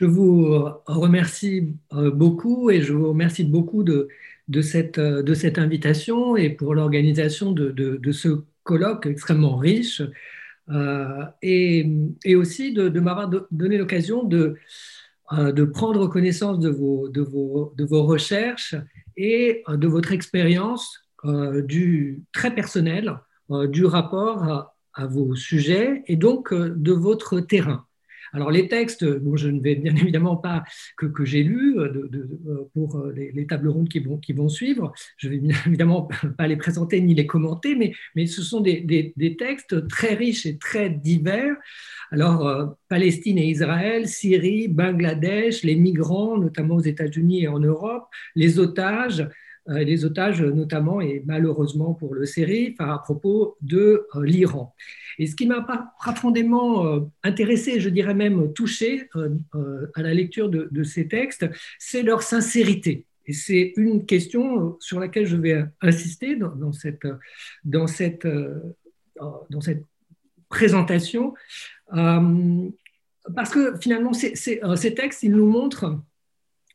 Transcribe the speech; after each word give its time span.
Je 0.00 0.06
vous 0.06 0.46
remercie 0.86 1.74
beaucoup 1.90 2.70
et 2.70 2.82
je 2.82 2.92
vous 2.92 3.08
remercie 3.08 3.42
beaucoup 3.42 3.82
de, 3.82 4.08
de, 4.46 4.62
cette, 4.62 4.98
invitation 5.58 6.36
et 6.36 6.50
pour 6.50 6.74
l'organisation 6.74 7.52
de, 7.52 8.12
ce 8.12 8.42
colloque 8.62 9.06
extrêmement 9.06 9.56
riche 9.56 10.02
et, 11.42 11.86
et, 12.24 12.36
aussi 12.36 12.72
de, 12.72 13.00
m'avoir 13.00 13.28
donné 13.50 13.76
l'occasion 13.76 14.22
de, 14.22 14.56
prendre 15.74 16.06
connaissance 16.06 16.60
de 16.60 16.70
vos, 16.70 18.02
recherches 18.04 18.76
et 19.16 19.64
de 19.68 19.88
votre 19.88 20.12
expérience 20.12 21.08
très 22.32 22.54
personnel 22.54 23.18
du 23.68 23.84
rapport 23.84 24.72
à 24.94 25.06
vos 25.06 25.34
sujets 25.34 26.02
et 26.06 26.16
donc 26.16 26.52
euh, 26.52 26.74
de 26.76 26.92
votre 26.92 27.38
terrain. 27.40 27.87
Alors 28.32 28.50
les 28.50 28.68
textes, 28.68 29.04
bon, 29.04 29.36
je 29.36 29.48
ne 29.48 29.60
vais 29.60 29.74
bien 29.74 29.94
évidemment 29.96 30.36
pas 30.36 30.64
que, 30.96 31.06
que 31.06 31.24
j'ai 31.24 31.42
lus 31.42 31.78
euh, 31.78 32.08
euh, 32.46 32.70
pour 32.74 33.06
les, 33.14 33.46
tables 33.46 33.68
rondes 33.68 33.88
qui 33.88 34.00
vont, 34.00 34.18
qui 34.18 34.32
vont 34.32 34.48
suivre, 34.48 34.92
je 35.16 35.28
vais 35.28 35.38
bien 35.38 35.56
évidemment 35.66 36.08
pas 36.36 36.46
les 36.46 36.56
présenter 36.56 37.00
ni 37.00 37.14
les 37.14 37.26
commenter, 37.26 37.74
mais, 37.74 37.92
mais 38.14 38.26
ce 38.26 38.42
sont 38.42 38.60
des, 38.60 38.80
des, 38.80 39.36
textes 39.36 39.86
très 39.88 40.14
riches 40.14 40.46
et 40.46 40.58
très 40.58 40.90
divers. 40.90 41.56
Alors 42.10 42.76
Palestine 42.88 43.38
et 43.38 43.46
Israël, 43.46 44.08
Syrie, 44.08 44.68
Bangladesh, 44.68 45.62
les 45.62 45.76
migrants, 45.76 46.38
notamment 46.38 46.76
aux 46.76 46.80
États-Unis 46.80 47.44
et 47.44 47.48
en 47.48 47.60
Europe, 47.60 48.04
les 48.34 48.58
otages, 48.58 49.20
euh, 49.20 49.26
les 49.68 50.04
otages 50.04 50.42
notamment 50.42 51.00
et 51.00 51.22
malheureusement 51.26 51.94
pour 51.94 52.14
le 52.14 52.24
série 52.24 52.74
à 52.78 52.98
propos 52.98 53.56
de 53.60 54.06
euh, 54.14 54.24
l'Iran. 54.24 54.74
Et 55.18 55.26
ce 55.26 55.34
qui 55.34 55.46
m'a 55.46 55.66
profondément 55.98 56.86
euh, 56.86 57.00
intéressé, 57.22 57.80
je 57.80 57.88
dirais 57.88 58.14
même 58.14 58.52
touché 58.52 59.08
à 59.94 60.02
la 60.02 60.14
lecture 60.14 60.48
de, 60.48 60.82
ces 60.84 61.08
textes, 61.08 61.46
c'est 61.78 62.02
leur 62.02 62.22
sincérité. 62.22 63.04
Et 63.26 63.32
c'est 63.32 63.74
une 63.76 64.06
question 64.06 64.76
sur 64.80 65.00
laquelle 65.00 65.26
je 65.26 65.36
vais 65.36 65.64
insister 65.82 66.36
dans, 66.36 66.72
cette, 66.72 67.06
dans, 67.64 67.86
cette, 67.86 68.26
dans 69.50 69.60
cette 69.60 69.84
présentation, 70.48 71.34
parce 71.90 73.50
que 73.50 73.76
finalement, 73.80 74.12
ces 74.14 74.94
textes, 74.94 75.22
ils 75.24 75.32
nous 75.32 75.46
montrent 75.46 76.00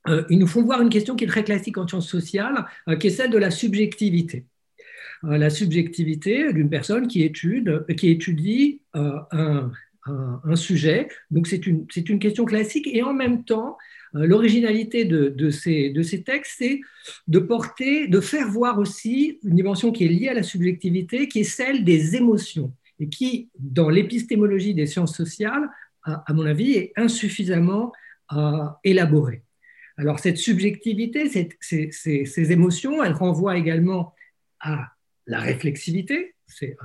euh, 0.07 0.23
ils 0.29 0.39
nous 0.39 0.47
font 0.47 0.63
voir 0.63 0.81
une 0.81 0.89
question 0.89 1.15
qui 1.15 1.23
est 1.23 1.27
très 1.27 1.43
classique 1.43 1.77
en 1.77 1.87
sciences 1.87 2.09
sociales, 2.09 2.65
euh, 2.89 2.95
qui 2.95 3.07
est 3.07 3.11
celle 3.11 3.31
de 3.31 3.37
la 3.37 3.51
subjectivité. 3.51 4.45
Euh, 5.23 5.37
la 5.37 5.49
subjectivité 5.49 6.51
d'une 6.51 6.69
personne 6.69 7.07
qui, 7.07 7.23
étude, 7.23 7.85
qui 7.97 8.09
étudie 8.09 8.81
un, 8.93 9.71
sujet. 10.55 11.07
Donc 11.31 11.47
c'est 11.47 11.65
une, 11.65 11.87
question 12.19 12.43
classique 12.43 12.87
et 12.91 13.03
en 13.03 13.13
même 13.13 13.45
temps, 13.45 13.77
l'originalité 14.13 15.05
de, 15.05 15.29
de, 15.29 15.49
ces, 15.49 15.91
de, 15.91 16.01
ces, 16.03 16.23
textes, 16.23 16.55
c'est 16.57 16.81
de 17.27 17.39
porter, 17.39 18.07
de 18.07 18.19
faire 18.19 18.49
voir 18.49 18.79
aussi 18.79 19.39
une 19.43 19.55
dimension 19.55 19.93
qui 19.93 20.03
est 20.03 20.09
liée 20.09 20.27
à 20.27 20.33
la 20.33 20.43
subjectivité, 20.43 21.29
qui 21.29 21.39
est 21.39 21.45
celle 21.45 21.85
des 21.85 22.17
émotions 22.17 22.73
et 22.99 23.07
qui, 23.07 23.49
dans 23.57 23.89
l'épistémologie 23.89 24.73
des 24.73 24.87
sciences 24.87 25.15
sociales, 25.15 25.69
à, 26.03 26.33
mon 26.33 26.45
avis, 26.45 26.73
est 26.73 26.91
insuffisamment 26.97 27.93
élaborée. 28.83 29.43
Alors 29.97 30.19
cette 30.19 30.38
subjectivité, 30.38 31.30
ces, 31.59 32.52
émotions, 32.52 33.03
elles 33.03 33.13
renvoient 33.13 33.58
également 33.58 34.13
à 34.59 34.88
la 35.27 35.39
réflexivité, 35.39 36.36
c'est 36.47 36.75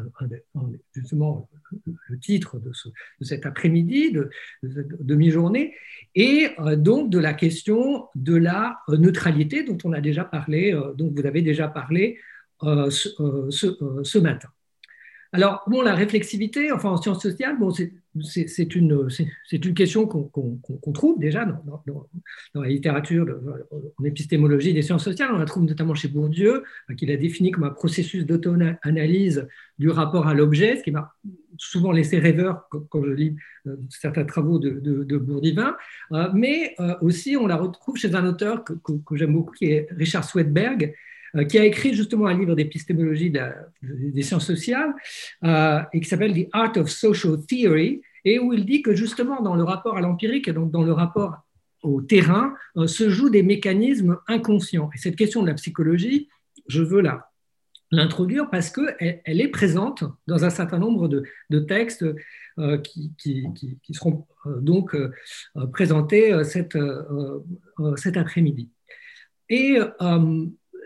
justement 0.95 1.49
le 2.09 2.19
titre 2.19 2.59
de, 2.59 2.73
cet 3.21 3.47
après-midi, 3.47 4.13
de, 4.13 4.31
demi-journée, 4.63 5.75
et 6.15 6.51
euh, 6.61 6.77
donc 6.77 7.11
de 7.11 7.19
la 7.19 7.35
question 7.35 8.09
de 8.15 8.37
la 8.37 8.79
neutralité 8.89 9.65
dont 9.65 9.79
on 9.85 9.93
a 9.93 10.01
déjà 10.01 10.25
parlé, 10.25 10.73
euh, 10.73 10.93
dont 10.95 11.13
vous 11.15 11.27
avez 11.27 11.43
déjà 11.43 11.69
parlé 11.69 12.19
euh, 12.63 12.91
ce, 12.91 14.19
matin. 14.19 14.49
Alors, 15.33 15.63
bon, 15.67 15.83
la 15.83 15.95
réflexivité, 15.95 16.73
enfin 16.73 16.91
en 16.91 16.97
sciences 16.97 17.23
sociales, 17.23 17.59
bon, 17.59 17.71
c'est 17.71 17.93
une, 18.75 19.09
une, 19.53 19.75
question 19.75 20.07
qu'on 20.07 20.93
trouve 20.93 21.19
déjà 21.19 21.45
dans, 21.45 22.63
la 22.63 22.69
littérature, 22.69 23.27
en 23.99 24.05
épistémologie 24.05 24.73
des 24.73 24.83
sciences 24.83 25.05
sociales. 25.05 25.31
On 25.33 25.39
la 25.39 25.45
trouve 25.45 25.65
notamment 25.65 25.95
chez 25.95 26.09
Bourdieu, 26.09 26.63
euh, 26.91 26.95
qui 26.95 27.07
l'a 27.07 27.17
défini 27.17 27.51
comme 27.51 27.65
un 27.65 27.71
processus 27.71 28.27
d'auto-analyse 28.27 29.47
du 29.79 29.91
rapport 29.91 30.27
à 30.27 30.35
l'objet, 30.35 30.77
ce 30.77 30.83
qui 30.83 30.91
m'a 30.91 31.15
souvent 31.57 31.93
laissé 31.93 32.19
rêveur 32.19 32.69
quand, 32.71 33.05
je 33.05 33.11
lis 33.11 33.37
euh, 33.67 33.77
certains 33.91 34.25
travaux 34.25 34.59
de, 34.59 34.81
de, 34.81 35.19
Bourdivin. 35.19 35.77
Euh, 36.13 36.29
mais 36.35 36.75
aussi, 37.01 37.37
on 37.37 37.47
la 37.47 37.57
retrouve 37.57 37.97
chez 37.97 38.15
un 38.15 38.27
auteur 38.27 38.65
que, 38.65 39.17
j'aime 39.17 39.33
beaucoup, 39.33 39.53
qui 39.53 39.67
est 39.67 39.89
Richard 39.91 40.25
Swedberg, 40.25 40.95
euh, 41.37 41.45
qui 41.45 41.59
a 41.59 41.65
écrit 41.65 41.95
justement 41.95 42.27
un 42.27 42.39
livre 42.39 42.55
d'épistémologie 42.55 43.31
des 43.83 44.23
sciences 44.23 44.47
sociales 44.47 44.95
euh, 45.45 45.81
et 45.93 46.01
qui 46.01 46.09
s'appelle 46.09 46.33
The 46.33 46.49
Art 46.53 46.73
of 46.77 46.89
Social 46.89 47.37
Theory, 47.47 48.01
et 48.25 48.39
où 48.39 48.53
il 48.53 48.65
dit 48.65 48.83
que 48.83 48.95
justement 48.95 49.43
dans 49.43 49.55
le 49.55 49.63
rapport 49.63 49.97
à 49.97 50.01
l'empirique, 50.01 50.51
donc 50.51 50.71
dans 50.71 50.83
le 50.83 50.93
rapport 50.93 51.37
au 51.83 52.03
terrain, 52.03 52.55
euh, 52.77 52.87
se 52.87 53.09
jouent 53.09 53.31
des 53.31 53.43
mécanismes 53.43 54.19
inconscients. 54.27 54.91
Et 54.95 54.99
cette 54.99 55.17
question 55.17 55.43
de 55.43 55.49
la 55.49 55.55
psychologie, 55.55 56.29
je 56.67 56.83
veux 56.83 57.01
la, 57.01 57.31
l'introduire 57.91 58.51
parce 58.51 58.71
qu'elle 58.71 59.23
elle 59.25 59.41
est 59.41 59.49
présente 59.49 60.05
dans 60.27 60.45
un 60.45 60.51
certain 60.51 60.79
nombre 60.79 61.09
de, 61.09 61.59
textes 61.61 62.05
qui, 62.83 63.13
qui, 63.17 63.95
seront 63.95 64.27
donc 64.45 64.97
présentés 65.73 66.45
cette, 66.45 66.77
cet 67.97 68.17
après-midi. 68.17 68.69
Et 69.49 69.79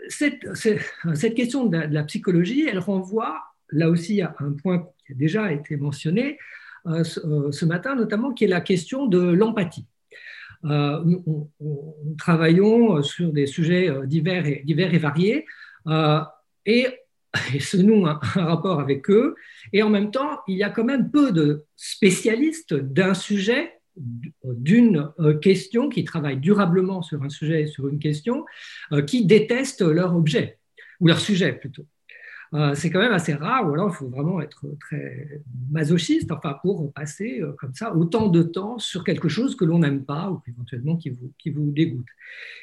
cette, 0.09 1.35
question 1.35 1.65
de 1.65 1.77
la, 1.77 2.03
psychologie, 2.03 2.67
elle 2.69 2.79
renvoie 2.79 3.41
là 3.69 3.89
aussi 3.89 4.21
à 4.21 4.35
un 4.39 4.51
point 4.51 4.87
qui 5.05 5.13
a 5.13 5.15
déjà 5.15 5.51
été 5.51 5.77
mentionné 5.77 6.31
euh, 6.31 6.33
euh, 6.33 6.37
ce, 6.85 7.65
matin, 7.65 7.95
notamment 7.95 8.33
qui 8.33 8.43
est 8.43 8.47
la 8.47 8.61
question 8.61 9.05
de 9.05 9.19
l'empathie. 9.19 9.85
Euh, 10.65 11.03
nous, 11.03 11.49
travaillons 12.17 13.01
sur 13.01 13.31
des 13.31 13.45
sujets 13.45 13.91
divers 14.05 14.45
et, 14.45 14.61
divers 14.65 14.93
et 14.93 14.97
variés 14.97 15.45
et, 16.65 16.87
et 17.53 17.59
se 17.59 17.77
noue 17.77 18.05
un, 18.07 18.19
rapport 18.35 18.79
avec 18.79 19.09
eux. 19.09 19.35
Et 19.71 19.83
en 19.83 19.89
même 19.89 20.11
temps, 20.11 20.39
il 20.47 20.57
y 20.57 20.63
a 20.63 20.69
quand 20.69 20.83
même 20.83 21.11
peu 21.11 21.31
de 21.31 21.65
spécialistes 21.75 22.73
d'un 22.73 23.13
sujet 23.13 23.73
d'une 24.43 25.11
euh, 25.19 25.37
question, 25.37 25.87
qui 25.87 26.03
travaille 26.03 26.37
durablement 26.37 27.03
sur 27.03 27.21
un 27.21 27.29
sujet, 27.29 27.67
sur 27.67 27.87
une 27.87 27.99
question, 27.99 28.43
euh, 28.91 29.03
qui 29.03 29.25
détestent 29.25 29.83
leur 29.83 30.15
objet, 30.15 30.57
ou 30.99 31.07
leur 31.07 31.19
sujet 31.19 31.53
plutôt. 31.53 31.85
Euh, 32.53 32.75
c'est 32.75 32.89
quand 32.89 32.99
même 32.99 33.13
assez 33.13 33.33
rare, 33.33 33.67
ou 33.67 33.73
alors 33.73 33.89
il 33.89 33.95
faut 33.95 34.09
vraiment 34.09 34.39
être 34.41 34.65
très 34.79 35.41
masochiste 35.71 36.31
enfin, 36.31 36.57
pour 36.61 36.93
passer 36.93 37.41
comme 37.57 37.73
ça 37.73 37.95
autant 37.95 38.27
de 38.27 38.43
temps 38.43 38.77
sur 38.77 39.03
quelque 39.03 39.27
chose 39.27 39.55
que 39.55 39.65
l'on 39.65 39.79
n'aime 39.79 40.05
pas 40.05 40.29
ou 40.29 40.41
éventuellement 40.47 40.95
qui 40.95 41.09
vous, 41.09 41.31
qui 41.39 41.49
vous 41.49 41.71
dégoûte. 41.71 42.07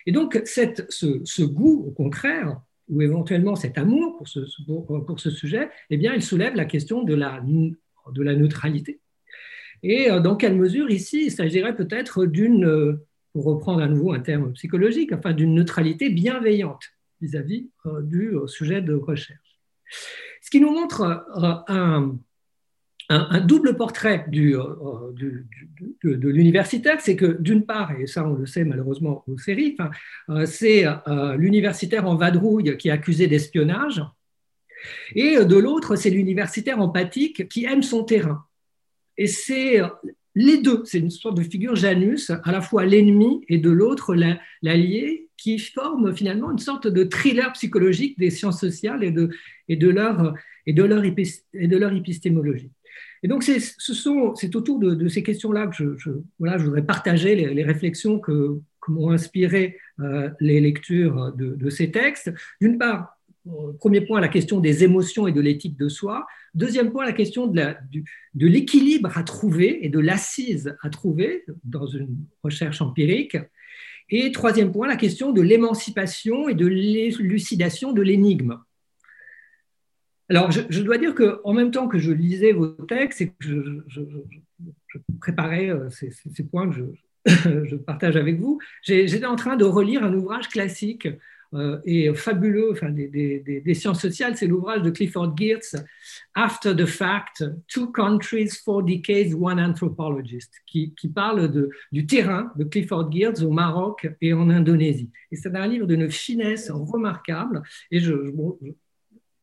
Et 0.06 0.12
donc 0.12 0.40
ce, 0.44 1.42
goût, 1.42 1.84
au 1.88 1.90
contraire, 1.90 2.60
ou 2.88 3.02
éventuellement 3.02 3.56
cet 3.56 3.78
amour 3.78 4.16
pour 4.16 4.28
ce, 4.28 4.40
pour, 4.66 5.18
ce 5.18 5.30
sujet, 5.30 5.70
eh 5.90 5.96
bien, 5.96 6.14
il 6.14 6.22
soulève 6.22 6.54
la 6.54 6.66
question 6.66 7.02
de 7.02 7.14
la, 7.14 7.40
de 7.40 8.22
la 8.22 8.34
neutralité 8.34 9.00
et 9.82 10.10
euh, 10.10 10.20
dans 10.20 10.36
quelle 10.36 10.56
mesure 10.56 10.90
ici 10.90 11.24
il 11.26 11.30
s'agirait 11.30 11.74
peut-être 11.74 12.26
d'une, 12.26 12.64
euh, 12.64 13.06
pour 13.32 13.44
reprendre 13.44 13.80
à 13.80 13.88
nouveau 13.88 14.12
un 14.12 14.20
terme 14.20 14.52
psychologique, 14.52 15.12
enfin 15.12 15.32
d'une 15.32 15.54
neutralité 15.54 16.10
bienveillante 16.10 16.84
vis-à-vis 17.20 17.70
euh, 17.86 18.02
du 18.02 18.34
sujet 18.46 18.82
de 18.82 18.94
recherche. 18.94 19.49
Ce 20.42 20.50
qui 20.50 20.60
nous 20.60 20.70
montre 20.70 21.24
un, 21.68 22.18
un, 23.08 23.40
double 23.40 23.76
portrait 23.76 24.24
du, 24.28 24.54
de, 24.54 26.28
l'universitaire, 26.28 27.00
c'est 27.00 27.16
que 27.16 27.40
d'une 27.40 27.66
part, 27.66 27.92
et 27.92 28.06
ça 28.06 28.26
on 28.26 28.34
le 28.34 28.46
sait 28.46 28.64
malheureusement 28.64 29.24
aux 29.26 29.38
séries, 29.38 29.76
c'est 30.46 30.84
l'universitaire 31.36 32.06
en 32.06 32.16
vadrouille 32.16 32.76
qui 32.78 32.88
est 32.88 32.92
accusé 32.92 33.26
d'espionnage, 33.26 34.02
et 35.14 35.44
de 35.44 35.56
l'autre, 35.56 35.96
c'est 35.96 36.10
l'universitaire 36.10 36.80
empathique 36.80 37.48
qui 37.48 37.64
aime 37.64 37.82
son 37.82 38.04
terrain. 38.04 38.44
Et 39.16 39.26
c'est 39.26 39.80
euh, 39.80 39.88
les 40.34 40.58
deux, 40.58 40.82
c'est 40.84 40.98
une 40.98 41.10
sorte 41.10 41.36
de 41.36 41.42
figure 41.42 41.76
Janus, 41.76 42.30
à 42.30 42.52
la 42.52 42.60
fois 42.60 42.84
l'ennemi 42.84 43.44
et 43.48 43.58
de 43.58 43.70
l'autre 43.70 44.14
l'allié, 44.62 45.28
qui 45.40 45.58
forment 45.58 46.14
finalement 46.14 46.52
une 46.52 46.58
sorte 46.58 46.86
de 46.86 47.04
thriller 47.04 47.50
psychologique 47.52 48.18
des 48.18 48.30
sciences 48.30 48.60
sociales 48.60 49.02
et 49.02 49.10
de, 49.10 49.30
et 49.68 49.76
de, 49.76 49.88
leur, 49.88 50.34
et 50.66 50.74
de, 50.74 50.84
leur, 50.84 51.02
et 51.02 51.68
de 51.68 51.76
leur 51.76 51.92
épistémologie. 51.94 52.70
Et 53.22 53.28
donc, 53.28 53.42
c'est, 53.42 53.58
ce 53.58 54.56
autour 54.56 54.78
de, 54.78 55.08
ces 55.08 55.22
questions-là 55.22 55.66
que 55.68 55.96
je, 55.96 56.10
voilà, 56.38 56.58
je 56.58 56.64
voudrais 56.64 56.84
partager 56.84 57.34
les, 57.34 57.64
réflexions 57.64 58.18
que, 58.18 58.60
m'ont 58.88 59.10
inspiré 59.10 59.78
euh, 60.00 60.30
les 60.40 60.60
lectures 60.60 61.32
de, 61.32 61.54
de, 61.54 61.70
ces 61.70 61.90
textes. 61.92 62.32
D'une 62.60 62.76
part, 62.76 63.16
premier 63.78 64.00
point, 64.00 64.20
la 64.20 64.28
question 64.28 64.58
des 64.60 64.84
émotions 64.84 65.26
et 65.26 65.32
de 65.32 65.40
l'éthique 65.40 65.76
de 65.78 65.88
soi. 65.88 66.26
Deuxième 66.54 66.90
point, 66.90 67.04
la 67.04 67.12
question 67.12 67.46
de 67.46 68.46
l'équilibre 68.46 69.16
à 69.16 69.22
trouver 69.22 69.84
et 69.84 69.88
de 69.88 70.00
l'assise 70.00 70.76
à 70.82 70.90
trouver 70.90 71.44
dans 71.64 71.86
une 71.86 72.16
recherche 72.42 72.80
empirique. 72.80 73.36
Et 74.10 74.32
troisième 74.32 74.72
point, 74.72 74.88
la 74.88 74.96
question 74.96 75.32
de 75.32 75.40
l'émancipation 75.40 76.48
et 76.48 76.54
de 76.54 76.66
l'élucidation 76.66 77.92
de 77.92 78.02
l'énigme. 78.02 78.58
Alors, 80.28 80.50
je, 80.50 80.82
dois 80.82 80.98
dire 80.98 81.14
qu'en 81.14 81.52
même 81.52 81.72
temps 81.72 81.88
que 81.88 81.98
je 81.98 82.12
lisais 82.12 82.52
vos 82.52 82.68
textes 82.68 83.20
et 83.20 83.28
que 83.30 83.82
je, 83.88 84.00
préparais 85.20 85.70
euh, 85.70 85.90
ces, 85.90 86.44
points 86.44 86.70
que 86.70 86.76
je, 87.26 87.76
partage 87.86 88.16
avec 88.16 88.38
vous, 88.38 88.60
j'étais 88.82 89.26
en 89.26 89.36
train 89.36 89.56
de 89.56 89.64
relire 89.64 90.04
un 90.04 90.14
ouvrage 90.14 90.48
classique 90.48 91.08
et 91.84 92.14
fabuleux 92.14 92.70
enfin, 92.70 92.90
des, 92.90 93.74
sciences 93.74 94.00
sociales, 94.00 94.36
c'est 94.36 94.46
l'ouvrage 94.46 94.82
de 94.82 94.90
Clifford 94.90 95.36
Geertz, 95.36 95.74
After 96.34 96.74
the 96.76 96.86
Fact, 96.86 97.44
Two 97.66 97.88
Countries, 97.88 98.50
Four 98.64 98.84
Decades, 98.84 99.34
One 99.34 99.58
Anthropologist, 99.58 100.52
qui, 100.66 100.94
parle 101.12 101.50
du 101.90 102.06
terrain 102.06 102.52
de 102.56 102.64
Clifford 102.64 103.10
Geertz 103.10 103.42
au 103.42 103.50
Maroc 103.50 104.08
et 104.20 104.32
en 104.32 104.48
Indonésie. 104.48 105.10
Et 105.32 105.36
c'est 105.36 105.54
un 105.56 105.66
livre 105.66 105.86
d'une 105.86 106.10
finesse 106.10 106.70
remarquable 106.70 107.62
et 107.90 108.00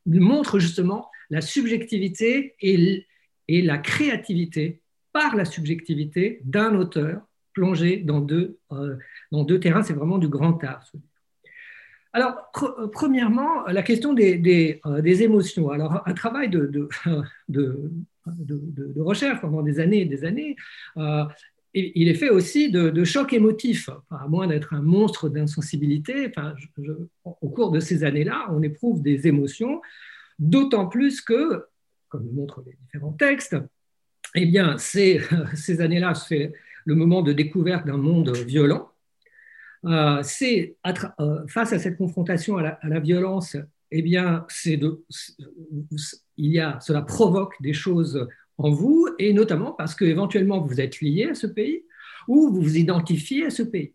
montre 0.06 0.60
justement 0.60 1.10
la 1.30 1.42
subjectivité 1.42 2.56
et, 2.62 3.06
la 3.50 3.78
créativité 3.78 4.82
par 5.14 5.36
la 5.36 5.46
subjectivité 5.46 6.40
d'un 6.44 6.76
auteur 6.76 7.22
plongé 7.54 7.98
dans 7.98 8.20
deux, 8.20 8.60
euh, 8.72 8.96
dans 9.32 9.44
deux 9.44 9.60
terrains. 9.60 9.82
C'est 9.82 9.94
vraiment 9.94 10.18
du 10.20 10.28
grand 10.28 10.64
art. 10.64 10.86
Alors, 12.18 12.50
euh, 12.64 12.88
premièrement, 12.88 13.64
la 13.68 13.84
question 13.84 14.12
des, 14.12 14.82
euh, 14.88 15.02
des, 15.02 15.22
émotions. 15.22 15.70
Alors, 15.70 16.02
un 16.04 16.16
travail 16.16 16.50
de, 16.50 16.90
recherche 19.00 19.40
pendant 19.40 19.62
des 19.62 19.80
années 19.80 20.02
et 20.02 20.06
des 20.06 20.26
années, 20.26 20.56
euh, 20.98 21.26
il 21.76 22.08
est 22.08 22.16
fait 22.16 22.32
aussi 22.32 22.72
de, 22.72 23.04
chocs 23.04 23.34
émotifs, 23.34 23.92
à 24.10 24.28
moins 24.28 24.48
d'être 24.48 24.74
un 24.74 24.82
monstre 24.82 25.30
d'insensibilité. 25.30 26.28
Enfin, 26.28 26.56
au 27.24 27.50
cours 27.50 27.70
de 27.70 27.80
ces 27.80 28.04
années-là, 28.04 28.48
on 28.50 28.64
éprouve 28.64 29.04
des 29.04 29.28
émotions, 29.28 29.80
d'autant 30.40 30.88
plus 30.88 31.22
que, 31.22 31.66
comme 32.10 32.26
le 32.26 32.32
montrent 32.32 32.64
les 32.66 32.76
différents 32.82 33.14
textes, 33.14 33.58
eh 34.34 34.48
bien, 34.48 34.80
ces, 34.80 35.22
ces 35.54 35.82
années-là, 35.82 36.16
c'est 36.16 36.52
le 36.84 36.96
moment 36.96 37.22
de 37.22 37.32
découverte 37.32 37.86
d'un 37.86 37.98
monde 37.98 38.36
violent, 38.36 38.90
euh, 39.86 40.20
c'est 40.24 40.76
euh, 41.20 41.48
face 41.48 41.74
à 41.74 41.80
cette 41.80 41.98
confrontation 41.98 42.58
à 42.58 42.78
la, 42.84 43.00
violence, 43.00 43.58
eh 43.92 44.02
bien, 44.02 44.46
il 44.66 44.98
y 46.38 46.60
a, 46.60 46.80
cela 46.80 47.02
provoque 47.02 47.54
des 47.62 47.74
choses 47.74 48.28
en 48.58 48.72
vous, 48.72 49.08
et 49.20 49.34
notamment 49.34 49.72
parce 49.72 49.96
que 49.96 50.06
éventuellement 50.06 50.60
vous 50.62 50.82
êtes 50.82 51.00
lié 51.00 51.30
à 51.32 51.36
ce 51.36 51.48
pays 51.48 51.84
ou 52.28 52.50
vous 52.50 52.62
vous 52.62 52.78
identifiez 52.78 53.46
à 53.46 53.50
ce 53.50 53.64
pays. 53.64 53.94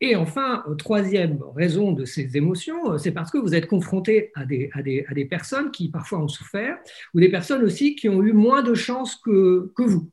Et 0.00 0.14
enfin, 0.14 0.64
troisième 0.78 1.42
raison 1.56 1.92
de 1.92 2.04
ces 2.04 2.36
émotions, 2.36 2.96
c'est 2.98 3.10
parce 3.10 3.30
que 3.30 3.38
vous 3.38 3.54
êtes 3.54 3.66
confronté 3.66 4.30
à 4.34 4.44
des, 4.44 5.24
personnes 5.28 5.70
qui 5.70 5.88
parfois 5.88 6.20
ont 6.20 6.28
souffert, 6.28 6.78
ou 7.14 7.20
des 7.20 7.28
personnes 7.28 7.62
aussi 7.62 7.96
qui 7.96 8.08
ont 8.08 8.22
eu 8.22 8.32
moins 8.32 8.62
de 8.62 8.74
chance 8.74 9.16
que, 9.16 9.72
que 9.74 9.82
vous, 9.82 10.10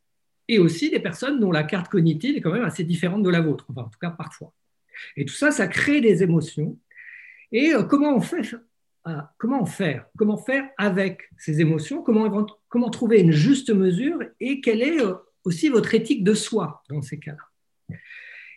et 0.47 0.59
aussi 0.59 0.89
des 0.89 0.99
personnes 0.99 1.39
dont 1.39 1.51
la 1.51 1.63
carte 1.63 1.89
cognitive 1.89 2.37
est 2.37 2.41
quand 2.41 2.53
même 2.53 2.63
assez 2.63 2.83
différente 2.83 3.23
de 3.23 3.29
la 3.29 3.41
vôtre, 3.41 3.65
enfin 3.69 3.81
en 3.81 3.89
tout 3.89 3.99
cas 3.99 4.11
parfois. 4.11 4.53
Et 5.15 5.25
tout 5.25 5.33
ça, 5.33 5.51
ça 5.51 5.67
crée 5.67 6.01
des 6.01 6.23
émotions. 6.23 6.77
Et 7.51 7.73
euh, 7.73 7.83
comment 7.83 8.15
on 8.15 8.21
fait 8.21 8.53
euh, 9.07 9.21
Comment 9.37 9.65
faire 9.65 10.05
Comment 10.17 10.37
faire 10.37 10.69
avec 10.77 11.29
ces 11.37 11.61
émotions 11.61 12.03
comment, 12.03 12.89
trouver 12.89 13.21
une 13.21 13.31
juste 13.31 13.69
mesure 13.69 14.19
Et 14.39 14.61
quelle 14.61 14.81
est 14.81 15.01
euh, 15.01 15.13
aussi 15.43 15.69
votre 15.69 15.93
éthique 15.93 16.23
de 16.23 16.33
soi 16.33 16.83
dans 16.89 17.01
ces 17.01 17.19
cas-là 17.19 17.97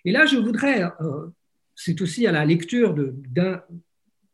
Et 0.05 0.13
là, 0.13 0.27
je 0.27 0.37
voudrais, 0.37 0.85
c'est 1.77 2.01
aussi 2.01 2.27
à 2.27 2.33
la 2.33 2.45
lecture 2.45 2.95
de, 2.95 3.15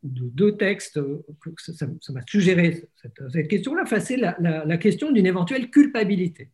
de 0.03 0.29
deux 0.29 0.57
textes 0.57 0.99
que 0.99 1.73
ça 1.73 1.85
m'a 2.11 2.21
suggéré 2.27 2.89
cette, 2.95 3.47
question-là, 3.47 3.83
c'est 3.99 4.17
la, 4.17 4.77
question 4.77 5.11
d'une 5.11 5.25
éventuelle 5.25 5.69
culpabilité 5.69 6.49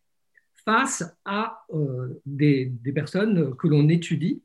face 0.64 1.04
à 1.24 1.64
des, 2.26 2.72
personnes 2.94 3.54
que 3.56 3.68
l'on 3.68 3.88
étudie 3.88 4.42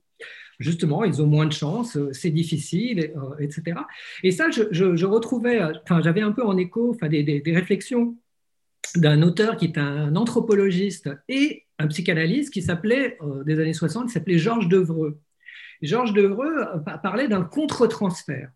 justement, 0.60 1.04
ils 1.04 1.22
ont 1.22 1.28
moins 1.28 1.46
de 1.46 1.54
chance, 1.54 1.98
euh, 1.98 2.10
c'est 2.14 2.30
difficile, 2.30 3.12
euh, 3.16 3.38
etc. 3.40 3.80
Et 4.24 4.32
ça, 4.32 4.50
je, 4.52 5.06
retrouvais, 5.06 5.62
euh, 5.62 5.74
enfin, 5.84 6.02
j'avais 6.02 6.22
un 6.22 6.32
peu 6.32 6.44
en 6.44 6.58
écho 6.58 6.92
enfin, 6.92 7.08
des, 7.08 7.42
réflexions 7.46 8.18
d'un 8.96 9.22
auteur 9.22 9.58
qui 9.58 9.66
est 9.66 9.78
un 9.78 10.16
anthropologiste 10.16 11.10
et 11.28 11.66
un 11.78 11.88
psychanalyste 11.88 12.52
qui 12.52 12.62
s'appelait, 12.62 13.18
des 13.46 13.60
années 13.60 13.74
60, 13.74 14.08
qui 14.08 14.14
s'appelait 14.14 14.38
Georges 14.38 14.68
Devreux. 14.68 15.20
Georges 15.82 16.14
Devreux 16.14 16.66
parlait 17.04 17.28
d'un 17.28 17.44
contre-transfert. 17.44 18.50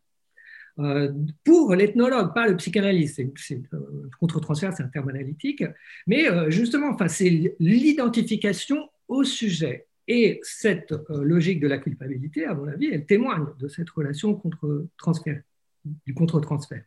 pour 1.43 1.75
l'ethnologue, 1.75 2.33
pas 2.33 2.47
le 2.47 2.57
psychanalyste, 2.57 3.21
c'est, 3.35 3.61
contre-transfert, 4.19 4.73
c'est 4.73 4.83
un 4.83 4.87
terme 4.87 5.09
analytique, 5.09 5.63
mais 6.07 6.25
justement, 6.49 6.89
enfin, 6.89 7.07
c'est 7.07 7.53
l'identification 7.59 8.89
au 9.07 9.23
sujet. 9.23 9.85
Et 10.07 10.39
cette 10.43 10.91
euh, 10.91 11.23
logique 11.23 11.59
de 11.59 11.67
la 11.67 11.77
culpabilité, 11.77 12.45
à 12.45 12.53
mon 12.53 12.67
avis, 12.67 12.89
elle 12.91 13.05
témoigne 13.05 13.45
de 13.59 13.67
cette 13.67 13.89
relation 13.89 14.35
contre 14.35 14.87
-transfert, 14.97 15.41
du 16.05 16.13
contre-transfert. 16.13 16.83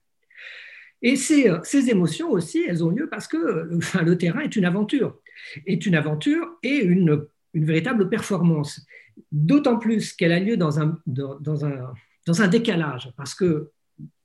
Et 1.02 1.16
ces, 1.16 1.48
euh, 1.48 1.58
ces, 1.62 1.90
émotions 1.90 2.30
aussi, 2.30 2.64
elles 2.66 2.82
ont 2.84 2.90
lieu 2.90 3.08
parce 3.08 3.28
que 3.28 3.76
enfin, 3.76 4.02
le 4.02 4.16
terrain 4.16 4.40
est 4.40 4.56
une 4.56 4.64
aventure, 4.64 5.20
est 5.66 5.86
une 5.86 5.94
aventure 5.94 6.58
et 6.62 6.76
une, 6.76 7.26
une 7.54 7.64
véritable 7.64 8.08
performance. 8.08 8.84
D'autant 9.32 9.78
plus 9.78 10.12
qu'elle 10.12 10.32
a 10.32 10.40
lieu 10.40 10.56
dans 10.56 10.78
un, 10.78 10.98
dans, 11.06 11.64
un, 11.64 11.92
dans 12.26 12.42
un 12.42 12.48
décalage, 12.48 13.12
parce 13.16 13.34
que 13.34 13.70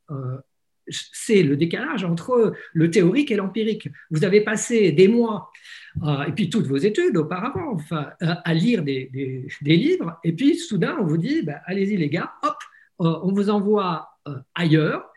euh, 0.09 0.37
c'est 0.87 1.43
le 1.43 1.55
décalage 1.55 2.03
entre 2.03 2.53
le 2.73 2.91
théorique 2.91 3.31
et 3.31 3.35
l'empirique. 3.35 3.89
Vous 4.09 4.25
avez 4.25 4.41
passé 4.41 4.91
des 4.91 5.07
mois, 5.07 5.49
euh, 5.49 5.49
et 6.27 6.31
puis 6.31 6.49
toutes 6.49 6.67
vos 6.67 6.77
études 6.77 7.17
auparavant, 7.17 7.73
enfin, 7.73 8.11
à 8.21 8.53
lire 8.53 8.83
des, 8.83 9.09
livres, 9.61 10.19
et 10.23 10.33
puis 10.33 10.55
soudain, 10.57 10.97
on 10.99 11.05
vous 11.05 11.17
dit, 11.17 11.43
bah, 11.43 11.61
allez-y 11.65 11.97
les 11.97 12.09
gars, 12.09 12.31
hop, 12.43 12.55
euh, 13.01 13.19
on 13.23 13.33
vous 13.33 13.49
envoie 13.49 14.09
euh, 14.27 14.35
ailleurs, 14.55 15.11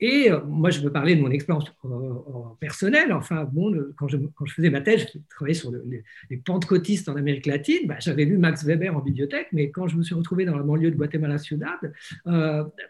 et 0.00 0.30
euh, 0.30 0.40
moi, 0.44 0.70
je 0.70 0.80
veux 0.80 0.90
parler 0.90 1.16
de 1.16 1.20
mon 1.20 1.30
expérience 1.30 1.72
euh, 1.84 1.88
euh, 1.88 2.54
personnelle. 2.60 3.12
Enfin, 3.12 3.44
bon, 3.44 3.74
quand 3.96 4.08
je, 4.08 4.16
faisais 4.54 4.70
ma 4.70 4.80
thèse, 4.80 5.06
je 5.12 5.18
travaillais 5.30 5.54
sur 5.54 5.72
les, 5.72 6.36
pentecôtistes 6.38 7.08
en 7.08 7.16
Amérique 7.16 7.46
latine. 7.46 7.86
Bah, 7.86 7.96
j'avais 8.00 8.24
lu 8.24 8.38
Max 8.38 8.64
Weber 8.64 8.96
en 8.96 9.00
bibliothèque, 9.00 9.48
mais 9.52 9.70
quand 9.70 9.88
je 9.88 9.96
me 9.96 10.02
suis 10.02 10.14
retrouvé 10.14 10.44
dans 10.44 10.56
la 10.56 10.62
banlieue 10.62 10.90
de 10.90 10.96
Guatemala 10.96 11.38
Ciudad, 11.38 11.78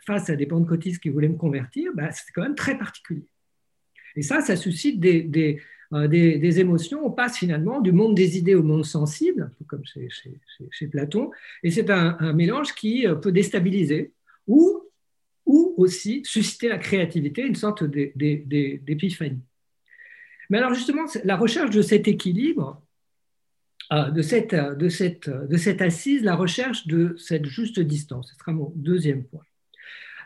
face 0.06 0.30
à 0.30 0.36
des 0.36 0.46
pentecôtistes 0.46 1.02
qui 1.02 1.08
voulaient 1.08 1.28
me 1.28 1.36
convertir, 1.36 1.92
bah, 1.94 2.10
c'était 2.12 2.32
quand 2.34 2.42
même 2.42 2.54
très 2.54 2.78
particulier. 2.78 3.26
Et 4.14 4.22
ça, 4.22 4.40
ça 4.40 4.56
suscite 4.56 5.00
des, 5.00 5.60
des, 5.92 6.60
émotions. 6.60 7.04
On 7.04 7.10
passe 7.10 7.38
finalement 7.38 7.80
du 7.80 7.92
monde 7.92 8.14
des 8.14 8.38
idées 8.38 8.54
au 8.54 8.62
monde 8.62 8.84
sensible, 8.84 9.50
comme 9.66 9.82
chez, 9.84 10.86
Platon. 10.88 11.30
Et 11.62 11.70
c'est 11.70 11.90
un, 11.90 12.32
mélange 12.32 12.74
qui 12.74 13.06
peut 13.20 13.32
déstabiliser 13.32 14.12
ou 14.46 14.82
ou 15.46 15.74
aussi 15.76 16.22
susciter 16.24 16.68
la 16.68 16.78
créativité, 16.78 17.42
une 17.42 17.54
sorte 17.54 17.84
d'épiphanie. 17.84 19.42
Mais 20.50 20.58
alors 20.58 20.74
justement, 20.74 21.02
la 21.24 21.36
recherche 21.36 21.70
de 21.70 21.82
cet 21.82 22.08
équilibre, 22.08 22.82
euh, 23.92 24.10
de 24.10 24.22
cette, 24.22 24.54
de, 24.54 24.88
cette, 24.88 25.28
de 25.28 25.56
cette 25.56 25.82
assise, 25.82 26.22
la 26.22 26.36
recherche 26.36 26.86
de 26.86 27.14
cette 27.18 27.46
juste 27.46 27.80
distance, 27.80 28.30
ce 28.30 28.36
sera 28.36 28.52
mon 28.52 28.72
deuxième 28.76 29.24
point. 29.24 29.44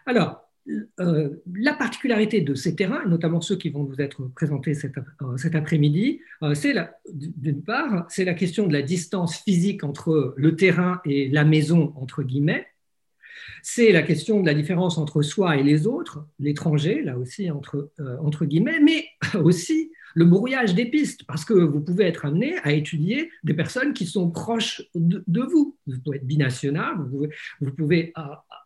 Alors, 0.04 0.45
euh, 1.00 1.30
la 1.54 1.74
particularité 1.74 2.40
de 2.40 2.54
ces 2.54 2.74
terrains, 2.74 3.04
notamment 3.06 3.40
ceux 3.40 3.56
qui 3.56 3.70
vont 3.70 3.84
vous 3.84 4.00
être 4.00 4.26
présentés 4.34 4.74
cet, 4.74 4.98
euh, 4.98 5.50
après-midi, 5.54 6.20
c'est 6.54 6.74
d'une 7.14 7.62
part, 7.62 8.06
c'est 8.08 8.24
la 8.24 8.34
question 8.34 8.66
de 8.66 8.72
la 8.72 8.82
distance 8.82 9.36
physique 9.36 9.84
entre 9.84 10.34
le 10.36 10.56
terrain 10.56 11.00
et 11.04 11.28
la 11.28 11.44
maison, 11.44 11.92
entre 11.96 12.22
guillemets, 12.22 12.66
c'est 13.62 13.92
la 13.92 14.02
question 14.02 14.40
de 14.40 14.46
la 14.46 14.54
différence 14.54 14.98
entre 14.98 15.22
soi 15.22 15.56
et 15.56 15.62
les 15.62 15.86
autres, 15.86 16.24
l'étranger, 16.38 17.02
là 17.02 17.18
aussi 17.18 17.50
entre, 17.50 17.90
euh, 18.00 18.46
guillemets, 18.46 18.80
mais 18.80 19.06
aussi 19.42 19.90
le 20.14 20.24
brouillage 20.24 20.74
des 20.74 20.86
pistes, 20.86 21.24
parce 21.26 21.44
que 21.44 21.52
vous 21.52 21.80
pouvez 21.80 22.04
être 22.04 22.24
amené 22.24 22.54
à 22.62 22.72
étudier 22.72 23.30
des 23.44 23.54
personnes 23.54 23.92
qui 23.92 24.06
sont 24.06 24.30
proches 24.30 24.82
de, 24.94 25.42
vous. 25.42 25.76
Vous 25.86 26.00
pouvez 26.00 26.16
être 26.18 26.26
binational, 26.26 26.96
vous 27.60 27.72
pouvez, 27.72 28.12
euh, 28.16 28.22
euh, 28.22 28.65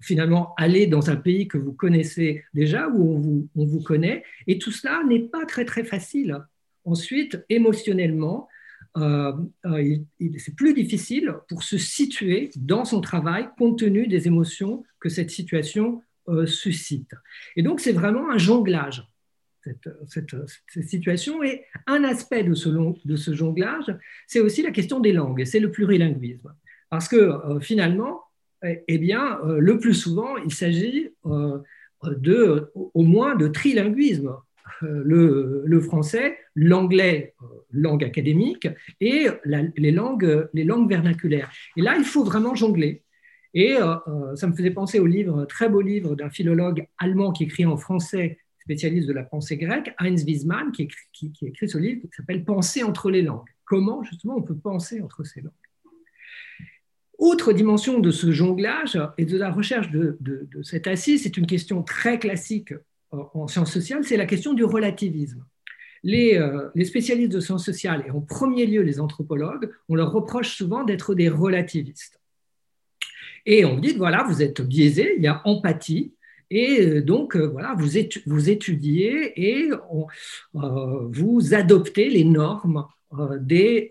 finalement 0.00 0.54
aller 0.56 0.86
dans 0.86 1.10
un 1.10 1.16
pays 1.16 1.48
que 1.48 1.58
vous 1.58 1.72
connaissez 1.72 2.44
déjà, 2.54 2.88
où 2.88 3.14
on 3.14 3.18
vous, 3.18 3.48
on 3.56 3.64
vous 3.64 3.82
connaît, 3.82 4.24
et 4.46 4.58
tout 4.58 4.70
cela 4.70 5.02
n'est 5.04 5.20
pas 5.20 5.44
très 5.46 5.64
très 5.64 5.84
facile. 5.84 6.38
Ensuite, 6.84 7.44
émotionnellement, 7.48 8.48
euh, 8.96 9.32
euh, 9.64 9.96
c'est 10.38 10.54
plus 10.54 10.74
difficile 10.74 11.34
pour 11.48 11.62
se 11.62 11.78
situer 11.78 12.50
dans 12.56 12.84
son 12.84 13.00
travail 13.00 13.48
compte 13.56 13.78
tenu 13.78 14.06
des 14.06 14.26
émotions 14.26 14.84
que 15.00 15.08
cette 15.08 15.30
situation 15.30 16.02
suscite. 16.46 17.10
Et 17.56 17.64
donc, 17.64 17.80
c'est 17.80 17.92
vraiment 17.92 18.30
un 18.30 18.38
jonglage. 18.38 19.04
Cette, 20.08 20.28
situation. 20.86 21.42
Et 21.42 21.64
un 21.88 22.04
aspect 22.04 22.44
de 22.44 22.54
ce, 22.54 22.68
de 22.68 23.16
ce 23.16 23.34
jonglage, 23.34 23.92
c'est 24.28 24.38
aussi 24.38 24.62
la 24.62 24.70
question 24.70 25.00
des 25.00 25.12
langues, 25.12 25.44
c'est 25.44 25.58
le 25.58 25.72
plurilinguisme. 25.72 26.54
Parce 26.90 27.08
que 27.08 27.58
finalement, 27.60 28.22
eh, 28.62 28.98
bien, 28.98 29.40
le 29.44 29.78
plus 29.78 29.94
souvent, 29.94 30.36
il 30.38 30.52
s'agit 30.52 31.10
de, 31.24 32.70
au 32.74 33.02
moins 33.02 33.36
de 33.36 33.48
trilinguisme. 33.48 34.36
Le, 34.80 35.62
le 35.64 35.80
français, 35.80 36.38
l'anglais, 36.56 37.34
langue 37.70 38.02
académique, 38.02 38.68
et 39.00 39.28
les, 39.44 39.92
langues, 39.92 40.48
vernaculaires. 40.88 41.52
Et 41.76 41.82
là, 41.82 41.94
il 41.96 42.04
faut 42.04 42.24
vraiment 42.24 42.54
jongler. 42.56 43.02
Et 43.54 43.76
euh, 43.76 43.96
euh, 44.06 44.36
ça 44.36 44.46
me 44.46 44.54
faisait 44.54 44.70
penser 44.70 44.98
au 44.98 45.06
livre, 45.06 45.44
très 45.44 45.68
beau 45.68 45.80
livre 45.80 46.14
d'un 46.14 46.30
philologue 46.30 46.86
allemand 46.98 47.32
qui 47.32 47.44
écrit 47.44 47.66
en 47.66 47.76
français, 47.76 48.38
spécialiste 48.60 49.08
de 49.08 49.12
la 49.12 49.24
pensée 49.24 49.56
grecque, 49.56 49.92
Heinz 49.98 50.24
Wiesmann, 50.24 50.72
qui 50.72 50.82
écrit, 50.82 51.06
qui, 51.12 51.32
écrit 51.42 51.68
ce 51.68 51.78
livre 51.78 52.02
qui 52.02 52.16
s'appelle 52.16 52.44
Penser 52.44 52.82
entre 52.82 53.10
les 53.10 53.22
langues. 53.22 53.48
Comment 53.64 54.02
justement 54.04 54.36
on 54.36 54.42
peut 54.42 54.56
penser 54.56 55.00
entre 55.02 55.24
ces 55.24 55.40
langues? 55.40 55.52
Autre 57.22 57.52
dimension 57.52 58.00
de 58.00 58.10
ce 58.10 58.32
jonglage 58.32 58.98
et 59.16 59.24
de 59.24 59.38
la 59.38 59.52
recherche 59.52 59.90
de, 59.92 60.16
de, 60.20 60.48
de 60.50 60.62
cette 60.62 60.88
assise, 60.88 61.22
c'est 61.22 61.36
une 61.36 61.46
question 61.46 61.84
très 61.84 62.18
classique 62.18 62.74
en 63.12 63.46
sciences 63.46 63.72
sociales, 63.72 64.04
c'est 64.04 64.16
la 64.16 64.26
question 64.26 64.54
du 64.54 64.64
relativisme. 64.64 65.44
Les, 66.02 66.36
euh, 66.36 66.68
les, 66.74 66.84
spécialistes 66.84 67.30
de 67.30 67.38
sciences 67.38 67.64
sociales, 67.64 68.02
et 68.06 68.10
en 68.10 68.20
premier 68.20 68.66
lieu 68.66 68.82
les 68.82 68.98
anthropologues, 68.98 69.70
on 69.88 69.94
leur 69.94 70.10
reproche 70.10 70.56
souvent 70.56 70.82
d'être 70.82 71.14
des 71.14 71.28
relativistes. 71.28 72.20
Et 73.46 73.64
on 73.64 73.78
dit, 73.78 73.94
voilà, 73.94 74.24
vous 74.24 74.42
êtes 74.42 74.60
biaisé, 74.60 75.14
il 75.16 75.22
y 75.22 75.28
a 75.28 75.42
empathie, 75.44 76.14
et 76.50 76.80
euh, 76.80 77.02
donc, 77.02 77.36
euh, 77.36 77.46
voilà, 77.46 77.76
vous, 77.78 77.98
étudiez 78.48 79.40
et 79.40 79.70
vous 80.52 81.54
adoptez 81.54 82.10
les 82.10 82.24
normes 82.24 82.86
des 83.40 83.90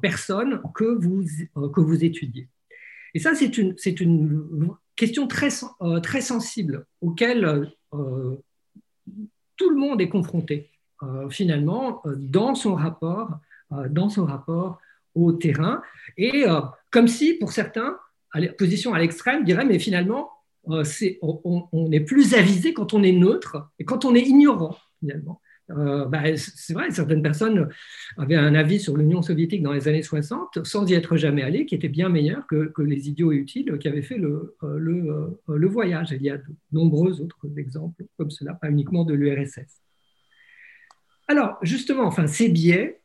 personnes 0.00 0.62
que 0.74 0.84
vous, 0.84 1.24
que 1.70 1.80
vous 1.80 2.04
étudiez. 2.04 2.48
Et 3.14 3.20
ça, 3.20 3.34
c'est 3.34 3.58
une, 3.58 3.76
question 4.96 5.26
très, 5.26 5.48
très 6.02 6.20
sensible 6.20 6.86
auquel 7.00 7.72
tout 7.90 9.70
le 9.70 9.76
monde 9.76 10.00
est 10.00 10.08
confronté, 10.08 10.70
finalement, 11.30 12.02
dans 12.16 12.54
son 12.54 12.74
rapport, 12.74 13.38
dans 13.90 14.08
son 14.08 14.24
rapport 14.24 14.78
au 15.14 15.32
terrain. 15.32 15.82
Et 16.16 16.44
comme 16.90 17.08
si, 17.08 17.34
pour 17.34 17.52
certains, 17.52 17.96
position 18.58 18.94
à 18.94 18.98
l'extrême 18.98 19.44
dirait, 19.44 19.64
mais 19.64 19.78
finalement, 19.78 20.30
euh, 20.70 20.82
on, 21.22 21.92
est 21.92 22.00
plus 22.00 22.34
avisé 22.34 22.72
quand 22.72 22.94
on 22.94 23.02
est 23.02 23.12
neutre 23.12 23.68
et 23.78 23.84
quand 23.84 24.04
on 24.04 24.14
est 24.14 24.22
ignorant, 24.22 24.76
finalement. 25.00 25.40
Euh, 25.70 26.04
bah, 26.06 26.36
c'est 26.36 26.74
vrai, 26.74 26.90
certaines 26.90 27.22
personnes 27.22 27.68
avaient 28.18 28.36
un 28.36 28.54
avis 28.54 28.78
sur 28.78 28.96
l'Union 28.96 29.22
soviétique 29.22 29.62
dans 29.62 29.72
les 29.72 29.88
années 29.88 30.02
60 30.02 30.64
sans 30.64 30.88
y 30.90 30.94
être 30.94 31.16
jamais 31.16 31.42
allées, 31.42 31.64
qui 31.64 31.74
était 31.74 31.88
bien 31.88 32.08
meilleur 32.08 32.46
que, 32.46 32.72
les 32.82 33.08
idiots 33.08 33.32
utiles 33.32 33.78
qui 33.78 33.88
avaient 33.88 34.02
fait 34.02 34.18
le, 34.18 34.56
euh, 34.62 35.68
voyage. 35.68 36.12
il 36.12 36.22
y 36.22 36.30
a 36.30 36.36
de 36.36 36.44
nombreux 36.72 37.20
autres 37.20 37.46
exemples 37.56 38.04
comme 38.18 38.30
cela, 38.30 38.54
pas 38.54 38.68
uniquement 38.68 39.04
de 39.04 39.14
l'URSS. 39.14 39.80
Alors, 41.28 41.56
justement, 41.62 42.04
enfin, 42.04 42.26
ces 42.26 42.50
biais, 42.50 43.00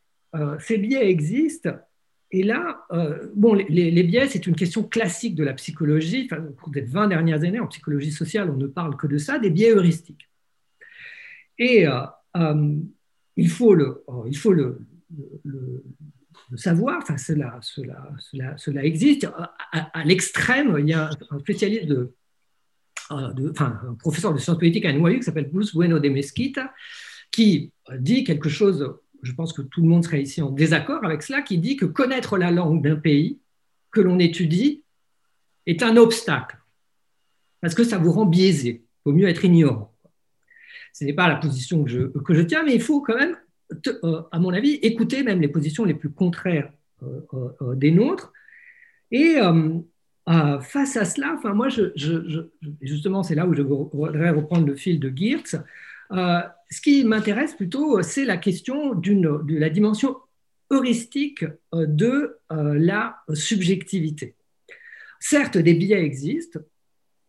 ces 0.59 0.77
biais 0.77 1.09
existent 1.09 1.71
et 2.31 2.43
là, 2.43 2.85
euh, 2.91 3.27
bon, 3.35 3.53
les, 3.53 4.03
biais, 4.03 4.27
c'est 4.27 4.45
une 4.45 4.55
question 4.55 4.83
classique 4.83 5.33
de 5.33 5.43
la 5.43 5.53
psychologie. 5.53 6.27
Enfin, 6.31 6.43
pour 6.57 6.71
les 6.73 6.81
20 6.81 7.07
dernières 7.07 7.43
années, 7.43 7.59
en 7.59 7.67
psychologie 7.67 8.11
sociale, 8.11 8.51
on 8.51 8.57
ne 8.57 8.67
parle 8.67 8.95
que 8.97 9.07
de 9.07 9.17
ça, 9.17 9.39
des 9.39 9.49
biais 9.49 9.71
heuristiques. 9.71 10.29
Et 11.57 11.87
euh, 12.37 12.39
euh, 12.39 12.75
il 13.35 13.49
faut 13.49 13.75
faut 14.35 14.53
le, 14.53 14.85
savoir, 16.55 16.99
enfin, 17.01 17.17
cela, 17.17 17.59
existe. 18.83 19.27
À, 19.71 20.03
l'extrême, 20.03 20.75
il 20.79 20.89
y 20.89 20.93
a 20.93 21.09
un 21.29 21.39
spécialiste 21.39 21.87
de, 21.87 22.13
enfin, 23.09 23.79
un 23.87 23.93
professeur 23.95 24.33
de 24.33 24.39
sciences 24.39 24.57
politiques 24.57 24.85
à 24.85 24.93
NYU 24.93 25.19
qui 25.19 25.23
s'appelle 25.23 25.49
Bruce 25.49 25.73
Bueno 25.73 25.99
de 25.99 26.09
Mesquita, 26.09 26.73
qui 27.31 27.71
dit 27.97 28.23
quelque 28.23 28.49
chose 28.49 28.99
je 29.21 29.33
pense 29.33 29.53
que 29.53 29.61
tout 29.61 29.81
le 29.81 29.87
monde 29.87 30.03
serait 30.03 30.21
ici 30.21 30.41
en 30.41 30.49
désaccord 30.49 31.03
avec 31.03 31.23
cela, 31.23 31.41
qui 31.41 31.57
dit 31.57 31.75
que 31.75 31.85
connaître 31.85 32.37
la 32.37 32.51
langue 32.51 32.83
d'un 32.83 32.95
pays 32.95 33.39
que 33.91 34.01
l'on 34.01 34.19
étudie 34.19 34.83
est 35.65 35.83
un 35.83 35.97
obstacle, 35.97 36.57
parce 37.61 37.75
que 37.75 37.83
ça 37.83 37.97
vous 37.97 38.11
rend 38.11 38.25
biaisé. 38.25 38.85
Il 39.05 39.11
vaut 39.11 39.17
mieux 39.17 39.27
être 39.27 39.45
ignorant. 39.45 39.88
Ce 40.93 41.03
n'est 41.05 41.13
pas 41.13 41.27
la 41.27 41.35
position 41.35 41.83
que 41.83 41.89
je, 41.89 42.01
que 42.19 42.33
je, 42.33 42.41
tiens, 42.41 42.63
mais 42.63 42.75
il 42.75 42.81
faut 42.81 43.01
quand 43.01 43.15
même, 43.15 43.35
euh, 44.03 44.21
à 44.31 44.39
mon 44.39 44.53
avis, 44.53 44.73
écouter 44.81 45.23
même 45.23 45.41
les 45.41 45.47
positions 45.47 45.85
les 45.85 45.93
plus 45.93 46.09
contraires 46.09 46.71
euh, 47.03 47.21
euh, 47.61 47.75
des 47.75 47.91
nôtres. 47.91 48.33
Et 49.11 49.37
face 50.61 50.95
à 50.97 51.05
cela, 51.05 51.33
enfin, 51.35 51.53
moi, 51.53 51.69
justement, 52.81 53.23
c'est 53.23 53.33
là 53.33 53.47
où 53.47 53.53
je 53.55 53.63
voudrais 53.63 54.29
reprendre 54.29 54.67
le 54.67 54.75
fil 54.75 54.99
de 54.99 55.11
Geertz 55.15 55.55
ce 56.71 56.81
qui 56.81 57.03
m'intéresse 57.03 57.55
plutôt, 57.55 58.03
c'est 58.03 58.25
la 58.25 58.37
question 58.37 58.93
de 58.93 59.59
la 59.59 59.71
dimension 59.71 60.17
heuristique 60.69 61.45
de 61.73 62.37
la 62.51 63.17
subjectivité. 63.33 64.35
Certes, 65.19 65.57
des 65.57 65.73
biais 65.73 66.03
existent, 66.03 66.59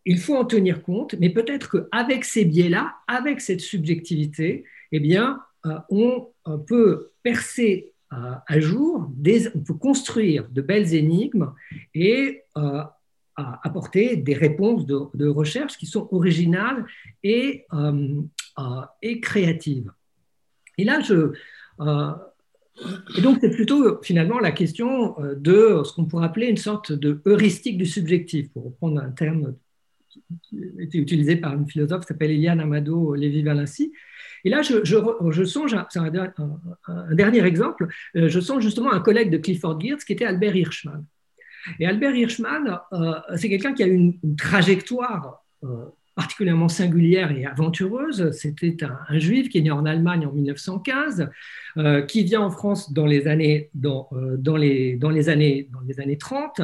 il 0.07 0.19
faut 0.19 0.37
en 0.37 0.45
tenir 0.45 0.83
compte, 0.83 1.15
mais 1.19 1.31
peut-être 1.31 1.71
qu'avec 1.71 2.25
ces 2.25 2.45
biais-là, 2.45 2.95
avec 3.07 3.41
cette 3.41 3.61
subjectivité, 3.61 4.65
eh 4.93 5.01
bien, 5.01 5.41
euh, 5.67 5.79
on 5.91 6.29
peut 6.67 7.11
percer 7.23 7.93
à 8.11 8.59
jour, 8.59 9.09
on 9.55 9.61
peut 9.61 9.75
construire 9.75 10.49
de 10.51 10.63
belles 10.63 10.95
énigmes 10.95 11.53
et 11.95 12.43
apporter 13.37 14.17
des 14.17 14.35
réponses 14.35 14.85
de, 14.85 15.29
recherche 15.29 15.79
qui 15.79 15.87
sont 15.87 16.09
originales 16.11 16.87
et 17.23 17.67
euh, 18.61 18.83
et 19.01 19.21
créative. 19.21 19.93
Et 20.77 20.85
là, 20.85 21.01
je, 21.01 21.33
euh, 21.81 22.13
et 23.17 23.21
donc, 23.21 23.39
c'est 23.41 23.51
plutôt 23.51 24.03
finalement 24.03 24.39
la 24.39 24.53
question 24.53 25.19
euh, 25.21 25.35
de 25.35 25.83
ce 25.85 25.93
qu'on 25.95 26.05
pourrait 26.05 26.27
appeler 26.27 26.49
une 26.49 26.57
sorte 26.57 26.93
de 26.93 27.21
heuristique 27.27 27.79
du 27.79 27.87
subjectif, 27.87 28.51
pour 28.53 28.65
reprendre 28.65 29.01
un 29.01 29.11
terme 29.11 29.55
qui 30.43 30.59
a 30.79 30.83
été 30.83 30.99
utilisé 30.99 31.37
par 31.37 31.55
une 31.55 31.69
philosophe 31.69 32.03
qui 32.03 32.09
s'appelle 32.09 32.31
Eliane 32.31 32.61
Amado 32.61 33.15
Lévy-Valency. 33.15 33.93
Et 34.45 34.51
là, 34.51 34.63
je, 34.63 34.85
je, 34.85 35.45
songe, 35.45 35.77
c'est 35.91 35.99
un, 35.99 36.11
dernier 37.13 37.45
exemple, 37.45 37.89
je 38.15 38.41
songe 38.41 38.63
justement 38.63 38.91
à 38.91 38.97
un 38.97 39.01
collègue 39.01 39.31
de 39.31 39.39
Clifford 39.39 39.81
Geertz 39.81 40.05
qui 40.05 40.15
était 40.15 40.25
Albert 40.25 40.57
Hirschman. 40.57 41.05
Et 41.79 41.87
Albert 41.87 42.15
Hirschman, 42.15 42.81
c'est 43.37 43.51
quelqu'un 43.51 43.75
qui 43.75 43.83
a 43.83 43.87
une, 43.87 44.19
une 44.23 44.37
trajectoire 44.37 45.45
particulièrement 46.21 46.69
singulière 46.69 47.33
et 47.33 47.47
aventureuse. 47.47 48.31
C'était 48.33 48.77
un, 48.85 49.19
juif 49.19 49.49
qui 49.49 49.57
est 49.57 49.63
né 49.63 49.71
en 49.71 49.87
Allemagne 49.87 50.27
en 50.27 50.33
1915, 50.33 51.31
euh, 51.79 52.03
qui 52.03 52.25
vient 52.25 52.43
en 52.43 52.51
France 52.51 52.93
dans 52.93 53.07
les 53.07 53.27
années, 53.27 53.71
dans, 53.73 54.07
euh, 54.13 54.37
les, 54.59 54.97
dans 54.97 55.09
les, 55.09 55.31
années, 55.31 55.71
dans 55.73 55.81
les 55.81 55.99
années 55.99 56.19
30, 56.19 56.61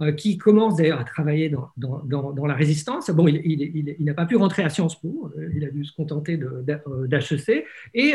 euh, 0.00 0.12
qui 0.12 0.38
commence 0.38 0.76
d'ailleurs 0.76 1.00
à 1.00 1.04
travailler 1.04 1.48
dans, 1.48 1.70
dans, 1.76 2.04
dans, 2.04 2.46
la 2.46 2.54
résistance. 2.54 3.10
Bon, 3.10 3.26
il, 3.26 3.40
il, 3.44 3.96
il, 3.98 4.04
n'a 4.04 4.14
pas 4.14 4.26
pu 4.26 4.36
rentrer 4.36 4.62
à 4.62 4.68
Sciences 4.68 5.00
Po, 5.00 5.32
il 5.56 5.64
a 5.64 5.70
dû 5.70 5.84
se 5.84 5.92
contenter 5.92 6.38
d'HEC, 6.38 7.66
et 7.94 8.14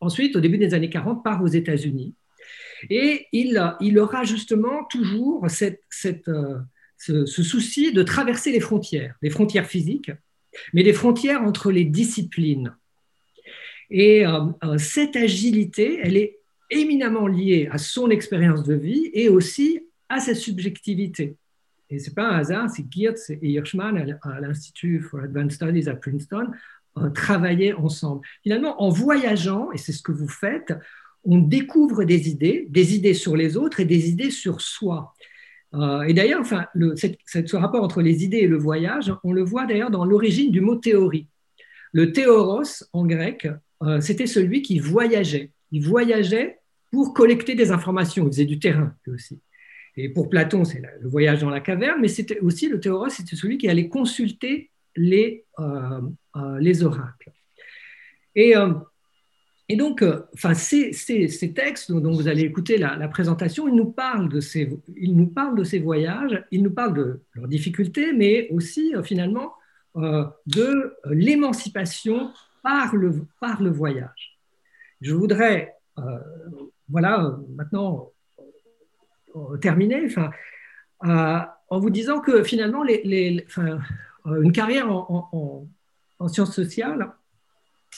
ensuite, 0.00 0.36
au 0.36 0.40
début 0.40 0.58
des 0.58 0.74
années 0.74 0.90
40, 0.90 1.24
part 1.24 1.42
aux 1.42 1.46
États-Unis. 1.46 2.14
Et 2.90 3.28
il, 3.32 3.58
il 3.80 3.98
aura 3.98 4.24
justement 4.24 4.84
toujours 4.90 5.48
cette, 5.48 5.80
cette 5.88 6.28
ce, 7.02 7.42
souci 7.42 7.92
de 7.92 8.02
traverser 8.02 8.52
les 8.52 8.60
frontières, 8.60 9.16
les 9.22 9.30
frontières 9.30 9.66
physiques, 9.66 10.12
mais 10.72 10.82
les 10.82 10.92
frontières 10.92 11.42
entre 11.42 11.72
les 11.72 11.84
disciplines. 11.84 12.76
Et 13.90 14.24
euh, 14.26 14.40
euh, 14.64 14.78
cette 14.78 15.16
agilité, 15.16 15.98
elle 16.02 16.16
est 16.16 16.38
éminemment 16.70 17.26
liée 17.26 17.68
à 17.70 17.78
son 17.78 18.08
expérience 18.10 18.62
de 18.62 18.74
vie 18.74 19.10
et 19.12 19.28
aussi 19.28 19.80
à 20.08 20.20
sa 20.20 20.34
subjectivité. 20.34 21.36
Et 21.90 21.98
ce 21.98 22.08
n'est 22.08 22.14
pas 22.14 22.28
un 22.28 22.38
hasard 22.38 22.70
si 22.70 22.86
Geertz 22.88 23.30
et 23.30 23.38
Hirschman 23.42 24.18
à 24.22 24.40
l'Institut 24.40 25.00
for 25.00 25.20
Advanced 25.20 25.52
Studies 25.52 25.88
à 25.88 25.96
Princeton 25.96 26.46
euh, 26.98 27.10
travaillaient 27.10 27.74
ensemble. 27.74 28.22
Finalement, 28.42 28.80
en 28.80 28.90
voyageant, 28.90 29.72
et 29.72 29.78
c'est 29.78 29.92
ce 29.92 30.02
que 30.02 30.12
vous 30.12 30.28
faites, 30.28 30.72
on 31.24 31.38
découvre 31.38 32.04
des 32.04 32.28
idées, 32.28 32.66
des 32.70 32.94
idées 32.94 33.14
sur 33.14 33.36
les 33.36 33.56
autres 33.56 33.80
et 33.80 33.84
des 33.84 34.08
idées 34.08 34.30
sur 34.30 34.60
soi. 34.60 35.14
Euh, 35.74 36.02
et 36.02 36.14
d'ailleurs, 36.14 36.40
enfin, 36.40 36.66
ce 36.74 37.56
rapport 37.56 37.82
entre 37.82 38.02
les 38.02 38.24
idées 38.24 38.38
et 38.38 38.46
le 38.46 38.58
voyage, 38.58 39.12
on 39.24 39.32
le 39.32 39.42
voit 39.42 39.66
d'ailleurs 39.66 39.90
dans 39.90 40.04
l'origine 40.04 40.50
du 40.50 40.60
mot 40.60 40.76
théorie. 40.76 41.26
Le 41.92 42.12
théoros 42.12 42.84
en 42.92 43.06
grec, 43.06 43.48
euh, 43.82 44.00
c'était 44.00 44.26
celui 44.26 44.62
qui 44.62 44.78
voyageait. 44.78 45.50
Il 45.70 45.84
voyageait 45.86 46.58
pour 46.90 47.14
collecter 47.14 47.54
des 47.54 47.70
informations. 47.70 48.24
Il 48.26 48.32
faisait 48.32 48.44
du 48.44 48.58
terrain 48.58 48.94
aussi. 49.06 49.40
Et 49.96 50.08
pour 50.08 50.28
Platon, 50.30 50.64
c'est 50.64 50.82
le 51.00 51.08
voyage 51.08 51.40
dans 51.40 51.50
la 51.50 51.60
caverne, 51.60 52.00
mais 52.00 52.08
c'était 52.08 52.40
aussi 52.40 52.68
le 52.68 52.80
théoros, 52.80 53.10
c'était 53.10 53.36
celui 53.36 53.58
qui 53.58 53.68
allait 53.68 53.88
consulter 53.88 54.70
les, 54.96 55.44
les 56.60 56.82
oracles. 56.82 57.30
Et, 58.34 58.54
et 59.72 59.76
donc, 59.76 60.04
enfin, 60.34 60.52
ces, 60.52 60.92
textes 61.54 61.90
dont 61.90 62.12
vous 62.12 62.28
allez 62.28 62.42
écouter 62.42 62.76
la, 62.76 63.08
présentation, 63.08 63.66
ils 63.68 63.74
nous, 63.74 63.90
parlent 63.90 64.28
de 64.28 64.38
ces, 64.40 64.70
ils 64.96 65.16
nous 65.16 65.28
parlent 65.28 65.56
de 65.56 65.64
ces 65.64 65.78
voyages, 65.78 66.44
ils 66.50 66.62
nous 66.62 66.72
parlent 66.72 66.92
de 66.92 67.20
leurs 67.34 67.48
difficultés, 67.48 68.12
mais 68.12 68.48
aussi 68.50 68.92
finalement 69.02 69.54
de 69.94 70.94
l'émancipation 71.06 72.32
par 72.62 72.94
le, 72.94 73.24
par 73.40 73.62
le 73.62 73.70
voyage. 73.70 74.38
Je 75.00 75.14
voudrais, 75.14 75.74
voilà, 76.90 77.38
maintenant 77.56 78.10
terminer, 79.62 80.06
en 81.00 81.78
vous 81.78 81.88
disant 81.88 82.20
que 82.20 82.42
finalement, 82.42 82.84
euh, 82.84 84.42
une 84.42 84.52
carrière 84.52 84.90
en, 84.92 85.66
sciences 86.28 86.54
sociales, 86.54 87.10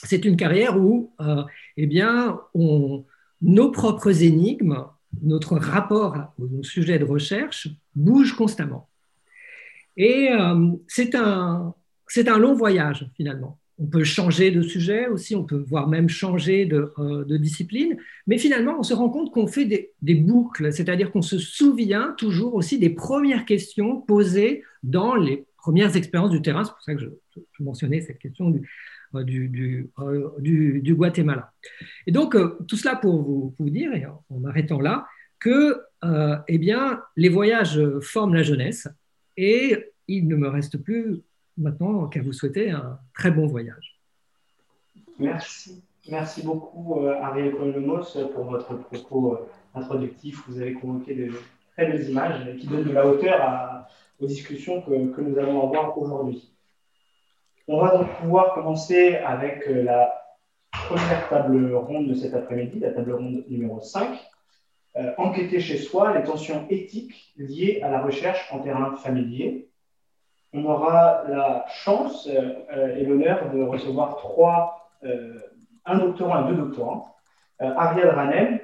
c'est 0.03 0.25
une 0.25 0.37
carrière 0.37 0.77
où 0.79 1.13
euh, 1.21 1.43
eh 1.77 1.87
bien, 1.87 2.39
on, 2.53 3.05
nos 3.41 3.71
propres 3.71 4.23
énigmes, 4.23 4.85
notre 5.21 5.55
rapport 5.57 6.33
au 6.37 6.63
sujet 6.63 6.99
de 6.99 7.05
recherche 7.05 7.69
bouge 7.95 8.35
constamment. 8.35 8.89
Et 9.97 10.29
euh, 10.31 10.71
c'est 10.87 11.15
un, 11.15 11.73
un 12.15 12.37
long 12.37 12.53
voyage 12.53 13.09
finalement 13.15 13.57
on 13.77 13.87
peut 13.87 14.03
changer 14.03 14.51
de 14.51 14.61
sujet 14.61 15.07
aussi, 15.07 15.35
on 15.35 15.43
peut 15.43 15.63
voire 15.67 15.87
même 15.87 16.07
changer 16.07 16.65
de, 16.65 16.93
euh, 16.97 17.37
discipline, 17.37 17.97
mais 18.25 18.37
finalement, 18.37 18.75
on 18.79 18.83
se 18.83 18.93
rend 18.93 19.09
compte 19.09 19.31
qu'on 19.33 19.47
fait 19.47 19.65
des, 20.01 20.15
boucles, 20.15 20.71
c'est-à-dire 20.71 21.11
qu'on 21.11 21.21
se 21.21 21.37
souvient 21.37 22.13
toujours 22.17 22.55
aussi 22.55 22.79
des 22.79 22.89
premières 22.89 23.45
questions 23.45 23.99
posées 24.01 24.63
dans 24.83 25.15
les 25.15 25.45
premières 25.57 25.95
expériences 25.97 26.31
du 26.31 26.41
terrain. 26.41 26.63
C'est 26.63 26.71
pour 26.71 26.81
ça 26.81 26.95
que 26.95 27.01
je, 27.01 27.09
mentionnais 27.59 28.01
cette 28.01 28.19
question 28.19 28.49
du, 28.49 28.69
euh, 29.13 29.19
euh, 29.99 30.31
du, 30.39 30.81
du, 30.81 30.95
Guatemala. 30.95 31.51
Et 32.07 32.11
donc, 32.11 32.35
tout 32.67 32.75
cela 32.75 32.95
pour 32.95 33.21
vous, 33.57 33.69
dire, 33.69 33.93
et 33.93 34.05
en 34.05 34.23
m'arrêtant 34.39 34.79
là, 34.79 35.05
que 35.39 35.81
eh 36.47 36.57
bien, 36.57 37.01
les 37.15 37.29
voyages 37.29 37.81
forment 37.99 38.35
la 38.35 38.43
jeunesse 38.43 38.87
et 39.37 39.91
il 40.07 40.27
ne 40.27 40.35
me 40.35 40.47
reste 40.47 40.77
plus 40.77 41.21
maintenant 41.57 42.07
qu'à 42.07 42.21
vous 42.21 42.33
souhaiter 42.33 42.71
un 42.71 42.99
très 43.13 43.31
bon 43.31 43.47
voyage. 43.47 43.99
Merci. 45.19 45.83
Merci 46.09 46.43
beaucoup, 46.43 46.99
euh, 46.99 47.19
Ariel 47.19 47.55
Colomos, 47.55 48.17
pour 48.33 48.43
votre 48.43 48.77
propos 48.77 49.33
euh, 49.33 49.47
introductif. 49.73 50.43
Vous 50.47 50.61
avez 50.61 50.73
convoqué 50.73 51.15
de 51.15 51.31
très 51.75 51.87
belles 51.87 52.07
images 52.07 52.57
qui 52.57 52.67
donnent 52.67 52.83
de 52.83 52.91
la 52.91 53.07
hauteur 53.07 53.87
aux 54.19 54.27
discussions 54.27 54.81
que 54.81 55.21
nous 55.21 55.37
allons 55.37 55.67
avoir 55.67 55.97
aujourd'hui. 55.97 56.54
On 57.67 57.81
va 57.81 57.97
donc 57.97 58.09
pouvoir 58.19 58.53
commencer 58.53 59.15
avec 59.15 59.67
euh, 59.67 59.83
la 59.83 60.13
première 60.71 61.27
table 61.29 61.73
ronde 61.75 62.07
de 62.07 62.13
cet 62.13 62.33
après-midi, 62.33 62.79
la 62.79 62.91
table 62.91 63.13
ronde 63.13 63.43
numéro 63.47 63.79
5. 63.81 64.19
enquêter 65.17 65.59
chez 65.59 65.77
soi 65.77 66.17
les 66.17 66.23
tensions 66.23 66.65
éthiques 66.69 67.33
liées 67.37 67.81
à 67.83 67.89
la 67.89 68.01
recherche 68.01 68.47
en 68.51 68.59
terrain 68.59 68.95
familier 68.95 69.69
on 70.55 70.65
aura 70.65 71.25
la 71.27 71.65
chance 71.67 72.27
euh, 72.27 72.53
euh, 72.71 72.95
et 72.95 73.03
l'honneur 73.03 73.51
de 73.53 73.61
recevoir 73.61 74.15
trois, 74.15 74.89
euh, 75.03 75.33
un 75.85 75.97
doctorant 75.97 76.45
et 76.45 76.49
deux 76.49 76.57
doctorants. 76.57 77.11
Ariel 77.59 78.09
Ranem, 78.09 78.59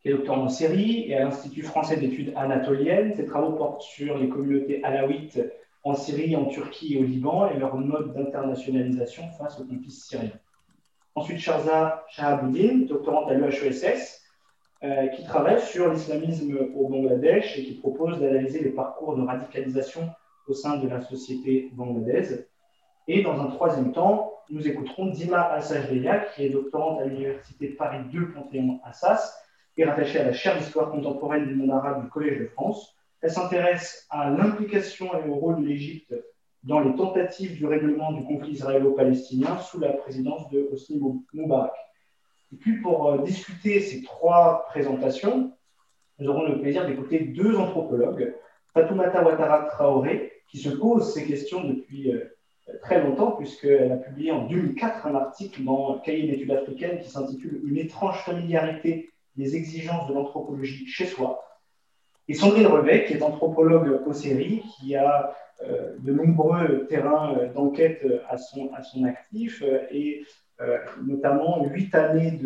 qui 0.00 0.08
est 0.08 0.12
doctorant 0.12 0.42
en 0.42 0.48
Syrie 0.48 1.06
et 1.08 1.16
à 1.16 1.24
l'Institut 1.24 1.62
français 1.62 1.96
d'études 1.96 2.32
anatoliennes. 2.36 3.14
Ses 3.14 3.26
travaux 3.26 3.52
portent 3.52 3.82
sur 3.82 4.16
les 4.16 4.28
communautés 4.28 4.82
alaouites 4.84 5.40
en 5.84 5.94
Syrie, 5.94 6.36
en 6.36 6.46
Turquie 6.46 6.94
et 6.94 7.00
au 7.00 7.04
Liban 7.04 7.50
et 7.50 7.58
leur 7.58 7.76
mode 7.76 8.14
d'internationalisation 8.14 9.28
face 9.38 9.58
au 9.60 9.64
conflit 9.64 9.90
syrien. 9.90 10.30
Ensuite, 11.14 11.38
Sharza 11.38 12.04
Shahabuddin, 12.08 12.86
doctorante 12.86 13.30
à 13.30 13.34
l'UHESS, 13.34 14.22
qui 15.14 15.24
travaille 15.24 15.60
sur 15.60 15.92
l'islamisme 15.92 16.58
au 16.74 16.88
Bangladesh 16.88 17.58
et 17.58 17.64
qui 17.64 17.74
propose 17.74 18.18
d'analyser 18.20 18.62
les 18.62 18.70
parcours 18.70 19.16
de 19.16 19.22
radicalisation 19.22 20.10
au 20.48 20.54
sein 20.54 20.76
de 20.78 20.88
la 20.88 21.00
société 21.00 21.70
bangladaise. 21.72 22.48
Et 23.06 23.22
dans 23.22 23.40
un 23.40 23.46
troisième 23.46 23.92
temps, 23.92 24.32
nous 24.50 24.66
écouterons 24.66 25.06
Dima 25.06 25.52
Assajdeya, 25.52 26.20
qui 26.34 26.44
est 26.46 26.50
doctorante 26.50 27.00
à 27.00 27.04
l'Université 27.04 27.68
Paris 27.68 28.04
2 28.12 28.32
Panthéon-Assas 28.32 29.38
et 29.76 29.84
rattachée 29.84 30.18
à 30.18 30.24
la 30.24 30.32
chaire 30.32 30.58
d'histoire 30.58 30.90
contemporaine 30.90 31.46
du 31.46 31.54
monde 31.54 31.70
arabe 31.70 32.02
du 32.04 32.10
Collège 32.10 32.40
de 32.40 32.46
France. 32.46 32.96
Elle 33.22 33.30
s'intéresse 33.30 34.06
à 34.10 34.30
l'implication 34.30 35.08
et 35.14 35.28
au 35.28 35.36
rôle 35.36 35.62
de 35.62 35.66
l'Égypte 35.68 36.14
dans 36.64 36.80
les 36.80 36.94
tentatives 36.94 37.56
du 37.56 37.66
règlement 37.66 38.12
du 38.12 38.24
conflit 38.24 38.52
israélo-palestinien 38.52 39.58
sous 39.58 39.80
la 39.80 39.92
présidence 39.92 40.48
de 40.50 40.68
Hosni 40.72 41.00
Moubarak. 41.32 41.72
Et 42.52 42.56
puis 42.56 42.80
pour 42.80 43.10
euh, 43.10 43.22
discuter 43.22 43.80
ces 43.80 44.02
trois 44.02 44.66
présentations, 44.68 45.52
nous 46.18 46.28
aurons 46.28 46.46
le 46.46 46.60
plaisir 46.60 46.86
d'écouter 46.86 47.20
deux 47.20 47.56
anthropologues, 47.56 48.34
Fatoumata 48.74 49.24
Ouattara 49.24 49.64
Traoré, 49.66 50.32
qui 50.48 50.58
se 50.58 50.68
pose 50.68 51.14
ces 51.14 51.24
questions 51.24 51.64
depuis 51.64 52.12
euh, 52.12 52.24
très 52.82 53.02
longtemps, 53.02 53.32
puisqu'elle 53.32 53.92
a 53.92 53.96
publié 53.96 54.32
en 54.32 54.46
2004 54.46 55.06
un 55.06 55.14
article 55.14 55.62
dans 55.64 55.98
Cahier 56.00 56.30
d'études 56.30 56.50
africaines 56.50 57.00
qui 57.00 57.10
s'intitule 57.10 57.60
Une 57.64 57.78
étrange 57.78 58.18
familiarité 58.24 59.10
des 59.36 59.56
exigences 59.56 60.08
de 60.08 60.14
l'anthropologie 60.14 60.86
chez 60.86 61.06
soi. 61.06 61.42
Et 62.32 62.34
Sandrine 62.34 62.66
Revet, 62.66 63.04
qui 63.04 63.12
est 63.12 63.22
anthropologue 63.22 64.00
au 64.06 64.12
série, 64.14 64.62
qui 64.76 64.96
a 64.96 65.34
euh, 65.62 65.96
de 65.98 66.12
nombreux 66.12 66.86
terrains 66.88 67.36
euh, 67.36 67.52
d'enquête 67.52 68.06
à 68.30 68.38
son, 68.38 68.72
à 68.72 68.82
son 68.82 69.04
actif 69.04 69.62
et 69.90 70.24
notamment 71.02 71.64
huit 71.64 71.92
années 71.92 72.38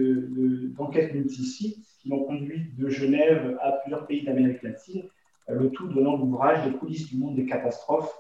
d'enquête 0.75 1.13
de, 1.13 1.19
multisite 1.19 1.85
qui 2.01 2.09
l'ont 2.09 2.25
conduit 2.25 2.73
de 2.79 2.89
Genève 2.89 3.59
à 3.61 3.73
plusieurs 3.73 4.07
pays 4.07 4.25
d'Amérique 4.25 4.63
latine 4.63 5.03
le 5.49 5.71
tout 5.71 5.89
donnant 5.89 6.17
l'ouvrage 6.17 6.65
des 6.65 6.73
coulisses 6.77 7.09
du 7.09 7.19
monde 7.19 7.37
des 7.37 7.47
catastrophes 7.47 8.13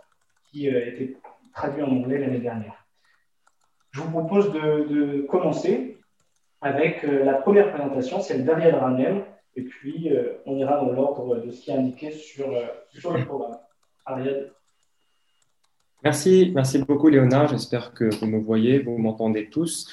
qui 0.50 0.68
a 0.68 0.72
euh, 0.72 0.86
été 0.86 1.16
traduit 1.54 1.82
en 1.82 1.90
anglais 1.90 2.18
l'année 2.18 2.38
dernière. 2.38 2.86
Je 3.90 4.00
vous 4.00 4.10
propose 4.10 4.52
de, 4.52 5.26
commencer 5.28 5.98
avec 6.60 7.04
euh, 7.04 7.24
la 7.24 7.34
première 7.34 7.72
présentation, 7.72 8.20
celle 8.20 8.44
d'Ariel 8.44 8.74
Ranem, 8.74 9.22
et 9.56 9.62
puis 9.62 10.10
euh, 10.10 10.34
on 10.46 10.56
ira 10.56 10.76
dans 10.76 10.92
l'ordre 10.92 11.44
de 11.44 11.50
ce 11.50 11.62
qui 11.62 11.70
est 11.70 11.74
indiqué 11.74 12.10
sur, 12.12 12.48
sur 12.90 13.16
le 13.16 13.24
programme. 13.24 13.58
Ariel. 14.04 14.52
Merci, 16.04 16.52
merci 16.54 16.78
beaucoup 16.78 17.08
Léonard. 17.08 17.48
J'espère 17.48 17.92
que 17.92 18.04
vous 18.04 18.26
me 18.26 18.38
voyez, 18.38 18.78
vous 18.78 18.98
m'entendez 18.98 19.48
tous. 19.48 19.90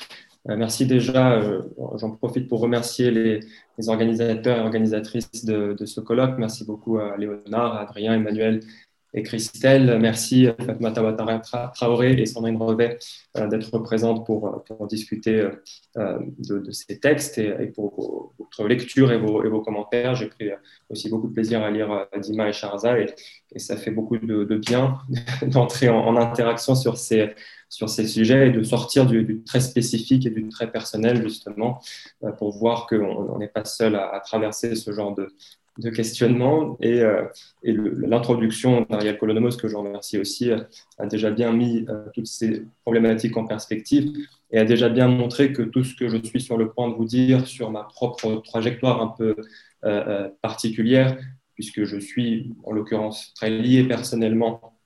Euh, 0.49 0.58
merci 0.58 0.86
déjà, 0.86 1.39
euh, 1.39 1.62
j'en 1.95 2.12
profite 2.12 2.49
pour 2.49 2.60
remercier 2.60 3.12
les, 3.12 3.39
organisateurs 3.88 4.58
et 4.58 4.62
organisatrices 4.62 5.45
de, 5.45 5.76
ce 5.86 6.02
colloque. 6.02 6.38
Merci 6.38 6.65
beaucoup 6.65 6.97
à 6.97 7.17
Léonard, 7.17 7.78
Adrien, 7.78 8.13
Emmanuel 8.13 8.60
et 9.13 9.23
Christelle. 9.23 9.99
Merci 9.99 10.47
Fatma 10.65 10.91
Tawatara 10.91 11.41
Traoré 11.73 12.13
et 12.13 12.26
Sandrine 12.26 12.58
Revet 12.58 12.97
euh, 13.38 13.47
d'être 13.47 13.78
présentes 13.80 14.26
pour, 14.26 14.63
pour 14.65 14.88
discuter 14.88 15.47
de, 15.95 16.71
ces 16.71 16.99
textes 16.99 17.38
et, 17.38 17.67
pour 17.67 18.34
votre 18.39 18.67
lecture 18.67 19.12
et 19.12 19.17
vos, 19.17 19.62
commentaires. 19.62 20.15
J'ai 20.15 20.28
pris 20.28 20.49
aussi 20.89 21.10
beaucoup 21.10 21.28
de 21.28 21.34
plaisir 21.34 21.62
à 21.62 21.71
lire 21.71 22.08
Dima 22.19 22.49
et 22.49 22.54
Sharza 22.54 22.99
et, 22.99 23.13
ça 23.58 23.78
fait 23.78 23.91
beaucoup 23.91 24.17
de, 24.17 24.56
bien 24.56 24.97
d'entrer 25.47 25.89
en, 25.89 26.17
interaction 26.17 26.73
sur 26.76 26.97
ces 26.97 28.08
sujets 28.08 28.47
et 28.47 28.52
de 28.52 28.63
sortir 28.63 29.06
du, 29.06 29.43
très 29.43 29.60
spécifique 29.60 30.26
et 30.26 30.30
du 30.30 30.47
très 30.49 30.71
personnel, 30.71 31.21
justement, 31.21 31.80
euh, 32.23 32.32
pour 32.32 32.58
voir 32.58 32.88
qu'on 32.88 33.38
n'est 33.38 33.47
pas 33.47 33.65
seul 33.65 33.95
à, 33.95 34.19
traverser 34.23 34.76
ce 34.76 34.91
genre 34.91 35.13
de, 35.15 35.34
de 35.79 35.89
questionnement. 35.89 36.77
Et, 36.81 37.01
euh, 37.01 37.23
l'introduction 37.63 38.86
d'Ariel 38.89 39.17
Colonomos, 39.17 39.57
que 39.57 39.67
je 39.67 39.75
remercie 39.75 40.17
aussi, 40.17 40.51
euh, 40.51 40.59
a 40.97 41.05
déjà 41.05 41.31
bien 41.31 41.51
mis 41.51 41.86
toutes 42.13 42.27
ces 42.27 42.63
problématiques 42.83 43.38
en 43.38 43.45
perspective 43.45 44.12
et 44.51 44.59
a 44.59 44.65
déjà 44.65 44.89
bien 44.89 45.07
montré 45.07 45.51
que 45.51 45.63
tout 45.63 45.83
ce 45.83 45.95
que 45.95 46.07
je 46.07 46.17
suis 46.23 46.41
sur 46.41 46.57
le 46.57 46.69
point 46.69 46.89
de 46.89 46.95
vous 46.95 47.05
dire 47.05 47.47
sur 47.47 47.71
ma 47.71 47.83
propre 47.83 48.41
trajectoire 48.45 49.01
un 49.01 49.07
peu 49.07 49.36
particulière, 50.41 51.17
puisque 51.55 51.83
je 51.83 51.97
suis 51.97 52.53
en 52.63 52.71
l'occurrence 52.71 53.33
très 53.33 53.49
lié 53.49 53.83
personnellement 53.83 54.77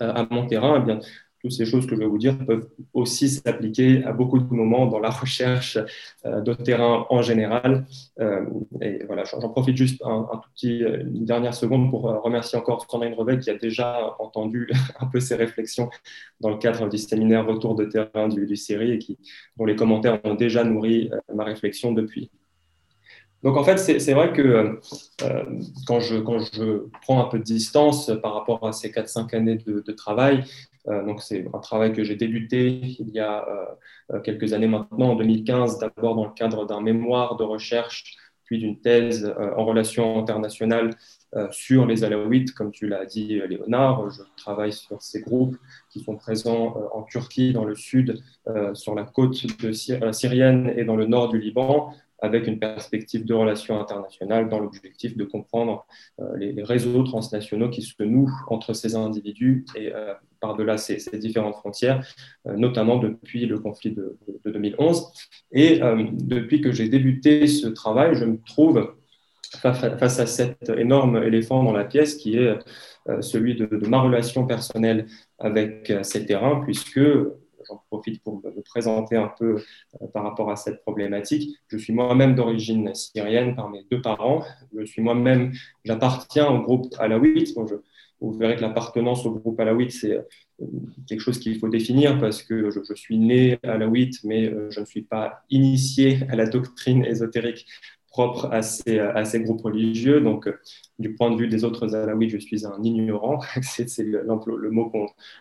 à 0.00 0.26
mon 0.30 0.46
terrain, 0.46 0.80
eh 0.80 0.84
bien, 0.84 1.00
toutes 1.46 1.54
ces 1.54 1.64
choses 1.64 1.86
que 1.86 1.94
je 1.94 2.00
vais 2.00 2.06
vous 2.06 2.18
dire 2.18 2.36
peuvent 2.44 2.68
aussi 2.92 3.28
s'appliquer 3.28 4.02
à 4.02 4.12
beaucoup 4.12 4.40
de 4.40 4.52
moments 4.52 4.86
dans 4.86 4.98
la 4.98 5.10
recherche 5.10 5.78
euh, 6.24 6.40
de 6.40 6.54
terrain 6.54 7.06
en 7.08 7.22
général. 7.22 7.86
Euh, 8.18 8.44
et 8.80 9.04
voilà, 9.06 9.22
j'en 9.22 9.48
profite 9.48 9.76
juste 9.76 10.02
petit, 10.54 10.78
une 10.78 11.24
dernière 11.24 11.54
seconde 11.54 11.88
pour 11.88 12.10
euh, 12.10 12.18
remercier 12.18 12.58
encore 12.58 12.84
Sandrine 12.90 13.14
Revet 13.14 13.38
qui 13.38 13.50
a 13.50 13.56
déjà 13.56 14.16
entendu 14.18 14.68
un 14.98 15.06
peu 15.06 15.20
ces 15.20 15.36
réflexions 15.36 15.88
dans 16.40 16.50
le 16.50 16.56
cadre 16.56 16.88
du 16.88 16.98
séminaire 16.98 17.46
Retour 17.46 17.76
de 17.76 17.84
terrain 17.84 18.26
du, 18.28 18.44
du 18.44 18.56
série 18.56 18.90
et 18.90 18.98
qui, 18.98 19.16
dont 19.56 19.66
les 19.66 19.76
commentaires 19.76 20.18
ont 20.24 20.34
déjà 20.34 20.64
nourri 20.64 21.10
ma 21.32 21.44
réflexion 21.44 21.92
depuis. 21.92 22.28
Donc 23.44 23.56
en 23.56 23.62
fait, 23.62 23.78
c'est 23.78 24.14
vrai 24.14 24.32
que 24.32 24.80
quand, 25.86 26.00
je, 26.00 26.16
prends 27.02 27.24
un 27.24 27.28
peu 27.28 27.38
de 27.38 27.44
distance 27.44 28.10
par 28.20 28.34
rapport 28.34 28.66
à 28.66 28.72
ces 28.72 28.90
4-5 28.90 29.36
années 29.36 29.56
de 29.56 29.92
travail, 29.92 30.42
donc 30.86 31.22
c'est 31.22 31.46
un 31.52 31.58
travail 31.58 31.92
que 31.92 32.04
j'ai 32.04 32.16
débuté 32.16 32.80
il 32.98 33.08
y 33.10 33.20
a 33.20 33.46
quelques 34.22 34.52
années 34.52 34.68
maintenant, 34.68 35.10
en 35.10 35.16
2015, 35.16 35.78
d'abord 35.78 36.14
dans 36.14 36.24
le 36.24 36.32
cadre 36.32 36.66
d'un 36.66 36.80
mémoire 36.80 37.36
de 37.36 37.44
recherche, 37.44 38.16
puis 38.44 38.58
d'une 38.58 38.80
thèse 38.80 39.34
en 39.56 39.64
relations 39.64 40.20
internationales 40.20 40.90
sur 41.50 41.84
les 41.86 42.04
Alaouites, 42.04 42.52
comme 42.52 42.70
tu 42.70 42.86
l'as 42.86 43.04
dit, 43.04 43.40
Léonard. 43.48 44.08
Je 44.10 44.22
travaille 44.36 44.72
sur 44.72 45.02
ces 45.02 45.20
groupes 45.20 45.56
qui 45.90 46.00
sont 46.00 46.14
présents 46.16 46.76
en 46.92 47.02
Turquie, 47.02 47.52
dans 47.52 47.64
le 47.64 47.74
sud, 47.74 48.22
sur 48.74 48.94
la 48.94 49.02
côte 49.02 49.34
syrienne 50.12 50.72
et 50.76 50.84
dans 50.84 50.94
le 50.94 51.06
nord 51.06 51.28
du 51.28 51.40
Liban, 51.40 51.92
avec 52.20 52.46
une 52.46 52.58
perspective 52.58 53.24
de 53.24 53.34
relations 53.34 53.78
internationales 53.80 54.48
dans 54.48 54.58
l'objectif 54.58 55.16
de 55.16 55.24
comprendre 55.24 55.86
euh, 56.20 56.36
les, 56.36 56.62
réseaux 56.62 57.02
transnationaux 57.02 57.68
qui 57.68 57.82
se 57.82 58.02
nouent 58.02 58.30
entre 58.48 58.72
ces 58.72 58.94
individus 58.94 59.64
et 59.74 59.94
euh, 59.94 60.14
par-delà 60.40 60.78
ces, 60.78 60.98
différentes 61.18 61.56
frontières, 61.56 62.06
euh, 62.46 62.56
notamment 62.56 62.96
depuis 62.96 63.46
le 63.46 63.58
conflit 63.58 63.92
de, 63.92 64.18
2011. 64.44 65.12
Et 65.52 65.80
depuis 66.12 66.60
que 66.60 66.72
j'ai 66.72 66.88
débuté 66.88 67.46
ce 67.46 67.66
travail, 67.66 68.14
je 68.14 68.24
me 68.24 68.38
trouve 68.44 68.94
face 69.60 70.20
à 70.20 70.26
cet 70.26 70.68
énorme 70.70 71.22
éléphant 71.22 71.62
dans 71.62 71.72
la 71.72 71.84
pièce 71.84 72.16
qui 72.16 72.36
est 72.36 72.58
celui 73.20 73.54
de, 73.54 73.66
de 73.66 73.86
ma 73.86 74.00
relation 74.00 74.46
personnelle 74.46 75.06
avec 75.38 75.92
ces 76.02 76.26
terrains, 76.26 76.60
puisque 76.64 77.00
j'en 77.68 77.82
profite 77.90 78.22
pour 78.22 78.36
me 78.36 78.62
présenter 78.62 79.16
un 79.16 79.30
peu 79.38 79.62
euh, 80.00 80.06
par 80.12 80.24
rapport 80.24 80.50
à 80.50 80.56
cette 80.56 80.80
problématique. 80.82 81.56
Je 81.68 81.78
suis 81.78 81.92
moi-même 81.92 82.34
d'origine 82.34 82.94
syrienne 82.94 83.54
par 83.54 83.68
mes 83.68 83.84
deux 83.90 84.00
parents. 84.00 84.44
Je 84.76 84.84
suis 84.84 85.02
moi-même, 85.02 85.52
j'appartiens 85.84 86.48
au 86.48 86.62
groupe 86.62 86.94
Alaouite. 86.98 87.54
vous 88.20 88.32
verrez 88.32 88.56
que 88.56 88.62
l'appartenance 88.62 89.26
au 89.26 89.32
groupe 89.32 89.58
Alaouite, 89.60 89.92
c'est 89.92 90.16
euh, 90.16 90.66
quelque 91.06 91.20
chose 91.20 91.38
qu'il 91.38 91.58
faut 91.58 91.68
définir 91.68 92.18
parce 92.18 92.42
que 92.42 92.70
je, 92.70 92.80
je 92.82 92.94
suis 92.94 93.18
né 93.18 93.58
Alaouite, 93.62 94.24
mais 94.24 94.46
euh, 94.46 94.70
je 94.70 94.80
ne 94.80 94.86
suis 94.86 95.02
pas 95.02 95.44
initié 95.50 96.20
à 96.30 96.36
la 96.36 96.46
doctrine 96.46 97.04
ésotérique 97.04 97.66
propre 98.16 98.48
à 98.50 98.62
ces, 98.62 99.40
groupes 99.42 99.60
religieux. 99.60 100.22
Donc, 100.22 100.48
du 100.98 101.14
point 101.14 101.30
de 101.30 101.36
vue 101.36 101.48
des 101.48 101.64
autres 101.64 101.94
alaouites, 101.94 102.30
je 102.30 102.38
suis 102.38 102.64
un 102.64 102.82
ignorant. 102.82 103.40
c'est 103.62 103.98
le, 103.98 104.70
mot 104.70 104.90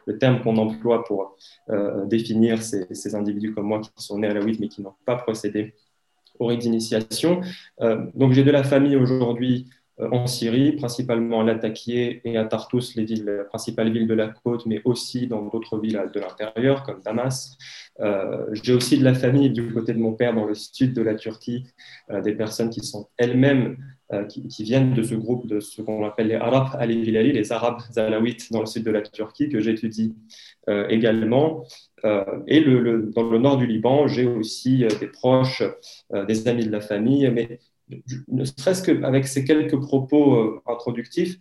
le 0.05 0.17
terme 0.17 0.41
qu'on 0.41 0.57
emploie 0.57 1.05
pour 1.05 1.37
euh, 1.69 2.05
définir 2.05 2.61
ces, 2.61 3.15
individus 3.15 3.53
comme 3.53 3.67
moi 3.67 3.79
qui 3.79 3.89
sont 3.95 4.19
nés 4.19 4.27
alaouites 4.27 4.59
mais 4.59 4.67
qui 4.67 4.81
n'ont 4.81 4.95
pas 5.05 5.15
procédé 5.15 5.73
au 6.37 6.47
rite 6.47 6.59
d'initiation. 6.59 7.39
Euh, 7.79 8.05
donc, 8.13 8.33
j'ai 8.33 8.43
de 8.43 8.51
la 8.51 8.65
famille 8.65 8.97
aujourd'hui 8.97 9.67
euh, 9.69 9.84
en 9.97 10.27
Syrie, 10.27 10.73
principalement 10.73 11.41
à 11.41 11.43
Latakia 11.45 12.15
et 12.23 12.37
à 12.37 12.45
Tartus, 12.45 12.95
les, 12.95 13.05
villes, 13.05 13.45
principales 13.47 13.91
villes 13.91 14.07
de 14.07 14.13
la 14.13 14.27
côte, 14.27 14.65
mais 14.65 14.81
aussi 14.83 15.27
dans 15.27 15.43
d'autres 15.43 15.79
villes 15.79 16.01
de 16.13 16.19
l'intérieur, 16.19 16.83
comme 16.83 17.01
Damas. 17.03 17.57
Euh, 18.01 18.45
j'ai 18.51 18.73
aussi 18.73 18.97
de 18.97 19.05
la 19.05 19.13
famille 19.13 19.49
du 19.49 19.73
côté 19.73 19.93
de 19.93 19.99
mon 19.99 20.13
père 20.13 20.33
dans 20.33 20.45
le 20.45 20.53
sud 20.53 20.93
de 20.93 21.01
la 21.01 21.15
Turquie, 21.15 21.65
euh, 22.09 22.21
des 22.21 22.33
personnes 22.33 22.69
qui 22.69 22.81
sont 22.81 23.07
elles-mêmes, 23.17 23.77
qui, 24.29 24.63
viennent 24.63 24.93
de 24.93 25.01
ce 25.01 25.15
groupe 25.15 25.47
de 25.47 25.59
ce 25.59 25.81
qu'on 25.81 26.05
appelle 26.05 26.27
les 26.27 26.35
Arabes 26.35 26.77
al-Hilali, 26.77 27.31
les 27.31 27.51
Arabes 27.51 27.81
alaouites 27.95 28.51
dans 28.51 28.59
le 28.59 28.67
sud 28.67 28.83
de 28.83 28.91
la 28.91 29.01
Turquie, 29.01 29.49
que 29.49 29.59
j'étudie 29.59 30.13
également. 30.67 31.65
et 32.45 32.61
dans 32.61 33.29
le 33.31 33.39
nord 33.39 33.57
du 33.57 33.65
Liban, 33.65 34.05
j'ai 34.05 34.27
aussi 34.27 34.85
des 34.99 35.07
proches, 35.07 35.63
des 36.27 36.47
amis 36.47 36.67
de 36.67 36.71
la 36.71 36.81
famille, 36.81 37.27
mais 37.31 37.59
ne 38.27 38.45
serait-ce 38.45 38.83
qu'avec 38.83 39.27
ces 39.27 39.43
quelques 39.43 39.79
propos 39.79 40.35
euh, 40.35 40.61
introductifs, 40.67 41.37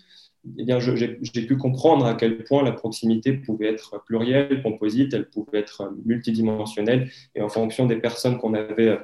eh 0.59 0.67
j'ai 0.79 1.47
pu 1.47 1.57
comprendre 1.57 2.05
à 2.05 2.15
quel 2.15 2.45
point 2.45 2.63
la 2.63 2.73
proximité 2.73 3.33
pouvait 3.33 3.69
être 3.69 4.05
plurielle, 4.05 4.63
composite, 4.63 5.15
elle 5.15 5.29
pouvait 5.31 5.61
être 5.61 5.91
multidimensionnelle, 6.05 7.11
et 7.35 7.41
en 7.41 7.49
fonction 7.49 7.87
des 7.87 7.97
personnes 7.97 8.37
qu'on 8.39 8.53
avait 8.53 8.89
euh, 8.89 8.99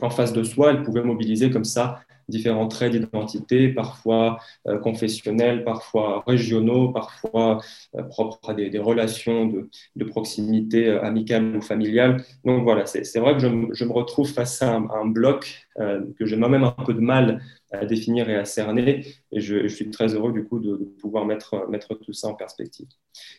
en 0.00 0.10
face 0.10 0.32
de 0.32 0.44
soi, 0.44 0.70
elle 0.70 0.82
pouvait 0.82 1.02
mobiliser 1.02 1.50
comme 1.50 1.64
ça 1.64 2.00
différents 2.30 2.68
traits 2.68 2.92
d'identité, 2.92 3.68
parfois 3.68 4.38
euh, 4.66 4.78
confessionnels, 4.78 5.64
parfois 5.64 6.24
régionaux, 6.26 6.88
parfois 6.88 7.60
euh, 7.96 8.02
propres 8.04 8.38
à 8.48 8.54
des, 8.54 8.78
relations 8.78 9.46
de, 9.46 10.04
proximité 10.04 10.86
euh, 10.86 11.02
amicale 11.04 11.56
ou 11.56 11.60
familiale. 11.60 12.24
Donc 12.44 12.62
voilà, 12.62 12.86
c'est 12.86 13.18
vrai 13.18 13.34
que 13.34 13.40
je, 13.40 13.84
me 13.84 13.92
retrouve 13.92 14.32
face 14.32 14.62
à 14.62 14.76
un, 14.76 15.06
bloc 15.06 15.66
que 15.76 16.26
j'ai 16.26 16.36
moi-même 16.36 16.64
un 16.64 16.72
peu 16.72 16.94
de 16.94 17.00
mal 17.00 17.42
à 17.70 17.86
définir 17.86 18.28
et 18.28 18.36
à 18.36 18.44
cerner. 18.44 19.06
Et 19.32 19.40
je, 19.40 19.68
suis 19.68 19.90
très 19.90 20.14
heureux 20.14 20.32
du 20.32 20.44
coup 20.44 20.58
de, 20.58 20.76
pouvoir 21.00 21.26
mettre, 21.26 21.68
tout 22.04 22.12
ça 22.12 22.28
en 22.28 22.34
perspective. 22.34 22.86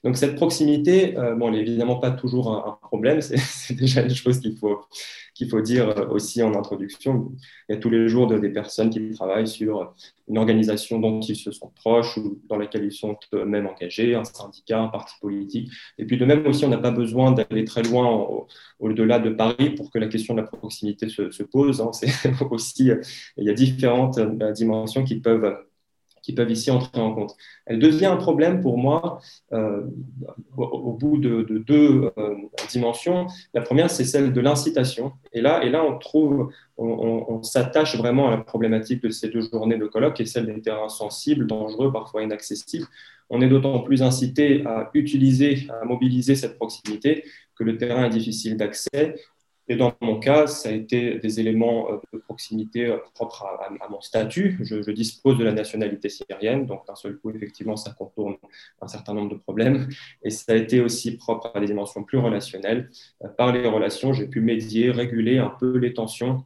Donc 0.03 0.17
cette 0.17 0.35
proximité, 0.35 1.13
bon, 1.37 1.49
elle 1.49 1.55
n'est 1.55 1.61
évidemment 1.61 1.99
pas 1.99 2.11
toujours 2.11 2.53
un, 2.53 2.71
un 2.71 2.87
problème, 2.87 3.21
c'est 3.21 3.75
déjà 3.75 4.01
une 4.01 4.15
chose 4.15 4.39
qu'il 4.39 4.57
faut, 4.57 4.79
qu'il 5.33 5.49
faut 5.49 5.61
dire 5.61 6.07
aussi 6.11 6.43
en 6.43 6.53
introduction. 6.55 7.31
Il 7.67 7.73
y 7.73 7.77
a 7.77 7.79
tous 7.79 7.89
les 7.89 8.07
jours 8.07 8.27
des 8.27 8.49
personnes 8.49 8.89
qui 8.89 9.11
travaillent 9.11 9.47
sur 9.47 9.93
une 10.31 10.37
organisation 10.37 10.97
dont 10.97 11.19
ils 11.19 11.35
se 11.35 11.51
sont 11.51 11.69
proches 11.75 12.15
ou 12.17 12.39
dans 12.47 12.57
laquelle 12.57 12.85
ils 12.85 12.93
sont 12.93 13.17
eux-mêmes 13.33 13.67
engagés, 13.67 14.15
un 14.15 14.23
syndicat, 14.23 14.79
un 14.79 14.87
parti 14.87 15.13
politique. 15.19 15.69
Et 15.97 16.05
puis 16.05 16.17
de 16.17 16.23
même 16.23 16.47
aussi, 16.47 16.63
on 16.63 16.69
n'a 16.69 16.77
pas 16.77 16.91
besoin 16.91 17.33
d'aller 17.33 17.65
très 17.65 17.83
loin 17.83 18.27
au-delà 18.79 19.19
de 19.19 19.29
Paris 19.29 19.71
pour 19.71 19.91
que 19.91 19.99
la 19.99 20.07
question 20.07 20.33
de 20.33 20.39
la 20.39 20.47
proximité 20.47 21.09
se, 21.09 21.31
se 21.31 21.43
pose. 21.43 21.81
Hein. 21.81 21.91
C'est 21.93 22.41
aussi, 22.49 22.91
il 23.35 23.43
y 23.43 23.49
a 23.49 23.53
différentes 23.53 24.19
euh, 24.19 24.53
dimensions 24.53 25.03
qui 25.03 25.19
peuvent 25.19 25.53
qui 26.21 26.33
peuvent 26.33 26.51
ici 26.51 26.71
entrer 26.71 27.01
en 27.01 27.13
compte. 27.13 27.35
Elle 27.65 27.79
devient 27.79 28.05
un 28.05 28.17
problème 28.17 28.61
pour 28.61 28.77
moi 28.77 29.19
euh, 29.53 29.83
au, 30.57 30.93
bout 30.93 31.17
de, 31.17 31.43
deux 31.43 32.11
euh, 32.17 32.35
dimensions. 32.69 33.27
La 33.53 33.61
première, 33.61 33.89
c'est 33.89 34.05
celle 34.05 34.33
de 34.33 34.41
l'incitation. 34.41 35.13
Et 35.33 35.41
là, 35.41 35.63
et 35.63 35.69
là, 35.69 35.83
on 35.83 35.97
trouve, 35.97 36.51
on, 36.77 37.41
s'attache 37.43 37.95
vraiment 37.95 38.27
à 38.27 38.31
la 38.31 38.37
problématique 38.37 39.01
de 39.03 39.09
ces 39.09 39.29
deux 39.29 39.41
journées 39.41 39.77
de 39.77 39.85
colloque, 39.87 40.19
et 40.19 40.25
celle 40.25 40.45
des 40.45 40.61
terrains 40.61 40.89
sensibles, 40.89 41.47
dangereux, 41.47 41.91
parfois 41.91 42.23
inaccessibles. 42.23 42.85
On 43.29 43.41
est 43.41 43.47
d'autant 43.47 43.79
plus 43.79 44.03
incité 44.03 44.63
à 44.65 44.89
utiliser, 44.93 45.67
à 45.69 45.85
mobiliser 45.85 46.35
cette 46.35 46.57
proximité 46.57 47.23
que 47.55 47.63
le 47.63 47.77
terrain 47.77 48.05
est 48.05 48.09
difficile 48.09 48.57
d'accès 48.57 49.15
et 49.71 49.77
dans 49.77 49.93
mon 50.01 50.19
cas, 50.19 50.47
ça 50.47 50.67
a 50.67 50.73
été 50.73 51.17
des 51.19 51.39
éléments 51.39 51.89
euh, 51.89 51.97
de 52.11 52.19
proximité 52.19 52.87
euh, 52.87 52.97
propres 53.15 53.45
à, 53.45 53.87
mon 53.89 54.01
statut. 54.01 54.59
Je, 54.63 54.91
dispose 54.91 55.37
de 55.37 55.45
la 55.45 55.53
nationalité 55.53 56.09
syrienne, 56.09 56.65
donc 56.65 56.85
d'un 56.85 56.95
seul 56.95 57.17
coup, 57.17 57.29
effectivement, 57.29 57.77
ça 57.77 57.91
contourne 57.97 58.35
un 58.81 58.87
certain 58.87 59.13
nombre 59.13 59.29
de 59.29 59.39
problèmes. 59.39 59.87
Et 60.23 60.29
ça 60.29 60.51
a 60.51 60.55
été 60.55 60.81
aussi 60.81 61.15
propre 61.15 61.51
à 61.55 61.61
des 61.61 61.67
dimensions 61.67 62.03
plus 62.03 62.17
relationnelles. 62.17 62.89
Euh, 63.23 63.29
par 63.29 63.53
les 63.53 63.65
relations, 63.65 64.11
j'ai 64.11 64.27
pu 64.27 64.41
médier, 64.41 64.91
réguler 64.91 65.37
un 65.37 65.53
peu 65.57 65.77
les 65.77 65.93
tensions 65.93 66.43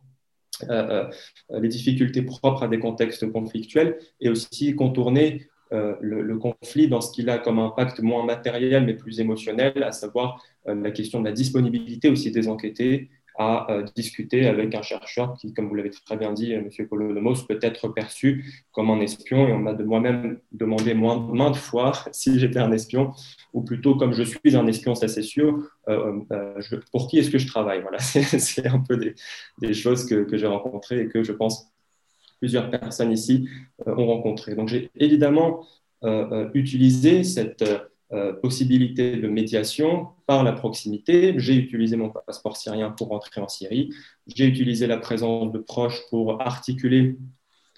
les 0.69 1.67
difficultés 1.67 2.21
propres 2.21 2.63
à 2.63 2.69
des 2.69 2.79
contextes 2.79 3.29
conflictuels 3.29 3.99
et 4.21 4.29
aussi 4.29 4.73
contourner 4.73 5.49
le, 5.71 6.38
conflit 6.38 6.88
dans 6.88 7.01
ce 7.01 7.12
qu'il 7.12 7.30
a 7.30 7.38
comme 7.38 7.60
impact 7.60 7.99
moins 7.99 8.25
matériel 8.25 8.86
mais 8.86 8.93
plus 8.93 9.19
émotionnel, 9.19 9.84
à 9.84 9.91
savoir 9.91 10.43
la 10.65 10.91
question 10.91 11.19
de 11.19 11.25
la 11.25 11.32
disponibilité 11.32 12.10
aussi 12.10 12.32
des 12.32 12.47
enquêtés 12.47 13.10
à 13.38 13.69
euh, 13.69 13.84
discuter 13.95 14.47
avec 14.47 14.73
un 14.75 14.82
chercheur 14.82 15.36
qui, 15.38 15.54
comme 15.54 15.67
vous 15.67 15.75
l'avez 15.75 15.89
très 15.89 16.15
bien 16.17 16.32
dit, 16.32 16.54
M. 16.54 16.69
Kolonomos, 16.89 17.43
peut 17.47 17.60
être 17.62 17.89
perçu 17.89 18.65
comme 18.71 18.89
un 18.89 18.99
espion. 19.01 19.47
Et 19.47 19.51
on 19.51 19.60
m'a 19.60 19.73
de 19.73 19.84
moi-même 19.84 20.39
demandé 20.51 20.93
maintes 20.93 21.58
fois 21.58 21.91
si 22.12 22.39
j'étais 22.39 22.60
un 22.60 22.71
espion, 22.71 23.12
ou 23.54 23.62
plutôt 23.62 23.95
comme 23.95 24.13
je 24.13 24.23
suis 24.23 24.56
un 24.56 24.67
espion, 24.67 24.95
ça 24.95 25.08
c'est 25.08 25.21
sûr, 25.21 25.69
euh, 25.89 26.19
euh, 26.32 26.62
pour 26.91 27.08
qui 27.10 27.19
est-ce 27.19 27.30
que 27.30 27.38
je 27.38 27.47
travaille? 27.47 27.82
Voilà, 27.82 27.99
c'est 27.99 28.67
un 28.67 28.80
peu 28.80 28.97
des, 28.97 29.73
choses 29.73 30.06
que 30.06 30.38
j'ai 30.38 30.47
rencontrées 30.47 31.01
et 31.01 31.08
que 31.08 31.23
je 31.23 31.34
pense 31.34 31.74
plusieurs 32.39 32.69
personnes 32.69 33.12
ici 33.12 33.48
ont 33.86 34.06
rencontrées. 34.06 34.56
Donc 34.56 34.69
j'ai 34.69 34.91
évidemment 34.95 35.65
utilisé 36.54 37.24
cette 37.24 37.63
euh, 38.13 38.34
possibilité 38.34 39.17
de 39.17 39.28
médiation 39.28 40.10
par 40.28 40.43
la 40.43 40.52
proximité. 40.52 41.34
J'ai 41.38 41.56
utilisé 41.56 41.95
mon 41.95 42.12
passeport 42.12 42.56
syrien 42.56 42.91
pour 42.91 43.08
rentrer 43.08 43.41
en 43.41 43.48
Syrie. 43.48 43.89
J'ai 44.28 44.45
utilisé 44.45 44.86
la 44.86 44.98
présence 44.98 45.52
de 45.52 45.58
proches 45.58 46.00
pour 46.12 46.39
articuler 46.39 47.17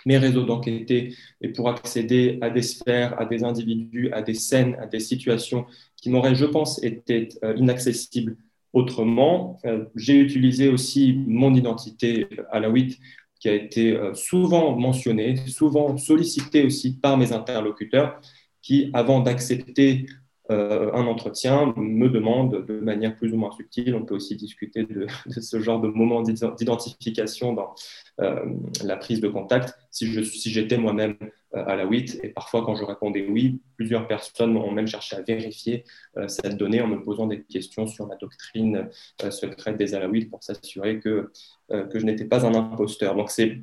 mes 0.06 0.18
réseaux 0.18 0.44
d'enquêtés 0.44 1.16
et 1.40 1.48
pour 1.48 1.70
accéder 1.70 2.40
à 2.42 2.50
des 2.50 2.62
sphères, 2.62 3.18
à 3.18 3.26
des 3.26 3.46
individus, 3.46 4.12
à 4.12 4.22
des 4.22 4.34
scènes, 4.34 4.76
à 4.82 4.86
des 4.86 5.00
situations 5.00 5.66
qui 5.96 6.10
m'auraient, 6.10 6.36
je 6.36 6.46
pense, 6.46 6.84
été 6.84 7.30
euh, 7.46 7.56
inaccessibles 7.56 8.36
autrement. 8.74 9.62
Euh, 9.66 9.86
j'ai 9.96 10.20
utilisé 10.20 10.68
aussi 10.68 11.24
mon 11.26 11.56
identité 11.56 12.28
alaouite 12.52 13.00
qui 13.40 13.50
a 13.50 13.54
été 13.54 13.98
souvent 14.14 14.76
mentionnée, 14.76 15.36
souvent 15.48 15.98
sollicitée 15.98 16.64
aussi 16.66 16.98
par 16.98 17.18
mes 17.18 17.34
interlocuteurs 17.34 18.20
qui, 18.62 18.90
avant 18.94 19.22
d'accepter 19.22 20.06
euh, 20.50 20.92
un 20.94 21.06
entretien, 21.08 21.74
me 21.76 22.08
demande 22.08 22.66
de 22.66 22.80
manière 22.80 23.16
plus 23.18 23.34
ou 23.34 23.38
moins 23.38 23.52
subtile, 23.52 23.96
on 23.96 24.06
peut 24.06 24.16
aussi 24.16 24.36
discuter 24.36 24.84
de, 24.84 25.08
ce 25.42 25.60
genre 25.60 25.82
de 25.82 25.90
moment 25.90 26.22
d'identification 26.22 27.54
dans 27.54 27.76
euh, 28.22 28.46
la 28.84 28.96
prise 28.96 29.20
de 29.20 29.28
contact, 29.28 29.78
si 29.92 30.52
j'étais 30.52 30.78
moi-même 30.78 31.18
alaouite. 31.66 32.20
Et 32.24 32.30
parfois, 32.30 32.64
quand 32.66 32.76
je 32.76 32.84
répondais 32.84 33.26
oui, 33.28 33.60
plusieurs 33.76 34.08
personnes 34.08 34.56
ont 34.58 34.72
même 34.72 34.88
cherché 34.88 35.16
à 35.16 35.22
vérifier 35.22 35.84
cette 36.28 36.58
donnée 36.58 36.82
en 36.82 36.88
me 36.88 37.02
posant 37.02 37.28
des 37.28 37.42
questions 37.42 37.88
sur 37.88 38.08
la 38.08 38.16
doctrine 38.16 38.90
secrète 39.30 39.78
des 39.78 39.96
alaouites 39.96 40.30
pour 40.30 40.44
s'assurer 40.44 41.00
que, 41.00 41.32
que 41.70 42.00
je 42.00 42.06
n'étais 42.06 42.26
pas 42.26 42.46
un 42.46 42.54
imposteur. 42.54 43.16
Donc, 43.16 43.30
c'est 43.30 43.62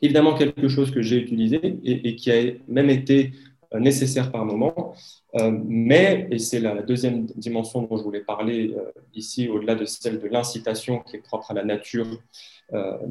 évidemment 0.00 0.34
quelque 0.34 0.68
chose 0.68 0.90
que 0.90 1.02
j'ai 1.02 1.16
utilisé 1.16 1.60
et, 1.84 2.16
qui 2.16 2.30
a 2.30 2.52
même 2.68 2.88
été 2.88 3.32
euh, 3.74 3.80
nécessaire 3.80 4.30
par 4.30 4.44
moment. 4.44 4.94
Euh, 5.34 5.50
mais, 5.66 6.28
et 6.30 6.38
c'est 6.38 6.60
la 6.60 6.82
deuxième 6.82 7.26
dimension 7.26 7.82
dont 7.82 7.96
je 7.96 8.02
voulais 8.02 8.20
parler 8.20 8.74
euh, 8.76 8.90
ici, 9.14 9.48
au-delà 9.48 9.74
de 9.74 9.84
celle 9.84 10.20
de 10.20 10.28
l'incitation 10.28 11.00
qui 11.00 11.16
est 11.16 11.20
propre 11.20 11.50
à 11.50 11.54
la 11.54 11.64
nature 11.64 12.06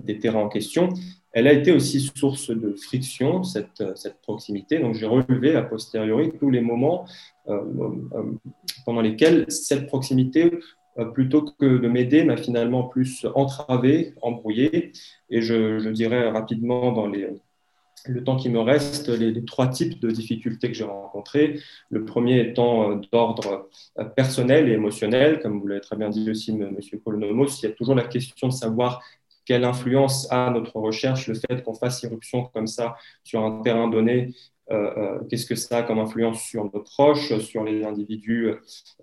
des 0.04 0.18
terrains 0.18 0.40
en 0.40 0.50
question, 0.50 0.90
elle 1.34 1.48
a 1.48 1.54
été 1.54 1.72
aussi 1.72 2.00
source 2.16 2.50
de 2.50 2.74
friction, 2.74 3.44
cette, 3.44 3.84
cette 3.96 4.20
proximité. 4.22 4.80
Donc 4.80 4.96
j'ai 4.96 5.06
relevé 5.06 5.56
a 5.56 5.62
posteriori 5.62 6.32
tous 6.40 6.50
les 6.50 6.62
moments 6.62 7.06
pendant 8.86 9.02
lesquels 9.02 9.46
cette 9.50 9.88
proximité 9.88 10.52
euh, 11.00 11.06
plutôt 11.06 11.44
que 11.44 11.78
de 11.78 11.88
m'aider, 11.88 12.24
m'a 12.24 12.36
finalement 12.36 12.84
plus 12.84 13.26
entravé, 13.36 14.14
embrouillé. 14.22 14.92
Et 15.30 15.42
je, 15.42 15.90
dirais 15.90 16.30
rapidement 16.30 16.92
dans 16.92 17.08
les, 17.08 17.30
le 18.08 18.24
temps 18.24 18.36
qui 18.36 18.50
me 18.50 18.60
reste, 18.60 19.08
les, 19.08 19.46
trois 19.46 19.68
types 19.68 20.02
de 20.02 20.12
difficultés 20.12 20.68
que 20.68 20.74
j'ai 20.74 20.84
rencontrées. 20.84 21.60
Le 21.90 22.04
premier 22.04 22.42
étant 22.42 22.92
euh, 22.92 22.96
d'ordre 23.12 23.70
euh, 24.00 24.04
personnel 24.04 24.68
et 24.68 24.74
émotionnel, 24.74 25.40
comme 25.40 25.62
vous 25.62 25.68
l'avez 25.68 25.82
très 25.82 25.96
bien 25.96 26.10
dit 26.10 26.30
aussi, 26.30 26.52
M. 26.52 26.78
Colonomos, 27.06 27.62
il 27.62 27.70
y 27.70 27.72
a 27.72 27.74
toujours 27.74 27.96
la 27.96 28.04
question 28.04 28.50
de 28.50 28.54
savoir 28.54 29.02
quelle 29.46 29.64
influence 29.64 30.32
a 30.32 30.50
notre 30.50 30.78
recherche, 30.78 31.28
le 31.28 31.36
fait 31.36 31.64
qu'on 31.64 31.74
fasse 31.74 32.04
irruption 32.04 32.46
comme 32.54 32.68
ça 32.68 32.96
sur 33.24 33.44
un 33.44 33.62
terrain 33.62 33.88
donné, 33.88 34.34
euh, 34.72 34.94
euh, 34.98 35.20
qu'est-ce 35.30 35.46
que 35.46 35.56
ça 35.56 35.80
a 35.80 35.84
comme 35.84 36.00
influence 36.00 36.44
sur 36.44 36.64
nos 36.66 36.82
proches, 36.82 37.38
sur 37.40 37.64
les 37.64 37.84
individus 37.84 38.52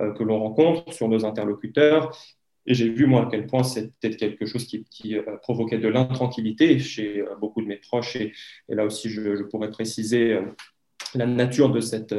euh, 0.01 0.13
que 0.15 0.23
l'on 0.23 0.39
rencontre, 0.39 0.93
sur 0.93 1.09
nos 1.09 1.25
interlocuteurs. 1.25 2.17
Et 2.67 2.75
j'ai 2.75 2.89
vu, 2.89 3.07
moi, 3.07 3.27
à 3.27 3.29
quel 3.31 3.47
point 3.47 3.63
c'était 3.63 4.11
quelque 4.11 4.47
chose 4.47 4.67
qui, 4.67 5.17
provoquait 5.43 5.79
de 5.79 5.89
l'intranquillité 5.89 6.79
chez 6.79 7.25
beaucoup 7.41 7.63
de 7.63 7.67
mes 7.67 7.77
proches. 7.77 8.17
Et, 8.17 8.33
là 8.69 8.85
aussi, 8.85 9.09
je, 9.09 9.43
pourrais 9.45 9.71
préciser 9.71 10.39
la 11.15 11.25
nature 11.25 11.71
de 11.71 11.81
cette, 11.81 12.15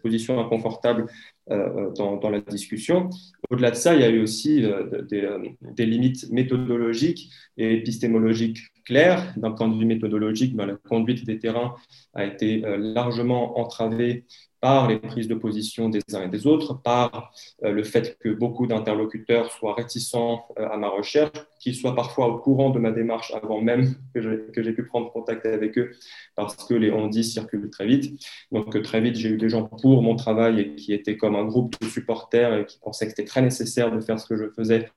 position 0.00 0.40
inconfortable 0.40 1.08
dans, 1.46 2.30
la 2.30 2.40
discussion. 2.40 3.10
Au-delà 3.50 3.70
de 3.72 3.76
ça, 3.76 3.94
il 3.94 4.00
y 4.00 4.04
a 4.04 4.10
eu 4.10 4.22
aussi 4.22 4.62
des, 5.10 5.28
des, 5.74 5.86
limites 5.86 6.30
méthodologiques 6.30 7.30
et 7.56 7.74
épistémologiques 7.74 8.60
clair. 8.84 9.32
D'un 9.36 9.52
point 9.52 9.68
de 9.68 9.78
vue 9.78 9.86
méthodologique, 9.86 10.54
ben, 10.56 10.66
la 10.66 10.76
conduite 10.76 11.24
des 11.24 11.38
terrains 11.38 11.74
a 12.14 12.24
été 12.24 12.64
euh, 12.64 12.76
largement 12.76 13.58
entravée 13.58 14.24
par 14.60 14.88
les 14.88 14.98
prises 14.98 15.28
de 15.28 15.34
position 15.34 15.88
des 15.88 16.00
uns 16.14 16.22
et 16.22 16.28
des 16.28 16.46
autres, 16.46 16.74
par 16.74 17.32
euh, 17.64 17.72
le 17.72 17.82
fait 17.82 18.18
que 18.18 18.28
beaucoup 18.28 18.66
d'interlocuteurs 18.66 19.50
soient 19.52 19.74
réticents 19.74 20.46
euh, 20.58 20.68
à 20.68 20.76
ma 20.76 20.88
recherche, 20.88 21.32
qu'ils 21.58 21.74
soient 21.74 21.94
parfois 21.94 22.28
au 22.28 22.38
courant 22.38 22.70
de 22.70 22.78
ma 22.78 22.90
démarche 22.90 23.32
avant 23.34 23.60
même 23.60 23.94
que 24.14 24.62
j'ai 24.62 24.72
pu 24.72 24.84
prendre 24.84 25.10
contact 25.12 25.46
avec 25.46 25.78
eux, 25.78 25.92
parce 26.34 26.56
que 26.56 26.74
les 26.74 26.90
on-dit 26.90 27.24
circulent 27.24 27.70
très 27.70 27.86
vite. 27.86 28.20
Donc 28.52 28.80
très 28.82 29.00
vite, 29.00 29.16
j'ai 29.16 29.30
eu 29.30 29.38
des 29.38 29.48
gens 29.48 29.64
pour 29.64 30.02
mon 30.02 30.16
travail 30.16 30.60
et 30.60 30.74
qui 30.74 30.92
étaient 30.92 31.16
comme 31.16 31.36
un 31.36 31.44
groupe 31.44 31.74
de 31.80 31.86
supporters 31.86 32.54
et 32.54 32.66
qui 32.66 32.78
pensaient 32.78 33.06
que 33.06 33.10
c'était 33.10 33.24
très 33.24 33.42
nécessaire 33.42 33.90
de 33.90 34.00
faire 34.00 34.18
ce 34.18 34.26
que 34.26 34.36
je 34.36 34.48
faisais. 34.50 34.90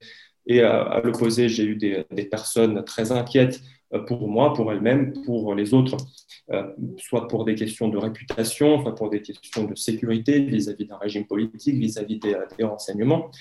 Et 0.46 0.62
à, 0.62 1.02
l'opposé, 1.04 1.48
j'ai 1.48 1.64
eu 1.64 1.76
des, 1.76 2.06
personnes 2.30 2.84
très 2.84 3.12
inquiètes 3.12 3.62
euh, 3.62 3.73
pour 4.00 4.28
moi, 4.28 4.54
pour 4.54 4.72
elle-même, 4.72 5.14
pour 5.24 5.54
les 5.56 5.74
autres, 5.74 5.98
euh, 6.52 6.64
soit 6.98 7.28
pour 7.28 7.46
des 7.46 7.56
questions 7.56 7.88
de 7.88 7.98
réputation, 7.98 8.82
soit 8.82 8.96
pour 8.96 9.10
des 9.10 9.22
questions 9.22 9.64
de 9.64 9.76
sécurité 9.76 10.42
vis-à-vis 10.42 10.86
d'un 10.86 10.98
régime 10.98 11.26
politique, 11.26 11.76
vis-à-vis 11.76 12.20
des, 12.20 12.64
renseignements. 12.64 13.32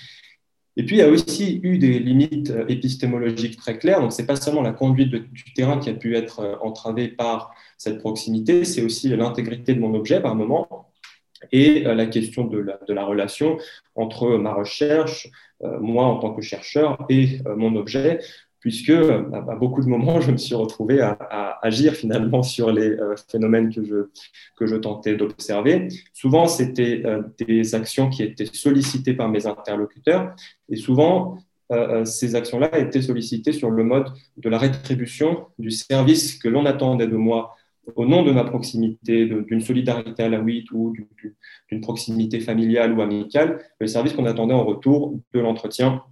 Et 0.77 0.85
puis, 0.85 0.97
il 0.97 0.99
y 1.01 1.03
a 1.03 1.09
aussi 1.09 1.61
eu 1.63 1.79
des 1.79 1.99
limites 1.99 2.51
euh, 2.51 2.65
épistémologiques 2.69 3.57
très 3.57 3.79
claires. 3.79 4.01
Donc, 4.01 4.13
ce 4.13 4.23
n'est 4.23 4.27
pas 4.27 4.37
seulement 4.37 4.63
la 4.63 4.73
conduite 4.73 5.11
du 5.11 5.53
terrain 5.55 5.79
qui 5.79 5.91
a 5.91 5.95
pu 5.95 6.17
être 6.17 6.59
entravée 6.63 7.09
par 7.09 7.53
cette 7.77 7.99
proximité, 7.99 8.65
c'est 8.65 8.83
aussi 8.83 9.09
l'intégrité 9.09 9.75
de 9.75 9.81
mon 9.81 9.95
objet 9.95 10.21
par 10.21 10.35
moment 10.35 10.89
et 11.51 11.81
la 11.81 12.07
question 12.07 12.45
de 12.45 12.65
la, 12.89 13.05
relation 13.05 13.59
entre 13.97 14.37
ma 14.37 14.55
recherche, 14.55 15.29
moi 15.61 16.05
en 16.05 16.21
tant 16.21 16.33
que 16.33 16.41
chercheur, 16.41 17.05
et 17.09 17.41
mon 17.57 17.75
objet, 17.75 18.21
puisque 18.63 18.91
à 18.91 19.57
beaucoup 19.57 19.83
de 19.83 19.89
moments, 19.89 20.21
je 20.21 20.31
me 20.31 20.37
suis 20.37 20.55
retrouvé 20.55 21.01
à, 21.01 21.59
agir 21.63 21.95
finalement 21.95 22.43
sur 22.43 22.73
les 22.73 22.91
euh, 22.91 23.15
phénomènes 23.29 23.75
que 23.75 23.85
je, 23.85 24.09
que 24.57 24.67
je 24.67 24.77
tentais 24.77 25.17
d'observer. 25.17 25.89
Souvent, 26.13 26.47
c'était 26.47 27.03
euh, 27.05 27.23
des 27.45 27.75
actions 27.75 28.09
qui 28.09 28.23
étaient 28.23 28.47
sollicitées 28.47 29.15
par 29.15 29.29
mes 29.29 29.47
interlocuteurs, 29.47 30.35
et 30.69 30.77
souvent, 30.77 31.39
euh, 31.73 32.05
ces 32.05 32.37
actions-là 32.37 32.79
étaient 32.79 33.03
sollicitées 33.03 33.53
sur 33.53 33.71
le 33.71 33.83
mode 33.83 34.07
de 34.37 34.49
la 34.49 34.59
rétribution 34.59 35.47
du 35.59 35.71
service 35.71 36.39
que 36.39 36.49
l'on 36.49 36.65
attendait 36.65 37.09
de 37.09 37.17
moi 37.17 37.57
au 37.97 38.07
nom 38.07 38.23
de 38.23 38.31
ma 38.31 38.45
proximité, 38.45 39.27
d'une 39.27 39.61
solidarité 39.61 40.23
à 40.23 40.29
la 40.29 40.39
huit 40.39 40.71
ou 40.71 40.95
d'une 41.69 41.81
proximité 41.81 42.39
familiale 42.39 42.93
ou 42.93 43.03
amicale, 43.03 43.59
le 43.81 43.89
service 43.89 44.13
qu'on 44.13 44.27
attendait 44.27 44.55
en 44.55 44.65
retour 44.65 45.19
de 45.35 45.41
l'entretien 45.41 46.03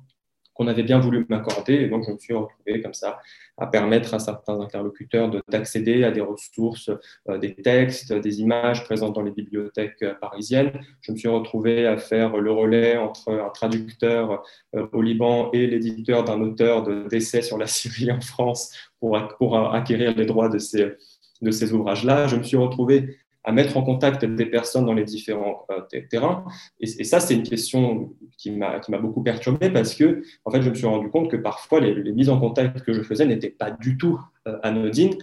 qu'on 0.61 0.67
avait 0.67 0.83
bien 0.83 0.99
voulu 0.99 1.25
m'accorder. 1.31 1.73
Et 1.73 1.89
donc, 1.89 2.05
je 2.07 2.13
me 2.13 2.19
suis 2.19 2.35
retrouvé 2.35 2.83
comme 2.83 2.93
ça 2.93 3.19
à 3.57 3.67
permettre 3.67 4.13
à 4.13 4.19
certains 4.19 4.61
interlocuteurs 4.61 5.31
d'accéder 5.49 6.05
à 6.05 6.11
des 6.11 6.21
ressources, 6.21 6.91
euh, 7.31 7.39
des 7.39 7.55
textes, 7.55 8.13
des 8.13 8.43
images 8.43 8.85
présentes 8.85 9.15
dans 9.15 9.23
les 9.23 9.31
bibliothèques 9.31 10.03
euh, 10.03 10.13
parisiennes. 10.21 10.73
Je 11.01 11.13
me 11.13 11.17
suis 11.17 11.29
retrouvé 11.29 11.87
à 11.87 11.97
faire 11.97 12.37
le 12.37 12.53
relais 12.53 12.99
entre 12.99 13.33
un 13.33 13.49
traducteur 13.49 14.43
euh, 14.77 14.87
au 14.93 15.01
Liban 15.01 15.51
et 15.55 15.67
l'éditeur 15.67 16.25
d'un 16.25 16.43
auteur 16.43 16.83
d'essais 17.09 17.41
sur 17.41 17.57
la 17.57 17.67
Syrie 17.81 18.13
en 18.13 18.21
France 18.21 18.71
pour, 18.99 19.19
pour 19.39 19.75
acquérir 19.75 20.15
les 20.15 20.27
droits 20.27 20.51
de 20.51 20.59
ces, 20.59 20.93
de 21.41 21.51
ces 21.51 21.73
ouvrages-là. 21.73 22.27
Je 22.27 22.37
me 22.37 22.43
suis 22.43 22.59
retrouvé 22.59 23.17
mettre 23.53 23.77
en 23.77 23.83
contact 23.83 24.25
des 24.25 24.47
personnes 24.47 24.87
dans 24.87 24.93
les 24.93 25.05
différents 25.05 25.67
euh, 25.71 26.01
terrains. 26.09 26.45
Et, 26.81 27.05
ça, 27.05 27.21
c'est 27.21 27.35
une 27.35 27.43
question 27.43 28.15
qui 28.37 28.51
m'a 28.51 28.81
beaucoup 29.01 29.23
perturbé 29.23 29.71
parce 29.71 29.95
que, 29.95 30.23
en 30.45 30.51
fait, 30.51 30.63
je 30.63 30.71
me 30.71 30.75
suis 30.75 30.87
rendu 30.87 31.09
compte 31.11 31.31
que 31.31 31.37
parfois, 31.37 31.81
les, 31.81 32.13
mises 32.13 32.29
en 32.29 32.39
contact 32.39 32.83
que 32.83 32.93
je 32.93 33.03
faisais 33.03 33.27
n'étaient 33.27 33.51
pas 33.51 33.71
du 33.71 33.97
tout 33.97 34.21
euh, 34.47 34.59
anodines, 34.63 35.15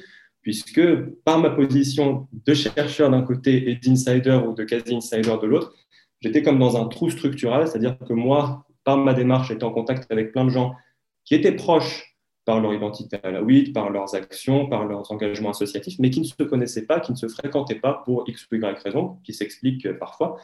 puisque 0.41 0.81
par 1.25 1.39
ma 1.39 1.49
position 1.49 2.27
de 2.31 2.53
chercheur 2.53 3.09
d'un 3.09 3.21
côté 3.21 3.69
et 3.69 3.75
d'insider 3.75 4.39
ou 4.47 4.53
de 4.53 4.63
quasi-insider 4.63 5.35
de 5.41 5.47
l'autre, 5.47 5.73
j'étais 6.21 6.41
comme 6.41 6.59
dans 6.59 6.81
un 6.81 6.87
trou 6.87 7.09
structural, 7.09 7.67
c'est-à-dire 7.67 7.97
que 8.07 8.13
moi, 8.13 8.65
par 8.83 8.97
ma 8.97 9.13
démarche, 9.13 9.49
j'étais 9.49 9.65
en 9.65 9.71
contact 9.71 10.09
avec 10.11 10.31
plein 10.31 10.45
de 10.45 10.49
gens 10.49 10.73
qui 11.25 11.35
étaient 11.35 11.51
proches 11.51 12.16
par 12.47 12.61
leur 12.61 12.73
identité 12.73 13.17
à 13.23 13.29
la 13.29 13.43
WIT, 13.43 13.73
par 13.73 13.89
leurs 13.89 14.15
actions, 14.15 14.69
par 14.69 14.85
leurs 14.85 15.11
engagements 15.11 15.49
associatifs, 15.49 15.99
mais 15.99 16.09
qui 16.09 16.21
ne 16.21 16.25
se 16.25 16.43
connaissaient 16.43 16.85
pas, 16.85 17.01
qui 17.01 17.11
ne 17.11 17.17
se 17.17 17.27
fréquentaient 17.27 17.75
pas 17.75 18.01
pour 18.05 18.23
X 18.25 18.47
ou 18.49 18.55
Y 18.55 18.81
raison, 18.85 19.17
qui 19.25 19.33
s'explique 19.33 19.85
euh, 19.85 19.93
parfois. 19.93 20.37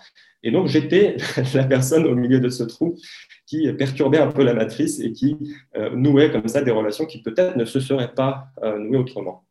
Et 0.44 0.52
donc, 0.52 0.68
j'étais 0.68 1.16
la 1.54 1.64
personne 1.64 2.06
au 2.06 2.14
milieu 2.14 2.42
de 2.42 2.50
ce 2.50 2.64
trou 2.64 2.98
qui 3.46 3.72
perturbait 3.72 4.18
un 4.18 4.34
peu 4.34 4.44
la 4.44 4.54
matrice 4.54 5.00
et 5.00 5.14
qui 5.14 5.38
euh, 5.78 5.92
nouait 5.96 6.30
comme 6.30 6.50
ça 6.50 6.62
des 6.62 6.72
relations 6.72 7.06
qui 7.06 7.22
peut-être 7.22 7.56
ne 7.56 7.64
se 7.64 7.80
seraient 7.80 8.14
pas 8.14 8.48
euh, 8.64 8.78
nouées 8.78 8.98
autrement. 8.98 9.46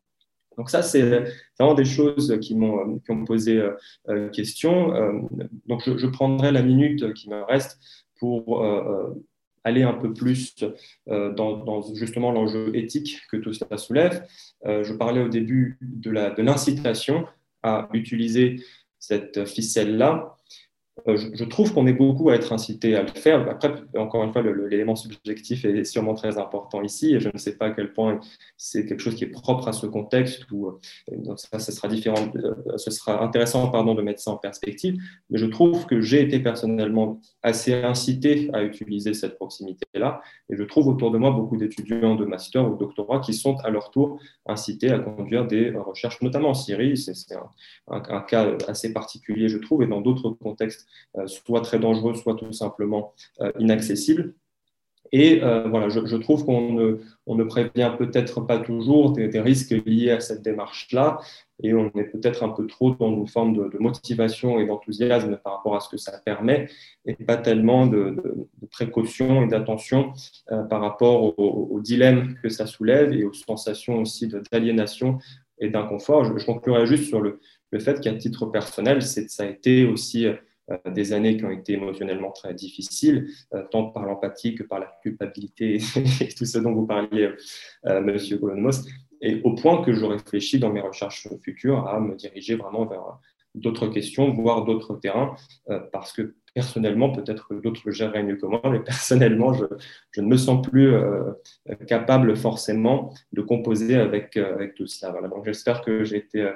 Donc 0.59 0.69
ça, 0.69 0.83
c'est 0.83 1.25
vraiment 1.59 1.73
des 1.73 1.87
choses 1.87 2.39
qui 2.43 2.55
m'ont 2.55 3.01
posé 3.27 3.59
question. 4.35 4.93
donc 5.67 5.81
je, 5.87 5.97
je, 5.97 6.07
prendrai 6.07 6.53
la 6.53 6.63
minute 6.63 7.15
qui 7.15 7.31
me 7.31 7.43
reste 7.43 7.79
pour 8.21 8.63
aller 9.65 9.83
un 9.83 9.95
peu 9.95 10.13
plus 10.13 10.65
euh, 11.09 11.33
dans, 11.33 11.83
justement 11.95 12.33
l'enjeu 12.33 12.75
éthique 12.75 13.21
que 13.31 13.37
tout 13.37 13.53
cela 13.53 13.79
soulève. 13.79 14.27
Euh, 14.67 14.85
je 14.85 14.93
parlais 14.93 15.21
au 15.21 15.29
début 15.29 15.79
de 15.81 16.11
l'incitation 16.41 17.27
à 17.63 17.89
utiliser 17.93 18.61
cette 18.99 19.45
ficelle-là. 19.47 20.37
Euh, 21.09 21.17
je, 21.17 21.45
trouve 21.45 21.73
qu'on 21.73 21.87
est 21.87 21.95
beaucoup 21.95 22.29
à 22.29 22.35
être 22.35 22.53
incité 22.53 22.95
à 22.95 23.03
le 23.03 23.09
faire. 23.09 23.49
Après, 23.49 23.73
encore 23.97 24.23
une 24.25 24.33
fois, 24.33 24.43
l'élément 24.43 24.95
subjectif 24.95 25.65
est 25.65 25.85
sûrement 25.85 26.13
très 26.13 26.37
important 26.37 26.83
ici, 26.83 27.19
je 27.19 27.31
ne 27.33 27.39
sais 27.39 27.57
pas 27.57 27.67
à 27.67 27.71
quel 27.71 27.95
point 27.95 28.21
c'est 28.59 28.85
quelque 28.85 29.01
chose 29.01 29.15
qui 29.15 29.25
est 29.25 29.29
propre 29.29 29.69
à 29.69 29.73
ce 29.73 29.87
contexte, 29.87 30.51
ou 30.51 30.69
euh, 30.69 31.35
ça, 31.37 31.59
sera 31.59 31.89
différent, 31.89 32.31
euh, 32.37 32.77
ce 32.77 32.91
sera 32.91 33.25
intéressant 33.25 33.69
pardon, 33.69 33.95
de 33.95 34.03
mettre 34.03 34.21
ça 34.21 34.33
en 34.33 34.37
perspective, 34.37 35.01
mais 35.31 35.39
je 35.39 35.47
trouve 35.47 35.87
que 35.87 36.03
j'ai 36.03 36.21
été 36.21 36.41
personnellement 36.41 37.21
assez 37.43 37.73
incité 37.73 38.51
à 38.53 38.63
utiliser 38.63 39.15
cette 39.15 39.37
proximité-là, 39.37 40.21
et 40.51 40.57
je 40.57 40.63
trouve 40.63 40.89
autour 40.89 41.11
de 41.11 41.17
moi 41.17 41.31
beaucoup 41.31 41.57
d'étudiants 41.57 42.17
de 42.17 42.27
master 42.27 42.69
ou 42.69 42.75
de 42.75 42.79
doctorat 42.79 43.21
qui 43.21 43.33
sont 43.33 43.57
à 43.65 43.71
leur 43.71 43.91
tour 43.91 44.21
incités 44.45 44.91
à 44.91 44.99
conduire 44.99 45.47
des 45.47 45.71
recherches, 45.71 46.21
notamment 46.21 46.51
en 46.51 46.55
Syrie, 46.55 46.99
c'est 46.99 47.35
un 47.89 48.21
cas 48.21 48.57
assez 48.69 48.93
particulier, 48.93 49.49
je 49.49 49.57
trouve, 49.57 49.83
et 49.83 49.87
dans 49.87 50.03
d'autres 50.03 50.31
contextes 50.31 50.82
euh, 51.19 51.27
soit 51.27 51.61
très 51.61 51.79
dangereux, 51.79 52.15
soit 52.15 52.35
tout 52.35 52.53
simplement 52.53 53.13
euh, 53.41 53.53
inaccessible. 53.59 54.35
Et 55.15 55.41
voilà, 55.41 55.91
je, 55.91 56.17
trouve 56.17 56.47
qu'on 56.47 56.73
ne, 56.73 57.45
prévient 57.45 57.93
peut-être 57.99 58.41
pas 58.41 58.59
toujours 58.59 59.13
des, 59.13 59.29
risques 59.41 59.75
liés 59.85 60.11
à 60.11 60.21
cette 60.21 60.41
démarche-là, 60.41 61.19
et 61.63 61.75
on 61.75 61.89
est 61.89 62.05
peut-être 62.05 62.43
un 62.43 62.49
peu 62.49 62.67
trop 62.67 62.95
dans 62.95 63.15
une 63.15 63.29
forme 63.29 63.53
de, 63.53 63.79
motivation 63.79 64.59
et 64.59 64.65
d'enthousiasme 64.65 65.37
par 65.45 65.57
rapport 65.57 65.77
à 65.77 65.81
ce 65.81 65.91
que 65.91 65.99
ça 65.99 66.13
permet, 66.25 66.71
et 67.05 67.13
pas 67.13 67.37
tellement 67.37 67.87
de, 67.87 68.17
précaution 68.71 69.43
et 69.43 69.49
d'attention 69.49 70.15
par 70.71 70.81
rapport 70.81 71.39
au, 71.39 71.79
dilemme 71.83 72.37
que 72.43 72.49
ça 72.49 72.65
soulève 72.65 73.13
et 73.13 73.25
aux 73.25 73.35
sensations 73.35 74.01
aussi 74.01 74.29
d'aliénation 74.51 75.19
et 75.63 75.71
d'inconfort. 75.71 76.25
Je, 76.25 76.37
je 76.37 76.45
conclurai 76.45 76.87
juste 76.87 77.05
sur 77.05 77.21
le, 77.21 77.39
fait 77.79 78.01
qu'à 78.01 78.13
titre 78.15 78.47
personnel, 78.47 79.01
ça 79.03 79.45
a 79.45 79.47
été 79.47 79.87
aussi 79.87 80.27
euh, 80.27 80.35
des 80.91 81.13
années 81.13 81.37
qui 81.37 81.45
ont 81.45 81.51
été 81.51 81.75
émotionnellement 81.75 82.31
très 82.31 82.55
difficiles, 82.55 83.29
euh, 83.55 83.63
tant 83.71 83.91
par 83.91 84.05
l'empathie 84.05 84.55
que 84.55 84.63
par 84.63 84.81
la 84.81 84.93
culpabilité 85.03 85.79
et 86.21 86.29
tout 86.29 86.45
ce 86.45 86.59
dont 86.59 86.73
vous 86.73 86.87
parliez, 86.87 87.31
euh, 87.87 88.01
Monsieur 88.01 88.39
Colonmos, 88.39 88.87
et 89.21 89.41
au 89.45 89.55
point 89.55 89.83
que 89.83 89.93
je 89.93 90.05
réfléchis 90.05 90.59
dans 90.59 90.73
mes 90.73 90.81
recherches 90.81 91.29
futures 91.43 91.87
à 91.87 92.01
me 92.01 92.17
diriger 92.17 92.57
vraiment 92.57 92.87
vers 92.87 93.19
d'autres 93.55 93.87
questions, 93.89 94.33
voire 94.33 94.65
d'autres 94.65 94.97
terrains, 94.97 95.37
parce 95.93 96.13
que 96.13 96.35
personnellement, 96.55 97.11
peut-être 97.11 97.55
d'autres 97.55 97.83
le 97.87 97.93
géreraient 97.93 98.23
mieux 98.23 98.37
que 98.37 98.47
moi, 98.47 98.61
mais 98.65 98.81
personnellement, 98.81 99.53
je, 99.53 99.65
ne 100.19 100.27
me 100.27 100.37
sens 100.37 100.67
plus 100.67 100.95
euh, 100.95 101.33
capable 101.87 102.37
forcément 102.37 103.13
de 103.33 103.41
composer 103.41 103.97
avec, 103.97 104.37
euh, 104.37 104.69
tout 104.77 104.87
cela. 104.87 105.15
J'espère 105.45 105.81
que 105.83 106.05
j'ai 106.05 106.19
été 106.19 106.43
euh, 106.43 106.53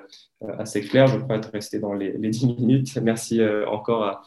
assez 0.58 0.82
clair. 0.82 1.06
Je 1.06 1.18
crois 1.18 1.36
être 1.36 1.50
resté 1.50 1.78
dans 1.78 1.94
les, 1.94 2.12
les 2.12 2.30
10 2.30 2.46
minutes. 2.58 2.96
Merci 3.02 3.40
encore 3.66 4.04
à, 4.04 4.22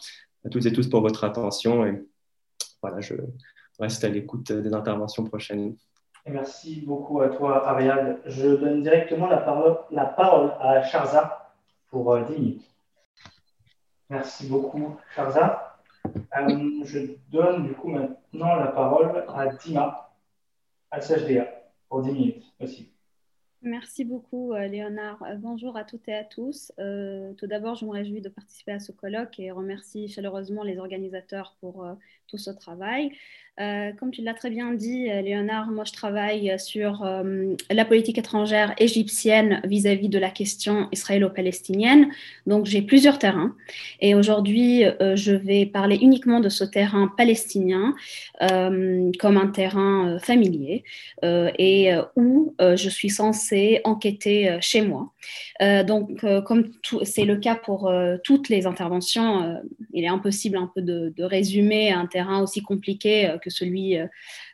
à, 0.45 0.49
toutes 0.49 0.65
et 0.65 0.73
tous 0.73 0.89
pour 0.89 1.01
votre 1.01 1.23
attention. 1.23 1.85
Et 1.85 2.03
voilà, 2.81 2.99
je 3.01 3.15
reste 3.79 4.03
à 4.03 4.09
l'écoute 4.09 4.51
des 4.51 4.73
interventions 4.73 5.23
prochaines. 5.23 5.75
merci 6.27 6.81
beaucoup 6.85 7.21
à 7.21 7.29
toi, 7.29 7.67
Ariane. 7.67 8.17
Je 8.25 8.47
donne 8.47 8.81
directement 8.81 9.27
la 9.27 9.37
parole, 9.37 9.77
la 9.91 10.05
parole 10.05 10.51
à 10.59 10.81
Charza 10.83 11.53
pour 11.91 12.17
10 12.17 12.33
minutes. 12.33 12.69
Merci 14.09 14.47
beaucoup, 14.47 14.97
Charza. 15.15 15.77
Euh, 16.07 16.83
je 16.83 16.99
donne 17.29 17.67
du 17.67 17.73
coup 17.73 17.89
maintenant 17.89 18.55
la 18.55 18.67
parole 18.67 19.23
à 19.27 19.47
Dima, 19.47 20.15
à 20.89 20.99
SHDA, 20.99 21.47
pour 21.87 22.01
10 22.01 22.11
minutes. 22.11 22.43
Merci 23.61 24.05
beaucoup, 24.05 24.53
euh, 24.53 24.67
Léonard. 24.67 25.21
Euh, 25.23 25.35
bonjour 25.35 25.77
à 25.77 25.83
toutes 25.83 26.07
et 26.07 26.15
à 26.15 26.23
tous. 26.23 26.71
tout 27.37 27.47
d'abord, 27.47 27.75
je 27.75 27.85
me 27.85 27.91
réjouis 27.91 28.21
de 28.21 28.29
participer 28.29 28.71
à 28.71 28.79
ce 28.79 28.91
colloque 28.91 29.39
et 29.39 29.51
remercie 29.51 30.07
chaleureusement 30.07 30.63
les 30.63 30.79
organisateurs 30.79 31.55
pour 31.59 31.85
tout 32.29 32.37
ce 32.37 32.51
travail. 32.51 33.11
Euh, 33.59 33.91
comme 33.99 34.11
tu 34.11 34.21
l'as 34.21 34.33
très 34.33 34.49
bien 34.49 34.73
dit, 34.73 35.09
euh, 35.09 35.21
Léonard, 35.21 35.69
moi 35.69 35.83
je 35.83 35.91
travaille 35.91 36.57
sur 36.59 37.03
euh, 37.03 37.55
la 37.69 37.83
politique 37.83 38.17
étrangère 38.17 38.73
égyptienne 38.77 39.59
vis-à-vis 39.65 40.07
de 40.07 40.17
la 40.17 40.29
question 40.29 40.87
israélo-palestinienne. 40.93 42.09
Donc 42.47 42.67
j'ai 42.67 42.81
plusieurs 42.81 43.19
terrains. 43.19 43.55
Et 43.99 44.15
aujourd'hui, 44.15 44.83
je 45.15 45.33
vais 45.33 45.65
parler 45.65 45.97
uniquement 46.01 46.39
de 46.39 46.49
ce 46.49 46.63
terrain 46.63 47.11
palestinien 47.17 47.95
comme 48.39 49.37
un 49.37 49.47
terrain 49.47 50.17
familier 50.19 50.83
et 51.23 51.91
où 52.15 52.55
je 52.59 52.89
suis 52.89 53.09
censée 53.09 53.81
enquêter 53.83 54.57
chez 54.61 54.81
moi. 54.81 55.13
donc 55.85 56.25
comme 56.45 56.71
c'est 57.03 57.25
le 57.25 57.37
cas 57.37 57.55
pour 57.55 57.91
toutes 58.23 58.49
les 58.49 58.65
interventions, 58.65 59.61
il 59.93 60.03
est 60.03 60.09
impossible 60.09 60.57
un 60.57 60.71
peu 60.73 60.81
de 60.81 61.23
résumer 61.23 61.91
un 61.91 62.05
terrain 62.05 62.18
aussi 62.41 62.61
compliqué 62.61 63.35
que 63.41 63.49
celui 63.49 63.97
euh, 63.97 64.07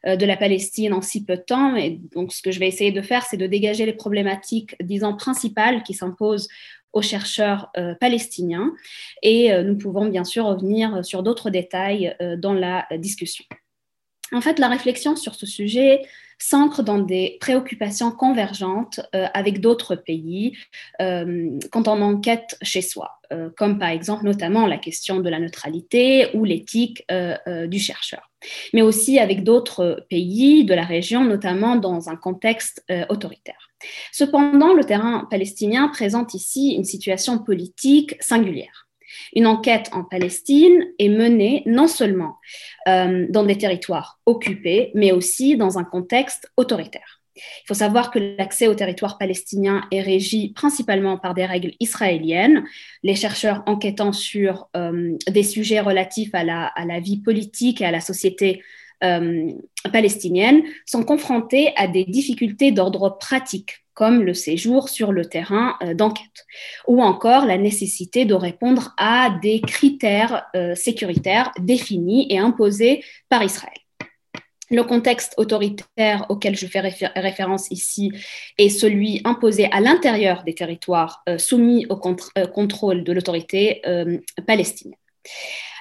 euh, 0.06 0.16
de 0.16 0.26
la 0.26 0.38
Palestine 0.38 0.94
en 0.94 1.02
si 1.02 1.24
peu 1.24 1.38
de 1.38 1.42
temps. 1.42 1.76
Et 1.76 2.00
donc, 2.14 2.34
ce 2.34 2.42
que 2.42 2.52
je 2.52 2.60
vais 2.60 2.68
essayer 2.68 2.92
de 2.92 3.02
faire, 3.02 3.24
c'est 3.24 3.38
de 3.38 3.48
dégager 3.48 3.86
les 3.86 3.94
problématiques, 3.94 4.76
disons, 4.82 5.16
principales 5.16 5.84
qui 5.84 5.94
s'imposent 5.94 6.48
aux 6.94 7.02
chercheurs 7.02 7.72
euh, 7.78 7.94
palestiniens. 7.96 8.74
Et 9.22 9.52
nous 9.64 9.78
pouvons 9.78 10.06
bien 10.06 10.24
sûr 10.24 10.46
revenir 10.46 11.04
sur 11.04 11.24
d'autres 11.24 11.50
détails 11.50 12.16
dans 12.38 12.54
la 12.54 12.88
discussion. 12.98 13.44
En 14.32 14.42
fait, 14.42 14.60
la 14.60 14.68
réflexion 14.68 15.16
sur 15.16 15.36
ce 15.36 15.46
sujet 15.46 16.02
s'ancre 16.38 16.84
dans 16.84 16.98
des 16.98 17.38
préoccupations 17.40 18.12
convergentes 18.12 19.00
avec 19.14 19.62
d'autres 19.62 19.96
pays 19.96 20.58
quand 21.00 21.88
on 21.88 22.02
enquête 22.02 22.58
chez 22.62 22.82
soi, 22.82 23.22
comme 23.56 23.80
par 23.80 23.88
exemple 23.88 24.26
notamment 24.26 24.68
la 24.68 24.78
question 24.78 25.22
de 25.22 25.30
la 25.30 25.40
neutralité 25.40 26.28
ou 26.34 26.44
l'éthique 26.44 27.08
du 27.10 27.80
chercheur 27.80 28.30
mais 28.74 28.82
aussi 28.82 29.20
avec 29.20 29.44
d'autres 29.44 30.06
pays 30.10 30.66
de 30.66 30.74
la 30.74 30.84
région, 30.84 31.24
notamment 31.24 31.76
dans 31.76 32.10
un 32.10 32.16
contexte 32.16 32.84
euh, 32.90 33.06
autoritaire. 33.10 33.70
Cependant, 34.12 34.74
le 34.74 34.84
terrain 34.84 35.28
palestinien 35.30 35.90
présente 35.90 36.34
ici 36.34 36.74
une 36.76 36.84
situation 36.84 37.40
politique 37.40 38.16
singulière. 38.20 38.85
Une 39.36 39.48
enquête 39.48 39.90
en 39.92 40.04
Palestine 40.04 40.86
est 41.00 41.10
menée 41.10 41.64
non 41.66 41.88
seulement 41.88 42.38
euh, 42.88 43.26
dans 43.30 43.44
des 43.44 43.58
territoires 43.58 44.20
occupés, 44.26 44.92
mais 44.94 45.12
aussi 45.12 45.58
dans 45.58 45.78
un 45.78 45.84
contexte 45.84 46.52
autoritaire. 46.58 47.22
Il 47.36 47.68
faut 47.68 47.74
savoir 47.74 48.12
que 48.12 48.20
l'accès 48.38 48.68
au 48.68 48.76
territoire 48.76 49.18
palestinien 49.18 49.86
est 49.92 50.02
régi 50.02 50.54
principalement 50.54 51.18
par 51.18 51.34
des 51.34 51.46
règles 51.46 51.74
israéliennes. 51.80 52.64
Les 53.04 53.16
chercheurs 53.16 53.64
enquêtant 53.66 54.14
sur 54.14 54.70
euh, 54.78 55.18
des 55.28 55.44
sujets 55.44 55.82
relatifs 55.82 56.34
à 56.34 56.44
la, 56.44 57.00
vie 57.02 57.18
politique 57.18 57.82
et 57.82 57.86
à 57.86 57.92
la 57.92 58.00
société 58.00 58.64
euh, 59.04 59.52
palestinienne 59.92 60.64
sont 60.86 61.04
confrontés 61.04 61.74
à 61.76 61.88
des 61.88 62.06
difficultés 62.06 62.72
d'ordre 62.72 63.18
pratique 63.20 63.85
comme 63.96 64.22
le 64.22 64.36
séjour 64.36 64.90
sur 64.90 65.12
le 65.12 65.26
terrain 65.26 65.76
euh, 65.82 65.96
d'enquête, 65.96 66.46
ou 66.88 67.02
encore 67.02 67.48
la 67.48 67.58
nécessité 67.58 68.26
de 68.26 68.36
répondre 68.36 68.94
à 68.98 69.32
des 69.42 69.62
critères 69.62 70.46
sécuritaires 70.76 71.52
définis 71.60 72.28
et 72.30 72.38
imposés 72.38 73.04
par 73.30 73.44
Israël. 73.44 73.74
Le 74.72 74.84
contexte 74.84 75.36
autoritaire 75.38 76.26
auquel 76.30 76.56
je 76.56 76.66
fais 76.66 76.80
référence 76.80 77.70
ici 77.70 78.12
est 78.58 78.70
celui 78.70 79.22
imposé 79.24 79.70
à 79.72 79.80
l'intérieur 79.80 80.44
des 80.44 80.56
territoires 80.56 81.24
euh, 81.30 81.38
soumis 81.38 81.86
au 81.90 82.02
euh, 82.38 82.48
contrôle 82.48 83.04
de 83.04 83.14
l'autorité 83.14 83.82
euh, 83.86 84.18
palestinienne. 84.48 84.98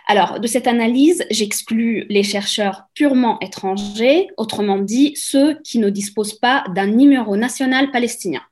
Alors, 0.07 0.39
de 0.39 0.47
cette 0.47 0.67
analyse, 0.67 1.25
j'exclus 1.31 2.05
les 2.11 2.23
chercheurs 2.23 2.85
purement 2.95 3.41
étrangers, 3.41 4.29
autrement 4.37 4.79
dit 4.79 5.15
ceux 5.17 5.55
qui 5.65 5.79
ne 5.79 5.89
disposent 5.89 6.39
pas 6.39 6.65
d'un 6.75 6.87
numéro 6.87 7.37
national 7.37 7.91
palestinien 7.91 8.43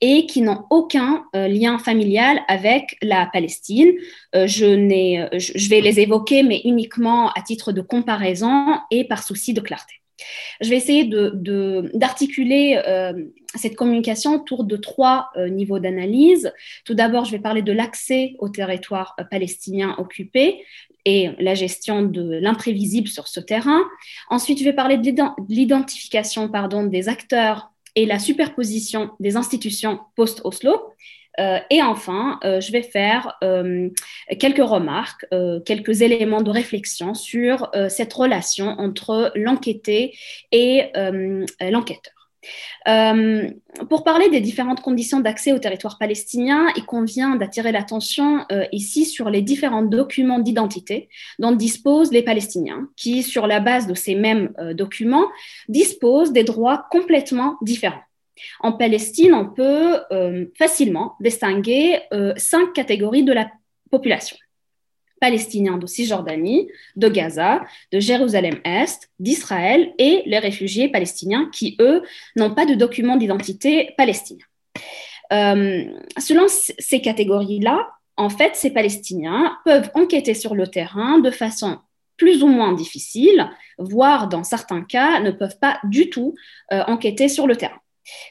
et 0.00 0.26
qui 0.26 0.42
n'ont 0.42 0.64
aucun 0.70 1.24
euh, 1.34 1.48
lien 1.48 1.78
familial 1.78 2.40
avec 2.48 2.96
la 3.02 3.26
Palestine. 3.32 3.92
Euh, 4.34 4.46
je, 4.46 4.66
euh, 4.66 5.28
je, 5.38 5.68
vais 5.68 5.80
les 5.80 6.00
évoquer, 6.00 6.42
mais 6.42 6.60
uniquement 6.64 7.30
à 7.30 7.40
titre 7.42 7.72
de 7.72 7.80
comparaison 7.80 8.78
et 8.90 9.04
par 9.04 9.22
souci 9.22 9.54
de 9.54 9.60
clarté. 9.60 9.94
Je 10.60 10.68
vais 10.68 10.76
essayer 10.76 11.04
d'articuler 11.94 12.74
de, 12.74 13.32
cette 13.56 13.74
communication 13.74 14.34
autour 14.34 14.64
de 14.64 14.76
trois 14.76 15.30
niveaux 15.50 15.80
d'analyse. 15.80 16.52
Tout 16.84 16.94
d'abord, 16.94 17.24
je 17.24 17.32
vais 17.32 17.40
parler 17.40 17.62
de 17.62 17.72
l'accès 17.72 18.36
au 18.38 18.48
territoire 18.48 19.16
palestinien 19.30 19.96
occupé, 19.98 20.64
et 21.04 21.30
la 21.38 21.54
gestion 21.54 22.02
de 22.02 22.38
l'imprévisible 22.38 23.08
sur 23.08 23.28
ce 23.28 23.40
terrain. 23.40 23.80
Ensuite, 24.28 24.58
je 24.58 24.64
vais 24.64 24.72
parler 24.72 24.98
de 24.98 25.12
l'identification 25.48 26.48
pardon, 26.48 26.84
des 26.84 27.08
acteurs 27.08 27.70
et 27.96 28.06
la 28.06 28.18
superposition 28.18 29.10
des 29.20 29.36
institutions 29.36 30.00
post-Oslo. 30.16 30.92
Euh, 31.38 31.58
et 31.70 31.80
enfin, 31.80 32.38
euh, 32.44 32.60
je 32.60 32.72
vais 32.72 32.82
faire 32.82 33.38
euh, 33.42 33.88
quelques 34.38 34.58
remarques, 34.62 35.26
quelques 35.64 36.02
éléments 36.02 36.42
de 36.42 36.50
réflexion 36.50 37.14
sur 37.14 37.70
cette 37.88 38.12
relation 38.12 38.66
entre 38.78 39.32
l'enquêté 39.34 40.16
et 40.52 40.90
l'enquêteur. 41.60 42.19
Euh, 42.88 43.50
pour 43.88 44.04
parler 44.04 44.28
des 44.30 44.40
différentes 44.40 44.80
conditions 44.80 45.20
d'accès 45.20 45.52
au 45.52 45.58
territoire 45.58 45.98
palestinien, 45.98 46.68
il 46.76 46.84
convient 46.84 47.36
d'attirer 47.36 47.72
l'attention 47.72 48.44
euh, 48.50 48.64
ici 48.72 49.04
sur 49.04 49.30
les 49.30 49.42
différents 49.42 49.82
documents 49.82 50.38
d'identité 50.38 51.08
dont 51.38 51.52
disposent 51.52 52.12
les 52.12 52.22
Palestiniens, 52.22 52.88
qui, 52.96 53.22
sur 53.22 53.46
la 53.46 53.60
base 53.60 53.86
de 53.86 53.94
ces 53.94 54.14
mêmes 54.14 54.52
euh, 54.58 54.74
documents, 54.74 55.26
disposent 55.68 56.32
des 56.32 56.44
droits 56.44 56.86
complètement 56.90 57.56
différents. 57.62 58.02
En 58.60 58.72
Palestine, 58.72 59.34
on 59.34 59.50
peut 59.50 59.98
facilement 60.56 61.14
distinguer 61.20 62.00
cinq 62.38 62.72
catégories 62.72 63.22
de 63.22 63.34
la 63.34 63.50
population 63.90 64.38
palestiniens 65.20 65.78
de 65.78 65.86
Cisjordanie, 65.86 66.68
de 66.96 67.08
Gaza, 67.08 67.62
de 67.92 68.00
Jérusalem-Est, 68.00 69.10
d'Israël 69.18 69.92
et 69.98 70.22
les 70.26 70.38
réfugiés 70.38 70.88
palestiniens 70.88 71.48
qui, 71.52 71.76
eux, 71.80 72.02
n'ont 72.36 72.54
pas 72.54 72.66
de 72.66 72.74
document 72.74 73.16
d'identité 73.16 73.94
palestinien. 73.96 74.44
Euh, 75.32 75.84
selon 76.18 76.46
ces 76.48 77.00
catégories-là, 77.00 77.88
en 78.16 78.30
fait, 78.30 78.56
ces 78.56 78.70
Palestiniens 78.70 79.56
peuvent 79.64 79.90
enquêter 79.94 80.34
sur 80.34 80.54
le 80.54 80.66
terrain 80.66 81.18
de 81.18 81.30
façon 81.30 81.78
plus 82.16 82.42
ou 82.42 82.48
moins 82.48 82.72
difficiles, 82.72 83.48
voire 83.78 84.28
dans 84.28 84.44
certains 84.44 84.82
cas 84.82 85.20
ne 85.20 85.30
peuvent 85.30 85.58
pas 85.58 85.78
du 85.84 86.10
tout 86.10 86.34
enquêter 86.70 87.28
sur 87.28 87.46
le 87.46 87.56
terrain. 87.56 87.80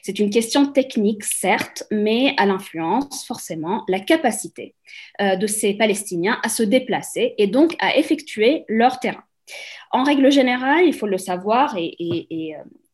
C'est 0.02 0.18
une 0.18 0.30
question 0.30 0.66
technique, 0.66 1.24
certes, 1.24 1.84
mais 1.90 2.34
à 2.36 2.46
l'influence 2.46 3.24
forcément 3.26 3.84
la 3.88 4.00
capacité 4.00 4.74
de 5.20 5.46
ces 5.46 5.74
Palestiniens 5.74 6.38
à 6.42 6.48
se 6.48 6.62
déplacer 6.62 7.34
et 7.38 7.46
donc 7.46 7.76
à 7.78 7.96
effectuer 7.96 8.64
leur 8.68 8.98
terrain. 9.00 9.24
En 9.90 10.02
règle 10.02 10.30
générale, 10.30 10.84
il 10.86 10.94
faut 10.94 11.06
le 11.06 11.18
savoir 11.18 11.74
et, 11.76 11.94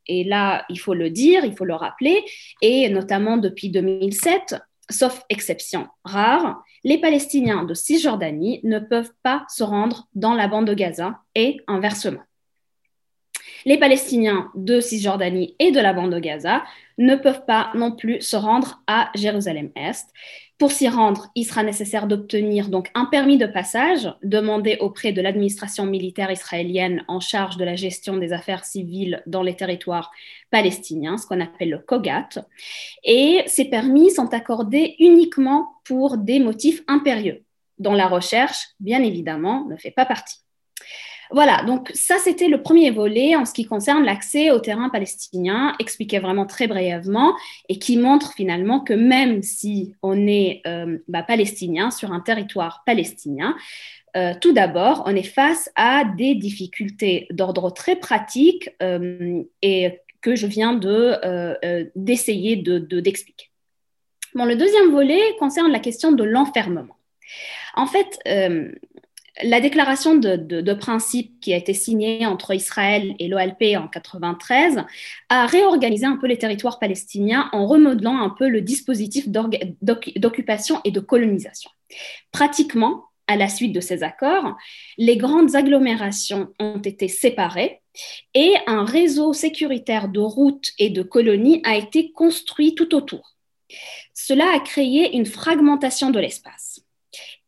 et 0.08 0.24
là, 0.24 0.64
il 0.68 0.78
faut 0.78 0.94
le 0.94 1.10
dire, 1.10 1.44
il 1.44 1.54
faut 1.54 1.64
le 1.64 1.74
rappeler, 1.74 2.24
et 2.62 2.88
notamment 2.88 3.36
depuis 3.36 3.70
2007, 3.70 4.56
sauf 4.90 5.24
exception 5.28 5.88
rare, 6.04 6.62
les 6.84 6.98
Palestiniens 6.98 7.64
de 7.64 7.74
Cisjordanie 7.74 8.60
ne 8.62 8.78
peuvent 8.78 9.12
pas 9.22 9.44
se 9.48 9.64
rendre 9.64 10.08
dans 10.14 10.34
la 10.34 10.48
bande 10.48 10.66
de 10.66 10.74
Gaza 10.74 11.18
et 11.34 11.58
inversement. 11.66 12.22
Les 13.66 13.78
Palestiniens 13.78 14.48
de 14.54 14.78
Cisjordanie 14.78 15.56
et 15.58 15.72
de 15.72 15.80
la 15.80 15.92
bande 15.92 16.12
de 16.12 16.20
Gaza 16.20 16.62
ne 16.98 17.16
peuvent 17.16 17.44
pas 17.46 17.72
non 17.74 17.90
plus 17.90 18.20
se 18.20 18.36
rendre 18.36 18.80
à 18.86 19.10
Jérusalem-Est. 19.16 20.08
Pour 20.56 20.70
s'y 20.70 20.88
rendre, 20.88 21.30
il 21.34 21.42
sera 21.44 21.64
nécessaire 21.64 22.06
d'obtenir 22.06 22.68
donc 22.68 22.92
un 22.94 23.06
permis 23.06 23.38
de 23.38 23.46
passage 23.46 24.08
demandé 24.22 24.76
auprès 24.78 25.10
de 25.10 25.20
l'administration 25.20 25.84
militaire 25.84 26.30
israélienne 26.30 27.04
en 27.08 27.18
charge 27.18 27.56
de 27.56 27.64
la 27.64 27.74
gestion 27.74 28.16
des 28.18 28.32
affaires 28.32 28.64
civiles 28.64 29.20
dans 29.26 29.42
les 29.42 29.56
territoires 29.56 30.12
palestiniens, 30.52 31.18
ce 31.18 31.26
qu'on 31.26 31.40
appelle 31.40 31.70
le 31.70 31.78
COGAT. 31.78 32.46
Et 33.02 33.42
ces 33.48 33.64
permis 33.64 34.12
sont 34.12 34.32
accordés 34.32 34.94
uniquement 35.00 35.72
pour 35.82 36.18
des 36.18 36.38
motifs 36.38 36.84
impérieux, 36.86 37.42
dont 37.80 37.94
la 37.94 38.06
recherche, 38.06 38.68
bien 38.78 39.02
évidemment, 39.02 39.66
ne 39.66 39.76
fait 39.76 39.90
pas 39.90 40.06
partie. 40.06 40.45
Voilà, 41.30 41.62
donc 41.64 41.90
ça 41.94 42.16
c'était 42.18 42.48
le 42.48 42.62
premier 42.62 42.90
volet 42.90 43.34
en 43.34 43.44
ce 43.44 43.52
qui 43.52 43.64
concerne 43.64 44.04
l'accès 44.04 44.50
au 44.50 44.60
terrain 44.60 44.88
palestinien, 44.88 45.74
expliqué 45.78 46.18
vraiment 46.18 46.46
très 46.46 46.66
brièvement, 46.66 47.34
et 47.68 47.78
qui 47.78 47.96
montre 47.96 48.32
finalement 48.34 48.80
que 48.80 48.92
même 48.92 49.42
si 49.42 49.94
on 50.02 50.26
est 50.26 50.62
euh, 50.66 50.98
bah, 51.08 51.22
palestinien 51.22 51.90
sur 51.90 52.12
un 52.12 52.20
territoire 52.20 52.82
palestinien, 52.86 53.56
euh, 54.16 54.34
tout 54.40 54.52
d'abord, 54.52 55.02
on 55.06 55.14
est 55.14 55.22
face 55.22 55.70
à 55.74 56.04
des 56.04 56.34
difficultés 56.34 57.26
d'ordre 57.30 57.70
très 57.70 57.96
pratique 57.96 58.70
euh, 58.82 59.42
et 59.62 60.00
que 60.22 60.36
je 60.36 60.46
viens 60.46 60.74
d'essayer 61.94 62.56
de, 62.56 62.78
d'expliquer. 62.78 63.50
bon, 64.34 64.44
le 64.44 64.56
deuxième 64.56 64.90
volet 64.90 65.20
concerne 65.38 65.70
la 65.70 65.80
question 65.80 66.12
de 66.12 66.24
l'enfermement. 66.24 66.96
En 67.74 67.86
fait, 67.86 68.18
la 69.42 69.60
déclaration 69.60 70.14
de, 70.14 70.72
principe 70.74 71.40
qui 71.40 71.52
a 71.52 71.56
été 71.56 71.74
signée 71.74 72.26
entre 72.26 72.54
Israël 72.54 73.14
et 73.18 73.28
l'OLP 73.28 73.76
en 73.76 73.88
93 73.88 74.84
a 75.28 75.46
réorganisé 75.46 76.06
un 76.06 76.16
peu 76.16 76.26
les 76.26 76.38
territoires 76.38 76.78
palestiniens 76.78 77.48
en 77.52 77.66
remodelant 77.66 78.18
un 78.18 78.30
peu 78.30 78.48
le 78.48 78.60
dispositif 78.60 79.28
d'occupation 79.28 80.80
et 80.84 80.90
de 80.90 81.00
colonisation. 81.00 81.70
Pratiquement, 82.32 83.04
à 83.26 83.36
la 83.36 83.48
suite 83.48 83.72
de 83.72 83.80
ces 83.80 84.02
accords, 84.02 84.56
les 84.98 85.16
grandes 85.16 85.56
agglomérations 85.56 86.48
ont 86.60 86.78
été 86.78 87.08
séparées 87.08 87.82
et 88.34 88.54
un 88.66 88.84
réseau 88.84 89.32
sécuritaire 89.32 90.08
de 90.08 90.20
routes 90.20 90.70
et 90.78 90.90
de 90.90 91.02
colonies 91.02 91.60
a 91.64 91.76
été 91.76 92.12
construit 92.12 92.74
tout 92.74 92.94
autour. 92.94 93.34
Cela 94.14 94.54
a 94.54 94.60
créé 94.60 95.16
une 95.16 95.26
fragmentation 95.26 96.10
de 96.10 96.20
l'espace 96.20 96.85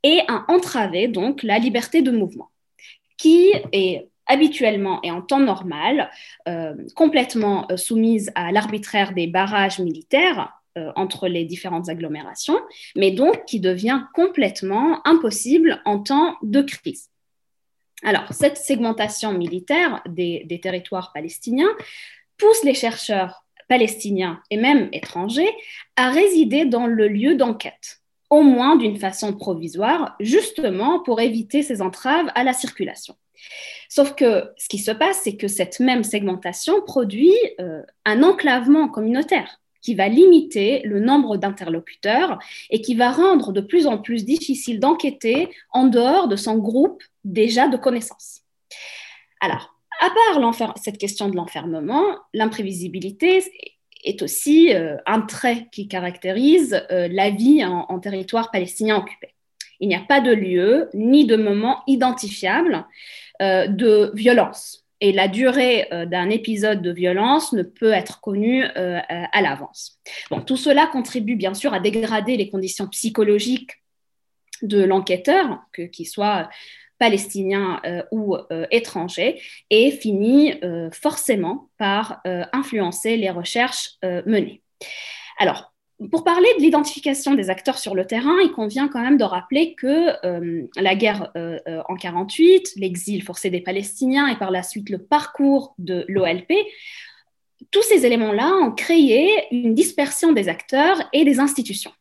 et 0.02 0.20
a 0.28 0.44
entravé 0.48 1.08
donc 1.08 1.42
la 1.42 1.58
liberté 1.58 2.02
de 2.02 2.10
mouvement, 2.10 2.50
qui 3.16 3.52
est 3.72 4.08
habituellement 4.26 5.00
et 5.02 5.10
en 5.10 5.22
temps 5.22 5.40
normal 5.40 6.10
euh, 6.46 6.74
complètement 6.94 7.66
euh, 7.70 7.76
soumise 7.76 8.30
à 8.34 8.52
l'arbitraire 8.52 9.12
des 9.14 9.26
barrages 9.26 9.78
militaires 9.80 10.52
euh, 10.76 10.92
entre 10.94 11.28
les 11.28 11.44
différentes 11.44 11.88
agglomérations, 11.88 12.60
mais 12.94 13.10
donc 13.10 13.44
qui 13.46 13.58
devient 13.58 14.02
complètement 14.14 15.00
impossible 15.06 15.80
en 15.86 15.98
temps 15.98 16.36
de 16.42 16.60
crise. 16.62 17.08
Alors, 18.04 18.32
cette 18.32 18.58
segmentation 18.58 19.32
militaire 19.32 20.02
des 20.06 20.60
territoires 20.62 21.10
palestiniens 21.12 21.74
pousse 22.36 22.62
les 22.62 22.74
chercheurs 22.74 23.44
palestiniens 23.68 24.40
et 24.50 24.56
même 24.56 24.88
étrangers 24.92 25.50
à 25.96 26.10
résider 26.10 26.64
dans 26.64 26.86
le 26.86 27.08
lieu 27.08 27.34
d'enquête 27.34 27.97
au 28.30 28.42
moins 28.42 28.76
d'une 28.76 28.96
façon 28.96 29.32
provisoire, 29.32 30.16
justement 30.20 31.00
pour 31.00 31.20
éviter 31.20 31.62
ces 31.62 31.80
entraves 31.80 32.30
à 32.34 32.44
la 32.44 32.52
circulation. 32.52 33.16
Sauf 33.88 34.14
que 34.14 34.50
ce 34.56 34.68
qui 34.68 34.78
se 34.78 34.90
passe, 34.90 35.20
c'est 35.24 35.36
que 35.36 35.48
cette 35.48 35.80
même 35.80 36.04
segmentation 36.04 36.82
produit 36.82 37.34
euh, 37.60 37.82
un 38.04 38.22
enclavement 38.22 38.88
communautaire 38.88 39.60
qui 39.80 39.94
va 39.94 40.08
limiter 40.08 40.82
le 40.84 41.00
nombre 41.00 41.36
d'interlocuteurs 41.36 42.38
et 42.70 42.82
qui 42.82 42.94
va 42.94 43.10
rendre 43.10 43.52
de 43.52 43.60
plus 43.60 43.86
en 43.86 43.98
plus 43.98 44.24
difficile 44.24 44.80
d'enquêter 44.80 45.48
en 45.72 45.84
dehors 45.84 46.28
de 46.28 46.36
son 46.36 46.58
groupe 46.58 47.02
déjà 47.24 47.68
de 47.68 47.76
connaissances. 47.76 48.42
Alors, 49.40 49.74
à 50.00 50.10
part 50.10 50.74
cette 50.76 50.98
question 50.98 51.28
de 51.28 51.36
l'enfermement, 51.36 52.04
l'imprévisibilité 52.34 53.42
est 54.04 54.22
aussi 54.22 54.74
euh, 54.74 54.96
un 55.06 55.20
trait 55.22 55.68
qui 55.72 55.88
caractérise 55.88 56.84
euh, 56.90 57.08
la 57.10 57.30
vie 57.30 57.64
en, 57.64 57.98
territoire 57.98 58.50
palestinien 58.50 58.96
occupé. 58.96 59.34
Il 59.80 59.88
n'y 59.88 59.94
a 59.94 60.04
pas 60.06 60.20
de 60.20 60.32
lieu 60.32 60.88
ni 60.94 61.24
de 61.24 61.36
moment 61.36 61.82
identifiable 61.86 62.86
euh, 63.42 63.66
de 63.66 64.10
violence. 64.14 64.84
Et 65.00 65.12
la 65.12 65.28
durée 65.28 65.88
d'un 66.10 66.28
épisode 66.28 66.82
de 66.82 66.90
violence 66.90 67.52
ne 67.52 67.62
peut 67.62 67.92
être 67.92 68.20
connue 68.20 68.64
à 68.64 69.42
l'avance. 69.42 70.00
Bon, 70.28 70.40
tout 70.40 70.56
cela 70.56 70.88
contribue 70.88 71.36
bien 71.36 71.54
sûr 71.54 71.72
à 71.72 71.78
dégrader 71.78 72.36
les 72.36 72.50
conditions 72.50 72.88
psychologiques 72.88 73.80
de 74.62 74.82
l'enquêteur, 74.82 75.60
qu'il 75.92 76.08
soit 76.08 76.48
palestinien 76.98 77.80
euh, 77.84 78.02
ou 78.10 78.36
euh, 78.36 78.66
étranger, 78.70 79.40
et 79.70 79.90
finit 79.90 80.54
euh, 80.62 80.90
forcément 80.90 81.68
par 81.78 82.20
influencer 82.52 83.16
les 83.16 83.30
recherches 83.30 83.92
menées. 84.02 84.62
Alors, 85.38 85.72
pour 86.10 86.24
parler 86.24 86.48
de 86.58 86.62
l'identification 86.62 87.34
des 87.34 87.50
acteurs 87.50 87.78
sur 87.78 87.94
le 87.94 88.06
terrain, 88.06 88.36
il 88.42 88.50
convient 88.50 88.88
quand 88.88 89.00
même 89.00 89.16
de 89.16 89.24
rappeler 89.24 89.74
que 89.74 90.16
la 90.80 90.94
guerre 90.94 91.32
en 91.88 91.94
48, 91.94 92.72
l'exil 92.76 93.22
forcé 93.22 93.50
des 93.50 93.60
Palestiniens 93.60 94.26
et 94.28 94.36
par 94.36 94.50
la 94.50 94.62
suite 94.62 94.90
le 94.90 94.98
parcours 94.98 95.74
de 95.78 96.04
l'OLP, 96.08 96.52
tous 97.70 97.82
ces 97.82 98.06
éléments-là 98.06 98.52
ont 98.62 98.72
créé 98.72 99.44
une 99.50 99.74
dispersion 99.74 100.32
des 100.32 100.48
acteurs 100.48 101.00
et 101.12 101.24
des 101.24 101.40
institutions. 101.40 101.92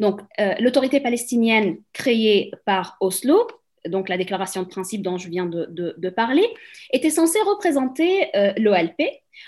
Donc, 0.00 0.20
l'autorité 0.60 1.00
palestinienne 1.00 1.78
créée 1.92 2.52
par 2.64 2.96
Oslo 3.00 3.46
donc 3.86 4.08
la 4.08 4.16
déclaration 4.16 4.62
de 4.62 4.68
principe 4.68 5.02
dont 5.02 5.18
je 5.18 5.28
viens 5.28 5.46
de, 5.46 6.10
parler, 6.10 6.46
était 6.92 7.10
censée 7.10 7.38
représenter 7.40 8.28
euh, 8.36 8.52
l'OLP 8.56 9.02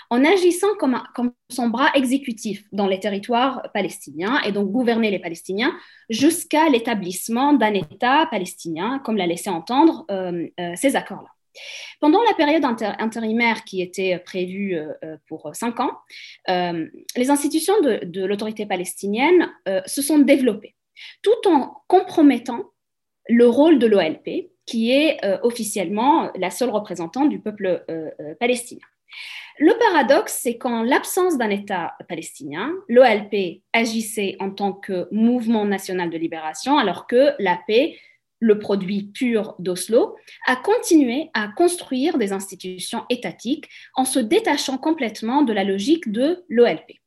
en 0.09 0.23
agissant 0.23 0.73
comme, 0.79 1.01
son 1.49 1.67
bras 1.67 1.89
exécutif 1.95 2.63
dans 2.71 2.87
les 2.87 2.99
territoires 2.99 3.69
palestiniens 3.73 4.39
et 4.43 4.51
donc 4.51 4.71
gouverner 4.71 5.11
les 5.11 5.19
Palestiniens 5.19 5.73
jusqu'à 6.09 6.69
l'établissement 6.69 7.53
d'un 7.53 7.73
État 7.73 8.27
palestinien, 8.31 8.99
comme 9.03 9.17
l'a 9.17 9.27
laissé 9.27 9.49
entendre 9.49 10.05
euh, 10.09 10.47
euh, 10.59 10.71
ces 10.75 10.95
accords-là. 10.95 11.29
Pendant 11.99 12.23
la 12.23 12.33
période 12.33 12.63
intérimaire 12.63 13.65
qui 13.65 13.81
était 13.81 14.17
prévue 14.19 14.79
pour 15.27 15.49
cinq 15.53 15.81
ans, 15.81 15.91
les 16.47 17.29
institutions 17.29 17.73
de 17.81 18.23
l'autorité 18.23 18.65
palestinienne 18.65 19.51
se 19.85 20.01
sont 20.01 20.19
développées, 20.19 20.75
tout 21.21 21.49
en 21.49 21.83
compromettant 21.87 22.71
le 23.29 23.47
rôle 23.47 23.79
de 23.79 23.87
l'OLP, 23.87 24.51
qui 24.65 24.91
est 24.91 25.23
euh, 25.25 25.37
officiellement 25.43 26.31
la 26.35 26.49
seule 26.49 26.69
représentante 26.69 27.29
du 27.29 27.39
peuple 27.39 27.83
euh, 27.89 28.09
euh, 28.19 28.35
palestinien. 28.39 28.85
Le 29.59 29.73
paradoxe, 29.77 30.39
c'est 30.41 30.57
qu'en 30.57 30.81
l'absence 30.81 31.37
d'un 31.37 31.49
État 31.49 31.93
palestinien, 32.07 32.71
l'OLP 32.87 33.61
agissait 33.73 34.37
en 34.39 34.49
tant 34.49 34.73
que 34.73 35.07
mouvement 35.11 35.65
national 35.65 36.09
de 36.09 36.17
libération, 36.17 36.77
alors 36.77 37.05
que 37.05 37.31
la 37.37 37.59
paix, 37.67 37.97
le 38.39 38.57
produit 38.57 39.11
pur 39.13 39.55
d'Oslo, 39.59 40.15
a 40.47 40.55
continué 40.55 41.29
à 41.33 41.49
construire 41.49 42.17
des 42.17 42.31
institutions 42.31 43.03
étatiques 43.09 43.69
en 43.95 44.05
se 44.05 44.19
détachant 44.19 44.77
complètement 44.77 45.43
de 45.43 45.53
la 45.53 45.63
logique 45.63 46.11
de 46.11 46.43
l'OLP. 46.49 47.00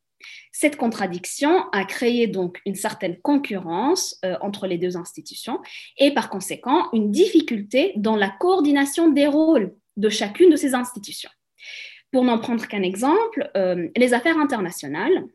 Cette 0.51 0.77
contradiction 0.77 1.69
a 1.71 1.83
créé 1.85 2.27
donc 2.27 2.61
une 2.65 2.75
certaine 2.75 3.19
concurrence 3.21 4.17
euh, 4.23 4.35
entre 4.41 4.67
les 4.67 4.77
deux 4.77 4.97
institutions 4.97 5.59
et 5.97 6.13
par 6.13 6.29
conséquent 6.29 6.89
une 6.93 7.11
difficulté 7.11 7.93
dans 7.97 8.15
la 8.15 8.29
coordination 8.29 9.09
des 9.09 9.27
rôles 9.27 9.75
de 9.97 10.09
chacune 10.09 10.49
de 10.49 10.55
ces 10.55 10.73
institutions. 10.73 11.29
Pour 12.11 12.23
n'en 12.23 12.39
prendre 12.39 12.65
qu'un 12.67 12.83
exemple, 12.83 13.49
euh, 13.57 13.89
les 13.95 14.13
affaires 14.13 14.37
internationales 14.37 15.25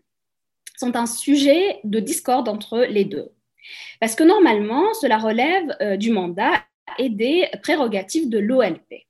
sont 0.78 0.96
un 0.96 1.06
sujet 1.06 1.80
de 1.84 2.00
discorde 2.00 2.48
entre 2.48 2.86
les 2.88 3.04
deux. 3.04 3.28
Parce 4.00 4.14
que 4.14 4.24
normalement, 4.24 4.94
cela 4.94 5.18
relève 5.18 5.76
euh, 5.82 5.96
du 5.96 6.10
mandat 6.10 6.64
et 6.98 7.10
des 7.10 7.48
prérogatives 7.62 8.30
de 8.30 8.38
l'OLP. 8.38 9.06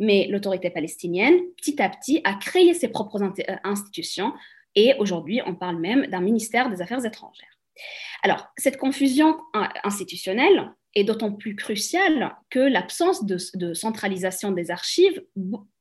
Mais 0.00 0.26
l'autorité 0.28 0.70
palestinienne, 0.70 1.38
petit 1.56 1.80
à 1.80 1.88
petit, 1.88 2.20
a 2.24 2.34
créé 2.34 2.74
ses 2.74 2.88
propres 2.88 3.20
institutions 3.64 4.32
et 4.74 4.94
aujourd'hui, 4.98 5.40
on 5.46 5.54
parle 5.54 5.78
même 5.80 6.06
d'un 6.06 6.20
ministère 6.20 6.70
des 6.70 6.82
Affaires 6.82 7.04
étrangères. 7.04 7.58
Alors, 8.22 8.48
cette 8.56 8.78
confusion 8.78 9.36
institutionnelle 9.82 10.72
est 10.94 11.04
d'autant 11.04 11.32
plus 11.32 11.56
cruciale 11.56 12.36
que 12.50 12.60
l'absence 12.60 13.24
de, 13.24 13.74
centralisation 13.74 14.52
des 14.52 14.70
archives 14.70 15.22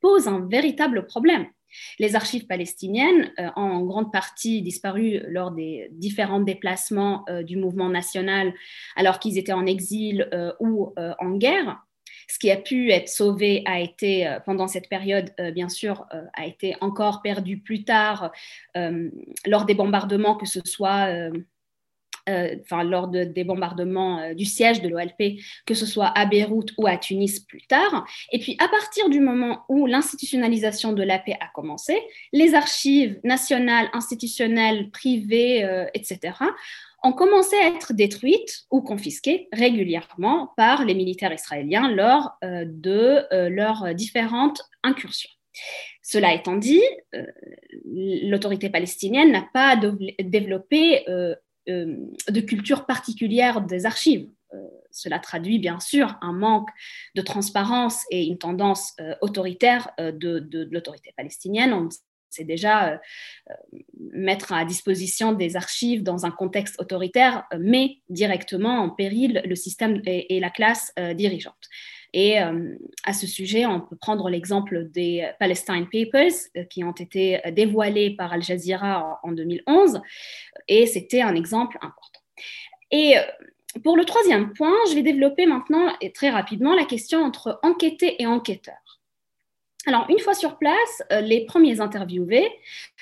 pose 0.02 0.28
un 0.28 0.48
véritable 0.48 1.06
problème. 1.06 1.46
Les 1.98 2.16
archives 2.16 2.46
palestiniennes 2.46 3.32
euh, 3.40 3.50
ont 3.56 3.62
en 3.62 3.82
grande 3.82 4.12
partie 4.12 4.62
disparu 4.62 5.22
lors 5.28 5.50
des 5.50 5.88
différents 5.92 6.40
déplacements 6.40 7.26
euh, 7.30 7.42
du 7.42 7.58
mouvement 7.58 7.90
national 7.90 8.54
alors 8.96 9.18
qu'ils 9.18 9.40
étaient 9.40 9.54
en 9.54 9.66
exil 9.66 10.30
euh, 10.34 10.54
ou 10.60 10.94
en 10.98 11.32
guerre. 11.32 11.84
Ce 12.28 12.40
qui 12.40 12.52
a 12.52 12.58
pu 12.58 12.92
être 12.92 13.10
sauvé 13.10 13.64
a 13.66 13.80
été, 13.80 14.38
pendant 14.46 14.68
cette 14.68 14.90
période, 14.90 15.34
bien 15.54 15.70
sûr, 15.70 16.06
a 16.34 16.46
été 16.46 16.76
encore 16.82 17.22
perdu 17.22 17.60
plus 17.60 17.84
tard 17.84 18.32
lors 18.76 19.66
des 19.66 19.74
bombardements, 19.74 20.36
que 20.36 20.46
ce 20.46 20.60
soit 20.66 21.10
euh, 22.30 22.56
enfin, 22.62 22.84
lors 22.84 23.10
des 23.10 23.44
bombardements 23.44 24.20
euh, 24.20 24.34
du 24.34 24.46
siège 24.46 24.82
de 24.82 24.88
l'OLP, 24.88 25.42
que 25.66 25.74
ce 25.74 25.86
soit 25.86 26.08
à 26.18 26.26
Beyrouth 26.26 26.72
ou 26.78 26.88
à 26.88 26.96
Tunis 26.96 27.42
plus 27.42 27.68
tard. 27.68 28.08
Et 28.32 28.40
puis, 28.40 28.56
à 28.60 28.70
partir 28.70 29.10
du 29.10 29.20
moment 29.20 29.66
où 29.68 29.88
l'institutionnalisation 29.88 30.94
de 30.94 31.04
la 31.04 31.20
paix 31.20 31.36
a 31.42 31.48
commencé, 31.54 32.00
les 32.32 32.56
archives 32.56 33.20
nationales, 33.26 33.90
institutionnelles, 33.92 34.90
privées, 34.92 35.66
euh, 35.66 35.86
etc., 35.94 36.34
ont 37.04 37.14
commencé 37.14 37.56
à 37.58 37.68
être 37.68 37.94
détruites 37.94 38.66
ou 38.72 38.82
confisquées 38.82 39.48
régulièrement 39.52 40.54
par 40.58 40.86
les 40.86 40.96
militaires 40.96 41.34
israéliens 41.34 41.92
lors 41.92 42.38
de 42.42 43.28
leurs 43.50 43.94
différentes 43.94 44.62
incursions. 44.84 45.30
Cela 46.02 46.34
étant 46.34 46.56
dit, 46.56 46.82
l'autorité 48.24 48.70
palestinienne 48.70 49.32
n'a 49.32 49.48
pas 49.54 49.76
développé 50.20 51.04
euh, 51.70 51.96
de 52.28 52.42
culture 52.42 52.86
particulière 52.86 53.62
des 53.62 53.86
archives. 53.86 54.30
Euh, 54.54 54.58
cela 54.92 55.18
traduit 55.18 55.60
bien 55.60 55.80
sûr 55.80 56.18
un 56.22 56.34
manque 56.34 56.68
de 57.16 57.22
transparence 57.22 58.04
et 58.12 58.26
une 58.26 58.38
tendance 58.38 58.92
euh, 59.00 59.16
autoritaire 59.22 59.90
de, 59.98 60.68
l'autorité 60.72 61.14
palestinienne. 61.16 61.88
Sait 62.34 62.44
déjà 62.44 63.00
mettre 64.12 64.54
à 64.54 64.66
disposition 64.66 65.34
des 65.34 65.56
archives 65.56 66.04
dans 66.04 66.26
un 66.26 66.32
contexte 66.32 66.80
autoritaire 66.80 67.46
met 67.60 67.98
directement 68.10 68.80
en 68.80 68.90
péril 68.90 69.42
le 69.46 69.56
système 69.56 70.02
et, 70.06 70.40
la 70.40 70.50
classe 70.50 70.94
dirigeante. 71.16 71.70
Et 72.14 72.38
à 72.38 73.14
ce 73.14 73.26
sujet, 73.26 73.66
on 73.66 73.82
peut 73.82 73.96
prendre 73.96 74.30
l'exemple 74.30 74.90
des 74.90 75.30
Palestine 75.40 75.88
Papers 75.92 76.68
qui 76.70 76.84
ont 76.84 76.92
été 76.92 77.42
dévoilés 77.52 78.16
par 78.16 78.34
Al 78.34 78.44
Jazeera 78.44 79.20
en 79.24 79.32
2011 79.32 80.02
et 80.68 80.86
c'était 80.86 81.22
un 81.22 81.36
exemple 81.36 81.78
important. 81.82 82.22
Et 82.94 83.18
euh, 83.18 83.22
pour 83.84 83.98
le 83.98 84.06
troisième 84.06 84.54
point, 84.54 84.76
je 84.90 84.96
vais 84.96 85.02
développer 85.02 85.46
maintenant 85.46 85.94
et 86.00 86.12
très 86.12 86.30
rapidement 86.30 86.76
la 86.76 86.86
question 86.86 87.24
entre 87.24 87.60
enquêté 87.64 88.22
et 88.22 88.28
enquêteur. 88.28 88.76
Alors, 89.86 90.06
une 90.10 90.20
fois 90.20 90.34
sur 90.34 90.58
place, 90.58 91.04
euh, 91.12 91.22
les 91.22 91.46
premiers 91.46 91.82
interviewés 91.82 92.50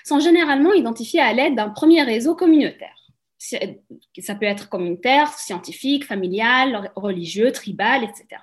sont 0.04 0.20
généralement 0.20 0.74
identifiés 0.74 1.22
à 1.22 1.34
l'aide 1.34 1.56
d'un 1.56 1.70
premier 1.70 2.02
réseau 2.02 2.36
communautaire. 2.36 2.96
Ça 3.38 4.36
peut 4.36 4.46
être 4.46 4.70
communautaire, 4.70 5.34
scientifique, 5.34 6.06
familial, 6.06 6.92
religieux, 6.96 7.52
tribal, 7.52 8.04
etc. 8.04 8.42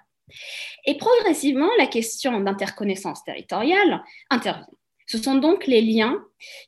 Et 0.84 0.96
progressivement, 0.96 1.68
la 1.78 1.86
question 1.86 2.40
d'interconnaissance 2.40 3.22
territoriale 3.24 4.02
intervient. 4.28 4.66
Ce 5.06 5.18
sont 5.18 5.36
donc 5.36 5.66
les 5.66 5.80
liens 5.80 6.22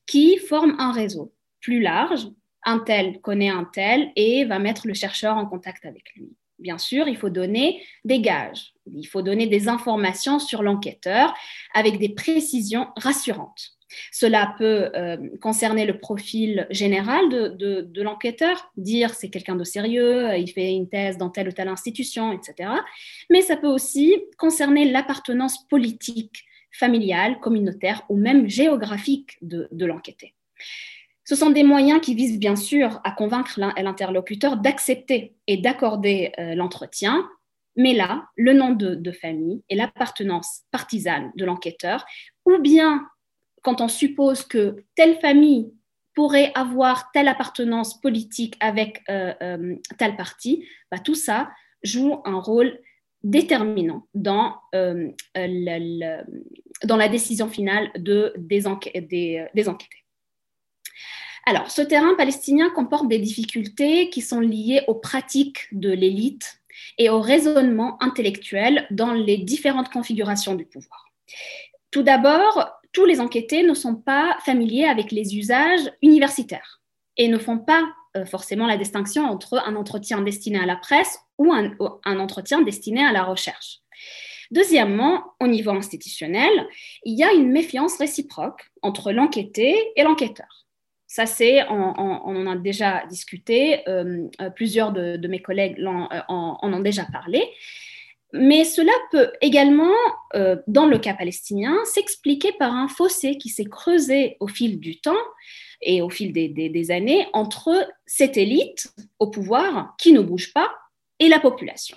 qui 0.07 0.39
forment 0.39 0.77
un 0.79 0.93
réseau 0.93 1.35
plus 1.61 1.81
large 1.81 2.29
un 2.65 2.79
tel 2.79 3.21
connaît 3.21 3.49
un 3.49 3.65
tel 3.65 4.13
et 4.17 4.45
va 4.45 4.59
mettre 4.59 4.87
le 4.87 4.95
chercheur 4.95 5.37
en 5.37 5.47
contact 5.47 5.85
avec 5.85 6.13
lui. 6.15 6.37
Bien 6.61 6.79
sûr, 6.79 7.09
il 7.09 7.17
faut 7.17 7.31
donner 7.31 7.83
des 8.05 8.21
gages, 8.21 8.73
il 8.87 9.07
faut 9.07 9.23
donner 9.23 9.47
des 9.47 9.69
informations 9.69 10.39
sur 10.39 10.63
l'enquêteur 10.63 11.35
avec 11.75 11.99
des 11.99 12.11
précisions 12.11 12.89
rassurantes. 12.97 13.73
Cela 14.13 14.55
peut 14.57 14.91
euh, 14.95 15.17
concerner 15.41 15.85
le 15.85 15.99
profil 15.99 16.67
général 16.71 17.29
de, 17.29 17.81
de 17.83 18.03
l'enquêteur, 18.03 18.71
dire 18.77 19.15
c'est 19.15 19.31
quelqu'un 19.31 19.57
de 19.57 19.65
sérieux, 19.65 20.37
il 20.37 20.49
fait 20.49 20.73
une 20.73 20.89
thèse 20.89 21.19
dans 21.19 21.31
telle 21.31 21.49
ou 21.49 21.53
telle 21.53 21.69
institution, 21.69 22.33
etc. 22.33 22.71
Mais 23.31 23.43
ça 23.43 23.57
peut 23.57 23.67
aussi 23.67 24.15
concerner 24.39 24.91
l'appartenance 24.91 25.67
politique, 25.67 26.45
familiale, 26.73 27.41
communautaire 27.41 28.05
ou 28.09 28.17
même 28.17 28.49
géographique 28.49 29.39
de, 29.43 29.69
l'enquêté. 29.85 30.35
Ce 31.31 31.37
sont 31.37 31.51
des 31.51 31.63
moyens 31.63 32.01
qui 32.01 32.17
visent 32.17 32.41
bien 32.41 32.57
sûr 32.57 33.01
à 33.05 33.13
convaincre 33.13 33.61
l'interlocuteur 33.61 34.57
d'accepter 34.57 35.37
et 35.47 35.59
d'accorder 35.59 36.33
euh, 36.41 36.57
l'entretien, 36.57 37.31
mais 37.77 37.93
là, 37.93 38.27
le 38.35 38.53
nom 38.53 38.71
de, 38.73 39.13
famille 39.13 39.63
et 39.69 39.77
l'appartenance 39.77 40.63
partisane 40.73 41.31
de 41.37 41.45
l'enquêteur, 41.45 42.05
ou 42.47 42.59
bien 42.59 43.07
quand 43.63 43.81
on 43.81 43.87
suppose 43.87 44.43
que 44.43 44.83
telle 44.97 45.21
famille 45.21 45.73
pourrait 46.17 46.51
avoir 46.57 47.13
telle 47.13 47.29
appartenance 47.29 48.01
politique 48.01 48.57
avec 48.59 49.01
euh, 49.09 49.33
euh, 49.41 49.77
tel 49.99 50.17
parti, 50.17 50.67
bah, 50.91 50.99
tout 50.99 51.15
ça 51.15 51.53
joue 51.85 52.21
un 52.25 52.41
rôle 52.41 52.77
déterminant 53.23 54.09
dans, 54.15 54.57
la 55.33 57.09
décision 57.09 57.49
finale 57.49 57.89
de, 57.95 58.35
des, 58.37 59.47
des 59.55 59.69
enquêtés. 59.69 60.00
Ce 61.69 61.83
terrain 61.83 62.15
palestinien 62.15 62.71
comporte 62.71 63.09
des 63.09 63.19
difficultés 63.19 64.11
qui 64.11 64.21
sont 64.21 64.41
liées 64.41 64.83
aux 64.89 64.95
pratiques 64.95 65.67
de 65.73 65.91
l'élite 65.91 66.61
et 66.99 67.11
au 67.11 67.21
raisonnement 67.21 68.03
intellectuel 68.03 68.87
dans 68.91 69.13
les 69.13 69.39
différentes 69.39 69.91
configurations 69.91 70.55
du 70.55 70.65
pouvoir. 70.65 71.07
Tout 71.91 72.03
d'abord, 72.03 72.71
tous 72.93 73.05
les 73.05 73.21
enquêtés 73.21 73.63
ne 73.63 73.75
sont 73.75 73.97
pas 73.97 74.37
familiers 74.45 74.85
avec 74.85 75.13
les 75.13 75.37
usages 75.37 75.93
universitaires 76.03 76.81
et 77.17 77.29
ne 77.29 77.39
font 77.39 77.59
pas 77.59 77.83
euh, 78.17 78.25
forcément 78.25 78.67
la 78.67 78.77
distinction 78.77 79.25
entre 79.25 79.63
un 79.67 79.77
entretien 79.77 80.21
destiné 80.21 80.59
à 80.59 80.67
la 80.67 80.77
presse 80.77 81.19
ou 81.39 81.53
un 81.53 82.19
entretien 82.19 82.63
destiné 82.63 83.05
à 83.05 83.13
la 83.13 83.23
recherche. 83.23 83.81
Deuxièmement, 84.51 85.35
au 85.41 85.47
niveau 85.47 85.71
institutionnel, 85.71 86.51
il 87.05 87.17
y 87.17 87.23
a 87.23 87.33
une 87.33 87.53
méfiance 87.53 87.97
réciproque 87.99 88.71
entre 88.83 89.13
l'enquêté 89.13 89.77
et 89.95 90.03
l'enquêteur. 90.03 90.67
Ça, 91.13 91.27
c'est, 91.27 91.69
on, 91.69 91.75
en 91.75 92.47
a 92.47 92.55
déjà 92.55 93.05
discuté, 93.07 93.81
euh, 93.89 94.29
euh, 94.41 94.49
plusieurs 94.49 94.93
de, 94.93 95.27
mes 95.27 95.43
collègues 95.43 95.85
en, 95.85 96.09
euh, 96.13 96.21
en, 96.29 96.73
ont 96.73 96.79
déjà 96.79 97.05
parlé. 97.05 97.43
Mais 98.33 98.63
cela 98.63 98.93
peut 99.11 99.33
également, 99.41 99.93
dans 100.69 100.87
le 100.87 100.99
cas 100.99 101.15
palestinien, 101.15 101.77
s'expliquer 101.85 102.53
par 102.53 102.73
un 102.73 102.87
fossé 102.87 103.39
qui 103.39 103.49
s'est 103.49 103.65
creusé 103.65 104.37
au 104.39 104.47
fil 104.47 104.79
du 104.79 105.01
temps 105.01 105.19
et 105.83 106.01
au 106.01 106.11
fil 106.11 106.33
des, 106.33 106.91
années 106.93 107.27
entre 107.33 107.91
cette 108.07 108.37
élite 108.37 108.95
au 109.19 109.31
pouvoir 109.31 109.97
qui 109.99 110.13
ne 110.13 110.21
bouge 110.21 110.53
pas 110.53 110.71
et 111.19 111.27
la 111.27 111.41
population. 111.41 111.97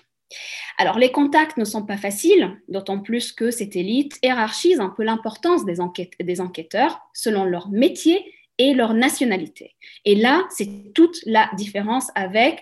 Alors, 0.80 0.98
les 0.98 1.12
contacts 1.12 1.58
ne 1.58 1.66
sont 1.66 1.86
pas 1.86 1.98
faciles, 1.98 2.58
d'autant 2.68 3.00
plus 3.00 3.32
que 3.32 3.52
cette 3.52 3.76
élite 3.76 4.18
hiérarchise 4.24 4.80
un 4.80 4.90
peu 4.90 5.04
l'importance 5.04 5.66
des 5.66 6.42
enquêteurs 6.42 7.00
selon 7.14 7.46
leur 7.46 7.70
métier 7.70 8.26
et 8.64 8.74
leur 8.74 8.94
nationalité. 8.94 9.76
Et 10.06 10.16
là, 10.16 10.46
c'est 10.50 10.94
toute 10.94 11.18
la 11.26 11.50
différence 11.58 12.10
avec 12.16 12.62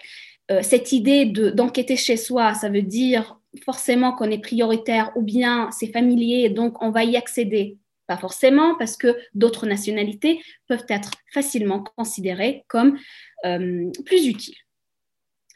euh, 0.50 0.62
cette 0.64 0.92
idée 0.92 1.26
d'enquêter 1.26 1.96
chez 1.96 2.18
soi. 2.18 2.56
Ça 2.56 2.70
veut 2.70 2.82
dire 2.82 3.40
forcément 3.64 4.14
qu'on 4.14 4.32
est 4.32 4.42
prioritaire 4.42 5.12
ou 5.16 5.22
bien 5.22 5.70
c'est 5.72 5.92
familier, 5.92 6.50
donc 6.50 6.82
on 6.82 6.90
va 6.90 7.04
y 7.04 7.16
accéder. 7.18 7.78
Pas 8.08 8.18
forcément, 8.18 8.76
parce 8.76 8.98
que 8.98 9.16
d'autres 9.36 9.68
nationalités 9.68 10.42
peuvent 10.68 10.86
être 10.90 11.12
facilement 11.32 11.84
considérées 11.96 12.66
comme 12.68 12.98
euh, 13.46 13.92
plus 14.06 14.26
utiles. 14.28 14.58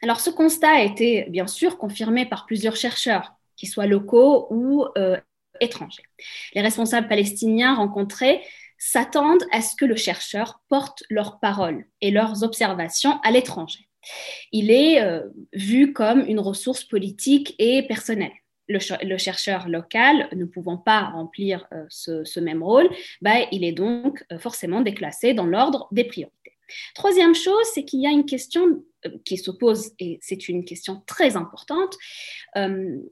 Alors 0.02 0.20
ce 0.20 0.30
constat 0.30 0.70
a 0.70 0.82
été 0.82 1.26
bien 1.28 1.48
sûr 1.48 1.76
confirmé 1.76 2.24
par 2.24 2.46
plusieurs 2.46 2.76
chercheurs, 2.76 3.32
qu'ils 3.56 3.68
soient 3.68 3.86
locaux 3.86 4.46
ou 4.50 4.84
euh, 4.96 5.18
étrangers. 5.60 6.04
Les 6.54 6.60
responsables 6.60 7.08
palestiniens 7.08 7.74
rencontrés 7.74 8.42
s'attendent 8.78 9.44
à 9.52 9.62
ce 9.62 9.74
que 9.76 9.84
le 9.84 9.96
chercheur 9.96 10.60
porte 10.68 11.02
leurs 11.10 11.38
paroles 11.40 11.86
et 12.00 12.10
leurs 12.10 12.42
observations 12.42 13.20
à 13.22 13.30
l'étranger. 13.30 13.86
Il 14.52 14.70
est 14.70 15.02
euh, 15.02 15.22
vu 15.52 15.92
comme 15.92 16.20
une 16.20 16.40
ressource 16.40 16.84
politique 16.84 17.54
et 17.58 17.82
personnelle. 17.86 18.32
Le, 18.68 19.16
chercheur 19.16 19.68
local 19.68 20.28
ne 20.34 20.44
pouvant 20.44 20.76
pas 20.76 21.02
remplir 21.02 21.68
euh, 21.72 21.84
ce, 21.88 22.40
même 22.40 22.64
rôle, 22.64 22.88
bah, 23.22 23.46
il 23.52 23.64
est 23.64 23.72
donc 23.72 24.24
euh, 24.32 24.38
forcément 24.40 24.80
déclassé 24.80 25.34
dans 25.34 25.46
l'ordre 25.46 25.86
des 25.92 26.02
priorités. 26.02 26.32
Troisième 26.96 27.34
chose, 27.36 27.64
c'est 27.74 27.84
qu'il 27.84 28.00
y 28.00 28.08
a 28.08 28.10
une 28.10 28.26
question 28.26 28.82
qui 29.24 29.38
se 29.38 29.52
pose, 29.52 29.92
et 30.00 30.18
c'est 30.20 30.48
une 30.48 30.64
question 30.64 31.00
très 31.06 31.36
importante, 31.36 31.94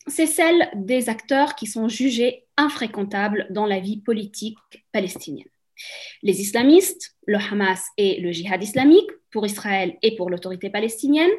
c'est 0.09 0.27
celle 0.27 0.69
des 0.75 1.09
acteurs 1.09 1.55
qui 1.55 1.69
sont 1.69 1.89
jugés 1.89 2.49
infréquentables 2.57 3.47
dans 3.51 3.67
la 3.67 3.79
vie 3.79 3.99
politique 3.99 4.59
palestinienne. 4.91 5.47
Les 6.23 6.41
islamistes, 6.41 7.17
le 7.27 7.39
Hamas 7.39 7.83
et 7.97 8.21
le 8.21 8.33
djihad 8.33 8.63
islamique 8.63 9.11
pour 9.31 9.47
Israël 9.47 9.97
et 10.03 10.17
pour 10.17 10.31
l'autorité 10.31 10.71
palestinienne, 10.71 11.31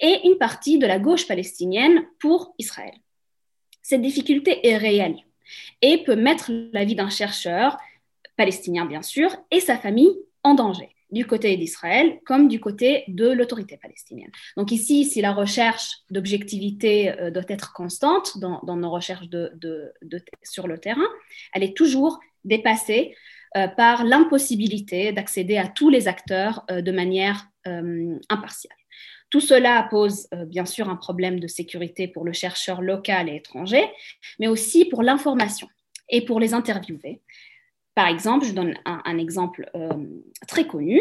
et 0.00 0.20
une 0.24 0.38
partie 0.38 0.78
de 0.78 0.86
la 0.86 0.98
gauche 0.98 1.26
palestinienne 1.26 2.04
pour 2.20 2.54
Israël. 2.58 2.94
Cette 3.82 4.02
difficulté 4.02 4.66
est 4.66 4.76
réelle 4.76 5.16
et 5.82 6.04
peut 6.04 6.16
mettre 6.16 6.50
la 6.72 6.84
vie 6.84 6.94
d'un 6.94 7.08
chercheur, 7.08 7.76
palestinien 8.36 8.84
bien 8.84 9.02
sûr, 9.02 9.34
et 9.50 9.60
sa 9.60 9.76
famille 9.76 10.14
en 10.42 10.54
danger, 10.54 10.90
du 11.10 11.26
côté 11.26 11.56
d'Israël 11.56 12.20
comme 12.24 12.48
du 12.48 12.60
côté 12.60 13.04
de 13.08 13.28
l'autorité 13.28 13.76
palestinienne. 13.76 14.30
Donc 14.56 14.72
ici, 14.72 15.04
si 15.04 15.20
la 15.20 15.32
recherche 15.32 15.98
d'objectivité 16.10 17.18
euh, 17.18 17.30
doit 17.30 17.44
être 17.48 17.72
constante 17.72 18.38
dans, 18.38 18.60
nos 18.76 18.90
recherches 18.90 19.28
sur 20.42 20.68
le 20.68 20.78
terrain, 20.78 21.08
elle 21.54 21.62
est 21.62 21.76
toujours 21.76 22.20
dépassée 22.44 23.14
par 23.76 24.04
l'impossibilité 24.04 25.12
d'accéder 25.12 25.56
à 25.56 25.68
tous 25.68 25.88
les 25.88 26.08
acteurs 26.08 26.64
euh, 26.70 26.80
de 26.80 26.92
manière 26.92 27.48
impartiale. 28.30 28.76
Tout 29.28 29.42
cela 29.42 29.86
pose 29.90 30.26
bien 30.46 30.64
sûr 30.64 30.88
un 30.88 30.96
problème 30.96 31.38
de 31.38 31.46
sécurité 31.46 32.08
pour 32.08 32.24
le 32.24 32.32
chercheur 32.32 32.80
local 32.80 33.28
et 33.28 33.36
étranger, 33.36 33.84
mais 34.38 34.48
aussi 34.48 34.86
pour 34.86 35.02
l'information 35.02 35.68
et 36.08 36.24
pour 36.24 36.40
les 36.40 36.54
interviewés, 36.54 37.20
par 37.98 38.06
exemple, 38.06 38.46
je 38.46 38.52
donne 38.52 38.74
un, 38.84 39.18
exemple 39.18 39.68
euh, 39.74 39.88
très 40.46 40.68
connu. 40.68 41.00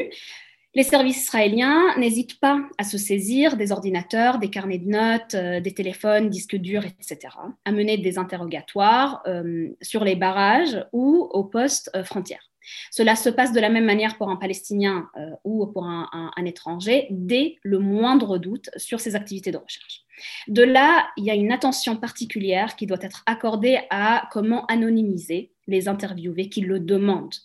Les 0.78 0.84
services 0.84 1.24
israéliens 1.24 1.98
n'hésitent 1.98 2.40
pas 2.40 2.62
à 2.78 2.84
se 2.84 3.00
saisir 3.00 3.58
des 3.58 3.72
ordinateurs, 3.72 4.38
des 4.38 4.52
carnets 4.52 4.78
de 4.78 4.88
notes, 4.88 5.34
euh, 5.34 5.60
des 5.60 5.74
téléphones, 5.74 6.30
disques 6.30 6.56
durs, 6.56 6.86
etc., 6.86 7.34
à 7.66 7.72
mener 7.72 7.98
des 7.98 8.20
interrogatoires 8.20 9.24
euh, 9.26 9.70
sur 9.82 10.04
les 10.04 10.16
barrages 10.16 10.86
ou 10.94 11.28
aux 11.32 11.46
postes 11.46 11.90
frontières. 12.04 12.52
Cela 12.92 13.16
se 13.16 13.30
passe 13.30 13.54
de 13.54 13.60
la 13.60 13.70
même 13.70 13.86
manière 13.86 14.18
pour 14.18 14.30
un 14.30 14.36
Palestinien 14.36 15.10
ou 15.46 15.66
pour 15.66 15.86
un, 15.86 16.32
étranger 16.46 17.08
dès 17.10 17.56
le 17.64 17.80
moindre 17.80 18.38
doute 18.38 18.70
sur 18.76 19.00
ses 19.00 19.16
activités 19.16 19.52
de 19.52 19.58
recherche. 19.58 20.04
De 20.50 20.64
là, 20.64 21.08
il 21.16 21.24
y 21.24 21.32
a 21.32 21.36
une 21.36 21.54
attention 21.54 21.96
particulière 21.96 22.76
qui 22.76 22.86
doit 22.86 22.98
être 23.02 23.24
accordée 23.26 23.80
à 23.90 24.28
comment 24.34 24.66
anonymiser 24.66 25.54
les 25.68 25.88
interviewés 25.88 26.50
qui 26.50 26.62
le 26.62 26.80
demandent 26.80 27.36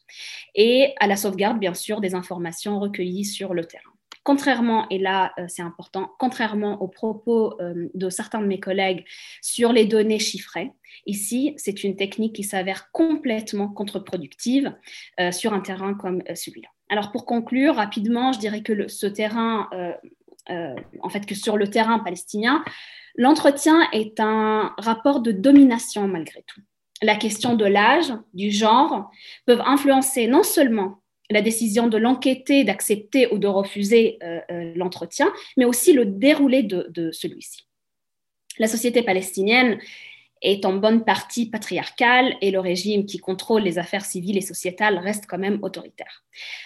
et 0.55 0.95
à 1.01 1.07
la 1.07 1.17
sauvegarde, 1.17 1.59
bien 1.59 1.75
sûr, 1.75 2.01
des 2.01 2.15
informations 2.15 2.79
recueillies 2.79 3.25
sur 3.25 3.55
le 3.55 3.65
terrain. 3.65 3.93
Contrairement, 4.25 4.89
et 4.89 4.99
là 4.99 5.33
euh, 5.39 5.47
c'est 5.49 5.63
important, 5.63 6.13
contrairement 6.19 6.81
aux 6.81 6.87
propos 6.87 7.61
euh, 7.61 7.89
de 7.95 8.09
certains 8.09 8.41
de 8.41 8.47
mes 8.47 8.61
collègues 8.61 9.05
sur 9.41 9.73
les 9.73 9.85
données 9.85 10.21
chiffrées, 10.21 10.71
ici 11.07 11.55
c'est 11.57 11.83
une 11.83 11.97
technique 11.97 12.37
qui 12.37 12.45
s'avère 12.45 12.93
complètement 12.93 13.67
contre-productive 13.69 14.73
euh, 15.19 15.33
sur 15.33 15.53
un 15.53 15.61
terrain 15.61 15.95
comme 15.95 16.23
celui-là. 16.37 16.69
Alors 16.89 17.11
pour 17.11 17.27
conclure 17.27 17.75
rapidement, 17.75 18.33
je 18.33 18.39
dirais 18.39 18.63
que 18.63 18.87
ce 18.87 19.07
terrain, 19.07 19.69
en 20.49 21.09
fait 21.09 21.25
que 21.25 21.35
sur 21.35 21.57
le 21.57 21.67
terrain 21.69 21.99
palestinien, 22.01 22.63
l'entretien 23.17 23.89
est 23.93 24.21
un 24.21 24.75
rapport 24.77 25.21
de 25.21 25.33
domination 25.33 26.07
malgré 26.07 26.43
tout 26.47 26.61
la 27.03 27.17
question 27.17 27.55
de 27.55 27.65
l'âge, 27.65 28.13
du 28.33 28.51
genre, 28.51 29.11
peuvent 29.45 29.63
influencer 29.67 30.27
non 30.27 30.43
seulement 30.43 31.03
la 31.31 31.43
décision 31.43 31.89
de 31.89 31.99
l'enquêter, 31.99 32.65
d'accepter 32.65 33.33
ou 33.33 33.39
de 33.39 33.49
refuser 33.49 34.19
euh, 34.23 34.41
euh, 34.51 34.73
l'entretien, 34.77 35.33
mais 35.57 35.65
aussi 35.65 35.93
le 35.93 36.05
déroulé 36.05 36.63
de, 36.63 37.11
celui-ci. 37.13 37.67
La 38.59 38.69
société 38.69 39.03
palestinienne 39.03 39.79
est 40.43 40.65
en 40.65 40.75
bonne 40.75 41.05
partie 41.05 41.49
patriarcale 41.49 42.37
et 42.41 42.51
le 42.51 42.61
régime 42.61 43.07
qui 43.07 43.19
contrôle 43.19 43.63
les 43.63 43.79
affaires 43.79 44.05
civiles 44.05 44.37
et 44.37 44.43
sociétales 44.43 44.99
reste 44.99 45.25
quand 45.27 45.39
même 45.39 45.59
autoritaire. 45.63 46.25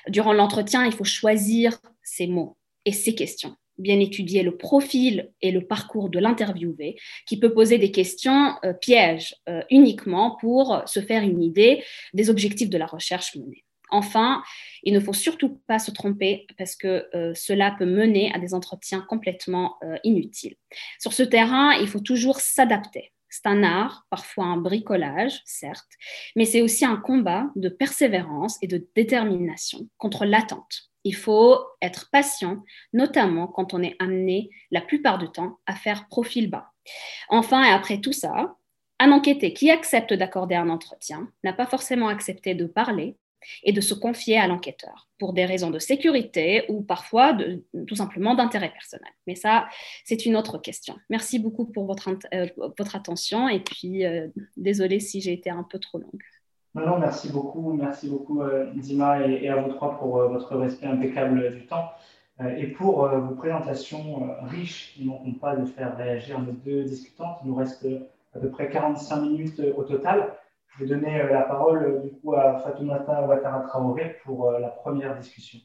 Durant 0.08 0.32
l'entretien, 0.32 0.84
il 0.84 0.92
faut 0.92 1.04
choisir 1.04 1.78
ses 2.02 2.26
mots 2.26 2.56
et 2.84 2.92
ses 2.92 3.14
questions 3.14 3.54
bien 3.78 4.00
étudier 4.00 4.42
le 4.42 4.56
profil 4.56 5.30
et 5.42 5.50
le 5.50 5.66
parcours 5.66 6.08
de 6.08 6.18
l'interviewé, 6.18 6.96
qui 7.26 7.38
peut 7.38 7.52
poser 7.52 7.78
des 7.78 7.90
questions 7.90 8.54
euh, 8.64 8.72
pièges 8.72 9.34
euh, 9.48 9.62
uniquement 9.70 10.36
pour 10.40 10.82
se 10.86 11.00
faire 11.00 11.22
une 11.22 11.42
idée 11.42 11.82
des 12.14 12.30
objectifs 12.30 12.70
de 12.70 12.78
la 12.78 12.86
recherche 12.86 13.36
menée. 13.36 13.64
Enfin, 13.90 14.42
il 14.82 14.92
ne 14.92 15.00
faut 15.00 15.12
surtout 15.12 15.60
pas 15.68 15.78
se 15.78 15.92
tromper 15.92 16.46
parce 16.58 16.74
que 16.74 17.06
euh, 17.14 17.32
cela 17.34 17.74
peut 17.78 17.86
mener 17.86 18.32
à 18.34 18.38
des 18.38 18.52
entretiens 18.52 19.00
complètement 19.08 19.78
inutiles. 20.02 20.56
Sur 20.98 21.12
ce 21.12 21.22
terrain, 21.22 21.72
il 21.74 21.86
faut 21.86 22.00
toujours 22.00 22.40
s'adapter. 22.40 23.12
C'est 23.28 23.46
un 23.46 23.62
art, 23.62 24.06
parfois 24.10 24.46
un 24.46 24.56
bricolage, 24.56 25.40
certes, 25.44 25.92
mais 26.36 26.44
c'est 26.44 26.62
aussi 26.62 26.84
un 26.84 26.96
combat 26.96 27.50
de 27.54 27.68
persévérance 27.68 28.56
et 28.62 28.66
de 28.66 28.88
détermination 28.94 29.88
contre 29.98 30.24
l'attente 30.24 30.90
il 31.06 31.14
faut 31.14 31.60
être 31.80 32.10
patient, 32.10 32.64
notamment 32.92 33.46
quand 33.46 33.74
on 33.74 33.82
est 33.82 33.94
amené 34.00 34.50
la 34.72 34.80
plupart 34.80 35.18
du 35.18 35.30
temps 35.30 35.60
à 35.64 35.76
faire 35.76 36.08
profil 36.08 36.50
bas. 36.50 36.72
Enfin, 37.28 37.62
et 37.62 37.70
après 37.70 38.00
tout 38.00 38.12
ça, 38.12 38.56
un 38.98 39.12
enquêté 39.12 39.52
qui 39.52 39.70
accepte 39.70 40.12
d'accorder 40.12 40.56
un 40.56 40.68
entretien 40.68 41.30
n'a 41.44 41.52
pas 41.52 41.66
forcément 41.66 42.08
accepté 42.08 42.54
de 42.56 42.66
parler 42.66 43.16
et 43.62 43.72
de 43.72 43.80
se 43.80 43.94
confier 43.94 44.36
à 44.36 44.48
l'enquêteur 44.48 45.08
pour 45.20 45.32
des 45.32 45.44
raisons 45.44 45.70
de 45.70 45.78
sécurité 45.78 46.64
ou 46.68 46.82
parfois 46.82 47.38
tout 47.86 47.94
simplement 47.94 48.34
d'intérêt 48.34 48.72
personnel. 48.72 49.12
Mais 49.28 49.36
ça, 49.36 49.68
c'est 50.04 50.26
une 50.26 50.34
autre 50.34 50.58
question. 50.58 50.96
Merci 51.08 51.38
beaucoup 51.38 51.66
pour 51.66 51.86
votre, 51.86 52.08
euh, 52.34 52.48
attention 52.94 53.48
et 53.48 53.60
puis 53.60 54.04
euh, 54.04 54.26
désolée 54.56 54.98
si 54.98 55.20
j'ai 55.20 55.34
été 55.34 55.50
un 55.50 55.62
peu 55.62 55.78
trop 55.78 55.98
longue. 55.98 56.22
Non, 56.84 56.98
merci 56.98 57.30
beaucoup. 57.32 57.72
Merci 57.72 58.10
beaucoup, 58.10 58.42
euh, 58.42 58.70
Dima, 58.74 59.26
et, 59.26 59.48
à 59.48 59.56
vous 59.56 59.72
trois 59.72 59.98
pour 59.98 60.18
euh, 60.18 60.28
votre 60.28 60.56
respect 60.56 60.86
impeccable 60.86 61.50
du 61.54 61.66
temps 61.66 61.90
euh, 62.40 62.54
et 62.54 62.66
pour 62.66 63.08
vos 63.08 63.34
présentations 63.34 64.36
riches 64.42 64.92
qui 64.94 65.06
n'ont 65.06 65.32
pas 65.40 65.56
de 65.56 65.64
faire 65.64 65.96
réagir 65.96 66.38
nos 66.38 66.52
deux 66.52 66.84
discutantes. 66.84 67.38
Il 67.42 67.48
nous 67.48 67.54
reste 67.54 67.86
à 68.34 68.38
peu 68.38 68.50
près 68.50 68.68
45 68.68 69.22
minutes 69.22 69.62
au 69.74 69.84
total. 69.84 70.34
Je 70.68 70.84
vais 70.84 70.90
donner 70.90 71.22
la 71.30 71.42
parole 71.42 72.02
du 72.02 72.10
coup 72.20 72.34
à 72.34 72.58
Fatoumata 72.58 73.22
Ouattara 73.22 73.60
Traoré 73.60 74.18
pour 74.24 74.52
la 74.52 74.68
première 74.68 75.16
discussion. 75.18 75.58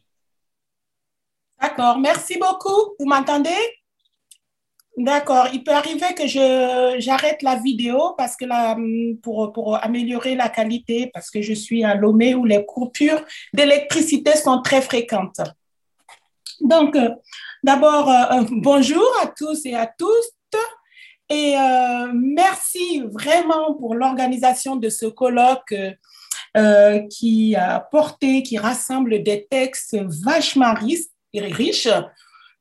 D'accord, 1.62 2.00
merci 2.00 2.40
beaucoup. 2.40 2.96
Vous 2.98 3.06
m'entendez? 3.06 3.81
D'accord. 4.98 5.48
Il 5.54 5.64
peut 5.64 5.72
arriver 5.72 6.14
que 6.16 6.28
je, 6.28 6.96
j'arrête 7.00 7.42
la 7.44 7.56
vidéo 7.56 8.14
parce 8.18 8.36
que 8.36 8.46
là, 8.46 8.76
pour, 9.24 9.54
pour 9.54 9.82
améliorer 9.82 10.36
la 10.36 10.50
qualité, 10.50 11.10
parce 11.14 11.30
que 11.30 11.42
je 11.42 11.54
suis 11.54 11.84
à 11.84 11.96
Lomé 11.96 12.36
où 12.36 12.46
les 12.46 12.66
coupures 12.66 13.24
d'électricité 13.54 14.36
sont 14.36 14.62
très 14.62 14.82
fréquentes. 14.82 15.42
Donc, 16.62 16.96
euh, 16.96 17.10
d'abord, 17.64 18.10
euh, 18.10 18.40
euh, 18.40 18.46
bonjour 18.52 19.08
à 19.22 19.28
tous 19.28 19.66
et 19.66 19.76
à 19.76 19.88
tous. 19.88 20.32
Et 21.34 21.56
merci 22.14 23.02
vraiment 23.10 23.74
pour 23.76 23.96
l'organisation 23.96 24.76
de 24.76 24.90
ce 24.90 25.06
colloque 25.06 25.74
qui 27.10 27.56
a 27.56 27.80
porté, 27.80 28.44
qui 28.44 28.58
rassemble 28.58 29.24
des 29.24 29.48
textes 29.50 29.96
vachement 30.26 30.74
riches 30.74 31.88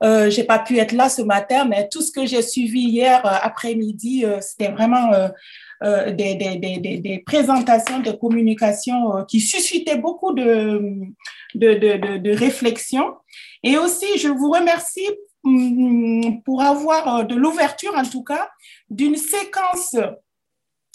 euh, 0.02 0.30
j'ai 0.30 0.44
pas 0.44 0.58
pu 0.58 0.78
être 0.78 0.92
là 0.92 1.08
ce 1.08 1.22
matin, 1.22 1.66
mais 1.66 1.88
tout 1.88 2.00
ce 2.00 2.10
que 2.10 2.24
j'ai 2.24 2.42
suivi 2.42 2.80
hier 2.80 3.24
euh, 3.26 3.36
après-midi, 3.42 4.24
euh, 4.24 4.40
c'était 4.40 4.70
vraiment 4.70 5.12
euh, 5.82 6.10
des, 6.12 6.34
des, 6.36 6.56
des, 6.56 6.98
des, 6.98 7.18
présentations 7.18 8.00
de 8.00 8.10
communication 8.10 9.24
qui 9.28 9.40
suscitaient 9.40 9.98
beaucoup 9.98 10.32
de, 10.32 10.80
de, 11.54 11.74
de, 11.74 12.16
de, 12.18 12.30
réflexion. 12.30 13.14
Et 13.62 13.76
aussi, 13.76 14.18
je 14.18 14.28
vous 14.28 14.50
remercie 14.50 15.08
mm, 15.44 16.42
pour 16.44 16.62
avoir 16.62 17.26
de 17.26 17.34
l'ouverture, 17.34 17.94
en 17.94 18.04
tout 18.04 18.24
cas, 18.24 18.48
d'une 18.88 19.16
séquence 19.16 19.96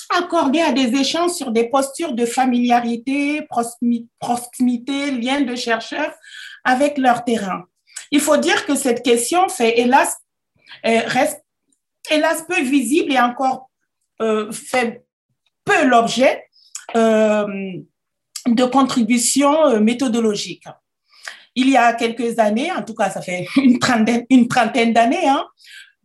accordée 0.10 0.62
à 0.62 0.72
des 0.72 0.96
échanges 0.96 1.32
sur 1.32 1.52
des 1.52 1.70
postures 1.70 2.14
de 2.14 2.26
familiarité, 2.26 3.48
proximité, 4.20 5.12
lien 5.12 5.42
de 5.42 5.56
chercheurs 5.56 6.14
avec 6.64 6.98
leur 6.98 7.24
terrain. 7.24 7.64
Il 8.12 8.22
faut 8.22 8.38
dire 8.38 8.66
que 8.66 8.76
cette 8.76 9.04
question 9.04 9.50
fait, 9.50 9.80
hélas, 9.80 10.18
euh, 10.86 11.02
reste, 11.06 11.44
hélas, 12.10 12.44
peu 12.48 12.62
visible 12.62 13.14
et 13.14 13.20
encore 13.20 13.70
euh, 14.22 14.52
fait 14.52 15.06
peu 15.64 15.86
l'objet 15.86 16.44
euh, 16.96 17.46
de 18.48 18.66
contributions 18.66 19.80
méthodologiques. 19.80 20.68
Il 21.56 21.70
y 21.70 21.78
a 21.78 21.94
quelques 21.94 22.38
années, 22.38 22.72
en 22.72 22.84
tout 22.84 22.94
cas, 22.94 23.10
ça 23.10 23.22
fait 23.22 23.48
une 23.56 23.80
trentaine, 24.48 24.94
d'années, 24.94 25.28
hein, 25.28 25.46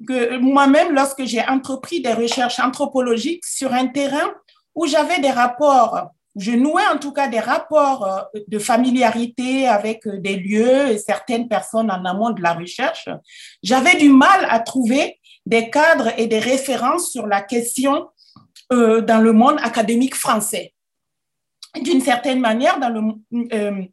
que 0.07 0.39
moi-même, 0.39 0.95
lorsque 0.95 1.25
j'ai 1.25 1.43
entrepris 1.43 2.01
des 2.01 2.15
recherches 2.15 2.61
anthropologiques 2.61 3.45
sur 3.45 3.73
un 3.75 3.89
terrain 3.89 4.33
où 4.75 4.87
j'avais 4.87 5.19
des 5.21 5.31
rapports 5.31 6.11
je 6.37 6.53
nouais 6.53 6.87
en 6.93 6.99
tout 6.99 7.13
cas 7.13 7.29
des 7.29 7.41
rapports 7.41 8.29
de 8.47 8.59
familiarité 8.59 9.67
avec 9.67 10.07
des 10.07 10.37
lieux 10.37 10.89
et 10.89 10.99
certaines 10.99 11.49
personnes 11.49 11.91
en 11.91 12.05
amont 12.05 12.31
de 12.31 12.43
la 12.43 12.55
recherche, 12.55 13.09
j'avais 13.63 13.97
du 13.97 14.09
mal 14.11 14.47
à 14.49 14.61
trouver 14.61 15.19
des 15.47 15.71
cadres 15.71 16.13
et 16.19 16.27
des 16.27 16.39
références 16.39 17.11
sur 17.11 17.27
la 17.27 17.41
question 17.43 18.09
dans 18.71 19.21
le 19.21 19.33
monde 19.33 19.59
académique 19.63 20.15
français. 20.15 20.75
D'une 21.83 22.01
certaine 22.01 22.41
manière, 22.41 22.79
dans 22.79 22.89
le, 22.89 23.89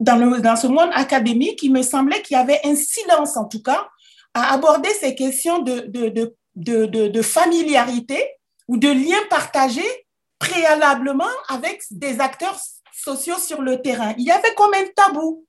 dans, 0.00 0.16
le, 0.16 0.40
dans 0.40 0.56
ce 0.56 0.66
monde 0.66 0.90
académique, 0.92 1.62
il 1.62 1.72
me 1.72 1.82
semblait 1.82 2.22
qu'il 2.22 2.36
y 2.36 2.40
avait 2.40 2.60
un 2.64 2.74
silence, 2.74 3.36
en 3.36 3.44
tout 3.44 3.62
cas, 3.62 3.88
à 4.34 4.52
aborder 4.54 4.88
ces 4.90 5.14
questions 5.14 5.60
de, 5.60 5.86
de, 5.86 6.34
de, 6.56 6.86
de 6.86 7.22
familiarité 7.22 8.20
ou 8.66 8.76
de 8.76 8.88
liens 8.88 9.22
partagés 9.30 10.03
préalablement 10.38 11.24
avec 11.48 11.82
des 11.90 12.20
acteurs 12.20 12.58
sociaux 12.92 13.38
sur 13.38 13.62
le 13.62 13.80
terrain. 13.82 14.14
Il 14.18 14.24
y 14.24 14.30
avait 14.30 14.54
comme 14.54 14.74
un 14.74 14.86
tabou. 14.94 15.44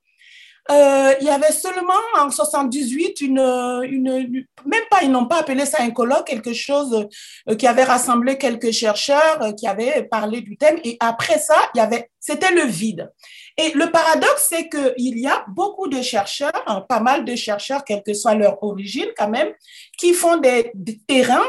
Euh, 0.71 1.13
il 1.21 1.27
y 1.27 1.29
avait 1.29 1.51
seulement 1.51 1.93
en 2.17 2.31
78 2.31 3.21
une, 3.21 3.37
une, 3.83 4.45
même 4.65 4.83
pas, 4.89 5.03
ils 5.03 5.11
n'ont 5.11 5.27
pas 5.27 5.41
appelé 5.41 5.63
ça 5.63 5.83
un 5.83 5.91
colloque, 5.91 6.25
quelque 6.25 6.53
chose 6.53 7.07
euh, 7.47 7.55
qui 7.55 7.67
avait 7.67 7.83
rassemblé 7.83 8.39
quelques 8.39 8.71
chercheurs 8.71 9.43
euh, 9.43 9.51
qui 9.51 9.67
avaient 9.67 10.03
parlé 10.03 10.41
du 10.41 10.57
thème. 10.57 10.79
Et 10.83 10.97
après 10.99 11.37
ça, 11.37 11.55
il 11.75 11.77
y 11.77 11.81
avait, 11.81 12.09
c'était 12.19 12.51
le 12.51 12.63
vide. 12.63 13.11
Et 13.57 13.73
le 13.73 13.91
paradoxe, 13.91 14.47
c'est 14.49 14.67
qu'il 14.67 15.19
y 15.19 15.27
a 15.27 15.45
beaucoup 15.49 15.87
de 15.87 16.01
chercheurs, 16.01 16.63
hein, 16.65 16.83
pas 16.89 16.99
mal 16.99 17.25
de 17.25 17.35
chercheurs, 17.35 17.85
quelle 17.85 18.01
que 18.01 18.15
soit 18.15 18.33
leur 18.33 18.61
origine 18.63 19.09
quand 19.15 19.29
même, 19.29 19.53
qui 19.99 20.13
font 20.13 20.37
des, 20.37 20.73
terrains 21.07 21.45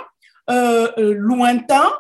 lointains. 0.97 1.93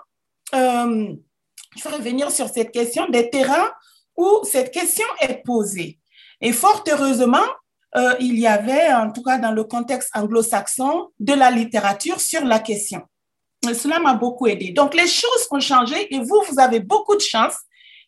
Je 1.76 1.82
vais 1.82 1.96
revenir 1.96 2.30
sur 2.30 2.48
cette 2.48 2.72
question, 2.72 3.08
des 3.08 3.30
terrains 3.30 3.70
où 4.16 4.40
cette 4.44 4.70
question 4.72 5.06
est 5.20 5.42
posée. 5.44 5.98
Et 6.40 6.52
fort 6.52 6.84
heureusement, 6.88 7.46
euh, 7.96 8.14
il 8.20 8.38
y 8.38 8.46
avait, 8.46 8.92
en 8.92 9.10
tout 9.10 9.22
cas 9.22 9.38
dans 9.38 9.52
le 9.52 9.64
contexte 9.64 10.10
anglo-saxon, 10.14 11.08
de 11.18 11.34
la 11.34 11.50
littérature 11.50 12.20
sur 12.20 12.44
la 12.44 12.58
question. 12.58 13.02
Cela 13.64 13.98
m'a 13.98 14.14
beaucoup 14.14 14.46
aidé. 14.46 14.70
Donc, 14.70 14.94
les 14.94 15.06
choses 15.06 15.46
ont 15.50 15.60
changé 15.60 16.14
et 16.14 16.20
vous, 16.20 16.42
vous 16.48 16.60
avez 16.60 16.80
beaucoup 16.80 17.16
de 17.16 17.20
chance. 17.20 17.54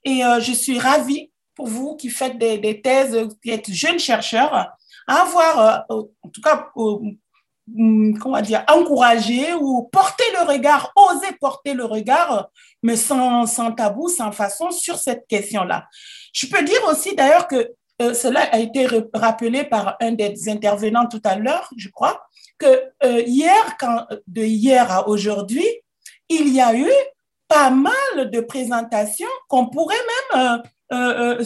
Et 0.05 0.21
je 0.41 0.53
suis 0.53 0.79
ravie 0.79 1.33
pour 1.55 1.67
vous 1.67 1.97
qui 1.97 2.09
faites 2.09 2.39
des, 2.39 2.81
thèses, 2.81 3.29
qui 3.43 3.51
êtes 3.51 3.69
jeunes 3.71 3.99
chercheurs, 3.99 4.55
à 5.09 5.23
avoir, 5.23 5.87
euh, 5.91 6.03
en 6.23 6.29
tout 6.29 6.41
cas, 6.41 6.69
comment 8.21 8.41
dire, 8.41 8.65
encouragé 8.69 9.55
ou 9.55 9.89
porter 9.93 10.25
le 10.39 10.47
regard, 10.47 10.93
oser 10.97 11.33
porter 11.41 11.75
le 11.75 11.85
regard, 11.85 12.49
mais 12.83 12.97
sans, 12.97 13.47
sans 13.47 13.73
tabou, 13.73 14.09
sans 14.09 14.33
façon, 14.33 14.71
sur 14.71 14.97
cette 14.99 15.27
question-là. 15.27 15.87
Je 16.33 16.47
peux 16.47 16.63
dire 16.63 16.81
aussi 16.89 17.15
d'ailleurs 17.15 17.47
que 17.47 17.73
euh, 18.01 18.15
cela 18.15 18.41
a 18.53 18.59
été 18.59 18.87
rappelé 19.13 19.65
par 19.65 19.97
un 20.01 20.13
des 20.13 20.49
intervenants 20.49 21.07
tout 21.07 21.21
à 21.25 21.37
l'heure, 21.37 21.69
je 21.77 21.89
crois, 21.89 22.23
que 22.59 22.67
euh, 23.05 23.23
hier, 23.27 23.77
quand, 23.79 24.07
de 24.27 24.43
hier 24.43 24.91
à 24.91 25.09
aujourd'hui, 25.09 25.67
il 26.29 26.55
y 26.55 26.61
a 26.61 26.75
eu 26.75 26.91
pas 27.49 27.71
mal 27.71 28.31
de 28.31 28.41
présentations 28.41 29.29
qu'on 29.49 29.69
pourrait 29.69 29.95
même 30.35 30.63
euh, 30.93 31.45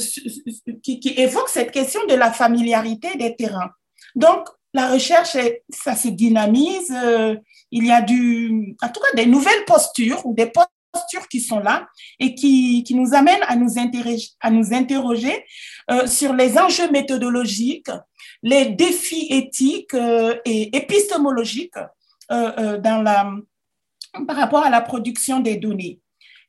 qui, 0.83 1.01
qui, 1.01 1.15
évoque 1.17 1.49
cette 1.49 1.71
question 1.71 2.05
de 2.07 2.15
la 2.15 2.33
familiarité 2.33 3.17
des 3.17 3.35
terrains. 3.35 3.71
Donc, 4.15 4.49
la 4.75 4.91
recherche, 4.91 5.37
ça 5.69 5.95
se 5.95 6.09
dynamise. 6.09 6.93
Euh, 6.93 7.37
il 7.71 7.87
y 7.87 7.91
a 7.91 8.01
du, 8.01 8.77
en 8.83 8.89
tout 8.89 9.01
cas 9.01 9.17
des 9.17 9.27
nouvelles 9.27 9.65
postures 9.67 10.25
ou 10.27 10.35
des 10.35 10.51
postures 10.51 11.29
qui 11.29 11.41
sont 11.41 11.61
là 11.61 11.89
et 12.19 12.35
qui, 12.35 12.85
qui 12.85 12.95
nous 12.95 13.15
amènent 13.15 13.45
à 13.49 13.57
nous 13.57 13.79
interroger, 13.79 14.29
à 14.41 14.51
nous 14.51 14.75
interroger 14.75 15.45
sur 16.07 16.35
les 16.35 16.59
enjeux 16.59 16.91
méthodologiques, 16.91 17.91
les 18.43 18.67
défis 18.67 19.27
éthiques 19.31 19.97
et 20.45 20.77
épistémologiques 20.77 21.79
dans 22.29 23.03
la, 23.03 23.33
par 24.27 24.37
rapport 24.37 24.65
à 24.65 24.71
la 24.71 24.81
production 24.81 25.41
des 25.41 25.57
données. 25.57 26.01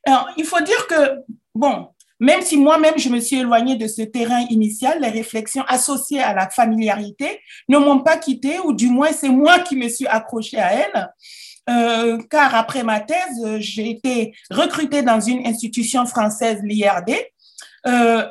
Alors, 0.06 0.28
il 0.36 0.44
faut 0.44 0.60
dire 0.60 0.86
que, 0.86 1.22
bon, 1.54 1.88
même 2.20 2.42
si 2.42 2.56
moi-même, 2.56 2.98
je 2.98 3.08
me 3.08 3.20
suis 3.20 3.40
éloignée 3.40 3.76
de 3.76 3.86
ce 3.86 4.02
terrain 4.02 4.40
initial, 4.50 5.00
les 5.00 5.08
réflexions 5.08 5.64
associées 5.66 6.22
à 6.22 6.34
la 6.34 6.48
familiarité 6.48 7.40
ne 7.68 7.78
m'ont 7.78 8.00
pas 8.00 8.16
quittée, 8.16 8.58
ou 8.60 8.72
du 8.72 8.88
moins 8.88 9.12
c'est 9.12 9.28
moi 9.28 9.58
qui 9.60 9.76
me 9.76 9.88
suis 9.88 10.06
accrochée 10.06 10.58
à 10.58 10.72
elle. 10.72 11.10
Euh, 11.70 12.18
car 12.30 12.54
après 12.54 12.82
ma 12.82 13.00
thèse, 13.00 13.58
j'ai 13.58 13.90
été 13.90 14.34
recrutée 14.50 15.02
dans 15.02 15.20
une 15.20 15.46
institution 15.46 16.04
française, 16.06 16.60
l'IRD. 16.62 17.12
Euh, 17.86 18.26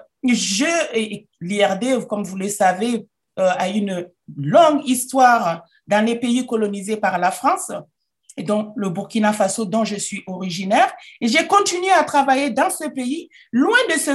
L'IRD, 1.42 2.08
comme 2.08 2.24
vous 2.24 2.38
le 2.38 2.48
savez, 2.48 3.06
euh, 3.40 3.50
a 3.58 3.68
une 3.68 4.08
longue 4.38 4.88
histoire 4.88 5.64
dans 5.86 6.06
les 6.06 6.16
pays 6.16 6.46
colonisés 6.46 6.96
par 6.96 7.18
la 7.18 7.32
France 7.32 7.72
et 8.38 8.44
donc 8.44 8.74
le 8.76 8.90
Burkina 8.90 9.34
Faso 9.34 9.66
dont 9.66 9.84
je 9.84 9.96
suis 9.96 10.24
originaire. 10.28 10.92
Et 11.22 11.28
j'ai 11.28 11.46
continué 11.48 11.92
à 11.92 12.04
travailler 12.04 12.50
dans 12.50 12.70
ce 12.70 12.88
pays, 12.88 13.30
loin 13.52 13.78
de 13.90 14.00
ce, 14.00 14.12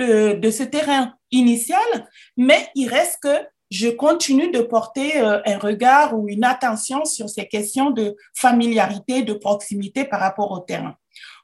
euh, 0.00 0.34
de 0.34 0.50
ce 0.50 0.62
terrain 0.62 1.14
initial, 1.30 2.08
mais 2.36 2.68
il 2.74 2.88
reste 2.88 3.18
que 3.22 3.46
je 3.70 3.88
continue 3.88 4.50
de 4.50 4.60
porter 4.60 5.20
euh, 5.20 5.40
un 5.46 5.58
regard 5.58 6.16
ou 6.16 6.28
une 6.28 6.44
attention 6.44 7.04
sur 7.04 7.28
ces 7.28 7.46
questions 7.46 7.90
de 7.90 8.14
familiarité, 8.36 9.22
de 9.22 9.32
proximité 9.32 10.04
par 10.04 10.20
rapport 10.20 10.50
au 10.52 10.60
terrain. 10.60 10.94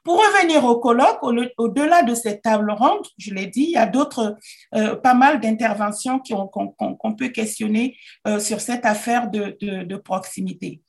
Pour 0.03 0.15
revenir 0.15 0.65
au 0.65 0.79
colloque, 0.79 1.19
au-delà 1.57 2.01
de 2.01 2.15
cette 2.15 2.41
table 2.41 2.71
ronde, 2.71 3.05
je 3.19 3.33
l'ai 3.33 3.45
dit, 3.45 3.65
il 3.65 3.71
y 3.71 3.77
a 3.77 3.85
d'autres, 3.85 4.35
euh, 4.73 4.95
pas 4.95 5.13
mal 5.13 5.39
d'interventions 5.39 6.19
qu'on 6.19 7.15
peut 7.15 7.27
questionner 7.27 7.95
sur 8.39 8.61
cette 8.61 8.85
affaire 8.85 9.29
de, 9.29 9.55
de, 9.61 9.83
de 9.83 9.95
proximité. 9.97 10.81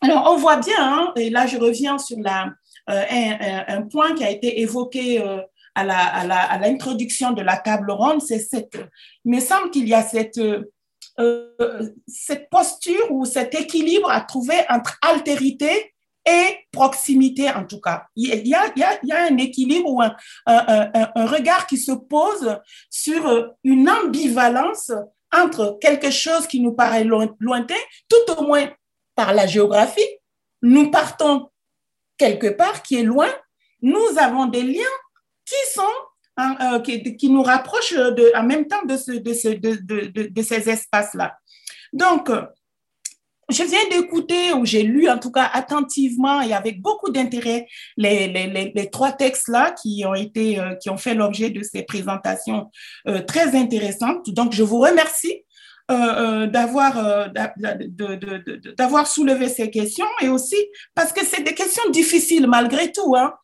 Alors, 0.00 0.30
on 0.32 0.36
voit 0.36 0.56
bien, 0.56 0.74
hein, 0.78 1.12
et 1.16 1.30
là 1.30 1.46
je 1.46 1.56
reviens 1.56 1.98
sur 1.98 2.18
euh, 2.18 3.02
un, 3.68 3.82
point 3.82 4.14
qui 4.14 4.24
a 4.24 4.30
été 4.30 4.60
évoqué 4.60 5.20
euh, 5.20 5.40
à 5.74 6.58
l'introduction 6.58 7.32
de 7.32 7.42
la 7.42 7.56
table 7.56 7.90
ronde, 7.90 8.20
c'est 8.22 8.38
cette, 8.38 8.76
il 9.24 9.32
me 9.32 9.40
semble 9.40 9.70
qu'il 9.70 9.88
y 9.88 9.94
a 9.94 10.02
cette, 10.02 10.38
euh, 11.18 11.92
cette 12.06 12.50
posture 12.50 13.10
ou 13.10 13.24
cet 13.24 13.54
équilibre 13.54 14.10
à 14.10 14.20
trouver 14.20 14.60
entre 14.68 14.98
altérité 15.02 15.94
et 16.26 16.58
proximité 16.70 17.50
en 17.50 17.64
tout 17.64 17.80
cas. 17.80 18.04
Il 18.16 18.46
y 18.46 18.54
a, 18.54 18.72
un 19.10 19.36
équilibre 19.38 19.90
ou 19.90 20.02
un, 20.02 20.14
regard 20.46 21.66
qui 21.66 21.78
se 21.78 21.92
pose 21.92 22.58
sur 22.90 23.54
une 23.64 23.88
ambivalence 23.88 24.92
entre 25.32 25.78
quelque 25.80 26.10
chose 26.10 26.46
qui 26.46 26.60
nous 26.60 26.72
paraît 26.72 27.04
lointain, 27.04 27.74
tout 28.08 28.32
au 28.38 28.46
moins 28.46 28.68
par 29.14 29.34
la 29.34 29.46
géographie, 29.46 30.08
nous 30.62 30.90
partons 30.90 31.50
quelque 32.16 32.48
part 32.48 32.82
qui 32.82 32.96
est 32.96 33.02
loin, 33.02 33.28
nous 33.82 34.18
avons 34.18 34.46
des 34.46 34.62
liens 34.62 34.82
qui 35.44 35.72
sont 35.72 35.82
hein, 36.36 36.56
euh, 36.74 36.80
qui, 36.80 37.28
nous 37.28 37.42
rapprochent 37.42 37.94
en 38.34 38.42
même 38.42 38.66
temps 38.66 38.84
de, 38.86 38.96
ce, 38.96 39.12
de, 39.12 39.34
ce, 39.34 39.48
de, 39.48 40.28
de, 40.28 40.42
ces 40.42 40.68
espaces-là. 40.68 41.36
Donc, 41.92 42.30
je 43.50 43.62
viens 43.62 43.88
d'écouter, 43.90 44.52
ou 44.54 44.64
j'ai 44.64 44.82
lu 44.82 45.08
en 45.08 45.18
tout 45.18 45.30
cas 45.30 45.50
attentivement 45.52 46.40
et 46.40 46.54
avec 46.54 46.80
beaucoup 46.80 47.10
d'intérêt 47.10 47.66
les, 47.96 48.88
trois 48.90 49.12
textes-là 49.12 49.72
qui 49.72 50.04
ont 50.06 50.14
été, 50.14 50.58
euh, 50.58 50.74
qui 50.76 50.90
ont 50.90 50.96
fait 50.96 51.14
l'objet 51.14 51.50
de 51.50 51.62
ces 51.62 51.82
présentations 51.82 52.70
euh, 53.06 53.20
très 53.20 53.54
intéressantes. 53.54 54.30
Donc, 54.30 54.52
je 54.52 54.62
vous 54.62 54.78
remercie 54.78 55.44
euh, 55.90 55.94
euh, 55.94 56.46
d'avoir 56.46 56.96
euh, 56.96 57.26
soulevé 59.04 59.50
ces 59.50 59.70
questions 59.70 60.06
et 60.22 60.28
aussi 60.28 60.56
parce 60.94 61.12
que 61.12 61.22
c'est 61.22 61.42
des 61.42 61.52
questions 61.52 61.90
difficiles 61.90 62.46
malgré 62.46 62.90
tout. 62.90 63.14
Hein. 63.14 63.34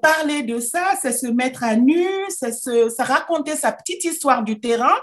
parler 0.00 0.44
de 0.44 0.60
ça, 0.60 0.92
c'est 1.02 1.10
se 1.10 1.26
mettre 1.26 1.64
à 1.64 1.74
nu, 1.74 2.06
c'est 2.28 2.52
se, 2.52 3.02
raconter 3.02 3.56
sa 3.56 3.72
petite 3.72 4.04
histoire 4.04 4.44
du 4.44 4.60
terrain, 4.60 4.94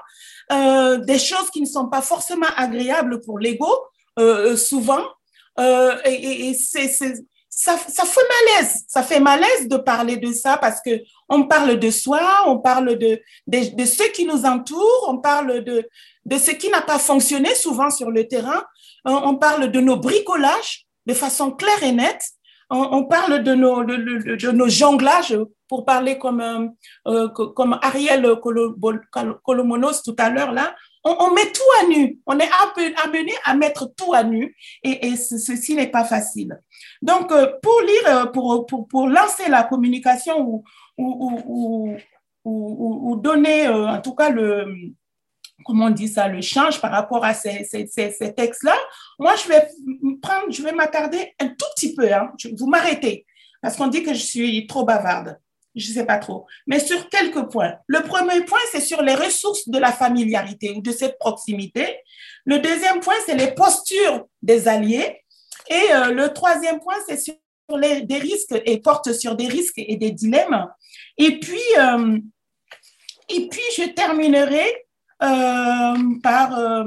des 0.49 1.19
choses 1.19 1.49
qui 1.51 1.59
ne 1.59 1.65
sont 1.65 1.89
pas 1.89 2.01
forcément 2.01 2.47
agréables 2.55 3.19
pour 3.25 3.37
l'ego, 3.37 3.69
souvent. 4.55 5.03
et, 6.05 6.49
et 6.49 6.53
ça, 6.53 7.77
fait 7.77 8.55
malaise. 8.55 8.85
Ça 8.87 9.03
fait 9.03 9.19
malaise 9.19 9.67
de 9.67 9.75
parler 9.75 10.15
de 10.15 10.31
ça 10.31 10.55
parce 10.55 10.79
que 10.79 11.01
on 11.27 11.47
parle 11.47 11.77
de 11.77 11.91
soi, 11.91 12.21
on 12.47 12.59
parle 12.59 12.97
de, 12.97 13.19
de 13.47 13.85
ceux 13.85 14.07
qui 14.13 14.25
nous 14.25 14.45
entourent, 14.45 15.07
on 15.09 15.17
parle 15.17 15.61
de, 15.65 15.89
de 16.25 16.37
ce 16.37 16.51
qui 16.51 16.69
n'a 16.69 16.81
pas 16.81 16.99
fonctionné 16.99 17.53
souvent 17.55 17.89
sur 17.89 18.11
le 18.11 18.27
terrain, 18.27 18.63
on, 19.05 19.35
parle 19.35 19.71
de 19.71 19.79
nos 19.79 19.97
bricolages 19.97 20.85
de 21.05 21.13
façon 21.13 21.51
claire 21.51 21.83
et 21.83 21.91
nette, 21.91 22.23
on, 22.69 23.05
parle 23.05 23.43
de 23.43 23.53
nos, 23.53 24.69
jonglages, 24.69 25.37
pour 25.67 25.85
parler 25.85 26.17
comme, 26.17 26.71
euh, 27.07 27.27
comme 27.29 27.79
Ariel 27.81 28.35
Colomonos 29.43 30.03
tout 30.03 30.15
à 30.17 30.29
l'heure 30.29 30.51
là, 30.51 30.75
on, 31.03 31.33
met 31.33 31.51
tout 31.51 31.61
à 31.81 31.87
nu. 31.87 32.19
On 32.25 32.37
est 32.39 32.49
amené 33.03 33.33
à 33.43 33.55
mettre 33.55 33.91
tout 33.95 34.13
à 34.13 34.23
nu 34.23 34.55
et, 34.83 35.15
ceci 35.15 35.75
n'est 35.75 35.89
pas 35.89 36.05
facile. 36.05 36.59
Donc, 37.01 37.31
euh, 37.31 37.51
pour 37.61 37.81
lire, 37.81 38.07
euh, 38.07 38.25
pour, 38.27 38.65
pour, 38.65 38.87
pour 38.87 39.07
lancer 39.07 39.49
la 39.49 39.63
communication 39.63 40.39
ou, 40.41 40.63
ou, 40.97 41.95
ou, 42.43 43.11
ou 43.11 43.15
donner, 43.17 43.67
euh, 43.67 43.87
en 43.87 44.01
tout 44.01 44.13
cas, 44.13 44.29
le, 44.29 44.65
comment 45.65 45.85
on 45.85 45.91
dit 45.91 46.07
ça, 46.07 46.27
le 46.27 46.41
change 46.41 46.81
par 46.81 46.91
rapport 46.91 47.23
à 47.23 47.33
ces, 47.33 47.63
ces, 47.63 47.87
ces, 47.87 48.33
textes-là, 48.33 48.75
moi, 49.19 49.35
je 49.35 49.47
vais 49.47 49.67
prendre, 50.21 50.51
je 50.51 50.61
vais 50.61 50.71
m'attarder 50.71 51.33
un 51.39 51.47
tout 51.47 51.65
petit 51.75 51.95
peu. 51.95 52.11
Hein. 52.13 52.31
Vous 52.57 52.67
m'arrêtez 52.67 53.25
parce 53.61 53.75
qu'on 53.77 53.87
dit 53.87 54.03
que 54.03 54.13
je 54.13 54.23
suis 54.23 54.67
trop 54.67 54.83
bavarde 54.83 55.37
je 55.75 55.89
ne 55.89 55.93
sais 55.93 56.05
pas 56.05 56.17
trop, 56.17 56.45
mais 56.67 56.79
sur 56.79 57.07
quelques 57.09 57.49
points. 57.49 57.75
Le 57.87 58.01
premier 58.01 58.41
point, 58.41 58.59
c'est 58.71 58.81
sur 58.81 59.01
les 59.01 59.15
ressources 59.15 59.69
de 59.69 59.79
la 59.79 59.91
familiarité 59.91 60.71
ou 60.71 60.81
de 60.81 60.91
cette 60.91 61.17
proximité. 61.17 61.97
Le 62.45 62.59
deuxième 62.59 62.99
point, 62.99 63.15
c'est 63.25 63.35
les 63.35 63.51
postures 63.51 64.25
des 64.41 64.67
alliés. 64.67 65.23
Et 65.69 65.93
euh, 65.93 66.11
le 66.11 66.33
troisième 66.33 66.79
point, 66.79 66.95
c'est 67.07 67.17
sur 67.17 67.35
les, 67.77 68.01
des 68.01 68.17
risques 68.17 68.53
et 68.65 68.79
porte 68.79 69.13
sur 69.13 69.35
des 69.35 69.47
risques 69.47 69.77
et 69.77 69.95
des 69.95 70.11
dilemmes. 70.11 70.67
Et 71.17 71.39
puis, 71.39 71.61
euh, 71.77 72.17
et 73.29 73.47
puis 73.47 73.61
je 73.77 73.89
terminerai 73.89 74.65
par, 75.21 76.85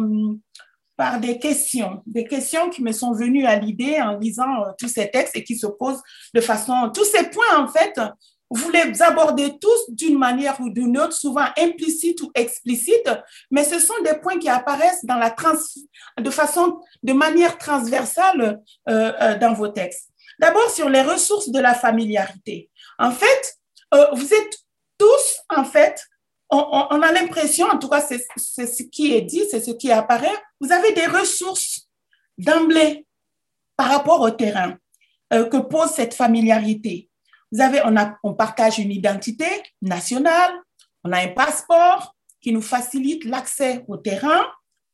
par 0.96 1.20
des 1.20 1.38
questions, 1.38 2.02
des 2.06 2.24
questions 2.24 2.68
qui 2.68 2.82
me 2.82 2.92
sont 2.92 3.12
venues 3.12 3.46
à 3.46 3.56
l'idée 3.56 4.00
en 4.00 4.18
lisant 4.18 4.64
tous 4.78 4.88
ces 4.88 5.10
textes 5.10 5.36
et 5.36 5.44
qui 5.44 5.56
se 5.56 5.66
posent 5.66 6.02
de 6.34 6.40
façon, 6.40 6.90
tous 6.92 7.04
ces 7.04 7.30
points 7.30 7.58
en 7.58 7.68
fait 7.68 7.98
vous 8.50 8.70
les 8.70 9.02
abordez 9.02 9.58
tous 9.58 9.84
d'une 9.88 10.18
manière 10.18 10.60
ou 10.60 10.70
d'une 10.70 10.98
autre, 10.98 11.12
souvent 11.12 11.46
implicite 11.58 12.20
ou 12.22 12.30
explicite, 12.34 13.10
mais 13.50 13.64
ce 13.64 13.78
sont 13.78 14.00
des 14.04 14.14
points 14.14 14.38
qui 14.38 14.48
apparaissent 14.48 15.04
dans 15.04 15.16
la 15.16 15.30
trans, 15.30 15.56
de 16.20 16.30
façon, 16.30 16.80
de 17.02 17.12
manière 17.12 17.58
transversale 17.58 18.62
euh, 18.88 19.12
euh, 19.20 19.38
dans 19.38 19.54
vos 19.54 19.68
textes. 19.68 20.10
D'abord 20.38 20.70
sur 20.70 20.88
les 20.88 21.02
ressources 21.02 21.50
de 21.50 21.58
la 21.58 21.74
familiarité. 21.74 22.70
En 22.98 23.10
fait, 23.10 23.54
euh, 23.94 24.06
vous 24.12 24.32
êtes 24.32 24.58
tous, 24.98 25.40
en 25.48 25.64
fait, 25.64 26.04
on, 26.50 27.02
a 27.02 27.12
l'impression, 27.12 27.66
en 27.66 27.78
tout 27.78 27.88
cas 27.88 28.00
c'est 28.00 28.66
ce 28.66 28.82
qui 28.84 29.14
est 29.14 29.22
dit, 29.22 29.42
c'est 29.50 29.60
ce 29.60 29.72
qui 29.72 29.90
apparaît, 29.90 30.36
vous 30.60 30.70
avez 30.72 30.92
des 30.92 31.06
ressources 31.06 31.88
d'emblée 32.38 33.06
par 33.76 33.88
rapport 33.88 34.20
au 34.20 34.30
terrain 34.30 34.76
que 35.30 35.56
pose 35.58 35.90
cette 35.90 36.14
familiarité. 36.14 37.10
Vous 37.50 37.60
avez, 37.60 37.82
on 38.22 38.34
partage 38.34 38.78
une 38.78 38.92
identité 38.92 39.46
nationale, 39.82 40.52
on 41.04 41.12
a 41.12 41.20
un 41.20 41.28
passeport 41.28 42.14
qui 42.40 42.52
nous 42.52 42.62
facilite 42.62 43.24
l'accès 43.24 43.84
au 43.88 43.96
terrain, 43.96 44.44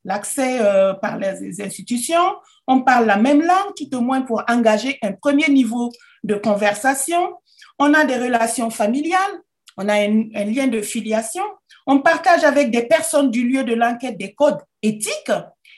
l'accès 0.05 0.59
euh, 0.61 0.93
par 0.93 1.17
les 1.17 1.61
institutions. 1.61 2.35
On 2.67 2.81
parle 2.81 3.05
la 3.05 3.17
même 3.17 3.41
langue, 3.41 3.73
tout 3.75 3.93
au 3.95 4.01
moins 4.01 4.21
pour 4.21 4.43
engager 4.47 4.97
un 5.01 5.13
premier 5.13 5.49
niveau 5.49 5.91
de 6.23 6.35
conversation. 6.35 7.35
On 7.77 7.93
a 7.93 8.05
des 8.05 8.17
relations 8.17 8.69
familiales, 8.69 9.41
on 9.77 9.87
a 9.87 9.95
un, 9.95 10.45
lien 10.45 10.67
de 10.67 10.81
filiation. 10.81 11.43
On 11.87 11.99
partage 11.99 12.43
avec 12.43 12.71
des 12.71 12.83
personnes 12.83 13.31
du 13.31 13.47
lieu 13.47 13.63
de 13.63 13.73
l'enquête 13.73 14.17
des 14.17 14.33
codes 14.33 14.59
éthiques, 14.81 15.31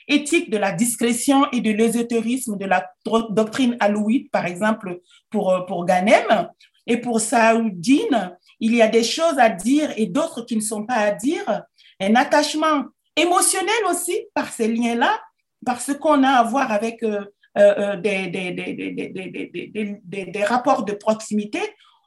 éthiques 0.08 0.50
de 0.50 0.58
la 0.58 0.72
discrétion 0.72 1.50
et 1.52 1.62
de 1.62 1.72
l'ésotérisme 1.72 2.58
de 2.58 2.66
la 2.66 2.90
doctrine 3.30 3.78
alouite, 3.80 4.32
par 4.32 4.46
exemple, 4.46 5.00
pour, 5.30 5.52
euh, 5.52 5.62
pour 5.62 5.86
Ganem. 5.86 6.50
Et 6.86 6.98
pour 6.98 7.22
Saoudine, 7.22 8.38
il 8.60 8.76
y 8.76 8.82
a 8.82 8.88
des 8.88 9.04
choses 9.04 9.40
à 9.40 9.50
dire 9.50 9.92
et 9.96 10.08
d'autres 10.08 10.42
qui 10.42 10.56
ne 10.56 10.62
sont 10.62 10.86
pas 10.86 10.96
à 10.96 11.12
dire. 11.12 11.64
Un 12.02 12.16
attachement 12.16 12.86
émotionnel 13.16 13.86
aussi 13.90 14.26
par 14.34 14.52
ces 14.52 14.68
liens-là, 14.68 15.22
par 15.66 15.80
ce 15.80 15.94
qu'on 15.94 16.24
a 16.24 16.32
à 16.32 16.44
voir 16.44 16.72
avec 16.72 17.02
des, 17.56 20.44
rapports 20.44 20.84
de 20.84 20.94
proximité. 20.94 21.60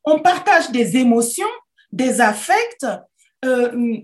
On 0.05 0.21
partage 0.21 0.71
des 0.71 0.97
émotions, 0.97 1.47
des 1.93 2.21
affects. 2.21 2.87
Euh, 3.45 3.99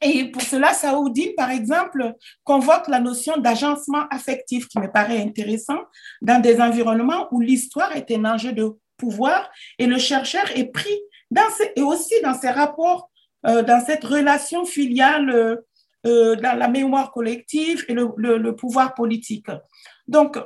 et 0.00 0.30
pour 0.30 0.42
cela, 0.42 0.74
Saoudine, 0.74 1.34
par 1.36 1.50
exemple, 1.50 2.14
convoque 2.44 2.86
la 2.88 3.00
notion 3.00 3.36
d'agencement 3.36 4.06
affectif 4.10 4.68
qui 4.68 4.78
me 4.78 4.90
paraît 4.90 5.20
intéressant 5.20 5.80
dans 6.22 6.40
des 6.40 6.60
environnements 6.60 7.26
où 7.32 7.40
l'histoire 7.40 7.96
est 7.96 8.10
un 8.12 8.24
enjeu 8.24 8.52
de 8.52 8.76
pouvoir 8.96 9.50
et 9.78 9.86
le 9.86 9.98
chercheur 9.98 10.44
est 10.56 10.72
pris 10.72 11.00
dans 11.30 11.48
et 11.76 11.82
aussi 11.82 12.14
dans 12.22 12.34
ses 12.34 12.50
rapports, 12.50 13.10
euh, 13.46 13.62
dans 13.62 13.84
cette 13.84 14.04
relation 14.04 14.64
filiale 14.64 15.30
euh, 15.30 15.56
euh, 16.06 16.36
dans 16.36 16.56
la 16.56 16.68
mémoire 16.68 17.10
collective 17.10 17.84
et 17.88 17.94
le, 17.94 18.50
pouvoir 18.52 18.94
politique. 18.94 19.48
Donc, 20.06 20.38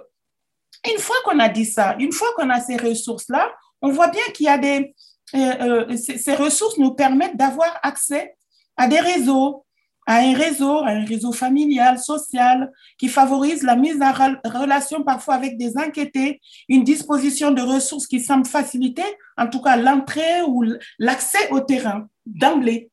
une 0.91 0.99
fois 0.99 1.17
qu'on 1.25 1.39
a 1.39 1.49
dit 1.49 1.67
ça, 1.67 1.95
une 1.99 2.13
fois 2.13 2.29
qu'on 2.37 2.49
a 2.49 2.59
ces 2.59 2.77
ressources-là, 2.77 3.53
on 3.83 3.91
voit 3.91 4.09
bien 4.09 4.23
qu'il 4.35 4.47
y 4.47 4.49
a 4.49 4.57
des... 4.57 4.95
ces 5.33 6.35
ressources 6.35 6.79
nous 6.79 6.95
permettent 6.95 7.37
d'avoir 7.37 7.79
accès 7.83 8.35
à 8.77 8.87
des 8.87 9.01
réseaux, 9.01 9.65
à 10.07 10.17
un 10.17 10.35
réseau, 10.35 10.79
un 10.79 11.05
réseau 11.05 11.33
familial, 11.33 11.99
social, 11.99 12.71
qui 12.99 13.09
favorise 13.09 13.63
la 13.63 13.77
mise 13.77 14.01
en 14.03 14.13
relation 14.13 15.03
parfois 15.03 15.35
avec 15.35 15.57
des 15.57 15.79
inquiétés, 15.79 16.41
une 16.69 16.85
disposition 16.85 17.51
de 17.53 17.63
ressources 17.63 18.07
qui 18.07 18.21
semble 18.21 18.47
faciliter, 18.47 19.05
en 19.37 19.49
tout 19.49 19.63
cas, 19.63 19.77
l'entrée 19.77 20.43
ou 20.47 20.65
l'accès 20.99 21.51
au 21.51 21.61
terrain 21.61 22.09
d'emblée. 22.27 22.91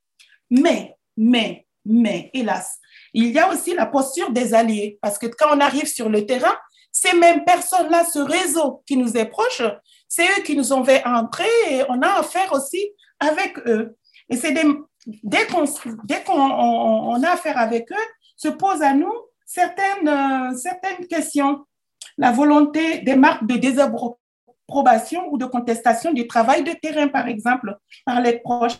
Mais, 0.49 0.95
mais, 1.17 1.65
mais, 1.85 2.29
hélas, 2.33 2.77
il 3.13 3.31
y 3.31 3.39
a 3.39 3.49
aussi 3.51 3.73
la 3.73 3.87
posture 3.87 4.31
des 4.31 4.53
alliés, 4.53 4.99
parce 5.01 5.17
que 5.17 5.27
quand 5.27 5.55
on 5.55 5.59
arrive 5.59 5.87
sur 5.87 6.09
le 6.09 6.25
terrain, 6.25 6.53
ces 6.91 7.15
mêmes 7.15 7.43
personnes-là, 7.43 8.03
ce 8.05 8.19
réseau 8.19 8.83
qui 8.85 8.97
nous 8.97 9.15
est 9.17 9.25
proche, 9.25 9.61
c'est 10.09 10.25
eux 10.25 10.41
qui 10.43 10.57
nous 10.57 10.73
ont 10.73 10.83
fait 10.83 11.05
entrer 11.05 11.45
et 11.69 11.83
on 11.87 12.01
a 12.01 12.19
affaire 12.19 12.51
aussi 12.51 12.91
avec 13.19 13.57
eux. 13.67 13.95
Et 14.27 14.35
c'est 14.35 14.53
dès 15.23 15.45
qu'on 15.45 17.23
a 17.23 17.29
affaire 17.29 17.57
avec 17.57 17.89
eux, 17.91 18.07
se 18.35 18.49
pose 18.49 18.81
à 18.81 18.93
nous 18.93 19.13
certaines, 19.45 20.07
euh, 20.07 20.55
certaines 20.55 21.05
questions. 21.07 21.65
La 22.17 22.31
volonté 22.31 22.99
des 22.99 23.15
marques 23.15 23.45
de 23.45 23.55
désapprobation 23.55 25.27
ou 25.31 25.37
de 25.37 25.45
contestation 25.45 26.11
du 26.11 26.27
travail 26.27 26.63
de 26.63 26.71
terrain, 26.71 27.07
par 27.07 27.27
exemple, 27.27 27.77
par 28.05 28.19
les 28.21 28.39
proches, 28.39 28.79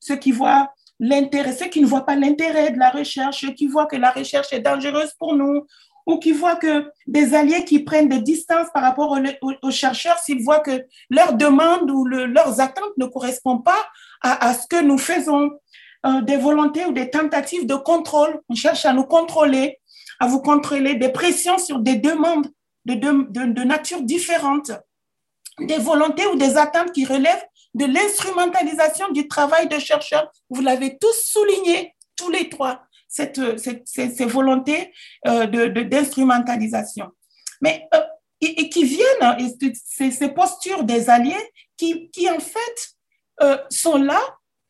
ceux 0.00 0.16
qui 0.16 0.32
voient 0.32 0.72
l'intérêt, 0.98 1.52
ceux 1.52 1.66
qui 1.66 1.80
ne 1.80 1.86
voient 1.86 2.06
pas 2.06 2.16
l'intérêt 2.16 2.70
de 2.70 2.78
la 2.78 2.90
recherche, 2.90 3.42
ceux 3.42 3.52
qui 3.52 3.66
voient 3.66 3.86
que 3.86 3.96
la 3.96 4.10
recherche 4.10 4.52
est 4.52 4.60
dangereuse 4.60 5.12
pour 5.18 5.34
nous, 5.34 5.66
ou 6.06 6.18
qui 6.18 6.32
voient 6.32 6.56
que 6.56 6.90
des 7.06 7.34
alliés 7.34 7.64
qui 7.64 7.80
prennent 7.80 8.08
des 8.08 8.20
distances 8.20 8.68
par 8.72 8.82
rapport 8.82 9.18
aux, 9.62 9.70
chercheurs 9.70 10.18
s'ils 10.18 10.42
voient 10.42 10.60
que 10.60 10.84
leurs 11.10 11.34
demandes 11.34 11.90
ou 11.90 12.04
leurs 12.04 12.60
attentes 12.60 12.96
ne 12.96 13.06
correspondent 13.06 13.64
pas 13.64 13.84
à, 14.22 14.54
ce 14.54 14.66
que 14.68 14.80
nous 14.80 14.98
faisons, 14.98 15.50
euh, 16.06 16.20
des 16.22 16.36
volontés 16.36 16.84
ou 16.86 16.92
des 16.92 17.10
tentatives 17.10 17.66
de 17.66 17.74
contrôle. 17.74 18.40
On 18.48 18.54
cherche 18.54 18.86
à 18.86 18.92
nous 18.92 19.04
contrôler, 19.04 19.80
à 20.20 20.26
vous 20.26 20.40
contrôler, 20.40 20.94
des 20.94 21.10
pressions 21.10 21.58
sur 21.58 21.80
des 21.80 21.96
demandes 21.96 22.46
de, 22.84 22.94
de, 22.94 23.52
de 23.52 23.62
nature 23.64 24.02
différente, 24.02 24.70
des 25.58 25.78
volontés 25.78 26.26
ou 26.28 26.36
des 26.36 26.56
attentes 26.56 26.92
qui 26.92 27.04
relèvent 27.04 27.44
de 27.74 27.84
l'instrumentalisation 27.84 29.10
du 29.10 29.28
travail 29.28 29.68
de 29.68 29.78
chercheurs. 29.78 30.30
Vous 30.50 30.62
l'avez 30.62 30.96
tous 30.98 31.14
souligné, 31.24 31.94
tous 32.16 32.30
les 32.30 32.48
trois 32.48 32.80
cette, 33.16 33.58
cette, 33.58 33.86
ces, 33.86 34.26
volontés 34.26 34.92
euh, 35.26 35.46
d'instrumentalisation. 35.84 37.06
Mais 37.60 37.88
euh, 37.94 38.00
et, 38.42 38.68
qui 38.68 38.84
viennent, 38.84 39.36
et 39.38 40.10
ces, 40.10 40.28
postures 40.28 40.84
des 40.84 41.08
alliés 41.08 41.34
qui, 41.78 42.10
qui 42.10 42.28
en 42.30 42.38
fait 42.38 42.78
euh, 43.42 43.56
sont 43.70 43.96
là 43.96 44.20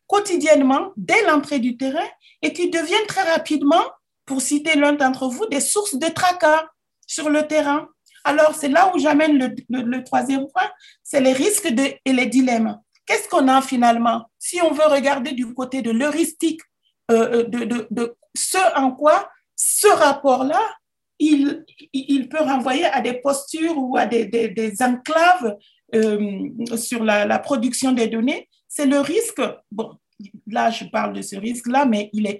quotidiennement 0.07 0.93
dès 0.95 1.21
l'entrée 1.25 1.59
du 1.59 1.75
terrain 1.75 2.07
et 2.41 2.53
qui 2.53 2.69
deviennent 2.69 3.07
très 3.07 3.23
rapidement, 3.23 3.83
pour 4.25 4.41
citer 4.41 4.75
l'un 4.75 4.93
d'entre 4.93 5.27
vous, 5.27 5.45
des 5.47 5.61
sources 5.61 5.95
de 5.95 6.07
tracas 6.07 6.65
sur 7.05 7.29
le 7.29 7.47
terrain. 7.47 7.87
Alors, 8.23 8.55
c'est 8.55 8.67
là 8.67 8.91
où 8.93 8.99
j'amène 8.99 9.37
le, 9.37 9.55
le, 9.69 10.03
troisième 10.03 10.47
point, 10.47 10.69
c'est 11.01 11.21
les 11.21 11.31
risques 11.31 11.69
de, 11.69 11.93
et 12.03 12.13
les 12.13 12.25
dilemmes. 12.25 12.77
Qu'est-ce 13.05 13.29
qu'on 13.29 13.47
a 13.47 13.61
finalement? 13.61 14.29
Si 14.37 14.61
on 14.61 14.71
veut 14.71 14.87
regarder 14.87 15.31
du 15.31 15.53
côté 15.53 15.81
de 15.81 15.91
l'heuristique, 15.91 16.59
de, 17.09 17.43
de, 17.43 17.87
de, 17.89 18.17
ce 18.37 18.57
en 18.77 18.91
quoi 18.91 19.29
ce 19.55 19.87
rapport-là, 19.87 20.61
il, 21.19 21.65
il, 21.93 22.29
peut 22.29 22.43
renvoyer 22.43 22.85
à 22.85 23.01
des 23.01 23.13
postures 23.13 23.75
ou 23.75 23.97
à 23.97 24.05
des, 24.05 24.25
des, 24.25 24.83
enclaves 24.83 25.57
euh, 25.95 26.77
sur 26.77 27.03
la, 27.03 27.39
production 27.39 27.91
des 27.91 28.07
données. 28.07 28.47
C'est 28.67 28.85
le 28.85 28.99
risque, 28.99 29.41
bon, 29.71 29.97
là 30.45 30.69
je 30.69 30.85
parle 30.85 31.13
de 31.13 31.23
ce 31.23 31.35
risque-là, 31.35 31.85
mais 31.85 32.11
il, 32.13 32.27
est, 32.27 32.39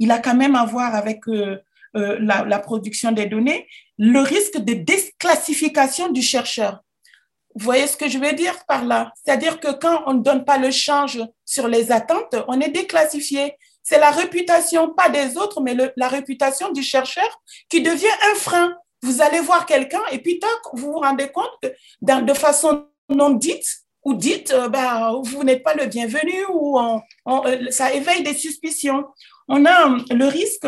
il 0.00 0.10
a 0.10 0.18
quand 0.18 0.34
même 0.34 0.56
à 0.56 0.64
voir 0.64 0.94
avec 0.96 1.28
euh, 1.28 1.58
euh, 1.96 2.18
la, 2.20 2.44
la, 2.44 2.58
production 2.58 3.12
des 3.12 3.26
données, 3.26 3.68
le 3.96 4.20
risque 4.20 4.58
de 4.58 4.74
déclassification 4.74 6.10
du 6.10 6.22
chercheur. 6.22 6.82
Vous 7.54 7.64
voyez 7.64 7.86
ce 7.86 7.96
que 7.96 8.08
je 8.08 8.18
veux 8.18 8.32
dire 8.32 8.56
par 8.66 8.84
là? 8.84 9.12
C'est-à-dire 9.14 9.60
que 9.60 9.72
quand 9.72 10.02
on 10.06 10.14
ne 10.14 10.22
donne 10.22 10.44
pas 10.44 10.58
le 10.58 10.72
change 10.72 11.20
sur 11.44 11.68
les 11.68 11.92
attentes, 11.92 12.34
on 12.48 12.60
est 12.60 12.70
déclassifié 12.70 13.54
c'est 13.88 14.00
la 14.00 14.10
réputation, 14.10 14.92
pas 14.92 15.08
des 15.08 15.36
autres, 15.36 15.60
mais 15.60 15.76
la 15.96 16.08
réputation 16.08 16.72
du 16.72 16.82
chercheur 16.82 17.28
qui 17.68 17.82
devient 17.82 18.16
un 18.32 18.34
frein. 18.34 18.76
Vous 19.02 19.22
allez 19.22 19.38
voir 19.38 19.64
quelqu'un 19.64 20.02
et 20.10 20.18
puis 20.18 20.40
vous 20.72 20.92
vous 20.92 20.98
rendez 20.98 21.28
compte 21.28 21.52
que 21.62 22.20
de 22.20 22.34
façon 22.34 22.88
non 23.08 23.30
dite 23.30 23.68
ou 24.02 24.14
dite, 24.14 24.52
euh, 24.52 24.68
ben, 24.68 25.20
vous 25.22 25.44
n'êtes 25.44 25.62
pas 25.62 25.74
le 25.74 25.86
bienvenu 25.86 26.34
ou 26.52 26.80
euh, 26.80 27.70
ça 27.70 27.92
éveille 27.92 28.24
des 28.24 28.34
suspicions. 28.34 29.04
On 29.46 29.64
a 29.66 29.96
le 30.10 30.26
risque 30.26 30.66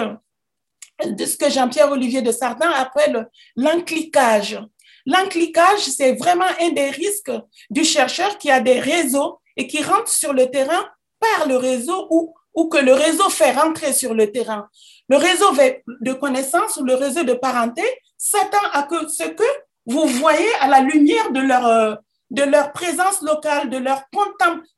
de 1.05 1.25
ce 1.25 1.37
que 1.37 1.51
Jean-Pierre 1.51 1.91
Olivier 1.91 2.23
de 2.23 2.31
Sardin 2.31 2.71
appelle 2.71 3.29
l'encliquage. 3.57 4.61
L'encliquage, 5.07 5.81
c'est 5.81 6.13
vraiment 6.13 6.51
un 6.61 6.71
des 6.71 6.91
risques 6.91 7.33
du 7.71 7.83
chercheur 7.83 8.39
qui 8.39 8.51
a 8.53 8.61
des 8.61 8.79
réseaux 8.79 9.41
et 9.57 9.67
qui 9.67 9.83
rentre 9.83 10.09
sur 10.09 10.33
le 10.33 10.51
terrain 10.51 10.89
par 11.19 11.49
le 11.49 11.57
réseau 11.57 12.07
ou, 12.11 12.35
ou 12.59 12.69
que 12.69 12.79
le 12.79 12.93
réseau 12.93 13.29
fait 13.31 13.53
rentrer 13.53 13.93
sur 13.93 14.15
le 14.15 14.33
terrain. 14.33 14.69
Le 15.09 15.17
réseau 15.17 15.53
de 16.01 16.13
connaissances 16.13 16.77
ou 16.77 16.85
le 16.85 16.97
réseau 16.97 17.23
de 17.23 17.35
parenté 17.35 17.85
s'attend 18.17 18.67
à 18.73 18.83
que 18.83 19.09
ce 19.09 19.29
que 19.29 19.45
vous 19.87 20.07
voyez 20.07 20.53
à 20.61 20.67
la 20.67 20.81
lumière 20.81 21.31
de 21.31 21.39
leur, 21.39 21.67
euh, 21.69 21.95
de 22.31 22.43
leur 22.43 22.73
présence 22.73 23.23
locale, 23.23 23.71
de 23.71 23.79
leur, 23.79 24.03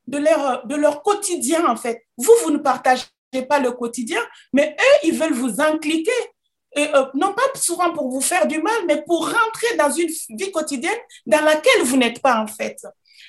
de, 0.05 0.17
leur, 0.19 0.67
de 0.67 0.75
leur 0.75 1.01
quotidien, 1.01 1.65
en 1.67 1.75
fait. 1.75 2.05
Vous, 2.19 2.31
vous 2.43 2.51
ne 2.51 2.59
partagez 2.59 3.03
pas 3.49 3.57
le 3.57 3.71
quotidien, 3.71 4.21
mais 4.53 4.75
eux, 4.79 5.07
ils 5.07 5.17
veulent 5.17 5.33
vous 5.33 5.59
encliquer 5.59 6.21
et, 6.75 6.87
euh, 6.95 7.05
non 7.15 7.33
pas 7.33 7.41
souvent 7.55 7.91
pour 7.91 8.09
vous 8.09 8.21
faire 8.21 8.45
du 8.45 8.61
mal, 8.61 8.85
mais 8.87 9.01
pour 9.01 9.25
rentrer 9.25 9.75
dans 9.77 9.91
une 9.91 10.07
vie 10.37 10.51
quotidienne 10.51 10.99
dans 11.25 11.41
laquelle 11.41 11.81
vous 11.83 11.97
n'êtes 11.97 12.21
pas 12.21 12.37
en 12.37 12.47
fait. 12.47 12.77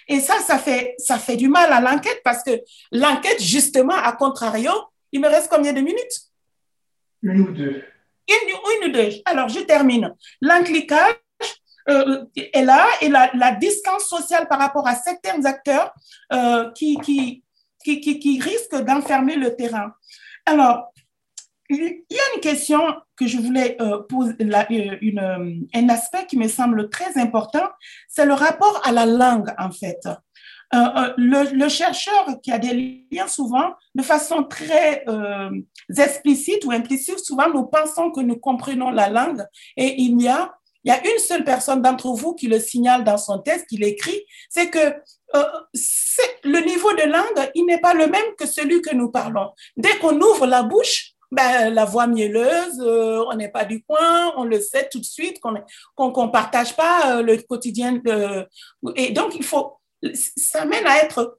Et 0.09 0.21
ça, 0.21 0.39
ça 0.41 0.59
fait, 0.59 0.95
ça 0.99 1.19
fait 1.19 1.37
du 1.37 1.49
mal 1.49 1.73
à 1.73 1.81
l'enquête 1.81 2.21
parce 2.25 2.43
que 2.43 2.51
l'enquête, 2.91 3.43
justement, 3.43 3.95
à 3.95 4.13
contrario, 4.13 4.73
il 5.13 5.21
me 5.21 5.29
reste 5.29 5.49
combien 5.51 5.73
de 5.73 5.81
minutes? 5.81 6.21
Une 7.23 7.41
ou 7.41 7.53
deux. 7.53 7.85
Une, 8.29 8.89
ou 8.89 8.93
deux. 8.93 9.11
Alors, 9.25 9.49
je 9.49 9.61
termine. 9.61 10.15
L'encliquage 10.41 11.15
euh, 11.89 12.25
est 12.37 12.65
là 12.65 12.87
et 13.01 13.09
la, 13.09 13.31
la, 13.35 13.53
distance 13.53 14.05
sociale 14.05 14.47
par 14.49 14.59
rapport 14.59 14.87
à 14.87 14.95
certains 14.95 15.45
acteurs 15.45 15.93
euh, 16.33 16.71
qui, 16.73 16.97
qui, 16.99 17.43
qui, 17.85 18.01
qui, 18.01 18.19
qui 18.19 18.41
risquent 18.41 18.83
d'enfermer 18.83 19.37
le 19.37 19.55
terrain. 19.57 19.93
Alors, 20.47 20.93
il 21.75 22.05
y 22.11 22.18
a 22.18 22.35
une 22.35 22.41
question 22.41 22.81
que 23.16 23.27
je 23.27 23.39
voulais 23.39 23.77
euh, 23.81 24.03
poser, 24.09 24.35
euh, 24.41 24.97
euh, 25.03 25.55
un 25.75 25.89
aspect 25.89 26.27
qui 26.27 26.37
me 26.37 26.49
semble 26.49 26.91
très 26.91 27.18
important, 27.18 27.68
c'est 28.09 28.27
le 28.27 28.35
rapport 28.35 28.81
à 28.85 28.93
la 28.93 29.07
langue, 29.07 29.53
en 29.59 29.70
fait. 29.70 30.01
le, 30.73 31.68
chercheur 31.68 32.41
qui 32.43 32.51
a 32.51 32.59
des 32.59 33.07
liens 33.11 33.29
souvent 33.29 33.75
de 33.95 34.03
façon 34.03 34.43
très 34.45 35.05
explicite 35.97 36.64
ou 36.64 36.73
implicite, 36.73 37.18
souvent 37.18 37.49
nous 37.51 37.66
pensons 37.66 38.11
que 38.11 38.20
nous 38.20 38.37
comprenons 38.37 38.91
la 38.91 39.09
langue 39.09 39.45
et 39.77 40.01
il 40.01 40.20
y 40.23 40.29
a, 40.29 40.55
il 40.85 40.89
y 40.93 40.95
a 40.95 41.01
une 41.01 41.18
seule 41.18 41.45
personne 41.45 41.83
d'entre 41.83 42.09
vous 42.12 42.35
qui 42.35 42.49
le 42.49 42.59
signale 42.59 43.05
dans 43.05 43.18
son 43.18 43.39
texte, 43.39 43.66
qui 43.68 43.77
l'écrit, 43.77 44.20
c'est 44.49 44.70
que 44.70 44.95
le 46.45 46.61
niveau 46.61 46.93
de 46.95 47.05
langue, 47.05 47.51
il 47.55 47.66
n'est 47.66 47.81
pas 47.81 47.95
le 47.95 48.07
même 48.07 48.35
que 48.39 48.47
celui 48.47 48.81
que 48.83 48.95
nous 48.95 49.11
parlons. 49.11 49.51
Dès 49.77 49.97
qu'on 49.99 50.18
ouvre 50.20 50.47
la 50.47 50.62
bouche, 50.62 51.12
ben, 51.33 51.72
la 51.72 51.87
voix 51.87 52.07
mielleuse, 52.07 52.78
euh, 52.80 53.24
on 53.26 53.35
n'est 53.35 53.49
pas 53.49 53.64
du 53.64 53.83
coin, 53.83 54.35
on 54.37 54.45
le 54.45 54.61
sait 54.61 54.91
tout 54.91 55.01
de 55.01 55.05
suite, 55.05 55.41
qu'on 55.41 55.53
ne 55.53 56.30
partage 56.30 56.76
pas 56.76 57.16
euh, 57.16 57.22
le 57.22 57.39
quotidien. 57.39 57.99
Et 58.97 59.12
donc, 59.12 59.35
il 59.35 59.43
faut, 59.43 59.78
ça 60.14 60.66
mène 60.66 60.87
à 60.87 60.99
être, 60.99 61.39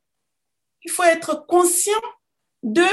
il 0.84 0.90
faut 0.90 1.04
être 1.04 1.46
conscient 1.46 2.02
de 2.64 2.86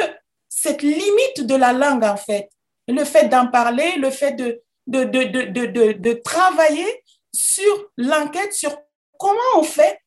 cette 0.51 0.83
limite 0.83 1.47
de 1.47 1.55
la 1.55 1.73
langue, 1.73 2.05
en 2.05 2.19
fait. 2.19 2.51
Le 2.87 3.05
fait 3.05 3.29
d'en 3.29 3.47
parler, 3.47 3.97
le 3.97 4.11
fait 4.11 4.33
de, 4.33 4.63
de, 4.87 5.05
de, 5.05 5.93
de, 5.93 6.13
travailler 6.13 7.03
sur 7.33 7.91
l'enquête, 7.97 8.53
sur 8.53 8.77
comment 9.19 9.39
on 9.57 9.63
fait 9.63 10.03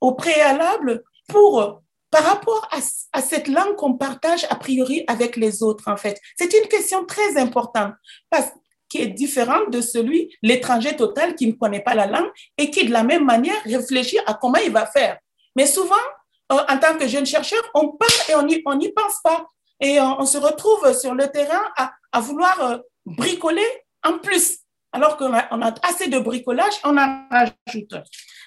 au 0.00 0.12
préalable 0.14 1.04
pour 1.28 1.83
par 2.14 2.22
rapport 2.22 2.68
à, 3.12 3.20
cette 3.20 3.48
langue 3.48 3.74
qu'on 3.74 3.94
partage 3.94 4.46
a 4.48 4.54
priori 4.54 5.02
avec 5.08 5.34
les 5.34 5.64
autres, 5.64 5.88
en 5.88 5.96
fait. 5.96 6.20
C'est 6.38 6.52
une 6.54 6.68
question 6.68 7.04
très 7.04 7.36
importante 7.36 7.94
parce 8.30 8.52
qui 8.88 8.98
est 8.98 9.08
différente 9.08 9.70
de 9.70 9.80
celui, 9.80 10.32
l'étranger 10.40 10.94
total 10.94 11.34
qui 11.34 11.48
ne 11.48 11.54
connaît 11.54 11.80
pas 11.80 11.96
la 11.96 12.06
langue 12.06 12.30
et 12.56 12.70
qui, 12.70 12.86
de 12.86 12.92
la 12.92 13.02
même 13.02 13.24
manière, 13.24 13.60
réfléchit 13.64 14.20
à 14.26 14.34
comment 14.34 14.60
il 14.64 14.70
va 14.70 14.86
faire. 14.86 15.18
Mais 15.56 15.66
souvent, 15.66 16.06
euh, 16.52 16.60
en 16.68 16.78
tant 16.78 16.96
que 16.96 17.08
jeune 17.08 17.26
chercheur, 17.26 17.60
on 17.74 17.88
part 17.88 18.08
et 18.28 18.36
on 18.36 18.76
n'y 18.76 18.92
pense 18.92 19.20
pas. 19.24 19.48
Et 19.80 20.00
on, 20.00 20.24
se 20.24 20.38
retrouve 20.38 20.96
sur 20.96 21.14
le 21.14 21.26
terrain 21.26 21.64
à, 21.76 22.20
vouloir 22.20 22.60
euh, 22.60 22.78
bricoler 23.04 23.66
en 24.04 24.18
plus, 24.18 24.58
alors 24.92 25.16
qu'on 25.16 25.32
a, 25.32 25.40
a 25.50 25.74
assez 25.82 26.06
de 26.06 26.20
bricolage, 26.20 26.74
on 26.84 26.96
en 26.96 27.24
rajoute. 27.28 27.94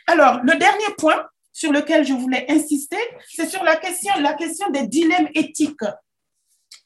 Alors, 0.07 0.39
le 0.43 0.55
dernier 0.55 0.93
point, 0.97 1.25
sur 1.57 1.71
lequel 1.71 2.05
je 2.05 2.13
voulais 2.13 2.45
insister, 2.49 2.99
c'est 3.27 3.49
sur 3.49 3.63
la 3.63 3.77
question, 3.77 4.13
la 4.19 4.35
question 4.35 4.69
des 4.69 4.85
dilemmes 4.85 5.27
éthiques. 5.33 5.89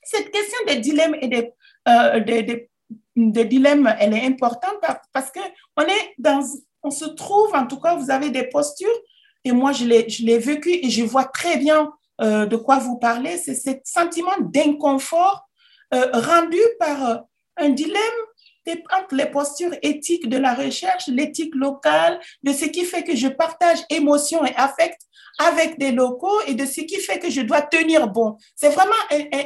Cette 0.02 0.32
question 0.32 0.58
des 0.66 0.78
dilemmes 0.78 1.18
et 1.20 1.28
des, 1.28 1.52
euh, 1.90 2.22
des, 2.22 2.70
des, 3.18 3.46
dilemmes, 3.46 3.94
elle 4.00 4.14
est 4.14 4.26
importante 4.26 4.78
parce 5.12 5.30
que 5.30 5.42
on 5.76 5.82
est 5.82 6.14
dans, 6.18 6.42
on 6.84 6.90
se 6.90 7.04
trouve, 7.04 7.54
en 7.54 7.68
tout 7.68 7.82
cas, 7.82 7.96
vous 7.98 8.12
avez 8.12 8.30
des 8.30 8.44
postures, 8.44 8.98
et 9.44 9.52
moi 9.52 9.74
je 9.74 9.84
l'ai, 9.84 10.38
vécu 10.38 10.70
et 10.72 10.90
je 10.90 11.04
vois 11.04 11.26
très 11.26 11.58
bien 11.58 11.92
euh, 12.22 12.46
de 12.46 12.56
quoi 12.56 12.78
vous 12.78 12.98
parlez, 12.98 13.38
c'est 13.40 13.56
ce 13.56 13.72
sentiment 13.84 14.38
d'inconfort 14.40 15.50
euh, 15.94 16.12
rendu 16.14 16.62
par 16.80 17.26
un 17.58 17.70
dilemme 17.72 18.22
entre 18.68 19.16
les 19.16 19.26
postures 19.26 19.76
éthiques 19.82 20.30
de 20.30 20.38
la 20.38 20.54
recherche, 20.54 21.08
l'éthique 21.08 21.56
locale, 21.56 22.20
de 22.44 22.54
ce 22.54 22.66
qui 22.66 22.86
fait 22.86 23.04
que 23.04 23.16
je 23.16 23.28
partage 23.28 23.80
émotions 23.90 24.46
et 24.46 24.54
affects 24.56 25.00
avec 25.40 25.80
des 25.80 25.92
locaux 25.92 26.42
et 26.48 26.54
de 26.54 26.66
ce 26.66 26.82
qui 26.82 27.00
fait 27.00 27.20
que 27.20 27.30
je 27.30 27.42
dois 27.42 27.62
tenir 27.62 28.08
bon. 28.08 28.38
C'est 28.56 28.70
vraiment 28.70 28.92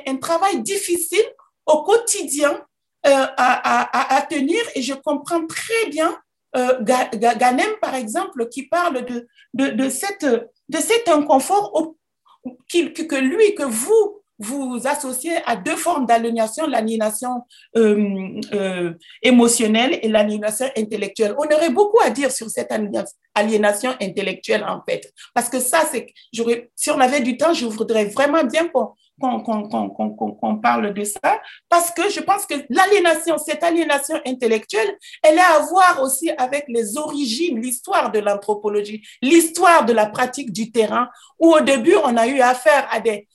un, 0.07 0.18
travail 0.18 0.61
difficile 0.61 1.26
au 1.66 1.84
quotidien 1.84 2.51
euh, 3.05 3.26
à, 3.38 4.26
tenir 4.30 4.61
et 4.74 4.82
je 4.82 4.93
comprends 4.93 5.45
très 5.45 5.89
bien 5.89 6.18
euh, 6.55 6.80
Ganem, 6.82 7.72
par 7.82 7.95
exemple, 7.95 8.47
qui 8.49 8.63
parle 8.63 9.05
de, 9.05 9.28
de, 9.53 9.89
cette, 9.89 10.26
de 10.26 10.78
cet 10.78 11.07
inconfort 11.09 11.95
que 12.63 13.16
lui, 13.16 13.55
que 13.55 13.63
vous, 13.63 14.24
vous 14.40 14.82
associez 14.86 15.38
à 15.46 15.56
deux 15.56 15.76
formes 15.76 16.06
d'aliénation, 16.06 16.68
l'aliénation 16.68 17.44
euh, 17.78 18.40
euh, 18.54 18.94
émotionnelle 19.22 20.00
et 20.02 20.08
l'aliénation 20.08 20.68
intellectuelle. 20.78 21.36
On 21.38 21.46
aurait 21.54 21.70
beaucoup 21.70 22.00
à 22.02 22.10
dire 22.10 22.32
sur 22.32 22.50
cette 22.50 22.74
aliénation 23.34 23.96
intellectuelle, 24.02 24.66
en 24.68 24.82
fait. 24.88 25.14
Parce 25.34 25.50
que 25.50 25.60
ça, 25.60 25.84
c'est, 25.92 26.08
si 26.76 26.92
on 26.92 27.00
avait 27.00 27.22
du 27.22 27.38
temps, 27.38 27.54
je 27.54 27.66
voudrais 27.66 28.06
vraiment 28.06 28.44
bien 28.44 28.68
qu'on 28.68 28.94
qu'on 29.18 30.58
parle 30.62 30.94
de 30.94 31.04
ça, 31.06 31.40
parce 31.70 31.92
que 31.92 32.10
je 32.10 32.20
pense 32.20 32.46
que 32.46 32.56
l'aliénation, 32.70 33.38
cette 33.38 33.64
aliénation 33.64 34.20
intellectuelle, 34.26 34.98
elle 35.24 35.40
a 35.40 35.56
à 35.56 35.60
voir 35.60 36.02
aussi 36.04 36.32
avec 36.38 36.66
les 36.68 36.98
origines, 36.98 37.62
l'histoire 37.62 38.12
de 38.12 38.20
l'anthropologie, 38.20 39.02
l'histoire 39.22 39.86
de 39.86 39.94
la 39.94 40.08
pratique 40.08 40.52
du 40.52 40.70
terrain, 40.70 41.08
où 41.40 41.54
au 41.54 41.62
début, 41.62 41.96
on 42.04 42.18
a 42.18 42.28
eu 42.28 42.42
affaire 42.42 42.90
à 42.92 43.00
des 43.00 43.26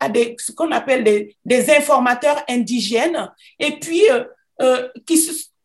à 0.00 0.08
des, 0.08 0.36
ce 0.38 0.52
qu'on 0.52 0.70
appelle 0.72 1.04
des, 1.04 1.36
des, 1.44 1.70
informateurs 1.70 2.42
indigènes, 2.48 3.30
et 3.58 3.78
puis 3.78 4.02
euh, 4.10 4.24
euh, 4.60 4.88
qui, 5.06 5.18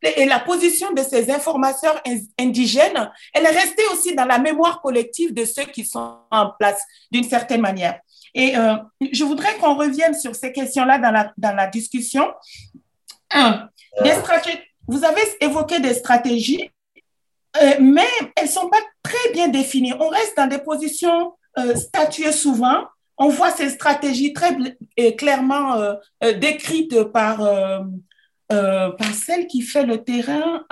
et 0.04 0.26
la 0.26 0.40
position 0.40 0.92
de 0.94 1.02
ces 1.02 1.32
informateurs 1.32 2.02
indigènes, 2.40 3.12
elle 3.34 3.46
est 3.46 3.60
restée 3.60 3.84
aussi 3.92 4.14
dans 4.16 4.26
la 4.26 4.38
mémoire 4.38 4.82
collective 4.82 5.34
de 5.34 5.44
ceux 5.44 5.66
qui 5.66 5.86
sont 5.86 6.18
en 6.30 6.52
place 6.60 6.84
d'une 7.12 7.24
certaine 7.24 7.62
manière. 7.62 8.00
Et 8.34 8.56
euh, 8.56 8.76
je 9.12 9.24
voudrais 9.24 9.56
qu'on 9.58 9.76
revienne 9.76 10.14
sur 10.14 10.36
ces 10.36 10.52
questions-là 10.52 11.00
dans 11.00 11.12
la, 11.12 11.34
dans 11.38 11.56
la 11.56 11.68
discussion. 11.68 12.32
Un, 13.32 13.68
des 14.04 14.14
stratégies, 14.14 14.60
vous 14.88 15.04
avez 15.04 15.22
évoqué 15.42 15.80
des 15.80 15.96
stratégies, 15.96 16.70
euh, 17.62 17.74
mais 17.80 18.08
elles 18.36 18.46
ne 18.46 18.50
sont 18.50 18.70
pas 18.70 18.82
très 19.02 19.32
bien 19.34 19.48
définies. 19.48 19.94
On 20.00 20.10
reste 20.10 20.38
dans 20.38 20.48
des 20.48 20.60
positions 20.60 21.34
euh, 21.58 21.76
statuées 21.76 22.32
souvent 22.32 22.86
on 23.18 23.30
voit 23.30 23.52
ces 23.52 23.70
stratégies 23.70 24.34
très 24.34 24.56
clairement 25.18 25.74
euh, 25.74 25.94
euh, 26.24 26.34
décrites 26.34 27.04
par, 27.06 27.42
euh, 27.42 27.80
par 28.50 29.14
celle 29.14 29.48
qui 29.48 29.62
fait 29.62 29.86
le 29.86 30.04
terrain 30.04 30.64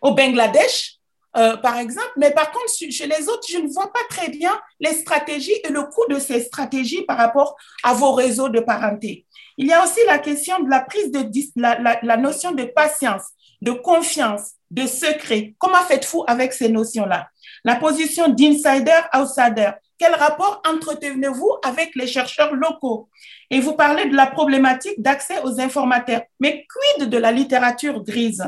au 0.00 0.12
Bangladesh, 0.12 0.96
par 1.32 1.78
exemple. 1.78 2.12
Mais 2.16 2.32
par 2.32 2.50
contre, 2.50 2.66
chez 2.90 3.06
les 3.06 3.28
autres, 3.28 3.46
je 3.48 3.58
ne 3.58 3.68
vois 3.68 3.92
pas 3.92 4.00
très 4.08 4.28
bien 4.28 4.58
les 4.80 4.94
stratégies 4.94 5.60
et 5.64 5.70
le 5.70 5.82
coût 5.84 6.06
de 6.08 6.18
ces 6.18 6.40
stratégies 6.40 7.02
par 7.02 7.18
rapport 7.18 7.56
à 7.84 7.94
vos 7.94 8.12
réseaux 8.12 8.48
de 8.48 8.60
parenté. 8.60 9.26
Il 9.56 9.66
y 9.66 9.72
a 9.72 9.84
aussi 9.84 10.00
la 10.06 10.18
question 10.18 10.58
de 10.60 10.70
la 10.70 10.80
prise 10.80 11.12
de 11.12 11.22
la, 11.56 12.00
la 12.02 12.16
notion 12.16 12.52
de 12.52 12.64
patience, 12.64 13.22
de 13.60 13.72
confiance, 13.72 14.52
de 14.70 14.86
secret. 14.86 15.54
Comment 15.58 15.82
faites-vous 15.82 16.24
avec 16.26 16.52
ces 16.52 16.70
notions-là? 16.70 17.28
La 17.64 17.76
position 17.76 18.28
d'insider, 18.28 18.98
outsider 19.14 19.72
quel 20.00 20.14
rapport 20.14 20.62
entretenez-vous 20.66 21.58
avec 21.62 21.94
les 21.94 22.06
chercheurs 22.06 22.54
locaux? 22.54 23.10
Et 23.50 23.60
vous 23.60 23.74
parlez 23.74 24.06
de 24.06 24.16
la 24.16 24.26
problématique 24.26 25.00
d'accès 25.02 25.38
aux 25.44 25.60
informateurs. 25.60 26.22
Mais 26.40 26.66
quid 26.96 27.10
de 27.10 27.18
la 27.18 27.30
littérature 27.30 28.02
grise? 28.02 28.42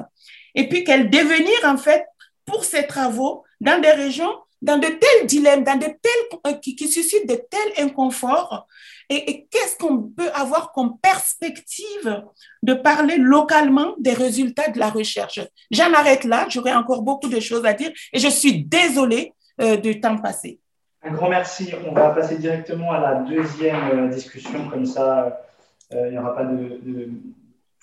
Et 0.55 0.67
puis 0.67 0.83
quel 0.83 1.11
devenir, 1.11 1.55
en 1.65 1.77
fait, 1.77 2.07
pour 2.47 2.65
ces 2.65 2.87
travaux 2.87 3.45
dans 3.61 3.79
des 3.81 3.91
régions 3.91 4.33
dans 4.63 4.79
de 4.79 4.87
tels 4.87 5.27
dilemmes, 5.27 5.65
dans 5.65 5.77
de 5.77 5.87
tels, 5.87 6.39
euh, 6.47 6.53
qui, 6.55 6.89
suscitent 6.89 7.29
de 7.29 7.35
tels 7.35 7.85
inconforts? 7.85 8.67
Et, 9.11 9.47
qu'est-ce 9.51 9.77
qu'on 9.77 10.05
peut 10.05 10.31
avoir 10.33 10.73
comme 10.73 10.99
perspective 11.01 12.23
de 12.63 12.73
parler 12.73 13.19
localement 13.19 13.95
des 13.99 14.15
résultats 14.15 14.71
de 14.71 14.79
la 14.79 14.89
recherche? 14.89 15.41
J'en 15.71 15.93
arrête 15.93 16.25
là, 16.25 16.47
j'aurais 16.49 16.73
encore 16.73 17.03
beaucoup 17.03 17.29
de 17.29 17.41
choses 17.41 17.67
à 17.67 17.75
dire 17.75 17.93
et 18.15 18.19
je 18.19 18.29
suis 18.29 18.65
désolée 18.65 19.35
euh, 19.61 19.77
du 19.77 20.01
temps 20.01 20.17
passé. 20.17 20.62
Un 21.03 21.13
grand 21.13 21.29
merci. 21.29 21.73
On 21.87 21.93
va 21.93 22.11
passer 22.11 22.39
directement 22.39 22.93
à 22.93 23.01
la 23.01 23.15
deuxième 23.17 23.91
euh, 23.93 24.09
discussion, 24.09 24.69
comme 24.69 24.87
ça, 24.87 25.47
il 25.91 26.11
n'y 26.11 26.19
aura 26.19 26.35
pas 26.35 26.45
de, 26.45 26.81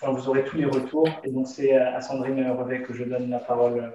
Enfin, 0.02 0.14
vous 0.14 0.30
aurez 0.30 0.46
tous 0.46 0.58
les 0.58 0.66
retours. 0.66 1.10
Et 1.24 1.30
donc, 1.30 1.48
c'est 1.48 1.76
à 1.76 2.00
Sandrine 2.02 2.50
Revet 2.52 2.82
que 2.82 2.94
je 2.94 3.04
donne 3.04 3.30
la 3.30 3.40
parole. 3.40 3.94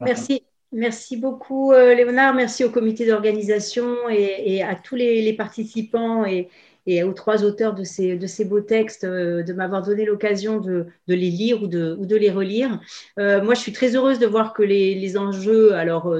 Merci. 0.00 0.42
Merci 0.72 1.16
beaucoup, 1.16 1.72
euh, 1.72 1.94
Léonard. 1.94 2.34
Merci 2.34 2.64
au 2.64 2.70
comité 2.70 3.06
d'organisation 3.06 4.08
et, 4.10 4.62
à 4.62 4.74
tous 4.74 4.96
les, 4.96 5.32
participants 5.32 6.24
et, 6.24 6.48
aux 6.86 7.12
trois 7.12 7.44
auteurs 7.44 7.74
de 7.74 7.84
ces, 7.84 8.44
beaux 8.44 8.60
textes 8.60 9.04
euh, 9.04 9.42
de 9.42 9.52
m'avoir 9.52 9.82
donné 9.82 10.04
l'occasion 10.04 10.60
de, 10.60 10.86
les 11.08 11.30
lire 11.30 11.62
ou 11.62 11.66
de, 11.66 12.16
les 12.16 12.30
relire. 12.30 12.80
Euh, 13.18 13.42
moi, 13.42 13.54
je 13.54 13.60
suis 13.60 13.72
très 13.72 13.96
heureuse 13.96 14.18
de 14.18 14.26
voir 14.26 14.52
que 14.52 14.62
les, 14.62 15.16
enjeux, 15.16 15.74
alors 15.74 16.14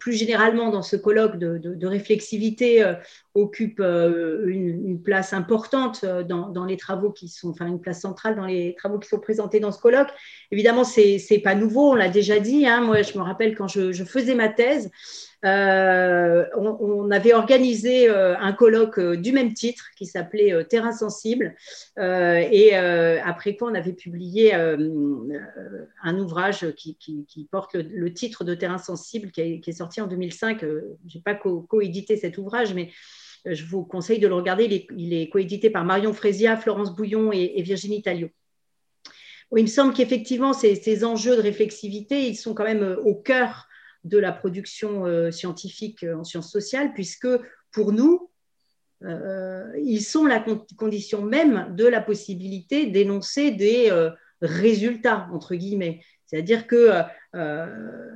plus 0.00 0.14
généralement 0.14 0.70
dans 0.70 0.82
ce 0.82 0.96
colloque 0.96 1.36
de, 1.36 1.86
réflexivité 1.86 2.82
euh, 2.82 2.94
occupe 3.34 3.80
euh, 3.80 4.46
une, 4.48 5.00
place 5.02 5.32
importante 5.32 6.00
euh, 6.04 6.22
dans, 6.22 6.64
les 6.64 6.76
travaux 6.76 7.10
qui 7.10 7.28
sont, 7.28 7.50
enfin 7.50 7.66
une 7.66 7.80
place 7.80 8.00
centrale 8.00 8.36
dans 8.36 8.46
les 8.46 8.74
travaux 8.74 8.98
qui 8.98 9.08
sont 9.08 9.20
présentés 9.20 9.60
dans 9.60 9.72
ce 9.72 9.80
colloque. 9.80 10.10
Évidemment, 10.50 10.84
c'est 10.84 11.18
n'est 11.30 11.38
pas 11.38 11.54
nouveau, 11.54 11.92
on 11.92 11.94
l'a 11.94 12.08
déjà 12.08 12.40
dit. 12.40 12.66
Hein. 12.66 12.82
Moi, 12.82 13.02
je 13.02 13.16
me 13.16 13.22
rappelle 13.22 13.54
quand 13.54 13.68
je 13.68 14.04
faisais 14.04 14.34
ma 14.34 14.48
thèse, 14.48 14.90
euh, 15.44 16.46
on, 16.56 17.10
avait 17.10 17.34
organisé 17.34 18.08
euh, 18.08 18.38
un 18.38 18.52
colloque 18.52 18.98
euh, 18.98 19.16
du 19.16 19.32
même 19.32 19.54
titre 19.54 19.86
qui 19.96 20.06
s'appelait 20.06 20.64
Terrain 20.66 20.92
sensible. 20.92 21.56
et 21.98 22.74
après 22.74 23.56
quoi, 23.56 23.70
on 23.70 23.74
avait 23.74 23.92
publié 23.92 24.54
un 24.54 26.18
ouvrage 26.18 26.72
qui, 26.76 27.48
porte 27.50 27.74
le, 27.74 28.12
titre 28.14 28.44
de 28.44 28.54
Terrain 28.54 28.78
sensible 28.78 29.30
qui, 29.30 29.40
est 29.40 29.72
sorti 29.72 30.00
en 30.00 30.06
2005. 30.06 30.60
Je 30.60 30.66
n'ai 31.14 31.22
pas 31.22 31.34
coédité 31.34 32.16
cet 32.16 32.38
ouvrage, 32.38 32.74
mais 32.74 32.90
je 33.44 33.64
vous 33.64 33.84
conseille 33.84 34.20
de 34.20 34.28
le 34.28 34.34
regarder. 34.34 34.86
Il 34.96 35.12
est, 35.12 35.28
coédité 35.28 35.70
par 35.70 35.84
Marion 35.84 36.12
Frésia, 36.12 36.56
Florence 36.56 36.94
Bouillon 36.94 37.32
et, 37.32 37.60
Virginie 37.62 38.02
Talliot. 38.02 38.30
il 39.56 39.62
me 39.62 39.68
semble 39.68 39.92
qu'effectivement, 39.92 40.52
ces, 40.52 40.76
ces, 40.76 41.04
enjeux 41.04 41.36
de 41.36 41.42
réflexivité, 41.42 42.28
ils 42.28 42.36
sont 42.36 42.54
quand 42.54 42.64
même 42.64 42.96
au 43.04 43.14
cœur 43.14 43.68
de 44.04 44.18
la 44.18 44.32
production 44.32 45.06
euh, 45.06 45.30
scientifique 45.30 46.02
euh, 46.04 46.16
en 46.16 46.24
sciences 46.24 46.50
sociales, 46.50 46.92
puisque 46.94 47.28
pour 47.70 47.92
nous, 47.92 48.30
euh, 49.04 49.72
ils 49.82 50.02
sont 50.02 50.26
la 50.26 50.44
condition 50.76 51.22
même 51.22 51.74
de 51.74 51.86
la 51.86 52.00
possibilité 52.00 52.86
d'énoncer 52.86 53.50
des 53.50 53.90
résultats, 54.40 55.28
entre 55.32 55.54
guillemets. 55.56 56.02
C'est-à-dire 56.26 56.66
que 56.66 56.92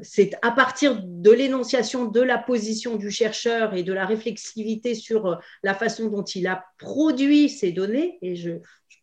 c'est 0.01 0.33
à 0.43 0.53
partir 0.53 1.03
de 1.03 1.31
l'énonciation 1.31 2.07
de 2.07 2.21
la 2.21 2.39
position 2.39 2.97
du 2.97 3.11
chercheur 3.11 3.75
et 3.75 3.83
de 3.83 3.93
la 3.93 4.07
réflexivité 4.07 4.95
sur 4.95 5.41
la 5.65 5.75
façon 5.75 6.09
dont 6.09 6.23
il 6.23 6.47
a 6.47 6.65
produit 6.79 7.49
ces 7.49 7.73
données, 7.73 8.19
et 8.23 8.37
je, 8.37 8.53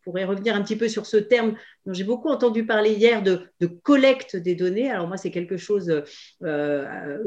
pourrais 0.03 0.25
revenir 0.25 0.55
un 0.55 0.61
petit 0.61 0.75
peu 0.75 0.87
sur 0.87 1.05
ce 1.05 1.17
terme 1.17 1.55
dont 1.85 1.93
j'ai 1.93 2.03
beaucoup 2.03 2.29
entendu 2.29 2.65
parler 2.65 2.91
hier 2.93 3.23
de, 3.23 3.49
collecte 3.83 4.35
des 4.35 4.55
données. 4.55 4.89
Alors 4.89 5.07
moi, 5.07 5.17
c'est 5.17 5.31
quelque 5.31 5.57
chose 5.57 6.03
euh, 6.43 7.17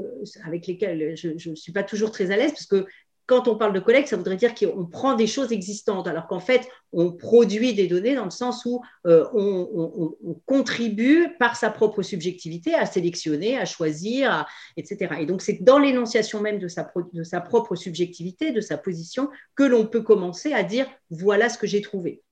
avec 0.44 0.66
lesquels 0.66 1.16
je 1.16 1.50
ne 1.50 1.54
suis 1.54 1.72
pas 1.72 1.82
toujours 1.82 2.10
très 2.10 2.30
à 2.30 2.36
l'aise 2.36 2.52
parce 2.52 2.66
que 2.66 2.86
quand 3.26 3.48
on 3.48 3.56
parle 3.56 3.72
de 3.72 3.80
collecte, 3.80 4.08
ça 4.08 4.16
voudrait 4.16 4.36
dire 4.36 4.54
qu'on 4.54 4.86
prend 4.86 5.14
des 5.14 5.26
choses 5.26 5.50
existantes, 5.50 6.06
alors 6.06 6.28
qu'en 6.28 6.40
fait, 6.40 6.68
on 6.92 7.12
produit 7.12 7.74
des 7.74 7.88
données 7.88 8.14
dans 8.14 8.24
le 8.24 8.30
sens 8.30 8.64
où 8.64 8.80
euh, 9.06 9.26
on, 9.34 10.14
contribue 10.46 11.28
par 11.38 11.56
sa 11.56 11.70
propre 11.70 12.02
subjectivité 12.02 12.74
à 12.74 12.86
sélectionner, 12.86 13.58
à 13.58 13.64
choisir, 13.64 14.46
etc. 14.76 15.16
Et 15.20 15.26
donc, 15.26 15.42
c'est 15.42 15.62
dans 15.62 15.78
l'énonciation 15.78 16.40
même 16.40 16.60
de 16.60 16.68
sa 16.68 17.40
propre 17.40 17.74
subjectivité, 17.74 18.52
de 18.52 18.60
sa 18.60 18.78
position, 18.78 19.28
que 19.56 19.64
l'on 19.64 19.86
peut 19.86 20.02
commencer 20.02 20.52
à 20.52 20.62
dire 20.62 20.86
voilà 21.10 21.48
ce 21.48 21.58
que 21.58 21.66
j'ai 21.66 21.80
trouvé. 21.80 22.22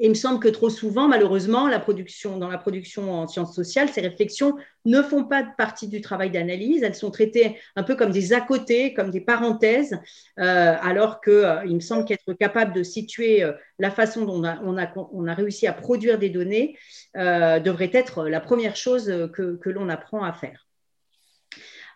Et 0.00 0.06
il 0.06 0.08
me 0.08 0.14
semble 0.14 0.40
que 0.40 0.48
trop 0.48 0.70
souvent, 0.70 1.08
malheureusement, 1.08 1.68
dans 1.68 2.48
la 2.48 2.58
production 2.58 3.12
en 3.12 3.28
sciences 3.28 3.54
sociales, 3.54 3.90
ces 3.90 4.00
réflexions 4.00 4.56
ne 4.86 5.02
font 5.02 5.24
pas 5.24 5.42
partie 5.42 5.88
du 5.88 6.00
travail 6.00 6.30
d'analyse. 6.30 6.82
Elles 6.82 6.94
sont 6.94 7.10
traitées 7.10 7.58
un 7.76 7.82
peu 7.82 7.96
comme 7.96 8.10
des 8.10 8.32
à 8.32 8.40
côté, 8.40 8.94
comme 8.94 9.10
des 9.10 9.20
parenthèses, 9.20 9.92
euh, 10.38 10.74
alors 10.80 11.20
qu'il 11.20 11.34
euh, 11.34 11.66
me 11.66 11.80
semble 11.80 12.06
qu'être 12.06 12.32
capable 12.32 12.72
de 12.72 12.82
situer 12.82 13.42
euh, 13.42 13.52
la 13.78 13.90
façon 13.90 14.24
dont 14.24 14.42
on 14.64 15.26
a, 15.26 15.34
réussi 15.34 15.66
à 15.66 15.74
produire 15.74 16.18
des 16.18 16.30
données 16.30 16.78
devrait 17.14 17.90
être 17.92 18.26
la 18.26 18.40
première 18.40 18.76
chose 18.76 19.06
que 19.34 19.68
l'on 19.68 19.90
apprend 19.90 20.22
à 20.24 20.32
faire. 20.32 20.69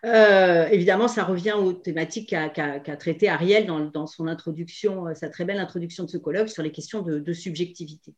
Euh, 0.03 0.67
évidemment, 0.67 1.07
ça 1.07 1.23
revient 1.23 1.53
aux 1.53 1.73
thématiques 1.73 2.29
qu'a 2.29 2.97
traité 2.97 3.29
Ariel 3.29 3.65
dans, 3.65 4.07
son 4.07 4.27
introduction, 4.27 5.07
euh, 5.07 5.13
sa 5.13 5.29
très 5.29 5.45
belle 5.45 5.59
introduction 5.59 6.03
de 6.03 6.09
ce 6.09 6.17
colloque 6.17 6.49
sur 6.49 6.63
les 6.63 6.71
questions 6.71 7.01
de, 7.01 7.33
subjectivité. 7.33 8.13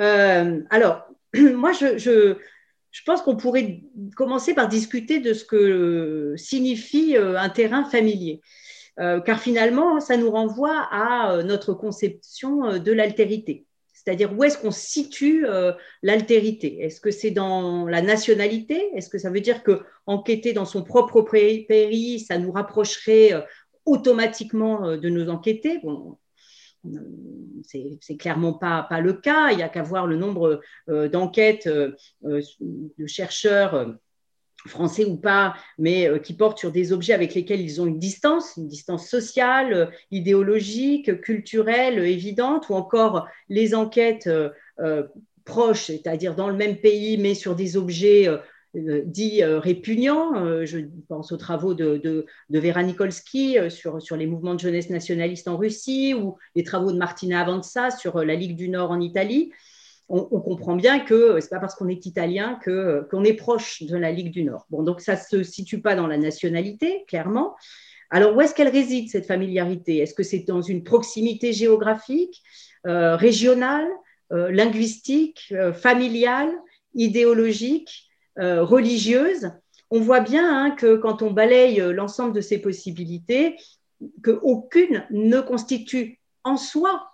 Euh, 0.00 0.60
alors, 0.70 1.06
moi, 1.34 1.72
je, 1.72 2.36
pense 3.04 3.22
qu'on 3.22 3.36
pourrait 3.36 3.82
commencer 4.16 4.54
par 4.54 4.68
discuter 4.68 5.20
de 5.20 5.34
ce 5.34 5.44
que 5.44 6.34
signifie 6.36 7.16
un 7.16 7.48
terrain 7.48 7.84
familier. 7.84 8.40
car 8.96 9.40
finalement, 9.40 10.00
ça 10.00 10.16
nous 10.16 10.30
renvoie 10.30 10.88
à 10.90 11.42
notre 11.42 11.74
conception 11.74 12.78
de 12.78 12.92
l'altérité. 12.92 13.66
C'est-à-dire 14.04 14.36
où 14.36 14.44
est-ce 14.44 14.58
qu'on 14.58 14.70
situe 14.70 15.46
euh, 15.46 15.72
l'altérité? 16.02 16.82
Est-ce 16.82 17.00
que 17.00 17.10
c'est 17.10 17.30
dans 17.30 17.86
la 17.86 18.02
nationalité? 18.02 18.90
Est-ce 18.94 19.08
que 19.08 19.18
ça 19.18 19.30
veut 19.30 19.40
dire 19.40 19.62
que 19.62 19.80
enquêter 20.06 20.52
dans 20.52 20.66
son 20.66 20.82
propre 20.82 21.22
pays, 21.22 22.20
ça 22.20 22.38
nous 22.38 22.52
rapprocherait 22.52 23.32
euh, 23.32 23.40
automatiquement 23.86 24.86
euh, 24.86 24.96
de 24.98 25.08
nos 25.08 25.30
enquêter 25.30 25.78
bon, 25.82 26.18
c'est 27.62 28.16
clairement 28.18 28.52
pas, 28.52 28.86
pas 28.90 29.00
le 29.00 29.14
cas. 29.14 29.52
Il 29.52 29.56
n'y 29.56 29.62
a 29.62 29.70
qu'à 29.70 29.82
voir 29.82 30.06
le 30.06 30.16
nombre 30.18 30.60
d'enquêtes 30.86 31.66
de 31.66 33.06
chercheurs 33.06 33.96
français 34.66 35.04
ou 35.04 35.16
pas, 35.16 35.54
mais 35.78 36.08
euh, 36.08 36.18
qui 36.18 36.34
portent 36.34 36.58
sur 36.58 36.72
des 36.72 36.92
objets 36.92 37.12
avec 37.12 37.34
lesquels 37.34 37.60
ils 37.60 37.80
ont 37.80 37.86
une 37.86 37.98
distance, 37.98 38.54
une 38.56 38.68
distance 38.68 39.08
sociale, 39.08 39.72
euh, 39.72 39.86
idéologique, 40.10 41.20
culturelle, 41.20 41.98
évidente, 41.98 42.68
ou 42.68 42.74
encore 42.74 43.28
les 43.48 43.74
enquêtes 43.74 44.26
euh, 44.26 45.02
proches, 45.44 45.86
c'est-à-dire 45.86 46.34
dans 46.34 46.48
le 46.48 46.56
même 46.56 46.76
pays, 46.76 47.18
mais 47.18 47.34
sur 47.34 47.54
des 47.54 47.76
objets 47.76 48.28
dits 48.74 49.44
répugnants. 49.44 50.64
je 50.64 50.78
pense 51.06 51.30
aux 51.30 51.36
travaux 51.36 51.74
de, 51.74 52.26
Vera 52.50 52.82
Nikolsky 52.82 53.58
sur, 53.68 54.00
sur 54.00 54.16
les 54.16 54.26
mouvements 54.26 54.54
de 54.54 54.60
jeunesse 54.60 54.88
nationalistes 54.88 55.46
en 55.46 55.58
Russie, 55.58 56.14
ou 56.14 56.38
les 56.56 56.64
travaux 56.64 56.90
de 56.90 56.96
Martina 56.96 57.42
Avanza 57.42 57.90
sur 57.90 58.24
la 58.24 58.34
Ligue 58.34 58.56
du 58.56 58.70
Nord 58.70 58.90
en 58.90 59.00
Italie 59.00 59.52
on, 60.08 60.40
comprend 60.40 60.76
bien 60.76 61.00
que 61.00 61.40
ce 61.40 61.46
n'est 61.46 61.50
pas 61.50 61.60
parce 61.60 61.74
qu'on 61.74 61.88
est 61.88 62.04
italien 62.06 62.58
qu'on 62.64 63.24
est 63.24 63.34
proche 63.34 63.82
de 63.82 63.96
la 63.96 64.12
Ligue 64.12 64.30
du 64.30 64.44
Nord. 64.44 64.66
Bon, 64.70 64.82
donc 64.82 65.00
ça 65.00 65.16
se 65.16 65.42
situe 65.42 65.80
pas 65.80 65.94
dans 65.94 66.06
la 66.06 66.18
nationalité, 66.18 67.04
clairement. 67.08 67.54
Alors, 68.10 68.36
où 68.36 68.40
est-ce 68.40 68.54
qu'elle 68.54 68.68
réside, 68.68 69.08
cette 69.10 69.26
familiarité? 69.26 69.98
Est-ce 69.98 70.14
que 70.14 70.22
c'est 70.22 70.40
dans 70.40 70.62
une 70.62 70.84
proximité 70.84 71.52
géographique, 71.52 72.42
euh, 72.86 73.16
régionale, 73.16 73.88
euh, 74.32 74.50
linguistique, 74.50 75.48
euh, 75.52 75.72
familiale, 75.72 76.52
idéologique, 76.94 78.08
religieuse? 78.36 79.50
On 79.90 80.00
voit 80.00 80.20
bien 80.20 80.64
hein, 80.64 80.70
que 80.72 80.96
quand 80.96 81.22
on 81.22 81.30
balaye 81.30 81.80
l'ensemble 81.92 82.32
de 82.32 82.40
ces 82.40 82.58
possibilités, 82.58 83.56
qu'aucune 84.22 85.06
ne 85.10 85.40
constitue 85.40 86.20
en 86.42 86.56
soi 86.56 87.08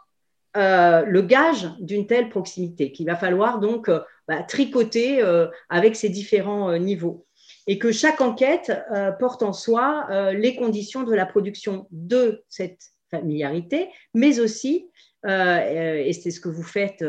euh, 0.57 1.05
le 1.05 1.23
gage 1.23 1.71
d'une 1.79 2.09
telle 2.09 2.29
proximité, 2.29 2.91
qu'il 2.91 3.07
va 3.07 3.15
falloir 3.15 3.61
donc 3.61 3.89
euh, 3.89 4.01
bah, 4.27 4.43
tricoter 4.43 5.23
euh, 5.23 5.47
avec 5.69 5.95
ces 5.95 6.09
différents 6.09 6.77
niveaux. 6.77 7.27
Et 7.67 7.79
que 7.79 7.93
chaque 7.93 8.21
enquête 8.21 8.73
porte 9.21 9.43
en 9.43 9.53
soi 9.53 10.09
les 10.33 10.57
conditions 10.57 11.05
de 11.05 11.15
la 11.15 11.27
production 11.27 11.87
de 11.91 12.43
cette 12.49 12.81
familiarité, 13.11 13.91
mais 14.13 14.41
aussi, 14.41 14.89
et 15.25 16.13
c'est 16.13 16.31
ce 16.31 16.41
que 16.41 16.49
vous 16.49 16.65
faites 16.65 17.05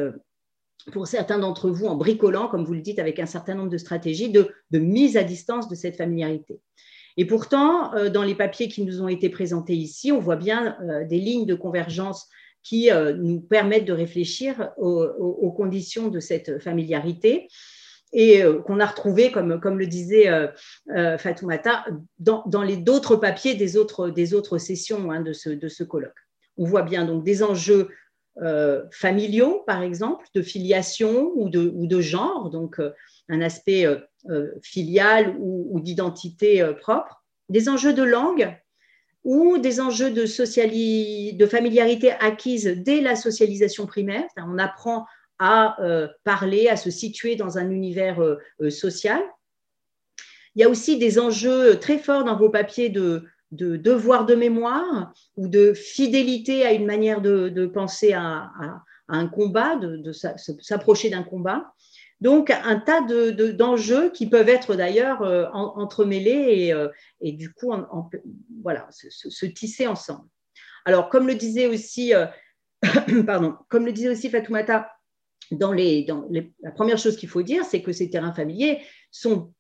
pour 0.91 1.07
certains 1.07 1.39
d'entre 1.39 1.69
vous 1.69 1.88
en 1.88 1.95
bricolant, 1.95 2.47
comme 2.47 2.65
vous 2.65 2.73
le 2.73 2.81
dites, 2.81 2.99
avec 2.99 3.18
un 3.19 3.26
certain 3.26 3.55
nombre 3.55 3.72
de 3.72 3.77
stratégies 3.77 4.30
de, 4.30 4.53
mise 4.73 5.15
à 5.18 5.23
distance 5.23 5.68
de 5.68 5.73
cette 5.73 5.95
familiarité. 5.95 6.59
Et 7.18 7.26
pourtant, 7.26 7.91
dans 8.09 8.23
les 8.23 8.35
papiers 8.35 8.68
qui 8.68 8.84
nous 8.84 9.01
ont 9.01 9.07
été 9.07 9.30
présentés 9.30 9.76
ici, 9.76 10.11
on 10.11 10.19
voit 10.19 10.35
bien 10.35 10.77
des 11.09 11.19
lignes 11.19 11.47
de 11.47 11.55
convergence 11.55 12.27
qui 12.63 12.89
nous 13.17 13.41
permettent 13.41 13.85
de 13.85 13.93
réfléchir 13.93 14.71
aux, 14.77 15.51
conditions 15.51 16.09
de 16.09 16.19
cette 16.19 16.59
familiarité 16.59 17.47
et 18.13 18.43
qu'on 18.65 18.79
a 18.79 18.85
retrouvé, 18.85 19.31
comme, 19.31 19.59
comme 19.59 19.79
le 19.79 19.88
disait 19.88 20.29
Fatoumata, 21.17 21.85
dans, 22.19 22.43
dans 22.45 22.61
les 22.61 22.77
d'autres 22.77 23.15
papiers 23.15 23.55
des 23.55 23.77
autres, 23.77 24.09
des 24.09 24.33
autres 24.33 24.57
sessions 24.57 25.11
hein, 25.11 25.21
de, 25.21 25.33
ce, 25.33 25.49
de 25.49 25.67
ce 25.67 25.83
colloque. 25.83 26.13
On 26.57 26.65
voit 26.65 26.83
bien 26.83 27.05
donc 27.05 27.23
des 27.23 27.41
enjeux 27.41 27.89
euh, 28.38 28.83
familiaux, 28.91 29.63
par 29.67 29.81
exemple, 29.81 30.25
de 30.33 30.41
filiation 30.41 31.31
ou 31.35 31.49
de, 31.49 31.69
ou 31.75 31.85
de 31.85 31.99
genre, 31.99 32.49
donc 32.49 32.79
euh, 32.79 32.91
un 33.27 33.41
aspect 33.41 33.85
euh, 33.85 34.47
filial 34.63 35.35
ou, 35.38 35.79
d'identité 35.81 36.65
propre, 36.79 37.25
des 37.49 37.67
enjeux 37.67 37.93
de 37.93 38.03
langue 38.03 38.55
ou 39.23 39.57
des 39.57 39.80
enjeux 39.80 40.10
de, 40.10 40.23
de 41.35 41.45
familiarité 41.45 42.11
acquise 42.11 42.65
dès 42.65 43.02
la 43.02 43.15
socialisation 43.15 43.85
primaire. 43.85 44.26
On 44.38 44.57
apprend 44.57 45.06
à 45.39 45.77
parler, 46.23 46.68
à 46.68 46.76
se 46.76 46.91
situer 46.91 47.35
dans 47.35 47.57
un 47.57 47.69
univers 47.72 48.19
social. 48.69 49.22
Il 50.56 50.61
y 50.61 50.64
a 50.64 50.69
aussi 50.69 50.98
des 50.98 51.18
enjeux 51.19 51.80
très 51.80 51.98
forts 51.98 52.23
dans 52.23 52.38
vos 52.38 52.49
papiers 52.49 52.89
de 52.89 53.26
devoir 53.52 54.26
de 54.26 54.35
mémoire 54.35 55.14
ou 55.38 55.48
de 55.48 55.73
fidélité 55.73 56.65
à 56.65 56.73
une 56.73 56.85
manière 56.85 57.22
de, 57.22 57.65
penser 57.65 58.14
à, 58.14 58.52
un 59.07 59.27
combat, 59.27 59.76
de, 59.76 60.11
s'approcher 60.11 61.10
d'un 61.10 61.23
combat. 61.23 61.73
Donc, 62.22 62.52
un 62.52 62.80
tas 62.80 63.02
d'enjeux 63.02 64.11
qui 64.11 64.30
peuvent 64.30 64.49
être 64.49 64.76
d'ailleurs 64.76 65.23
euh, 65.23 65.48
entremêlés 65.52 66.72
euh, 66.72 66.88
et, 67.19 67.31
du 67.31 67.52
coup, 67.52 67.73
voilà, 68.64 68.88
se, 68.91 69.45
tisser 69.48 69.88
ensemble. 69.88 70.27
Alors, 70.85 71.10
comme 71.10 71.27
le 71.27 71.35
disait 71.35 71.68
aussi, 71.68 72.14
euh, 72.14 72.27
pardon, 73.26 73.56
comme 73.69 73.85
le 73.85 73.91
disait 73.91 74.10
aussi 74.10 74.30
Fatoumata, 74.30 74.91
la 75.52 76.72
première 76.73 76.98
chose 76.98 77.18
qu'il 77.18 77.30
faut 77.30 77.41
dire, 77.41 77.65
c'est 77.65 77.81
que 77.81 77.91
ces 77.91 78.10
terrains 78.10 78.34
familiers 78.34 78.81
sont 79.10 79.52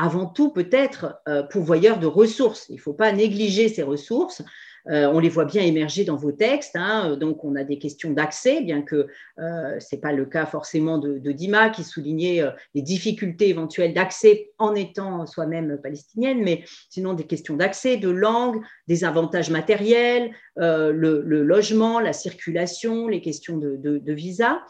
avant 0.00 0.26
tout 0.26 0.50
peut-être 0.50 1.20
euh, 1.28 1.42
pourvoyeur 1.42 1.98
de 1.98 2.06
ressources. 2.06 2.66
Il 2.70 2.76
ne 2.76 2.80
faut 2.80 2.94
pas 2.94 3.12
négliger 3.12 3.68
ces 3.68 3.82
ressources. 3.82 4.42
Euh, 4.88 5.06
on 5.06 5.18
les 5.18 5.28
voit 5.28 5.44
bien 5.44 5.62
émerger 5.62 6.04
dans 6.04 6.16
vos 6.16 6.32
textes. 6.32 6.76
Hein. 6.76 7.16
Donc, 7.16 7.44
on 7.44 7.54
a 7.56 7.64
des 7.64 7.78
questions 7.78 8.10
d'accès, 8.10 8.62
bien 8.62 8.82
que 8.82 9.08
euh, 9.38 9.80
ce 9.80 9.94
n'est 9.94 10.00
pas 10.00 10.12
le 10.12 10.24
cas 10.24 10.46
forcément 10.46 10.98
de, 10.98 11.18
Dima, 11.32 11.70
qui 11.70 11.84
soulignait 11.84 12.42
les 12.74 12.82
difficultés 12.82 13.48
éventuelles 13.48 13.94
d'accès 13.94 14.50
en 14.58 14.74
étant 14.74 15.26
soi-même 15.26 15.78
palestinienne, 15.82 16.42
mais 16.42 16.64
sinon 16.88 17.14
des 17.14 17.24
questions 17.24 17.56
d'accès, 17.56 17.96
de 17.96 18.08
langue, 18.08 18.62
des 18.88 19.04
avantages 19.04 19.50
matériels, 19.50 20.32
le, 20.56 21.20
logement, 21.22 22.00
la 22.00 22.12
circulation, 22.12 23.08
les 23.08 23.20
questions 23.20 23.58
de, 23.58 24.12
visa. 24.12 24.62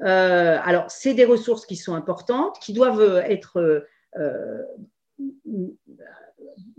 alors, 0.00 0.84
c'est 0.88 1.14
des 1.14 1.24
ressources 1.24 1.66
qui 1.66 1.76
sont 1.76 1.94
importantes, 1.94 2.58
qui 2.60 2.72
doivent 2.72 3.22
être 3.28 3.84
euh, 4.18 4.62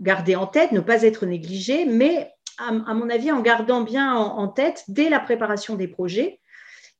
garder 0.00 0.34
en 0.34 0.46
tête, 0.46 0.72
ne 0.72 0.80
pas 0.80 1.02
être 1.02 1.26
négligé, 1.26 1.84
mais 1.84 2.32
à, 2.68 2.94
mon 2.94 3.08
avis, 3.10 3.30
en 3.30 3.40
gardant 3.40 3.82
bien 3.82 4.14
en, 4.14 4.48
tête 4.48 4.84
dès 4.88 5.08
la 5.08 5.20
préparation 5.20 5.76
des 5.76 5.88
projets. 5.88 6.40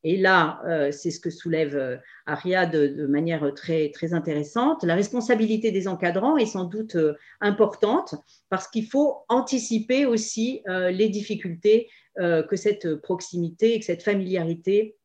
Et 0.04 0.16
là, 0.16 0.60
euh, 0.66 0.90
c'est 0.90 1.12
ce 1.12 1.20
que 1.20 1.30
soulève 1.30 1.76
euh, 1.76 1.96
Aria 2.26 2.66
de, 2.66 3.06
manière 3.06 3.52
très, 3.54 3.92
intéressante. 4.12 4.82
La 4.82 4.96
responsabilité 4.96 5.70
des 5.70 5.86
encadrants 5.86 6.36
est 6.36 6.46
sans 6.46 6.64
doute 6.64 6.96
importante 7.40 8.16
parce 8.48 8.66
qu'il 8.68 8.86
faut 8.86 9.18
anticiper 9.28 10.06
aussi 10.06 10.62
les 10.66 11.08
difficultés 11.08 11.88
que 12.16 12.56
cette 12.56 12.96
proximité 12.96 13.74
et 13.74 13.78
que 13.78 13.84
cette 13.84 14.02
familiarité 14.02 14.96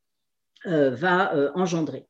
va 0.66 1.52
engendrer. 1.56 2.08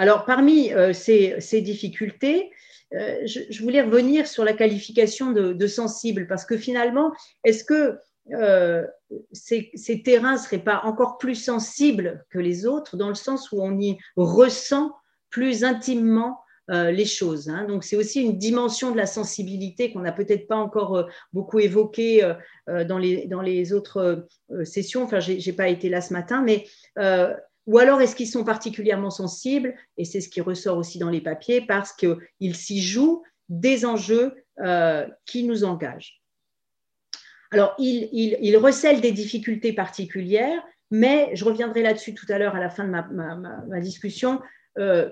Alors, 0.00 0.24
parmi 0.24 0.72
euh, 0.72 0.94
ces, 0.94 1.60
difficultés, 1.60 2.50
euh, 2.94 3.26
je, 3.26 3.62
voulais 3.62 3.82
revenir 3.82 4.26
sur 4.26 4.44
la 4.44 4.52
qualification 4.52 5.32
de, 5.32 5.66
sensible, 5.66 6.26
parce 6.26 6.44
que 6.44 6.56
finalement, 6.56 7.12
est-ce 7.44 7.64
que 7.64 7.98
euh, 8.32 8.86
ces, 9.32 10.02
terrains 10.04 10.34
ne 10.34 10.38
seraient 10.38 10.58
pas 10.58 10.82
encore 10.84 11.18
plus 11.18 11.34
sensibles 11.34 12.24
que 12.30 12.38
les 12.38 12.66
autres, 12.66 12.96
dans 12.96 13.08
le 13.08 13.14
sens 13.14 13.52
où 13.52 13.62
on 13.62 13.78
y 13.78 13.98
ressent 14.16 14.92
plus 15.30 15.64
intimement 15.64 16.40
les 16.72 17.04
choses. 17.04 17.48
Hein? 17.48 17.64
Donc, 17.64 17.82
c'est 17.82 17.96
aussi 17.96 18.22
une 18.22 18.38
dimension 18.38 18.92
de 18.92 18.96
la 18.96 19.06
sensibilité 19.06 19.92
qu'on 19.92 20.02
n'a 20.02 20.12
peut-être 20.12 20.46
pas 20.46 20.54
encore 20.54 21.08
beaucoup 21.32 21.58
évoquée 21.58 22.22
dans, 22.68 22.96
les, 22.96 23.26
dans 23.26 23.40
les 23.40 23.72
autres 23.72 24.28
sessions. 24.62 25.02
Enfin, 25.02 25.18
je 25.18 25.32
n'ai 25.32 25.52
pas 25.52 25.66
été 25.66 25.88
là 25.88 26.00
ce 26.00 26.12
matin, 26.12 26.44
mais 26.46 26.66
ou 27.66 27.78
alors 27.78 28.00
est-ce 28.00 28.16
qu'ils 28.16 28.28
sont 28.28 28.44
particulièrement 28.44 29.10
sensibles, 29.10 29.74
et 29.96 30.04
c'est 30.04 30.20
ce 30.20 30.28
qui 30.28 30.40
ressort 30.40 30.76
aussi 30.76 30.98
dans 30.98 31.10
les 31.10 31.20
papiers, 31.20 31.60
parce 31.60 31.92
qu'il 31.92 32.54
s'y 32.54 32.82
joue 32.82 33.22
des 33.48 33.84
enjeux 33.84 34.34
euh, 34.60 35.06
qui 35.26 35.44
nous 35.44 35.64
engagent. 35.64 36.20
Alors, 37.50 37.74
il, 37.78 38.08
il, 38.12 38.56
recèle 38.56 39.00
des 39.00 39.10
difficultés 39.10 39.72
particulières, 39.72 40.62
mais 40.90 41.30
je 41.34 41.44
reviendrai 41.44 41.82
là-dessus 41.82 42.14
tout 42.14 42.26
à 42.28 42.38
l'heure 42.38 42.54
à 42.54 42.60
la 42.60 42.70
fin 42.70 42.84
de 42.84 42.90
ma, 42.90 43.80
discussion. 43.80 44.40
Euh, 44.78 45.10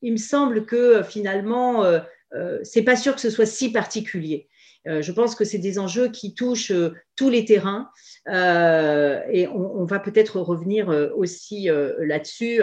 il 0.00 0.12
me 0.12 0.16
semble 0.16 0.66
que 0.66 1.02
finalement, 1.04 1.84
euh, 1.84 2.00
euh 2.34 2.58
c'est 2.64 2.82
pas 2.82 2.96
sûr 2.96 3.14
que 3.14 3.20
ce 3.20 3.30
soit 3.30 3.46
si 3.46 3.70
particulier. 3.70 4.48
Euh, 4.88 5.00
je 5.00 5.12
pense 5.12 5.34
que 5.34 5.44
c'est 5.44 5.58
des 5.58 5.78
enjeux 5.78 6.08
qui 6.08 6.34
touchent 6.34 6.72
euh, 6.72 6.94
tous 7.14 7.30
les 7.30 7.44
terrains 7.44 7.90
euh, 8.28 9.20
et 9.30 9.46
on, 9.46 9.84
va 9.84 10.00
peut-être 10.00 10.40
revenir 10.40 10.88
aussi 11.16 11.68
là-dessus 11.98 12.60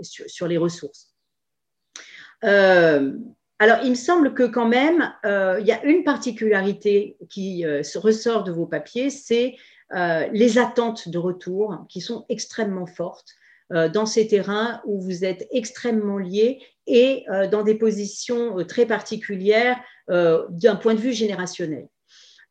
sur, 0.00 0.48
les 0.48 0.56
ressources. 0.56 1.14
alors, 2.42 3.78
il 3.84 3.90
me 3.90 3.94
semble 3.94 4.34
que 4.34 4.44
quand 4.44 4.66
même, 4.66 5.12
il 5.24 5.66
y 5.66 5.72
a 5.72 5.84
une 5.84 6.04
particularité 6.04 7.16
qui 7.28 7.66
ressort 7.96 8.44
de 8.44 8.52
vos 8.52 8.66
papiers, 8.66 9.10
c'est 9.10 9.56
les 9.92 10.58
attentes 10.58 11.08
de 11.08 11.18
retour 11.18 11.84
qui 11.88 12.00
sont 12.00 12.24
extrêmement 12.28 12.86
fortes 12.86 13.34
dans 13.70 14.06
ces 14.06 14.28
terrains 14.28 14.80
où 14.86 15.00
vous 15.00 15.24
êtes 15.24 15.46
extrêmement 15.50 16.18
liés 16.18 16.62
et 16.86 17.26
dans 17.50 17.62
des 17.62 17.74
positions 17.74 18.64
très 18.64 18.86
particulières 18.86 19.78
euh, 20.10 20.44
d'un 20.50 20.76
point 20.76 20.94
de 20.94 21.00
vue 21.00 21.12
générationnel. 21.12 21.88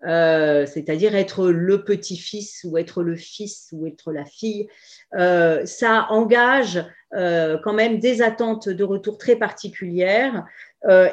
Euh, 0.07 0.65
c'est-à-dire 0.65 1.13
être 1.13 1.49
le 1.49 1.83
petit-fils 1.83 2.61
ou 2.63 2.77
être 2.77 3.03
le 3.03 3.17
fils 3.17 3.67
ou 3.73 3.85
être 3.85 4.13
la 4.13 4.23
fille. 4.23 4.69
Euh, 5.15 5.65
ça 5.65 6.07
engage 6.09 6.83
quand 7.11 7.73
même 7.73 7.97
des 7.97 8.21
attentes 8.21 8.69
de 8.69 8.83
retour 8.83 9.17
très 9.17 9.35
particulières 9.35 10.45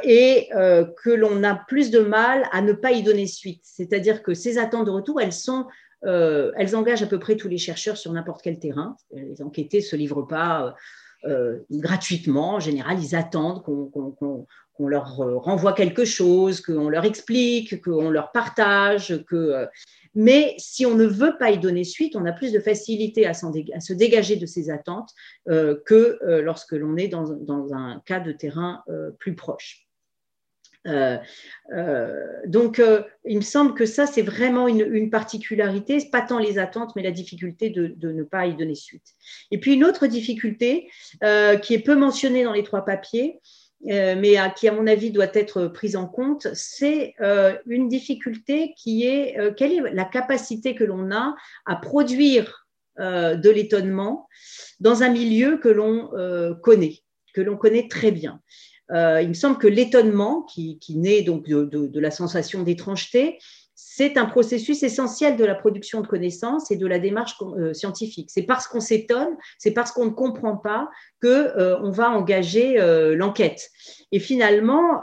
et 0.04 0.50
que 0.50 1.08
l'on 1.08 1.42
a 1.42 1.54
plus 1.54 1.90
de 1.90 2.00
mal 2.00 2.46
à 2.52 2.60
ne 2.60 2.74
pas 2.74 2.92
y 2.92 3.02
donner 3.02 3.26
suite. 3.26 3.62
C'est-à-dire 3.64 4.22
que 4.22 4.34
ces 4.34 4.58
attentes 4.58 4.84
de 4.84 4.90
retour, 4.90 5.22
elles 5.22 5.32
sont 5.32 5.64
elles 6.02 6.76
engagent 6.76 7.02
à 7.02 7.06
peu 7.06 7.18
près 7.18 7.36
tous 7.36 7.48
les 7.48 7.56
chercheurs 7.56 7.96
sur 7.96 8.12
n'importe 8.12 8.42
quel 8.42 8.58
terrain. 8.58 8.94
Les 9.14 9.40
enquêtés 9.40 9.78
ne 9.78 9.84
se 9.84 9.96
livrent 9.96 10.28
pas 10.28 10.74
gratuitement. 11.70 12.54
En 12.54 12.60
général, 12.60 12.98
ils 13.02 13.14
attendent 13.14 13.62
qu'on 13.62 14.88
leur 14.88 15.20
euh, 15.20 15.38
renvoie 15.38 15.72
quelque 15.72 16.04
chose, 16.04 16.60
qu'on 16.60 16.88
leur 16.88 17.04
explique, 17.04 17.82
qu'on 17.82 18.10
leur 18.10 18.32
partage. 18.32 19.24
Euh, 19.32 19.66
mais 20.14 20.54
si 20.58 20.86
on 20.86 20.94
ne 20.94 21.06
veut 21.06 21.36
pas 21.38 21.50
y 21.50 21.58
donner 21.58 21.84
suite, 21.84 22.16
on 22.16 22.24
a 22.24 22.32
plus 22.32 22.52
de 22.52 22.60
facilité 22.60 23.26
à, 23.26 23.34
se 23.34 23.92
dégager 23.92 24.36
de 24.36 24.46
ces 24.46 24.70
attentes 24.70 25.10
euh, 25.48 25.76
que 25.84 26.18
lorsque 26.40 26.72
l'on 26.72 26.96
est 26.96 27.08
dans, 27.08 27.74
un 27.74 28.00
cas 28.04 28.20
de 28.20 28.32
terrain 28.32 28.82
plus 29.18 29.34
proche. 29.34 29.85
Donc, 32.46 32.80
il 33.24 33.36
me 33.36 33.42
semble 33.42 33.74
que 33.74 33.86
ça, 33.86 34.06
c'est 34.06 34.22
vraiment 34.22 34.68
une, 34.68 35.10
particularité, 35.10 35.98
pas 36.12 36.22
tant 36.22 36.38
les 36.38 36.58
attentes, 36.58 36.94
mais 36.96 37.02
la 37.02 37.10
difficulté 37.10 37.70
de, 37.70 38.12
ne 38.12 38.22
pas 38.22 38.46
y 38.46 38.54
donner 38.54 38.74
suite. 38.74 39.14
Et 39.50 39.58
puis, 39.58 39.74
une 39.74 39.84
autre 39.84 40.06
difficulté 40.06 40.88
qui 41.20 41.74
est 41.74 41.82
peu 41.84 41.96
mentionnée 41.96 42.44
dans 42.44 42.52
les 42.52 42.62
trois 42.62 42.84
papiers, 42.84 43.40
euh, 43.88 44.16
mais 44.18 44.36
qui, 44.56 44.68
à 44.68 44.72
mon 44.72 44.86
avis, 44.86 45.10
doit 45.10 45.30
être 45.34 45.66
prise 45.66 45.96
en 45.96 46.06
compte, 46.06 46.48
c'est 46.54 47.14
euh, 47.20 47.56
une 47.66 47.88
difficulté 47.88 48.74
qui 48.76 49.06
est 49.06 49.38
euh, 49.38 49.52
quelle 49.52 49.72
est 49.72 49.92
la 49.92 50.04
capacité 50.04 50.74
que 50.74 50.84
l'on 50.84 51.10
a 51.12 51.36
à 51.66 51.76
produire 51.76 52.62
de 52.98 53.50
l'étonnement 53.50 54.26
dans 54.80 55.02
un 55.02 55.10
milieu 55.10 55.58
que 55.58 55.68
l'on 55.68 56.08
connaît, 56.62 57.02
que 57.34 57.42
l'on 57.42 57.58
connaît 57.58 57.88
très 57.88 58.10
bien. 58.10 58.40
Il 58.90 59.28
me 59.28 59.34
semble 59.34 59.58
que 59.58 59.66
l'étonnement, 59.66 60.42
qui, 60.42 60.78
naît 60.90 61.22
donc 61.22 61.46
de, 61.46 62.00
la 62.00 62.10
sensation 62.10 62.62
d'étrangeté, 62.62 63.38
c'est 63.78 64.16
un 64.16 64.24
processus 64.24 64.82
essentiel 64.82 65.36
de 65.36 65.44
la 65.44 65.54
production 65.54 66.00
de 66.00 66.06
connaissances 66.06 66.70
et 66.70 66.76
de 66.76 66.86
la 66.86 66.98
démarche 66.98 67.36
euh, 67.42 67.74
scientifique. 67.74 68.30
C'est 68.30 68.42
parce 68.42 68.66
qu'on 68.66 68.80
s'étonne, 68.80 69.36
c'est 69.58 69.70
parce 69.70 69.92
qu'on 69.92 70.06
ne 70.06 70.10
comprend 70.10 70.56
pas 70.56 70.88
qu'on 71.22 71.28
euh, 71.28 71.90
va 71.90 72.10
engager 72.10 72.80
euh, 72.80 73.14
l'enquête. 73.14 73.68
Et 74.12 74.18
finalement, 74.18 75.02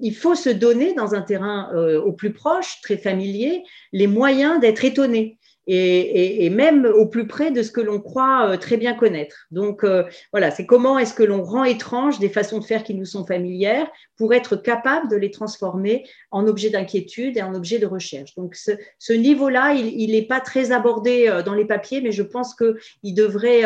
il 0.00 0.14
faut 0.14 0.34
se 0.34 0.48
donner 0.48 0.94
dans 0.94 1.14
un 1.14 1.22
terrain 1.22 1.70
au 2.04 2.12
plus 2.12 2.32
proche, 2.32 2.80
très 2.82 2.96
familier, 2.96 3.64
les 3.92 4.06
moyens 4.06 4.60
d'être 4.60 4.84
étonné 4.84 5.38
et, 5.68 6.50
même 6.50 6.86
au 6.86 7.06
plus 7.06 7.26
près 7.26 7.50
de 7.50 7.62
ce 7.62 7.70
que 7.70 7.80
l'on 7.80 8.00
croit 8.00 8.50
euh, 8.50 8.56
très 8.56 8.76
bien 8.76 8.94
connaître. 8.94 9.46
Donc 9.50 9.84
euh, 9.84 10.04
voilà, 10.32 10.50
c'est 10.50 10.66
comment 10.66 10.98
est-ce 10.98 11.14
que 11.14 11.22
l'on 11.22 11.42
rend 11.42 11.64
étrange 11.64 12.18
des 12.18 12.30
façons 12.30 12.58
de 12.58 12.64
faire 12.64 12.82
qui 12.82 12.94
nous 12.94 13.04
sont 13.04 13.26
familières 13.26 13.86
pour 14.16 14.32
être 14.32 14.56
capable 14.56 15.08
de 15.08 15.16
les 15.16 15.30
transformer 15.30 16.04
en 16.30 16.46
objet 16.46 16.70
d'inquiétude 16.70 17.36
et 17.36 17.42
en 17.42 17.54
objet 17.54 17.78
de 17.78 17.86
recherche. 17.86 18.34
Donc 18.34 18.56
ce, 18.56 19.12
niveau-là, 19.12 19.74
il 19.74 20.12
n'est 20.12 20.26
pas 20.26 20.40
très 20.40 20.72
abordé 20.72 21.28
euh, 21.28 21.42
dans 21.42 21.54
les 21.54 21.66
papiers, 21.66 22.00
mais 22.00 22.12
je 22.12 22.22
pense 22.22 22.54
qu'il 22.54 23.14
devrait 23.14 23.62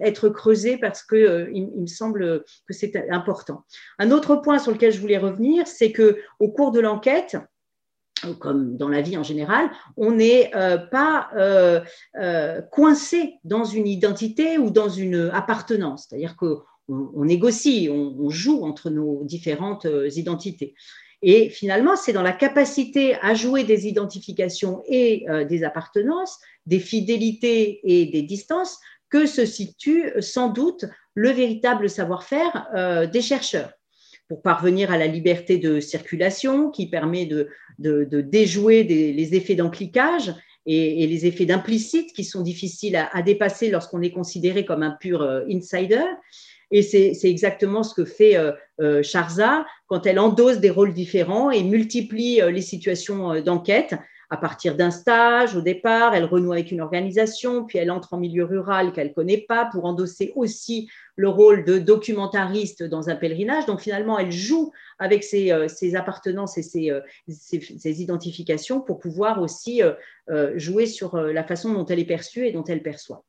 être 0.00 0.28
creusé 0.28 0.78
parce 0.78 1.02
qu'il 1.02 1.50
il 1.52 1.82
me 1.82 1.86
semble 1.86 2.42
que 2.66 2.72
c'est 2.72 2.96
important. 3.10 3.64
Un 3.98 4.10
autre 4.10 4.36
point 4.36 4.58
sur 4.58 4.72
lequel 4.72 4.92
je 4.92 5.00
voulais 5.00 5.18
revenir, 5.18 5.66
c'est 5.66 5.92
que 5.92 6.18
au 6.40 6.48
cours 6.48 6.72
de 6.72 6.80
l'enquête, 6.80 7.36
comme 8.38 8.76
dans 8.76 8.88
la 8.88 9.02
vie 9.02 9.16
en 9.16 9.22
général, 9.22 9.70
on 9.96 10.12
n'est 10.12 10.54
euh, 10.54 10.78
pas 10.78 11.28
euh, 11.36 11.80
euh, 12.20 12.62
coincé 12.62 13.34
dans 13.44 13.64
une 13.64 13.86
identité 13.86 14.58
ou 14.58 14.70
dans 14.70 14.88
une 14.88 15.30
appartenance. 15.32 16.06
C'est-à-dire 16.08 16.36
qu'on 16.36 16.62
on 16.88 17.24
négocie, 17.24 17.88
on, 17.90 18.30
joue 18.30 18.64
entre 18.64 18.90
nos 18.90 19.24
différentes 19.24 19.86
identités. 20.14 20.74
Et 21.22 21.48
finalement, 21.48 21.96
c'est 21.96 22.12
dans 22.12 22.22
la 22.22 22.32
capacité 22.32 23.16
à 23.22 23.34
jouer 23.34 23.64
des 23.64 23.86
identifications 23.86 24.82
et 24.86 25.26
des 25.48 25.64
appartenances, 25.64 26.38
des 26.66 26.78
fidélités 26.78 27.80
et 27.84 28.06
des 28.06 28.22
distances 28.22 28.78
que 29.08 29.26
se 29.26 29.46
situe 29.46 30.12
sans 30.20 30.50
doute 30.50 30.84
le 31.14 31.30
véritable 31.30 31.88
savoir-faire 31.88 33.08
des 33.10 33.22
chercheurs 33.22 33.72
pour 34.28 34.42
parvenir 34.42 34.90
à 34.90 34.98
la 34.98 35.06
liberté 35.06 35.58
de 35.58 35.80
circulation 35.80 36.70
qui 36.70 36.88
permet 36.88 37.26
de, 37.26 37.48
déjouer 37.78 38.82
les 38.84 39.34
effets 39.34 39.54
d'encliquage 39.54 40.34
et, 40.66 41.06
les 41.06 41.26
effets 41.26 41.46
d'implicite 41.46 42.12
qui 42.12 42.24
sont 42.24 42.42
difficiles 42.42 42.96
à, 42.96 43.22
dépasser 43.22 43.70
lorsqu'on 43.70 44.02
est 44.02 44.10
considéré 44.10 44.64
comme 44.64 44.82
un 44.82 44.90
pur 44.90 45.22
euh, 45.22 45.44
insider. 45.50 46.04
Et 46.72 46.82
c'est 46.82 47.16
exactement 47.22 47.84
ce 47.84 47.94
que 47.94 48.04
fait 48.04 48.36
euh, 48.36 48.50
euh, 48.80 49.00
Charza 49.00 49.64
quand 49.86 50.04
elle 50.04 50.18
endosse 50.18 50.58
des 50.58 50.70
rôles 50.70 50.92
différents 50.92 51.52
et 51.52 51.62
multiplie 51.62 52.40
les 52.50 52.60
situations 52.60 53.40
d'enquête 53.40 53.94
à 54.30 54.36
partir 54.36 54.76
d'un 54.76 54.90
stage 54.90 55.54
au 55.56 55.60
départ, 55.60 56.14
elle 56.14 56.24
renoue 56.24 56.52
avec 56.52 56.70
une 56.70 56.80
organisation, 56.80 57.64
puis 57.64 57.78
elle 57.78 57.90
entre 57.90 58.14
en 58.14 58.18
milieu 58.18 58.44
rural 58.44 58.92
qu'elle 58.92 59.08
ne 59.08 59.12
connaît 59.12 59.44
pas 59.48 59.66
pour 59.66 59.84
endosser 59.84 60.32
aussi 60.34 60.88
le 61.16 61.28
rôle 61.28 61.64
de 61.64 61.78
documentariste 61.78 62.82
dans 62.82 63.08
un 63.08 63.16
pèlerinage. 63.16 63.66
Donc 63.66 63.80
finalement, 63.80 64.18
elle 64.18 64.32
joue 64.32 64.72
avec 64.98 65.24
ses, 65.24 65.52
euh, 65.52 65.68
appartenances 65.94 66.58
et 66.58 66.90
euh, 66.90 67.00
ses, 67.28 68.02
identifications 68.02 68.80
pour 68.80 68.98
pouvoir 68.98 69.40
aussi 69.40 69.82
euh, 69.82 70.58
jouer 70.58 70.86
sur 70.86 71.16
la 71.16 71.44
façon 71.44 71.72
dont 71.72 71.86
elle 71.86 72.00
est 72.00 72.04
perçue 72.04 72.46
et 72.46 72.52
dont 72.52 72.64
elle 72.64 72.82
perçoit. 72.82 73.24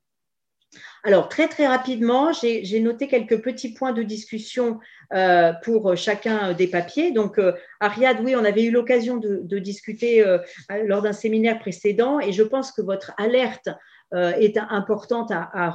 Alors, 1.03 1.29
très 1.29 1.47
très 1.47 1.67
rapidement, 1.67 2.31
j'ai 2.33 2.79
noté 2.79 3.07
quelques 3.07 3.41
petits 3.41 3.73
points 3.73 3.93
de 3.93 4.03
discussion 4.03 4.79
euh, 5.13 5.53
pour 5.63 5.95
chacun 5.95 6.53
des 6.53 6.67
papiers. 6.67 7.11
Donc, 7.11 7.39
euh, 7.39 7.53
Ariad, 7.79 8.17
oui, 8.21 8.35
on 8.35 8.43
avait 8.43 8.63
eu 8.63 8.71
l'occasion 8.71 9.17
de, 9.17 9.59
discuter 9.59 10.25
euh, 10.25 10.39
lors 10.85 11.01
d'un 11.01 11.13
séminaire 11.13 11.59
précédent 11.59 12.19
et 12.19 12.31
je 12.31 12.43
pense 12.43 12.71
que 12.71 12.81
votre 12.81 13.13
alerte 13.17 13.69
est 14.13 14.57
importante 14.57 15.31
à, 15.31 15.69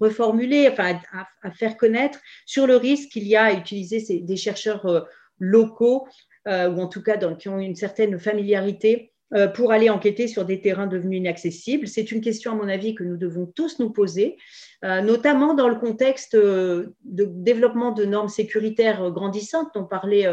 reformuler, 0.00 0.68
enfin, 0.68 0.98
à, 1.42 1.50
faire 1.52 1.76
connaître 1.76 2.18
sur 2.44 2.66
le 2.66 2.74
risque 2.74 3.10
qu'il 3.10 3.28
y 3.28 3.36
a 3.36 3.44
à 3.44 3.52
utiliser 3.52 4.20
des 4.20 4.36
chercheurs 4.36 5.06
locaux 5.38 6.08
ou 6.46 6.50
en 6.50 6.88
tout 6.88 7.02
cas 7.04 7.16
qui 7.34 7.48
ont 7.48 7.60
une 7.60 7.76
certaine 7.76 8.18
familiarité 8.18 9.10
euh, 9.10 9.19
pour 9.54 9.70
aller 9.70 9.90
enquêter 9.90 10.26
sur 10.26 10.44
des 10.44 10.60
terrains 10.60 10.88
devenus 10.88 11.18
inaccessibles. 11.18 11.86
C'est 11.86 12.10
une 12.10 12.20
question, 12.20 12.52
à 12.52 12.54
mon 12.56 12.68
avis, 12.68 12.94
que 12.94 13.04
nous 13.04 13.16
devons 13.16 13.46
tous 13.46 13.78
nous 13.78 13.90
poser, 13.90 14.36
euh, 14.84 15.02
notamment 15.02 15.54
dans 15.54 15.68
le 15.68 15.76
contexte 15.76 16.34
euh, 16.34 16.94
de 17.04 17.24
développement 17.24 17.92
de 17.92 18.04
normes 18.04 18.28
sécuritaires 18.28 19.10
grandissantes 19.10 19.68
dont 19.74 19.84
parlait 19.84 20.26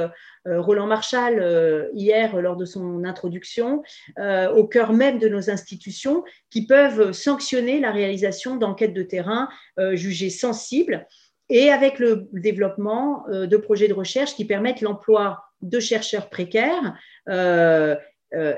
Roland 0.45 0.87
Marshall 0.87 1.89
hier 1.93 2.39
lors 2.41 2.55
de 2.55 2.65
son 2.65 3.03
introduction, 3.03 3.83
au 4.17 4.63
cœur 4.65 4.93
même 4.93 5.19
de 5.19 5.27
nos 5.27 5.49
institutions, 5.49 6.23
qui 6.49 6.65
peuvent 6.65 7.11
sanctionner 7.11 7.79
la 7.79 7.91
réalisation 7.91 8.55
d'enquêtes 8.55 8.93
de 8.93 9.03
terrain 9.03 9.49
jugées 9.93 10.29
sensibles 10.29 11.05
et 11.49 11.69
avec 11.69 11.99
le 11.99 12.27
développement 12.31 13.25
de 13.29 13.57
projets 13.57 13.87
de 13.87 13.93
recherche 13.93 14.35
qui 14.35 14.45
permettent 14.45 14.81
l'emploi 14.81 15.43
de 15.61 15.79
chercheurs 15.79 16.29
précaires 16.29 16.95
euh, 17.29 17.95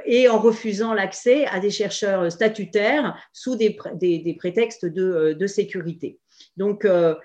et 0.06 0.28
en 0.30 0.40
refusant 0.40 0.94
l'accès 0.94 1.46
à 1.46 1.60
des 1.60 1.70
chercheurs 1.70 2.32
statutaires 2.32 3.16
sous 3.34 3.56
des, 3.56 3.78
prétextes 4.38 4.86
de, 4.86 5.36
euh, 5.42 5.48
sécurité. 5.48 6.20
Donc, 6.58 6.86
euh, 6.86 7.16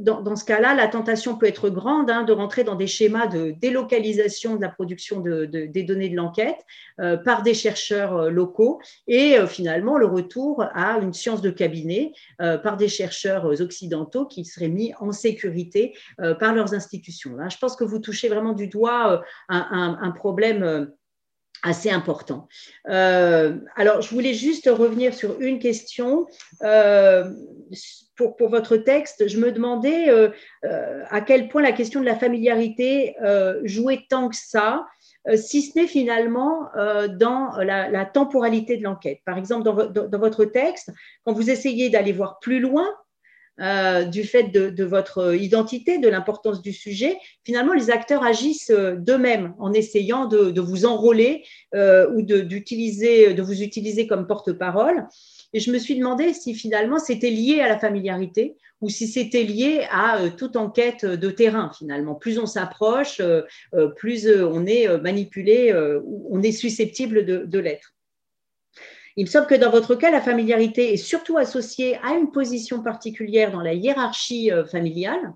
dans, 0.00 0.34
ce 0.34 0.44
cas-là, 0.44 0.74
la 0.74 0.88
tentation 0.88 1.36
peut 1.36 1.46
être 1.46 1.70
grande 1.70 2.10
hein, 2.10 2.24
de 2.24 2.32
rentrer 2.32 2.64
dans 2.64 2.74
des 2.74 2.88
schémas 2.88 3.28
de 3.28 3.52
délocalisation 3.52 4.56
de 4.56 4.60
la 4.60 4.70
production 4.70 5.20
des 5.20 5.82
données 5.84 6.08
de 6.08 6.16
l'enquête 6.16 6.58
par 7.24 7.44
des 7.44 7.54
chercheurs 7.54 8.28
locaux 8.28 8.80
et 9.06 9.36
finalement 9.46 9.96
le 9.96 10.06
retour 10.06 10.64
à 10.72 10.98
une 10.98 11.12
science 11.12 11.42
de 11.42 11.50
cabinet 11.50 12.10
par 12.38 12.76
des 12.76 12.88
chercheurs 12.88 13.44
occidentaux 13.60 14.26
qui 14.26 14.44
seraient 14.44 14.66
mis 14.66 14.94
en 14.98 15.12
sécurité 15.12 15.96
par 16.40 16.54
leurs 16.54 16.74
institutions. 16.74 17.36
je 17.48 17.58
pense 17.58 17.76
que 17.76 17.84
vous 17.84 18.00
touchez 18.00 18.28
vraiment 18.28 18.54
du 18.54 18.66
doigt 18.66 19.22
un 19.48 20.10
problème 20.10 20.90
assez 21.62 21.90
important. 21.90 22.48
Euh, 22.88 23.56
alors, 23.76 24.00
je 24.00 24.14
voulais 24.14 24.34
juste 24.34 24.68
revenir 24.72 25.14
sur 25.14 25.40
une 25.40 25.58
question. 25.58 26.26
Euh, 26.62 27.24
pour, 28.16 28.36
pour, 28.36 28.48
votre 28.48 28.76
texte, 28.76 29.28
je 29.28 29.38
me 29.38 29.52
demandais 29.52 30.08
euh, 30.08 30.30
à 31.08 31.20
quel 31.20 31.48
point 31.48 31.62
la 31.62 31.72
question 31.72 32.00
de 32.00 32.04
la 32.04 32.16
familiarité 32.16 33.14
jouait 33.64 34.06
tant 34.08 34.28
que 34.28 34.36
ça, 34.36 34.86
si 35.36 35.62
ce 35.62 35.78
n'est 35.78 35.86
finalement 35.86 36.68
dans 37.10 37.52
la, 37.58 38.04
temporalité 38.06 38.76
de 38.76 38.82
l'enquête. 38.82 39.20
Par 39.24 39.38
exemple, 39.38 39.62
dans, 39.64 40.18
votre 40.18 40.44
texte, 40.46 40.90
quand 41.24 41.32
vous 41.32 41.50
essayez 41.50 41.90
d'aller 41.90 42.12
voir 42.12 42.40
plus 42.40 42.58
loin, 42.58 42.88
euh, 43.60 44.04
du 44.04 44.22
fait 44.22 44.44
de, 44.44 44.84
votre 44.84 45.34
identité, 45.34 45.98
de 45.98 46.08
l'importance 46.08 46.62
du 46.62 46.72
sujet, 46.72 47.18
finalement, 47.44 47.72
les 47.72 47.90
acteurs 47.90 48.22
agissent 48.22 48.70
euh, 48.70 48.94
d'eux-mêmes 48.94 49.54
en 49.58 49.72
essayant 49.72 50.26
de, 50.26 50.60
vous 50.60 50.86
enrôler 50.86 51.44
euh, 51.74 52.08
ou 52.14 52.22
de, 52.22 52.40
de 52.40 53.42
vous 53.42 53.62
utiliser 53.62 54.06
comme 54.06 54.26
porte-parole. 54.28 55.06
Et 55.52 55.60
je 55.60 55.72
me 55.72 55.78
suis 55.78 55.98
demandé 55.98 56.34
si 56.34 56.54
finalement 56.54 56.98
c'était 56.98 57.30
lié 57.30 57.60
à 57.60 57.68
la 57.68 57.78
familiarité 57.78 58.56
ou 58.80 58.90
si 58.90 59.08
c'était 59.08 59.42
lié 59.42 59.86
à 59.90 60.20
toute 60.36 60.56
enquête 60.56 61.04
de 61.04 61.30
terrain 61.30 61.72
finalement. 61.76 62.14
Plus 62.14 62.38
on 62.38 62.46
s'approche, 62.46 63.22
plus 63.96 64.28
on 64.28 64.66
est 64.66 64.86
manipulé, 64.98 65.74
on 66.30 66.42
est 66.42 66.52
susceptible 66.52 67.24
de 67.24 67.58
l'être. 67.58 67.94
Il 69.18 69.24
me 69.24 69.28
semble 69.28 69.48
que 69.48 69.56
dans 69.56 69.72
votre 69.72 69.96
cas, 69.96 70.12
la 70.12 70.20
familiarité 70.20 70.92
est 70.92 70.96
surtout 70.96 71.38
associée 71.38 71.98
à 72.04 72.12
une 72.12 72.30
position 72.30 72.84
particulière 72.84 73.50
dans 73.50 73.62
la 73.62 73.74
hiérarchie 73.74 74.52
euh, 74.52 74.64
familiale, 74.64 75.34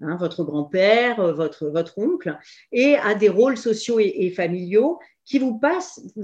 hein, 0.00 0.16
votre 0.20 0.44
grand-père, 0.44 1.18
euh, 1.18 1.32
votre, 1.32 1.66
votre 1.66 1.98
oncle, 1.98 2.38
et 2.70 2.94
à 2.94 3.16
des 3.16 3.28
rôles 3.28 3.56
sociaux 3.56 3.98
et, 3.98 4.30
familiaux 4.30 5.00
qui 5.24 5.40
vous, 5.40 5.60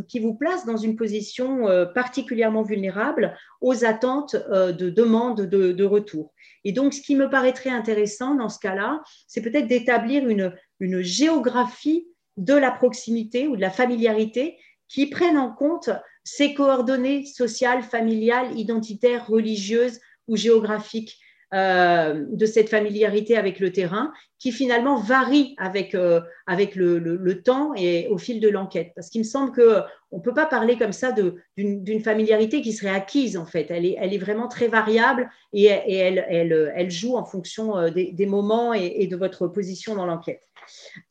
qui 0.07 0.21
vous 0.21 0.35
placent 0.35 0.67
dans 0.67 0.77
une 0.77 0.95
position 0.95 1.67
euh, 1.67 1.85
particulièrement 1.85 2.63
vulnérable 2.63 3.37
aux 3.61 3.85
attentes 3.85 4.37
de 4.37 4.89
demande 4.89 5.41
de, 5.41 5.85
retour. 5.85 6.33
Et 6.63 6.71
donc, 6.71 6.95
ce 6.95 7.03
qui 7.03 7.17
me 7.17 7.29
paraîtrait 7.29 7.71
intéressant 7.71 8.37
dans 8.37 8.49
ce 8.49 8.61
cas-là, 8.61 9.03
c'est 9.27 9.43
peut-être 9.43 9.67
d'établir 9.67 10.29
une, 10.29 10.55
une 10.79 11.01
géographie 11.01 12.07
de 12.37 12.55
la 12.55 12.71
proximité 12.71 13.49
ou 13.49 13.57
de 13.57 13.61
la 13.61 13.71
familiarité 13.71 14.59
qui 14.87 15.07
prenne 15.07 15.37
en 15.37 15.53
compte 15.53 15.91
ces 16.25 16.55
coordonnées 16.55 17.25
sociales, 17.27 17.83
familiales, 17.83 18.59
identitaires, 18.59 19.27
religieuses 19.27 20.01
ou 20.29 20.37
géographiques 20.37 21.19
euh, 21.53 22.27
de 22.31 22.47
cette 22.47 22.69
familiarité 22.69 23.37
avec 23.37 23.59
le 23.59 23.73
terrain, 23.73 24.13
qui 24.39 24.53
finalement 24.53 25.01
varie 25.01 25.57
avec, 25.59 25.97
euh, 25.97 26.21
avec 26.47 26.77
le, 26.77 27.43
temps 27.43 27.73
et 27.75 28.07
au 28.07 28.19
fil 28.19 28.39
de 28.39 28.49
l'enquête. 28.49 28.93
Parce 28.95 29.11
qu'il 29.11 29.23
me 29.23 29.27
semble 29.27 29.51
qu'on 29.51 30.17
ne 30.17 30.23
peut 30.23 30.33
pas 30.33 30.47
parler 30.47 30.79
comme 30.79 30.93
ça 30.93 31.13
d'une 31.57 32.01
familiarité 32.05 32.63
qui 32.63 32.73
serait 32.73 32.95
acquise, 32.95 33.37
en 33.37 33.47
fait. 33.47 33.67
Elle 33.69 33.85
est, 33.85 34.19
vraiment 34.19 34.47
très 34.47 34.69
variable 34.69 35.29
et, 35.53 35.65
elle, 35.65 36.25
elle, 36.29 36.91
joue 36.93 37.17
en 37.17 37.25
fonction 37.25 37.77
euh, 37.77 37.91
des, 37.91 38.27
moments 38.27 38.73
et, 38.73 39.09
de 39.09 39.17
votre 39.17 39.49
position 39.49 39.97
dans 39.97 40.07
l'enquête. 40.07 40.45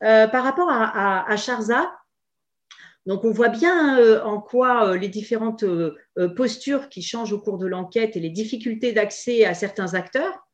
par 0.00 0.42
rapport 0.42 0.70
à 0.70 1.36
Charza, 1.36 1.92
Donc 3.10 3.24
on 3.24 3.32
voit 3.32 3.48
bien 3.48 4.22
en 4.22 4.40
quoi 4.40 4.96
les 4.96 5.08
différentes 5.08 5.64
postures 6.36 6.88
qui 6.88 7.02
changent 7.02 7.32
au 7.32 7.40
cours 7.40 7.58
de 7.58 7.66
l'enquête 7.66 8.14
et 8.14 8.20
les 8.20 8.30
difficultés 8.30 8.92
d'accès 8.92 9.44
à 9.44 9.52
certains 9.52 9.94
acteurs, 9.94 10.46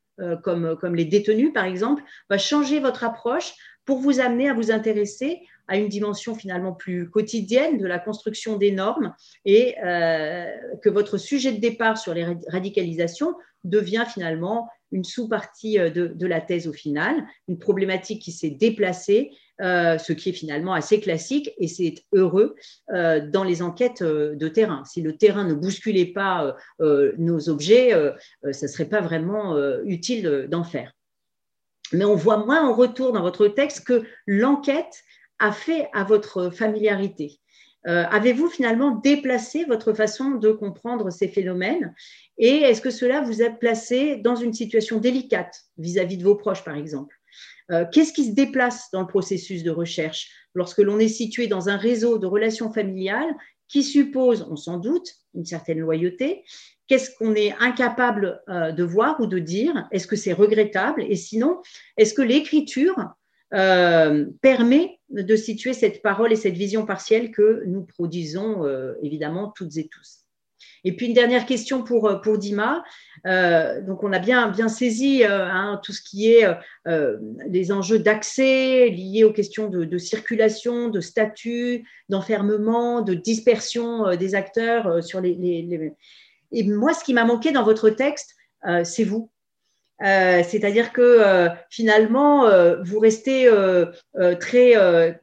comme, 0.43 0.74
comme 0.81 0.95
les 0.95 1.05
détenus 1.05 1.53
par 1.53 1.66
exemple, 1.66 2.03
va 2.31 2.39
changer 2.39 2.81
votre 2.81 3.05
approche 3.05 3.53
pour 3.85 3.99
vous 3.99 4.20
amener 4.20 4.49
à 4.49 4.55
vous 4.55 4.70
intéresser 4.70 5.43
à 5.69 5.77
une 5.77 5.91
dimension 5.91 6.35
finalement 6.35 6.73
plus 6.73 7.11
quotidienne 7.11 7.77
de 7.77 7.87
la 7.87 7.99
construction 7.99 8.57
des 8.57 8.73
normes 8.73 9.12
et 9.45 9.74
que 10.83 10.89
votre 10.89 11.19
sujet 11.19 11.53
de 11.53 11.61
départ 11.61 11.99
sur 11.99 12.15
les 12.15 12.24
radicalisations 12.49 13.35
devient 13.65 14.07
finalement 14.09 14.70
une 14.92 15.04
sous-partie 15.04 15.78
euh, 15.78 15.90
de, 15.90 16.26
la 16.26 16.40
thèse 16.40 16.68
au 16.68 16.72
final, 16.72 17.26
une 17.48 17.58
problématique 17.58 18.22
qui 18.22 18.32
s'est 18.32 18.50
déplacée, 18.50 19.30
euh, 19.60 19.96
ce 19.98 20.12
qui 20.12 20.30
est 20.30 20.34
finalement 20.34 20.74
assez 20.74 21.00
classique 21.00 21.52
et 21.58 21.68
c'est 21.68 21.94
heureux 22.12 22.56
euh, 22.92 23.20
dans 23.26 23.44
les 23.44 23.62
enquêtes 23.62 24.02
de 24.02 24.48
terrain. 24.48 24.84
Si 24.84 25.00
le 25.00 25.16
terrain 25.16 25.44
ne 25.44 25.54
bousculait 25.54 26.12
pas 26.12 26.56
nos 26.80 27.48
objets, 27.48 27.90
ça 28.52 28.66
ne 28.66 28.70
serait 28.70 28.88
pas 28.88 29.00
vraiment 29.00 29.56
utile 29.84 30.46
d'en 30.50 30.64
faire. 30.64 30.92
Mais 31.92 32.04
on 32.04 32.16
voit 32.16 32.44
moins 32.44 32.68
en 32.68 32.74
retour 32.74 33.12
dans 33.12 33.22
votre 33.22 33.48
texte 33.48 33.86
que 33.86 34.02
l'enquête 34.26 35.02
a 35.38 35.52
fait 35.52 35.88
à 35.92 36.04
votre 36.04 36.50
familiarité. 36.50 37.38
Avez-vous 37.86 38.48
finalement 38.48 38.90
déplacé 38.90 39.64
votre 39.64 39.92
façon 39.92 40.32
de 40.32 40.50
comprendre 40.50 41.10
ces 41.10 41.28
phénomènes 41.28 41.94
et 42.38 42.56
est-ce 42.56 42.80
que 42.80 42.90
cela 42.90 43.20
vous 43.22 43.42
a 43.42 43.50
placé 43.50 44.16
dans 44.16 44.36
une 44.36 44.52
situation 44.52 44.98
délicate 44.98 45.62
vis-à-vis 45.78 46.18
de 46.18 46.24
vos 46.24 46.34
proches, 46.34 46.64
par 46.64 46.76
exemple? 46.76 47.16
Euh, 47.70 47.84
Qu'est-ce 47.90 48.12
qui 48.12 48.26
se 48.26 48.32
déplace 48.32 48.90
dans 48.92 49.00
le 49.00 49.06
processus 49.06 49.62
de 49.62 49.70
recherche 49.70 50.28
lorsque 50.54 50.78
l'on 50.78 50.98
est 50.98 51.08
situé 51.08 51.46
dans 51.46 51.68
un 51.68 51.76
réseau 51.76 52.18
de 52.18 52.26
relations 52.26 52.72
familiales 52.72 53.34
qui 53.68 53.82
suppose, 53.82 54.46
on 54.48 54.56
s'en 54.56 54.78
doute, 54.78 55.14
une 55.34 55.44
certaine 55.44 55.80
loyauté? 55.80 56.44
Qu'est-ce 56.86 57.10
qu'on 57.16 57.34
est 57.34 57.52
incapable 57.58 58.42
euh, 58.48 58.70
de 58.70 58.84
voir 58.84 59.20
ou 59.20 59.26
de 59.26 59.38
dire? 59.38 59.88
Est-ce 59.90 60.06
que 60.06 60.14
c'est 60.14 60.32
regrettable? 60.32 61.04
Et 61.08 61.16
sinon, 61.16 61.60
est-ce 61.96 62.14
que 62.14 62.22
l'écriture 62.22 62.96
euh, 63.55 64.27
permet 64.43 64.98
de 65.10 65.36
situer 65.36 65.73
cette 65.73 66.02
parole 66.02 66.32
et 66.32 66.36
cette 66.36 66.56
vision 66.56 66.85
partielle 66.85 67.31
que 67.31 67.62
nous 67.66 67.82
produisons 67.85 68.64
évidemment 69.02 69.52
toutes 69.55 69.77
et 69.77 69.86
tous 69.86 70.27
et 70.86 70.93
puis 70.93 71.06
une 71.06 71.14
dernière 71.14 71.47
question 71.47 71.82
pour, 71.82 72.09
euh, 72.09 72.14
pour 72.16 72.39
Dima. 72.39 72.85
Euh, 73.27 73.82
donc 73.82 74.05
on 74.05 74.12
a 74.12 74.20
bien, 74.20 74.48
bien 74.48 74.68
saisi 74.68 75.24
euh, 75.24 75.44
hein, 75.44 75.81
tout 75.82 75.93
ce 75.93 76.01
qui 76.01 76.31
est 76.31 76.47
les 77.48 77.73
enjeux 77.73 77.98
d'accès 77.98 78.89
liés 78.89 79.24
aux 79.24 79.32
questions 79.32 79.68
de, 79.68 79.98
circulation, 79.98 80.89
de 80.89 81.01
statut, 81.01 81.85
d'enfermement, 82.09 83.02
de 83.02 83.14
dispersion 83.14 84.14
des 84.16 84.35
acteurs 84.36 85.02
sur 85.02 85.20
les, 85.20 85.93
Et 86.52 86.64
moi, 86.64 86.94
ce 86.94 87.02
qui 87.02 87.14
m'a 87.14 87.24
manqué 87.24 87.51
dans 87.51 87.64
votre 87.64 87.90
texte, 87.90 88.36
c'est 88.85 89.05
vous. 89.05 89.31
C'est-à-dire 90.01 90.93
que 90.93 91.48
finalement, 91.70 92.48
vous 92.82 92.98
restez 92.98 93.51
très 94.40 95.18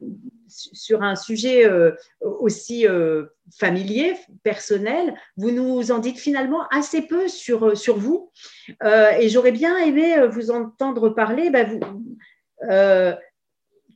sur 0.48 1.04
un 1.04 1.16
sujet 1.16 1.70
aussi 2.22 2.88
familier, 3.52 4.16
personnel, 4.44 5.14
vous 5.38 5.52
nous 5.52 5.92
en 5.92 6.00
dites 6.00 6.18
finalement 6.18 6.68
assez 6.70 7.02
peu 7.04 7.28
sur, 7.28 7.66
euh, 7.66 7.94
vous. 7.96 8.32
Euh, 8.84 9.12
et 9.20 9.30
j'aurais 9.30 9.52
bien 9.52 9.78
aimé 9.78 10.18
euh, 10.18 10.28
vous 10.28 10.52
entendre 10.52 11.10
parler, 11.10 11.52
vous, 11.66 11.80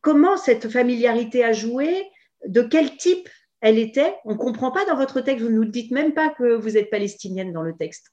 comment 0.02 0.38
cette 0.38 0.70
familiarité 0.70 1.44
a 1.44 1.54
joué, 1.54 2.06
de 2.46 2.62
quel 2.62 2.96
type 2.98 3.30
elle 3.62 3.80
était. 3.80 4.14
On 4.26 4.34
ne 4.34 4.38
comprend 4.38 4.72
pas 4.72 4.86
dans 4.86 4.96
votre 4.96 5.22
texte, 5.22 5.44
vous 5.44 5.52
ne 5.52 5.56
nous 5.56 5.66
dites 5.66 5.92
même 5.92 6.14
pas 6.14 6.30
que 6.30 6.56
vous 6.56 6.78
êtes 6.78 6.90
palestinienne 6.90 7.54
dans 7.54 7.64
le 7.64 7.76
texte. 7.76 8.12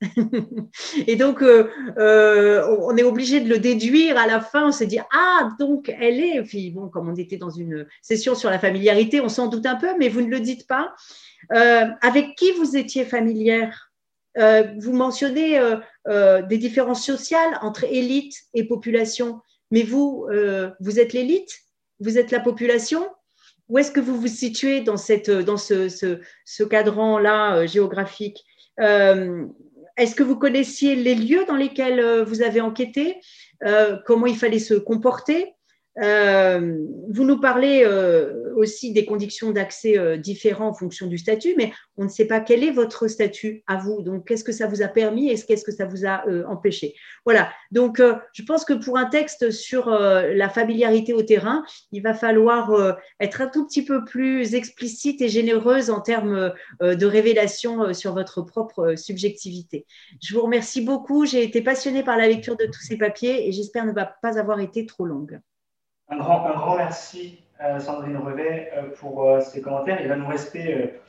et 1.06 1.16
donc, 1.16 1.42
on 1.42 2.96
est 2.96 3.02
obligé 3.02 3.40
de 3.40 3.48
le 3.48 3.58
déduire 3.58 4.16
à 4.18 4.26
la 4.26 4.40
fin, 4.40 4.68
on 4.68 4.72
se 4.72 4.84
dit, 4.84 4.98
ah, 5.12 5.50
donc 5.58 5.94
elle 6.00 6.20
est, 6.20 6.42
puis 6.42 6.74
comme 6.92 7.08
on 7.08 7.14
était 7.14 7.36
dans 7.36 7.50
une 7.50 7.86
session 8.02 8.34
sur 8.34 8.50
la 8.50 8.58
familiarité, 8.58 9.20
on 9.20 9.28
s'en 9.28 9.48
doute 9.48 9.66
un 9.66 9.76
peu, 9.76 9.88
mais 9.98 10.08
vous 10.08 10.22
ne 10.22 10.30
le 10.30 10.40
dites 10.40 10.66
pas. 10.66 10.94
Euh, 11.52 11.86
avec 12.00 12.36
qui 12.36 12.52
vous 12.52 12.76
étiez 12.76 13.04
familière? 13.04 13.92
Euh, 14.36 14.64
Vous 14.78 14.92
mentionnez 14.92 15.60
euh, 16.08 16.42
des 16.42 16.58
différences 16.58 17.04
sociales 17.04 17.58
entre 17.62 17.84
élite 17.84 18.34
et 18.52 18.64
population, 18.64 19.40
mais 19.70 19.82
vous, 19.82 20.26
vous 20.80 21.00
êtes 21.00 21.12
l'élite? 21.12 21.52
Vous 22.00 22.18
êtes 22.18 22.30
la 22.30 22.40
population? 22.40 23.06
Où 23.68 23.78
est-ce 23.78 23.90
que 23.90 24.00
vous 24.00 24.20
vous 24.20 24.28
situez 24.28 24.80
dans, 24.82 24.96
cette, 24.96 25.30
dans 25.30 25.56
ce, 25.56 25.88
ce, 25.88 26.62
cadran-là 26.64 27.66
géographique? 27.66 28.44
Est-ce 28.78 30.14
que 30.14 30.22
vous 30.22 30.36
connaissiez 30.36 30.96
les 30.96 31.14
lieux 31.14 31.44
dans 31.46 31.56
lesquels 31.56 32.22
vous 32.24 32.42
avez 32.42 32.60
enquêté? 32.60 33.20
Comment 34.04 34.26
il 34.26 34.36
fallait 34.36 34.58
se 34.58 34.74
comporter? 34.74 35.54
Euh, 36.02 36.76
vous 37.08 37.24
nous 37.24 37.40
parlez 37.40 37.84
euh, 37.84 38.52
aussi 38.56 38.92
des 38.92 39.04
conditions 39.04 39.52
d'accès 39.52 39.96
euh, 39.96 40.16
différents 40.16 40.68
en 40.68 40.74
fonction 40.74 41.06
du 41.06 41.18
statut, 41.18 41.54
mais 41.56 41.72
on 41.96 42.04
ne 42.04 42.08
sait 42.08 42.26
pas 42.26 42.40
quel 42.40 42.64
est 42.64 42.72
votre 42.72 43.06
statut 43.06 43.62
à 43.66 43.76
vous. 43.76 44.02
Donc, 44.02 44.26
qu'est-ce 44.26 44.44
que 44.44 44.52
ça 44.52 44.66
vous 44.66 44.82
a 44.82 44.88
permis 44.88 45.30
et 45.30 45.38
qu'est-ce 45.38 45.64
que 45.64 45.72
ça 45.72 45.84
vous 45.84 46.04
a 46.04 46.24
empêché? 46.48 46.94
Voilà. 47.24 47.50
Donc, 47.70 48.00
je 48.32 48.42
pense 48.42 48.64
que 48.64 48.72
pour 48.72 48.98
un 48.98 49.06
texte 49.06 49.50
sur 49.50 49.88
la 49.88 50.48
familiarité 50.48 51.12
au 51.12 51.22
terrain, 51.22 51.64
il 51.92 52.02
va 52.02 52.14
falloir 52.14 52.98
être 53.20 53.40
un 53.40 53.46
tout 53.46 53.66
petit 53.66 53.84
peu 53.84 54.04
plus 54.04 54.54
explicite 54.54 55.22
et 55.22 55.28
généreuse 55.28 55.90
en 55.90 56.00
termes 56.00 56.52
de 56.80 57.06
révélation 57.06 57.94
sur 57.94 58.14
votre 58.14 58.42
propre 58.42 58.94
subjectivité. 58.96 59.86
Je 60.20 60.34
vous 60.34 60.42
remercie 60.42 60.80
beaucoup. 60.80 61.26
J'ai 61.26 61.44
été 61.44 61.62
passionnée 61.62 62.02
par 62.02 62.16
la 62.16 62.26
lecture 62.26 62.56
de 62.56 62.66
tous 62.66 62.82
ces 62.82 62.98
papiers 62.98 63.46
et 63.48 63.52
j'espère 63.52 63.86
ne 63.86 63.92
pas 63.92 64.38
avoir 64.38 64.60
été 64.60 64.84
trop 64.86 65.04
longue. 65.04 65.40
Un 66.08 66.18
grand, 66.18 66.46
un 66.46 66.54
grand 66.54 66.76
merci, 66.76 67.38
à 67.58 67.80
Sandrine 67.80 68.16
Revet, 68.18 68.70
euh, 68.76 68.90
pour 68.98 69.24
euh, 69.24 69.40
ces 69.40 69.62
commentaires. 69.62 70.00
Il 70.00 70.08
va 70.08 70.16
nous 70.16 70.26
rester 70.26 71.00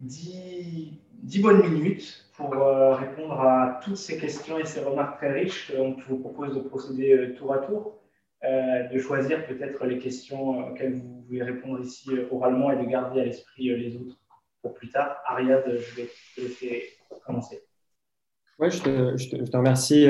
10, 0.00 0.92
euh, 1.36 1.42
bonnes 1.42 1.62
minutes 1.62 2.26
pour 2.36 2.50
répondre 2.50 3.40
à 3.40 3.80
toutes 3.82 3.96
ces 3.96 4.16
questions 4.16 4.58
et 4.58 4.64
ces 4.64 4.80
remarques 4.80 5.16
très 5.16 5.32
riches. 5.32 5.74
Donc, 5.74 5.98
je 6.00 6.08
vous 6.08 6.18
propose 6.18 6.54
de 6.54 6.60
procéder 6.60 7.34
tour 7.36 7.52
à 7.52 7.58
tour, 7.58 7.98
de 8.44 8.96
choisir 9.00 9.44
peut-être 9.44 9.84
les 9.86 9.98
questions 9.98 10.70
auxquelles 10.70 10.94
vous 10.94 11.24
voulez 11.26 11.42
répondre 11.42 11.80
ici 11.80 12.10
oralement 12.30 12.70
et 12.70 12.76
de 12.76 12.88
garder 12.88 13.22
à 13.22 13.24
l'esprit 13.24 13.76
les 13.76 13.96
autres 13.96 14.16
pour 14.62 14.72
plus 14.74 14.88
tard. 14.88 15.16
Ariad, 15.26 15.64
je 15.66 15.96
vais 15.96 16.08
te 16.36 16.40
laisser 16.40 16.84
commencer. 17.26 17.60
Oui, 18.60 18.70
je 18.70 18.82
te, 18.84 19.16
je, 19.16 19.30
te, 19.30 19.44
je 19.44 19.50
te, 19.50 19.56
remercie. 19.56 20.06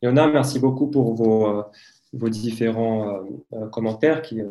Léonard, 0.00 0.28
merci 0.28 0.60
beaucoup 0.60 0.88
pour 0.88 1.14
vos, 1.14 1.64
vos 2.12 2.28
différents 2.28 3.08
euh, 3.08 3.20
euh, 3.52 3.68
commentaires 3.68 4.22
qui, 4.22 4.40
euh, 4.40 4.48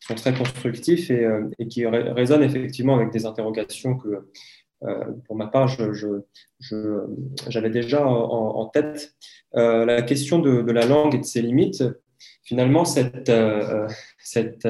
sont 0.00 0.14
très 0.14 0.34
constructifs 0.34 1.10
et, 1.10 1.68
qui 1.68 1.86
résonnent 1.86 2.42
effectivement 2.42 2.96
avec 2.96 3.10
des 3.10 3.26
interrogations 3.26 3.96
que, 3.96 4.28
pour 5.26 5.36
ma 5.36 5.46
part, 5.46 5.68
j'avais 7.48 7.70
déjà 7.70 8.04
en, 8.04 8.66
tête. 8.66 9.14
la 9.52 10.02
question 10.02 10.40
de, 10.40 10.72
la 10.72 10.86
langue 10.86 11.14
et 11.14 11.18
de 11.18 11.24
ses 11.24 11.40
limites, 11.40 11.84
finalement, 12.42 12.84
cette, 12.84 13.30
cette 14.18 14.66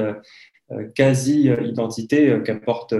quasi-identité 0.95 2.43
qu'apporte 2.45 2.95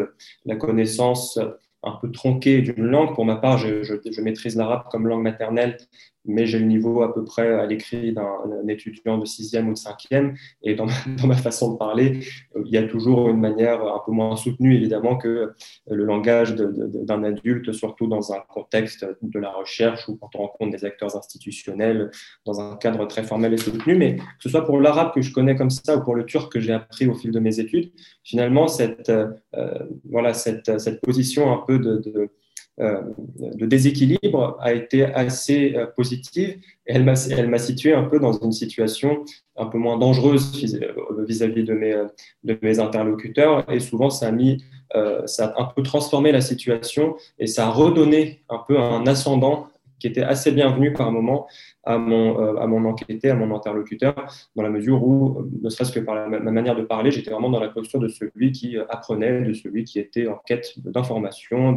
la 0.47 0.57
connaissance 0.57 1.39
un 1.83 1.93
peu 2.01 2.11
tronquée 2.11 2.63
d'une 2.63 2.87
langue, 2.87 3.15
pour 3.15 3.27
ma 3.27 3.37
part, 3.37 3.59
je 3.59 4.21
maîtrise 4.23 4.57
l'arabe 4.57 4.85
comme 4.91 5.07
langue 5.07 5.23
maternelle 5.23 5.77
mais 6.25 6.47
j'ai 6.47 6.59
le 6.59 6.67
niveau 6.67 7.03
à 7.03 7.13
peu 7.13 7.25
près 7.25 7.53
à 7.55 7.67
l'écrit 7.67 8.13
d'un 8.13 8.69
étudiant 8.69 9.19
de 9.19 9.25
sixième 9.25 9.69
ou 9.69 9.73
de 9.73 9.79
cinquième. 9.79 10.35
Et 10.63 10.75
dans 10.75 10.87
ma, 11.27 11.37
façon 11.37 11.73
de 11.73 11.79
parler, 11.79 12.21
euh, 12.57 12.63
il 12.65 12.73
y 12.73 12.77
a 12.77 12.85
toujours 12.85 13.29
une 13.29 13.41
manière 13.41 13.83
un 13.83 14.01
peu 14.05 14.13
moins 14.13 14.37
soutenue, 14.37 14.75
évidemment, 14.75 15.17
que 15.17 15.53
le 15.91 16.05
langage 16.05 16.55
d'un 16.55 17.25
adulte, 17.25 17.73
surtout 17.73 18.07
dans 18.07 18.33
un 18.33 18.41
contexte 18.49 19.07
de 19.23 19.39
la 19.39 19.51
recherche 19.51 20.09
ou 20.09 20.17
quand 20.17 20.31
on 20.35 20.43
rencontre 20.43 20.77
des 20.77 20.85
acteurs 20.85 21.17
institutionnels 21.17 22.11
dans 22.45 22.61
un 22.61 22.77
cadre 22.77 23.07
très 23.07 23.25
formel 23.25 23.53
et 23.55 23.59
soutenu. 23.59 23.97
Mais 23.97 24.17
que 24.17 24.23
ce 24.41 24.49
soit 24.49 24.65
pour 24.65 24.81
l'arabe 24.81 25.13
que 25.13 25.23
je 25.23 25.33
connais 25.33 25.57
comme 25.57 25.71
ça 25.71 25.97
ou 25.97 26.03
pour 26.03 26.15
le 26.15 26.25
turc 26.25 26.53
que 26.53 26.61
j'ai 26.61 26.73
appris 26.73 27.07
au 27.07 27.15
fil 27.15 27.33
de 27.33 27.41
mes 27.41 27.59
études, 27.59 27.93
finalement, 28.23 28.69
cette, 28.69 29.11
euh, 29.11 29.79
voilà, 30.09 30.35
cette, 30.35 30.79
cette 30.79 31.01
position 31.01 31.53
un 31.53 31.63
peu 31.67 31.79
de 31.79 32.03
euh, 32.17 32.29
de 32.83 33.67
déséquilibre 33.67 34.57
a 34.61 34.73
été 34.73 35.05
assez 35.05 35.75
euh, 35.77 35.87
positive. 35.87 36.59
Et 36.87 36.95
elle 36.95 37.05
m'a 37.05 37.59
situé 37.59 37.95
un 37.95 38.03
peu 38.05 38.19
dans 38.19 38.33
une 38.33 38.53
situation 38.53 39.25
un 39.57 39.67
peu 39.67 39.79
moins 39.79 39.99
dangereuse 39.99 40.53
vis-à-vis 41.29 41.63
de 41.63 41.75
mes, 41.75 41.95
de 42.43 42.59
mes 42.61 42.81
interlocuteurs. 42.81 43.71
Et 43.71 43.79
souvent 43.79 44.11
ça 44.11 44.29
a 44.29 44.33
mis 44.33 44.65
euh, 44.95 45.27
ça 45.27 45.47
a 45.47 45.63
un 45.63 45.65
peu 45.67 45.83
transformé 45.83 46.33
la 46.33 46.41
situation 46.41 47.17
et 47.39 47.47
ça 47.47 47.67
a 47.67 47.71
redonné 47.71 48.43
un 48.49 48.59
peu 48.67 48.79
un 48.79 49.07
ascendant 49.07 49.69
qui 49.99 50.09
était 50.09 50.23
assez 50.23 50.51
bienvenu 50.51 50.93
par 50.93 51.13
moment 51.13 51.47
à 51.85 51.99
mon, 51.99 52.57
à 52.57 52.67
mon 52.67 52.85
enquêté, 52.85 53.31
à 53.31 53.35
mon 53.35 53.55
interlocuteur, 53.55 54.15
dans 54.57 54.63
la 54.63 54.71
mesure 54.71 55.03
où, 55.05 55.49
ne 55.63 55.69
serait-ce 55.69 55.93
que 55.93 56.01
par 56.01 56.29
ma 56.29 56.39
manière 56.39 56.77
de 56.77 56.83
parler, 56.83 57.11
j'étais 57.11 57.31
vraiment 57.31 57.51
dans 57.51 57.61
la 57.61 57.69
posture 57.69 58.01
de 58.01 58.09
celui 58.09 58.53
qui 58.53 58.77
apprenait, 58.89 59.43
de 59.43 59.53
celui 59.53 59.85
qui 59.85 59.99
était 59.99 60.27
en 60.27 60.41
quête 60.47 60.73
d'information, 60.77 61.77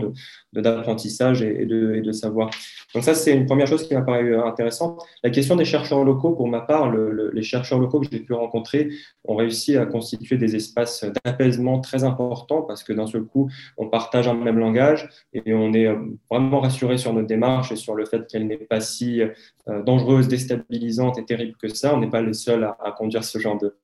d'apprentissage 0.54 1.42
et, 1.42 1.66
de, 1.66 2.02
de 2.02 2.12
savoir. 2.12 2.50
Donc 2.94 3.04
ça, 3.04 3.14
c'est 3.14 3.34
une 3.34 3.46
première 3.46 3.68
chose 3.68 3.88
qui 3.88 3.94
m'a 3.94 4.02
paru 4.02 4.36
intéressante. 4.36 5.04
La 5.24 5.30
question 5.30 5.56
des 5.56 5.66
chercheurs 5.66 6.04
locaux, 6.04 6.32
pour 6.32 6.48
ma 6.48 6.62
part, 6.62 6.92
les 6.92 7.44
chercheurs 7.44 7.80
locaux 7.80 8.00
que 8.00 8.08
j'ai 8.12 8.20
pu 8.20 8.34
rencontrer 8.34 8.90
ont 9.26 9.36
réussi 9.36 9.78
à 9.78 9.86
constituer 9.86 10.38
des 10.38 10.56
espaces 10.56 11.06
d'apaisement 11.26 11.80
très 11.80 12.04
importants 12.04 12.62
parce 12.62 12.84
que 12.84 12.94
d'un 12.94 13.08
seul 13.08 13.24
coup, 13.24 13.50
on 13.78 13.88
partage 13.88 14.28
un 14.28 14.34
même 14.34 14.60
langage 14.60 15.10
et 15.34 15.54
on 15.54 15.74
est 15.74 15.88
vraiment 16.30 16.60
rassuré 16.60 16.98
sur 16.98 17.14
notre 17.14 17.28
démarche 17.28 17.72
et 17.72 17.76
sur 17.76 17.96
le 17.96 18.06
fait 18.06 18.28
qu'elle 18.28 18.48
n'est 18.48 18.58
pas 18.58 18.80
si 18.80 19.22
euh, 19.68 19.82
dangereuse, 19.96 20.28
déstabilisante 20.28 21.18
et 21.18 21.26
terrible 21.26 21.56
que 21.58 21.68
ça. 21.68 21.96
On 21.96 22.00
n'est 22.00 22.10
pas 22.10 22.22
les 22.22 22.34
seuls 22.34 22.64
à, 22.64 22.92
conduire 22.98 23.24
ce 23.24 23.40
genre 23.40 23.58
de, 23.58 23.76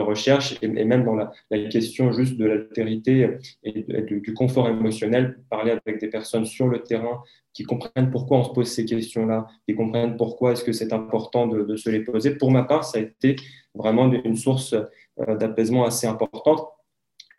recherche 0.00 0.58
et, 0.60 0.68
même 0.68 1.04
dans 1.04 1.14
la, 1.14 1.32
question 1.70 2.12
juste 2.12 2.36
de 2.36 2.44
l'altérité 2.44 3.38
et, 3.62 3.84
du, 4.02 4.34
confort 4.34 4.68
émotionnel, 4.68 5.38
parler 5.48 5.72
avec 5.72 6.00
des 6.00 6.08
personnes 6.08 6.44
sur 6.44 6.68
le 6.68 6.82
terrain 6.82 7.22
qui 7.54 7.64
comprennent 7.64 8.10
pourquoi 8.10 8.38
on 8.38 8.44
se 8.44 8.50
pose 8.50 8.68
ces 8.68 8.84
questions-là, 8.84 9.46
qui 9.66 9.74
comprennent 9.74 10.16
pourquoi 10.16 10.52
est-ce 10.52 10.64
que 10.64 10.72
c'est 10.72 10.92
important 10.92 11.46
de, 11.46 11.76
se 11.76 11.88
les 11.88 12.00
poser. 12.00 12.36
Pour 12.36 12.50
ma 12.50 12.64
part, 12.64 12.84
ça 12.84 12.98
a 12.98 13.00
été 13.00 13.36
vraiment 13.74 14.12
une 14.12 14.36
source 14.36 14.74
euh, 14.74 15.36
d'apaisement 15.36 15.84
assez 15.86 16.06
importante. 16.06 16.60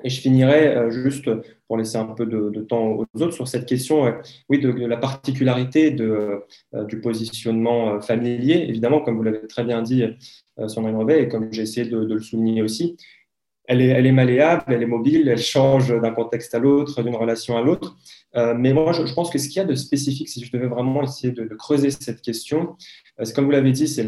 Et 0.04 0.10
je 0.10 0.22
finirai 0.22 0.68
euh, 0.68 0.92
juste 0.92 1.30
pour 1.68 1.78
laisser 1.78 1.98
un 1.98 2.06
peu 2.06 2.26
de, 2.26 2.62
temps 2.62 3.00
aux 3.14 3.22
autres 3.22 3.34
sur 3.34 3.48
cette 3.48 3.66
question, 3.66 4.06
euh, 4.06 4.12
oui, 4.48 4.60
de, 4.60 4.70
la 4.70 4.98
particularité 4.98 5.92
de, 5.92 6.44
du 6.88 7.02
positionnement 7.02 8.00
familier. 8.00 8.66
Évidemment, 8.68 9.02
comme 9.02 9.18
vous 9.18 9.24
l'avez 9.24 9.48
très 9.48 9.64
bien 9.64 9.82
dit, 9.82 10.04
Sandrine 10.68 10.96
Rebet, 10.96 11.24
et 11.24 11.28
comme 11.28 11.52
j'ai 11.52 11.64
essayé 11.64 11.90
de, 11.90 11.98
le 11.98 12.20
souligner 12.20 12.62
aussi, 12.62 12.98
elle 13.70 13.82
est, 13.82 14.12
malléable, 14.14 14.64
elle 14.68 14.82
est 14.82 14.88
mobile, 14.88 15.28
elle 15.28 15.38
change 15.38 15.90
d'un 15.90 16.12
contexte 16.12 16.56
à 16.56 16.60
l'autre, 16.60 17.04
d'une 17.04 17.16
relation 17.16 17.58
à 17.58 17.62
l'autre. 17.62 17.98
mais 18.34 18.72
moi, 18.72 18.94
je, 18.94 19.14
pense 19.14 19.30
que 19.30 19.38
ce 19.38 19.50
qu'il 19.50 19.58
y 19.58 19.60
a 19.60 19.66
de 19.66 19.76
spécifique, 19.76 20.30
si 20.30 20.46
je 20.46 20.52
devais 20.52 20.68
vraiment 20.68 21.04
essayer 21.04 21.34
de, 21.34 21.54
creuser 21.56 21.92
cette 21.92 22.22
question, 22.22 22.78
c'est 23.24 23.34
comme 23.34 23.46
vous 23.46 23.52
l'avez 23.52 23.72
dit, 23.72 23.88
c'est 23.88 24.04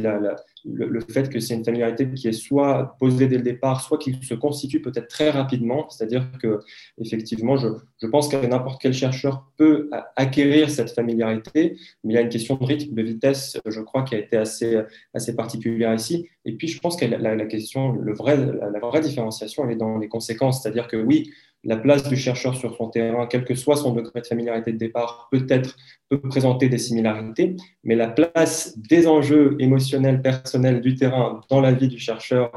le, 0.65 0.99
fait 1.11 1.29
que 1.29 1.39
c'est 1.39 1.55
une 1.55 1.65
familiarité 1.65 2.09
qui 2.13 2.27
est 2.27 2.31
soit 2.31 2.95
posée 2.99 3.27
dès 3.27 3.37
le 3.37 3.43
départ, 3.43 3.81
soit 3.81 3.97
qui 3.97 4.13
se 4.21 4.35
constitue 4.35 4.81
peut-être 4.81 5.07
très 5.07 5.31
rapidement. 5.31 5.89
C'est-à-dire 5.89 6.29
que, 6.41 6.59
effectivement, 6.99 7.57
je, 7.57 7.69
je 8.01 8.07
pense 8.07 8.27
que 8.27 8.37
n'importe 8.45 8.81
quel 8.81 8.93
chercheur 8.93 9.45
peut 9.57 9.89
acquérir 10.15 10.69
cette 10.69 10.91
familiarité, 10.91 11.77
mais 12.03 12.13
il 12.13 12.15
y 12.15 12.19
a 12.19 12.21
une 12.21 12.29
question 12.29 12.55
de 12.55 12.65
rythme, 12.65 12.93
de 12.93 13.01
vitesse, 13.01 13.57
je 13.65 13.81
crois, 13.81 14.03
qui 14.03 14.15
a 14.15 14.19
été 14.19 14.37
assez, 14.37 14.79
assez 15.13 15.35
particulière 15.35 15.93
ici. 15.93 16.27
Et 16.45 16.53
puis, 16.53 16.67
je 16.67 16.79
pense 16.79 16.95
que 16.95 17.05
la, 17.05 17.35
la 17.35 17.45
question, 17.45 17.93
le 17.93 18.13
vrai, 18.13 18.37
la 18.37 18.79
vraie 18.79 19.01
différenciation, 19.01 19.65
elle 19.65 19.73
est 19.73 19.77
dans 19.77 19.97
les 19.97 20.07
conséquences. 20.07 20.61
C'est-à-dire 20.61 20.87
que 20.87 20.97
oui, 20.97 21.31
la 21.63 21.77
place 21.77 22.07
du 22.07 22.15
chercheur 22.15 22.55
sur 22.55 22.75
son 22.75 22.89
terrain, 22.89 23.27
quel 23.27 23.43
que 23.43 23.53
soit 23.53 23.75
son 23.75 23.93
degré 23.93 24.21
de 24.21 24.27
familiarité 24.27 24.71
de 24.71 24.77
départ, 24.77 25.27
peut-être 25.31 25.75
peut 26.07 26.19
présenter 26.19 26.69
des 26.69 26.77
similarités, 26.77 27.55
mais 27.83 27.95
la 27.95 28.07
place 28.07 28.77
des 28.77 29.07
enjeux 29.07 29.55
émotionnels, 29.59 30.21
personnels 30.21 30.81
du 30.81 30.95
terrain 30.95 31.41
dans 31.49 31.61
la 31.61 31.71
vie 31.71 31.87
du 31.87 31.99
chercheur 31.99 32.51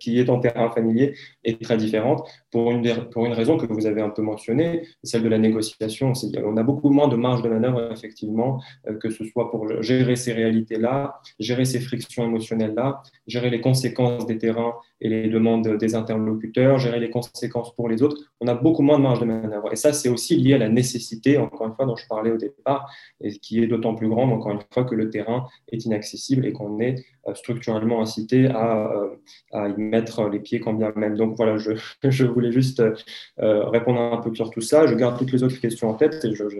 qui 0.00 0.18
est 0.18 0.28
en 0.30 0.40
terrain 0.40 0.70
familier 0.70 1.14
est 1.44 1.62
très 1.62 1.76
différente 1.76 2.28
pour 3.10 3.26
une, 3.26 3.32
raison 3.32 3.58
que 3.58 3.66
vous 3.66 3.86
avez 3.86 4.00
un 4.00 4.08
peu 4.08 4.22
mentionnée, 4.22 4.82
celle 5.02 5.22
de 5.22 5.28
la 5.28 5.38
négociation. 5.38 6.12
On 6.42 6.56
a 6.56 6.62
beaucoup 6.62 6.88
moins 6.88 7.06
de 7.06 7.16
marge 7.16 7.42
de 7.42 7.50
manœuvre, 7.50 7.92
effectivement, 7.92 8.62
euh, 8.88 8.94
que 8.94 9.10
ce 9.10 9.24
soit 9.24 9.50
pour 9.50 9.82
gérer 9.82 10.16
ces 10.16 10.32
réalités-là, 10.32 11.20
gérer 11.38 11.66
ces 11.66 11.80
frictions 11.80 12.24
émotionnelles-là, 12.24 13.02
gérer 13.26 13.50
les 13.50 13.60
conséquences 13.60 14.24
des 14.26 14.38
terrains 14.38 14.74
et 15.02 15.10
les 15.10 15.28
demandes 15.28 15.76
des 15.76 15.94
interlocuteurs, 15.94 16.78
gérer 16.78 16.98
les 16.98 17.10
conséquences 17.10 17.74
pour 17.74 17.90
les 17.90 18.02
autres. 18.02 18.16
On 18.40 18.48
a 18.48 18.54
beaucoup 18.54 18.82
moins 18.82 18.98
de 18.98 19.02
marge 19.02 19.20
de 19.20 19.26
manœuvre. 19.26 19.70
Et 19.72 19.76
ça, 19.76 19.92
c'est 19.92 20.08
aussi 20.08 20.36
lié 20.36 20.54
à 20.54 20.58
la 20.58 20.70
nécessité, 20.70 21.36
encore 21.36 21.66
une 21.66 21.74
fois, 21.74 21.84
dont 21.84 21.96
je 21.96 22.06
parlais 22.06 22.30
au 22.30 22.38
départ, 22.38 22.90
et 23.20 23.32
qui 23.38 23.62
est 23.62 23.66
d'autant 23.66 23.94
plus 23.94 24.08
grande, 24.08 24.32
encore 24.32 24.52
une 24.52 24.62
fois, 24.72 24.84
que 24.84 24.94
le 24.94 25.10
terrain 25.10 25.46
est 25.70 25.84
inaccessible 25.84 26.46
et 26.46 26.52
qu'on 26.52 26.80
est 26.80 27.04
structurellement 27.34 28.00
incité 28.00 28.46
à, 28.46 28.92
euh, 28.92 29.16
à, 29.52 29.68
y 29.68 29.76
mettre 29.76 30.28
les 30.28 30.40
pieds 30.40 30.60
quand 30.60 30.74
bien 30.74 30.92
même. 30.96 31.16
Donc 31.16 31.36
voilà, 31.36 31.56
je, 31.58 31.72
je 32.04 32.24
voulais 32.24 32.52
juste 32.52 32.80
euh, 32.80 33.68
répondre 33.68 34.00
un 34.00 34.18
peu 34.18 34.34
sur 34.34 34.50
tout 34.50 34.60
ça. 34.60 34.86
Je 34.86 34.94
garde 34.94 35.18
toutes 35.18 35.32
les 35.32 35.42
autres 35.42 35.60
questions 35.60 35.90
en 35.90 35.94
tête 35.94 36.24
et 36.24 36.34
je, 36.34 36.48
je 36.48 36.58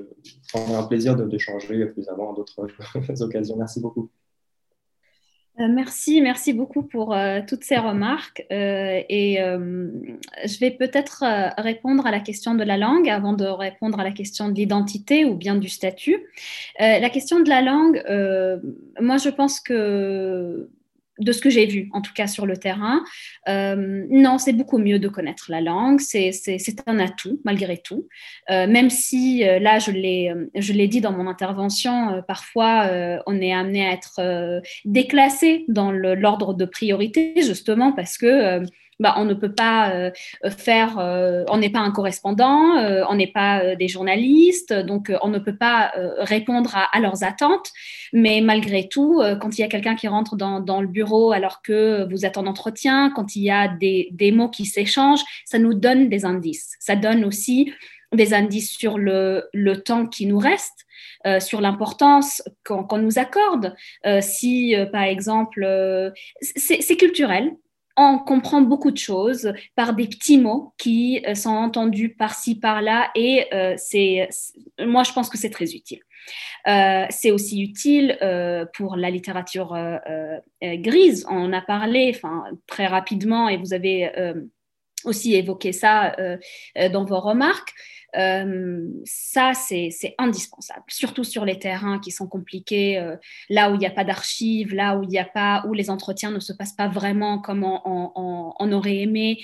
prendrai 0.53 0.75
un 0.75 0.85
plaisir 0.85 1.17
d'échanger 1.17 1.87
plus 1.87 2.09
avant 2.09 2.33
à 2.33 2.37
d'autres 2.37 2.67
occasions. 3.23 3.57
Merci 3.57 3.81
beaucoup. 3.81 4.11
Euh, 5.59 5.69
merci, 5.71 6.21
merci 6.21 6.53
beaucoup 6.53 6.83
pour 6.83 7.15
euh, 7.15 7.41
toutes 7.47 7.65
ces 7.65 7.79
remarques. 7.79 8.45
Euh, 8.53 9.01
et 9.09 9.39
je 9.39 10.59
vais 10.59 10.71
peut-être 10.71 11.25
répondre 11.59 12.07
à 12.07 12.11
la 12.11 12.21
question 12.21 12.55
de 12.55 12.63
la 12.63 12.77
langue 12.77 13.09
avant 13.09 13.33
de 13.33 13.45
répondre 13.45 13.99
à 13.99 14.05
la 14.05 14.13
question 14.13 14.49
de 14.49 14.55
l'identité 14.55 15.25
ou 15.25 15.35
bien 15.35 15.55
du 15.55 15.69
statut. 15.69 16.19
la 16.79 17.11
question 17.11 17.41
de 17.41 17.49
la 17.49 17.63
langue, 17.63 18.03
moi 19.01 19.17
je 19.17 19.29
pense 19.31 19.61
que 19.61 20.69
de 21.19 21.33
ce 21.33 21.41
que 21.41 21.51
j'ai 21.51 21.67
vu, 21.67 21.89
en 21.93 22.01
tout 22.01 22.13
cas 22.15 22.27
sur 22.27 22.47
le 22.47 22.57
terrain. 22.57 23.03
Euh, 23.49 24.05
non, 24.11 24.39
c'est 24.39 24.53
beaucoup 24.53 24.79
mieux 24.79 24.99
de 24.99 25.09
connaître 25.09 25.47
la 25.49 25.61
langue, 25.61 26.01
c'est 26.01 26.33
un 26.87 26.99
atout 26.99 27.41
malgré 27.45 27.79
tout. 27.79 28.09
Euh, 28.51 28.67
même 28.67 28.91
si, 28.91 29.47
euh, 29.47 29.59
là, 29.59 29.79
je 29.79 29.93
l'ai 29.93 30.89
dit 30.89 31.01
dans 31.01 31.13
mon 31.13 31.27
intervention, 31.27 32.23
parfois 32.27 32.91
on 33.27 33.41
est 33.41 33.53
amené 33.53 33.87
à 33.87 33.93
être 33.93 34.63
déclassé 34.85 35.65
dans 35.69 35.91
l'ordre 35.91 36.55
de 36.55 36.65
priorité, 36.65 37.35
justement 37.37 37.93
parce 37.93 38.19
que 38.19 38.63
bah, 38.99 39.15
on 39.19 39.25
ne 39.27 39.35
peut 39.35 39.53
pas 39.53 39.91
euh, 39.91 40.11
faire, 40.57 40.99
euh, 40.99 41.45
on 41.49 41.59
n'est 41.59 41.71
pas 41.71 41.81
un 41.81 41.91
correspondant, 41.91 42.79
euh, 42.79 43.05
on 43.11 43.15
n'est 43.15 43.27
pas 43.27 43.75
des 43.77 43.89
journalistes, 43.89 44.73
donc 44.73 45.13
on 45.23 45.29
ne 45.29 45.39
peut 45.39 45.57
pas 45.57 45.93
répondre 46.19 46.75
à, 46.93 47.01
leurs 47.01 47.23
attentes. 47.25 47.71
Mais 48.13 48.41
malgré 48.41 48.89
tout, 48.89 49.21
quand 49.41 49.59
il 49.59 49.61
y 49.61 49.65
a 49.65 49.69
quelqu'un 49.69 49.97
qui 49.97 50.09
rentre 50.09 50.37
dans, 50.37 50.81
le 50.81 50.87
bureau 50.87 51.33
alors 51.33 51.63
que 51.63 52.09
vous 52.11 52.25
êtes 52.25 52.39
en 52.39 52.47
entretien, 52.47 53.11
quand 53.15 53.37
il 53.37 53.43
y 53.43 53.51
a 53.51 53.69
des, 53.69 54.33
mots 54.33 54.49
qui 54.49 54.65
s'échangent, 54.65 55.25
ça 55.45 55.59
nous 55.59 55.75
donne 55.75 56.09
des 56.09 56.25
indices. 56.25 56.75
Ça 56.81 56.97
donne 56.97 57.25
aussi 57.25 57.73
des 58.13 58.35
indices 58.35 58.71
sur 58.71 58.99
le, 58.99 59.49
temps 59.85 60.07
qui 60.07 60.27
nous 60.27 60.39
reste, 60.39 60.87
sur 61.41 61.61
l'importance 61.61 62.43
qu'on 62.65 62.99
nous 62.99 63.19
accorde. 63.19 63.75
si, 64.21 64.75
par 64.93 65.03
exemple, 65.03 66.13
c'est 66.41 66.97
culturel, 66.97 67.53
on 67.97 68.19
comprend 68.19 68.61
beaucoup 68.61 68.91
de 68.91 68.99
choses 68.99 69.53
par 69.75 69.95
des 69.95 70.07
petits 70.07 70.39
mots 70.39 70.75
qui 70.79 71.25
euh, 71.27 71.35
sont 71.35 71.51
entendus 71.51 72.11
par-ci, 72.11 72.55
par-là, 72.59 73.11
et 73.15 73.47
euh, 73.55 73.75
c'est, 73.77 74.29
moi, 74.79 75.03
je 75.03 75.13
pense 75.13 75.31
que 75.31 75.39
c'est 75.39 75.51
très 75.51 75.75
utile. 75.75 76.01
Euh, 76.67 77.07
c'est 77.11 77.31
aussi 77.31 77.63
utile 77.63 78.19
pour 78.75 78.97
la 78.97 79.11
littérature 79.11 79.77
grise. 80.61 81.25
On 81.31 81.45
en 81.45 81.53
a 81.53 81.61
parlé 81.61 82.19
très 82.67 82.87
rapidement 82.87 83.49
et 83.49 83.57
vous 83.57 83.73
avez 83.73 84.11
aussi 85.05 85.37
évoqué 85.37 85.71
ça 85.71 86.17
dans 86.91 87.05
vos 87.05 87.21
remarques. 87.21 87.73
Euh, 88.17 88.89
ça, 89.05 89.53
c'est 89.55 89.91
indispensable, 90.19 90.85
surtout 90.89 91.25
sur 91.25 91.45
les 91.45 91.59
terrains 91.59 91.99
qui 91.99 92.11
sont 92.11 92.27
compliqués, 92.27 92.99
euh, 92.99 93.17
là 93.51 93.71
où 93.71 93.75
il 93.75 93.79
n'y 93.79 93.87
a 93.87 93.91
pas 93.91 94.05
d'archives, 94.05 94.75
là 94.75 94.97
où 94.97 95.03
il 95.03 95.09
n'y 95.09 95.19
a 95.19 95.25
pas, 95.25 95.65
où 95.67 95.75
les 95.75 95.91
entretiens 95.91 96.31
ne 96.31 96.41
se 96.41 96.53
passent 96.53 96.75
pas 96.75 96.89
vraiment 96.89 97.39
comme 97.39 97.65
on, 97.65 98.73
aurait 98.73 98.99
aimé. 98.99 99.39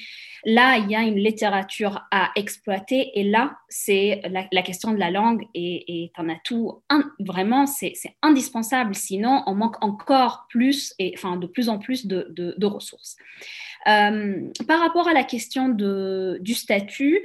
Là, 0.45 0.79
il 0.79 0.91
y 0.91 0.97
a 0.97 1.03
une 1.03 1.17
littérature 1.17 2.03
à 2.11 2.31
exploiter 2.35 3.13
et 3.15 3.23
là, 3.23 3.57
c'est 3.69 4.21
la, 4.29 4.63
question 4.63 4.91
de 4.93 4.99
la 4.99 5.11
langue 5.11 5.47
est, 5.55 6.11
un 6.17 6.29
atout 6.29 6.83
vraiment, 7.21 7.67
c'est 7.67 7.95
indispensable. 8.23 8.97
Sinon, 8.97 9.45
on 9.47 9.55
manque 9.55 9.83
encore 9.83 10.47
plus 10.49 10.95
et 10.99 11.13
enfin 11.17 11.37
de 11.37 11.47
plus 11.47 11.69
en 11.69 11.79
plus 11.79 12.07
de 12.07 12.67
ressources. 12.67 13.17
Euh, 13.89 14.49
par 14.67 14.81
rapport 14.81 15.09
à 15.09 15.13
la 15.13 15.25
question 15.25 15.69
de, 15.69 16.39
du 16.41 16.55
statut, 16.55 17.23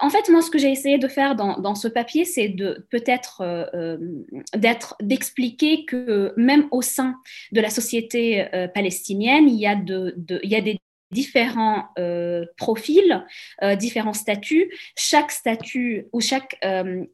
en 0.00 0.10
fait, 0.10 0.28
moi, 0.30 0.42
ce 0.42 0.50
que 0.50 0.58
j'ai 0.58 0.70
essayé 0.70 0.98
de 0.98 1.08
faire 1.08 1.36
dans, 1.36 1.74
ce 1.74 1.88
papier, 1.88 2.24
c'est 2.24 2.48
de 2.48 2.86
peut-être 2.90 3.42
euh, 3.42 3.66
euh, 3.74 4.94
d'expliquer 5.00 5.84
que 5.84 6.32
même 6.36 6.66
au 6.70 6.82
sein 6.82 7.16
de 7.52 7.60
la 7.60 7.70
société 7.70 8.46
palestinienne, 8.74 9.48
il 9.48 9.58
y 9.58 9.66
a 9.66 9.74
des 9.76 10.80
différents 11.10 11.88
euh, 11.98 12.44
profils, 12.56 13.24
euh, 13.62 13.76
différents 13.76 14.12
statuts. 14.12 14.72
Chaque 14.96 15.30
statut 15.30 16.06
ou 16.12 16.20
chaque, 16.20 16.56
euh, 16.64 17.04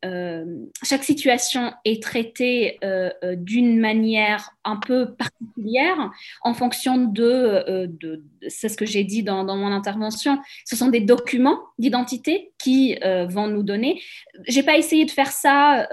chaque 0.83 1.05
situation 1.05 1.73
est 1.85 2.03
traitée 2.03 2.79
d'une 3.37 3.79
manière 3.79 4.51
un 4.65 4.77
peu 4.77 5.15
particulière 5.15 6.11
en 6.43 6.55
fonction 6.55 6.99
de, 6.99 7.91
c'est 8.49 8.69
ce 8.69 8.77
que 8.77 8.87
j'ai 8.87 9.05
dit 9.05 9.23
dans, 9.23 9.45
dans, 9.45 9.57
mon 9.57 9.73
intervention, 9.73 10.39
ce 10.65 10.77
sont 10.77 10.89
des 10.89 11.01
documents 11.01 11.59
d'identité 11.79 12.53
qui 12.59 12.97
vont 13.29 13.49
nous 13.49 13.63
donner. 13.63 14.01
J'ai 14.47 14.63
pas 14.63 14.77
essayé 14.77 15.05
de 15.05 15.11
faire 15.11 15.31
ça 15.31 15.89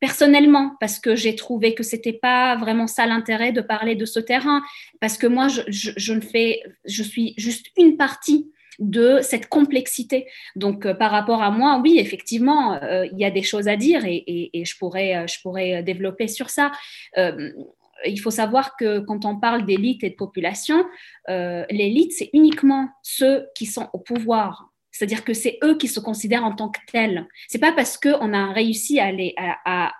personnellement, 0.00 0.76
parce 0.80 0.98
que 0.98 1.14
j'ai 1.14 1.34
trouvé 1.34 1.74
que 1.74 1.82
c'était 1.82 2.12
pas 2.12 2.56
vraiment 2.56 2.86
ça 2.86 3.06
l'intérêt 3.06 3.52
de 3.52 3.60
parler 3.60 3.94
de 3.94 4.04
ce 4.04 4.20
terrain, 4.20 4.62
parce 5.00 5.18
que 5.18 5.26
moi, 5.26 5.48
je, 5.48 6.20
fais, 6.20 6.62
je 6.84 7.02
suis 7.02 7.34
juste 7.36 7.66
une 7.76 7.96
partie 7.96 8.50
de 8.78 9.20
cette 9.22 9.48
complexité. 9.48 10.26
Donc, 10.56 10.84
euh, 10.84 10.94
par 10.94 11.12
rapport 11.12 11.42
à 11.42 11.50
moi, 11.50 11.80
oui, 11.82 11.98
effectivement, 11.98 12.74
euh, 12.82 13.06
il 13.12 13.18
y 13.18 13.24
a 13.24 13.30
des 13.30 13.42
choses 13.42 13.68
à 13.68 13.76
dire 13.76 14.04
et, 14.04 14.50
et, 14.52 14.64
je, 14.64 14.76
pourrais, 14.76 15.26
je 15.28 15.40
pourrais 15.42 15.82
développer 15.82 16.26
sur 16.26 16.50
ça. 16.50 16.72
il 17.16 18.20
faut 18.20 18.32
savoir 18.32 18.76
que 18.76 18.98
quand 18.98 19.24
on 19.24 19.38
parle 19.38 19.64
d'élite 19.64 20.02
et 20.02 20.10
de 20.10 20.16
population, 20.16 20.84
l'élite, 21.28 22.12
c'est 22.12 22.30
uniquement 22.32 22.88
ceux 23.02 23.46
qui 23.54 23.66
sont 23.66 23.88
au 23.92 23.98
pouvoir 23.98 24.73
c'est-à-dire 24.94 25.24
que 25.24 25.34
c'est 25.34 25.58
eux 25.64 25.76
qui 25.76 25.88
se 25.88 25.98
considèrent 25.98 26.44
en 26.44 26.54
tant 26.54 26.68
que 26.68 26.78
tels. 26.90 27.26
C'est 27.48 27.58
pas 27.58 27.72
parce 27.72 27.98
qu'on 27.98 28.32
a 28.32 28.52
réussi 28.52 29.00
à 29.00 29.10
les, 29.10 29.34
à, 29.36 29.92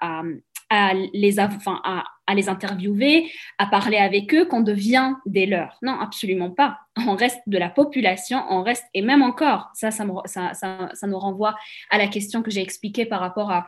les, 1.12 2.48
interviewer, 2.48 3.28
à 3.58 3.66
parler 3.66 3.96
avec 3.96 4.32
eux, 4.32 4.44
qu'on 4.44 4.60
devient 4.60 5.14
des 5.26 5.46
leurs. 5.46 5.78
Non, 5.82 5.98
absolument 6.00 6.50
pas. 6.50 6.78
On 7.08 7.16
reste 7.16 7.40
de 7.48 7.58
la 7.58 7.70
population, 7.70 8.44
on 8.48 8.62
reste, 8.62 8.84
et 8.94 9.02
même 9.02 9.22
encore, 9.22 9.68
ça, 9.74 9.90
ça, 9.90 10.06
ça, 10.26 10.52
ça, 10.54 11.06
nous 11.08 11.18
renvoie 11.18 11.56
à 11.90 11.98
la 11.98 12.06
question 12.06 12.42
que 12.42 12.52
j'ai 12.52 12.62
expliquée 12.62 13.04
par 13.04 13.18
rapport 13.18 13.50
à, 13.50 13.66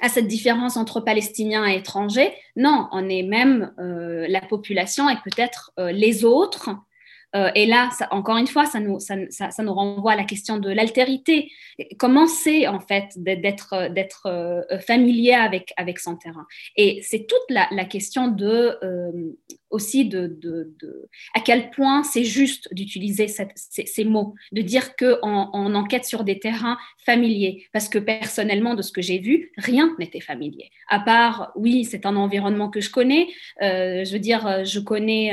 à 0.00 0.08
cette 0.08 0.28
différence 0.28 0.78
entre 0.78 1.00
Palestiniens 1.00 1.66
et 1.66 1.76
étrangers. 1.76 2.32
Non, 2.56 2.88
on 2.92 3.06
est 3.10 3.22
même 3.22 3.74
euh, 3.78 4.26
la 4.30 4.40
population 4.40 5.10
et 5.10 5.16
peut-être 5.16 5.72
euh, 5.78 5.92
les 5.92 6.24
autres 6.24 6.70
euh, 7.34 7.50
et 7.54 7.66
là, 7.66 7.90
encore 8.10 8.36
une 8.36 8.46
fois, 8.46 8.66
ça 8.66 8.80
nous, 8.80 8.98
renvoie 9.74 10.12
à 10.12 10.16
la 10.16 10.24
question 10.24 10.58
de 10.58 10.70
l'altérité. 10.70 11.50
Comment 11.98 12.26
c'est 12.26 12.66
en 12.66 12.80
fait 12.80 13.10
d'être, 13.16 13.74
euh, 14.26 14.78
familier 14.80 15.32
avec, 15.32 15.98
son 15.98 16.16
terrain? 16.16 16.46
Et 16.76 17.00
c'est 17.02 17.26
toute 17.26 17.44
la, 17.48 17.84
question 17.84 18.28
de, 18.28 18.76
euh, 18.82 19.12
aussi 19.70 20.04
de, 20.04 20.38
à 21.34 21.40
quel 21.40 21.70
point 21.70 22.02
c'est 22.02 22.24
juste 22.24 22.68
d'utiliser 22.72 23.28
ces, 23.28 24.04
mots, 24.04 24.34
de 24.52 24.60
dire 24.60 24.94
qu'on 24.96 25.48
on 25.52 25.74
enquête 25.74 26.04
sur 26.04 26.24
des 26.24 26.38
terrains 26.38 26.76
familiers. 27.04 27.66
Parce 27.72 27.88
que 27.88 27.98
personnellement, 27.98 28.74
de 28.74 28.82
ce 28.82 28.92
que 28.92 29.02
j'ai 29.02 29.18
vu, 29.18 29.52
rien 29.56 29.94
n'était 29.98 30.20
familier. 30.20 30.70
À 30.88 31.00
part, 31.00 31.52
oui, 31.56 31.84
c'est 31.84 32.04
un 32.04 32.16
environnement 32.16 32.68
que 32.68 32.80
je 32.80 32.90
connais. 32.90 33.28
je 33.60 34.12
veux 34.12 34.18
dire, 34.18 34.64
je 34.64 34.80
connais 34.80 35.32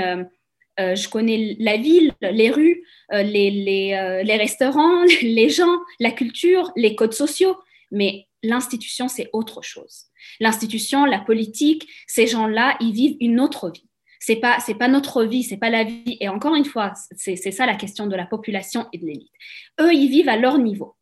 euh, 0.80 0.96
je 0.96 1.10
connais 1.10 1.56
la 1.60 1.78
ville, 1.78 2.14
les 2.22 2.50
rues, 2.50 2.84
euh, 3.12 3.22
les, 3.22 3.94
euh, 3.94 4.24
les, 4.24 4.38
restaurants, 4.38 5.04
les 5.22 5.50
gens, 5.50 5.78
la 6.00 6.12
culture, 6.12 6.72
les 6.76 6.96
codes 6.96 7.14
sociaux, 7.14 7.58
mais 7.92 8.28
l'institution, 8.44 9.08
c'est 9.08 9.30
autre 9.34 9.62
chose. 9.62 10.06
L'institution, 10.40 11.06
la 11.06 11.20
politique, 11.20 11.88
ces 12.08 12.28
gens-là, 12.28 12.78
ils 12.80 12.94
vivent 12.94 13.18
une 13.20 13.40
autre 13.40 13.70
vie. 13.70 13.86
C'est 14.22 14.36
pas 14.36 14.60
c'est 14.60 14.76
pas 14.76 14.90
notre 14.90 15.24
vie, 15.24 15.44
c'est 15.44 15.58
pas 15.58 15.70
la 15.70 15.86
vie. 15.86 16.18
Et 16.20 16.28
encore 16.28 16.56
une 16.56 16.66
fois, 16.66 16.94
c'est 17.16 17.36
ça 17.38 17.66
la 17.66 17.76
question 17.76 18.06
de 18.06 18.16
la 18.16 18.26
population 18.26 18.88
et 18.92 18.98
de 18.98 19.06
l'élite. 19.06 19.32
Eux, 19.80 19.94
ils 19.94 20.10
vivent 20.10 20.30
à 20.30 20.36
leur 20.36 20.58
niveau. 20.58 20.96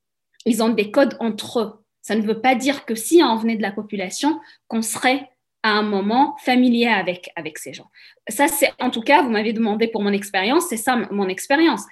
Ils 0.46 0.62
ont 0.62 0.70
des 0.70 0.92
codes 0.92 1.18
entre 1.20 1.60
eux. 1.60 1.74
Ça 2.02 2.16
ne 2.16 2.22
veut 2.22 2.42
pas 2.42 2.56
dire 2.56 2.86
que 2.86 2.96
si 2.96 3.22
on 3.24 3.36
venait 3.36 3.58
de 3.58 3.62
la 3.62 3.72
population, 3.72 4.40
qu'on 4.68 4.84
serait 4.84 5.30
à 5.64 5.72
un 5.72 5.82
moment 5.82 6.36
familier 6.44 6.88
avec, 6.88 7.30
avec 7.36 7.58
ces 7.58 7.74
gens. 7.74 7.90
Ça, 8.30 8.48
c'est 8.48 8.72
en 8.80 8.90
tout 8.90 9.02
cas, 9.02 9.22
vous 9.22 9.30
m'avez 9.30 9.54
demandé 9.54 9.88
pour 9.88 10.02
mon 10.02 10.14
expérience, 10.14 10.68
c'est 10.68 10.78
ça 10.78 10.96
mon 11.12 11.28
expérience. 11.28 11.84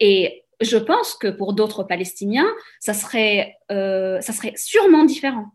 Et 0.00 0.44
je 0.60 0.76
pense 0.76 1.14
que 1.14 1.28
pour 1.28 1.52
d'autres 1.52 1.84
Palestiniens, 1.84 2.48
ça 2.80 2.94
serait, 2.94 3.56
euh, 3.70 4.20
ça 4.20 4.32
serait 4.32 4.54
sûrement 4.56 5.04
différent. 5.04 5.46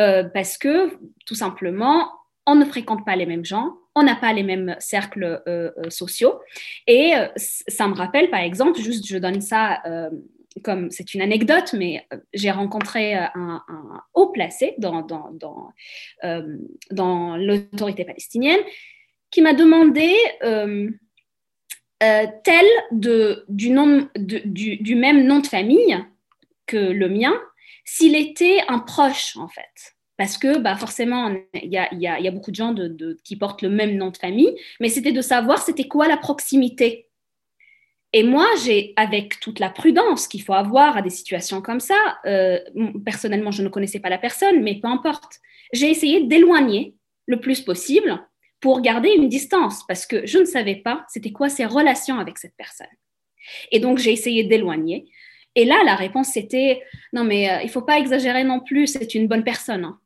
Euh, 0.00 0.24
parce 0.24 0.58
que, 0.58 0.96
tout 1.26 1.34
simplement, 1.34 2.12
on 2.46 2.54
ne 2.54 2.64
fréquente 2.64 3.04
pas 3.04 3.16
les 3.16 3.26
mêmes 3.26 3.44
gens, 3.44 3.74
on 3.94 4.04
n'a 4.04 4.14
pas 4.14 4.32
les 4.32 4.44
mêmes 4.44 4.76
cercles 4.78 5.42
euh, 5.48 5.70
sociaux. 5.90 6.40
Et 6.86 7.12
ça 7.36 7.88
me 7.88 7.94
rappelle, 7.94 8.30
par 8.30 8.40
exemple, 8.40 8.78
juste 8.78 9.06
je 9.06 9.18
donne 9.18 9.40
ça 9.40 9.82
comme 10.62 10.90
c'est 10.90 11.14
une 11.14 11.20
anecdote, 11.20 11.72
mais 11.72 12.06
euh, 12.12 12.18
j'ai 12.32 12.50
rencontré 12.50 13.16
euh, 13.16 13.26
un, 13.34 13.62
haut 14.14 14.30
placé 14.30 14.76
euh, 14.82 16.42
dans 16.90 17.36
l'autorité 17.36 18.04
palestinienne 18.04 18.60
qui 19.30 19.42
m'a 19.42 19.52
demandé, 19.52 20.14
tel 22.00 22.66
du, 22.92 23.70
nom, 23.70 24.08
du, 24.16 24.94
même 24.94 25.26
nom 25.26 25.40
de 25.40 25.46
famille 25.46 25.98
que 26.66 26.78
le 26.78 27.08
mien, 27.08 27.34
s'il 27.84 28.14
était 28.14 28.60
un 28.68 28.78
proche, 28.78 29.36
en 29.36 29.48
fait. 29.48 29.94
Parce 30.16 30.38
que 30.38 30.58
bah, 30.58 30.76
forcément, 30.76 31.30
il 31.54 31.70
y 31.70 32.06
a, 32.06 32.30
beaucoup 32.30 32.50
de 32.50 32.56
gens 32.56 32.74
qui 33.22 33.36
portent 33.36 33.62
le 33.62 33.68
même 33.68 33.96
nom 33.96 34.10
de 34.10 34.16
famille, 34.16 34.56
mais 34.80 34.88
c'était 34.88 35.12
de 35.12 35.20
savoir 35.20 35.58
c'était 35.58 35.88
quoi 35.88 36.08
la 36.08 36.16
proximité 36.16 37.07
et 38.12 38.22
moi, 38.22 38.46
j'ai, 38.64 38.94
avec 38.96 39.38
toute 39.40 39.58
la 39.58 39.68
prudence 39.68 40.28
qu'il 40.28 40.42
faut 40.42 40.54
avoir 40.54 40.96
à 40.96 41.02
des 41.02 41.10
situations 41.10 41.60
comme 41.60 41.80
ça, 41.80 42.18
euh, 42.24 42.58
personnellement, 43.04 43.50
je 43.50 43.62
ne 43.62 43.68
connaissais 43.68 44.00
pas 44.00 44.08
la 44.08 44.18
personne, 44.18 44.62
mais 44.62 44.80
peu 44.80 44.88
importe, 44.88 45.40
j'ai 45.72 45.90
essayé 45.90 46.24
d'éloigner 46.24 46.94
le 47.26 47.38
plus 47.40 47.60
possible 47.60 48.18
pour 48.60 48.80
garder 48.80 49.10
une 49.10 49.28
distance, 49.28 49.86
parce 49.86 50.06
que 50.06 50.26
je 50.26 50.38
ne 50.38 50.46
savais 50.46 50.76
pas 50.76 51.04
c'était 51.08 51.32
quoi 51.32 51.48
ses 51.48 51.66
relations 51.66 52.18
avec 52.18 52.38
cette 52.38 52.56
personne. 52.56 52.86
Et 53.70 53.78
donc, 53.78 53.98
j'ai 53.98 54.12
essayé 54.12 54.44
d'éloigner. 54.44 55.10
Et 55.54 55.64
là, 55.64 55.82
la 55.84 55.94
réponse, 55.94 56.28
c'était, 56.28 56.82
non, 57.12 57.24
mais 57.24 57.50
euh, 57.50 57.60
il 57.60 57.66
ne 57.66 57.70
faut 57.70 57.82
pas 57.82 57.98
exagérer 57.98 58.42
non 58.42 58.60
plus, 58.60 58.86
c'est 58.86 59.14
une 59.14 59.28
bonne 59.28 59.44
personne. 59.44 59.84
Hein. 59.84 60.00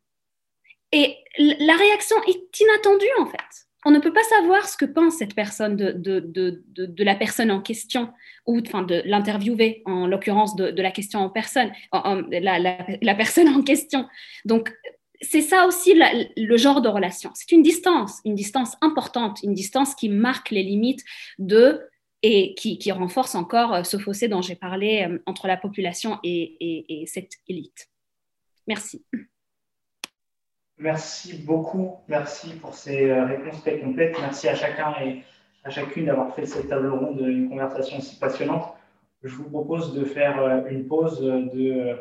Et 0.91 1.17
la 1.39 1.77
réaction 1.77 2.17
est 2.27 2.61
inattendue, 2.61 3.07
en 3.21 3.27
fait 3.27 3.39
on 3.85 3.91
ne 3.91 3.99
peut 3.99 4.13
pas 4.13 4.23
savoir 4.25 4.69
ce 4.69 4.77
que 4.77 4.85
pense 4.85 5.17
cette 5.17 5.35
personne 5.35 5.77
de, 5.77 5.93
de, 5.93 7.05
la 7.05 7.15
personne 7.15 7.51
en 7.51 7.61
question, 7.61 8.13
ou 8.47 8.61
enfin, 8.61 8.83
de 8.83 9.03
l'interviewer, 9.05 9.83
en 9.87 10.07
l'occurrence 10.07 10.55
de, 10.55 10.81
la 10.81 10.91
question 10.91 11.21
en 11.21 11.31
personne, 11.31 11.73
la, 11.93 13.15
personne 13.15 13.49
en 13.49 13.63
question. 13.63 14.07
Donc, 14.45 14.73
c'est 15.21 15.41
ça 15.41 15.67
aussi 15.67 15.95
le 16.37 16.57
genre 16.57 16.81
de 16.81 16.89
relation. 16.89 17.31
C'est 17.35 17.53
une 17.53 17.63
distance, 17.63 18.21
une 18.25 18.35
distance 18.35 18.77
importante, 18.81 19.43
une 19.43 19.55
distance 19.55 19.95
qui 19.95 20.09
marque 20.09 20.51
les 20.51 20.63
limites 20.63 21.05
de 21.39 21.81
et 22.25 22.55
qui, 22.55 22.93
renforce 22.93 23.35
encore 23.35 23.75
euh, 23.75 23.83
ce 23.83 23.99
fossé 23.99 24.29
dont 24.29 24.43
j'ai 24.43 24.55
parlé 24.55 25.09
euh, 25.09 25.19
entre 25.27 25.49
la 25.49 25.57
population 25.57 26.21
et 26.23 27.05
cette 27.09 27.33
élite. 27.49 27.89
Merci. 28.69 29.05
Merci 30.79 31.43
beaucoup. 31.45 31.99
Merci 32.09 32.55
pour 32.55 32.75
ces 32.75 33.11
euh, 33.11 33.25
réponses 33.27 33.61
très 33.61 33.79
complètes. 33.81 34.17
Merci 34.21 34.49
à 34.49 34.55
chacun 34.55 34.95
et 35.03 35.23
à 35.65 35.71
chacune 35.71 36.07
d'avoir 36.07 36.35
fait 36.35 36.47
cette 36.47 36.69
table 36.69 36.89
ronde, 36.89 37.21
une 37.21 37.49
conversation 37.49 38.01
si 38.01 38.19
passionnante. 38.19 38.75
Je 39.23 39.35
vous 39.37 39.49
propose 39.49 39.95
de 39.95 40.05
faire 40.05 40.43
euh, 40.43 40.63
une 40.71 40.89
pause 40.89 41.21
de 41.21 41.73
euh, 41.73 41.97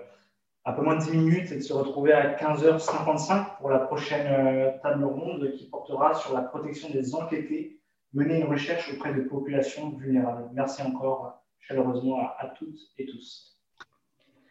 un 0.66 0.74
peu 0.74 0.82
moins 0.84 0.96
de 0.96 1.02
10 1.04 1.12
minutes 1.18 1.52
et 1.52 1.58
de 1.58 1.62
se 1.62 1.74
retrouver 1.74 2.14
à 2.14 2.36
15h55 2.36 3.58
pour 3.58 3.70
la 3.70 3.80
prochaine 3.80 4.80
table 4.84 5.04
ronde 5.06 5.52
qui 5.54 5.68
portera 5.70 6.14
sur 6.14 6.36
la 6.36 6.44
protection 6.44 6.90
des 6.92 7.16
enquêtés, 7.16 7.80
mener 8.14 8.42
une 8.42 8.48
recherche 8.48 8.94
auprès 8.94 9.12
de 9.12 9.22
populations 9.22 9.90
vulnérables. 9.98 10.50
Merci 10.54 10.84
encore 10.84 11.42
chaleureusement 11.60 12.20
à, 12.20 12.38
à 12.40 12.48
toutes 12.50 12.78
et 13.00 13.08
tous. 13.08 13.60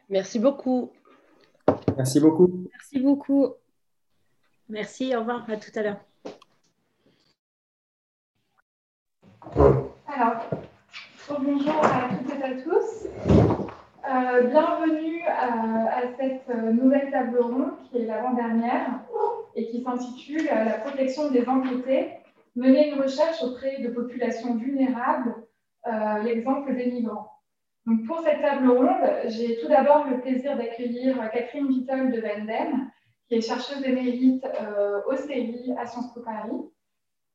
Merci 0.09 0.41
beaucoup. 0.41 0.91
Merci 1.97 2.19
beaucoup. 2.19 2.69
Merci 2.73 2.99
beaucoup. 2.99 3.55
Merci, 4.71 5.17
au 5.17 5.21
revoir, 5.21 5.45
à 5.51 5.57
tout 5.57 5.73
à 5.75 5.83
l'heure. 5.83 6.01
Alors, 10.07 10.49
bonjour 11.41 11.85
à 11.85 12.09
toutes 12.15 12.39
et 12.39 12.45
à 12.45 12.55
tous. 12.55 13.09
Euh, 14.09 14.43
bienvenue 14.47 15.25
à, 15.27 16.03
cette 16.17 16.49
nouvelle 16.73 17.11
table 17.11 17.41
ronde 17.41 17.73
qui 17.91 17.99
est 17.99 18.07
l'avant-dernière 18.07 19.01
et 19.57 19.67
qui 19.67 19.83
s'intitule 19.83 20.45
La 20.45 20.79
protection 20.79 21.33
des 21.33 21.49
enquêtés, 21.49 22.11
mener 22.55 22.93
une 22.93 23.03
recherche 23.03 23.43
auprès 23.43 23.81
de 23.81 23.89
populations 23.89 24.55
vulnérables, 24.55 25.35
euh, 25.89 26.23
l'exemple 26.23 26.77
des 26.77 26.93
migrants. 26.93 27.33
Donc 27.87 28.07
pour 28.07 28.21
cette 28.21 28.41
table 28.41 28.71
ronde, 28.71 29.27
j'ai 29.27 29.59
tout 29.61 29.69
d'abord 29.69 30.07
le 30.09 30.21
plaisir 30.21 30.57
d'accueillir 30.57 31.17
Catherine 31.33 31.67
Vittel 31.67 32.13
de 32.13 32.21
Venden, 32.21 32.91
qui 33.31 33.37
est 33.37 33.43
chercheuse 33.43 33.85
émérite 33.85 34.45
euh, 34.45 35.03
au 35.07 35.15
CEI 35.15 35.73
à 35.79 35.87
Sciences 35.87 36.13
Po 36.13 36.21
Paris. 36.21 36.51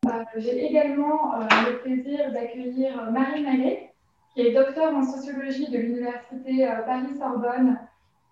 Euh, 0.08 0.24
j'ai 0.36 0.66
également 0.66 1.36
euh, 1.36 1.48
le 1.70 1.80
plaisir 1.80 2.34
d'accueillir 2.34 3.10
Marie 3.12 3.42
Mallet, 3.42 3.94
qui 4.34 4.42
est 4.42 4.54
docteur 4.54 4.94
en 4.94 5.04
sociologie 5.04 5.72
de 5.72 5.78
l'Université 5.78 6.68
Paris-Sorbonne 6.86 7.80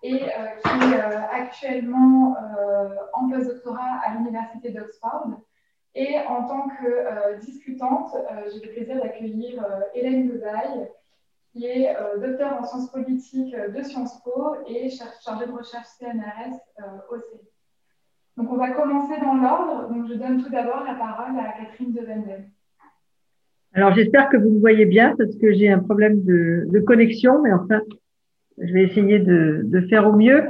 et 0.02 0.18
qui 0.18 0.92
est 0.92 1.00
actuellement 1.32 2.36
en 3.14 3.30
postdoctorat 3.30 4.00
à 4.04 4.12
l'Université 4.12 4.68
d'Oxford. 4.68 5.28
Et 5.94 6.18
en 6.28 6.46
tant 6.46 6.68
que 6.68 7.38
discutante, 7.40 8.14
j'ai 8.52 8.66
le 8.66 8.72
plaisir 8.74 9.02
d'accueillir 9.02 9.66
Hélène 9.94 10.28
Godaille, 10.28 10.90
qui 11.52 11.64
est 11.64 11.96
docteur 12.20 12.60
en 12.60 12.64
sciences 12.64 12.90
politiques 12.90 13.56
de 13.56 13.82
Sciences 13.82 14.20
Po 14.22 14.56
et 14.66 14.90
chargée 14.90 15.46
de 15.46 15.52
recherche 15.52 15.86
CNRS 15.98 16.60
au 17.08 17.16
CEI. 17.16 17.53
Donc 18.36 18.50
on 18.50 18.56
va 18.56 18.70
commencer 18.70 19.20
dans 19.20 19.34
l'ordre. 19.34 19.88
Je 20.08 20.14
donne 20.14 20.42
tout 20.42 20.50
d'abord 20.50 20.84
la 20.84 20.94
parole 20.94 21.38
à 21.38 21.52
Catherine 21.58 21.92
Devendel. 21.92 22.48
Alors 23.74 23.94
j'espère 23.94 24.28
que 24.28 24.36
vous 24.36 24.50
me 24.50 24.60
voyez 24.60 24.86
bien 24.86 25.14
parce 25.16 25.34
que 25.36 25.52
j'ai 25.52 25.68
un 25.68 25.80
problème 25.80 26.22
de, 26.24 26.64
de, 26.68 26.80
connexion, 26.80 27.42
mais 27.42 27.52
enfin, 27.52 27.80
je 28.58 28.72
vais 28.72 28.84
essayer 28.84 29.18
de, 29.18 29.62
de 29.64 29.80
faire 29.88 30.08
au 30.08 30.12
mieux. 30.12 30.46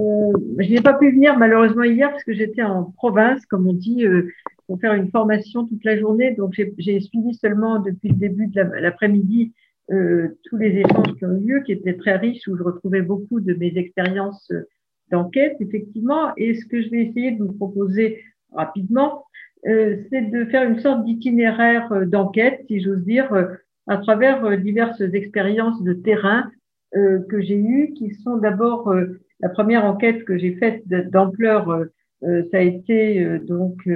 Euh, 0.00 0.32
je 0.58 0.70
n'ai 0.70 0.80
pas 0.80 0.94
pu 0.94 1.10
venir 1.10 1.38
malheureusement 1.38 1.82
hier 1.84 2.10
parce 2.10 2.24
que 2.24 2.32
j'étais 2.32 2.62
en 2.62 2.84
province, 2.96 3.44
comme 3.46 3.66
on 3.66 3.74
dit, 3.74 4.06
euh, 4.06 4.30
pour 4.66 4.80
faire 4.80 4.94
une 4.94 5.10
formation 5.10 5.66
toute 5.66 5.84
la 5.84 5.98
journée. 5.98 6.34
Donc 6.34 6.54
j'ai 6.54 7.00
suivi 7.00 7.34
seulement 7.34 7.80
depuis 7.80 8.08
le 8.08 8.16
début 8.16 8.46
de 8.46 8.60
l'après-midi 8.60 9.52
euh, 9.90 10.28
tous 10.44 10.56
les 10.56 10.78
échanges 10.78 11.14
qui 11.18 11.26
ont 11.26 11.36
eu 11.36 11.46
lieu, 11.46 11.60
qui 11.60 11.72
étaient 11.72 11.96
très 11.96 12.16
riches, 12.16 12.48
où 12.48 12.56
je 12.56 12.62
retrouvais 12.62 13.02
beaucoup 13.02 13.40
de 13.40 13.52
mes 13.52 13.76
expériences 13.76 14.50
d'enquête, 15.14 15.56
effectivement. 15.60 16.32
Et 16.36 16.54
ce 16.54 16.66
que 16.66 16.82
je 16.82 16.90
vais 16.90 17.02
essayer 17.06 17.30
de 17.32 17.42
vous 17.44 17.52
proposer 17.52 18.24
rapidement, 18.52 19.24
euh, 19.66 19.96
c'est 20.10 20.22
de 20.22 20.44
faire 20.46 20.68
une 20.68 20.80
sorte 20.80 21.04
d'itinéraire 21.04 21.90
euh, 21.92 22.04
d'enquête, 22.04 22.64
si 22.66 22.80
j'ose 22.80 23.04
dire, 23.04 23.32
euh, 23.32 23.46
à 23.86 23.98
travers 23.98 24.58
diverses 24.58 25.00
expériences 25.00 25.82
de 25.82 25.92
terrain 25.92 26.50
que 26.94 27.40
j'ai 27.42 27.58
eues, 27.58 27.92
qui 27.92 28.14
sont 28.14 28.36
d'abord 28.36 28.94
la 29.40 29.48
première 29.48 29.84
enquête 29.84 30.24
que 30.24 30.38
j'ai 30.38 30.54
faite 30.54 30.86
d'ampleur, 30.86 31.84
ça 32.22 32.56
a 32.56 32.60
été 32.60 33.40
donc 33.40 33.86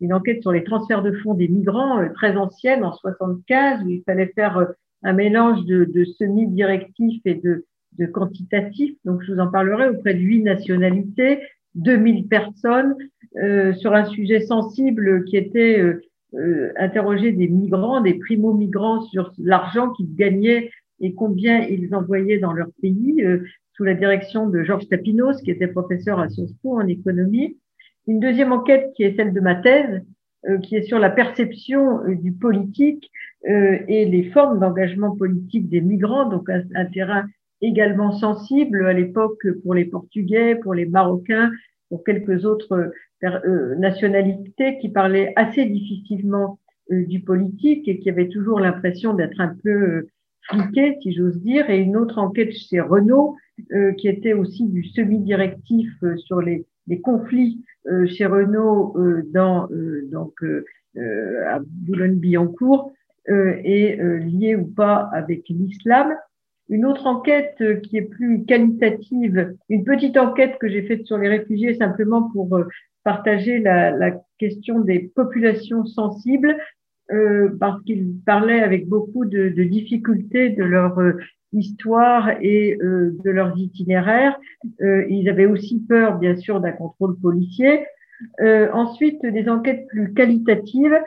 une 0.00 0.14
enquête 0.14 0.40
sur 0.40 0.52
les 0.52 0.62
transferts 0.64 1.02
de 1.02 1.12
fonds 1.12 1.34
des 1.34 1.48
migrants, 1.48 2.08
très 2.14 2.36
ancienne, 2.36 2.84
en 2.84 2.92
75, 2.92 3.82
où 3.84 3.90
il 3.90 4.02
fallait 4.04 4.32
faire 4.34 4.66
un 5.02 5.12
mélange 5.12 5.64
de, 5.66 5.84
de 5.84 6.04
semi-directif 6.04 7.20
et 7.26 7.34
de, 7.34 7.66
de 7.98 8.06
quantitatif. 8.06 8.94
Donc, 9.04 9.22
je 9.22 9.32
vous 9.32 9.40
en 9.40 9.50
parlerai 9.50 9.88
auprès 9.88 10.14
de 10.14 10.20
huit 10.20 10.42
nationalités, 10.42 11.40
2000 11.74 12.28
personnes, 12.28 12.94
euh, 13.36 13.72
sur 13.74 13.94
un 13.94 14.04
sujet 14.04 14.40
sensible 14.40 15.24
qui 15.24 15.36
était 15.36 15.80
euh, 15.80 16.00
euh, 16.36 16.72
interroger 16.76 17.30
des 17.30 17.46
migrants, 17.46 18.00
des 18.00 18.14
primo-migrants 18.14 19.02
sur 19.02 19.32
l'argent 19.38 19.90
qu'ils 19.90 20.16
gagnaient 20.16 20.70
et 21.00 21.14
combien 21.14 21.60
ils 21.60 21.94
envoyaient 21.94 22.38
dans 22.38 22.52
leur 22.52 22.68
pays, 22.82 23.22
euh, 23.22 23.44
sous 23.74 23.84
la 23.84 23.94
direction 23.94 24.48
de 24.48 24.64
Georges 24.64 24.88
Tapinos, 24.88 25.40
qui 25.42 25.52
était 25.52 25.68
professeur 25.68 26.18
à 26.18 26.28
Sciences 26.28 26.54
Po 26.60 26.80
en 26.80 26.88
économie. 26.88 27.56
Une 28.08 28.18
deuxième 28.18 28.50
enquête 28.50 28.90
qui 28.96 29.04
est 29.04 29.14
celle 29.14 29.32
de 29.32 29.40
ma 29.40 29.54
thèse, 29.54 30.02
euh, 30.48 30.58
qui 30.58 30.74
est 30.74 30.82
sur 30.82 30.98
la 30.98 31.10
perception 31.10 32.00
du 32.08 32.32
politique 32.32 33.10
et 33.46 34.06
les 34.06 34.30
formes 34.30 34.58
d'engagement 34.58 35.14
politique 35.14 35.68
des 35.68 35.82
migrants, 35.82 36.30
donc 36.30 36.48
un 36.48 36.86
terrain 36.86 37.26
également 37.60 38.12
sensible 38.12 38.86
à 38.86 38.92
l'époque 38.92 39.46
pour 39.62 39.74
les 39.74 39.84
Portugais, 39.84 40.54
pour 40.56 40.74
les 40.74 40.86
Marocains, 40.86 41.50
pour 41.88 42.04
quelques 42.04 42.44
autres 42.44 42.92
euh, 43.24 43.74
nationalités 43.76 44.78
qui 44.78 44.90
parlaient 44.90 45.32
assez 45.36 45.64
difficilement 45.64 46.58
euh, 46.92 47.06
du 47.06 47.20
politique 47.20 47.88
et 47.88 47.98
qui 47.98 48.10
avaient 48.10 48.28
toujours 48.28 48.60
l'impression 48.60 49.14
d'être 49.14 49.40
un 49.40 49.54
peu 49.62 49.70
euh, 49.70 50.08
fliqués, 50.42 50.98
si 51.00 51.14
j'ose 51.14 51.40
dire, 51.40 51.70
et 51.70 51.78
une 51.78 51.96
autre 51.96 52.18
enquête 52.18 52.52
chez 52.52 52.80
Renault 52.80 53.36
qui 53.98 54.08
était 54.08 54.32
aussi 54.32 54.66
du 54.66 54.82
semi-directif 54.82 55.88
sur 56.16 56.40
les, 56.40 56.66
conflits 57.04 57.64
chez 58.06 58.26
Renault 58.26 58.96
dans 59.32 59.68
donc 60.10 60.34
à 61.46 61.60
Boulogne-Billancourt 61.64 62.92
et 63.28 63.96
lié 63.96 64.56
ou 64.56 64.66
pas 64.66 65.08
avec 65.12 65.48
l'islam. 65.48 66.14
Une 66.68 66.86
autre 66.86 67.06
enquête 67.06 67.62
qui 67.82 67.98
est 67.98 68.08
plus 68.08 68.44
qualitative, 68.44 69.54
une 69.68 69.84
petite 69.84 70.16
enquête 70.16 70.56
que 70.58 70.68
j'ai 70.68 70.82
faite 70.82 71.04
sur 71.06 71.18
les 71.18 71.28
réfugiés 71.28 71.74
simplement 71.74 72.30
pour 72.30 72.58
partager 73.04 73.58
la, 73.58 73.90
la 73.90 74.12
question 74.38 74.80
des 74.80 75.10
populations 75.14 75.84
sensibles 75.84 76.56
euh, 77.12 77.50
parce 77.60 77.82
qu'ils 77.82 78.14
parlaient 78.24 78.62
avec 78.62 78.88
beaucoup 78.88 79.26
de, 79.26 79.50
de 79.50 79.64
difficultés 79.64 80.50
de 80.50 80.64
leur 80.64 80.98
euh, 80.98 81.12
histoire 81.52 82.30
et 82.40 82.78
euh, 82.82 83.16
de 83.24 83.30
leurs 83.30 83.56
itinéraires. 83.58 84.38
Euh, 84.80 85.04
ils 85.08 85.28
avaient 85.28 85.46
aussi 85.46 85.80
peur, 85.88 86.18
bien 86.18 86.36
sûr, 86.36 86.60
d'un 86.60 86.72
contrôle 86.72 87.16
policier. 87.20 87.86
Euh, 88.40 88.70
ensuite, 88.72 89.24
des 89.24 89.48
enquêtes 89.48 89.86
plus 89.88 90.14
qualitatives. 90.14 90.98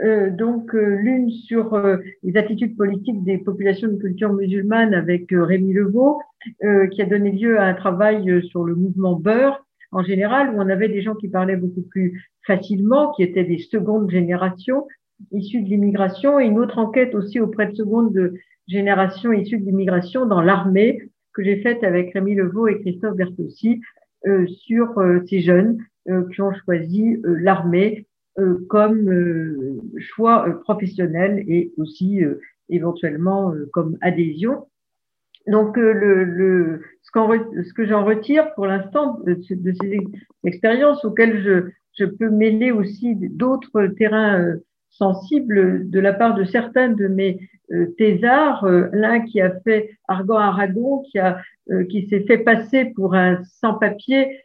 Donc, 0.00 0.72
l'une 0.72 1.30
sur 1.30 1.80
les 2.22 2.36
attitudes 2.36 2.76
politiques 2.76 3.22
des 3.22 3.38
populations 3.38 3.88
de 3.88 3.96
culture 3.96 4.32
musulmane 4.32 4.92
avec 4.92 5.26
Rémi 5.30 5.72
Leveau, 5.72 6.20
qui 6.60 7.00
a 7.00 7.06
donné 7.06 7.30
lieu 7.30 7.60
à 7.60 7.66
un 7.66 7.74
travail 7.74 8.42
sur 8.48 8.64
le 8.64 8.74
mouvement 8.74 9.14
Beurre, 9.14 9.64
en 9.92 10.02
général, 10.02 10.50
où 10.50 10.60
on 10.60 10.68
avait 10.68 10.88
des 10.88 11.02
gens 11.02 11.14
qui 11.14 11.28
parlaient 11.28 11.56
beaucoup 11.56 11.82
plus 11.82 12.28
facilement, 12.44 13.12
qui 13.12 13.22
étaient 13.22 13.44
des 13.44 13.58
secondes 13.58 14.10
générations 14.10 14.86
issues 15.30 15.62
de 15.62 15.68
l'immigration, 15.68 16.40
et 16.40 16.46
une 16.46 16.58
autre 16.58 16.78
enquête 16.78 17.14
aussi 17.14 17.38
auprès 17.38 17.68
de 17.68 17.76
secondes 17.76 18.32
générations 18.66 19.32
issues 19.32 19.58
de 19.58 19.64
l'immigration 19.64 20.26
dans 20.26 20.40
l'armée, 20.40 20.98
que 21.32 21.42
j'ai 21.42 21.60
faite 21.60 21.84
avec 21.84 22.12
Rémi 22.14 22.34
Levaux 22.34 22.68
et 22.68 22.80
Christophe 22.80 23.16
Bertossi 23.16 23.80
euh, 24.26 24.46
sur 24.46 24.98
euh, 24.98 25.20
ces 25.28 25.40
jeunes 25.40 25.78
euh, 26.08 26.22
qui 26.32 26.40
ont 26.40 26.52
choisi 26.64 27.16
euh, 27.24 27.36
l'armée 27.40 28.00
euh, 28.00 28.13
comme 28.68 29.80
choix 29.98 30.60
professionnel 30.62 31.44
et 31.46 31.72
aussi 31.76 32.20
éventuellement 32.68 33.52
comme 33.72 33.96
adhésion. 34.00 34.66
Donc, 35.46 35.76
le, 35.76 36.24
le, 36.24 36.80
ce, 37.02 37.72
que 37.74 37.86
j'en 37.86 38.04
retire 38.04 38.54
pour 38.54 38.66
l'instant 38.66 39.20
de, 39.26 39.38
ces 39.42 40.00
expériences 40.44 41.04
auxquelles 41.04 41.42
je, 41.42 41.70
je 41.98 42.04
peux 42.04 42.30
mêler 42.30 42.70
aussi 42.70 43.14
d'autres 43.14 43.86
terrains 43.98 44.40
euh, 44.40 44.56
sensibles 44.90 45.90
de 45.90 46.00
la 46.00 46.12
part 46.12 46.34
de 46.34 46.44
certains 46.44 46.88
de 46.88 47.08
mes 47.08 47.38
euh, 47.72 47.86
thésards, 47.98 48.64
euh, 48.64 48.88
l'un 48.92 49.20
qui 49.20 49.40
a 49.40 49.58
fait 49.60 49.90
Argan 50.08 50.36
Aragon, 50.36 51.02
qui, 51.10 51.18
a, 51.18 51.40
qui 51.88 52.08
s'est 52.08 52.24
fait 52.24 52.38
passer 52.38 52.86
pour 52.96 53.14
un 53.14 53.42
sans-papier 53.44 54.40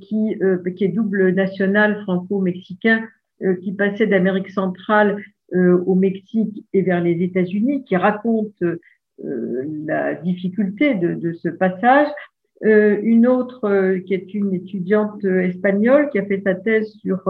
qui, 0.00 0.36
qui 0.76 0.84
est 0.84 0.88
double 0.88 1.30
national 1.30 2.02
franco-mexicain, 2.02 3.04
qui 3.62 3.72
passait 3.72 4.06
d'Amérique 4.06 4.50
centrale 4.50 5.22
au 5.52 5.94
Mexique 5.94 6.64
et 6.72 6.82
vers 6.82 7.02
les 7.02 7.22
États-Unis, 7.22 7.84
qui 7.84 7.96
raconte 7.96 8.62
euh, 9.24 9.64
la 9.84 10.14
difficulté 10.14 10.94
de, 10.94 11.14
de 11.14 11.32
ce 11.32 11.48
passage. 11.48 12.08
Euh, 12.64 12.98
une 13.02 13.26
autre 13.26 13.64
euh, 13.64 13.98
qui 14.00 14.14
est 14.14 14.32
une 14.32 14.54
étudiante 14.54 15.24
espagnole 15.24 16.08
qui 16.10 16.18
a 16.18 16.24
fait 16.24 16.40
sa 16.42 16.54
thèse 16.54 16.90
sur 17.00 17.22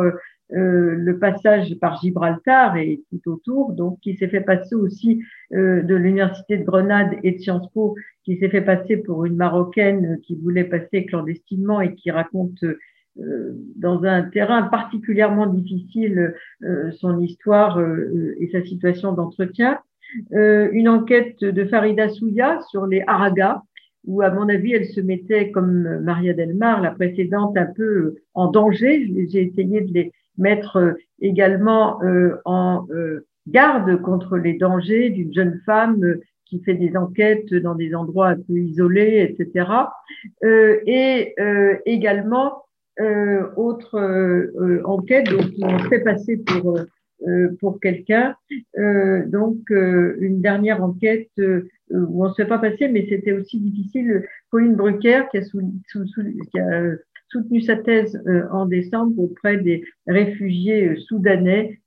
le 0.52 1.18
passage 1.18 1.76
par 1.80 2.00
Gibraltar 2.00 2.76
et 2.76 3.00
tout 3.08 3.30
autour, 3.30 3.72
donc 3.72 4.00
qui 4.00 4.16
s'est 4.16 4.26
fait 4.26 4.40
passer 4.40 4.74
aussi 4.74 5.22
de 5.52 5.94
l'université 5.94 6.58
de 6.58 6.64
Grenade 6.64 7.12
et 7.22 7.32
de 7.32 7.38
Sciences 7.38 7.70
Po, 7.72 7.94
qui 8.24 8.36
s'est 8.36 8.48
fait 8.48 8.60
passer 8.60 8.96
pour 8.96 9.24
une 9.26 9.36
Marocaine 9.36 10.18
qui 10.24 10.34
voulait 10.34 10.64
passer 10.64 11.06
clandestinement 11.06 11.80
et 11.80 11.94
qui 11.94 12.10
raconte 12.10 12.64
dans 13.16 14.04
un 14.04 14.22
terrain 14.22 14.62
particulièrement 14.62 15.46
difficile 15.46 16.34
son 16.92 17.20
histoire 17.20 17.78
et 18.38 18.48
sa 18.52 18.62
situation 18.64 19.12
d'entretien. 19.12 19.78
Euh, 20.32 20.68
une 20.72 20.88
enquête 20.88 21.40
de 21.40 21.64
Farida 21.64 22.08
Souya 22.08 22.60
sur 22.70 22.86
les 22.86 23.02
haragas, 23.06 23.62
où, 24.06 24.22
à 24.22 24.30
mon 24.30 24.48
avis, 24.48 24.72
elle 24.72 24.86
se 24.86 25.00
mettait, 25.00 25.50
comme 25.50 26.00
Maria 26.00 26.32
Delmar, 26.32 26.80
la 26.80 26.90
précédente, 26.92 27.56
un 27.56 27.66
peu 27.66 28.16
en 28.34 28.50
danger. 28.50 29.10
J'ai 29.28 29.42
essayé 29.42 29.82
de 29.82 29.92
les 29.92 30.12
mettre 30.38 30.76
euh, 30.76 30.92
également 31.20 32.02
euh, 32.02 32.36
en 32.44 32.86
garde 33.48 34.00
contre 34.02 34.36
les 34.36 34.54
dangers 34.54 35.10
d'une 35.10 35.32
jeune 35.32 35.60
femme 35.66 36.16
qui 36.44 36.60
fait 36.62 36.74
des 36.74 36.96
enquêtes 36.96 37.52
dans 37.54 37.74
des 37.74 37.94
endroits 37.94 38.28
un 38.28 38.36
peu 38.36 38.58
isolés, 38.58 39.36
etc. 39.38 39.66
et 40.86 41.34
également 41.86 42.64
autre 43.56 43.98
enquête 44.84 45.30
donc 45.30 45.46
on 45.62 45.78
fait 45.88 46.00
passer 46.00 46.38
pour 46.38 46.78
euh, 47.28 47.54
pour 47.60 47.80
quelqu'un. 47.80 48.34
Euh, 48.78 49.26
donc, 49.26 49.58
euh, 49.70 50.16
une 50.20 50.40
dernière 50.40 50.82
enquête 50.82 51.28
où 51.90 52.24
on 52.24 52.28
ne 52.28 52.30
se 52.30 52.36
fait 52.42 52.48
pas 52.48 52.58
passer, 52.58 52.88
mais 52.88 53.06
c'était 53.10 53.32
aussi 53.32 53.60
difficile. 53.60 54.24
Pauline 54.50 54.74
Brucker, 54.74 55.24
qui 55.30 55.36
a, 55.36 55.42
qui 55.42 56.58
a 56.58 56.92
soutenu 57.28 57.60
sa 57.60 57.76
thèse 57.76 58.18
en 58.50 58.64
décembre 58.64 59.18
auprès 59.18 59.58
des 59.58 59.84
réfugiés 60.06 60.96
soudanais 60.96 61.78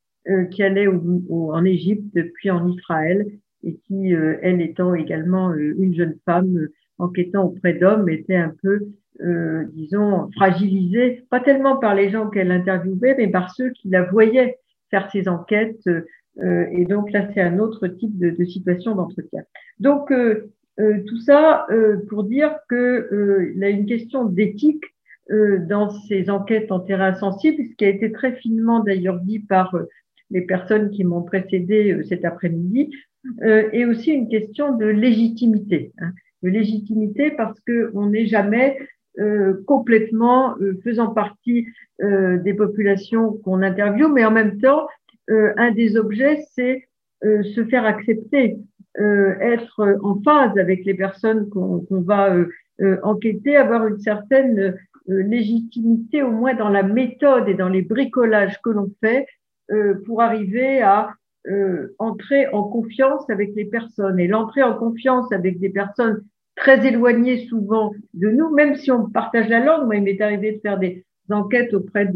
qui 0.51 0.61
allaient 0.61 0.87
en 0.87 1.65
Égypte 1.65 2.17
puis 2.35 2.51
en 2.51 2.67
Israël 2.67 3.25
et 3.63 3.75
qui, 3.87 4.11
elle 4.11 4.61
étant 4.61 4.93
également 4.93 5.53
une 5.53 5.95
jeune 5.95 6.15
femme 6.25 6.67
enquêtant 6.99 7.45
auprès 7.45 7.73
d'hommes, 7.73 8.07
était 8.07 8.35
un 8.35 8.53
peu, 8.61 8.87
euh, 9.21 9.65
disons, 9.73 10.29
fragilisée, 10.35 11.25
pas 11.29 11.39
tellement 11.39 11.77
par 11.77 11.95
les 11.95 12.09
gens 12.09 12.29
qu'elle 12.29 12.51
interviewait, 12.51 13.15
mais 13.17 13.27
par 13.27 13.53
ceux 13.53 13.69
qui 13.71 13.89
la 13.89 14.03
voyaient 14.03 14.57
faire 14.89 15.09
ces 15.11 15.27
enquêtes. 15.27 15.87
Euh, 16.41 16.65
et 16.71 16.85
donc 16.85 17.11
là, 17.11 17.27
c'est 17.33 17.41
un 17.41 17.59
autre 17.59 17.87
type 17.87 18.17
de, 18.17 18.29
de 18.31 18.45
situation 18.45 18.95
d'entretien. 18.95 19.43
Donc 19.79 20.11
euh, 20.11 20.51
euh, 20.79 20.99
tout 21.07 21.19
ça 21.19 21.67
pour 22.09 22.23
dire 22.23 22.55
que 22.69 23.51
il 23.55 23.59
y 23.59 23.63
a 23.63 23.69
une 23.69 23.85
question 23.85 24.25
d'éthique 24.25 24.83
dans 25.29 25.89
ces 25.89 26.29
enquêtes 26.29 26.71
en 26.71 26.79
terrain 26.79 27.13
sensible, 27.13 27.63
ce 27.69 27.75
qui 27.75 27.85
a 27.85 27.89
été 27.89 28.11
très 28.11 28.33
finement 28.35 28.81
d'ailleurs 28.81 29.19
dit 29.19 29.39
par 29.39 29.73
les 30.31 30.41
personnes 30.41 30.89
qui 30.89 31.05
m'ont 31.05 31.21
précédé 31.21 32.01
cet 32.09 32.25
après-midi, 32.25 32.91
est 33.41 33.85
aussi 33.85 34.11
une 34.11 34.27
question 34.27 34.75
de 34.75 34.85
légitimité. 34.85 35.93
Hein. 35.99 36.11
de 36.41 36.49
légitimité 36.49 37.31
parce 37.31 37.57
qu'on 37.61 38.07
n'est 38.07 38.25
jamais 38.25 38.77
complètement 39.67 40.55
faisant 40.83 41.09
partie 41.09 41.67
des 41.99 42.53
populations 42.53 43.33
qu'on 43.43 43.61
interviewe, 43.61 44.07
mais 44.07 44.25
en 44.25 44.31
même 44.31 44.59
temps, 44.59 44.87
un 45.29 45.71
des 45.71 45.97
objets, 45.97 46.43
c'est 46.53 46.87
se 47.21 47.65
faire 47.65 47.85
accepter, 47.85 48.57
être 48.97 49.99
en 50.01 50.19
phase 50.21 50.57
avec 50.57 50.83
les 50.85 50.95
personnes 50.95 51.49
qu'on 51.49 52.01
va 52.01 52.35
euh, 52.81 52.97
enquêter, 53.03 53.55
avoir 53.55 53.85
une 53.85 53.99
certaine 53.99 54.59
euh, 54.59 55.23
légitimité, 55.23 56.23
au 56.23 56.31
moins 56.31 56.55
dans 56.55 56.69
la 56.69 56.81
méthode 56.81 57.47
et 57.47 57.53
dans 57.53 57.69
les 57.69 57.83
bricolages 57.83 58.59
que 58.63 58.71
l'on 58.71 58.91
fait, 58.99 59.27
euh, 59.71 59.95
pour 60.05 60.21
arriver 60.21 60.81
à 60.81 61.13
entrer 61.99 62.47
en 62.53 62.63
confiance 62.63 63.29
avec 63.29 63.53
les 63.53 63.65
personnes. 63.65 64.17
Et 64.17 64.27
l'entrée 64.27 64.63
en 64.63 64.75
confiance 64.75 65.29
avec 65.33 65.59
des 65.59 65.67
personnes 65.67 66.23
très 66.63 66.87
éloignées 66.87 67.45
souvent 67.47 67.93
de 68.13 68.29
nous, 68.29 68.49
même 68.49 68.75
si 68.75 68.89
on 68.89 69.09
partage 69.09 69.49
la 69.49 69.59
langue. 69.59 69.85
Moi, 69.85 69.97
il 69.97 70.03
m'est 70.03 70.21
arrivé 70.21 70.53
de 70.53 70.59
faire 70.59 70.79
des 70.79 71.05
enquêtes 71.29 71.73
auprès 71.73 72.09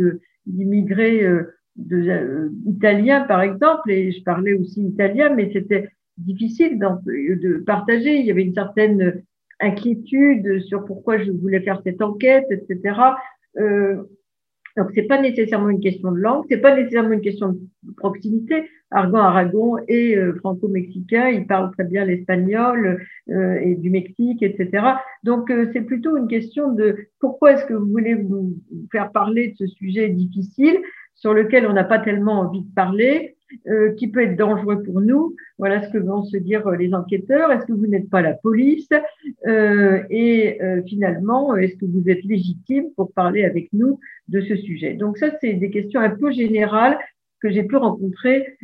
d'immigrés 0.46 1.28
de, 1.76 2.52
italiens, 2.66 3.22
par 3.22 3.42
exemple, 3.42 3.92
et 3.92 4.14
je 4.14 4.24
parlais 4.24 4.54
aussi 4.54 4.82
italien, 4.82 5.34
mais 5.36 5.52
c'était 5.52 5.90
difficile 6.18 6.80
de 6.80 7.58
partager. 7.66 8.16
Il 8.16 8.26
y 8.26 8.32
avait 8.32 8.44
une 8.44 8.54
certaine 8.54 9.22
inquiétude 9.60 10.62
sur 10.62 10.86
pourquoi 10.86 11.18
je 11.18 11.32
voulais 11.32 11.62
faire 11.62 11.82
cette 11.84 12.02
enquête, 12.02 12.46
etc. 12.50 13.00
Euh, 13.58 14.04
donc 14.76 14.92
c'est 14.94 15.08
pas 15.08 15.20
nécessairement 15.20 15.70
une 15.70 15.80
question 15.80 16.12
de 16.12 16.20
langue, 16.20 16.46
c'est 16.50 16.62
pas 16.62 16.76
nécessairement 16.76 17.14
une 17.14 17.22
question 17.22 17.50
de 17.84 17.94
proximité. 17.96 18.70
Argon 18.92 19.18
Aragon 19.18 19.78
et 19.88 20.16
euh, 20.16 20.34
franco-mexicain, 20.36 21.30
ils 21.30 21.46
parlent 21.46 21.72
très 21.72 21.84
bien 21.84 22.06
l'espagnol 22.06 23.02
euh, 23.30 23.60
et 23.62 23.76
du 23.76 23.90
Mexique, 23.90 24.42
etc. 24.42 24.70
Donc 25.24 25.52
euh, 25.52 25.70
c'est 25.74 25.82
plutôt 25.82 26.16
une 26.18 26.28
question 26.28 26.72
de 26.72 26.96
pourquoi 27.20 27.54
est-ce 27.54 27.66
que 27.66 27.74
vous 27.74 27.88
voulez 27.88 28.16
vous 28.16 28.58
faire 28.92 29.12
parler 29.12 29.50
de 29.50 29.56
ce 29.56 29.68
sujet 29.68 30.10
difficile 30.10 30.80
sur 31.16 31.34
lequel 31.34 31.68
on 31.68 31.74
n'a 31.74 31.84
pas 31.84 32.00
tellement 32.00 32.40
envie 32.42 32.62
de 32.62 32.74
parler 32.74 33.38
euh, 33.68 33.94
qui 33.94 34.10
peut 34.10 34.22
être 34.22 34.36
dangereux 34.36 34.84
pour 34.84 35.00
nous. 35.00 35.36
Voilà 35.58 35.82
ce 35.82 35.90
que 35.90 35.98
vont 35.98 36.24
se 36.24 36.36
dire 36.36 36.70
les 36.72 36.94
enquêteurs. 36.94 37.50
Est-ce 37.52 37.66
que 37.66 37.72
vous 37.72 37.88
n'êtes 37.88 38.10
pas 38.10 38.22
la 38.22 38.34
police 38.34 38.90
euh, 39.48 40.04
Et 40.10 40.62
euh, 40.62 40.82
finalement, 40.86 41.56
est-ce 41.56 41.78
que 41.78 41.86
vous 41.86 42.10
êtes 42.10 42.24
légitime 42.26 42.88
pour 42.98 43.14
parler 43.14 43.46
avec 43.46 43.70
nous 43.72 44.00
de 44.28 44.42
ce 44.42 44.58
sujet? 44.58 44.96
Donc 44.96 45.18
ça, 45.18 45.28
c'est 45.40 45.54
des 45.54 45.70
questions 45.70 46.02
un 46.02 46.10
peu 46.10 46.32
générales 46.32 46.98
que 47.42 47.50
j'ai 47.50 47.64
pu 47.64 47.76
rencontrer 47.76 48.58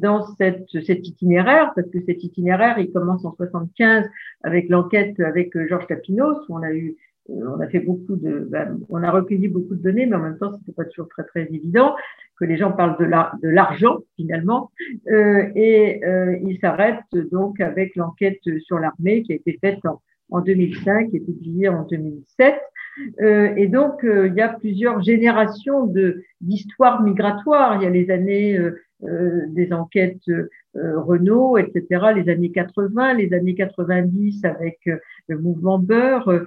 dans 0.00 0.26
cette, 0.36 0.66
cet 0.84 1.06
itinéraire, 1.06 1.72
parce 1.74 1.88
que 1.90 2.00
cet 2.06 2.24
itinéraire, 2.24 2.78
il 2.78 2.90
commence 2.92 3.24
en 3.24 3.34
75 3.34 4.08
avec 4.42 4.68
l'enquête 4.68 5.18
avec 5.20 5.56
Georges 5.68 5.86
Capinos, 5.86 6.36
où 6.48 6.56
on 6.58 6.62
a 6.62 6.72
eu 6.72 6.96
on 7.30 7.60
a 7.60 7.68
fait 7.68 7.80
beaucoup 7.80 8.16
de, 8.16 8.46
ben, 8.50 8.80
on 8.88 9.02
a 9.02 9.10
recueilli 9.10 9.48
beaucoup 9.48 9.74
de 9.74 9.82
données, 9.82 10.06
mais 10.06 10.16
en 10.16 10.20
même 10.22 10.38
temps, 10.38 10.52
c'était 10.58 10.72
pas 10.72 10.84
toujours 10.84 11.08
très 11.08 11.24
très 11.24 11.42
évident 11.42 11.94
que 12.38 12.44
les 12.44 12.56
gens 12.56 12.72
parlent 12.72 12.96
de 12.98 13.48
l'argent 13.48 13.98
finalement. 14.16 14.70
Euh, 15.08 15.50
et 15.54 16.02
euh, 16.04 16.38
il 16.42 16.58
s'arrête 16.58 17.04
donc 17.30 17.60
avec 17.60 17.94
l'enquête 17.96 18.40
sur 18.60 18.78
l'armée 18.78 19.22
qui 19.22 19.32
a 19.32 19.36
été 19.36 19.58
faite 19.60 19.84
en, 19.84 20.00
en 20.30 20.40
2005 20.40 21.10
et 21.12 21.20
publiée 21.20 21.68
en 21.68 21.84
2007. 21.84 22.54
Euh, 23.20 23.54
et 23.56 23.66
donc, 23.66 24.04
euh, 24.04 24.28
il 24.28 24.34
y 24.34 24.40
a 24.40 24.48
plusieurs 24.48 25.02
générations 25.02 25.92
d'histoires 26.40 27.02
migratoires. 27.02 27.76
Il 27.76 27.84
y 27.84 27.86
a 27.86 27.90
les 27.90 28.10
années 28.10 28.58
euh, 28.58 29.46
des 29.48 29.72
enquêtes 29.72 30.22
Renault, 30.74 31.56
etc., 31.58 32.12
les 32.14 32.30
années 32.30 32.52
80, 32.52 33.14
les 33.14 33.32
années 33.32 33.54
90 33.54 34.44
avec 34.44 34.78
le 35.26 35.38
mouvement 35.38 35.78
Beurre, 35.78 36.44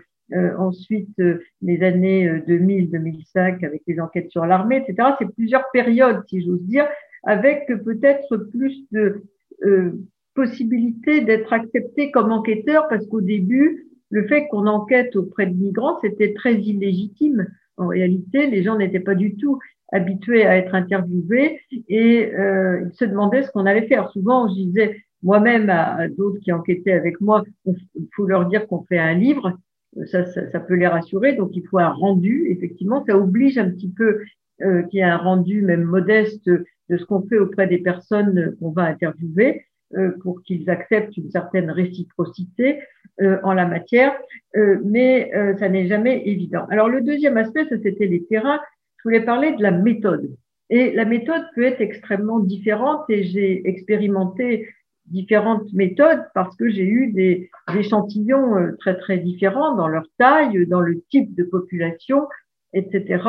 ensuite 0.57 1.21
les 1.61 1.83
années 1.83 2.29
2000-2005 2.47 3.37
euh, 3.37 3.67
avec 3.67 3.81
les 3.87 3.99
enquêtes 3.99 4.31
sur 4.31 4.45
l'armée, 4.45 4.83
etc. 4.87 5.09
C'est 5.19 5.33
plusieurs 5.33 5.63
périodes, 5.73 6.21
si 6.29 6.41
j'ose 6.41 6.61
dire, 6.61 6.87
avec 7.23 7.67
peut-être 7.83 8.37
plus 8.37 8.85
de 8.91 9.23
possibilité 10.35 11.21
d'être 11.21 11.53
accepté 11.53 12.11
comme 12.11 12.31
enquêteur, 12.31 12.87
parce 12.87 13.05
qu'au 13.07 13.21
début, 13.21 13.87
le 14.13 14.27
fait 14.27 14.47
qu'on 14.47 14.67
enquête 14.67 15.15
auprès 15.15 15.47
de 15.47 15.55
migrants, 15.55 15.97
c'était 16.01 16.33
très 16.33 16.53
illégitime. 16.53 17.47
En 17.77 17.87
réalité, 17.87 18.45
les 18.45 18.61
gens 18.61 18.77
n'étaient 18.77 18.99
pas 18.99 19.15
du 19.15 19.35
tout 19.35 19.57
habitués 19.91 20.45
à 20.45 20.55
être 20.55 20.75
interviewés 20.75 21.59
et 21.89 22.31
euh, 22.35 22.85
ils 22.85 22.95
se 22.95 23.05
demandaient 23.05 23.41
ce 23.41 23.49
qu'on 23.49 23.65
allait 23.65 23.87
faire. 23.87 24.11
Souvent, 24.11 24.47
je 24.47 24.53
disais 24.53 25.01
moi-même 25.23 25.67
à, 25.71 26.07
d'autres 26.09 26.39
qui 26.41 26.51
enquêtaient 26.51 26.91
avec 26.91 27.21
moi, 27.21 27.43
il 27.65 28.07
faut 28.15 28.27
leur 28.27 28.45
dire 28.45 28.67
qu'on 28.67 28.83
fait 28.83 28.99
un 28.99 29.15
livre 29.15 29.57
ça, 30.05 30.25
ça, 30.25 30.59
peut 30.59 30.75
les 30.75 30.87
rassurer. 30.87 31.33
Donc, 31.33 31.51
il 31.55 31.65
faut 31.67 31.79
un 31.79 31.89
rendu. 31.89 32.47
Effectivement, 32.49 33.03
ça 33.05 33.17
oblige 33.17 33.57
un 33.57 33.69
petit 33.69 33.89
peu 33.89 34.21
euh, 34.61 34.83
qu'il 34.83 34.99
y 34.99 35.01
ait 35.01 35.05
un 35.05 35.17
rendu, 35.17 35.63
même 35.63 35.83
modeste, 35.83 36.47
de 36.47 36.97
ce 36.97 37.05
qu'on 37.05 37.21
fait 37.23 37.39
auprès 37.39 37.67
des 37.67 37.79
personnes 37.79 38.55
qu'on 38.59 38.71
va 38.71 38.83
interviewer 38.83 39.61
euh, 39.61 39.72
pour 40.21 40.41
qu'ils 40.43 40.69
acceptent 40.69 41.15
une 41.17 41.29
certaine 41.29 41.69
réciprocité 41.69 42.79
euh, 43.21 43.37
en 43.43 43.53
la 43.53 43.67
matière. 43.67 44.13
Euh, 44.55 44.79
mais 44.83 45.31
euh, 45.35 45.55
ça 45.57 45.69
n'est 45.69 45.87
jamais 45.87 46.27
évident. 46.27 46.65
Alors, 46.71 46.89
le 46.89 47.01
deuxième 47.01 47.37
aspect, 47.37 47.65
ça 47.65 47.75
c'était 47.77 48.07
les 48.07 48.25
terrains. 48.25 48.59
Je 48.97 49.03
voulais 49.03 49.21
parler 49.21 49.51
de 49.51 49.61
la 49.61 49.69
méthode. 49.69 50.35
Et 50.71 50.91
la 50.93 51.05
méthode 51.05 51.43
peut 51.53 51.63
être 51.63 51.79
extrêmement 51.79 52.39
différente 52.39 53.07
et 53.09 53.23
j'ai 53.23 53.67
expérimenté 53.67 54.67
différentes 55.05 55.71
méthodes 55.73 56.23
parce 56.33 56.55
que 56.55 56.69
j'ai 56.69 56.85
eu 56.85 57.11
des, 57.11 57.51
échantillons 57.77 58.57
euh, 58.57 58.71
très 58.79 58.97
très 58.97 59.19
différents 59.19 59.75
dans 59.75 59.87
leur 59.87 60.05
taille, 60.17 60.65
dans 60.65 60.81
le 60.81 61.01
type 61.11 61.35
de 61.35 61.43
population, 61.43 62.27
etc., 62.73 63.23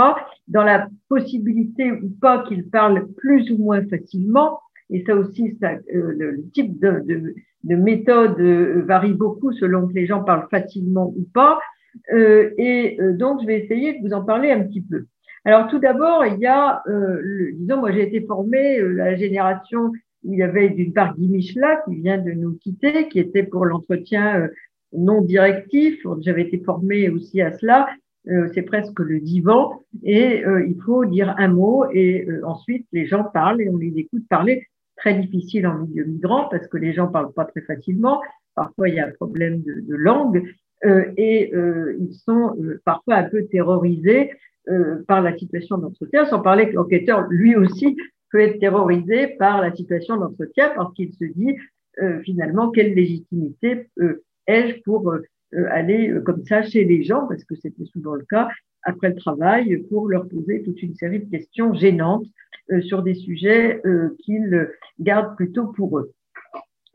dans 0.48 0.62
la 0.62 0.88
possibilité 1.10 1.92
ou 1.92 2.08
pas 2.20 2.44
qu'ils 2.48 2.70
parlent 2.70 3.06
plus 3.18 3.50
ou 3.50 3.58
moins 3.58 3.86
facilement. 3.86 4.60
Et 4.90 5.04
ça 5.06 5.14
aussi, 5.14 5.56
euh, 5.62 5.78
le, 5.92 6.44
type 6.52 6.78
de, 6.78 7.02
de, 7.04 7.34
de 7.64 7.76
méthode 7.76 8.38
euh, 8.40 8.82
varie 8.86 9.14
beaucoup 9.14 9.52
selon 9.52 9.88
que 9.88 9.94
les 9.94 10.06
gens 10.06 10.22
parlent 10.22 10.48
facilement 10.50 11.12
ou 11.16 11.26
pas. 11.32 11.58
et 12.12 12.98
donc, 13.18 13.40
je 13.40 13.46
vais 13.46 13.60
essayer 13.60 13.98
de 13.98 14.06
vous 14.06 14.14
en 14.14 14.24
parler 14.24 14.50
un 14.50 14.62
petit 14.64 14.82
peu. 14.82 15.04
Alors, 15.44 15.68
tout 15.68 15.78
d'abord, 15.78 16.26
il 16.26 16.40
y 16.40 16.46
a, 16.46 16.82
disons, 17.54 17.78
moi 17.78 17.92
j'ai 17.92 18.02
été 18.02 18.26
formée, 18.26 18.80
la 18.80 19.14
génération 19.14 19.92
il 20.24 20.38
y 20.38 20.42
avait 20.42 20.70
d'une 20.70 20.92
part 20.92 21.16
Guy 21.16 21.38
qui 21.38 21.94
vient 21.96 22.18
de 22.18 22.32
nous 22.32 22.54
quitter, 22.54 23.08
qui 23.08 23.18
était 23.18 23.42
pour 23.42 23.66
l'entretien 23.66 24.40
euh, 24.40 24.48
non 24.92 25.20
directif. 25.20 26.00
J'avais 26.20 26.42
été 26.42 26.58
formée 26.64 27.08
aussi 27.08 27.40
à 27.40 27.52
cela. 27.52 27.88
Euh, 28.28 28.48
c'est 28.54 28.62
presque 28.62 28.98
le 29.00 29.20
divan 29.20 29.82
et 30.02 30.46
euh, 30.46 30.66
il 30.66 30.80
faut 30.80 31.04
dire 31.04 31.34
un 31.36 31.48
mot 31.48 31.84
et 31.92 32.26
ensuite 32.42 32.86
les 32.90 33.04
gens 33.04 33.22
parlent 33.22 33.60
et 33.60 33.68
on 33.68 33.76
les 33.76 33.92
écoute 33.98 34.24
parler. 34.30 34.66
Très 34.96 35.14
difficile 35.14 35.66
en 35.66 35.78
milieu 35.78 36.04
migrant 36.04 36.48
parce 36.48 36.66
que 36.68 36.76
les 36.76 36.92
gens 36.92 37.08
parlent 37.08 37.32
pas 37.32 37.44
très 37.44 37.62
facilement. 37.62 38.22
Parfois 38.54 38.88
il 38.88 38.94
y 38.94 39.00
a 39.00 39.06
un 39.06 39.10
problème 39.10 39.62
de, 39.62 39.94
langue 39.94 40.44
et 41.16 41.50
ils 41.52 42.14
sont 42.14 42.56
parfois 42.84 43.16
un 43.16 43.24
peu 43.24 43.46
terrorisés 43.46 44.30
par 45.08 45.22
la 45.22 45.36
situation 45.36 45.78
d'entretien, 45.78 46.26
sans 46.26 46.40
parler 46.40 46.68
que 46.68 46.74
l'enquêteur 46.74 47.26
lui 47.28 47.56
aussi 47.56 47.96
peut 48.30 48.40
être 48.40 48.58
terrorisé 48.58 49.28
par 49.38 49.60
la 49.60 49.74
situation 49.74 50.16
d'entretien 50.16 50.72
parce 50.74 50.92
qu'il 50.94 51.12
se 51.12 51.24
dit 51.24 51.56
euh, 52.02 52.20
finalement 52.22 52.70
quelle 52.70 52.92
légitimité 52.92 53.88
euh, 54.00 54.24
ai-je 54.48 54.82
pour 54.82 55.08
euh, 55.12 55.22
aller 55.70 56.12
comme 56.24 56.44
ça 56.44 56.64
chez 56.64 56.84
les 56.84 57.04
gens, 57.04 57.28
parce 57.28 57.44
que 57.44 57.54
c'était 57.54 57.84
souvent 57.84 58.14
le 58.14 58.24
cas, 58.28 58.48
après 58.82 59.10
le 59.10 59.14
travail, 59.14 59.78
pour 59.88 60.08
leur 60.08 60.28
poser 60.28 60.64
toute 60.64 60.82
une 60.82 60.96
série 60.96 61.20
de 61.20 61.30
questions 61.30 61.72
gênantes 61.74 62.26
sur 62.82 63.02
des 63.02 63.14
sujets 63.14 63.80
qu'ils 64.20 64.68
gardent 65.00 65.36
plutôt 65.36 65.66
pour 65.66 65.98
eux. 65.98 66.12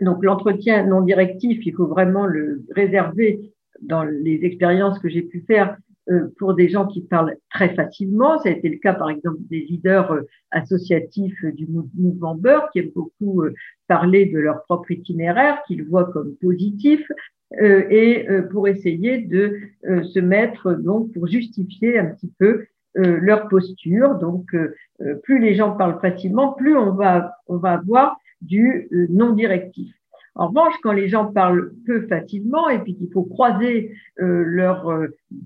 Donc 0.02 0.24
l'entretien 0.24 0.86
non 0.86 1.02
directif, 1.02 1.66
il 1.66 1.74
faut 1.74 1.88
vraiment 1.88 2.26
le 2.26 2.64
réserver 2.76 3.52
dans 3.82 4.04
les 4.04 4.40
expériences 4.44 5.00
que 5.00 5.10
j'ai 5.10 5.22
pu 5.22 5.41
faire 5.41 5.78
euh, 6.10 6.28
pour 6.40 6.56
des 6.56 6.70
gens 6.70 6.88
qui 6.88 7.02
parlent 7.02 7.36
très 7.52 7.76
facilement. 7.76 8.40
Ça 8.40 8.50
a 8.50 8.52
été 8.54 8.70
le 8.70 8.78
cas, 8.78 8.94
par 8.94 9.10
exemple, 9.10 9.38
des 9.50 9.60
leaders 9.60 10.12
euh, 10.12 10.22
associatifs 10.52 11.46
du 11.54 11.68
mouvement 11.68 12.36
Beurre, 12.36 12.70
qui 12.72 12.80
aiment 12.80 12.91
beaucoup 12.96 13.44
euh, 13.44 13.54
parler 13.88 14.26
de 14.26 14.40
leur 14.40 14.64
propre 14.64 14.91
itinéraire, 14.91 15.62
qu'ils 15.68 15.84
voient 15.84 16.12
comme 16.12 16.36
positif, 16.41 17.02
et 17.60 18.28
pour 18.52 18.68
essayer 18.68 19.18
de 19.18 19.58
se 19.84 20.20
mettre, 20.20 20.74
donc, 20.74 21.12
pour 21.14 21.26
justifier 21.26 21.98
un 21.98 22.06
petit 22.06 22.32
peu 22.38 22.66
leur 23.01 23.47
posture. 23.47 24.15
Donc, 24.15 24.55
plus 25.23 25.39
les 25.39 25.55
gens 25.55 25.71
parlent 25.71 25.99
facilement, 26.01 26.53
plus 26.53 26.77
on 26.77 26.91
va, 26.93 27.34
on 27.47 27.57
va 27.57 27.73
avoir 27.73 28.17
du 28.41 28.88
non 29.09 29.34
directif. 29.34 29.93
En 30.39 30.47
revanche, 30.47 30.76
quand 30.81 30.93
les 30.93 31.09
gens 31.09 31.26
parlent 31.26 31.73
peu 31.85 32.07
facilement 32.07 32.69
et 32.69 32.80
puis 32.80 32.95
qu'il 32.95 33.11
faut 33.11 33.23
croiser 33.23 33.91
euh, 34.21 34.43
leurs 34.45 34.89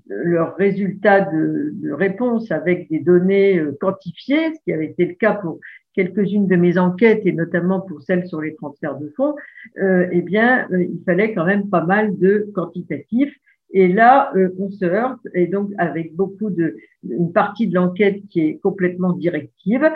leur 0.06 0.56
résultats 0.56 1.22
de, 1.22 1.74
réponse 1.90 2.52
avec 2.52 2.88
des 2.90 3.00
données 3.00 3.60
quantifiées, 3.80 4.54
ce 4.54 4.60
qui 4.64 4.72
avait 4.72 4.86
été 4.86 5.06
le 5.06 5.14
cas 5.14 5.34
pour 5.34 5.58
quelques-unes 5.94 6.46
de 6.46 6.56
mes 6.56 6.78
enquêtes 6.78 7.22
et 7.24 7.32
notamment 7.32 7.80
pour 7.80 8.02
celles 8.02 8.26
sur 8.28 8.40
les 8.40 8.54
transferts 8.54 8.98
de 8.98 9.12
fonds, 9.16 9.34
euh, 9.82 10.06
eh 10.12 10.22
bien, 10.22 10.68
il 10.70 11.00
fallait 11.04 11.34
quand 11.34 11.44
même 11.44 11.68
pas 11.68 11.84
mal 11.84 12.16
de 12.18 12.48
quantitatifs 12.54 13.34
et 13.76 13.88
là, 13.88 14.32
euh, 14.36 14.54
on 14.56 14.70
se 14.70 14.84
heurte, 14.84 15.26
et 15.34 15.48
donc 15.48 15.72
avec 15.78 16.14
beaucoup 16.14 16.48
de, 16.48 16.76
une 17.02 17.32
partie 17.32 17.66
de 17.66 17.74
l'enquête 17.74 18.22
qui 18.30 18.40
est 18.40 18.58
complètement 18.58 19.12
directive. 19.12 19.90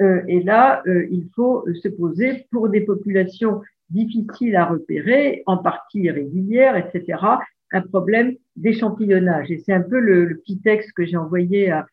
Euh, 0.00 0.22
et 0.28 0.40
là, 0.40 0.84
euh, 0.86 1.08
il 1.10 1.28
faut 1.34 1.66
se 1.82 1.88
poser 1.88 2.46
pour 2.52 2.68
des 2.68 2.82
populations 2.82 3.60
difficiles 3.90 4.54
à 4.54 4.66
repérer, 4.66 5.42
en 5.46 5.58
partie 5.58 6.02
irrégulières, 6.02 6.76
etc., 6.76 7.18
un 7.72 7.80
problème 7.80 8.36
d'échantillonnage. 8.54 9.50
Et 9.50 9.58
c'est 9.58 9.72
un 9.72 9.82
peu 9.82 9.98
le, 9.98 10.36
petit 10.36 10.60
texte 10.60 10.92
que 10.92 11.04
j'ai 11.04 11.16
envoyé 11.16 11.72
à, 11.72 11.86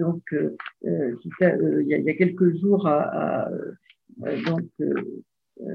donc, 0.00 0.22
il, 0.82 1.86
y 1.86 2.10
a, 2.10 2.14
quelques 2.14 2.58
jours 2.58 2.88
à, 2.88 3.44
à 3.44 3.50
donc, 4.44 4.64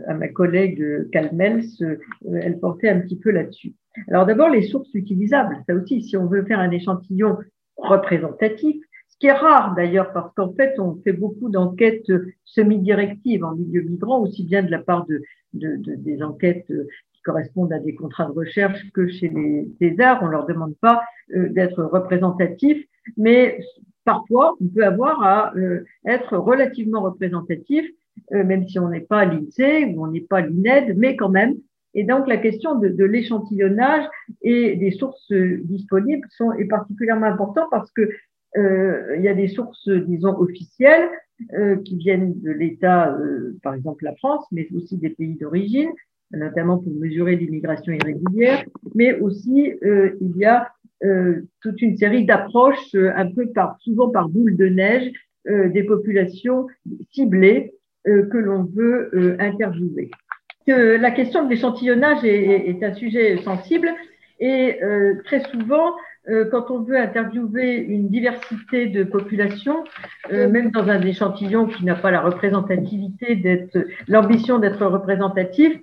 à 0.07 0.13
ma 0.13 0.27
collègue 0.27 1.09
Calmels, 1.11 1.63
elle 2.33 2.59
portait 2.59 2.89
un 2.89 2.99
petit 2.99 3.17
peu 3.17 3.31
là-dessus. 3.31 3.73
Alors 4.07 4.25
d'abord, 4.25 4.49
les 4.49 4.63
sources 4.63 4.93
utilisables, 4.93 5.63
ça 5.67 5.75
aussi, 5.75 6.01
si 6.01 6.17
on 6.17 6.25
veut 6.25 6.43
faire 6.45 6.59
un 6.59 6.71
échantillon 6.71 7.37
représentatif, 7.77 8.75
ce 9.07 9.17
qui 9.19 9.27
est 9.27 9.33
rare 9.33 9.75
d'ailleurs 9.75 10.11
parce 10.13 10.33
qu'en 10.33 10.53
fait, 10.53 10.79
on 10.79 10.99
fait 11.03 11.13
beaucoup 11.13 11.49
d'enquêtes 11.49 12.11
semi-directives 12.45 13.43
en 13.43 13.55
milieu 13.55 13.81
migrant, 13.81 14.21
aussi 14.21 14.43
bien 14.43 14.63
de 14.63 14.71
la 14.71 14.79
part 14.79 15.05
de, 15.05 15.21
de, 15.53 15.75
de, 15.77 15.95
des 15.95 16.23
enquêtes 16.23 16.67
qui 17.13 17.21
correspondent 17.21 17.73
à 17.73 17.79
des 17.79 17.93
contrats 17.93 18.25
de 18.25 18.31
recherche 18.31 18.79
que 18.93 19.07
chez 19.07 19.29
les 19.29 19.69
Césars. 19.79 20.19
On 20.23 20.27
leur 20.27 20.45
demande 20.45 20.75
pas 20.77 21.03
euh, 21.35 21.49
d'être 21.49 21.83
représentatifs, 21.83 22.83
mais 23.17 23.59
parfois, 24.03 24.55
on 24.59 24.67
peut 24.67 24.85
avoir 24.85 25.23
à 25.23 25.55
euh, 25.55 25.85
être 26.05 26.37
relativement 26.37 27.01
représentatif, 27.01 27.85
euh, 28.33 28.43
même 28.43 28.67
si 28.67 28.79
on 28.79 28.89
n'est 28.89 29.01
pas 29.01 29.25
l'INSEE 29.25 29.93
ou 29.93 30.03
on 30.03 30.07
n'est 30.07 30.21
pas 30.21 30.41
l'INED, 30.41 30.95
mais 30.97 31.15
quand 31.15 31.29
même, 31.29 31.55
et 31.93 32.03
donc, 32.03 32.27
la 32.27 32.37
question 32.37 32.75
de, 32.75 32.89
de 32.89 33.05
l'échantillonnage 33.05 34.05
et 34.41 34.75
des 34.75 34.91
sources 34.91 35.31
disponibles 35.31 36.27
sont, 36.31 36.51
est 36.53 36.65
particulièrement 36.65 37.27
importante 37.27 37.67
parce 37.69 37.91
que 37.91 38.09
euh, 38.57 39.15
il 39.17 39.23
y 39.23 39.27
a 39.27 39.33
des 39.33 39.47
sources, 39.47 39.89
disons, 39.89 40.37
officielles 40.37 41.09
euh, 41.53 41.77
qui 41.77 41.97
viennent 41.97 42.39
de 42.41 42.51
l'État, 42.51 43.15
euh, 43.15 43.57
par 43.63 43.73
exemple 43.73 44.03
la 44.03 44.15
France, 44.15 44.45
mais 44.51 44.67
aussi 44.75 44.97
des 44.97 45.09
pays 45.09 45.35
d'origine, 45.35 45.89
notamment 46.31 46.77
pour 46.77 46.93
mesurer 46.93 47.35
l'immigration 47.35 47.93
irrégulière, 47.93 48.63
mais 48.95 49.19
aussi 49.19 49.73
euh, 49.83 50.15
il 50.21 50.37
y 50.37 50.45
a 50.45 50.71
euh, 51.03 51.41
toute 51.61 51.81
une 51.81 51.97
série 51.97 52.25
d'approches, 52.25 52.95
un 52.95 53.29
peu 53.31 53.47
par, 53.47 53.77
souvent 53.81 54.09
par 54.09 54.29
boule 54.29 54.55
de 54.55 54.67
neige, 54.67 55.11
des 55.45 55.83
populations 55.83 56.67
ciblées 57.11 57.73
que 58.05 58.37
l'on 58.37 58.63
veut 58.63 59.35
interviewer 59.41 60.09
que 60.65 60.97
la 60.97 61.11
question 61.11 61.43
de 61.43 61.49
l'échantillonnage 61.49 62.23
est, 62.23 62.69
est, 62.69 62.83
un 62.83 62.93
sujet 62.93 63.37
sensible 63.43 63.89
et 64.39 64.83
euh, 64.83 65.21
très 65.25 65.43
souvent, 65.51 65.93
euh, 66.29 66.49
quand 66.49 66.71
on 66.71 66.79
veut 66.81 66.97
interviewer 66.97 67.75
une 67.75 68.09
diversité 68.09 68.87
de 68.87 69.03
populations, 69.03 69.83
euh, 70.31 70.49
même 70.49 70.71
dans 70.71 70.89
un 70.89 71.01
échantillon 71.01 71.67
qui 71.67 71.83
n'a 71.83 71.95
pas 71.95 72.11
la 72.11 72.21
représentativité 72.21 73.35
d'être, 73.35 73.77
l'ambition 74.07 74.59
d'être 74.59 74.85
représentatif, 74.85 75.73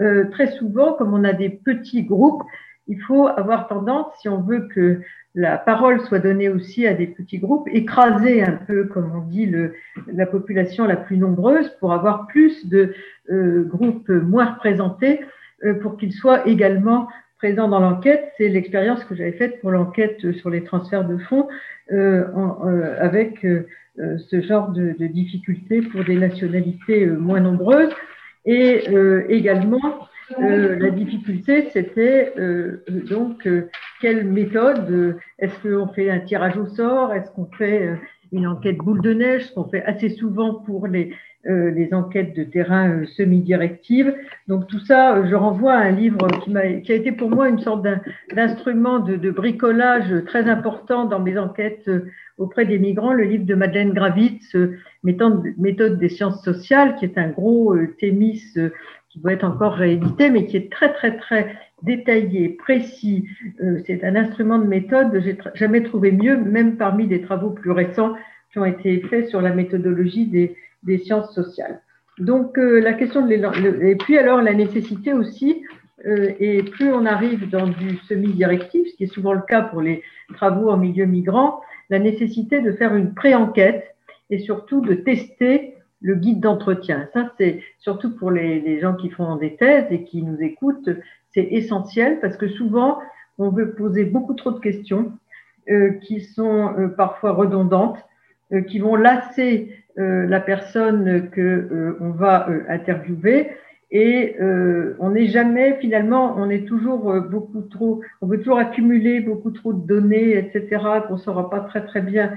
euh, 0.00 0.24
très 0.30 0.52
souvent, 0.52 0.94
comme 0.94 1.12
on 1.12 1.24
a 1.24 1.34
des 1.34 1.50
petits 1.50 2.04
groupes, 2.04 2.42
il 2.86 3.00
faut 3.02 3.28
avoir 3.28 3.68
tendance, 3.68 4.06
si 4.20 4.28
on 4.28 4.40
veut 4.40 4.68
que 4.74 5.00
la 5.34 5.58
parole 5.58 6.00
soit 6.00 6.18
donnée 6.18 6.48
aussi 6.48 6.86
à 6.86 6.94
des 6.94 7.06
petits 7.06 7.38
groupes, 7.38 7.68
écraser 7.72 8.42
un 8.42 8.58
peu, 8.66 8.84
comme 8.84 9.12
on 9.14 9.20
dit, 9.28 9.46
le, 9.46 9.74
la 10.12 10.26
population 10.26 10.86
la 10.86 10.96
plus 10.96 11.16
nombreuse 11.16 11.70
pour 11.78 11.92
avoir 11.92 12.26
plus 12.26 12.66
de 12.66 12.94
euh, 13.30 13.62
groupes 13.64 14.08
moins 14.08 14.54
représentés 14.54 15.20
euh, 15.64 15.74
pour 15.74 15.96
qu'ils 15.96 16.12
soient 16.12 16.46
également 16.48 17.08
présents 17.38 17.68
dans 17.68 17.80
l'enquête. 17.80 18.32
C'est 18.36 18.48
l'expérience 18.48 19.02
que 19.04 19.14
j'avais 19.14 19.32
faite 19.32 19.60
pour 19.60 19.70
l'enquête 19.70 20.32
sur 20.32 20.50
les 20.50 20.64
transferts 20.64 21.06
de 21.06 21.16
fonds 21.16 21.48
euh, 21.92 22.24
en, 22.34 22.68
euh, 22.68 22.94
avec 23.00 23.44
euh, 23.44 23.66
ce 24.28 24.40
genre 24.42 24.68
de, 24.68 24.94
de, 24.98 25.06
difficultés 25.06 25.82
pour 25.82 26.04
des 26.04 26.14
nationalités 26.14 27.04
moins 27.06 27.40
nombreuses 27.40 27.92
et 28.44 28.84
également 29.28 30.08
euh, 30.38 30.78
la 30.78 30.90
difficulté, 30.90 31.68
c'était 31.72 32.32
euh, 32.38 32.84
donc 33.08 33.46
euh, 33.46 33.68
quelle 34.00 34.24
méthode 34.24 35.18
Est-ce 35.38 35.54
qu'on 35.60 35.88
fait 35.88 36.10
un 36.10 36.20
tirage 36.20 36.56
au 36.56 36.66
sort 36.66 37.12
Est-ce 37.12 37.30
qu'on 37.32 37.48
fait 37.58 37.90
une 38.32 38.46
enquête 38.46 38.78
boule 38.78 39.02
de 39.02 39.12
neige 39.12 39.46
Ce 39.46 39.54
qu'on 39.54 39.68
fait 39.68 39.82
assez 39.84 40.08
souvent 40.08 40.54
pour 40.54 40.86
les, 40.86 41.12
les 41.44 41.92
enquêtes 41.92 42.36
de 42.36 42.44
terrain 42.44 43.04
semi-directives. 43.16 44.14
Donc 44.46 44.68
tout 44.68 44.78
ça, 44.78 45.26
je 45.26 45.34
renvoie 45.34 45.72
à 45.72 45.80
un 45.80 45.90
livre 45.90 46.28
qui, 46.44 46.56
a, 46.56 46.80
qui 46.80 46.92
a 46.92 46.94
été 46.94 47.12
pour 47.12 47.30
moi 47.30 47.48
une 47.48 47.58
sorte 47.58 47.84
d'instrument 48.34 49.00
de, 49.00 49.16
de, 49.16 49.30
bricolage 49.30 50.14
très 50.26 50.48
important 50.48 51.06
dans 51.06 51.18
mes 51.18 51.38
enquêtes 51.38 51.90
auprès 52.38 52.66
des 52.66 52.78
migrants, 52.78 53.12
le 53.12 53.24
livre 53.24 53.44
de 53.44 53.54
Madeleine 53.54 53.92
Gravitz, 53.92 54.56
méthode, 55.02 55.42
méthode 55.58 55.98
des 55.98 56.08
sciences 56.08 56.42
sociales, 56.44 56.96
qui 56.96 57.04
est 57.04 57.18
un 57.18 57.28
gros 57.28 57.76
thémis 57.98 58.42
qui 59.10 59.18
doit 59.18 59.32
être 59.32 59.44
encore 59.44 59.74
réédité, 59.74 60.30
mais 60.30 60.46
qui 60.46 60.56
est 60.56 60.72
très, 60.72 60.92
très, 60.92 61.16
très 61.16 61.56
détaillé, 61.82 62.50
précis. 62.50 63.26
Euh, 63.62 63.80
c'est 63.86 64.04
un 64.04 64.16
instrument 64.16 64.58
de 64.58 64.66
méthode, 64.66 65.20
j'ai 65.22 65.36
jamais 65.54 65.82
trouvé 65.82 66.12
mieux, 66.12 66.36
même 66.36 66.76
parmi 66.76 67.06
des 67.06 67.20
travaux 67.20 67.50
plus 67.50 67.72
récents 67.72 68.14
qui 68.52 68.58
ont 68.58 68.64
été 68.64 69.00
faits 69.02 69.28
sur 69.28 69.40
la 69.40 69.52
méthodologie 69.52 70.26
des, 70.26 70.56
des 70.84 70.98
sciences 70.98 71.34
sociales. 71.34 71.80
Donc, 72.18 72.58
euh, 72.58 72.80
la 72.80 72.92
question 72.92 73.26
de 73.26 73.32
et 73.82 73.96
puis 73.96 74.18
alors 74.18 74.42
la 74.42 74.52
nécessité 74.52 75.12
aussi, 75.12 75.62
euh, 76.06 76.32
et 76.38 76.62
plus 76.62 76.92
on 76.92 77.06
arrive 77.06 77.48
dans 77.48 77.66
du 77.66 77.96
semi-directif, 78.08 78.88
ce 78.88 78.96
qui 78.96 79.04
est 79.04 79.14
souvent 79.14 79.32
le 79.32 79.42
cas 79.42 79.62
pour 79.62 79.80
les 79.80 80.02
travaux 80.34 80.70
en 80.70 80.76
milieu 80.76 81.06
migrant, 81.06 81.60
la 81.88 81.98
nécessité 81.98 82.60
de 82.60 82.72
faire 82.72 82.94
une 82.94 83.14
pré-enquête 83.14 83.94
et 84.28 84.38
surtout 84.38 84.80
de 84.80 84.94
tester 84.94 85.74
le 86.00 86.14
guide 86.14 86.40
d'entretien. 86.40 87.08
Ça, 87.12 87.32
c'est 87.38 87.60
surtout 87.78 88.16
pour 88.16 88.30
les, 88.30 88.80
gens 88.80 88.94
qui 88.94 89.10
font 89.10 89.36
des 89.36 89.56
thèses 89.56 89.86
et 89.90 90.04
qui 90.04 90.22
nous 90.22 90.40
écoutent, 90.40 90.90
c'est 91.32 91.44
essentiel 91.44 92.20
parce 92.20 92.36
que 92.36 92.48
souvent, 92.48 92.98
on 93.38 93.50
veut 93.50 93.72
poser 93.72 94.04
beaucoup 94.04 94.34
trop 94.34 94.50
de 94.50 94.60
questions 94.60 95.12
euh, 95.70 95.92
qui 96.02 96.20
sont 96.20 96.74
euh, 96.78 96.88
parfois 96.88 97.32
redondantes, 97.32 97.98
euh, 98.52 98.62
qui 98.62 98.80
vont 98.80 98.96
lasser 98.96 99.76
euh, 99.98 100.26
la 100.26 100.40
personne 100.40 101.30
que 101.30 101.40
euh, 101.40 101.96
on 102.00 102.10
va 102.10 102.48
interviewer. 102.68 103.50
Et 103.92 104.36
on 105.00 105.10
n'est 105.10 105.26
jamais, 105.26 105.76
finalement, 105.80 106.36
on 106.38 106.48
est 106.48 106.64
toujours 106.64 107.12
beaucoup 107.28 107.62
trop, 107.62 108.02
on 108.20 108.28
veut 108.28 108.38
toujours 108.38 108.58
accumuler 108.58 109.18
beaucoup 109.18 109.50
trop 109.50 109.72
de 109.72 109.84
données, 109.84 110.38
etc., 110.38 110.80
qu'on 111.08 111.14
ne 111.14 111.18
saura 111.18 111.50
pas 111.50 111.58
très 111.58 111.84
très 111.84 112.00
bien 112.00 112.30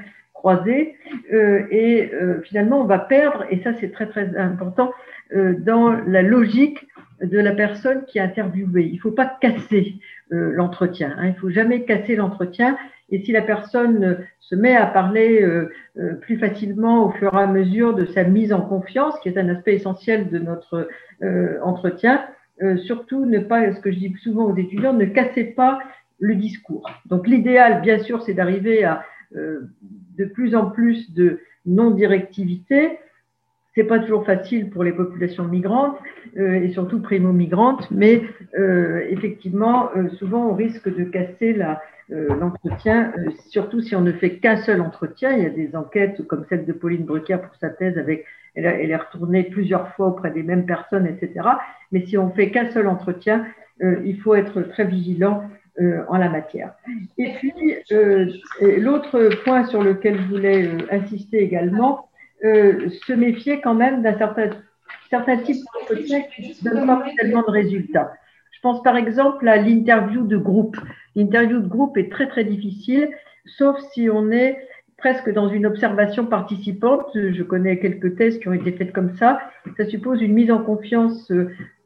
euh, 0.46 1.66
et 1.72 2.12
euh, 2.14 2.42
finalement 2.42 2.82
on 2.82 2.86
va 2.86 3.00
perdre, 3.00 3.46
et 3.50 3.62
ça 3.64 3.72
c'est 3.80 3.92
très 3.92 4.08
très 4.08 4.36
important, 4.38 4.92
euh, 5.36 5.54
dans 5.58 5.92
la 5.92 6.22
logique 6.22 6.86
de 7.22 7.40
la 7.40 7.54
personne 7.54 8.04
qui 8.06 8.18
est 8.18 8.22
interviewée. 8.22 8.86
Il 8.86 8.96
ne 8.96 9.00
faut 9.00 9.12
pas 9.12 9.38
casser 9.40 9.96
l'entretien, 10.30 11.16
hein, 11.18 11.26
il 11.26 11.34
ne 11.34 11.36
faut 11.36 11.50
jamais 11.50 11.84
casser 11.84 12.16
l'entretien. 12.16 12.78
Et 13.10 13.24
si 13.24 13.32
la 13.32 13.44
personne 13.44 14.18
se 14.40 14.56
met 14.56 14.76
à 14.76 14.88
parler 14.88 15.46
plus 16.22 16.38
facilement 16.38 17.06
au 17.06 17.12
fur 17.12 17.32
et 17.36 17.42
à 17.42 17.46
mesure 17.46 17.94
de 17.94 18.06
sa 18.08 18.24
mise 18.24 18.52
en 18.52 18.62
confiance, 18.62 19.14
qui 19.20 19.30
est 19.30 19.38
un 19.38 19.48
aspect 19.50 19.76
essentiel 19.76 20.30
de 20.30 20.40
notre 20.40 20.90
entretien, 21.62 22.26
surtout 22.78 23.26
ne 23.26 23.40
pas, 23.40 23.72
ce 23.74 23.80
que 23.80 23.92
je 23.92 24.00
dis 24.00 24.16
souvent 24.24 24.46
aux 24.46 24.58
étudiants, 24.58 24.94
ne 24.94 25.06
cassez 25.06 25.44
pas 25.44 25.80
le 26.20 26.34
discours. 26.36 26.90
Donc 27.06 27.28
l'idéal, 27.28 27.82
bien 27.82 28.00
sûr, 28.00 28.24
c'est 28.24 28.34
d'arriver 28.34 28.84
à 28.84 29.04
de 30.18 30.26
plus 30.26 30.56
en 30.56 30.70
plus 30.70 31.14
de 31.14 31.40
non-directivité. 31.66 33.00
C'est 33.76 33.86
pas 33.86 34.00
toujours 34.00 34.26
facile 34.26 34.70
pour 34.70 34.84
les 34.84 34.92
populations 34.92 35.46
migrantes 35.46 35.98
euh, 36.38 36.62
et 36.62 36.72
surtout 36.72 37.02
primo-migrantes, 37.02 37.90
mais 37.90 38.22
euh, 38.58 39.02
effectivement, 39.10 39.90
euh, 39.96 40.10
souvent 40.20 40.50
on 40.50 40.54
risque 40.54 40.94
de 40.96 41.04
casser 41.06 41.58
euh, 42.12 42.36
l'entretien, 42.36 43.12
euh, 43.18 43.32
surtout 43.50 43.82
si 43.82 43.96
on 43.96 44.02
ne 44.02 44.12
fait 44.12 44.38
qu'un 44.38 44.58
seul 44.58 44.82
entretien. 44.82 45.32
Il 45.32 45.44
y 45.44 45.48
a 45.48 45.50
des 45.50 45.76
enquêtes 45.76 46.22
comme 46.28 46.46
celle 46.50 46.66
de 46.66 46.74
Pauline 46.74 47.06
Brucker 47.06 47.38
pour 47.38 47.56
sa 47.56 47.70
thèse 47.70 47.98
avec, 47.98 48.26
elle, 48.54 48.66
elle 48.66 48.92
est 48.92 48.96
retournée 48.96 49.44
plusieurs 49.44 49.96
fois 49.96 50.08
auprès 50.08 50.30
des 50.30 50.44
mêmes 50.44 50.68
personnes, 50.68 51.08
etc. 51.08 51.48
Mais 51.92 52.06
si 52.06 52.18
on 52.18 52.30
fait 52.30 52.52
qu'un 52.52 52.70
seul 52.72 52.88
entretien, 52.88 53.46
euh, 53.82 54.02
il 54.06 54.20
faut 54.20 54.36
être 54.36 54.62
très 54.62 54.86
vigilant 54.86 55.44
euh, 55.82 56.04
en 56.08 56.18
la 56.18 56.30
matière. 56.30 56.76
Et 57.18 57.32
puis, 57.32 57.52
euh, 57.92 58.32
l'autre 58.62 59.30
point 59.44 59.66
sur 59.66 59.82
lequel 59.82 60.22
je 60.22 60.28
voulais 60.28 60.68
euh, 60.68 60.78
insister 60.92 61.40
également, 61.40 62.10
se 62.44 63.14
méfier 63.14 63.60
quand 63.60 63.74
même 63.74 64.04
d'un 64.04 64.16
certain 64.20 64.52
certains 65.10 65.38
types 65.38 65.64
d'entretiens 65.74 66.22
ne 66.38 66.70
donnent 66.70 66.86
pas 66.86 67.06
tellement 67.18 67.42
de 67.42 67.50
résultats. 67.50 68.14
Je 68.52 68.60
pense 68.62 68.84
par 68.84 68.98
exemple 68.98 69.48
à 69.48 69.58
l'interview 69.58 70.28
de 70.28 70.38
groupe. 70.38 70.78
L'interview 71.16 71.60
de 71.60 71.68
groupe 71.68 71.98
est 71.98 72.12
très 72.12 72.28
très 72.28 72.44
difficile, 72.44 73.10
sauf 73.46 73.80
si 73.94 74.12
on 74.12 74.30
est 74.30 74.60
presque 74.98 75.34
dans 75.34 75.50
une 75.50 75.66
observation 75.66 76.28
participante. 76.28 77.10
Je 77.16 77.42
connais 77.42 77.80
quelques 77.80 78.16
tests 78.16 78.42
qui 78.42 78.48
ont 78.48 78.54
été 78.54 78.74
faits 78.74 78.94
comme 78.94 79.16
ça. 79.18 79.40
Ça 79.78 79.86
suppose 79.86 80.22
une 80.22 80.34
mise 80.34 80.52
en 80.52 80.62
confiance 80.62 81.32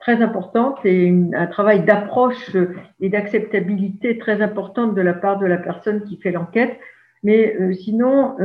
très 0.08 0.24
importante 0.24 0.80
et 0.86 1.14
un 1.36 1.48
travail 1.48 1.84
d'approche 1.84 2.56
euh, 2.56 2.74
et 3.02 3.10
d'acceptabilité 3.10 4.18
très 4.18 4.42
importante 4.42 4.96
de 4.96 5.02
la 5.02 5.14
part 5.14 5.38
de 5.38 5.46
la 5.46 5.58
personne 5.58 6.06
qui 6.06 6.16
fait 6.16 6.32
l'enquête. 6.32 6.80
Mais 7.24 7.58
euh, 7.60 7.74
sinon, 7.74 8.38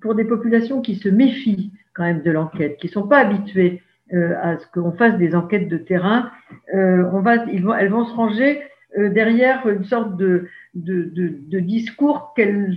pour 0.00 0.14
des 0.14 0.24
populations 0.24 0.80
qui 0.80 0.94
se 0.94 1.08
méfient 1.08 1.70
quand 1.94 2.04
même 2.04 2.22
de 2.22 2.30
l'enquête, 2.30 2.78
qui 2.78 2.86
ne 2.86 2.92
sont 2.92 3.06
pas 3.06 3.18
habituées 3.18 3.82
à 4.12 4.58
ce 4.58 4.66
qu'on 4.72 4.92
fasse 4.92 5.16
des 5.18 5.34
enquêtes 5.34 5.68
de 5.68 5.76
terrain, 5.76 6.30
on 6.72 7.20
va, 7.20 7.44
elles 7.46 7.90
vont 7.90 8.04
se 8.04 8.14
ranger 8.14 8.62
derrière 8.96 9.68
une 9.68 9.84
sorte 9.84 10.16
de, 10.16 10.48
discours 10.74 12.32
qu'elles 12.34 12.76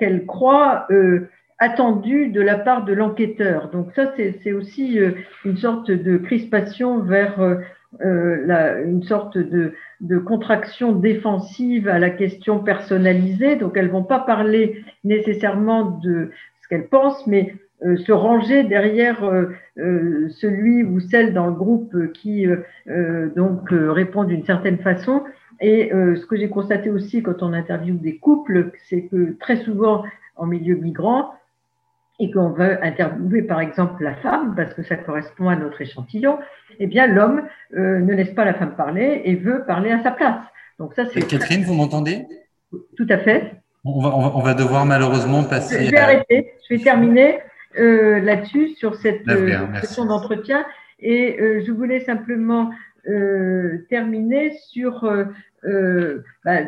qu'elle 0.00 0.26
croit 0.26 0.86
euh, 0.90 1.28
attendu 1.60 2.28
de 2.28 2.40
la 2.40 2.56
part 2.56 2.84
de 2.84 2.92
l'enquêteur. 2.92 3.70
Donc 3.70 3.92
ça, 3.94 4.12
c'est 4.16 4.52
aussi 4.52 4.98
euh, 4.98 5.12
une 5.44 5.56
sorte 5.56 5.90
de 5.90 6.16
crispation 6.16 7.00
vers 7.00 7.40
euh, 7.40 8.36
la, 8.46 8.80
une 8.80 9.02
sorte 9.04 9.38
de, 9.38 9.74
de, 10.00 10.18
contraction 10.18 10.92
défensive 10.92 11.88
à 11.88 11.98
la 11.98 12.10
question 12.10 12.58
personnalisée. 12.58 13.56
Donc 13.56 13.76
elles 13.76 13.90
vont 13.90 14.04
pas 14.04 14.20
parler 14.20 14.84
nécessairement 15.04 16.00
de 16.02 16.30
ce 16.62 16.68
qu'elles 16.68 16.88
pensent, 16.88 17.26
mais 17.26 17.54
se 17.82 18.12
ranger 18.12 18.62
derrière 18.64 19.20
celui 19.74 20.84
ou 20.84 21.00
celle 21.00 21.32
dans 21.32 21.46
le 21.46 21.54
groupe 21.54 22.12
qui 22.12 22.46
donc 23.34 23.70
répond 23.70 24.24
d'une 24.24 24.44
certaine 24.44 24.76
façon 24.76 25.22
et 25.60 25.92
euh, 25.92 26.16
ce 26.16 26.26
que 26.26 26.36
j'ai 26.36 26.48
constaté 26.48 26.90
aussi 26.90 27.22
quand 27.22 27.42
on 27.42 27.52
interviewe 27.52 27.98
des 27.98 28.16
couples, 28.16 28.72
c'est 28.88 29.02
que 29.02 29.36
très 29.38 29.56
souvent 29.56 30.04
en 30.36 30.46
milieu 30.46 30.74
migrant, 30.76 31.34
et 32.20 32.30
qu'on 32.30 32.50
veut 32.50 32.82
interviewer 32.84 33.42
par 33.42 33.60
exemple 33.60 34.04
la 34.04 34.14
femme, 34.16 34.54
parce 34.54 34.74
que 34.74 34.82
ça 34.82 34.96
correspond 34.96 35.48
à 35.48 35.56
notre 35.56 35.80
échantillon, 35.80 36.38
eh 36.78 36.86
bien 36.86 37.06
l'homme 37.06 37.42
euh, 37.74 37.98
ne 37.98 38.14
laisse 38.14 38.30
pas 38.30 38.44
la 38.44 38.54
femme 38.54 38.76
parler 38.76 39.22
et 39.24 39.34
veut 39.34 39.64
parler 39.66 39.90
à 39.90 40.02
sa 40.02 40.10
place. 40.12 40.40
Donc 40.78 40.94
ça, 40.94 41.04
c'est 41.12 41.26
Catherine, 41.26 41.64
vous 41.64 41.74
m'entendez? 41.74 42.26
Tout 42.96 43.06
à 43.08 43.18
fait. 43.18 43.54
On 43.84 44.00
va, 44.00 44.14
on 44.14 44.40
va, 44.40 44.54
devoir 44.54 44.86
malheureusement 44.86 45.42
passer. 45.42 45.86
Je 45.86 45.90
vais 45.90 45.98
arrêter. 45.98 46.52
Je 46.68 46.74
vais 46.74 46.82
terminer 46.82 47.40
euh, 47.78 48.20
là-dessus 48.20 48.74
sur 48.76 48.94
cette 48.94 49.24
question 49.80 50.04
d'entretien 50.04 50.64
et 51.00 51.62
je 51.66 51.72
voulais 51.72 52.00
simplement 52.00 52.70
terminer 53.88 54.52
sur 54.68 55.10
euh, 55.64 56.22
bah, 56.44 56.60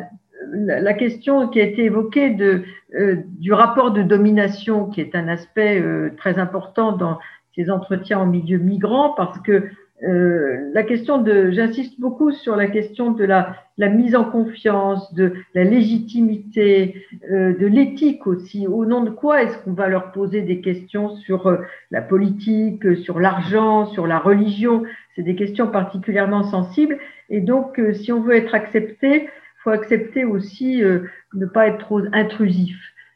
la 0.51 0.93
question 0.93 1.47
qui 1.47 1.59
a 1.59 1.63
été 1.63 1.85
évoquée 1.85 2.31
de, 2.31 2.63
euh, 2.95 3.17
du 3.39 3.53
rapport 3.53 3.91
de 3.91 4.03
domination, 4.03 4.87
qui 4.87 5.01
est 5.01 5.15
un 5.15 5.27
aspect 5.27 5.79
euh, 5.79 6.11
très 6.17 6.39
important 6.39 6.91
dans 6.91 7.19
ces 7.55 7.69
entretiens 7.69 8.19
en 8.19 8.25
milieu 8.25 8.57
migrant, 8.57 9.13
parce 9.15 9.39
que 9.39 9.69
la 10.05 10.83
question 10.83 11.21
de, 11.21 11.49
j'insiste 11.51 11.97
beaucoup 11.97 12.31
sur 12.31 12.57
la 12.57 12.67
question 12.67 13.11
de 13.11 13.23
la, 13.23 13.55
la, 13.77 13.87
mise 13.87 14.17
en 14.17 14.25
confiance, 14.25 15.13
de 15.13 15.31
la 15.55 15.63
légitimité, 15.63 17.05
de 17.31 17.65
l'éthique 17.65 18.27
aussi. 18.27 18.67
Au 18.67 18.83
nom 18.83 19.05
de 19.05 19.11
quoi 19.11 19.43
est-ce 19.43 19.57
qu'on 19.59 19.71
va 19.71 19.87
leur 19.87 20.11
poser 20.11 20.41
des 20.41 20.59
questions 20.59 21.15
sur 21.15 21.57
la 21.89 22.01
politique, 22.01 22.97
sur 22.97 23.21
l'argent, 23.21 23.85
sur 23.85 24.05
la 24.05 24.19
religion? 24.19 24.83
C'est 25.15 25.23
des 25.23 25.35
questions 25.35 25.67
particulièrement 25.67 26.43
sensibles 26.43 26.97
et 27.33 27.41
donc, 27.41 27.79
euh, 27.79 27.93
si 27.93 28.11
on 28.11 28.21
veut 28.21 28.35
être 28.35 28.53
accepté, 28.53 29.27
faut 29.63 29.69
accepter 29.69 30.25
aussi 30.25 30.83
euh, 30.83 31.07
ne 31.33 31.45
pas 31.45 31.67
être 31.67 31.79
trop 31.79 32.01
intrusif 32.11 32.75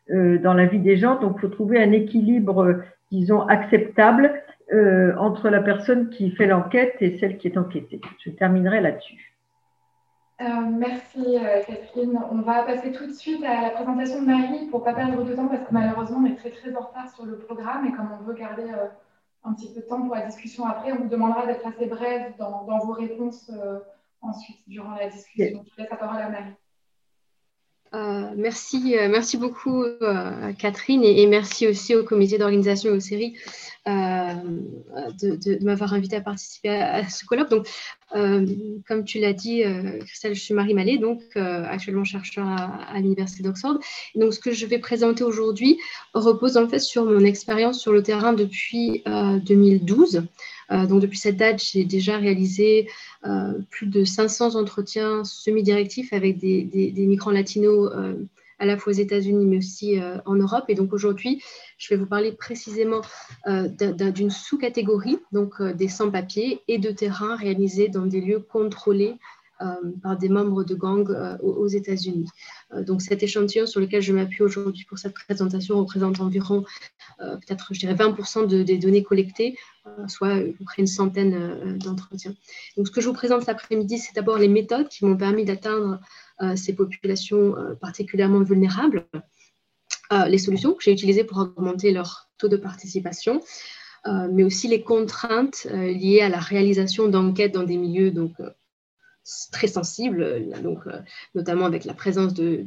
euh, 0.09 0.37
dans 0.39 0.53
la 0.53 0.65
vie 0.65 0.79
des 0.79 0.97
gens. 0.97 1.19
Donc, 1.19 1.35
il 1.37 1.41
faut 1.41 1.47
trouver 1.47 1.81
un 1.81 1.91
équilibre, 1.91 2.81
disons, 3.11 3.41
acceptable 3.41 4.43
entre 5.17 5.47
la 5.47 5.61
personne 5.61 6.09
qui 6.09 6.29
fait 6.31 6.45
l'enquête 6.45 6.95
et 6.99 7.17
celle 7.19 7.37
qui 7.37 7.47
est 7.47 7.57
enquêtée. 7.57 8.01
Je 8.25 8.31
terminerai 8.31 8.81
là-dessus. 8.81 9.33
merci 10.77 11.37
Catherine. 11.65 12.19
On 12.31 12.41
va 12.41 12.63
passer 12.63 12.91
tout 12.91 13.07
de 13.07 13.13
suite 13.13 13.41
à 13.45 13.61
la 13.61 13.69
présentation 13.69 14.21
de 14.21 14.27
Marie 14.27 14.65
pour 14.69 14.81
ne 14.81 14.85
pas 14.85 14.93
perdre 14.93 15.23
de 15.23 15.33
temps 15.33 15.47
parce 15.47 15.61
que 15.61 15.71
malheureusement 15.71 16.17
on 16.21 16.25
est 16.25 16.35
très 16.35 16.49
très 16.49 16.75
en 16.75 16.81
retard 16.81 17.09
sur 17.15 17.25
le 17.25 17.37
programme 17.37 17.85
et 17.85 17.93
comme 17.93 18.09
on 18.11 18.25
veut 18.25 18.33
garder 18.33 18.65
un 19.45 19.53
petit 19.53 19.73
peu 19.73 19.79
de 19.79 19.85
temps 19.85 20.01
pour 20.01 20.15
la 20.15 20.25
discussion 20.25 20.65
après, 20.65 20.91
on 20.91 20.97
vous 20.97 21.07
demandera 21.07 21.45
d'être 21.45 21.65
assez 21.65 21.85
brève 21.85 22.33
dans 22.37 22.79
vos 22.79 22.91
réponses 22.91 23.49
ensuite 24.21 24.57
durant 24.67 24.95
la 24.95 25.09
discussion. 25.09 25.63
Je 25.75 25.81
laisse 25.81 25.89
la 25.89 25.97
parole 25.97 26.21
à 26.21 26.29
Marie. 26.29 26.53
Euh, 27.93 28.33
merci, 28.35 28.97
euh, 28.97 29.07
merci 29.07 29.37
beaucoup 29.37 29.83
euh, 29.83 30.51
Catherine 30.53 31.03
et, 31.03 31.25
merci 31.25 31.67
aussi 31.67 31.95
au 31.95 32.03
comité 32.03 32.37
d'organisation 32.37 32.91
et 32.91 32.97
aux 32.97 32.99
séries 32.99 33.37
de, 33.87 35.63
m'avoir 35.63 35.93
invité 35.93 36.15
à 36.15 36.21
participer 36.21 36.69
à, 36.69 37.07
ce 37.09 37.25
colloque. 37.25 37.49
Donc, 37.49 37.67
comme 38.87 39.03
tu 39.05 39.19
l'as 39.19 39.33
dit, 39.33 39.63
Christelle, 40.05 40.35
je 40.35 40.41
suis 40.41 40.53
Marie 40.53 40.73
Mallet, 40.73 40.97
donc 40.97 41.21
actuellement 41.35 42.03
chercheur 42.03 42.47
à, 42.47 42.93
l'université 42.95 43.43
d'Oxford. 43.43 43.79
Donc, 44.15 44.33
ce 44.33 44.39
que 44.39 44.51
je 44.51 44.65
vais 44.65 44.79
présenter 44.79 45.23
aujourd'hui 45.23 45.77
repose 46.13 46.57
en 46.57 46.67
fait 46.67 46.79
sur 46.79 47.05
mon 47.05 47.21
expérience 47.21 47.79
sur 47.79 47.91
le 47.91 48.03
terrain 48.03 48.33
depuis 48.33 49.03
2012. 49.05 50.23
donc, 50.71 51.01
depuis 51.01 51.17
cette 51.17 51.37
date, 51.37 51.63
j'ai 51.63 51.85
déjà 51.85 52.17
réalisé 52.17 52.87
euh, 53.25 53.53
plus 53.71 53.87
de 53.87 54.03
500 54.03 54.55
entretiens 54.55 55.23
semi-directifs 55.23 56.13
avec 56.13 56.37
des, 56.37 56.63
des, 56.63 57.05
migrants 57.07 57.31
latinos 57.31 57.91
euh, 57.95 58.13
à 58.59 58.65
la 58.65 58.77
fois 58.77 58.93
aux 58.93 58.95
États-Unis, 58.95 59.45
mais 59.45 59.57
aussi 59.57 59.99
euh, 59.99 60.17
en 60.25 60.35
Europe. 60.35 60.65
Et 60.67 60.75
donc 60.75 60.93
aujourd'hui, 60.93 61.41
je 61.77 61.93
vais 61.93 61.99
vous 61.99 62.07
parler 62.07 62.31
précisément 62.31 63.01
d'une 63.45 64.29
sous-catégorie, 64.29 65.19
donc 65.31 65.61
des 65.61 65.87
sans-papiers 65.87 66.61
et 66.67 66.79
de 66.79 66.91
terrain 66.91 67.35
réalisés 67.35 67.87
dans 67.87 68.05
des 68.05 68.21
lieux 68.21 68.39
contrôlés 68.39 69.17
euh, 69.59 69.73
par 70.03 70.15
des 70.15 70.29
membres 70.29 70.63
de 70.63 70.75
gangs 70.75 71.09
euh, 71.09 71.35
aux 71.39 71.65
États-Unis. 71.65 72.29
Euh, 72.73 72.83
donc 72.83 73.01
cet 73.01 73.23
échantillon 73.23 73.65
sur 73.65 73.79
lequel 73.79 74.03
je 74.03 74.13
m'appuie 74.13 74.43
aujourd'hui 74.43 74.85
pour 74.85 74.99
cette 74.99 75.15
présentation 75.15 75.79
représente 75.79 76.19
environ 76.19 76.63
peut-être, 77.19 77.73
je 77.73 77.79
dirais, 77.79 77.95
20% 77.95 78.45
des 78.63 78.77
données 78.77 79.01
collectées, 79.01 79.57
soit 80.07 80.33
à 80.33 80.39
peu 80.39 80.63
près 80.65 80.83
une 80.83 80.87
centaine 80.87 81.79
d'entretiens. 81.79 82.35
Donc 82.75 82.85
ce 82.85 82.91
que 82.91 83.01
je 83.01 83.07
vous 83.07 83.13
présente 83.13 83.39
cet 83.39 83.49
après-midi, 83.49 83.97
c'est 83.97 84.13
d'abord 84.13 84.37
les 84.37 84.47
méthodes 84.47 84.87
qui 84.87 85.03
m'ont 85.03 85.17
permis 85.17 85.43
d'atteindre 85.43 85.99
ces 86.55 86.73
populations 86.73 87.55
particulièrement 87.81 88.41
vulnérables, 88.41 89.07
les 90.11 90.37
solutions 90.37 90.73
que 90.73 90.83
j'ai 90.83 90.91
utilisées 90.91 91.23
pour 91.23 91.37
augmenter 91.39 91.91
leur 91.91 92.29
taux 92.37 92.47
de 92.47 92.57
participation, 92.57 93.41
mais 94.05 94.43
aussi 94.43 94.67
les 94.67 94.81
contraintes 94.81 95.65
liées 95.71 96.21
à 96.21 96.29
la 96.29 96.39
réalisation 96.39 97.07
d'enquêtes 97.07 97.53
dans 97.53 97.63
des 97.63 97.77
milieux 97.77 98.11
donc, 98.11 98.33
très 99.51 99.67
sensible, 99.67 100.21
euh, 100.21 100.61
donc, 100.61 100.79
euh, 100.87 100.99
notamment 101.35 101.65
avec 101.65 101.85
la 101.85 101.93
présence 101.93 102.33
de, 102.33 102.65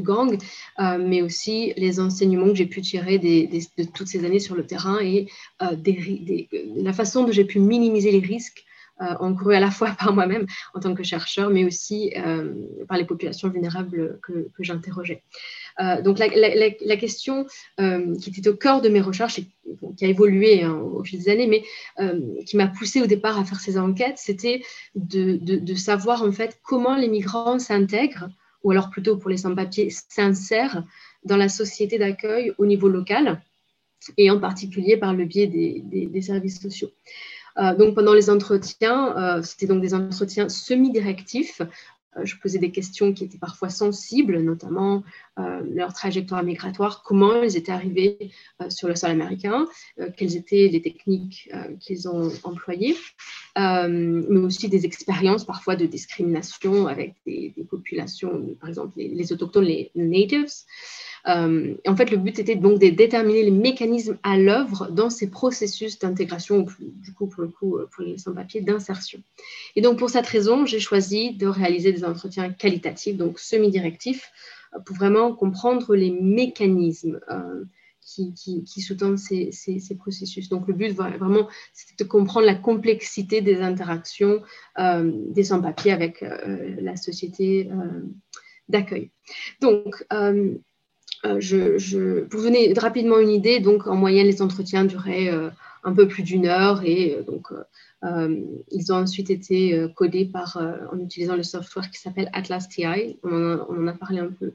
gangs, 0.00 0.38
euh, 0.80 0.98
mais 0.98 1.22
aussi 1.22 1.72
les 1.76 2.00
enseignements 2.00 2.48
que 2.48 2.54
j'ai 2.54 2.66
pu 2.66 2.80
tirer 2.80 3.18
de 3.18 3.84
toutes 3.94 4.08
ces 4.08 4.24
années 4.24 4.40
sur 4.40 4.54
le 4.54 4.66
terrain 4.66 4.98
et 5.00 5.28
la 5.60 6.92
façon 6.92 7.24
dont 7.24 7.32
j'ai 7.32 7.44
pu 7.44 7.60
minimiser 7.60 8.10
les 8.10 8.18
risques 8.18 8.64
encourus 9.00 9.56
à 9.56 9.60
la 9.60 9.70
fois 9.70 9.90
par 9.98 10.12
moi-même 10.12 10.46
en 10.74 10.80
tant 10.80 10.94
que 10.94 11.02
chercheur, 11.02 11.50
mais 11.50 11.64
aussi 11.64 12.12
par 12.88 12.98
les 12.98 13.04
populations 13.04 13.48
vulnérables 13.48 14.18
que, 14.22 14.50
j'interrogeais. 14.60 15.22
Euh, 15.80 16.02
donc 16.02 16.18
la, 16.18 16.96
question 16.96 17.46
euh, 17.80 18.14
qui 18.16 18.30
était 18.30 18.48
au 18.48 18.56
cœur 18.56 18.80
de 18.80 18.88
mes 18.88 19.00
recherches 19.00 19.40
et 19.40 19.46
qui 19.96 20.04
a 20.04 20.08
évolué 20.08 20.62
hein, 20.62 20.74
au 20.74 21.02
fil 21.02 21.18
des 21.18 21.28
années, 21.28 21.46
mais 21.48 21.64
euh, 21.98 22.20
qui 22.46 22.56
m'a 22.56 22.68
poussée 22.68 23.02
au 23.02 23.06
départ 23.06 23.38
à 23.38 23.44
faire 23.44 23.58
ces 23.58 23.76
enquêtes, 23.76 24.18
c'était 24.18 24.62
de, 24.94 25.74
savoir 25.74 26.22
en 26.22 26.32
fait 26.32 26.60
comment 26.62 26.96
les 26.96 27.08
migrants 27.08 27.58
s'intègrent, 27.58 28.28
ou 28.62 28.70
alors 28.70 28.90
plutôt 28.90 29.16
pour 29.16 29.30
les 29.30 29.36
sans-papiers, 29.36 29.90
s'insèrent 29.90 30.84
dans 31.24 31.36
la 31.36 31.48
société 31.48 31.98
d'accueil 31.98 32.52
au 32.58 32.66
niveau 32.66 32.88
local 32.88 33.40
et 34.16 34.30
en 34.30 34.38
particulier 34.38 34.96
par 34.96 35.14
le 35.14 35.24
biais 35.24 35.46
des, 35.46 36.22
services 36.22 36.60
sociaux. 36.60 36.90
Donc 37.56 37.94
pendant 37.94 38.14
les 38.14 38.30
entretiens, 38.30 39.40
c'était 39.42 39.66
donc 39.66 39.80
des 39.80 39.94
entretiens 39.94 40.48
semi-directifs 40.48 41.62
euh, 42.16 42.24
je 42.24 42.36
posais 42.38 42.58
des 42.58 42.70
questions 42.70 43.12
qui 43.12 43.24
étaient 43.24 43.38
parfois 43.38 43.68
sensibles, 43.68 44.38
notamment 44.40 45.02
euh, 45.38 45.62
leur 45.72 45.92
trajectoire 45.92 46.42
migratoire, 46.42 47.02
comment 47.02 47.42
ils 47.42 47.56
étaient 47.56 47.72
arrivés 47.72 48.30
euh, 48.62 48.70
sur 48.70 48.88
le 48.88 48.94
sol 48.94 49.10
américain, 49.10 49.66
quelles 50.16 50.36
étaient 50.36 50.68
les 50.68 50.82
techniques 50.82 51.50
qu'ils 51.80 52.08
ont 52.08 52.30
employées, 52.42 52.96
mais 53.56 54.40
aussi 54.40 54.68
des 54.68 54.84
expériences 54.84 55.44
parfois 55.44 55.76
de 55.76 55.86
discrimination 55.86 56.86
avec 56.86 57.14
des, 57.26 57.54
populations, 57.68 58.54
par 58.60 58.68
exemple 58.68 58.92
les, 58.96 59.32
autochtones, 59.32 59.64
les 59.64 59.90
natives. 59.94 60.52
En 61.26 61.96
fait, 61.96 62.10
le 62.10 62.16
but 62.16 62.38
était 62.38 62.56
donc 62.56 62.80
de 62.80 62.88
déterminer 62.88 63.42
les 63.42 63.50
mécanismes 63.50 64.18
à 64.22 64.36
l'œuvre 64.36 64.88
dans 64.90 65.10
ces 65.10 65.30
processus 65.30 65.98
d'intégration, 65.98 66.66
du 66.78 67.14
coup, 67.14 67.26
pour 67.26 67.42
le 67.42 67.48
coup, 67.48 67.78
pour 67.92 68.04
les 68.04 68.18
sans-papiers, 68.18 68.60
d'insertion. 68.60 69.20
Et 69.74 69.80
donc, 69.80 69.98
pour 69.98 70.10
cette 70.10 70.26
raison, 70.26 70.66
j'ai 70.66 70.80
choisi 70.80 71.34
de 71.34 71.46
réaliser 71.46 71.92
des 71.92 72.04
entretiens 72.04 72.50
qualitatifs, 72.50 73.16
donc 73.16 73.38
semi-directifs, 73.38 74.30
pour 74.84 74.96
vraiment 74.96 75.34
comprendre 75.34 75.94
les 75.94 76.10
mécanismes 76.10 77.20
qui, 78.04 78.34
qui, 78.34 78.80
sous-tendent 78.80 79.18
ces, 79.18 79.50
ces, 79.50 79.96
processus. 79.96 80.48
Donc, 80.48 80.68
le 80.68 80.74
but, 80.74 80.92
vraiment, 80.92 81.48
c'est 81.72 81.98
de 81.98 82.04
comprendre 82.04 82.46
la 82.46 82.54
complexité 82.54 83.40
des 83.40 83.60
interactions 83.60 84.42
euh, 84.78 85.10
des 85.30 85.44
sans-papiers 85.44 85.92
avec 85.92 86.22
euh, 86.22 86.76
la 86.80 86.96
société 86.96 87.70
euh, 87.70 88.02
d'accueil. 88.68 89.10
Donc, 89.60 90.04
je, 91.38 91.78
je, 91.78 92.20
pour 92.20 92.40
vous 92.40 92.46
donner 92.46 92.72
rapidement 92.76 93.18
une 93.18 93.30
idée, 93.30 93.60
donc 93.60 93.86
en 93.86 93.96
moyenne, 93.96 94.26
les 94.26 94.42
entretiens 94.42 94.84
duraient 94.84 95.30
un 95.84 95.92
peu 95.92 96.08
plus 96.08 96.22
d'une 96.22 96.46
heure 96.46 96.82
et 96.84 97.18
donc 97.26 97.50
euh, 98.04 98.44
ils 98.70 98.92
ont 98.92 98.96
ensuite 98.96 99.30
été 99.30 99.74
euh, 99.74 99.88
codés 99.88 100.26
par, 100.26 100.58
euh, 100.58 100.76
en 100.92 100.98
utilisant 100.98 101.36
le 101.36 101.42
software 101.42 101.90
qui 101.90 101.98
s'appelle 101.98 102.28
Atlas 102.32 102.68
TI. 102.68 103.18
On 103.22 103.58
en, 103.60 103.86
a, 103.86 103.94
parlé 103.94 104.18
un 104.18 104.30
peu. 104.30 104.52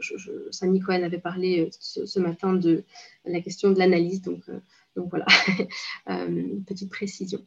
Je, 0.00 0.78
Cohen 0.84 1.02
avait 1.02 1.18
parlé 1.18 1.70
ce, 1.78 2.18
matin 2.18 2.54
de 2.54 2.82
la 3.24 3.40
question 3.40 3.70
de 3.70 3.78
l'analyse. 3.78 4.22
Donc, 4.22 4.42
donc 4.96 5.10
voilà, 5.10 5.26
petite 6.66 6.90
précision. 6.90 7.40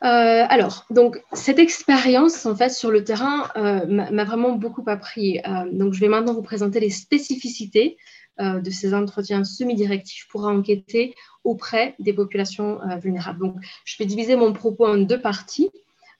Alors, 0.00 0.84
donc 0.90 1.20
cette 1.32 1.58
expérience 1.58 2.46
en 2.46 2.54
fait 2.54 2.70
sur 2.70 2.90
le 2.90 3.04
terrain 3.04 3.48
m'a 3.86 4.24
vraiment 4.24 4.52
beaucoup 4.52 4.84
appris. 4.86 5.40
donc, 5.72 5.92
je 5.94 6.00
vais 6.00 6.08
maintenant 6.08 6.34
vous 6.34 6.42
présenter 6.42 6.80
les 6.80 6.90
spécificités 6.90 7.96
de 8.38 8.70
ces 8.70 8.94
entretiens 8.94 9.42
semi-directifs 9.42 10.28
pour 10.30 10.44
enquêter 10.44 11.14
auprès 11.48 11.94
des 11.98 12.12
populations 12.12 12.80
euh, 12.82 12.96
vulnérables. 12.96 13.40
Donc, 13.40 13.56
je 13.84 13.96
vais 13.98 14.04
diviser 14.04 14.36
mon 14.36 14.52
propos 14.52 14.86
en 14.86 14.98
deux 14.98 15.20
parties, 15.20 15.70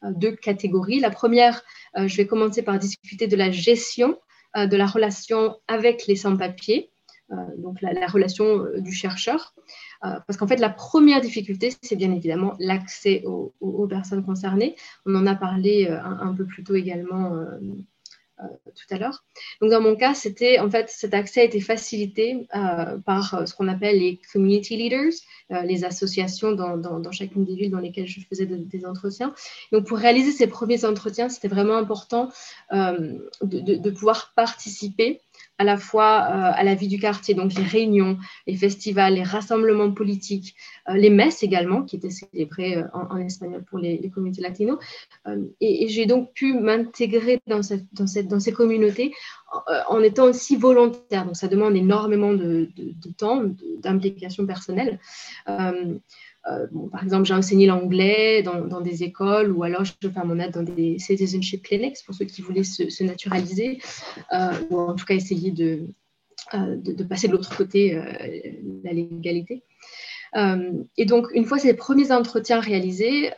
euh, 0.04 0.10
deux 0.12 0.32
catégories. 0.32 1.00
La 1.00 1.10
première, 1.10 1.62
euh, 1.96 2.08
je 2.08 2.16
vais 2.16 2.26
commencer 2.26 2.62
par 2.62 2.78
discuter 2.78 3.26
de 3.26 3.36
la 3.36 3.50
gestion 3.50 4.18
de 4.56 4.76
la 4.76 4.86
relation 4.86 5.56
avec 5.68 6.06
les 6.06 6.16
sans-papiers, 6.16 6.90
donc 7.58 7.80
la, 7.82 8.06
relation 8.06 8.64
du 8.78 8.92
chercheur. 8.92 9.54
parce 10.00 10.36
qu'en 10.36 10.46
fait, 10.46 10.56
la 10.56 10.70
première 10.70 11.20
difficulté, 11.20 11.72
c'est 11.82 11.96
bien 11.96 12.12
évidemment 12.12 12.54
l'accès 12.58 13.22
aux, 13.26 13.86
personnes 13.86 14.24
concernées. 14.24 14.76
On 15.06 15.14
en 15.14 15.26
a 15.26 15.34
parlé 15.34 15.88
un, 15.88 16.34
peu 16.34 16.44
plus 16.44 16.64
tôt 16.64 16.74
également 16.74 17.34
euh, 18.40 18.46
tout 18.72 18.94
à 18.94 18.98
l'heure. 18.98 19.24
Donc 19.60 19.70
dans 19.72 19.80
mon 19.80 19.96
cas, 19.96 20.14
c'était 20.14 20.60
en 20.60 20.70
fait 20.70 20.88
cet 20.90 21.12
accès 21.12 21.40
a 21.40 21.44
été 21.44 21.60
facilité 21.60 22.46
euh, 22.54 22.96
par 22.98 23.34
euh, 23.34 23.46
ce 23.46 23.54
qu'on 23.54 23.66
appelle 23.66 23.98
les 23.98 24.20
community 24.32 24.76
leaders, 24.76 25.12
les 25.64 25.84
associations 25.84 26.52
dans, 26.52 27.10
chacune 27.10 27.44
des 27.44 27.56
villes 27.56 27.70
dans 27.72 27.80
lesquelles 27.80 28.06
je 28.06 28.20
faisais 28.20 28.46
des 28.46 28.86
entretiens. 28.86 29.34
Donc 29.72 29.86
pour 29.86 29.98
réaliser 29.98 30.30
ces 30.30 30.46
premiers 30.46 30.84
entretiens, 30.84 31.28
c'était 31.28 31.48
vraiment 31.48 31.76
important 31.76 32.28
de, 32.70 33.90
pouvoir 33.90 34.32
participer 34.36 35.20
à 35.58 35.64
la 35.64 35.76
fois 35.76 36.28
euh, 36.30 36.52
à 36.54 36.62
la 36.62 36.74
vie 36.74 36.88
du 36.88 36.98
quartier, 36.98 37.34
donc 37.34 37.52
les 37.54 37.64
réunions, 37.64 38.16
les 38.46 38.56
festivals, 38.56 39.14
les 39.14 39.24
rassemblements 39.24 39.92
politiques, 39.92 40.54
euh, 40.88 40.94
les 40.94 41.10
messes 41.10 41.42
également, 41.42 41.82
qui 41.82 41.96
étaient 41.96 42.10
célébrées 42.10 42.76
euh, 42.76 42.86
en, 42.92 43.18
espagnol 43.18 43.64
pour 43.64 43.78
les, 43.78 44.08
communautés 44.10 44.40
latino. 44.40 44.78
et, 45.60 45.88
j'ai 45.88 46.06
donc 46.06 46.32
pu 46.32 46.54
m'intégrer 46.54 47.40
dans, 47.46 47.60
dans, 47.92 48.04
dans, 48.24 48.40
ces 48.40 48.52
communautés 48.52 49.12
en, 49.88 50.00
étant 50.02 50.26
aussi 50.26 50.56
volontaire. 50.56 51.26
Donc 51.26 51.36
ça 51.36 51.48
demande 51.48 51.76
énormément 51.76 52.32
de, 52.32 52.68
temps, 53.16 53.42
d'implication 53.82 54.46
personnelle. 54.46 55.00
Par 56.92 57.02
exemple, 57.02 57.26
j'ai 57.26 57.34
enseigné 57.34 57.66
l'anglais 57.66 58.42
dans, 58.42 58.80
des 58.80 59.02
écoles 59.02 59.52
ou 59.52 59.62
alors 59.64 59.84
je 59.84 59.92
fais 60.00 60.24
mon 60.24 60.38
aide 60.38 60.52
dans 60.52 60.62
des 60.62 60.98
citizenship 60.98 61.62
clinics 61.62 61.98
pour 62.04 62.14
ceux 62.14 62.24
qui 62.24 62.42
voulaient 62.42 62.64
se, 62.64 63.04
naturaliser 63.04 63.80
euh, 64.32 64.52
ou 64.70 64.78
en 64.78 64.94
tout 64.94 65.04
cas 65.04 65.14
essayer 65.14 65.50
de, 65.50 65.88
euh, 66.54 66.76
passer 67.08 67.28
de 67.28 67.32
l'autre 67.32 67.54
côté 67.56 68.00
la 68.84 68.92
légalité. 68.92 69.64
et 70.96 71.04
donc, 71.04 71.26
une 71.34 71.44
fois 71.44 71.58
ces 71.58 71.74
premiers 71.74 72.12
entretiens 72.12 72.60
réalisés, 72.60 73.30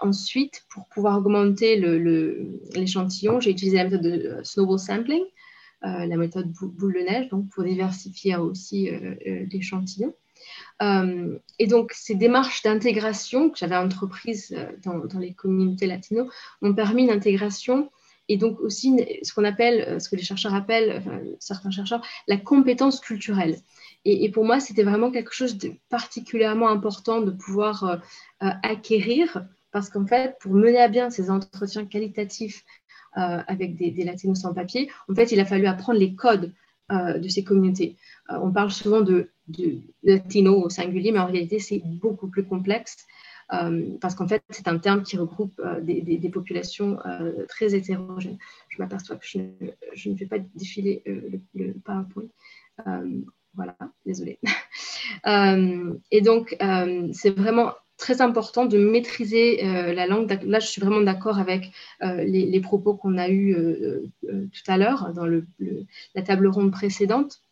ensuite, 0.00 0.62
pour 0.70 0.86
pouvoir 0.86 1.18
augmenter 1.18 1.76
l'échantillon, 2.74 3.40
j'ai 3.40 3.50
utilisé 3.50 3.78
la 3.78 3.84
méthode 3.84 4.02
de 4.02 4.40
snowball 4.42 4.78
sampling, 4.78 5.22
la 5.82 6.16
méthode 6.16 6.52
boule 6.52 6.94
de 6.94 7.00
neige, 7.00 7.28
donc 7.28 7.48
pour 7.50 7.64
diversifier 7.64 8.36
aussi 8.36 8.90
l'échantillon. 9.50 10.14
Euh, 10.80 11.38
et 11.58 11.66
donc, 11.66 11.92
ces 11.92 12.14
démarches 12.14 12.62
d'intégration 12.62 13.50
que 13.50 13.58
j'avais 13.58 13.76
entreprises 13.76 14.54
euh, 14.56 14.72
dans, 14.84 15.18
les 15.18 15.34
communautés 15.34 15.86
latino 15.86 16.28
m'ont 16.60 16.74
permis 16.74 17.04
une 17.04 17.10
intégration 17.10 17.90
et 18.28 18.36
donc 18.36 18.60
aussi 18.60 19.04
ce 19.22 19.34
qu'on 19.34 19.44
appelle, 19.44 19.84
euh, 19.88 19.98
ce 19.98 20.08
que 20.08 20.16
les 20.16 20.22
chercheurs 20.22 20.54
appellent, 20.54 21.02
certains 21.38 21.70
chercheurs, 21.70 22.02
la 22.28 22.36
compétence 22.36 23.00
culturelle. 23.00 23.58
Et, 24.04 24.30
pour 24.30 24.44
moi, 24.44 24.58
c'était 24.58 24.82
vraiment 24.82 25.12
quelque 25.12 25.32
chose 25.32 25.58
de 25.58 25.74
particulièrement 25.88 26.68
important 26.68 27.20
de 27.20 27.30
pouvoir 27.30 28.00
acquérir 28.40 29.46
parce 29.70 29.90
qu'en 29.90 30.04
fait, 30.04 30.36
pour 30.40 30.54
mener 30.54 30.80
à 30.80 30.88
bien 30.88 31.08
ces 31.08 31.30
entretiens 31.30 31.86
qualitatifs 31.86 32.64
avec 33.12 33.76
des, 33.76 33.92
des, 33.92 34.02
latinos 34.02 34.40
sans 34.40 34.54
papier, 34.54 34.90
en 35.08 35.14
fait, 35.14 35.30
il 35.30 35.38
a 35.38 35.44
fallu 35.44 35.66
apprendre 35.66 36.00
les 36.00 36.16
codes 36.16 36.52
de 36.90 37.28
ces 37.28 37.44
communautés. 37.44 37.96
on 38.28 38.50
parle 38.50 38.72
souvent 38.72 39.02
de 39.02 39.31
de 39.48 39.80
latino 40.02 40.62
au 40.62 40.68
singulier, 40.68 41.12
mais 41.12 41.18
en 41.18 41.26
réalité, 41.26 41.58
c'est 41.58 41.82
beaucoup 41.84 42.28
plus 42.28 42.44
complexe 42.44 43.06
euh, 43.52 43.96
parce 44.00 44.14
qu'en 44.14 44.26
fait, 44.26 44.42
c'est 44.50 44.68
un 44.68 44.78
terme 44.78 45.02
qui 45.02 45.16
regroupe 45.16 45.60
euh, 45.60 45.80
des, 45.80 46.30
populations 46.30 46.98
euh, 47.04 47.44
très 47.48 47.74
hétérogènes. 47.74 48.38
Je 48.68 48.80
m'aperçois 48.80 49.16
que 49.16 49.26
je 49.26 49.38
ne, 50.08 50.14
vais 50.14 50.26
pas 50.26 50.38
défiler 50.54 51.02
le, 51.54 51.72
PowerPoint. 51.84 52.28
voilà, 53.54 53.76
désolé. 54.06 54.38
et 56.10 56.20
donc, 56.22 56.56
c'est 57.12 57.36
vraiment 57.36 57.72
très 57.98 58.20
important 58.20 58.64
de 58.64 58.78
maîtriser 58.78 59.62
la 59.62 60.06
langue. 60.06 60.38
Là, 60.44 60.58
je 60.58 60.66
suis 60.66 60.80
vraiment 60.80 61.02
d'accord 61.02 61.38
avec 61.38 61.70
les, 62.00 62.60
propos 62.60 62.94
qu'on 62.94 63.18
a 63.18 63.28
eus 63.28 63.54
tout 64.22 64.70
à 64.70 64.78
l'heure 64.78 65.12
dans 65.12 65.26
la 65.26 66.22
table 66.22 66.46
ronde 66.46 66.72
précédente. 66.72 67.42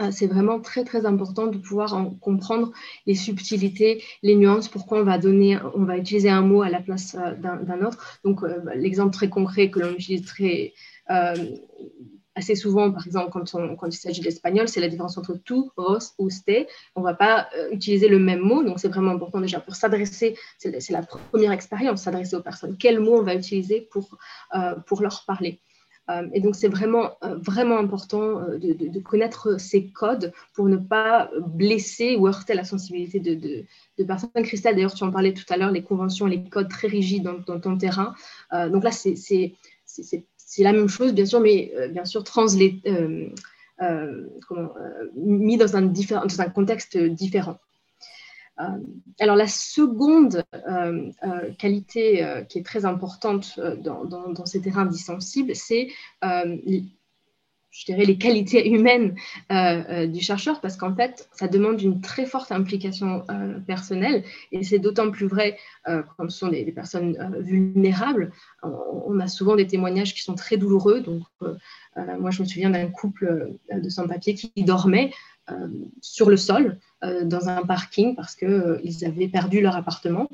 Ah, 0.00 0.12
c'est 0.12 0.28
vraiment 0.28 0.60
très 0.60 0.84
très 0.84 1.06
important 1.06 1.48
de 1.48 1.58
pouvoir 1.58 1.92
en 1.92 2.10
comprendre 2.10 2.70
les 3.06 3.16
subtilités, 3.16 4.04
les 4.22 4.36
nuances, 4.36 4.68
pourquoi 4.68 5.00
on 5.00 5.02
va 5.02 5.18
donner, 5.18 5.58
on 5.74 5.82
va 5.82 5.96
utiliser 5.98 6.30
un 6.30 6.40
mot 6.40 6.62
à 6.62 6.70
la 6.70 6.80
place 6.80 7.16
euh, 7.16 7.34
d'un 7.34 7.84
autre. 7.84 8.20
Donc 8.22 8.44
euh, 8.44 8.60
bah, 8.60 8.76
l'exemple 8.76 9.12
très 9.12 9.28
concret 9.28 9.72
que 9.72 9.80
l'on 9.80 9.90
utilise 9.90 10.24
très 10.24 10.72
euh, 11.10 11.34
assez 12.36 12.54
souvent, 12.54 12.92
par 12.92 13.04
exemple 13.08 13.32
quand, 13.32 13.88
il 13.88 13.92
s'agit 13.92 14.20
d'espagnol, 14.20 14.68
c'est 14.68 14.78
la 14.78 14.86
différence 14.86 15.18
entre 15.18 15.34
tout, 15.34 15.72
ros 15.76 15.98
ou 16.18 16.30
ste. 16.30 16.68
On 16.94 17.00
ne 17.00 17.04
va 17.04 17.14
pas 17.14 17.48
utiliser 17.72 18.06
le 18.06 18.20
même 18.20 18.38
mot, 18.38 18.62
donc 18.62 18.78
c'est 18.78 18.86
vraiment 18.86 19.10
important 19.10 19.40
déjà 19.40 19.58
pour 19.58 19.74
s'adresser, 19.74 20.36
c'est 20.58 20.90
la 20.90 21.02
première 21.02 21.50
expérience, 21.50 22.02
s'adresser 22.02 22.36
aux 22.36 22.42
personnes. 22.42 22.76
Quel 22.78 23.00
mot 23.00 23.18
on 23.18 23.22
va 23.22 23.34
utiliser 23.34 23.80
pour, 23.90 24.16
pour 24.86 25.02
leur 25.02 25.24
parler? 25.26 25.60
Et 26.32 26.40
donc, 26.40 26.56
c'est 26.56 26.68
vraiment, 26.68 27.10
euh, 27.22 27.36
vraiment 27.36 27.78
important 27.78 28.40
euh, 28.40 28.58
de, 28.58 29.00
connaître 29.00 29.60
ces 29.60 29.88
codes 29.88 30.32
pour 30.54 30.68
ne 30.68 30.76
pas 30.76 31.30
blesser 31.46 32.16
ou 32.16 32.26
heurter 32.26 32.54
la 32.54 32.64
sensibilité 32.64 33.20
de, 33.20 33.34
de 33.34 34.04
personnes. 34.04 34.30
Christelle, 34.42 34.74
d'ailleurs, 34.74 34.94
tu 34.94 35.04
en 35.04 35.10
parlais 35.10 35.34
tout 35.34 35.44
à 35.50 35.56
l'heure, 35.56 35.70
les 35.70 35.82
conventions, 35.82 36.26
les 36.26 36.42
codes 36.44 36.68
très 36.68 36.88
rigides 36.88 37.28
dans, 37.46 37.60
ton 37.60 37.76
terrain. 37.76 38.14
donc 38.52 38.84
là, 38.84 38.90
c'est 38.90 39.54
la 40.58 40.72
même 40.72 40.88
chose, 40.88 41.12
bien 41.12 41.26
sûr, 41.26 41.40
mais 41.40 41.72
bien 41.90 42.04
sûr, 42.04 42.24
mis 45.16 45.56
dans 45.56 45.76
un, 45.76 45.82
dans 45.82 46.40
un 46.40 46.48
contexte 46.48 46.96
différent. 46.96 47.58
Euh, 48.60 48.64
alors 49.20 49.36
la 49.36 49.46
seconde 49.46 50.44
euh, 50.54 51.10
euh, 51.22 51.52
qualité 51.58 52.44
qui 52.48 52.58
est 52.58 52.64
très 52.64 52.84
importante 52.84 53.58
dans, 53.80 54.46
ces 54.46 54.60
terrains 54.60 54.86
dissensibles, 54.86 55.54
c'est 55.54 55.88
je 57.70 57.84
dirais, 57.84 58.04
les 58.04 58.18
qualités 58.18 58.68
humaines 58.68 59.14
du 59.50 60.20
chercheur, 60.20 60.60
parce 60.60 60.76
qu'en 60.76 60.94
fait, 60.94 61.28
ça 61.32 61.48
demande 61.48 61.80
une 61.80 62.00
très 62.00 62.26
forte 62.26 62.50
implication 62.50 63.24
personnelle, 63.66 64.24
et 64.52 64.64
c'est 64.64 64.78
d'autant 64.78 65.10
plus 65.10 65.26
vrai 65.26 65.58
quand 65.84 66.28
ce 66.28 66.38
sont 66.38 66.48
des, 66.48 66.64
personnes 66.72 67.16
vulnérables. 67.40 68.32
On, 68.62 69.20
a 69.20 69.28
souvent 69.28 69.54
des 69.54 69.66
témoignages 69.66 70.14
qui 70.14 70.22
sont 70.22 70.34
très 70.34 70.56
douloureux. 70.56 71.00
Donc, 71.00 71.22
moi, 72.18 72.30
je 72.30 72.42
me 72.42 72.46
souviens 72.48 72.70
d'un 72.70 72.88
couple 72.88 73.52
de 73.72 73.88
sans-papiers 73.88 74.34
qui 74.34 74.64
dormait 74.64 75.10
sur 76.00 76.28
le 76.30 76.36
sol 76.36 76.78
euh, 77.04 77.24
dans 77.24 77.48
un 77.48 77.62
parking 77.64 78.16
parce 78.16 78.34
qu'ils 78.34 78.48
euh, 78.48 79.06
avaient 79.06 79.28
perdu 79.28 79.60
leur 79.60 79.76
appartement. 79.76 80.28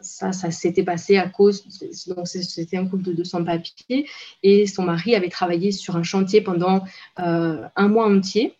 Ça, 0.00 0.32
ça 0.32 0.50
s'était 0.50 0.82
passé 0.82 1.16
à 1.16 1.28
cause, 1.28 1.64
donc 2.06 2.26
c'était 2.26 2.76
un 2.76 2.86
couple 2.86 3.04
de 3.04 3.12
200 3.12 3.44
papiers 3.44 4.06
et 4.42 4.66
son 4.66 4.82
mari 4.82 5.14
avait 5.14 5.30
travaillé 5.30 5.72
sur 5.72 5.96
un 5.96 6.02
chantier 6.02 6.40
pendant 6.40 6.84
un 7.16 7.88
mois 7.88 8.06
entier. 8.06 8.54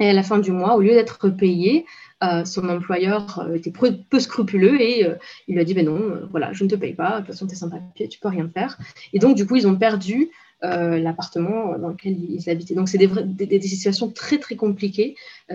Et 0.00 0.08
à 0.08 0.12
la 0.12 0.22
fin 0.22 0.38
du 0.38 0.52
mois, 0.52 0.76
au 0.76 0.80
lieu 0.80 0.92
d'être 0.92 1.28
payé, 1.28 1.84
euh, 2.22 2.44
son 2.44 2.68
employeur 2.68 3.40
euh, 3.40 3.54
était 3.54 3.72
peu, 3.72 4.20
scrupuleux 4.20 4.80
et 4.80 5.04
euh, 5.04 5.14
il 5.46 5.54
lui 5.54 5.60
a 5.60 5.64
dit 5.64 5.74
ben 5.74 5.86
non, 5.86 6.26
voilà, 6.30 6.52
je 6.52 6.64
ne 6.64 6.68
te 6.68 6.74
paye 6.74 6.94
pas, 6.94 7.20
de 7.20 7.26
toute 7.26 7.34
façon, 7.34 7.46
tu 7.46 7.52
es 7.52 7.56
sans 7.56 7.70
papier, 7.70 8.08
tu 8.08 8.18
peux 8.20 8.28
rien 8.28 8.48
faire. 8.52 8.78
Et 9.12 9.18
donc, 9.18 9.36
du 9.36 9.46
coup, 9.46 9.56
ils 9.56 9.66
ont 9.66 9.76
perdu 9.76 10.30
l'appartement 10.62 11.78
dans 11.78 11.88
lequel 11.88 12.16
ils 12.30 12.50
habitaient. 12.50 12.74
Donc, 12.74 12.88
c'est 12.88 12.98
des, 12.98 13.60
situations 13.60 14.10
très, 14.10 14.38
très 14.38 14.56
compliquées, 14.56 15.14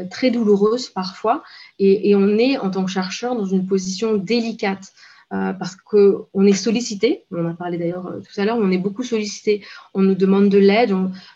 très 0.10 0.32
douloureuses 0.32 0.90
parfois. 0.90 1.44
Et, 1.80 2.16
on 2.16 2.38
est, 2.38 2.58
en 2.58 2.72
tant 2.72 2.86
que 2.86 2.92
chercheur, 2.92 3.36
dans 3.36 3.46
une 3.46 3.66
position 3.68 4.16
délicate. 4.16 4.94
Euh, 5.34 5.52
parce 5.52 5.76
qu'on 5.76 6.46
est 6.46 6.54
sollicité, 6.54 7.24
on 7.32 7.44
en 7.44 7.50
a 7.50 7.54
parlé 7.56 7.80
d'ailleurs 7.80 8.06
euh, 8.06 8.20
tout 8.20 8.40
à 8.40 8.46
l'heure, 8.46 8.58
on 8.60 8.70
est 8.70 8.78
beaucoup 8.78 9.02
sollicité, 9.02 9.66
on 9.96 10.04
nous 10.04 10.14
demande 10.14 10.50
de 10.50 10.60
l'aide 10.60 10.94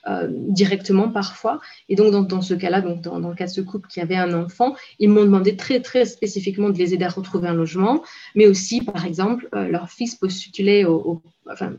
euh, 0.07 0.27
directement 0.30 1.10
parfois, 1.10 1.60
et 1.89 1.95
donc 1.95 2.27
dans, 2.27 2.41
ce 2.44 2.53
cas-là, 2.53 2.81
donc 2.81 3.02
dans, 3.02 3.18
le 3.18 3.34
cas 3.34 3.45
de 3.48 3.52
ce 3.52 3.61
couple 3.61 3.88
qui 3.88 3.99
avait 3.99 4.15
un 4.15 4.35
enfant, 4.35 4.76
ils 4.99 5.10
m'ont 5.10 5.23
demandé 5.23 5.56
très 5.56 5.81
très 5.81 6.06
spécifiquement 6.06 6.69
de 6.69 6.77
les 6.77 6.94
aider 6.94 7.06
à 7.06 7.10
retrouver 7.10 7.48
un 7.48 7.56
logement, 7.56 8.03
mais 8.35 8.45
aussi 8.45 8.81
par 8.81 9.03
exemple 9.03 9.49
leur 9.52 9.89
fils 9.89 10.14
postulait 10.14 10.85
au, 10.85 11.23
enfin, 11.49 11.72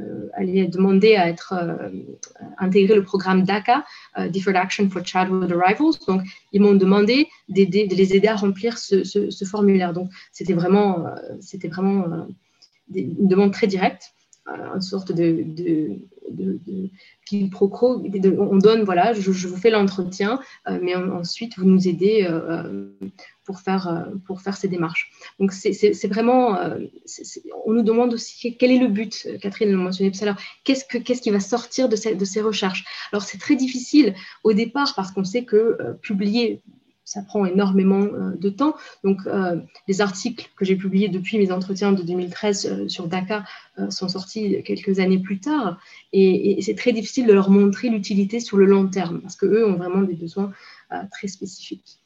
euh, 0.00 0.28
aller 0.34 0.66
demander 0.66 1.16
à 1.16 1.28
être 1.28 1.52
euh, 1.52 1.88
intégré 2.58 2.94
le 2.94 3.02
programme 3.02 3.42
DACA, 3.42 3.84
euh, 4.18 4.28
Deferred 4.28 4.56
Action 4.56 4.88
for 4.88 5.04
Childhood 5.04 5.52
Arrivals. 5.52 5.98
Donc, 6.06 6.22
ils 6.52 6.60
m'ont 6.60 6.74
demandé 6.74 7.28
d'aider, 7.48 7.86
de 7.86 7.94
les 7.94 8.14
aider 8.14 8.28
à 8.28 8.36
remplir 8.36 8.78
ce, 8.78 9.44
formulaire. 9.44 9.92
Donc, 9.92 10.10
c'était 10.32 10.54
vraiment, 10.54 11.04
une 12.94 13.28
demande 13.28 13.52
très 13.52 13.66
directe, 13.66 14.12
une 14.46 14.80
sorte 14.80 15.12
de, 15.12 15.98
de, 16.30 16.58
de 16.66 16.90
on 18.38 18.58
donne, 18.58 18.82
voilà, 18.82 19.12
je, 19.12 19.30
vous 19.30 19.56
fais 19.56 19.70
l'entretien, 19.70 20.40
mais 20.82 20.94
ensuite 20.94 21.56
vous 21.56 21.64
nous 21.64 21.86
aidez 21.86 22.26
pour 23.50 23.58
faire, 23.58 23.88
euh, 23.88 24.14
pour 24.26 24.42
faire 24.42 24.56
ces 24.56 24.68
démarches. 24.68 25.10
Donc, 25.40 25.52
c'est 25.52 26.06
vraiment, 26.06 26.56
euh, 26.56 26.78
on 27.66 27.72
nous 27.72 27.82
demande 27.82 28.14
aussi 28.14 28.56
quel 28.56 28.70
est 28.70 28.78
le 28.78 28.86
but, 28.86 29.26
Catherine 29.42 29.70
le 29.70 29.76
mentionnait 29.76 30.12
tout 30.12 30.22
à 30.22 30.26
l'heure, 30.26 30.40
qu'est-ce 30.62 30.84
qu'est-ce 30.86 31.20
qui 31.20 31.30
va 31.30 31.40
sortir 31.40 31.88
de 31.88 31.96
ces, 31.96 32.14
de 32.14 32.24
ces 32.24 32.40
recherches? 32.40 32.84
Alors, 33.12 33.24
c'est 33.24 33.38
très 33.38 33.56
difficile 33.56 34.14
au 34.44 34.52
départ 34.52 34.94
parce 34.94 35.10
qu'on 35.10 35.24
sait 35.24 35.44
que 35.44 35.56
euh, 35.56 35.94
publier 36.00 36.62
ça 37.10 37.22
prend 37.22 37.44
énormément 37.44 38.06
de 38.38 38.50
temps. 38.50 38.74
Donc, 39.02 39.18
les 39.88 40.00
articles 40.00 40.48
que 40.56 40.64
j'ai 40.64 40.76
publiés 40.76 41.08
depuis 41.08 41.38
mes 41.38 41.50
entretiens 41.50 41.92
de 41.92 42.02
2013 42.02 42.86
sur 42.86 43.08
DACA 43.08 43.44
sont 43.88 44.08
sortis 44.08 44.62
quelques 44.62 45.00
années 45.00 45.18
plus 45.18 45.40
tard. 45.40 45.78
Et, 46.12 46.62
c'est 46.62 46.76
très 46.76 46.92
difficile 46.92 47.26
de 47.26 47.32
leur 47.32 47.50
montrer 47.50 47.88
l'utilité 47.88 48.38
sur 48.38 48.56
le 48.58 48.66
long 48.66 48.86
terme 48.86 49.20
parce 49.20 49.34
qu'eux 49.36 49.66
ont 49.66 49.76
vraiment 49.76 50.02
des 50.02 50.14
besoins 50.14 50.52
très 51.10 51.26
spécifiques. 51.26 52.00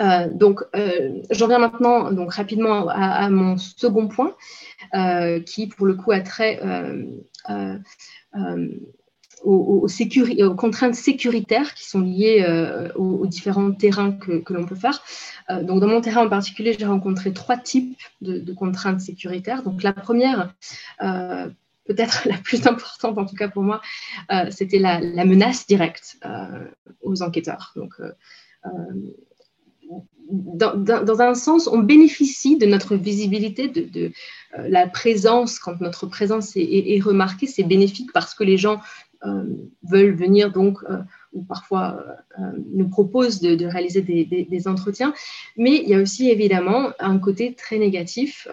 Euh, 0.00 0.28
donc, 0.28 0.62
euh, 0.74 1.22
j'en 1.30 1.48
viens 1.48 1.58
maintenant 1.58 2.10
donc, 2.12 2.32
rapidement 2.34 2.88
à, 2.88 3.28
mon 3.30 3.56
second 3.58 4.08
point, 4.08 4.34
euh, 4.94 5.40
qui 5.40 5.66
pour 5.68 5.86
le 5.86 5.94
coup 5.94 6.12
a 6.12 6.20
trait 6.20 6.60
aux, 9.44 9.86
aux, 9.86 10.54
contraintes 10.54 10.94
sécuritaires 10.94 11.74
qui 11.74 11.88
sont 11.88 12.00
liées 12.00 12.44
aux, 12.96 13.26
différents 13.26 13.72
terrains 13.72 14.12
que, 14.12 14.52
l'on 14.52 14.66
peut 14.66 14.74
faire. 14.74 15.02
donc, 15.62 15.80
dans 15.80 15.88
mon 15.88 16.00
terrain 16.00 16.24
en 16.24 16.28
particulier, 16.28 16.74
j'ai 16.78 16.86
rencontré 16.86 17.32
trois 17.32 17.56
types 17.56 17.96
de, 18.20 18.52
contraintes 18.52 19.00
sécuritaires. 19.00 19.62
Donc, 19.62 19.82
la 19.82 19.92
première, 19.92 20.54
peut-être 20.98 22.26
la 22.28 22.38
plus 22.38 22.66
importante 22.66 23.18
en 23.18 23.26
tout 23.26 23.36
cas 23.36 23.48
pour 23.48 23.62
moi, 23.62 23.80
c'était 24.50 24.78
la, 24.78 25.00
menace 25.24 25.66
directe 25.66 26.18
aux 27.02 27.22
enquêteurs. 27.22 27.72
Donc, 27.76 27.94
dans, 30.30 31.20
un 31.20 31.34
sens, 31.34 31.68
on 31.68 31.78
bénéficie 31.78 32.56
de 32.56 32.66
notre 32.66 32.96
visibilité, 32.96 33.68
de, 33.68 34.12
euh, 34.58 34.68
la 34.68 34.86
présence, 34.86 35.58
quand 35.58 35.80
notre 35.80 36.06
présence 36.06 36.52
est, 36.56 37.00
remarquée, 37.02 37.46
c'est 37.46 37.62
bénéfique 37.62 38.12
parce 38.12 38.34
que 38.34 38.44
les 38.44 38.56
gens 38.56 38.74
euh, 38.76 39.13
veulent 39.82 40.14
venir 40.14 40.52
donc, 40.52 40.78
euh, 40.88 40.98
ou 41.32 41.42
parfois 41.42 42.04
nous 42.72 42.88
proposent 42.88 43.40
de, 43.40 43.66
réaliser 43.66 44.02
des, 44.02 44.68
entretiens. 44.68 45.12
Mais 45.56 45.82
il 45.82 45.88
y 45.88 45.94
a 45.94 46.00
aussi 46.00 46.30
évidemment 46.30 46.90
un 47.00 47.18
côté 47.18 47.54
très 47.54 47.78
négatif. 47.78 48.46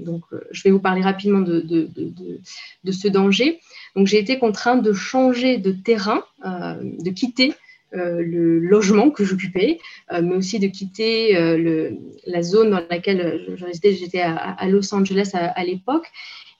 donc, 0.00 0.22
je 0.50 0.62
vais 0.62 0.70
vous 0.70 0.80
parler 0.80 1.02
rapidement 1.02 1.40
de, 1.40 1.60
de 1.60 2.92
ce 2.92 3.08
danger. 3.08 3.60
Donc, 3.96 4.06
j'ai 4.06 4.18
été 4.18 4.38
contrainte 4.38 4.82
de 4.82 4.94
changer 4.94 5.58
de 5.58 5.72
terrain, 5.72 6.22
de 6.42 7.10
quitter 7.10 7.54
euh, 7.94 8.22
le 8.22 8.58
logement 8.58 9.10
que 9.10 9.22
j'occupais, 9.22 9.78
euh, 10.12 10.22
mais 10.22 10.36
aussi 10.36 10.58
de 10.58 10.66
quitter 10.66 11.36
euh, 11.36 11.58
le, 11.58 11.98
la 12.26 12.40
zone 12.40 12.70
dans 12.70 12.80
laquelle 12.88 13.44
je. 13.54 13.66
J'étais 13.90 14.22
à, 14.22 14.66
Los 14.66 14.94
Angeles 14.94 15.32
à, 15.34 15.62
l'époque 15.64 16.06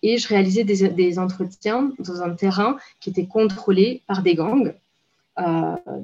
et 0.02 0.18
je 0.18 0.28
réalisais 0.28 0.64
des, 0.64 1.18
entretiens 1.18 1.92
dans 1.98 2.22
un 2.22 2.30
terrain 2.30 2.76
qui 3.00 3.10
était 3.10 3.26
contrôlé 3.26 4.02
par 4.06 4.22
des 4.22 4.34
gangs. 4.34 4.74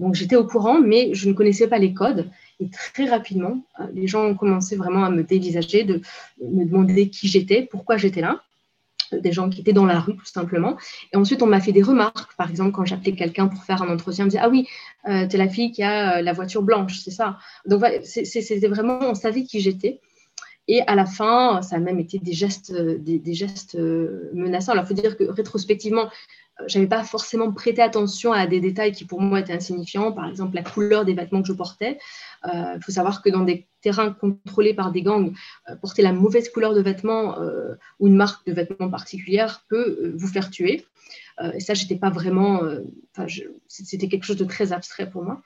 donc 0.00 0.14
j'étais 0.14 0.36
au 0.36 0.46
courant, 0.46 0.80
mais 0.80 1.14
je 1.14 1.28
ne 1.28 1.34
connaissais 1.34 1.68
pas 1.68 1.78
les 1.78 1.92
codes. 1.92 2.28
Et 2.60 2.68
très 2.68 3.06
rapidement, 3.06 3.60
les 3.94 4.06
gens 4.06 4.24
ont 4.26 4.34
commencé 4.34 4.76
vraiment 4.76 5.04
à 5.04 5.10
me 5.10 5.22
dévisager, 5.22 5.84
de 5.84 6.00
me 6.42 6.64
demander 6.64 7.08
qui 7.08 7.28
j'étais, 7.28 7.62
pourquoi 7.70 7.96
j'étais 7.96 8.20
là 8.20 8.42
des 9.12 9.32
gens 9.32 9.48
qui 9.48 9.60
étaient 9.60 9.72
dans 9.72 9.86
la 9.86 10.00
rue 10.00 10.16
tout 10.16 10.26
simplement. 10.26 10.76
Et 11.12 11.16
ensuite, 11.16 11.42
on 11.42 11.46
m'a 11.46 11.60
fait 11.60 11.72
des 11.72 11.82
remarques. 11.82 12.34
Par 12.36 12.50
exemple, 12.50 12.72
quand 12.72 12.84
j'appelais 12.84 13.12
quelqu'un 13.12 13.48
pour 13.48 13.62
faire 13.64 13.82
un 13.82 13.88
entretien, 13.88 14.24
on 14.24 14.26
me 14.26 14.30
disait 14.30 14.42
Ah 14.42 14.48
oui, 14.48 14.66
euh, 15.08 15.26
tu 15.26 15.36
es 15.36 15.38
la 15.38 15.48
fille 15.48 15.72
qui 15.72 15.82
a 15.82 16.18
euh, 16.18 16.22
la 16.22 16.32
voiture 16.32 16.62
blanche, 16.62 17.00
c'est 17.00 17.10
ça. 17.10 17.38
Donc, 17.66 17.84
c'était 18.04 18.68
vraiment, 18.68 18.98
on 19.02 19.14
savait 19.14 19.44
qui 19.44 19.60
j'étais. 19.60 20.00
Et 20.68 20.82
à 20.82 20.94
la 20.94 21.06
fin, 21.06 21.62
ça 21.62 21.76
a 21.76 21.78
même 21.78 21.98
été 21.98 22.18
des 22.18 22.32
gestes, 22.32 22.72
des, 22.72 23.34
gestes 23.34 23.74
euh, 23.74 24.30
menaçants. 24.34 24.72
Alors, 24.72 24.84
il 24.84 24.88
faut 24.88 25.00
dire 25.00 25.16
que 25.16 25.24
rétrospectivement, 25.24 26.08
j'avais 26.66 26.86
pas 26.86 27.04
forcément 27.04 27.52
prêté 27.52 27.82
attention 27.82 28.32
à 28.32 28.46
des 28.46 28.60
détails 28.60 28.92
qui 28.92 29.04
pour 29.04 29.20
moi 29.20 29.40
étaient 29.40 29.52
insignifiants, 29.52 30.12
par 30.12 30.28
exemple 30.28 30.56
la 30.56 30.62
couleur 30.62 31.04
des 31.04 31.14
vêtements 31.14 31.42
que 31.42 31.48
je 31.48 31.52
portais. 31.52 31.98
Il 32.44 32.50
euh, 32.50 32.80
faut 32.80 32.92
savoir 32.92 33.22
que 33.22 33.30
dans 33.30 33.42
des 33.42 33.66
terrains 33.80 34.12
contrôlés 34.12 34.74
par 34.74 34.90
des 34.90 35.02
gangs, 35.02 35.32
euh, 35.68 35.76
porter 35.76 36.02
la 36.02 36.12
mauvaise 36.12 36.48
couleur 36.48 36.74
de 36.74 36.80
vêtements 36.80 37.40
euh, 37.40 37.74
ou 38.00 38.08
une 38.08 38.16
marque 38.16 38.46
de 38.46 38.52
vêtements 38.52 38.90
particulière 38.90 39.64
peut 39.68 40.12
vous 40.16 40.28
faire 40.28 40.50
tuer. 40.50 40.84
et 41.54 41.60
ça, 41.60 41.74
j'étais 41.74 41.96
pas 41.96 42.10
vraiment, 42.10 42.62
c'était 43.68 44.08
quelque 44.08 44.24
chose 44.24 44.36
de 44.36 44.44
très 44.44 44.72
abstrait 44.72 45.08
pour 45.08 45.22
moi. 45.22 45.40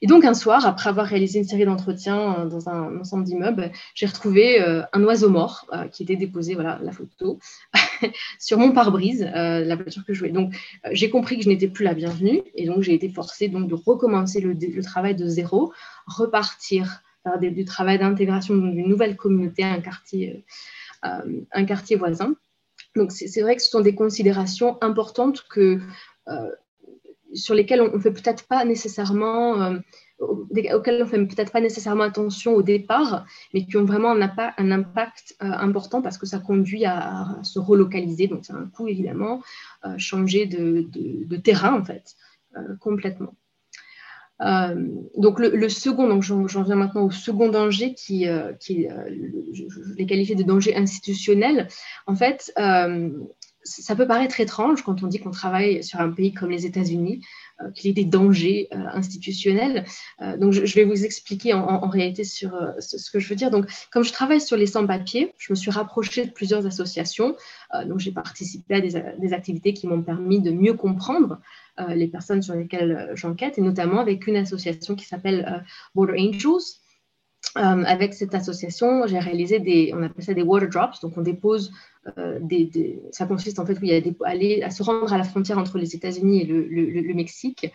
Et 0.00 0.06
donc 0.06 0.24
un 0.24 0.34
soir, 0.34 0.66
après 0.66 0.88
avoir 0.88 1.06
réalisé 1.06 1.40
une 1.40 1.44
série 1.44 1.64
d'entretiens 1.64 2.40
euh, 2.40 2.46
dans 2.46 2.68
un 2.68 3.00
ensemble 3.00 3.24
d'immeubles, 3.24 3.72
j'ai 3.94 4.06
retrouvé 4.06 4.60
euh, 4.60 4.82
un 4.92 5.02
oiseau 5.04 5.28
mort 5.28 5.66
euh, 5.72 5.88
qui 5.88 6.04
était 6.04 6.16
déposé, 6.16 6.54
voilà 6.54 6.78
la 6.82 6.92
photo, 6.92 7.38
sur 8.38 8.58
mon 8.58 8.72
pare-brise, 8.72 9.28
la 9.32 9.76
voiture 9.76 10.04
que 10.04 10.12
je 10.12 10.18
jouais. 10.18 10.30
Donc 10.30 10.54
j'ai 10.92 11.10
compris 11.10 11.36
que 11.36 11.44
je 11.44 11.48
n'étais 11.48 11.68
plus 11.68 11.84
la 11.84 11.94
bienvenue 11.94 12.42
et 12.54 12.66
donc 12.66 12.82
j'ai 12.82 12.94
été 12.94 13.08
forcée 13.08 13.48
donc 13.48 13.68
de 13.68 13.74
recommencer 13.74 14.40
le, 14.40 14.82
travail 14.82 15.14
de 15.14 15.26
zéro, 15.26 15.72
repartir 16.06 17.02
faire 17.24 17.38
du 17.38 17.64
travail 17.64 17.98
d'intégration 17.98 18.56
d'une 18.56 18.88
nouvelle 18.88 19.16
communauté, 19.16 19.64
un 19.64 19.80
quartier, 19.80 20.44
un 21.02 21.64
quartier 21.64 21.96
voisin. 21.96 22.34
Donc 22.94 23.12
c'est 23.12 23.40
vrai 23.40 23.56
que 23.56 23.62
ce 23.62 23.70
sont 23.70 23.80
des 23.80 23.94
considérations 23.94 24.78
importantes 24.80 25.44
que 25.50 25.80
sur 27.38 27.54
lesquels 27.54 27.80
on 27.80 27.94
ne 27.94 27.98
fait 27.98 28.10
peut-être 28.10 28.46
pas 28.46 28.64
nécessairement, 28.64 29.62
euh, 29.62 29.78
peut-être 30.18 31.52
pas 31.52 31.60
nécessairement 31.60 32.04
attention 32.04 32.54
au 32.54 32.62
départ, 32.62 33.24
mais 33.54 33.64
qui 33.64 33.76
ont 33.76 33.84
vraiment 33.84 34.12
un, 34.12 34.30
un 34.58 34.70
impact 34.70 35.36
euh, 35.42 35.46
important 35.46 36.02
parce 36.02 36.18
que 36.18 36.26
ça 36.26 36.38
conduit 36.38 36.84
à, 36.84 37.38
se 37.42 37.58
relocaliser. 37.58 38.26
Donc, 38.26 38.44
c'est 38.44 38.52
un 38.52 38.66
coût 38.66 38.88
évidemment, 38.88 39.42
euh, 39.84 39.94
changer 39.98 40.46
de, 40.46 41.36
terrain 41.36 41.74
en 41.74 41.84
fait, 41.84 42.16
complètement. 42.80 43.34
donc 44.40 45.38
le, 45.38 45.68
second, 45.68 46.08
donc 46.08 46.22
j'en 46.22 46.62
viens 46.62 46.76
maintenant 46.76 47.04
au 47.04 47.10
second 47.10 47.48
danger 47.48 47.94
qui, 47.94 48.26
qui 48.60 48.86
je, 49.52 49.94
l'ai 49.96 50.06
qualifié 50.06 50.34
de 50.34 50.42
danger 50.42 50.74
institutionnel. 50.74 51.68
En 52.06 52.16
fait, 52.16 52.52
ça 53.68 53.94
peut 53.94 54.06
paraître 54.06 54.40
étrange 54.40 54.82
quand 54.82 55.02
on 55.02 55.06
dit 55.06 55.20
qu'on 55.20 55.30
travaille 55.30 55.84
sur 55.84 56.00
un 56.00 56.10
pays 56.10 56.32
comme 56.32 56.50
les 56.50 56.66
États-Unis, 56.66 57.20
euh, 57.60 57.70
qu'il 57.72 57.88
y 57.88 57.90
ait 57.90 58.04
des 58.04 58.08
dangers 58.08 58.68
euh, 58.72 58.76
institutionnels. 58.92 59.84
Euh, 60.22 60.36
donc, 60.36 60.52
je, 60.52 60.74
vais 60.74 60.84
vous 60.84 61.04
expliquer 61.04 61.54
en, 61.54 61.88
réalité 61.88 62.24
sur 62.24 62.52
ce, 62.78 63.10
que 63.10 63.18
je 63.18 63.28
veux 63.28 63.34
dire. 63.34 63.50
Donc, 63.50 63.66
comme 63.90 64.04
je 64.04 64.12
travaille 64.12 64.40
sur 64.40 64.56
les 64.56 64.66
sans-papiers, 64.66 65.34
je 65.38 65.52
me 65.52 65.56
suis 65.56 65.70
rapprochée 65.70 66.24
de 66.24 66.30
plusieurs 66.30 66.66
associations. 66.66 67.36
donc, 67.86 67.98
j'ai 67.98 68.12
participé 68.12 68.74
à 68.74 68.80
des, 68.80 69.32
activités 69.32 69.74
qui 69.74 69.86
m'ont 69.86 70.02
permis 70.02 70.40
de 70.40 70.50
mieux 70.50 70.74
comprendre 70.74 71.40
les 71.88 72.08
personnes 72.08 72.42
sur 72.42 72.54
lesquelles 72.54 73.10
j'enquête, 73.14 73.58
et 73.58 73.60
notamment 73.60 74.00
avec 74.00 74.26
une 74.26 74.36
association 74.36 74.94
qui 74.94 75.04
s'appelle 75.04 75.64
Border 75.94 76.14
Angels. 76.18 76.80
Avec 77.54 78.14
cette 78.14 78.34
association, 78.34 79.06
j'ai 79.06 79.18
réalisé 79.18 79.58
des, 79.58 79.92
on 79.94 80.02
appelle 80.02 80.24
ça 80.24 80.34
des 80.34 80.42
water 80.42 80.68
drops, 80.68 81.00
donc 81.00 81.16
on 81.16 81.22
dépose 81.22 81.72
des, 82.40 83.02
ça 83.10 83.26
consiste 83.26 83.58
en 83.58 83.66
fait 83.66 83.78
oui, 83.80 83.92
à, 83.92 84.28
aller, 84.28 84.62
à 84.62 84.70
se 84.70 84.82
rendre 84.82 85.12
à 85.12 85.18
la 85.18 85.24
frontière 85.24 85.58
entre 85.58 85.78
les 85.78 85.94
États-Unis 85.94 86.42
et 86.42 86.44
le, 86.44 87.14
Mexique 87.14 87.70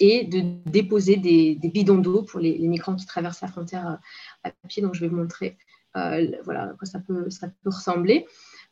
et 0.00 0.24
de 0.24 0.70
déposer 0.70 1.16
des, 1.16 1.58
bidons 1.62 1.98
d'eau 1.98 2.22
pour 2.22 2.40
les, 2.40 2.58
migrants 2.58 2.96
qui 2.96 3.06
traversent 3.06 3.42
la 3.42 3.48
frontière 3.48 3.98
à 4.44 4.50
pied. 4.68 4.82
Donc 4.82 4.94
je 4.94 5.00
vais 5.00 5.08
vous 5.08 5.16
montrer 5.16 5.56
voilà 5.94 6.64
à 6.64 6.74
quoi 6.74 6.86
ça 6.86 7.00
peut, 7.00 7.28
ressembler. 7.64 8.26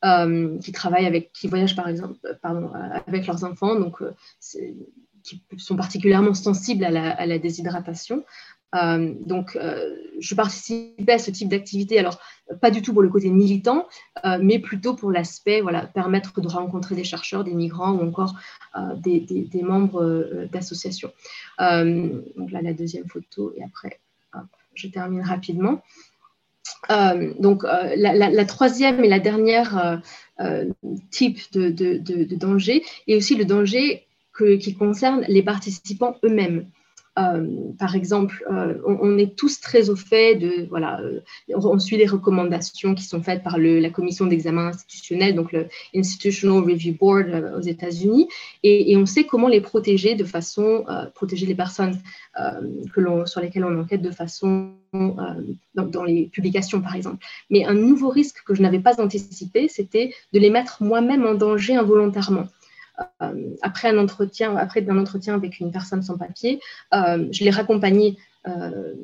Euh, 0.04 0.58
qui 0.60 0.70
travaillent 0.70 1.06
avec, 1.06 1.32
qui 1.32 1.48
voyagent 1.48 1.74
par 1.74 1.88
exemple, 1.88 2.18
pardon, 2.40 2.70
avec 3.08 3.26
leurs 3.26 3.42
enfants, 3.42 3.74
donc 3.74 4.00
euh, 4.00 4.14
qui 5.24 5.42
sont 5.56 5.74
particulièrement 5.74 6.34
sensibles 6.34 6.84
à 6.84 7.26
la, 7.26 7.38
déshydratation. 7.40 8.24
Euh, 8.74 9.14
donc, 9.24 9.58
je 10.20 10.34
participais 10.34 11.12
à 11.12 11.18
ce 11.18 11.30
type 11.30 11.48
d'activité, 11.48 11.98
alors 11.98 12.18
pas 12.60 12.70
du 12.70 12.82
tout 12.82 12.92
pour 12.92 13.02
le 13.02 13.08
côté 13.08 13.30
militant, 13.30 13.86
mais 14.40 14.58
plutôt 14.58 14.94
pour 14.94 15.10
l'aspect, 15.10 15.60
voilà, 15.60 15.86
permettre 15.86 16.40
de 16.40 16.48
rencontrer 16.48 16.94
des 16.94 17.04
chercheurs, 17.04 17.44
des 17.44 17.54
migrants 17.54 17.92
ou 17.92 18.06
encore 18.06 18.34
des, 18.96 19.48
membres 19.62 20.46
d'associations. 20.52 21.12
donc 21.58 22.50
là, 22.50 22.62
la 22.62 22.72
deuxième 22.72 23.08
photo, 23.08 23.52
et 23.56 23.62
après, 23.62 24.00
je 24.74 24.88
termine 24.88 25.22
rapidement. 25.22 25.82
Euh, 26.90 27.34
donc, 27.38 27.64
euh, 27.64 27.94
la, 27.96 28.44
troisième 28.44 29.04
et 29.04 29.08
la 29.08 29.18
dernière 29.18 30.00
euh, 30.40 30.64
type 31.10 31.40
de, 31.52 32.34
danger 32.36 32.84
est 33.06 33.16
aussi 33.16 33.34
le 33.36 33.44
danger 33.44 34.04
qui 34.60 34.74
concerne 34.74 35.24
les 35.28 35.42
participants 35.42 36.16
eux-mêmes. 36.24 36.66
Euh, 37.18 37.72
par 37.78 37.96
exemple, 37.96 38.44
euh, 38.50 38.74
on, 38.84 39.18
est 39.18 39.34
tous 39.36 39.60
très 39.60 39.90
au 39.90 39.96
fait 39.96 40.36
de, 40.36 40.66
voilà, 40.68 41.00
euh, 41.00 41.20
on 41.48 41.78
suit 41.78 41.96
les 41.96 42.06
recommandations 42.06 42.94
qui 42.94 43.04
sont 43.04 43.22
faites 43.22 43.42
par 43.42 43.58
la 43.58 43.90
commission 43.90 44.26
d'examen 44.26 44.68
institutionnel, 44.68 45.34
donc 45.34 45.52
le 45.52 45.66
Institutional 45.96 46.62
Review 46.62 46.94
Board 46.98 47.54
aux 47.56 47.62
États-Unis, 47.62 48.28
et, 48.62 48.96
on 48.96 49.06
sait 49.06 49.24
comment 49.24 49.48
les 49.48 49.60
protéger 49.60 50.14
de 50.14 50.24
façon, 50.24 50.84
protéger 51.14 51.46
les 51.46 51.54
personnes 51.54 51.98
que 52.92 53.26
sur 53.26 53.40
lesquelles 53.40 53.64
on 53.64 53.80
enquête 53.80 54.02
de 54.02 54.10
façon 54.10 54.72
dans, 54.92 56.04
les 56.04 56.26
publications, 56.26 56.80
par 56.80 56.94
exemple. 56.94 57.24
Mais 57.50 57.64
un 57.64 57.74
nouveau 57.74 58.08
risque 58.08 58.42
que 58.44 58.54
je 58.54 58.62
n'avais 58.62 58.80
pas 58.80 59.00
anticipé, 59.00 59.68
c'était 59.68 60.12
de 60.32 60.38
les 60.38 60.50
mettre 60.50 60.82
moi-même 60.82 61.24
en 61.24 61.34
danger 61.34 61.76
involontairement. 61.76 62.46
Euh, 63.22 63.54
après 63.62 63.88
un 63.88 63.98
entretien, 63.98 64.56
après 64.56 64.88
un 64.88 64.98
entretien 64.98 65.34
avec 65.34 65.60
une 65.60 65.70
personne 65.70 66.02
sans 66.02 66.16
papier, 66.16 66.60
euh, 66.94 67.28
je 67.30 67.44
l'ai 67.44 67.50
raccompagnée 67.50 68.16
euh, 68.46 68.94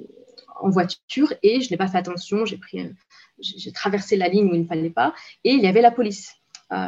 en 0.61 0.71
voiture 0.71 1.33
et 1.43 1.61
je 1.61 1.71
n'ai 1.71 1.77
pas 1.77 1.89
fait 1.89 1.99
attention. 1.99 2.45
J'ai 2.45 3.73
traversé 3.73 4.17
la 4.17 4.29
ligne 4.29 4.51
où 4.51 4.55
il 4.55 4.63
ne 4.63 4.67
fallait 4.67 4.91
pas 4.91 5.15
et 5.45 5.53
il 5.53 5.61
y 5.61 5.67
avait 5.67 5.83
la 5.83 5.91
police 5.91 6.35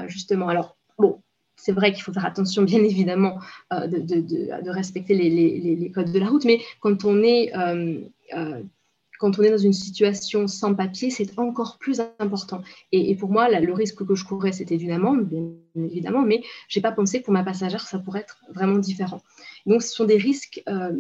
justement. 0.07 0.49
Alors 0.49 0.77
bon, 0.99 1.21
c'est 1.55 1.71
vrai 1.73 1.93
qu'il 1.93 2.03
faut 2.03 2.13
faire 2.13 2.27
attention, 2.27 2.63
bien 2.63 2.83
évidemment, 2.83 3.39
de, 3.71 4.71
respecter 4.71 5.15
les, 5.15 5.93
codes 5.95 6.11
de 6.11 6.19
la 6.19 6.27
route, 6.27 6.45
mais 6.45 6.61
quand 6.81 7.05
on 7.05 7.23
est 7.23 7.53
quand 9.19 9.39
on 9.39 9.43
est 9.43 9.51
dans 9.51 9.59
une 9.59 9.73
situation 9.73 10.47
sans 10.47 10.75
papier, 10.75 11.11
c'est 11.11 11.39
encore 11.39 11.79
plus 11.79 12.01
important. 12.19 12.63
Et, 12.93 13.15
pour 13.17 13.31
moi, 13.31 13.49
le 13.49 13.73
risque 13.73 14.05
que 14.05 14.15
je 14.15 14.25
courais, 14.25 14.53
c'était 14.53 14.77
d'une 14.77 14.93
amende, 14.93 15.27
bien 15.27 15.43
évidemment, 15.77 16.23
mais 16.23 16.43
je 16.69 16.79
n'ai 16.79 16.83
pas 16.83 16.93
pensé 16.93 17.21
que 17.21 17.25
pour 17.25 17.35
ma 17.35 17.45
passagère, 17.45 17.87
ça 17.87 17.99
pourrait 17.99 18.21
être 18.21 18.39
vraiment 18.55 18.79
différent. 18.79 19.23
Donc, 19.67 19.83
ce 19.83 19.95
sont 19.95 20.05
des 20.05 20.17
risques, 20.17 20.63
euh, 20.69 20.93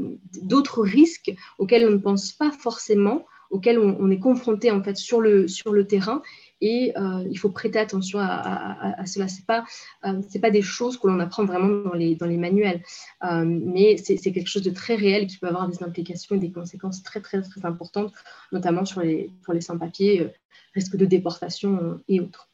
d'autres 0.42 0.82
risques 0.82 1.34
auxquels 1.58 1.86
on 1.86 1.92
ne 1.92 1.98
pense 1.98 2.32
pas 2.32 2.50
forcément, 2.50 3.24
auxquels 3.50 3.78
on, 3.78 4.10
est 4.10 4.18
confronté 4.18 4.72
en 4.72 4.82
fait 4.82 4.96
sur 4.96 5.20
le 5.20 5.84
terrain 5.86 6.22
et 6.60 6.92
euh, 6.96 7.24
il 7.30 7.38
faut 7.38 7.50
prêter 7.50 7.78
attention 7.78 8.18
à, 8.20 9.04
cela. 9.06 9.28
Ce 9.28 9.38
n'est 9.38 9.44
pas, 9.46 9.64
euh, 10.04 10.20
pas 10.40 10.50
des 10.50 10.62
choses 10.62 10.98
que 10.98 11.06
l'on 11.06 11.20
apprend 11.20 11.44
vraiment 11.44 11.88
dans 11.88 11.94
les, 11.94 12.14
dans 12.14 12.26
les 12.26 12.36
manuels, 12.36 12.82
euh, 13.24 13.44
mais 13.44 13.96
c'est 13.96 14.16
quelque 14.16 14.48
chose 14.48 14.62
de 14.62 14.70
très 14.70 14.94
réel 14.94 15.26
qui 15.26 15.38
peut 15.38 15.48
avoir 15.48 15.68
des 15.68 15.82
implications 15.82 16.36
et 16.36 16.38
des 16.38 16.52
conséquences 16.52 17.02
très, 17.02 17.20
très, 17.20 17.42
très 17.42 17.64
importantes, 17.64 18.12
notamment 18.52 18.84
sur 18.84 19.00
les, 19.00 19.30
pour 19.44 19.54
les 19.54 19.60
sans-papiers, 19.60 20.28
risque 20.74 20.96
de 20.96 21.06
déportation 21.06 22.00
et 22.08 22.20
autres. 22.20 22.48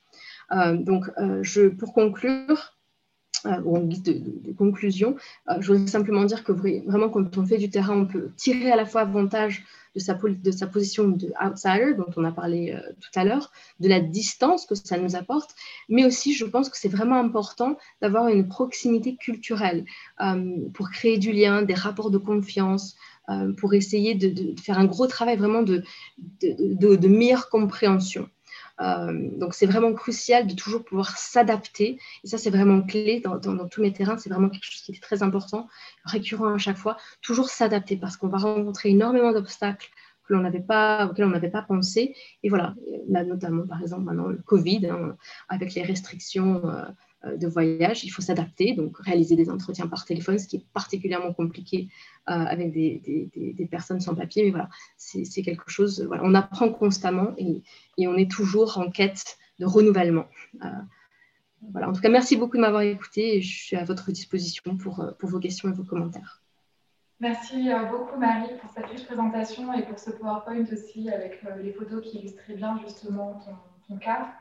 donc, 0.51 1.11
je, 1.43 1.69
pour 1.69 1.93
conclure, 1.93 2.77
ou 3.65 3.77
en 3.77 3.81
guise 3.81 4.03
de, 4.03 4.53
conclusion, 4.57 5.17
je 5.61 5.73
voudrais 5.73 5.87
simplement 5.87 6.25
dire 6.25 6.45
que 6.45 6.53
vraiment, 6.53 7.09
quand 7.09 7.37
on 7.37 7.47
fait 7.47 7.59
du 7.59 7.71
terrain, 7.71 7.97
on 7.97 8.07
peut 8.07 8.31
tirer 8.37 8.71
à 8.71 8.77
la 8.77 8.87
fois 8.87 9.03
avantage 9.03 9.65
de 9.95 10.51
sa, 10.51 10.67
position 10.67 11.09
de 11.09 11.33
outsider, 11.41 11.95
dont 11.97 12.11
on 12.17 12.25
a 12.25 12.33
parlé 12.33 12.73
euh, 12.73 12.81
tout 13.01 13.19
à 13.19 13.25
l'heure, 13.25 13.53
de 13.81 13.89
la 13.89 14.01
distance 14.01 14.67
que 14.67 14.75
ça 14.75 14.99
nous 14.99 15.17
apporte, 15.17 15.55
mais 15.89 16.05
aussi 16.05 16.33
je 16.33 16.45
pense 16.45 16.69
que 16.69 16.79
c'est 16.79 16.89
vraiment 16.89 17.17
important 17.17 17.77
d'avoir 18.01 18.29
une 18.29 18.49
proximité 18.49 19.17
culturelle 19.17 19.85
euh, 20.21 20.69
pour 20.73 20.91
créer 20.91 21.19
du 21.19 21.33
lien, 21.33 21.63
des 21.63 21.75
rapports 21.75 22.11
de 22.11 22.19
confiance, 22.19 22.97
euh, 23.29 23.53
pour 23.53 23.75
essayer 23.75 24.15
de, 24.15 24.59
faire 24.61 24.79
un 24.79 24.87
gros 24.87 25.07
travail 25.07 25.37
vraiment 25.37 25.63
de 25.63 25.83
meilleure 27.07 27.51
compréhension. 27.51 28.29
Euh, 28.83 29.29
donc 29.39 29.55
c'est 29.55 29.67
vraiment 29.67 29.93
crucial 29.95 30.47
de 30.47 30.55
toujours 30.55 30.85
pouvoir 30.85 31.17
s'adapter. 31.17 31.99
Et 32.25 32.27
ça, 32.27 32.39
c'est 32.39 32.51
vraiment 32.51 32.83
clé 32.83 33.21
dans, 33.21 33.69
tous 33.69 33.81
mes 33.81 33.93
terrains. 33.93 34.19
C'est 34.19 34.31
vraiment 34.31 34.49
quelque 34.49 34.65
chose 34.65 34.83
qui 34.83 34.93
est 34.93 35.03
très 35.03 35.23
important, 35.23 35.69
récurrent 36.05 36.55
à 36.55 36.59
chaque 36.59 36.77
fois. 36.77 36.97
Toujours 37.23 37.49
s'adapter 37.49 37.97
parce 37.97 38.17
qu'on 38.17 38.29
va 38.29 38.39
rencontrer 38.39 38.91
énormément 38.91 39.33
d'obstacles 39.33 39.91
auxquels 40.31 41.27
on 41.27 41.31
n'avait 41.31 41.51
pas 41.51 41.63
pensé. 41.63 42.15
Et 42.43 42.49
voilà, 42.49 42.75
là 43.09 43.25
notamment 43.25 43.67
par 43.67 43.83
exemple 43.83 44.05
maintenant 44.05 44.29
le 44.29 44.39
Covid, 44.39 44.87
hein, 44.87 45.17
avec 45.49 45.75
les 45.75 45.83
restrictions. 45.83 46.67
Euh, 46.69 46.85
de 47.25 47.47
voyage, 47.47 48.05
il 48.05 48.09
faut 48.09 48.23
s'adapter, 48.23 48.75
donc 48.75 48.99
réaliser 48.99 49.37
des 49.37 49.49
entretiens 49.49 49.87
par 49.87 50.05
téléphone, 50.05 50.39
ce 50.39 50.49
qui 50.49 50.57
est 50.57 50.67
particulièrement 50.73 51.33
compliqué 51.33 51.89
euh, 52.29 52.33
avec 52.33 52.73
des, 52.73 53.69
personnes 53.71 54.01
sans 54.01 54.15
papier. 54.15 54.45
Mais 54.45 54.51
voilà, 54.51 54.69
c'est 54.97 55.43
quelque 55.43 55.71
chose, 55.71 56.05
voilà, 56.07 56.23
on 56.25 56.35
apprend 56.35 56.69
constamment 56.71 57.35
et, 57.39 57.63
on 58.07 58.17
est 58.17 58.31
toujours 58.31 58.79
en 58.79 58.91
quête 58.91 59.39
de 59.59 59.67
renouvellement. 59.67 60.27
Euh, 60.65 60.69
voilà, 61.71 61.89
en 61.89 61.93
tout 61.93 62.01
cas, 62.01 62.09
merci 62.09 62.37
beaucoup 62.37 62.57
de 62.57 62.63
m'avoir 62.63 62.83
écouté 62.83 63.37
et 63.37 63.43
je 63.43 63.65
suis 63.65 63.77
à 63.77 63.85
votre 63.85 64.11
disposition 64.11 64.77
pour, 64.77 65.15
vos 65.21 65.39
questions 65.39 65.69
et 65.69 65.73
vos 65.73 65.85
commentaires. 65.85 66.43
Merci 67.21 67.69
beaucoup 67.89 68.19
Marie 68.19 68.57
pour 68.61 68.71
cette 68.71 68.87
riche 68.87 69.07
présentation 69.07 69.73
et 69.73 69.83
pour 69.83 69.97
ce 69.97 70.11
PowerPoint 70.11 70.65
aussi 70.73 71.09
avec 71.09 71.41
les 71.63 71.73
photos 71.73 72.03
qui 72.03 72.19
illustraient 72.19 72.57
bien 72.57 72.81
justement 72.85 73.41
ton, 73.45 73.55
ton 73.87 73.97
cas. 73.97 74.33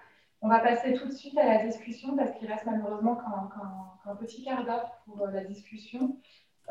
On 0.44 0.50
va 0.50 0.60
passer 0.60 0.94
tout 0.94 1.08
de 1.08 1.14
suite 1.14 1.38
à 1.38 1.46
la 1.46 1.66
discussion 1.66 2.16
parce 2.18 2.32
qu'il 2.32 2.48
reste 2.48 2.66
malheureusement 2.66 3.16
qu'un 3.16 4.16
petit 4.16 4.44
quart 4.44 4.66
d'heure 4.66 4.92
pour 5.06 5.22
euh, 5.22 5.32
la 5.32 5.44
discussion. 5.44 6.18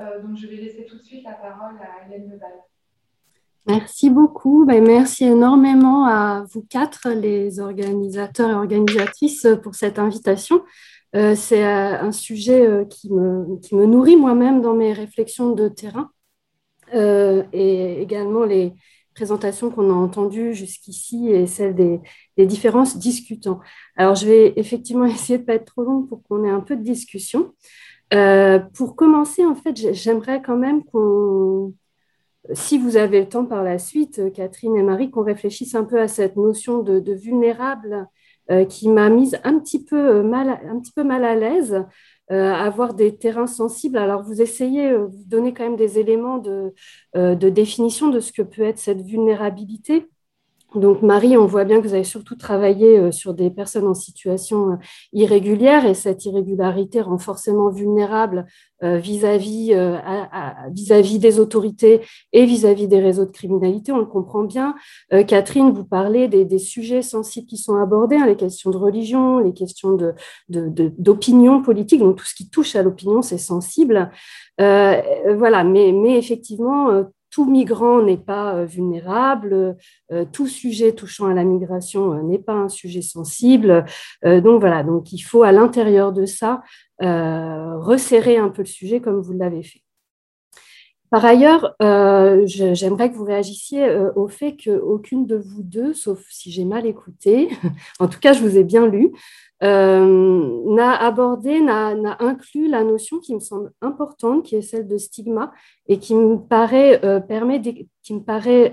Euh, 0.00 0.20
donc, 0.22 0.36
je 0.36 0.48
vais 0.48 0.56
laisser 0.56 0.86
tout 0.86 0.98
de 0.98 1.02
suite 1.02 1.22
la 1.22 1.34
parole 1.34 1.76
à 1.80 2.06
Hélène 2.06 2.30
Leval. 2.30 2.52
Merci 3.66 4.10
beaucoup. 4.10 4.64
Ben, 4.64 4.84
merci 4.84 5.24
énormément 5.24 6.04
à 6.06 6.44
vous 6.52 6.62
quatre, 6.68 7.10
les 7.10 7.60
organisateurs 7.60 8.50
et 8.50 8.54
organisatrices, 8.54 9.46
pour 9.62 9.76
cette 9.76 10.00
invitation. 10.00 10.64
Euh, 11.14 11.36
c'est 11.36 11.62
un 11.62 12.10
sujet 12.10 12.86
qui 12.88 13.12
me 13.12 13.84
nourrit 13.86 14.16
moi-même 14.16 14.62
dans 14.62 14.74
mes 14.74 14.92
réflexions 14.92 15.52
de 15.52 15.68
terrain 15.68 16.10
et 16.92 18.02
également 18.02 18.42
les, 18.42 18.74
présentation 19.20 19.68
qu'on 19.68 19.90
a 19.90 19.92
entendue 19.92 20.54
jusqu'ici 20.54 21.28
et 21.28 21.46
celle 21.46 21.74
des, 21.74 22.00
différents 22.46 22.84
discutants. 22.96 23.60
Alors, 23.94 24.14
je 24.14 24.26
vais 24.26 24.54
effectivement 24.56 25.04
essayer 25.16 25.36
de 25.36 25.42
ne 25.42 25.46
pas 25.46 25.56
être 25.56 25.66
trop 25.66 25.82
longue 25.82 26.08
pour 26.08 26.22
qu'on 26.22 26.42
ait 26.42 26.50
un 26.50 26.60
peu 26.60 26.74
de 26.74 26.82
discussion. 26.82 27.52
Euh, 28.14 28.58
pour 28.58 28.96
commencer, 28.96 29.44
en 29.44 29.54
fait, 29.54 29.92
j'aimerais 29.92 30.40
quand 30.40 30.56
même 30.56 30.82
qu'on, 30.84 31.74
si 32.54 32.78
vous 32.78 32.96
avez 32.96 33.20
le 33.20 33.28
temps 33.28 33.44
par 33.44 33.62
la 33.62 33.78
suite, 33.78 34.32
Catherine 34.32 34.74
et 34.76 34.82
Marie, 34.82 35.10
qu'on 35.10 35.22
réfléchisse 35.22 35.74
un 35.74 35.84
peu 35.84 36.00
à 36.00 36.08
cette 36.08 36.36
notion 36.36 36.82
de, 36.82 37.12
vulnérable 37.12 38.08
euh, 38.50 38.64
qui 38.64 38.88
m'a 38.88 39.10
mise 39.10 39.38
un 39.44 39.58
petit 39.58 39.84
peu 39.84 40.22
mal, 40.22 40.48
un 40.66 40.80
petit 40.80 40.92
peu 40.92 41.04
mal 41.04 41.26
à 41.26 41.34
l'aise 41.34 41.84
euh, 42.30 42.52
avoir 42.52 42.94
des 42.94 43.16
terrains 43.16 43.46
sensibles. 43.46 43.98
Alors, 43.98 44.22
vous 44.22 44.40
essayez, 44.40 44.90
euh, 44.90 45.06
vous 45.06 45.24
donnez 45.26 45.52
quand 45.54 45.64
même 45.64 45.76
des 45.76 45.98
éléments 45.98 46.38
de, 46.38 46.74
euh, 47.16 47.34
de 47.34 47.48
définition 47.48 48.08
de 48.08 48.20
ce 48.20 48.32
que 48.32 48.42
peut 48.42 48.62
être 48.62 48.78
cette 48.78 49.02
vulnérabilité. 49.02 50.08
Donc 50.74 51.02
Marie, 51.02 51.36
on 51.36 51.46
voit 51.46 51.64
bien 51.64 51.80
que 51.80 51.86
vous 51.88 51.94
avez 51.94 52.04
surtout 52.04 52.36
travaillé 52.36 52.96
euh, 52.96 53.10
sur 53.10 53.34
des 53.34 53.50
personnes 53.50 53.88
en 53.88 53.94
situation 53.94 54.72
euh, 54.72 54.76
irrégulière 55.12 55.84
et 55.84 55.94
cette 55.94 56.24
irrégularité 56.24 57.00
rend 57.00 57.18
forcément 57.18 57.70
vulnérable 57.70 58.46
euh, 58.84 58.98
vis-à-vis 58.98 59.74
des 61.18 61.40
autorités 61.40 62.02
et 62.32 62.44
vis-à-vis 62.44 62.86
des 62.86 63.00
réseaux 63.00 63.24
de 63.24 63.32
criminalité. 63.32 63.90
On 63.90 63.98
le 63.98 64.06
comprend 64.06 64.44
bien. 64.44 64.74
Catherine, 65.26 65.70
vous 65.70 65.84
parlez 65.84 66.28
des, 66.28 66.58
sujets 66.58 67.02
sensibles 67.02 67.46
qui 67.46 67.56
sont 67.56 67.74
abordés, 67.76 68.16
hein, 68.16 68.26
les 68.26 68.36
questions 68.36 68.70
de 68.70 68.76
religion, 68.76 69.38
les 69.38 69.52
questions 69.52 69.98
d'opinion 70.48 71.62
politique. 71.62 72.00
Donc 72.00 72.16
tout 72.16 72.24
ce 72.24 72.34
qui 72.34 72.48
touche 72.48 72.74
à 72.76 72.82
l'opinion, 72.82 73.22
c'est 73.22 73.38
sensible. 73.38 74.10
voilà, 74.58 75.64
mais 75.64 76.16
effectivement 76.16 77.04
tout 77.30 77.44
migrant 77.44 78.02
n'est 78.02 78.16
pas 78.16 78.64
vulnérable, 78.64 79.76
tout 80.32 80.46
sujet 80.46 80.92
touchant 80.92 81.26
à 81.26 81.34
la 81.34 81.44
migration 81.44 82.22
n'est 82.22 82.38
pas 82.38 82.54
un 82.54 82.68
sujet 82.68 83.02
sensible. 83.02 83.84
donc 84.24 84.60
voilà, 84.60 84.82
donc 84.82 85.12
il 85.12 85.20
faut 85.20 85.42
à 85.42 85.52
l'intérieur 85.52 86.12
de 86.12 86.26
ça 86.26 86.62
resserrer 87.00 88.36
un 88.36 88.48
peu 88.48 88.62
le 88.62 88.68
sujet 88.68 89.00
comme 89.00 89.20
vous 89.20 89.32
l'avez 89.32 89.62
fait. 89.62 89.82
Par 91.10 91.24
ailleurs, 91.24 91.74
euh, 91.82 92.42
j'aimerais 92.46 93.10
que 93.10 93.16
vous 93.16 93.24
réagissiez 93.24 93.82
euh, 93.82 94.12
au 94.14 94.28
fait 94.28 94.56
qu'aucune 94.56 95.26
de 95.26 95.36
vous 95.36 95.64
deux, 95.64 95.92
sauf 95.92 96.24
si 96.30 96.52
j'ai 96.52 96.64
mal 96.64 96.86
écouté, 96.86 97.48
en 97.98 98.06
tout 98.06 98.20
cas 98.20 98.32
je 98.32 98.40
vous 98.40 98.56
ai 98.56 98.62
bien 98.62 98.86
lu, 98.86 99.10
euh, 99.62 100.74
n'a 100.74 100.94
abordé, 100.94 101.60
n'a 101.60 102.16
inclus 102.20 102.68
la 102.68 102.84
notion 102.84 103.18
qui 103.18 103.34
me 103.34 103.40
semble 103.40 103.72
importante, 103.80 104.44
qui 104.44 104.56
est 104.56 104.62
celle 104.62 104.88
de 104.88 104.96
stigma, 104.96 105.52
et 105.86 105.98
qui 105.98 106.14
me 106.14 106.36
paraît, 106.36 107.00
permet, 107.26 107.60
qui 107.60 108.14
me 108.14 108.20
paraît 108.20 108.72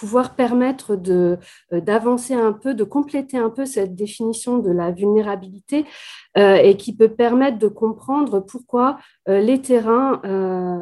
pouvoir 0.00 0.34
permettre 0.34 0.98
euh, 1.08 1.36
d'avancer 1.70 2.32
un 2.32 2.54
peu, 2.54 2.72
de 2.72 2.84
compléter 2.84 3.36
un 3.36 3.50
peu 3.50 3.66
cette 3.66 3.94
définition 3.94 4.56
de 4.56 4.70
la 4.70 4.92
vulnérabilité 4.92 5.84
euh, 6.38 6.54
et 6.54 6.78
qui 6.78 6.96
peut 6.96 7.10
permettre 7.10 7.58
de 7.58 7.68
comprendre 7.68 8.40
pourquoi 8.40 8.98
euh, 9.28 9.40
les 9.40 9.60
terrains 9.60 10.22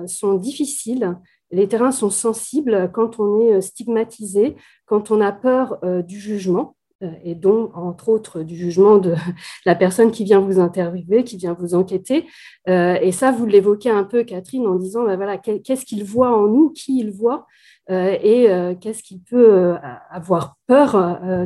sont 0.07 0.35
difficiles, 0.35 1.16
les 1.51 1.66
terrains 1.66 1.91
sont 1.91 2.11
sensibles 2.11 2.91
quand 2.93 3.19
on 3.19 3.41
est 3.41 3.61
stigmatisé, 3.61 4.55
quand 4.87 5.11
on 5.11 5.20
a 5.20 5.33
peur 5.33 5.81
du 6.05 6.20
jugement 6.20 6.77
et 7.25 7.35
donc, 7.35 7.77
entre 7.77 8.09
autres, 8.09 8.43
du 8.43 8.57
jugement 8.57 8.99
de 8.99 9.15
la 9.66 9.75
personne 9.75 10.11
qui 10.11 10.25
vient 10.25 10.41
vous 10.41 10.59
interviewer, 10.59 11.25
qui 11.25 11.37
vient 11.37 11.55
vous 11.59 11.75
enquêter. 11.75 12.27
et 12.66 13.12
ça, 13.12 13.31
vous 13.31 13.47
l'évoquez 13.47 13.91
un 13.91 14.05
peu, 14.05 14.25
Catherine, 14.25 14.66
en 14.66 14.75
disant, 14.75 15.05
ben 15.05 15.16
voilà, 15.16 15.39
qu'est-ce 15.39 15.85
qu'il 15.85 16.05
voit 16.05 16.37
en 16.37 16.47
nous, 16.49 16.70
qui 16.70 16.99
il 16.99 17.12
voit, 17.12 17.47
euh, 17.91 18.16
et 18.20 18.51
euh, 18.51 18.75
qu'est-ce 18.75 19.03
qu'il 19.03 19.23
peut 19.23 19.55
euh, 19.55 19.77
avoir 20.11 20.57
peur 20.66 20.95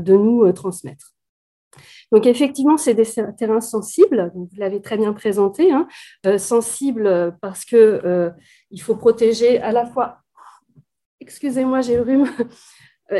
de 0.00 0.14
nous 0.14 0.50
transmettre. 0.52 1.12
Donc 2.10 2.26
effectivement, 2.26 2.76
c'est 2.76 2.94
des 2.94 3.06
terrains 3.38 3.60
sensibles, 3.60 4.30
vous 4.34 4.48
l'avez 4.58 4.82
très 4.82 4.98
bien 4.98 5.12
présenté, 5.14 5.72
hein, 5.72 5.86
sensibles 6.36 7.34
parce 7.40 7.64
qu'il 7.64 8.34
il 8.70 8.82
faut 8.82 8.96
protéger 8.96 9.60
à 9.60 9.72
la 9.72 9.86
fois, 9.86 10.18
excusez-moi, 11.20 11.80
j'ai 11.80 11.96
le 11.96 12.02
rhume, 12.02 12.28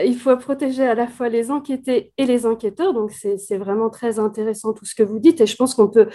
il 0.04 0.16
faut 0.16 0.36
protéger 0.36 0.86
à 0.86 0.94
la 0.94 1.06
fois 1.06 1.28
les 1.28 1.50
enquêtés 1.50 2.12
et 2.16 2.26
les 2.26 2.46
enquêteurs. 2.46 2.94
Donc, 2.94 3.12
c'est 3.12 3.58
vraiment 3.58 3.90
très 3.90 4.18
intéressant 4.18 4.72
tout 4.72 4.84
ce 4.84 4.94
que 4.94 5.02
vous 5.02 5.18
dites. 5.18 5.40
Et 5.40 5.46
je 5.46 5.56
pense 5.56 5.74
qu'on 5.74 5.88
peut 5.88 6.08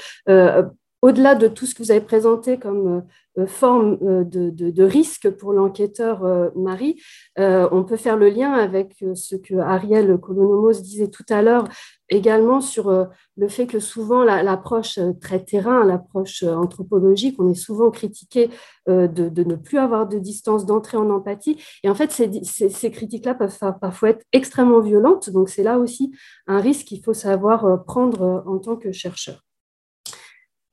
au-delà 1.02 1.36
de 1.36 1.48
tout 1.48 1.66
ce 1.66 1.76
que 1.76 1.84
vous 1.84 1.92
avez 1.92 2.02
présenté 2.02 2.58
comme 2.58 3.04
euh, 3.38 3.46
forme 3.46 3.98
euh, 4.02 4.24
de, 4.26 4.84
risque 4.84 5.30
pour 5.30 5.54
l'enquêteur 5.54 6.26
euh, 6.26 6.50
Marie, 6.56 7.02
on 7.38 7.84
peut 7.84 7.98
faire 7.98 8.18
le 8.18 8.30
lien 8.30 8.52
avec 8.52 9.04
ce 9.14 9.36
que 9.36 9.56
Ariel 9.56 10.18
Colonomos 10.18 10.82
disait 10.82 11.10
tout 11.10 11.26
à 11.30 11.42
l'heure, 11.42 11.66
également 12.10 12.62
sur 12.62 13.08
le 13.38 13.48
fait 13.48 13.68
que 13.68 13.80
souvent 13.80 14.24
l'approche 14.24 15.00
très 15.22 15.44
terrain, 15.44 15.84
l'approche 15.84 16.44
anthropologique, 16.44 17.36
on 17.40 17.50
est 17.50 17.56
souvent 17.56 17.92
critiqué 17.92 18.50
de, 18.88 19.44
ne 19.44 19.56
plus 19.56 19.78
avoir 19.78 20.08
de 20.08 20.18
distance 20.18 20.66
d'entrée 20.66 20.98
en 20.98 21.10
empathie. 21.10 21.58
Et 21.84 21.90
en 21.90 21.96
fait, 21.96 22.12
ces 22.12 22.92
critiques-là 22.92 23.36
peuvent 23.36 23.58
parfois 23.82 24.10
être 24.10 24.26
extrêmement 24.32 24.80
violentes. 24.80 25.30
Donc, 25.30 25.50
c'est 25.50 25.64
là 25.64 25.80
aussi 25.80 26.12
un 26.48 26.60
risque 26.60 26.88
qu'il 26.88 27.04
faut 27.04 27.14
savoir 27.14 27.84
prendre 27.86 28.44
en 28.46 28.58
tant 28.58 28.76
que 28.76 28.92
chercheur. 28.92 29.44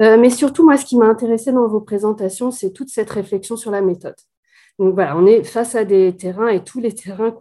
Euh, 0.02 0.18
mais 0.18 0.30
surtout, 0.30 0.64
moi, 0.64 0.76
ce 0.76 0.84
qui 0.84 0.96
m'a 0.96 1.06
intéressé 1.06 1.52
dans 1.52 1.68
vos 1.68 1.80
présentations, 1.80 2.50
c'est 2.50 2.72
toute 2.72 2.88
cette 2.88 3.10
réflexion 3.10 3.56
sur 3.56 3.70
la 3.70 3.80
méthode. 3.80 4.16
Donc 4.80 4.94
voilà, 4.94 5.16
on 5.16 5.24
est 5.24 5.44
face 5.44 5.76
à 5.76 5.84
des 5.84 6.16
terrains 6.16 6.48
et 6.48 6.64
tous 6.64 6.80
les 6.80 6.92
terrains 6.92 7.32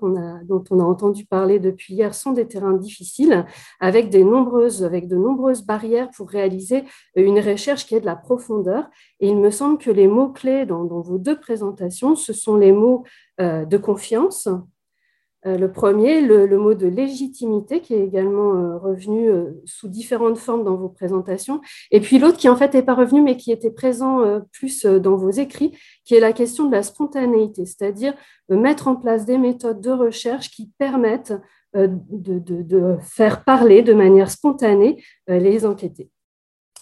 dont 0.44 0.64
on 0.70 0.80
a 0.80 0.84
entendu 0.84 1.26
parler 1.26 1.60
depuis 1.60 1.96
hier 1.96 2.14
sont 2.14 2.32
des 2.32 2.48
terrains 2.48 2.74
difficiles, 2.74 3.46
avec, 3.80 4.12
de 4.12 4.20
nombreuses 4.20 5.66
barrières 5.66 6.12
pour 6.16 6.30
réaliser 6.30 6.84
une 7.16 7.40
recherche 7.40 7.88
qui 7.88 7.96
est 7.96 8.02
de 8.02 8.06
la 8.06 8.16
profondeur. 8.16 8.88
Et 9.20 9.30
il 9.30 9.38
me 9.38 9.50
semble 9.50 9.80
que 9.80 9.90
les 9.90 10.08
mots-clés 10.08 10.68
dans, 10.68 10.86
vos 10.86 11.18
deux 11.18 11.40
présentations, 11.40 12.16
ce 12.16 12.34
sont 12.34 12.56
les 12.56 12.72
mots 12.72 13.04
euh, 13.42 13.66
de 13.66 13.78
confiance, 13.78 14.48
le 15.45 15.72
premier, 15.72 16.22
le, 16.22 16.57
mot 16.57 16.74
de 16.74 16.88
légitimité, 16.88 17.82
qui 17.82 17.94
est 17.94 18.03
également 18.03 18.56
euh, 18.56 18.78
revenu 18.78 19.30
euh, 19.30 19.61
sous 19.65 19.88
différentes 19.88 20.38
formes 20.38 20.64
dans 20.64 20.76
vos 20.76 20.90
présentations. 20.90 21.61
Et 21.91 21.99
puis 21.99 22.20
l'autre 22.20 22.38
qui 22.38 22.49
en 22.49 22.56
fait 22.56 22.74
n'est 22.74 22.84
pas 22.84 22.94
revenu, 22.94 23.22
mais 23.22 23.38
qui 23.38 23.52
était 23.52 23.72
présent 23.72 24.41
plus 24.52 24.86
dans 24.86 25.15
vos 25.15 25.32
écrits, 25.32 25.78
qui 26.06 26.15
est 26.15 26.20
la 26.20 26.34
question 26.34 26.68
de 26.68 26.72
la 26.72 26.84
spontanéité, 26.84 27.65
c'est-à-dire 27.65 28.14
mettre 28.49 28.88
en 28.88 28.95
place 28.95 29.26
des 29.26 29.38
méthodes 29.38 29.82
de 29.82 29.91
recherche 29.91 30.49
qui 30.49 30.72
permettent 30.78 31.34
de 31.74 32.98
faire 33.02 33.44
parler 33.44 33.82
de 33.82 33.94
manière 33.94 34.30
spontanée 34.30 35.03
les 35.28 35.65
enquêtés. 35.65 36.10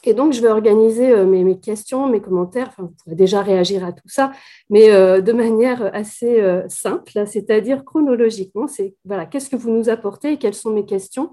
Et 0.03 0.14
donc, 0.14 0.34
je 0.34 0.41
vais 0.41 0.48
organiser 0.48 1.11
euh, 1.11 1.26
mes, 1.26 1.60
questions, 1.60 2.07
mes 2.07 2.22
commentaires. 2.22 2.68
Enfin, 2.69 2.84
vous 2.84 2.95
pourrez 3.03 3.15
déjà 3.15 3.41
réagir 3.41 3.86
à 3.86 3.91
tout 3.91 4.07
ça, 4.07 4.32
mais 4.69 4.91
euh, 4.91 5.22
de 5.22 5.32
manière 5.32 5.94
assez 5.94 6.41
euh, 6.41 6.68
simple, 6.69 7.11
c'est-à-dire 7.28 7.86
chronologiquement. 7.86 8.68
C'est 8.68 8.95
voilà, 9.06 9.26
qu'est-ce 9.26 9.49
que 9.49 9.56
vous 9.56 9.69
nous 9.69 9.90
apportez 9.90 10.34
et 10.34 10.38
quelles 10.38 10.56
sont 10.56 10.72
mes 10.72 10.86
questions 10.86 11.32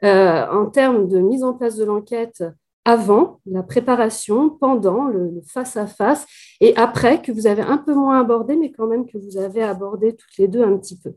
en 0.00 0.66
termes 0.66 1.08
de 1.08 1.18
mise 1.18 1.42
en 1.42 1.54
place 1.54 1.74
de 1.74 1.84
l'enquête 1.84 2.44
avant 2.84 3.40
la 3.46 3.64
préparation, 3.64 4.48
pendant 4.48 5.06
le 5.06 5.42
face-à-face 5.44 6.24
et 6.60 6.76
après 6.76 7.20
que 7.20 7.32
vous 7.32 7.48
avez 7.48 7.62
un 7.62 7.78
peu 7.78 7.94
moins 7.94 8.20
abordé, 8.20 8.54
mais 8.54 8.70
quand 8.70 8.86
même 8.86 9.06
que 9.06 9.18
vous 9.18 9.38
avez 9.38 9.62
abordé 9.62 10.14
toutes 10.14 10.38
les 10.38 10.46
deux 10.46 10.62
un 10.62 10.76
petit 10.76 10.96
peu. 10.96 11.14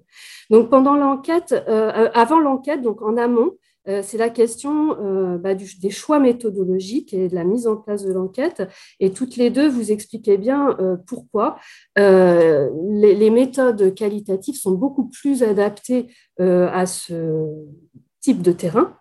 Donc 0.49 0.71
pendant 0.71 0.95
l'enquête, 0.95 1.53
avant 1.67 2.39
l'enquête, 2.39 2.81
donc 2.81 3.03
en 3.03 3.15
amont, 3.17 3.51
c'est 3.85 4.17
la 4.17 4.29
question 4.29 4.97
euh, 4.99 5.37
bah, 5.37 5.55
des 5.55 5.89
choix 5.89 6.19
méthodologiques 6.19 7.13
et 7.13 7.27
de 7.27 7.35
la 7.35 7.43
mise 7.43 7.67
en 7.67 7.77
place 7.77 8.03
de 8.03 8.13
l'enquête. 8.13 8.63
Et 8.99 9.11
toutes 9.11 9.37
les 9.37 9.49
deux, 9.49 9.67
vous 9.67 9.91
expliquez 9.91 10.37
bien 10.37 10.77
euh, 10.79 10.97
pourquoi 11.07 11.57
les, 11.97 13.29
méthodes 13.31 13.93
qualitatives 13.95 14.55
sont 14.55 14.73
beaucoup 14.73 15.09
plus 15.09 15.41
adaptées 15.41 16.07
à 16.39 16.85
ce 16.85 17.45
type 18.19 18.41
de 18.41 18.51
terrain. 18.51 18.97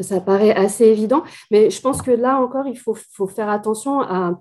Ça 0.00 0.20
paraît 0.20 0.54
assez 0.54 0.84
évident, 0.84 1.22
mais 1.50 1.70
je 1.70 1.80
pense 1.80 2.02
que 2.02 2.10
là 2.10 2.38
encore, 2.38 2.66
il 2.66 2.76
faut 2.76 3.26
faire 3.26 3.48
attention 3.48 4.00
à, 4.00 4.38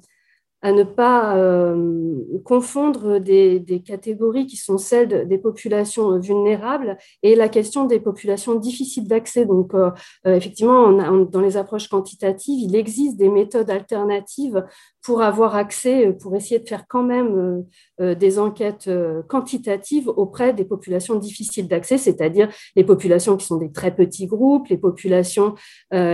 à 0.66 0.72
ne 0.72 0.82
pas 0.82 1.38
euh, 1.38 2.16
confondre 2.44 3.20
des, 3.20 3.84
catégories 3.86 4.48
qui 4.48 4.58
sont 4.58 4.80
celles 4.80 5.28
des 5.28 5.38
populations 5.38 6.18
vulnérables 6.18 6.98
et 7.22 7.36
la 7.36 7.50
question 7.50 7.86
des 7.86 8.00
populations 8.00 8.56
difficiles 8.56 9.08
d'accès. 9.08 9.46
Donc, 9.46 9.76
euh, 9.76 9.92
euh, 10.26 10.36
effectivement, 10.36 10.92
dans 11.26 11.40
les 11.40 11.58
approches 11.58 11.88
quantitatives, 11.88 12.60
il 12.60 12.76
existe 12.76 13.16
des 13.16 13.30
méthodes 13.30 13.70
alternatives 13.70 14.66
pour 15.06 15.22
avoir 15.22 15.56
accès, 15.56 16.12
pour 16.14 16.36
essayer 16.36 16.60
de 16.60 16.68
faire 16.68 16.86
quand 16.88 17.04
même 17.04 17.64
des 18.00 18.40
enquêtes 18.40 18.90
quantitatives 19.28 20.10
auprès 20.10 20.54
des 20.54 20.66
populations 20.66 21.16
difficiles 21.16 21.68
d'accès, 21.68 21.98
c'est-à-dire 21.98 22.50
les 22.76 22.84
populations 22.84 23.38
qui 23.38 23.46
sont 23.46 23.58
des 23.58 23.72
très 23.72 23.96
petits 23.96 24.26
groupes, 24.26 24.68
les 24.68 24.78
populations 24.78 25.54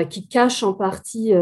qui 0.09 0.27
cachent 0.27 0.63
en 0.63 0.73
partie 0.73 1.33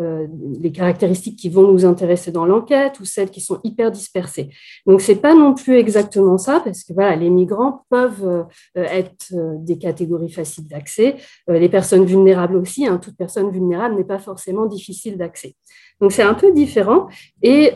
euh, 0.00 0.28
les 0.60 0.70
caractéristiques 0.70 1.36
qui 1.36 1.48
vont 1.48 1.72
nous 1.72 1.84
intéresser 1.84 2.30
dans 2.30 2.46
l'enquête 2.46 3.00
ou 3.00 3.04
celles 3.04 3.30
qui 3.30 3.40
sont 3.40 3.58
hyper 3.64 3.90
dispersées. 3.90 4.48
Donc, 4.86 5.00
ce 5.00 5.10
n'est 5.10 5.18
pas 5.18 5.34
non 5.34 5.54
plus 5.54 5.76
exactement 5.76 6.38
ça, 6.38 6.60
parce 6.64 6.84
que 6.84 6.92
les 7.18 7.30
migrants 7.30 7.84
peuvent 7.90 8.24
euh, 8.24 8.44
être 8.76 9.32
euh, 9.32 9.54
des 9.58 9.76
catégories 9.76 10.30
faciles 10.30 10.68
d'accès, 10.68 11.16
les 11.48 11.68
personnes 11.68 12.04
vulnérables 12.04 12.56
aussi, 12.56 12.86
hein, 12.86 12.98
toute 12.98 13.16
personne 13.16 13.50
vulnérable 13.50 13.96
n'est 13.96 14.04
pas 14.04 14.18
forcément 14.20 14.66
difficile 14.66 15.16
d'accès. 15.16 15.56
Donc, 16.00 16.12
c'est 16.12 16.22
un 16.22 16.34
peu 16.34 16.52
différent 16.52 17.08
et 17.42 17.74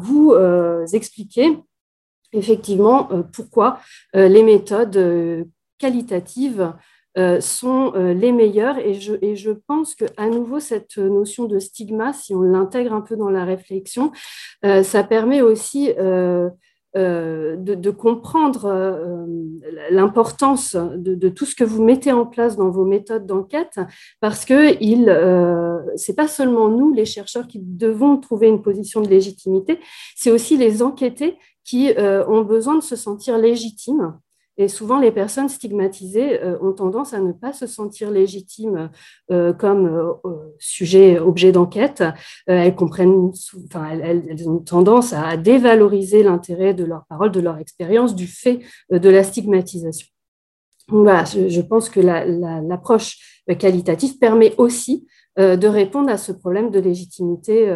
vous 0.00 0.34
expliquez 0.92 1.58
effectivement 2.32 3.08
pourquoi 3.32 3.80
les 4.14 4.42
méthodes 4.42 5.46
qualitatives 5.78 6.72
euh, 7.18 7.40
sont 7.40 7.92
euh, 7.96 8.12
les 8.12 8.30
meilleurs. 8.30 8.78
Et 8.78 8.94
je, 8.94 9.14
et 9.22 9.34
je 9.34 9.50
pense 9.50 9.94
qu'à 9.94 10.28
nouveau, 10.28 10.60
cette 10.60 10.98
notion 10.98 11.46
de 11.46 11.58
stigma, 11.58 12.12
si 12.12 12.34
on 12.34 12.42
l'intègre 12.42 12.92
un 12.92 13.00
peu 13.00 13.16
dans 13.16 13.30
la 13.30 13.44
réflexion, 13.44 14.12
euh, 14.64 14.84
ça 14.84 15.02
permet 15.02 15.40
aussi 15.40 15.92
de, 16.94 17.90
comprendre 17.90 19.26
l'importance 19.90 20.76
de, 20.76 21.28
tout 21.28 21.44
ce 21.44 21.54
que 21.54 21.64
vous 21.64 21.82
mettez 21.82 22.12
en 22.12 22.26
place 22.26 22.56
dans 22.56 22.70
vos 22.70 22.84
méthodes 22.84 23.26
d'enquête, 23.26 23.78
parce 24.20 24.44
que 24.44 24.72
ce 24.72 26.10
n'est 26.10 26.16
pas 26.16 26.28
seulement 26.28 26.68
nous, 26.68 26.92
les 26.92 27.04
chercheurs, 27.04 27.46
qui 27.46 27.60
devons 27.60 28.16
trouver 28.18 28.48
une 28.48 28.62
position 28.62 29.00
de 29.00 29.08
légitimité, 29.08 29.78
c'est 30.16 30.30
aussi 30.30 30.56
les 30.56 30.82
enquêtés 30.82 31.38
qui 31.64 31.92
ont 31.98 32.42
besoin 32.42 32.76
de 32.76 32.82
se 32.82 32.96
sentir 32.96 33.38
légitimes 33.38 34.18
Et 34.58 34.66
souvent, 34.68 34.98
les 34.98 35.12
personnes 35.12 35.48
stigmatisées 35.48 36.40
ont 36.60 36.72
tendance 36.72 37.14
à 37.14 37.20
ne 37.20 37.32
pas 37.32 37.52
se 37.52 37.66
sentir 37.66 38.10
légitimes 38.10 38.90
comme 39.28 40.16
sujet, 40.58 41.20
objet 41.20 41.52
d'enquête. 41.52 42.02
elles 42.46 42.74
comprennent, 42.74 43.30
enfin, 43.66 43.88
elles, 44.02 44.48
ont 44.48 44.58
tendance 44.58 45.12
à 45.12 45.36
dévaloriser 45.36 46.24
l'intérêt 46.24 46.74
de 46.74 46.84
leur 46.84 47.04
parole, 47.06 47.30
de 47.30 47.40
leur 47.40 47.58
expérience, 47.58 48.16
du 48.16 48.26
fait 48.26 48.58
de 48.90 49.08
la 49.08 49.22
stigmatisation. 49.22 50.08
Voilà, 50.88 51.24
je, 51.24 51.60
pense 51.60 51.88
que 51.88 52.00
l'approche 52.00 53.42
qualitative 53.60 54.18
permet 54.18 54.54
aussi 54.58 55.06
de 55.36 55.66
répondre 55.68 56.10
à 56.10 56.18
ce 56.18 56.32
problème 56.32 56.70
de 56.70 56.80
légitimité 56.80 57.72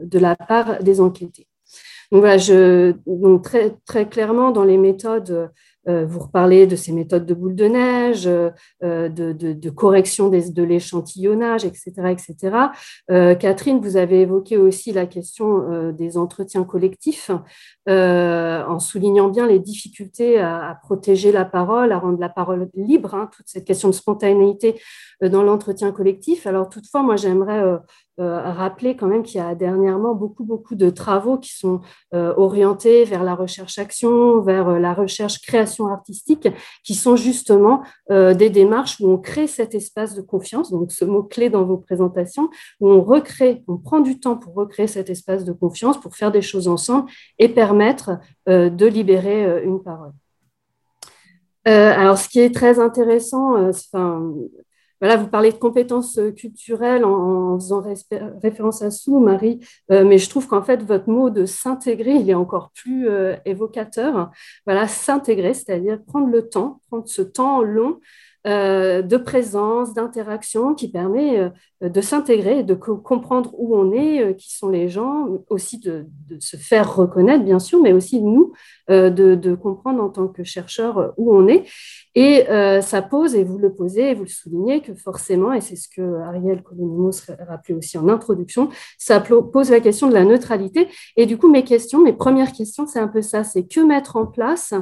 de 0.00 0.18
la 0.18 0.36
part 0.36 0.82
des 0.82 1.00
enquêtés. 1.00 1.46
Donc, 2.10 2.20
voilà, 2.20 2.36
donc 3.06 3.42
très, 3.42 3.74
très 3.86 4.06
clairement, 4.06 4.50
dans 4.50 4.64
les 4.64 4.76
méthodes, 4.76 5.30
euh, 5.30 5.48
vous 5.86 6.20
reparlez 6.20 6.66
de 6.66 6.76
ces 6.76 6.92
méthodes 6.92 7.26
de 7.26 7.34
boule 7.34 7.54
de 7.54 7.66
neige, 7.66 8.26
euh, 8.26 8.50
de, 9.08 9.32
de, 9.32 9.70
correction 9.70 10.28
de 10.28 10.62
l'échantillonnage, 10.62 11.64
etc. 11.64 11.92
etc. 12.10 12.56
Euh, 13.10 13.34
Catherine, 13.34 13.80
vous 13.80 13.96
avez 13.96 14.20
évoqué 14.20 14.56
aussi 14.56 14.92
la 14.92 15.06
question 15.06 15.92
des 15.92 16.16
entretiens 16.16 16.64
collectifs, 16.64 17.30
en 17.88 18.78
soulignant 18.78 19.28
bien 19.28 19.46
les 19.46 19.58
difficultés 19.58 20.38
à, 20.38 20.78
protéger 20.82 21.32
la 21.32 21.44
parole, 21.44 21.92
à 21.92 21.98
rendre 21.98 22.20
la 22.20 22.28
parole 22.28 22.68
libre, 22.74 23.14
hein, 23.14 23.28
toute 23.34 23.46
cette 23.48 23.64
question 23.64 23.88
de 23.88 23.94
spontanéité 23.94 24.80
dans 25.20 25.42
l'entretien 25.42 25.92
collectif. 25.92 26.46
Alors 26.46 26.68
toutefois, 26.68 27.02
moi 27.02 27.16
j'aimerais 27.16 27.60
euh, 27.60 27.78
rappeler 28.18 28.94
quand 28.94 29.06
même 29.06 29.22
qu'il 29.22 29.40
y 29.40 29.44
a 29.44 29.54
dernièrement 29.54 30.14
beaucoup, 30.14 30.44
beaucoup 30.44 30.74
de 30.74 30.90
travaux 30.90 31.38
qui 31.38 31.56
sont 31.56 31.80
euh, 32.14 32.34
orientés 32.36 33.04
vers 33.04 33.24
la 33.24 33.34
recherche-action, 33.34 34.40
vers 34.42 34.68
euh, 34.68 34.78
la 34.78 34.92
recherche-création 34.92 35.88
artistique, 35.88 36.48
qui 36.84 36.94
sont 36.94 37.16
justement 37.16 37.82
des 38.10 38.50
démarches 38.50 39.00
où 39.00 39.10
on 39.10 39.16
crée 39.18 39.46
cet 39.46 39.74
espace 39.74 40.14
de 40.14 40.20
confiance, 40.20 40.70
donc 40.70 40.92
ce 40.92 41.04
mot-clé 41.04 41.48
dans 41.48 41.64
vos 41.64 41.78
présentations, 41.78 42.50
où 42.80 42.90
on 42.90 43.02
recrée, 43.02 43.62
on 43.68 43.78
prend 43.78 44.00
du 44.00 44.20
temps 44.20 44.36
pour 44.36 44.54
recréer 44.54 44.86
cet 44.86 45.08
espace 45.08 45.44
de 45.44 45.52
confiance, 45.52 45.98
pour 45.98 46.14
faire 46.14 46.30
des 46.30 46.42
choses 46.42 46.68
ensemble 46.68 47.10
et 47.38 47.48
permettre 47.48 48.18
de 48.46 48.86
libérer 48.86 49.62
une 49.64 49.82
parole. 49.82 50.12
alors, 51.64 52.18
ce 52.18 52.28
qui 52.28 52.40
est 52.40 52.54
très 52.54 52.78
intéressant, 52.78 53.68
enfin, 53.68 54.22
voilà, 55.02 55.16
vous 55.16 55.26
parlez 55.26 55.50
de 55.50 55.56
compétences 55.56 56.16
euh, 56.18 56.30
culturelles 56.30 57.04
en, 57.04 57.58
faisant 57.58 57.82
référence 58.40 58.82
à 58.82 58.92
Sou, 58.92 59.18
Marie, 59.18 59.58
euh, 59.90 60.04
mais 60.04 60.16
je 60.16 60.30
trouve 60.30 60.46
qu'en 60.46 60.62
fait, 60.62 60.80
votre 60.84 61.10
mot 61.10 61.28
de 61.28 61.44
s'intégrer, 61.44 62.12
il 62.12 62.30
est 62.30 62.34
encore 62.34 62.70
plus 62.72 63.08
euh, 63.08 63.34
évocateur. 63.44 64.30
Voilà, 64.64 64.86
s'intégrer, 64.86 65.54
c'est-à-dire 65.54 65.98
prendre 66.06 66.28
le 66.28 66.48
temps, 66.48 66.80
prendre 66.88 67.08
ce 67.08 67.20
temps 67.22 67.62
long 67.62 67.98
de 68.44 69.16
présence, 69.16 69.94
d'interaction 69.94 70.74
qui 70.74 70.90
permet 70.90 71.52
de 71.82 72.00
s'intégrer, 72.00 72.62
de 72.62 72.74
comprendre 72.74 73.50
où 73.58 73.76
on 73.76 73.92
est, 73.92 74.36
qui 74.36 74.54
sont 74.54 74.68
les 74.68 74.88
gens, 74.88 75.26
aussi 75.50 75.78
de, 75.78 76.06
se 76.38 76.56
faire 76.56 76.94
reconnaître, 76.94 77.44
bien 77.44 77.58
sûr, 77.58 77.80
mais 77.80 77.92
aussi 77.92 78.22
nous, 78.22 78.52
de, 78.88 79.08
de, 79.08 79.54
comprendre 79.54 80.02
en 80.02 80.08
tant 80.08 80.28
que 80.28 80.44
chercheur 80.44 81.12
où 81.16 81.34
on 81.34 81.48
est. 81.48 81.64
Et 82.14 82.48
euh, 82.50 82.82
ça 82.82 83.00
pose, 83.00 83.34
et 83.34 83.42
vous 83.42 83.58
le 83.58 83.72
posez, 83.72 84.10
et 84.10 84.14
vous 84.14 84.24
le 84.24 84.28
soulignez, 84.28 84.82
que 84.82 84.94
forcément, 84.94 85.52
et 85.52 85.62
c'est 85.62 85.76
ce 85.76 85.88
que 85.88 86.20
Ariel 86.20 86.62
Colonimos 86.62 87.30
rappelait 87.48 87.74
aussi 87.74 87.96
en 87.96 88.08
introduction, 88.08 88.68
ça 88.98 89.20
pose 89.20 89.70
la 89.70 89.80
question 89.80 90.08
de 90.08 90.14
la 90.14 90.24
neutralité. 90.24 90.88
Et 91.16 91.24
du 91.24 91.38
coup, 91.38 91.48
mes 91.50 91.64
questions, 91.64 92.00
mes 92.00 92.12
premières 92.12 92.52
questions, 92.52 92.86
c'est 92.86 92.98
un 92.98 93.08
peu 93.08 93.22
ça, 93.22 93.44
c'est 93.44 93.64
que 93.64 93.80
mettre 93.80 94.16
en 94.16 94.26
place 94.26 94.74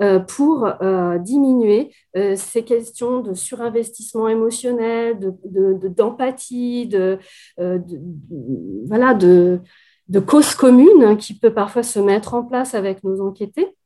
euh, 0.00 0.20
pour 0.20 0.68
euh, 0.82 1.18
diminuer 1.18 1.92
ces 2.36 2.62
questions 2.62 3.20
de 3.20 3.34
surinvestissement 3.34 4.26
émotionnel, 4.26 5.18
d'empathie, 5.44 5.84
de, 5.84 5.90
de, 6.86 7.18
voilà, 8.86 9.14
de, 9.14 9.60
de 10.08 10.20
cause 10.20 10.54
commune 10.54 11.02
hein, 11.02 11.16
qui 11.16 11.38
peut 11.38 11.52
parfois 11.52 11.82
se 11.82 11.98
mettre 11.98 12.34
en 12.34 12.44
place 12.44 12.74
avec 12.74 13.02
nos 13.04 13.20
enquêtés. 13.20 13.76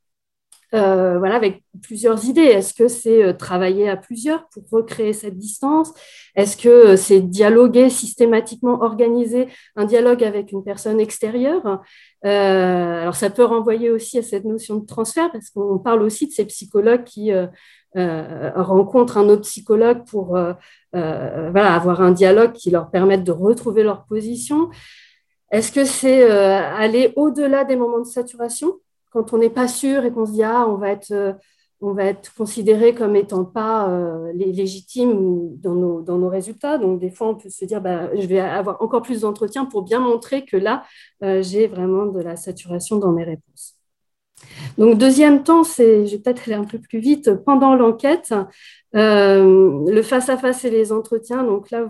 Euh, 0.72 1.18
voilà, 1.18 1.34
avec 1.34 1.64
plusieurs 1.82 2.24
idées. 2.26 2.42
Est-ce 2.42 2.74
que 2.74 2.86
c'est 2.86 3.24
euh, 3.24 3.32
travailler 3.32 3.88
à 3.88 3.96
plusieurs 3.96 4.48
pour 4.50 4.62
recréer 4.70 5.12
cette 5.12 5.36
distance? 5.36 5.92
Est-ce 6.36 6.56
que 6.56 6.68
euh, 6.68 6.96
c'est 6.96 7.20
dialoguer 7.20 7.90
systématiquement, 7.90 8.80
organiser 8.80 9.48
un 9.74 9.84
dialogue 9.84 10.22
avec 10.22 10.52
une 10.52 10.62
personne 10.62 11.00
extérieure? 11.00 11.80
Alors, 12.22 13.16
ça 13.16 13.30
peut 13.30 13.44
renvoyer 13.44 13.90
aussi 13.90 14.18
à 14.18 14.22
cette 14.22 14.44
notion 14.44 14.76
de 14.76 14.86
transfert, 14.86 15.32
parce 15.32 15.50
qu'on 15.50 15.78
parle 15.78 16.02
aussi 16.02 16.28
de 16.28 16.32
ces 16.32 16.44
psychologues 16.44 17.04
qui 17.04 17.32
rencontrent 17.94 19.18
un 19.18 19.28
autre 19.28 19.42
psychologue 19.42 20.04
pour 20.04 20.38
voilà, 20.92 21.74
avoir 21.74 22.00
un 22.00 22.12
dialogue 22.12 22.52
qui 22.52 22.70
leur 22.70 22.90
permette 22.90 23.24
de 23.24 23.32
retrouver 23.32 23.82
leur 23.82 24.04
position. 24.04 24.70
Est-ce 25.50 25.72
que 25.72 25.84
c'est 25.84 26.30
aller 26.30 27.12
au-delà 27.16 27.64
des 27.64 27.76
moments 27.76 28.00
de 28.00 28.04
saturation? 28.04 28.74
Quand 29.10 29.32
on 29.32 29.38
n'est 29.38 29.50
pas 29.50 29.66
sûr 29.66 30.04
et 30.04 30.12
qu'on 30.12 30.26
se 30.26 30.32
dit 30.32 30.44
ah 30.44 30.68
on 30.68 30.76
va 30.76 30.90
être 30.90 31.12
euh, 31.12 31.32
considéré 32.36 32.94
comme 32.94 33.16
étant 33.16 33.44
pas 33.44 33.88
euh, 33.88 34.32
légitime 34.32 35.56
dans 35.58 35.74
nos, 35.74 36.28
résultats. 36.28 36.78
Donc, 36.78 37.00
des 37.00 37.10
fois, 37.10 37.28
on 37.28 37.34
peut 37.34 37.48
se 37.48 37.64
dire, 37.64 37.80
bah, 37.80 38.14
je 38.14 38.26
vais 38.26 38.40
avoir 38.40 38.80
encore 38.82 39.02
plus 39.02 39.22
d'entretiens 39.22 39.64
pour 39.64 39.82
bien 39.82 40.00
montrer 40.00 40.44
que 40.44 40.56
là, 40.56 40.84
euh, 41.22 41.42
j'ai 41.42 41.66
vraiment 41.66 42.06
de 42.06 42.20
la 42.20 42.36
saturation 42.36 42.96
dans 42.98 43.12
mes 43.12 43.24
réponses. 43.24 43.80
Donc, 44.78 44.98
deuxième 44.98 45.43
temps, 45.43 45.64
c'est, 45.64 46.06
je 46.06 46.12
vais 46.12 46.22
peut-être 46.22 46.43
aller 46.47 46.56
un 46.56 46.64
peu 46.64 46.78
plus 46.78 46.98
vite, 46.98 47.35
pendant 47.44 47.74
l'enquête, 47.74 48.32
euh, 48.97 49.89
le 49.89 50.02
face-à-face 50.02 50.64
et 50.64 50.70
les 50.70 50.90
entretiens, 50.90 51.44
donc 51.44 51.70
là, 51.70 51.89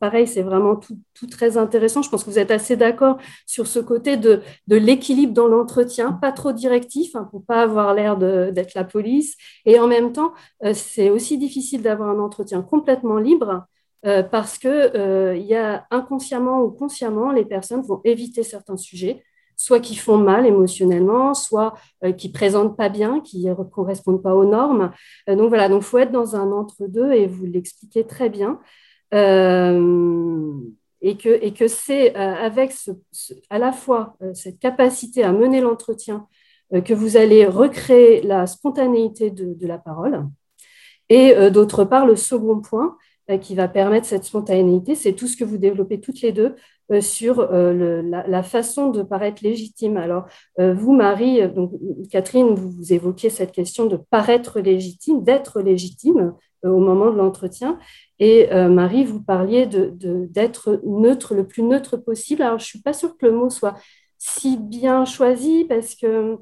pareil, 0.00 0.26
c'est 0.26 0.42
vraiment 0.42 0.76
tout, 0.76 0.96
très 1.30 1.56
intéressant. 1.56 2.02
Je 2.02 2.10
pense 2.10 2.24
que 2.24 2.30
vous 2.30 2.38
êtes 2.38 2.50
assez 2.50 2.76
d'accord 2.76 3.18
sur 3.46 3.66
ce 3.66 3.78
côté 3.78 4.16
de, 4.16 4.42
l'équilibre 4.68 5.32
dans 5.32 5.46
l'entretien, 5.46 6.12
pas 6.12 6.32
trop 6.32 6.52
directif 6.52 7.14
hein, 7.14 7.28
pour 7.30 7.44
pas 7.44 7.62
avoir 7.62 7.94
l'air 7.94 8.16
d'être 8.16 8.74
la 8.74 8.84
police. 8.84 9.36
Et 9.64 9.78
en 9.78 9.86
même 9.86 10.12
temps, 10.12 10.32
euh, 10.64 10.72
c'est 10.74 11.10
aussi 11.10 11.38
difficile 11.38 11.82
d'avoir 11.82 12.08
un 12.10 12.18
entretien 12.18 12.62
complètement 12.62 13.18
libre 13.18 13.66
euh, 14.06 14.22
parce 14.22 14.58
que 14.58 15.36
il 15.36 15.44
y 15.44 15.54
a 15.54 15.86
inconsciemment 15.90 16.62
ou 16.62 16.70
consciemment, 16.70 17.30
les 17.32 17.44
personnes 17.44 17.82
vont 17.82 18.00
éviter 18.04 18.42
certains 18.42 18.76
sujets 18.76 19.22
soit 19.60 19.80
qui 19.80 19.94
font 19.94 20.16
mal 20.16 20.46
émotionnellement, 20.46 21.34
soit 21.34 21.74
euh, 22.02 22.12
qui 22.12 22.32
présentent 22.32 22.78
pas 22.78 22.88
bien, 22.88 23.20
qui 23.20 23.44
ne 23.44 23.52
correspondent 23.52 24.22
pas 24.22 24.34
aux 24.34 24.46
normes. 24.46 24.90
Euh, 25.28 25.36
donc 25.36 25.50
voilà, 25.50 25.68
donc 25.68 25.82
faut 25.82 25.98
être 25.98 26.12
dans 26.12 26.34
un 26.34 26.50
entre-deux 26.50 27.12
et 27.12 27.26
vous 27.26 27.44
l'expliquez 27.44 28.06
très 28.06 28.30
bien. 28.30 28.58
Euh, 29.12 30.50
et 31.02 31.18
que, 31.18 31.28
et 31.28 31.52
que 31.52 31.68
c'est 31.68 32.14
avec 32.14 32.72
à 33.48 33.58
la 33.58 33.72
fois 33.72 34.16
cette 34.34 34.58
capacité 34.58 35.22
à 35.24 35.32
mener 35.32 35.62
l'entretien 35.62 36.26
que 36.84 36.92
vous 36.92 37.16
allez 37.16 37.46
recréer 37.46 38.20
la 38.20 38.46
spontanéité 38.46 39.30
de, 39.30 39.54
de 39.54 39.66
la 39.66 39.78
parole. 39.78 40.26
Et 41.08 41.34
d'autre 41.50 41.84
part, 41.84 42.04
le 42.06 42.16
second 42.16 42.60
point, 42.60 42.98
qui 43.38 43.54
va 43.54 43.68
permettre 43.68 44.06
cette 44.06 44.24
spontanéité, 44.24 44.94
c'est 44.94 45.12
tout 45.12 45.26
ce 45.26 45.36
que 45.36 45.44
vous 45.44 45.58
développez 45.58 46.00
toutes 46.00 46.20
les 46.20 46.32
deux 46.32 46.54
euh, 46.92 47.00
sur 47.00 47.38
euh, 47.38 48.02
la, 48.02 48.42
façon 48.42 48.90
de 48.90 49.02
paraître 49.02 49.44
légitime. 49.44 49.96
Alors, 49.96 50.26
euh, 50.58 50.74
vous, 50.74 50.92
Marie, 50.92 51.46
donc, 51.48 51.70
Catherine, 52.10 52.54
vous, 52.54 52.92
évoquiez 52.92 53.30
cette 53.30 53.52
question 53.52 53.86
de 53.86 53.96
paraître 53.96 54.58
légitime, 54.58 55.22
d'être 55.22 55.60
légitime 55.60 56.34
au 56.64 56.78
moment 56.78 57.10
de 57.10 57.16
l'entretien. 57.16 57.78
Et 58.18 58.48
Marie, 58.68 59.04
vous 59.04 59.22
parliez 59.22 59.64
d'être 59.64 60.72
de, 60.72 60.82
neutre, 60.84 61.34
le 61.34 61.46
plus 61.46 61.62
neutre 61.62 61.96
possible. 61.96 62.42
Alors, 62.42 62.58
je 62.58 62.64
ne 62.64 62.68
suis 62.68 62.82
pas 62.82 62.92
sûre 62.92 63.16
que 63.16 63.24
le 63.24 63.32
mot 63.32 63.48
soit 63.48 63.76
si 64.18 64.58
bien 64.58 65.06
choisi 65.06 65.64
parce 65.64 65.94
que 65.94 66.36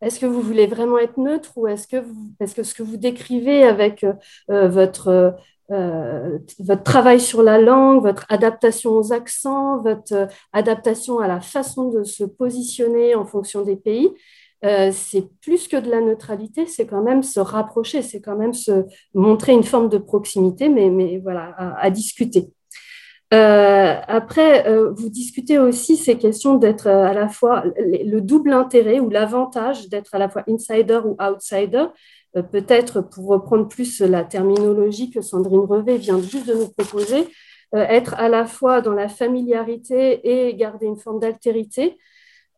est-ce 0.00 0.18
que 0.18 0.24
vous 0.24 0.40
voulez 0.40 0.66
vraiment 0.66 0.98
être 0.98 1.18
neutre 1.18 1.52
ou 1.56 1.66
est-ce 1.66 1.86
que, 1.86 2.02
parce 2.38 2.54
que 2.54 2.62
ce 2.62 2.74
que 2.74 2.82
vous 2.82 2.96
décrivez 2.96 3.64
avec 3.64 4.06
votre 4.48 5.36
euh, 5.72 6.38
votre 6.58 6.82
travail 6.82 7.18
sur 7.18 7.42
la 7.42 7.58
langue, 7.58 8.02
votre 8.02 8.26
adaptation 8.28 8.90
aux 8.90 9.12
accents, 9.12 9.80
votre 9.80 10.12
euh, 10.12 10.26
adaptation 10.52 11.18
à 11.18 11.28
la 11.28 11.40
façon 11.40 11.88
de 11.88 12.04
se 12.04 12.24
positionner 12.24 13.14
en 13.14 13.24
fonction 13.24 13.62
des 13.62 13.76
pays, 13.76 14.10
euh, 14.64 14.90
c'est 14.92 15.28
plus 15.40 15.68
que 15.68 15.78
de 15.78 15.90
la 15.90 16.00
neutralité, 16.00 16.66
c'est 16.66 16.86
quand 16.86 17.02
même 17.02 17.22
se 17.22 17.40
rapprocher, 17.40 18.02
c'est 18.02 18.20
quand 18.20 18.36
même 18.36 18.52
se 18.52 18.84
montrer 19.14 19.52
une 19.52 19.64
forme 19.64 19.88
de 19.88 19.98
proximité, 19.98 20.68
mais, 20.68 20.90
mais 20.90 21.18
voilà, 21.22 21.54
à, 21.78 21.90
discuter. 21.90 22.50
après, 23.30 24.64
vous 24.94 25.08
discutez 25.08 25.58
aussi 25.58 25.96
ces 25.96 26.16
questions 26.18 26.56
d'être 26.56 26.86
à 26.86 27.14
la 27.14 27.28
fois 27.28 27.64
le 27.78 28.20
double 28.20 28.52
intérêt 28.52 29.00
ou 29.00 29.08
l'avantage 29.08 29.88
d'être 29.88 30.14
à 30.14 30.18
la 30.18 30.28
fois 30.28 30.44
insider 30.46 31.00
ou 31.04 31.16
outsider. 31.18 31.86
Euh, 32.36 32.42
peut-être 32.42 33.00
pour 33.02 33.26
reprendre 33.26 33.68
plus 33.68 34.00
la 34.00 34.24
terminologie 34.24 35.10
que 35.10 35.20
Sandrine 35.20 35.60
Revet 35.60 35.98
vient 35.98 36.20
juste 36.20 36.46
de 36.46 36.54
nous 36.54 36.68
proposer, 36.68 37.28
euh, 37.74 37.84
être 37.88 38.14
à 38.14 38.28
la 38.28 38.46
fois 38.46 38.80
dans 38.80 38.94
la 38.94 39.08
familiarité 39.08 40.20
et 40.48 40.54
garder 40.54 40.86
une 40.86 40.96
forme 40.96 41.20
d'altérité. 41.20 41.98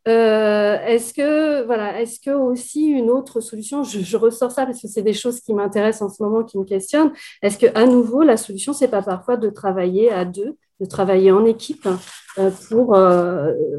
est-ce 0.07 1.15
que 1.15 1.65
voilà, 1.65 2.01
est-ce 2.01 2.21
que 2.21 2.31
aussi 2.31 2.87
une 2.89 3.11
autre 3.11 3.41
solution, 3.41 3.85
je, 3.85 4.17
ressors 4.17 4.53
ça 4.53 4.67
parce 4.67 4.83
que 4.83 4.89
c'est 4.89 5.03
des 5.03 5.15
choses 5.15 5.41
qui 5.41 5.55
m'intéressent 5.55 6.03
en 6.03 6.15
ce 6.15 6.23
moment, 6.23 6.45
qui 6.45 6.59
me 6.59 6.65
questionnent. 6.65 7.13
Est-ce 7.43 7.59
que 7.59 7.67
à 7.75 7.87
nouveau 7.87 8.23
la 8.23 8.37
solution 8.37 8.73
c'est 8.75 8.89
pas 8.89 9.03
parfois 9.03 9.37
de 9.39 9.49
travailler 9.51 10.13
à 10.13 10.25
deux, 10.27 10.59
de 10.81 10.87
travailler 10.87 11.33
en 11.33 11.45
équipe 11.47 11.89
pour 12.69 12.87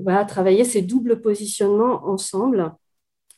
voilà, 0.03 0.25
travailler 0.27 0.63
ces 0.63 0.81
doubles 0.81 1.21
positionnements 1.21 2.07
ensemble? 2.07 2.73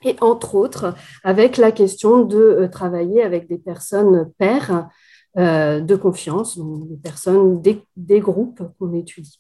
Et 0.03 0.15
entre 0.21 0.55
autres 0.55 0.93
avec 1.23 1.57
la 1.57 1.71
question 1.71 2.23
de 2.23 2.67
travailler 2.71 3.23
avec 3.23 3.47
des 3.47 3.57
personnes 3.57 4.31
pairs 4.37 4.87
de 5.35 5.95
confiance, 5.95 6.57
donc 6.57 6.87
des 6.87 6.97
personnes 6.97 7.61
des 7.61 8.19
groupes 8.19 8.63
qu'on 8.79 8.93
étudie. 8.93 9.39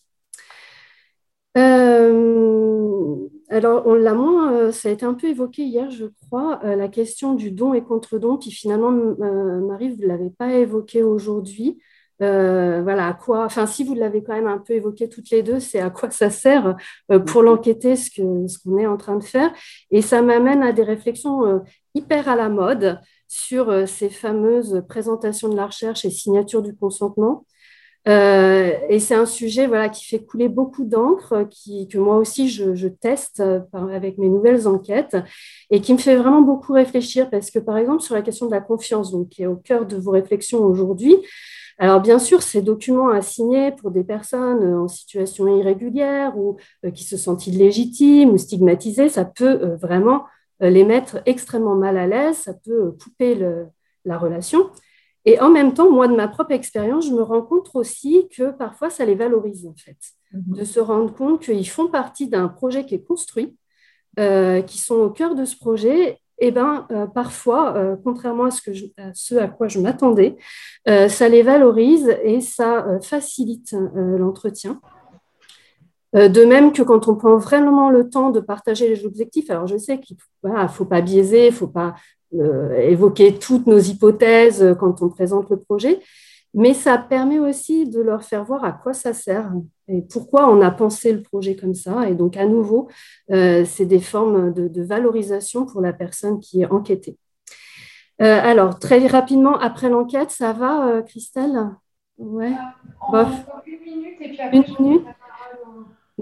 Euh, 1.57 3.15
alors, 3.49 3.87
on 3.87 3.95
l'a 3.95 4.13
moins, 4.13 4.53
euh, 4.53 4.71
ça 4.71 4.89
a 4.89 4.91
été 4.91 5.05
un 5.05 5.13
peu 5.15 5.27
évoqué 5.27 5.63
hier, 5.63 5.89
je 5.89 6.05
crois, 6.05 6.59
euh, 6.63 6.75
la 6.75 6.87
question 6.87 7.33
du 7.33 7.51
don 7.51 7.73
et 7.73 7.83
contre-don, 7.83 8.37
qui 8.37 8.51
finalement, 8.51 8.91
Marie, 8.91 9.89
vous 9.89 10.01
ne 10.01 10.07
l'avez 10.07 10.29
pas 10.29 10.53
évoqué 10.53 11.01
aujourd'hui. 11.01 11.79
Voilà, 12.19 13.07
à 13.07 13.13
quoi, 13.13 13.45
enfin, 13.45 13.65
si 13.65 13.83
vous 13.83 13.93
l'avez 13.93 14.23
quand 14.23 14.33
même 14.33 14.47
un 14.47 14.57
peu 14.57 14.73
évoqué 14.73 15.09
toutes 15.09 15.29
les 15.29 15.43
deux, 15.43 15.59
c'est 15.59 15.79
à 15.79 15.89
quoi 15.89 16.09
ça 16.11 16.29
sert 16.29 16.75
pour 17.27 17.43
l'enquêter, 17.43 17.95
ce 17.95 18.09
qu'on 18.09 18.47
ce 18.47 18.79
est 18.79 18.87
en 18.87 18.97
train 18.97 19.17
de 19.17 19.23
faire. 19.23 19.51
Et 19.91 20.01
ça 20.01 20.21
m'amène 20.21 20.63
à 20.63 20.71
des 20.71 20.83
réflexions 20.83 21.63
hyper 21.93 22.29
à 22.29 22.35
la 22.35 22.49
mode 22.49 22.99
sur 23.27 23.87
ces 23.87 24.09
fameuses 24.09 24.83
présentations 24.87 25.49
de 25.49 25.55
la 25.55 25.67
recherche 25.67 26.05
et 26.05 26.09
signatures 26.09 26.61
du 26.61 26.75
consentement. 26.75 27.45
Euh, 28.07 28.71
et 28.87 28.99
c'est 28.99 29.15
un 29.15 29.25
sujet 29.25 29.67
voilà, 29.67 29.89
qui 29.89 30.05
fait 30.05 30.23
couler 30.23 30.47
beaucoup 30.47 30.85
d'encre, 30.85 31.45
que 31.91 31.97
moi 31.97 32.17
aussi 32.17 32.49
je, 32.49 32.87
teste 32.87 33.41
euh, 33.41 33.59
avec 33.73 34.17
mes 34.17 34.29
nouvelles 34.29 34.67
enquêtes 34.67 35.17
et 35.71 35.81
qui 35.81 35.91
me 35.93 35.97
fait 35.97 36.15
vraiment 36.15 36.41
beaucoup 36.41 36.73
réfléchir 36.73 37.29
parce 37.29 37.51
que, 37.51 37.59
par 37.59 37.77
exemple, 37.77 38.01
sur 38.01 38.15
la 38.15 38.21
question 38.21 38.45
de 38.45 38.51
la 38.51 38.61
confiance, 38.61 39.11
donc, 39.11 39.29
qui 39.29 39.43
est 39.43 39.47
au 39.47 39.57
cœur 39.57 39.85
de 39.85 39.97
vos 39.97 40.11
réflexions 40.11 40.63
aujourd'hui, 40.63 41.17
alors 41.77 42.01
bien 42.01 42.17
sûr, 42.17 42.41
ces 42.41 42.61
documents 42.61 43.09
à 43.09 43.21
signer 43.21 43.71
pour 43.71 43.91
des 43.91 44.03
personnes 44.03 44.63
euh, 44.63 44.81
en 44.81 44.87
situation 44.87 45.47
irrégulière 45.47 46.37
ou 46.37 46.57
qui 46.93 47.03
se 47.03 47.17
sentent 47.17 47.45
illégitimes 47.47 48.31
ou 48.31 48.37
stigmatisées, 48.37 49.09
ça 49.09 49.25
peut 49.25 49.75
vraiment 49.81 50.25
les 50.59 50.83
mettre 50.83 51.21
extrêmement 51.27 51.75
mal 51.75 51.97
à 51.97 52.07
l'aise, 52.07 52.37
ça 52.37 52.53
peut 52.55 52.91
couper 52.99 53.37
la 54.05 54.17
relation. 54.17 54.71
Et 55.27 55.41
en 55.41 55.49
même 55.49 55.73
temps, 55.73 55.91
moi, 55.91 56.07
de 56.07 56.15
ma 56.15 56.29
propre 56.29 56.53
expérience, 56.53 57.07
je 57.09 57.13
me 57.13 57.21
rends 57.21 57.41
compte 57.41 57.69
aussi 57.73 58.29
que 58.29 58.51
parfois, 58.51 58.89
ça 58.89 59.03
les 59.03 59.13
valorise, 59.13 59.67
en 59.67 59.75
fait, 59.75 59.97
mhm. 60.31 60.55
de 60.55 60.63
se 60.63 60.79
rendre 60.79 61.13
compte 61.13 61.41
qu'ils 61.41 61.67
font 61.67 61.89
partie 61.89 62.29
d'un 62.29 62.47
projet 62.47 62.85
qui 62.85 62.95
est 62.95 63.03
construit, 63.03 63.57
euh, 64.19 64.61
qui 64.61 64.77
sont 64.77 64.95
au 64.95 65.09
cœur 65.09 65.35
de 65.35 65.43
ce 65.43 65.57
projet. 65.57 66.21
Et 66.39 66.51
ben, 66.51 66.85
euh, 66.91 67.07
parfois, 67.07 67.75
euh, 67.75 67.95
contrairement 68.03 68.45
à 68.45 68.51
ce, 68.51 69.35
à 69.35 69.47
quoi 69.47 69.67
je 69.67 69.79
m'attendais, 69.79 70.37
ça 70.85 71.27
les 71.27 71.41
valorise 71.41 72.15
et 72.23 72.39
ça 72.41 72.99
facilite 73.01 73.75
l'entretien. 73.93 74.79
De 76.13 76.45
même 76.45 76.71
que 76.71 76.81
quand 76.81 77.09
on 77.09 77.15
prend 77.15 77.37
vraiment 77.37 77.89
le 77.89 78.09
temps 78.09 78.29
de 78.29 78.39
partager 78.39 78.87
les 78.87 79.05
objectifs, 79.05 79.49
alors 79.49 79.67
je 79.67 79.77
sais 79.77 79.99
qu'il 79.99 80.15
ne 80.43 80.67
faut 80.67 80.85
pas 80.85 81.01
biaiser, 81.01 81.47
il 81.47 81.51
ne 81.51 81.55
faut 81.55 81.67
pas 81.67 81.95
euh, 82.33 82.73
évoquer 82.79 83.39
toutes 83.39 83.67
nos 83.67 83.79
hypothèses 83.79 84.75
quand 84.79 85.01
on 85.01 85.07
présente 85.07 85.49
le 85.49 85.57
projet, 85.57 85.99
mais 86.53 86.73
ça 86.73 86.97
permet 86.97 87.39
aussi 87.39 87.89
de 87.89 88.01
leur 88.01 88.23
faire 88.23 88.43
voir 88.43 88.65
à 88.65 88.73
quoi 88.73 88.93
ça 88.93 89.13
sert 89.13 89.51
et 89.87 90.01
pourquoi 90.01 90.49
on 90.49 90.61
a 90.61 90.71
pensé 90.71 91.13
le 91.13 91.21
projet 91.21 91.55
comme 91.55 91.73
ça? 91.73 92.09
Et 92.09 92.15
donc, 92.15 92.37
à 92.37 92.45
nouveau, 92.45 92.89
euh, 93.31 93.63
c'est 93.65 93.85
des 93.85 93.99
formes 93.99 94.53
de, 94.53 94.81
valorisation 94.81 95.65
pour 95.65 95.81
la 95.81 95.93
personne 95.93 96.39
qui 96.39 96.61
est 96.61 96.71
enquêtée. 96.71 97.17
Euh, 98.21 98.39
alors, 98.41 98.79
très 98.79 99.05
rapidement, 99.07 99.57
après 99.57 99.89
l'enquête, 99.89 100.31
ça 100.31 100.53
va, 100.53 101.01
Christelle? 101.03 101.71
Ouais. 102.17 102.51
une 103.67 103.79
minute 103.79 104.17
et 104.21 104.29
puis 104.29 104.41
après, 104.41 104.57
une 104.57 104.85
minute. 104.85 105.05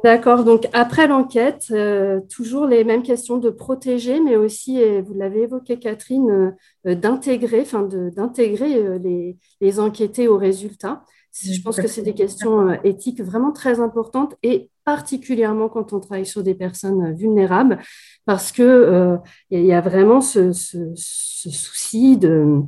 D'accord, 0.04 0.44
donc 0.44 0.68
après 0.74 1.08
l'enquête, 1.08 1.68
euh, 1.72 2.20
toujours 2.30 2.66
les 2.66 2.84
mêmes 2.84 3.02
questions 3.02 3.38
de 3.38 3.50
protéger, 3.50 4.20
mais 4.20 4.36
aussi, 4.36 4.78
et 4.78 5.02
vous 5.02 5.14
l'avez 5.14 5.44
évoqué 5.44 5.80
Catherine, 5.80 6.54
euh, 6.86 6.96
d'intégrer, 6.96 7.62
enfin 7.62 7.84
d'intégrer 7.84 8.76
euh, 8.76 9.00
les, 9.00 9.38
les, 9.62 9.80
enquêtés 9.80 10.28
aux 10.28 10.38
résultats. 10.38 11.04
Je 11.44 11.62
pense 11.62 11.78
que 11.78 11.88
c'est 11.88 12.02
des 12.02 12.14
questions 12.14 12.82
éthiques 12.84 13.22
vraiment 13.22 13.52
très 13.52 13.80
importantes 13.80 14.36
et 14.42 14.70
particulièrement 14.86 15.68
quand 15.68 15.92
on 15.92 16.00
travaille 16.00 16.26
sur 16.26 16.44
des 16.44 16.56
personnes 16.56 17.14
vulnérables, 17.14 17.80
parce 18.26 18.52
qu'il 18.52 19.20
il 19.52 19.66
y 19.66 19.74
a 19.74 19.82
vraiment 19.82 20.22
ce, 20.22 20.54
souci 20.54 22.18
de, 22.18 22.62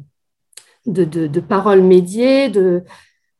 de, 0.85 1.05
de, 1.05 1.27
de 1.27 1.39
parole 1.39 1.81
médiée, 1.81 2.49
de, 2.49 2.83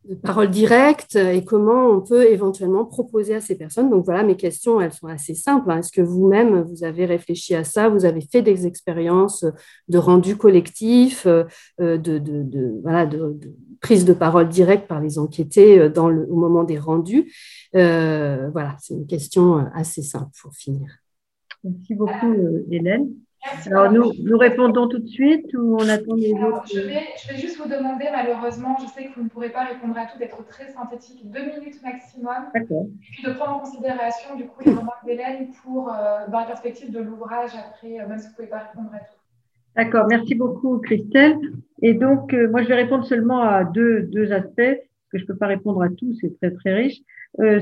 de 0.07 0.15
parole 0.15 0.49
directe 0.49 1.15
et 1.15 1.43
comment 1.43 1.87
on 1.87 2.01
peut 2.01 2.25
éventuellement 2.31 2.85
proposer 2.85 3.35
à 3.35 3.41
ces 3.41 3.57
personnes. 3.57 3.89
Donc 3.89 4.05
voilà, 4.05 4.23
mes 4.23 4.35
questions, 4.35 4.79
elles 4.79 4.93
sont 4.93 5.07
assez 5.07 5.35
simples. 5.35 5.69
Est-ce 5.71 5.91
que 5.91 6.01
vous-même, 6.01 6.61
vous 6.61 6.83
avez 6.83 7.05
réfléchi 7.05 7.55
à 7.55 7.63
ça? 7.63 7.89
Vous 7.89 8.05
avez 8.05 8.21
fait 8.21 8.41
des 8.41 8.65
expériences 8.65 9.45
de 9.89 9.97
rendu 9.97 10.37
collectif, 10.37 11.25
euh, 11.27 11.43
de, 11.79 12.19
de, 12.19 13.39
prise 13.81 14.05
de 14.05 14.13
parole 14.13 14.49
directe 14.49 14.87
par 14.87 15.01
les 15.01 15.19
enquêtés 15.19 15.79
euh, 15.79 15.89
dans 15.89 16.09
le, 16.09 16.25
au 16.29 16.35
moment 16.35 16.63
des 16.63 16.79
rendus? 16.79 17.33
Euh, 17.75 18.49
Voilà, 18.51 18.75
c'est 18.79 18.93
une 18.93 19.07
question 19.07 19.57
assez 19.73 20.01
simple 20.01 20.31
pour 20.41 20.53
finir. 20.53 20.89
Merci 21.63 21.95
beaucoup, 21.95 22.33
Hélène. 22.71 23.09
Alors, 23.67 23.91
nous, 23.91 24.11
nous 24.23 24.37
répondons 24.37 24.87
tout 24.87 24.99
de 24.99 25.07
suite 25.07 25.53
ou 25.53 25.77
on 25.79 25.89
attend 25.89 26.15
les 26.15 26.31
autres? 26.33 26.63
je 26.73 26.79
vais, 26.79 27.07
je 27.21 27.33
vais, 27.33 27.39
juste 27.39 27.57
vous 27.57 27.69
demander, 27.69 28.05
malheureusement, 28.11 28.77
je 28.81 28.87
sais 28.87 29.07
que 29.07 29.15
vous 29.15 29.23
ne 29.23 29.29
pourrez 29.29 29.49
pas 29.49 29.65
répondre 29.65 29.97
à 29.97 30.05
tout, 30.05 30.17
d'être 30.17 30.45
très 30.47 30.69
synthétique, 30.69 31.29
deux 31.31 31.45
minutes 31.45 31.81
maximum. 31.83 32.49
D'accord. 32.53 32.87
Et 32.87 33.11
puis 33.11 33.23
de 33.23 33.33
prendre 33.33 33.57
en 33.57 33.59
considération, 33.59 34.35
du 34.35 34.45
coup, 34.45 34.63
les 34.65 34.71
remarques 34.73 35.05
d'Hélène 35.05 35.49
pour, 35.63 35.89
euh, 35.89 36.27
dans 36.31 36.39
la 36.39 36.45
perspective 36.45 36.91
de 36.91 36.99
l'ouvrage 36.99 37.51
après, 37.55 37.99
euh, 37.99 38.07
même 38.07 38.19
si 38.19 38.25
vous 38.25 38.31
ne 38.31 38.35
pouvez 38.35 38.47
pas 38.47 38.59
répondre 38.59 38.89
à 38.93 38.99
tout. 38.99 39.17
D'accord, 39.75 40.07
merci 40.09 40.35
beaucoup, 40.35 40.79
Christelle. 40.79 41.37
Et 41.81 41.93
donc, 41.93 42.33
euh, 42.33 42.49
moi, 42.49 42.63
je 42.63 42.67
vais 42.67 42.75
répondre 42.75 43.05
seulement 43.05 43.41
à 43.41 43.63
deux, 43.63 44.03
deux 44.03 44.31
aspects, 44.31 44.81
que 45.11 45.17
je 45.17 45.23
ne 45.23 45.27
peux 45.27 45.37
pas 45.37 45.47
répondre 45.47 45.81
à 45.81 45.89
tout, 45.89 46.13
c'est 46.19 46.35
très, 46.37 46.51
très 46.51 46.73
riche, 46.73 46.99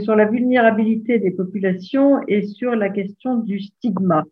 sur 0.03 0.15
la 0.15 0.25
vulnérabilité 0.25 1.19
des 1.19 1.31
populations 1.31 2.21
et 2.27 2.43
sur 2.43 2.75
la 2.75 2.89
question 2.89 3.37
du 3.39 3.59
stigma. 3.59 4.23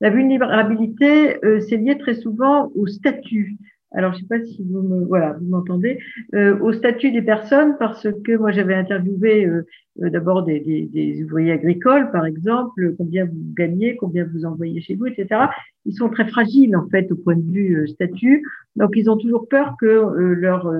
La 0.00 0.10
vulnérabilité, 0.10 1.44
euh, 1.44 1.60
c'est 1.60 1.76
lié 1.76 1.96
très 1.98 2.14
souvent 2.14 2.70
au 2.74 2.86
statut. 2.86 3.56
Alors, 3.92 4.12
je 4.12 4.18
ne 4.18 4.22
sais 4.22 4.28
pas 4.28 4.44
si 4.44 4.62
vous 4.68 4.82
me, 4.82 5.06
voilà, 5.06 5.36
vous 5.40 5.46
m'entendez, 5.46 5.98
euh, 6.34 6.58
au 6.58 6.72
statut 6.72 7.12
des 7.12 7.22
personnes, 7.22 7.76
parce 7.78 8.06
que 8.24 8.36
moi, 8.36 8.50
j'avais 8.50 8.74
interviewé 8.74 9.46
euh, 9.46 9.64
euh, 10.02 10.10
d'abord 10.10 10.42
des, 10.42 11.22
ouvriers 11.24 11.52
agricoles, 11.52 12.10
par 12.10 12.26
exemple, 12.26 12.94
combien 12.98 13.24
vous 13.24 13.54
gagnez, 13.56 13.96
combien 13.96 14.24
vous 14.24 14.44
envoyez 14.44 14.80
chez 14.80 14.96
vous, 14.96 15.06
etc. 15.06 15.46
Ils 15.84 15.94
sont 15.94 16.10
très 16.10 16.26
fragiles, 16.26 16.76
en 16.76 16.86
fait, 16.88 17.10
au 17.12 17.16
point 17.16 17.36
de 17.36 17.50
vue 17.50 17.88
statut. 17.88 18.44
Donc, 18.74 18.90
ils 18.96 19.08
ont 19.08 19.16
toujours 19.16 19.48
peur 19.48 19.76
que 19.80 19.86
leur 19.86 20.70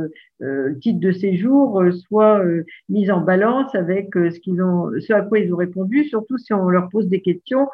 titre 0.81 1.01
de 1.01 1.13
séjour 1.13 1.83
soit 2.09 2.45
mis 2.91 3.11
en 3.11 3.21
balance 3.21 3.73
avec 3.75 4.09
ce 4.15 4.61
ont, 4.61 4.91
ce 5.01 5.13
à 5.13 5.23
quoi 5.23 5.39
ils 5.39 5.55
ont 5.55 5.57
répondu, 5.57 6.05
surtout 6.05 6.37
si 6.37 6.53
on 6.53 6.69
leur 6.69 6.91
pose 6.91 7.09
des 7.09 7.21
questions 7.21 7.69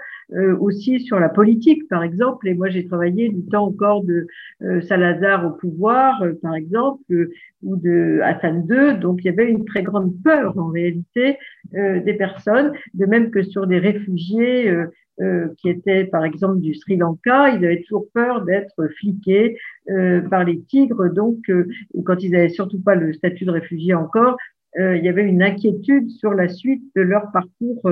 aussi 0.61 1.01
sur 1.01 1.21
la 1.21 1.29
politique, 1.29 1.89
par 1.89 2.03
exemple. 2.03 2.49
Et 2.49 2.55
moi, 2.55 2.69
j'ai 2.69 2.87
travaillé 2.87 3.29
du 3.29 3.45
temps 3.47 3.67
encore 3.67 4.03
de 4.05 4.27
Salazar 4.83 5.47
au 5.47 5.51
pouvoir, 5.51 6.23
par 6.43 6.55
exemple, 6.55 7.03
ou 7.63 7.77
de 7.77 8.21
Hassan 8.23 8.67
II. 8.69 8.99
Donc, 8.99 9.21
il 9.23 9.27
y 9.27 9.31
avait 9.31 9.51
une 9.51 9.65
très 9.65 9.83
grande 9.83 10.13
peur, 10.23 10.57
en 10.59 10.69
réalité, 10.69 11.39
euh, 11.75 12.01
des 12.01 12.15
personnes, 12.15 12.73
de 12.95 13.07
même 13.07 13.31
que 13.31 13.43
sur 13.43 13.67
des 13.67 13.79
réfugiés 13.79 14.69
euh, 14.69 14.87
euh, 15.21 15.49
qui 15.59 15.69
étaient, 15.69 16.05
par 16.05 16.25
exemple, 16.25 16.61
du 16.61 16.75
Sri 16.75 16.97
Lanka, 16.97 17.51
ils 17.51 17.65
avaient 17.65 17.83
toujours 17.83 18.07
peur 18.13 18.45
d'être 18.45 18.89
fliqués 18.99 19.57
par 20.31 20.45
les 20.45 20.61
tigres. 20.63 21.13
Donc, 21.13 21.39
quand 22.05 22.23
ils 22.23 22.31
n'avaient 22.31 22.49
surtout 22.49 22.81
pas 22.81 22.95
le 22.95 23.13
statut 23.13 23.45
de 23.45 23.51
réfugié 23.51 23.95
encore, 23.95 24.37
il 24.79 25.05
y 25.05 25.09
avait 25.09 25.25
une 25.25 25.43
inquiétude 25.43 26.09
sur 26.09 26.33
la 26.33 26.49
suite 26.49 26.83
de 26.97 27.03
leur 27.03 27.31
parcours 27.31 27.83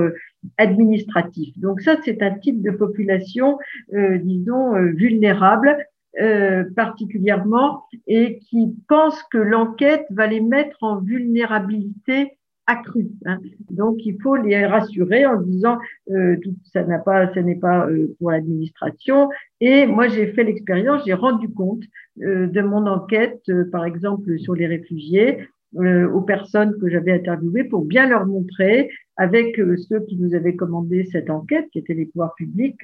administratif. 0.57 1.57
Donc 1.59 1.81
ça, 1.81 1.97
c'est 2.03 2.21
un 2.21 2.31
type 2.31 2.61
de 2.61 2.71
population, 2.71 3.57
disons, 3.91 4.73
vulnérable 4.93 5.77
euh, 6.19 6.65
particulièrement 6.75 7.85
et 8.05 8.39
qui 8.39 8.75
pensent 8.89 9.23
que 9.31 9.37
l'enquête 9.37 10.05
va 10.09 10.27
les 10.27 10.41
mettre 10.41 10.75
en 10.81 10.99
vulnérabilité 10.99 12.37
accrue. 12.67 13.09
Hein. 13.25 13.39
Donc 13.69 14.05
il 14.05 14.17
faut 14.21 14.35
les 14.35 14.65
rassurer 14.65 15.25
en 15.25 15.39
disant 15.41 15.77
euh, 16.11 16.35
tout, 16.43 16.53
ça 16.73 16.83
n'a 16.83 16.99
pas, 16.99 17.33
ça 17.33 17.41
n'est 17.41 17.55
pas 17.55 17.87
euh, 17.87 18.13
pour 18.19 18.31
l'administration. 18.31 19.29
Et 19.61 19.85
moi 19.85 20.09
j'ai 20.09 20.27
fait 20.33 20.43
l'expérience, 20.43 21.03
j'ai 21.05 21.13
rendu 21.13 21.49
compte 21.49 21.83
euh, 22.21 22.47
de 22.47 22.61
mon 22.61 22.87
enquête, 22.87 23.41
par 23.71 23.85
exemple 23.85 24.37
sur 24.39 24.53
les 24.53 24.67
réfugiés, 24.67 25.47
aux 25.73 26.19
personnes 26.19 26.77
que 26.81 26.89
j'avais 26.89 27.13
interviewées 27.13 27.63
pour 27.63 27.85
bien 27.85 28.05
leur 28.05 28.25
montrer 28.25 28.89
avec 29.21 29.55
ceux 29.87 29.99
qui 30.07 30.17
nous 30.17 30.33
avaient 30.33 30.55
commandé 30.55 31.05
cette 31.11 31.29
enquête, 31.29 31.69
qui 31.71 31.77
étaient 31.77 31.93
les 31.93 32.07
pouvoirs 32.07 32.33
publics, 32.33 32.81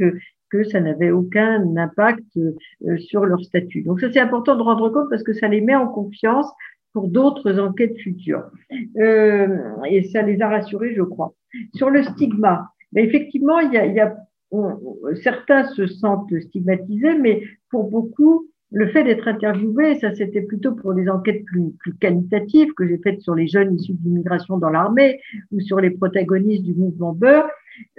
que 0.52 0.64
ça 0.66 0.80
n'avait 0.80 1.10
aucun 1.10 1.76
impact 1.76 2.40
sur 3.00 3.26
leur 3.26 3.44
statut. 3.44 3.82
Donc 3.82 4.00
ça, 4.00 4.12
c'est 4.12 4.20
important 4.20 4.56
de 4.56 4.62
rendre 4.62 4.88
compte 4.90 5.10
parce 5.10 5.24
que 5.24 5.34
ça 5.34 5.48
les 5.48 5.62
met 5.62 5.74
en 5.74 5.88
confiance 5.88 6.48
pour 6.94 7.08
d'autres 7.08 7.60
enquêtes 7.60 7.98
futures. 7.98 8.44
Euh, 9.00 9.48
et 9.90 10.04
ça 10.04 10.22
les 10.22 10.40
a 10.40 10.48
rassurés, 10.48 10.94
je 10.96 11.02
crois. 11.02 11.34
Sur 11.74 11.90
le 11.90 12.04
stigma, 12.04 12.70
ben 12.92 13.04
effectivement, 13.04 13.60
il 13.60 13.74
y 13.74 14.00
a 14.00 14.16
certains 15.24 15.66
se 15.66 15.88
sentent 15.88 16.40
stigmatisés, 16.40 17.18
mais 17.18 17.42
pour 17.72 17.90
beaucoup, 17.90 18.48
le 18.72 18.88
fait 18.88 19.04
d'être 19.04 19.28
interviewé, 19.28 19.98
ça 20.00 20.14
c'était 20.14 20.42
plutôt 20.42 20.74
pour 20.74 20.94
des 20.94 21.10
enquêtes 21.10 21.46
plus, 21.46 21.74
qualitatives 22.00 22.74
que 22.74 22.88
j'ai 22.88 22.98
faites 22.98 23.22
sur 23.22 23.36
les 23.36 23.48
jeunes 23.48 23.76
issus 23.76 23.94
de 23.94 24.04
l'immigration 24.04 24.58
dans 24.58 24.70
l'armée 24.70 25.22
ou 25.52 25.60
sur 25.62 25.80
les 25.80 25.92
protagonistes 25.92 26.64
du 26.64 26.74
mouvement 26.74 27.14
Beurre, 27.14 27.48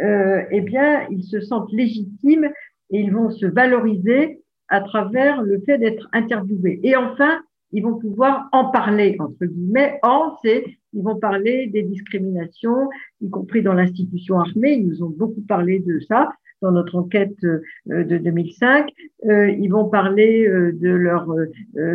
euh, 0.01 0.43
eh 0.51 0.61
bien, 0.61 1.07
ils 1.11 1.25
se 1.25 1.41
sentent 1.41 1.73
légitimes 1.73 2.51
et 2.91 3.01
ils 3.01 3.13
vont 3.13 3.31
se 3.31 3.47
valoriser 3.47 4.43
à 4.69 4.81
travers 4.81 5.43
le 5.43 5.61
fait 5.65 5.79
d'être 5.79 6.09
interviewés. 6.13 6.81
Et 6.83 6.97
enfin, 6.97 7.41
ils 7.73 7.83
vont 7.83 7.99
pouvoir 7.99 8.49
en 8.53 8.71
parler, 8.71 9.17
entre 9.19 9.45
guillemets. 9.45 9.99
En, 10.03 10.37
c'est, 10.43 10.65
ils 10.93 11.03
vont 11.03 11.17
parler 11.17 11.67
des 11.67 11.83
discriminations, 11.83 12.89
y 13.21 13.31
compris 13.31 13.63
dans 13.63 13.75
l'institution 13.75 14.39
armée. 14.39 14.75
Ils 14.75 14.89
nous 14.89 15.03
ont 15.03 15.11
beaucoup 15.11 15.43
parlé 15.43 15.81
de 15.81 16.01
ça 16.01 16.31
dans 16.61 16.73
notre 16.73 16.97
enquête 16.97 17.37
euh, 17.45 17.61
de 17.87 18.19
2005. 18.19 18.91
Euh, 19.27 19.51
ils 19.51 19.69
vont 19.69 19.89
parler 19.89 20.47
euh, 20.47 20.73
de 20.73 20.89
leur 20.89 21.27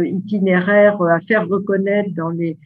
itinéraire 0.05 1.01
à 1.01 1.19
faire 1.21 1.47
reconnaître 1.47 2.11
dans 2.15 2.29
les 2.29 2.57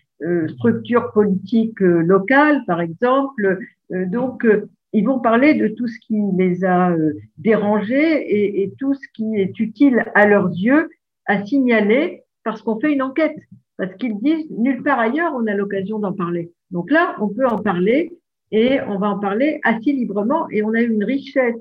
structures 0.48 1.12
politiques 1.12 1.80
locales, 1.80 2.64
par 2.66 2.82
exemple. 2.82 3.60
donc, 3.92 4.48
ils 4.92 5.06
vont 5.06 5.20
parler 5.20 5.54
de 5.54 5.68
tout 5.68 5.88
ce 5.88 6.00
qui 6.00 6.20
les 6.36 6.66
a 6.66 6.96
dérangés 7.38 8.24
et, 8.24 8.64
et 8.64 8.74
tout 8.80 8.96
ce 8.96 9.08
qui 9.14 9.36
est 9.36 9.60
utile 9.60 10.06
à 10.16 10.26
leurs 10.26 10.50
yeux 10.50 10.90
à 11.28 11.46
signaler 11.46 12.24
parce 12.44 12.64
qu'on 12.64 12.80
fait 12.80 12.94
une 12.94 13.04
enquête, 13.04 13.38
parce 13.78 13.94
qu'ils 13.96 14.18
disent 14.20 14.50
nulle 14.52 14.84
part 14.84 15.00
ailleurs 15.00 15.34
on 15.36 15.48
a 15.48 15.54
l'occasion 15.54 16.00
d'en 16.00 16.14
parler. 16.14 16.52
Donc 16.72 16.92
là, 16.92 17.16
on 17.22 17.30
peut 17.30 17.48
en 17.48 17.60
parler 17.60 18.12
et 18.52 18.80
on 18.82 18.98
va 18.98 19.10
en 19.10 19.20
parler 19.20 19.60
assez 19.64 19.92
librement 19.92 20.50
et 20.50 20.64
on 20.64 20.74
a 20.74 20.82
une 20.82 21.04
richesse 21.04 21.56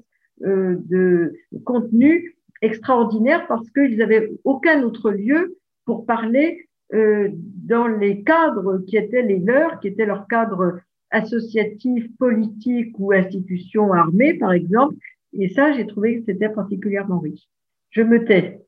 euh, 0.45 0.77
de 0.79 1.35
contenu 1.65 2.37
extraordinaire 2.63 3.47
parce 3.47 3.69
qu'ils 3.71 3.97
n'avaient 3.97 4.31
aucun 4.45 4.83
autre 4.83 5.11
lieu 5.11 5.59
pour 5.85 6.07
parler 6.07 6.69
euh, 6.95 7.29
dans 7.33 7.87
les 7.87 8.23
cadres 8.23 8.79
qui 8.87 8.97
étaient 8.97 9.23
les 9.23 9.39
leurs, 9.39 9.81
qui 9.81 9.89
étaient 9.89 10.07
leurs 10.07 10.27
cadres 10.29 10.81
associatifs, 11.11 12.07
politiques 12.19 12.95
ou 12.99 13.13
institutions 13.13 13.93
armées, 13.93 14.35
par 14.35 14.53
exemple. 14.53 14.95
Et 15.33 15.49
ça, 15.49 15.73
j'ai 15.73 15.87
trouvé 15.87 16.19
que 16.19 16.27
c'était 16.27 16.49
particulièrement 16.49 17.19
riche. 17.19 17.49
Je 17.91 18.03
me 18.03 18.25
tais. 18.25 18.61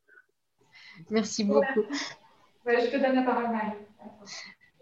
Merci 1.10 1.44
beaucoup. 1.44 1.84
Je 2.76 2.90
te 2.90 2.96
donne 2.96 3.14
la 3.14 3.22
parole, 3.22 3.50
Marie. 3.50 3.72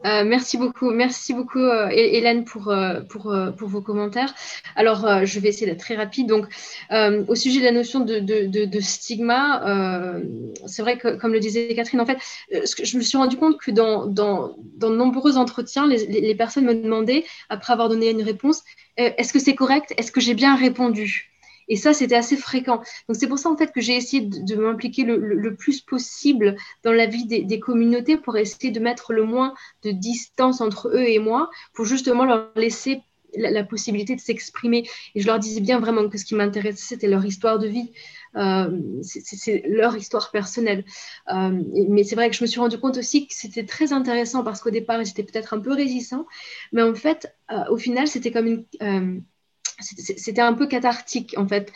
Euh, 0.05 0.25
merci 0.25 0.59
beaucoup, 0.59 0.91
merci 0.91 1.33
beaucoup 1.33 1.59
euh, 1.59 1.89
Hélène 1.89 2.45
pour, 2.45 2.69
euh, 2.69 3.01
pour, 3.01 3.33
vos 3.69 3.81
commentaires. 3.81 4.35
Alors, 4.77 5.25
je 5.25 5.41
vais 5.41 5.49
essayer 5.49 5.67
d'être 5.67 5.81
très 5.81 5.97
rapide. 5.97 6.27
Donc, 6.27 6.47
au 6.91 7.35
sujet 7.35 7.61
de 7.61 7.65
la 7.65 7.73
notion 7.73 8.01
de, 8.01 8.19
de, 8.19 8.81
stigma, 8.81 9.63
c'est 10.67 10.83
vrai 10.83 10.99
que, 10.99 11.17
comme 11.17 11.33
le 11.33 11.41
disait 11.41 11.75
Catherine, 11.75 12.01
en 12.01 12.07
fait, 12.07 12.19
je 12.51 12.97
me 12.97 13.03
suis 13.03 13.17
rendu 13.17 13.37
compte 13.37 13.59
que 13.59 13.71
dans, 13.71 14.07
de 14.07 14.87
nombreux 14.89 15.39
entretiens, 15.39 15.87
les, 15.87 16.35
personnes 16.35 16.67
me 16.67 16.75
demandaient, 16.75 17.25
après 17.49 17.73
avoir 17.73 17.89
donné 17.89 18.11
une 18.11 18.23
réponse, 18.23 18.63
est-ce 18.97 19.33
que 19.33 19.39
c'est 19.39 19.55
correct? 19.55 19.95
Est-ce 19.97 20.13
que 20.13 20.21
j'ai 20.21 20.35
bien 20.35 20.57
répondu? 20.57 21.36
Et 21.69 21.77
ça, 21.77 21.93
c'était 21.93 22.15
assez 22.15 22.37
fréquent. 22.37 22.79
Donc, 23.09 23.17
c'est 23.17 23.27
pour 23.27 23.39
ça, 23.39 23.51
en 23.51 23.57
fait, 23.57 23.73
que 23.73 23.81
j'ai 23.81 23.97
essayé 23.97 24.23
de, 24.23 24.57
m'impliquer 24.57 25.05
le, 25.05 25.55
plus 25.57 25.81
possible 25.81 26.57
dans 26.83 26.93
la 26.93 27.07
vie 27.07 27.27
des, 27.27 27.61
communautés 27.61 28.17
pour 28.17 28.37
essayer 28.37 28.71
de 28.71 28.81
mettre 28.81 29.13
le 29.13 29.25
moins 29.25 29.55
de 29.83 29.91
distance 29.91 30.61
entre 30.61 30.89
eux 30.89 31.09
et 31.09 31.19
moi, 31.19 31.51
pour 31.73 31.85
justement 31.85 32.25
leur 32.25 32.51
laisser 32.57 33.03
la, 33.37 33.65
possibilité 33.65 34.15
de 34.15 34.21
s'exprimer. 34.21 34.89
Et 35.15 35.21
je 35.21 35.27
leur 35.27 35.39
disais 35.39 35.61
bien 35.61 35.81
vraiment 35.81 36.09
que 36.09 36.19
ce 36.19 36.25
qui 36.25 36.35
m'intéressait, 36.35 36.95
c'était 36.95 37.09
leur 37.09 37.25
histoire 37.25 37.59
de 37.59 37.67
vie. 37.67 37.93
Euh, 38.37 39.01
c'est 39.03 39.63
leur 39.67 39.97
histoire 39.97 40.31
personnelle. 40.31 40.85
Euh, 41.33 41.63
mais 41.89 42.05
c'est 42.05 42.15
vrai 42.15 42.31
que 42.31 42.37
je 42.37 42.43
me 42.43 42.47
suis 42.47 42.61
rendu 42.61 42.79
compte 42.79 42.99
aussi 42.99 43.27
que 43.27 43.35
c'était 43.35 43.65
très 43.65 43.93
intéressant 43.93 44.45
parce 44.45 44.61
qu'au 44.61 44.71
départ, 44.71 45.03
j'étais 45.05 45.23
peut-être 45.25 45.55
un 45.55 45.61
peu 45.61 45.73
résistant. 45.73 46.27
Mais 46.73 46.83
en 46.83 46.95
fait, 46.95 47.35
euh, 47.51 47.65
au 47.71 47.77
final, 47.77 48.07
c'était 48.09 48.31
comme 48.31 48.47
une 48.47 49.25
c'était 49.81 50.41
un 50.41 50.55
peu 50.55 50.67
cathartique 50.67 51.35
en 51.37 51.47
fait, 51.47 51.73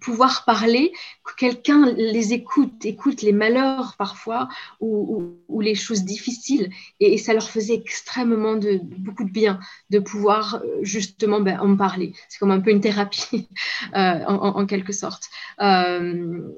pouvoir 0.00 0.44
parler, 0.44 0.92
que 1.24 1.34
quelqu'un 1.36 1.92
les 1.92 2.32
écoute, 2.32 2.84
écoute 2.84 3.22
les 3.22 3.32
malheurs 3.32 3.94
parfois 3.98 4.48
ou, 4.80 5.34
les 5.60 5.74
choses 5.74 6.04
difficiles 6.04 6.70
et, 7.00 7.18
ça 7.18 7.32
leur 7.32 7.48
faisait 7.48 7.74
extrêmement 7.74 8.56
de, 8.56 8.78
beaucoup 8.82 9.24
de 9.24 9.30
bien 9.30 9.58
de 9.90 9.98
pouvoir 9.98 10.56
euh, 10.56 10.78
justement 10.82 11.40
ben, 11.40 11.58
en 11.60 11.76
parler. 11.76 12.12
C'est 12.28 12.38
comme 12.38 12.50
un 12.50 12.60
peu 12.60 12.70
une 12.70 12.80
thérapie 12.80 13.48
euh, 13.96 14.24
en, 14.26 14.66
quelque 14.66 14.92
sorte. 14.92 15.24
Euh, 15.60 16.52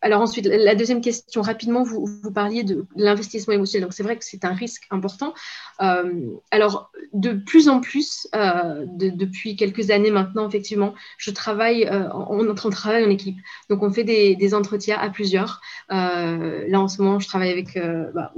alors 0.00 0.20
ensuite, 0.20 0.46
la 0.46 0.74
deuxième 0.74 1.00
question, 1.00 1.42
rapidement, 1.42 1.82
vous, 1.82 2.06
vous 2.22 2.30
parliez 2.30 2.62
de 2.62 2.86
l'investissement 2.94 3.54
émotionnel. 3.54 3.86
Donc 3.86 3.92
c'est 3.92 4.02
vrai 4.02 4.16
que 4.16 4.24
c'est 4.24 4.44
un 4.44 4.52
risque 4.52 4.86
important. 4.90 5.34
Euh, 5.80 6.30
alors 6.50 6.90
de 7.12 7.32
plus 7.32 7.68
en 7.68 7.80
plus, 7.80 8.28
euh, 8.34 8.84
depuis 8.86 9.56
quelques 9.56 9.90
années 9.90 10.10
maintenant, 10.10 10.48
effectivement, 10.48 10.94
je 11.18 11.30
travaille, 11.30 11.84
euh, 11.84 12.08
on, 12.14 12.48
on, 12.48 12.54
travaille 12.54 13.04
en 13.04 13.10
équipe. 13.10 13.36
Donc 13.70 13.82
on 13.82 13.90
fait 13.90 14.04
des, 14.04 14.54
entretiens 14.54 14.98
à 14.98 15.08
plusieurs. 15.08 15.60
là 15.88 16.80
en 16.80 16.88
ce 16.88 17.00
moment, 17.00 17.18
je 17.18 17.26
travaille 17.26 17.50
avec, 17.50 17.78
bah, 18.14 18.32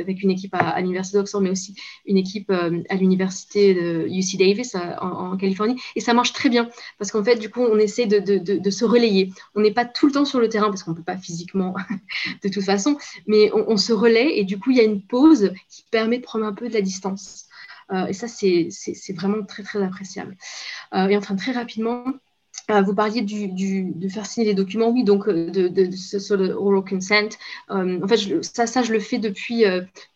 avec 0.00 0.22
une 0.22 0.30
équipe 0.30 0.54
à, 0.54 0.78
l'université 0.80 1.18
d'Oxford, 1.18 1.40
mais 1.40 1.50
aussi 1.50 1.74
une 2.06 2.18
équipe 2.18 2.50
à 2.50 2.94
l'université 2.94 3.74
de 3.74 4.06
UC 4.08 4.38
Davis 4.38 4.76
en, 5.00 5.36
Californie. 5.36 5.80
Et 5.96 6.00
ça 6.00 6.12
marche 6.12 6.32
très 6.32 6.50
bien 6.50 6.68
parce 6.98 7.10
qu'en 7.10 7.24
fait, 7.24 7.36
du 7.36 7.50
coup, 7.50 7.62
on 7.62 7.78
essaie 7.78 8.06
de, 8.06 8.18
de 8.38 8.70
se 8.70 8.84
relayer. 8.84 9.32
On 9.54 9.60
n'est 9.60 9.72
pas 9.72 9.86
tout 9.86 10.06
le 10.06 10.12
temps 10.12 10.24
sur 10.24 10.38
le 10.38 10.48
terrain 10.48 10.68
parce 10.68 10.83
qu'on 10.84 10.92
ne 10.92 10.96
peut 10.96 11.02
pas 11.02 11.16
physiquement 11.16 11.74
de 12.42 12.48
toute 12.48 12.64
façon, 12.64 12.96
mais 13.26 13.50
on, 13.52 13.76
se 13.76 13.92
relaie 13.92 14.38
et 14.38 14.44
du 14.44 14.58
coup, 14.58 14.70
il 14.70 14.76
y 14.76 14.80
a 14.80 14.84
une 14.84 15.02
pause 15.02 15.52
qui 15.68 15.84
permet 15.90 16.18
de 16.18 16.22
prendre 16.22 16.44
un 16.44 16.52
peu 16.52 16.68
de 16.68 16.74
la 16.74 16.80
distance. 16.80 17.46
Euh, 17.92 18.06
et 18.06 18.12
ça, 18.12 18.28
c'est 18.28 18.68
vraiment 19.14 19.44
très, 19.44 19.62
très 19.62 19.82
appréciable. 19.82 20.36
Euh, 20.94 21.08
et 21.08 21.16
enfin, 21.16 21.36
très 21.36 21.52
rapidement, 21.52 22.04
vous 22.68 22.94
parliez 22.94 23.22
de 23.22 24.08
faire 24.08 24.26
signer 24.26 24.48
les 24.48 24.54
documents, 24.54 24.88
oui, 24.88 25.04
donc 25.04 25.28
de, 25.28 25.68
de, 25.68 25.90
sur 25.90 26.36
le 26.36 26.54
oral 26.54 26.82
consent. 26.84 27.36
en 27.68 28.08
fait, 28.08 28.42
ça, 28.42 28.66
ça, 28.66 28.82
je 28.82 28.92
le 28.92 29.00
fais 29.00 29.18
depuis, 29.18 29.64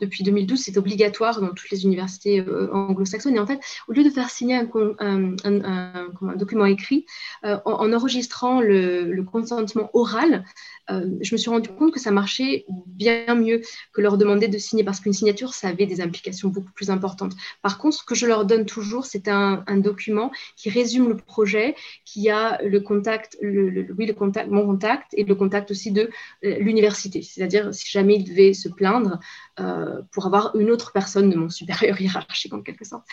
depuis 0.01 0.25
2012, 0.25 0.59
c'est 0.59 0.79
obligatoire 0.79 1.41
dans 1.41 1.49
toutes 1.49 1.71
les 1.71 1.85
universités 1.85 2.43
anglo-saxonnes. 2.73 3.37
Et 3.37 3.41
en 3.41 3.47
fait, 3.47 3.61
au 3.89 3.93
lieu 3.93 4.05
de 4.05 4.11
faire 4.11 4.31
signer 4.31 4.61
un, 5.01 6.37
document 6.37 6.65
écrit, 6.65 7.05
en, 7.43 7.61
en, 7.65 7.93
enregistrant 7.93 8.61
le, 8.61 9.23
consentement 9.23 9.91
oral, 9.93 10.45
euh, 10.91 11.07
je 11.21 11.35
me 11.35 11.39
suis 11.39 11.51
rendu 11.51 11.69
compte 11.69 11.93
que 11.93 12.01
ça 12.01 12.11
marchait 12.11 12.65
bien 12.87 13.35
mieux 13.35 13.61
que 13.93 14.01
leur 14.01 14.17
demander 14.17 14.49
de 14.49 14.59
signer 14.59 14.85
parce 14.85 15.01
qu'une 15.01 15.13
signature, 15.13 15.55
ça 15.55 15.69
avait 15.69 15.87
des 15.87 16.01
implications 16.01 16.49
beaucoup 16.49 16.73
plus 16.73 16.91
importantes. 16.91 17.35
Par 17.63 17.79
contre, 17.79 17.99
ce 17.99 18.05
que 18.05 18.15
je 18.15 18.27
leur 18.27 18.45
donne 18.45 18.65
toujours, 18.65 19.07
c'est 19.07 19.29
un, 19.29 19.65
document 19.79 20.33
qui 20.57 20.71
résume 20.71 21.09
le 21.09 21.17
projet, 21.17 21.77
qui 22.05 22.28
le 22.29 22.79
contact, 22.79 23.37
le, 23.41 23.87
oui, 23.97 24.07
le 24.07 24.13
contact, 24.13 24.51
mon 24.51 24.67
contact 24.67 25.13
et 25.13 25.25
le 25.25 25.35
contact 25.35 25.71
aussi 25.71 25.93
de 25.93 26.11
euh, 26.45 26.59
l'université. 26.59 27.23
C'est-à-dire, 27.23 27.73
si 27.75 27.89
jamais 27.91 28.17
ils 28.17 28.25
devaient 28.25 28.55
se 28.55 28.69
plaindre, 28.69 29.19
euh, 29.61 30.03
pour 30.13 30.27
avoir 30.27 30.55
une 30.57 30.71
autre 30.71 30.93
personne 30.93 31.31
de 31.31 31.37
mon 31.37 31.49
supérieur 31.49 32.01
hiérarchique 32.01 32.53
en 32.53 32.63
quelque 32.63 32.85
sorte, 32.85 33.07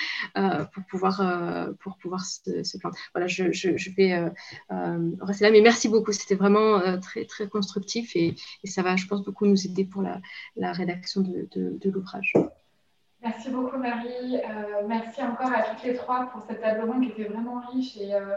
pour 0.74 0.84
pouvoir, 0.90 1.74
pour 1.80 1.98
pouvoir 1.98 2.24
se, 2.26 2.77
plaindre. 2.77 2.95
Voilà, 3.14 3.27
je, 3.27 3.52
je, 3.52 3.90
vais 3.95 4.32
rester 5.22 5.45
là, 5.45 5.52
mais 5.52 5.61
merci 5.61 5.90
beaucoup. 5.90 6.11
C'était 6.11 6.35
vraiment 6.35 7.00
très, 7.00 7.26
très 7.26 7.48
constructif 7.48 8.16
et, 8.16 8.35
ça 8.66 8.82
va, 8.82 8.95
je 8.95 9.08
pense, 9.08 9.24
beaucoup 9.24 9.45
nous 9.45 9.66
aider 9.66 9.85
pour 9.85 10.02
la, 10.02 10.72
rédaction 10.74 11.22
de, 11.22 11.90
l'ouvrage. 11.90 12.34
Merci 13.26 13.50
beaucoup 13.50 13.77
Marie. 13.77 14.35
Euh, 14.35 14.84
merci 14.88 15.24
encore 15.24 15.52
à 15.52 15.64
toutes 15.64 15.84
les 15.84 15.95
trois 15.95 16.27
pour 16.27 16.44
cette 16.44 16.61
table 16.61 16.88
ronde 16.88 17.02
qui 17.02 17.10
était 17.10 17.27
vraiment 17.27 17.60
riche 17.72 17.98
et, 17.98 18.14
euh, 18.14 18.35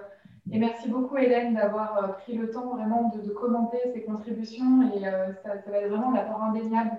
et 0.50 0.58
merci 0.58 0.88
beaucoup 0.88 1.16
Hélène 1.16 1.54
d'avoir 1.54 2.04
euh, 2.04 2.08
pris 2.08 2.36
le 2.36 2.50
temps 2.50 2.74
vraiment 2.74 3.10
de, 3.14 3.30
commenter 3.30 3.78
ces 3.92 4.02
contributions 4.04 4.92
et 4.92 5.02
ça, 5.02 5.54
va 5.66 5.78
être 5.78 5.90
vraiment 5.90 6.12
un 6.12 6.16
apport 6.16 6.42
indéniable 6.42 6.92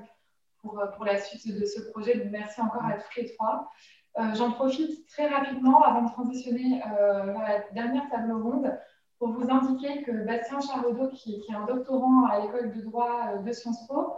pour, 0.62 0.82
pour 0.96 1.06
la 1.06 1.18
suite 1.18 1.48
de 1.48 1.66
ce 1.66 1.90
projet. 1.92 2.28
Merci 2.32 2.62
encore 2.62 2.86
à 2.86 2.94
toutes 2.94 3.16
les 3.16 3.34
trois. 3.34 3.72
J'en 4.34 4.52
profite 4.52 5.08
très 5.08 5.28
rapidement 5.28 5.82
avant 5.84 6.02
de 6.02 6.12
transitionner 6.12 6.82
vers 6.82 7.40
la 7.40 7.60
dernière 7.72 8.10
table 8.10 8.34
ronde 8.34 8.78
pour 9.20 9.34
vous 9.34 9.52
indiquer 9.52 10.02
que 10.02 10.12
Bastien 10.12 10.60
Charaudot, 10.62 11.10
qui, 11.10 11.44
est 11.48 11.54
un 11.54 11.66
doctorant 11.66 12.26
à 12.26 12.40
l'école 12.40 12.74
de 12.74 12.82
droit 12.82 13.34
euh, 13.34 13.38
de 13.40 13.52
Sciences 13.52 13.86
Po, 13.88 14.14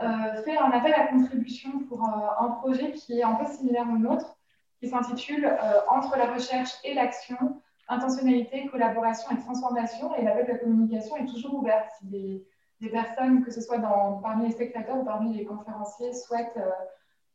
euh, 0.00 0.42
fait 0.44 0.56
un 0.56 0.70
appel 0.70 0.92
à 0.94 1.06
contribution 1.06 1.80
pour 1.88 2.04
euh, 2.04 2.44
un 2.44 2.50
projet 2.50 2.92
qui 2.92 3.18
est 3.18 3.22
un 3.22 3.34
peu 3.34 3.46
similaire 3.46 3.86
au 3.90 3.98
nôtre, 3.98 4.36
qui 4.80 4.88
s'intitule 4.88 5.46
Entre 5.88 6.16
la 6.18 6.32
recherche 6.34 6.72
et 6.82 6.92
l'action, 6.92 7.60
intentionnalité, 7.92 8.66
collaboration 8.66 9.30
et 9.36 9.40
transformation. 9.40 10.14
Et 10.16 10.24
l'appel 10.24 10.46
de 10.46 10.52
la 10.52 10.58
communication 10.58 11.16
est 11.16 11.26
toujours 11.26 11.54
ouvert. 11.54 11.84
Si 11.98 12.06
des, 12.06 12.46
personnes, 12.90 13.44
que 13.44 13.52
ce 13.52 13.60
soit 13.60 13.78
parmi 13.78 14.46
les 14.46 14.52
spectateurs 14.52 14.96
ou 14.96 15.04
parmi 15.04 15.36
les 15.36 15.44
conférenciers, 15.44 16.12
souhaitent, 16.12 16.58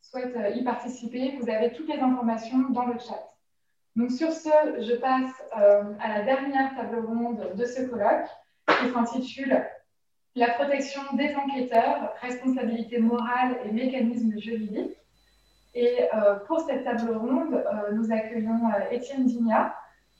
souhaitent 0.01 0.55
y 0.55 0.63
participer, 0.63 1.37
vous 1.39 1.49
avez 1.49 1.71
toutes 1.71 1.87
les 1.87 1.99
informations 1.99 2.69
dans 2.71 2.85
le 2.85 2.99
chat. 2.99 3.31
Donc 3.95 4.11
sur 4.11 4.31
ce, 4.31 4.49
je 4.81 4.95
passe 4.95 5.31
à 5.53 6.09
la 6.09 6.23
dernière 6.23 6.75
table 6.75 6.99
ronde 7.05 7.53
de 7.55 7.65
ce 7.65 7.83
colloque 7.83 8.27
qui 8.67 8.91
s'intitule 8.91 9.65
La 10.35 10.49
protection 10.49 11.01
des 11.13 11.35
enquêteurs, 11.35 12.13
responsabilité 12.21 12.99
morale 12.99 13.57
et 13.65 13.71
mécanismes 13.71 14.37
juridiques. 14.37 14.97
Et 15.73 16.07
euh, 16.13 16.35
pour 16.47 16.59
cette 16.61 16.83
table 16.83 17.15
ronde, 17.15 17.53
euh, 17.53 17.91
nous 17.93 18.11
accueillons 18.11 18.67
euh, 18.67 18.89
Étienne 18.91 19.25
Digna, 19.25 19.75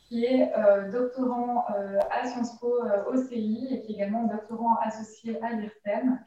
qui 0.08 0.26
est 0.26 0.52
doctorant 0.92 1.66
à 2.10 2.26
Sciences 2.26 2.58
Po 2.60 2.74
OCI 3.12 3.68
et 3.72 3.82
qui 3.82 3.92
est 3.92 3.96
également 3.96 4.24
doctorant 4.24 4.76
associé 4.82 5.42
à 5.44 5.52
l'IRSEM. 5.52 6.20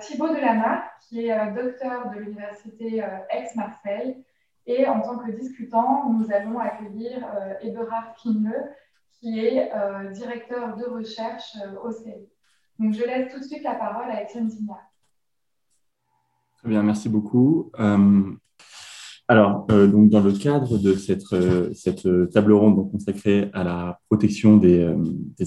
Thibaut 0.00 0.28
Delamarre, 0.28 0.82
qui 1.08 1.26
est 1.26 1.52
docteur 1.52 2.10
de 2.10 2.18
l'Université 2.18 3.02
Aix-Marseille. 3.30 4.22
Et 4.66 4.86
en 4.86 5.00
tant 5.00 5.16
que 5.16 5.30
discutant, 5.30 6.10
nous 6.10 6.30
allons 6.30 6.58
accueillir 6.58 7.26
Eberhard 7.62 8.14
Pineux, 8.22 8.70
qui 9.18 9.40
est 9.40 9.72
directeur 10.12 10.76
de 10.76 10.84
recherche 10.84 11.56
au 11.82 11.90
CI. 11.90 12.28
Donc, 12.78 12.92
je 12.92 13.02
laisse 13.04 13.32
tout 13.32 13.38
de 13.40 13.44
suite 13.44 13.62
la 13.64 13.74
parole 13.74 14.10
à 14.10 14.22
Étienne 14.22 14.48
Digna. 14.48 14.78
Très 16.58 16.68
bien, 16.68 16.82
merci 16.82 17.08
beaucoup. 17.08 17.72
Alors, 19.30 19.64
euh, 19.70 19.86
donc 19.86 20.08
dans 20.10 20.22
le 20.22 20.32
cadre 20.32 20.76
de 20.76 20.94
cette, 20.94 21.22
euh, 21.34 21.72
cette 21.72 22.02
table 22.32 22.52
ronde 22.52 22.90
consacrée 22.90 23.48
à 23.52 23.62
la 23.62 24.00
protection 24.08 24.56
des, 24.56 24.80
euh, 24.80 24.96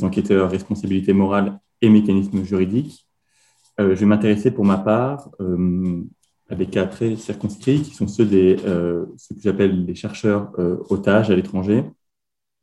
enquêteurs, 0.04 0.50
responsabilité 0.50 1.12
morale 1.12 1.60
et 1.82 1.90
mécanismes 1.90 2.46
juridiques, 2.46 3.06
je 3.78 3.84
vais 3.84 4.06
m'intéresser 4.06 4.52
pour 4.52 4.64
ma 4.64 4.78
part 4.78 5.32
à 6.50 6.56
des 6.56 6.68
cas 6.68 6.86
très 6.86 7.16
circonscrits 7.16 7.82
qui 7.82 7.94
sont 7.96 8.08
ceux 8.08 8.26
des 8.26 8.56
que 8.56 9.42
j'appelle 9.42 9.84
les 9.86 9.96
chercheurs 9.96 10.52
otages 10.92 11.32
à 11.32 11.36
l'étranger, 11.36 11.84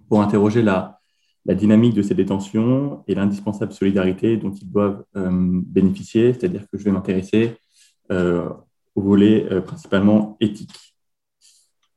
pour 0.09 0.23
interroger 0.23 0.63
la, 0.63 1.01
la 1.47 1.55
dynamique 1.55 1.95
de 1.95 2.03
ces 2.03 2.15
détentions 2.15 3.03
et 3.09 3.17
l'indispensable 3.17 3.73
solidarité 3.73 4.37
dont 4.37 4.53
ils 4.53 4.71
doivent 4.71 5.05
bénéficier, 5.15 6.33
c'est-à-dire 6.33 6.63
que 6.71 6.79
je 6.79 6.85
vais 6.85 6.93
m'intéresser 6.93 7.57
au 8.09 9.03
volet 9.03 9.61
principalement 9.63 10.37
éthique. 10.41 10.90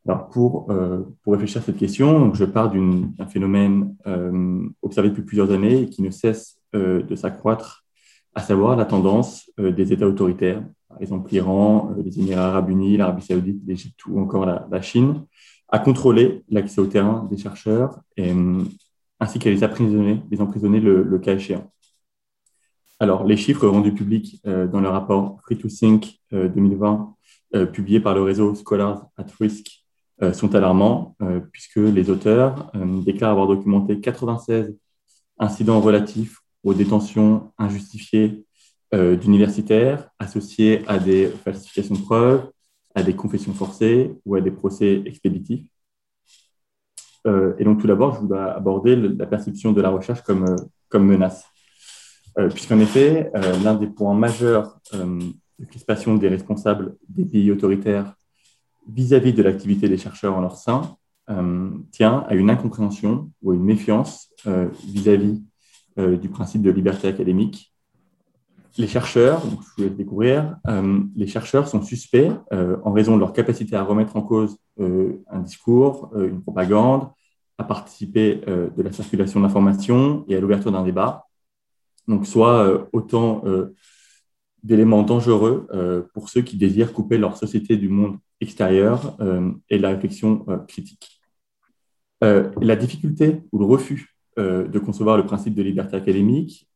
Alors 0.06 0.30
pour, 0.30 0.70
euh, 0.70 1.04
pour 1.22 1.34
réfléchir 1.34 1.62
à 1.62 1.64
cette 1.64 1.78
question, 1.78 2.34
je 2.34 2.44
pars 2.44 2.70
d'un 2.70 3.28
phénomène 3.28 3.96
euh, 4.06 4.68
observé 4.82 5.10
depuis 5.10 5.24
plusieurs 5.24 5.52
années 5.52 5.84
et 5.84 5.90
qui 5.90 6.02
ne 6.02 6.10
cesse 6.10 6.60
euh, 6.76 7.02
de 7.04 7.16
s'accroître, 7.16 7.86
à 8.36 8.42
savoir 8.42 8.76
la 8.76 8.86
tendance 8.86 9.50
des 9.60 9.94
États 9.94 10.08
autoritaires, 10.08 10.64
par 10.90 11.00
exemple 11.00 11.32
l'Iran, 11.32 11.92
les 12.04 12.20
Émirats 12.20 12.48
arabes 12.48 12.72
unis, 12.72 12.98
l'Arabie 12.98 13.22
saoudite, 13.22 13.62
l'Égypte 13.66 14.04
ou 14.08 14.20
encore 14.20 14.48
la, 14.48 14.82
Chine, 14.82 15.24
à 15.70 15.78
contrôler 15.78 16.44
l'accès 16.50 16.82
au 16.82 16.88
terrain 16.88 17.28
des 17.30 17.38
chercheurs 17.38 18.00
ainsi 19.20 19.38
qu'à 19.38 19.52
les 19.52 19.64
emprisonner, 19.64 20.24
les 20.32 20.42
emprisonner 20.42 20.80
le, 20.80 21.04
le, 21.04 21.20
cas 21.20 21.36
échéant. 21.36 21.72
Alors, 23.00 23.24
les 23.24 23.38
chiffres 23.38 23.68
rendus 23.68 23.94
publics 23.94 24.42
dans 24.44 24.82
le 24.82 24.90
rapport 24.90 25.40
Free 25.44 25.60
to 25.60 25.68
Think 25.68 26.20
2020, 26.32 27.16
publié 27.72 28.00
par 28.00 28.16
le 28.16 28.24
réseau 28.24 28.56
Scholars 28.56 29.06
at 29.16 29.28
Risk 29.40 29.83
sont 30.34 30.56
alarmants, 30.56 31.16
euh, 31.22 31.40
puisque 31.52 31.78
les 31.78 32.10
auteurs 32.10 32.72
euh, 32.76 33.02
déclarent 33.02 33.32
avoir 33.32 33.48
documenté 33.48 34.00
96 34.00 34.76
incidents 35.40 35.82
relatifs 35.82 36.40
aux 36.64 36.74
détentions 36.74 37.52
injustifiées 37.58 38.46
d'universitaires 38.94 40.08
associés 40.20 40.84
à 40.88 41.00
des 41.00 41.28
falsifications 41.44 41.96
de 41.96 42.02
preuves, 42.02 42.52
à 42.94 43.02
des 43.02 43.16
confessions 43.16 43.52
forcées 43.52 44.14
ou 44.24 44.36
à 44.36 44.42
des 44.42 44.52
procès 44.52 45.02
expéditifs. 45.08 45.68
et 47.26 47.64
donc, 47.64 47.82
tout 47.82 47.88
d'abord, 47.88 48.14
je 48.14 48.20
voudrais 48.20 48.52
aborder 48.52 48.96
la 48.96 49.26
perception 49.26 49.72
de 49.72 49.82
la 49.82 49.90
recherche 49.90 50.22
comme 50.22 51.08
menace. 51.08 51.44
Puisqu'en 52.52 52.80
effet, 52.80 53.32
l'un 53.64 53.74
des 53.74 53.88
points 53.88 54.14
majeurs 54.14 54.78
de 54.94 55.66
crispation 55.66 56.14
des 56.14 56.28
responsables 56.28 56.96
des 57.10 57.26
pays 57.26 57.50
autoritaires 57.50 58.14
vis-à-vis 58.88 59.34
de 59.34 59.44
l'activité 59.44 59.90
des 59.90 59.98
chercheurs 59.98 60.36
en 60.36 60.42
leur 60.42 60.58
sein 60.58 60.98
euh, 61.30 61.70
tient 61.92 62.26
à 62.28 62.36
une 62.36 62.50
incompréhension 62.50 63.32
ou 63.42 63.52
à 63.52 63.56
une 63.56 63.64
méfiance 63.64 64.30
euh, 64.46 64.68
vis-à-vis 64.86 65.42
euh, 65.98 66.18
du 66.18 66.28
principe 66.28 66.62
de 66.62 66.70
liberté 66.70 67.08
académique. 67.08 67.74
Les 68.78 68.88
chercheurs, 68.88 69.42
je 69.42 69.50
vous 69.84 69.84
laisse 69.84 69.96
découvrir, 69.96 70.58
les 71.16 71.28
chercheurs 71.28 71.68
sont 71.68 71.84
suspects 71.84 72.32
en 72.52 72.92
raison 72.92 73.14
de 73.14 73.20
leur 73.20 73.32
capacité 73.32 73.76
à 73.76 73.84
remettre 73.84 74.16
en 74.16 74.24
cause 74.24 74.58
un 74.80 75.42
discours, 75.42 76.12
une 76.16 76.42
propagande, 76.42 77.08
à 77.60 77.66
participer 77.66 78.42
de 78.48 78.82
la 78.82 78.92
circulation 78.92 79.42
d'informations 79.42 80.26
et 80.28 80.36
à 80.36 80.40
l'ouverture 80.40 80.72
d'un 80.72 80.84
débat. 80.84 81.28
Donc, 82.08 82.26
soit 82.26 82.88
autant 82.94 83.44
d'éléments 84.64 85.04
dangereux 85.04 85.68
pour 86.14 86.30
ceux 86.30 86.42
qui 86.42 86.58
désirent 86.58 86.94
couper 86.94 87.18
leur 87.18 87.38
société 87.38 87.76
du 87.78 87.90
monde 87.90 88.18
extérieure 88.44 89.18
euh, 89.20 89.52
et 89.70 89.80
la 89.80 89.90
réflexion 89.90 90.46
euh, 90.48 90.58
critique. 90.58 91.22
Euh, 92.24 92.52
la 92.62 92.76
difficulté 92.76 93.42
ou 93.52 93.60
le 93.60 93.66
refus 93.66 94.10
de 94.36 94.80
concevoir 94.80 95.16
le 95.16 95.28
principe 95.28 95.54
de 95.54 95.62
liberté 95.62 95.96
académique 95.96 96.68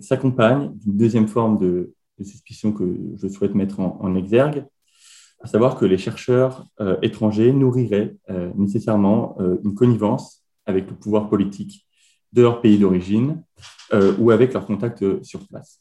s'accompagne 0.00 0.72
d'une 0.74 0.96
deuxième 0.96 1.28
forme 1.28 1.56
de, 1.56 1.94
suspicion 2.24 2.72
que 2.72 2.84
je 3.22 3.28
souhaite 3.28 3.54
mettre 3.54 3.78
en, 3.78 4.16
exergue, 4.16 4.64
à 5.40 5.46
savoir 5.46 5.76
que 5.78 5.84
les 5.84 5.96
chercheurs 5.96 6.66
étrangers 7.00 7.52
nourriraient 7.52 8.16
nécessairement 8.56 9.38
une 9.62 9.74
connivence 9.74 10.42
avec 10.66 10.90
le 10.90 10.96
pouvoir 10.96 11.28
politique 11.28 11.86
de 12.32 12.42
leur 12.42 12.60
pays 12.60 12.78
d'origine 12.80 13.44
ou 14.18 14.32
avec 14.32 14.52
leurs 14.52 14.66
contacts 14.66 15.22
sur 15.22 15.46
place. 15.46 15.80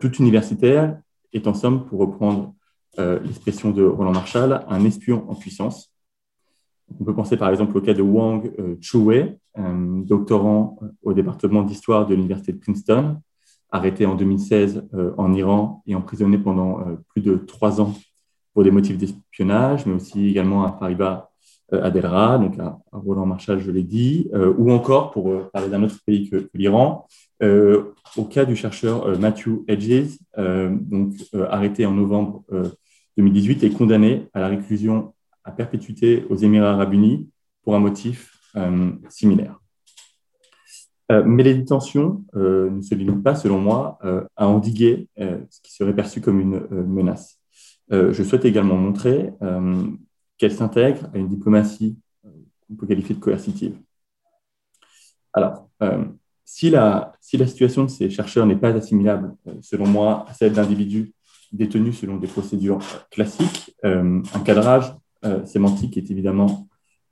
Tout 0.00 0.14
universitaire 0.16 0.98
est 1.32 1.46
en 1.46 1.54
somme, 1.54 1.86
pour 1.86 2.00
reprendre 2.00 2.54
euh, 2.98 3.20
l'expression 3.20 3.70
de 3.70 3.84
Roland 3.84 4.12
Marshall, 4.12 4.64
un 4.68 4.84
espion 4.84 5.24
en 5.28 5.34
puissance. 5.34 5.92
On 6.98 7.04
peut 7.04 7.14
penser 7.14 7.36
par 7.36 7.50
exemple 7.50 7.76
au 7.78 7.80
cas 7.80 7.94
de 7.94 8.02
Wang 8.02 8.52
euh, 8.58 8.76
Chuwei, 8.80 9.38
doctorant 9.56 10.76
euh, 10.82 10.88
au 11.02 11.12
département 11.12 11.62
d'histoire 11.62 12.06
de 12.06 12.14
l'université 12.14 12.52
de 12.52 12.58
Princeton, 12.58 13.18
arrêté 13.70 14.06
en 14.06 14.16
2016 14.16 14.88
en 15.16 15.32
Iran 15.32 15.84
et 15.86 15.94
emprisonné 15.94 16.38
pendant 16.38 16.80
plus 17.10 17.22
de 17.22 17.36
trois 17.36 17.80
ans 17.80 17.94
pour 18.52 18.64
des 18.64 18.72
motifs 18.72 18.98
d'espionnage, 18.98 19.86
mais 19.86 19.94
aussi 19.94 20.26
également 20.26 20.64
à 20.64 20.72
Fariba 20.72 21.30
Adelra, 21.70 22.38
donc 22.38 22.58
à, 22.58 22.80
Roland 22.90 23.26
Marshall, 23.26 23.60
je 23.60 23.70
l'ai 23.70 23.84
dit, 23.84 24.28
ou 24.58 24.72
encore, 24.72 25.12
pour 25.12 25.48
parler 25.52 25.68
d'un 25.68 25.84
autre 25.84 25.98
pays 26.04 26.28
que 26.28 26.50
l'Iran, 26.52 27.06
au 27.42 28.24
cas 28.24 28.44
du 28.44 28.56
chercheur 28.56 29.18
Matthew 29.18 29.64
Hedges, 29.68 30.18
donc 30.36 31.14
arrêté 31.32 31.86
en 31.86 31.92
novembre 31.92 32.44
2018 33.16 33.64
est 33.64 33.70
condamné 33.70 34.28
à 34.32 34.40
la 34.40 34.48
réclusion 34.48 35.14
à 35.44 35.50
perpétuité 35.50 36.24
aux 36.28 36.36
Émirats 36.36 36.72
arabes 36.72 36.94
unis 36.94 37.28
pour 37.62 37.74
un 37.74 37.78
motif 37.78 38.38
euh, 38.56 38.92
similaire. 39.08 39.60
Euh, 41.12 41.24
mais 41.24 41.42
les 41.42 41.54
détentions 41.54 42.24
euh, 42.36 42.70
ne 42.70 42.80
se 42.80 42.94
limitent 42.94 43.22
pas, 43.22 43.34
selon 43.34 43.58
moi, 43.58 43.98
à 44.36 44.46
endiguer 44.46 45.08
ce 45.16 45.60
qui 45.62 45.72
serait 45.72 45.94
perçu 45.94 46.20
comme 46.20 46.40
une 46.40 46.60
menace. 46.70 47.38
je 47.90 48.22
souhaite 48.22 48.44
également 48.44 48.76
montrer 48.76 49.32
qu'elle 50.38 50.52
s'intègre 50.52 51.10
à 51.12 51.18
une 51.18 51.28
diplomatie 51.28 51.98
qu'on 52.22 52.76
peut 52.76 52.86
qualifier 52.86 53.14
de 53.14 53.20
coercitive. 53.20 53.76
Alors, 55.32 55.68
si 56.44 56.70
la, 56.70 57.12
si 57.20 57.36
la 57.36 57.46
situation 57.46 57.84
de 57.84 57.90
ces 57.90 58.10
chercheurs 58.10 58.46
n'est 58.46 58.56
pas 58.56 58.70
assimilable, 58.70 59.34
selon 59.62 59.86
moi, 59.86 60.24
à 60.28 60.34
celle 60.34 60.52
d'individus 60.52 61.12
détenus 61.52 61.98
selon 61.98 62.16
des 62.16 62.26
procédures 62.26 62.78
classiques. 63.10 63.76
Euh, 63.84 64.22
un 64.34 64.40
cadrage 64.40 64.94
euh, 65.24 65.44
sémantique 65.44 65.96
est 65.96 66.10
évidemment 66.10 66.68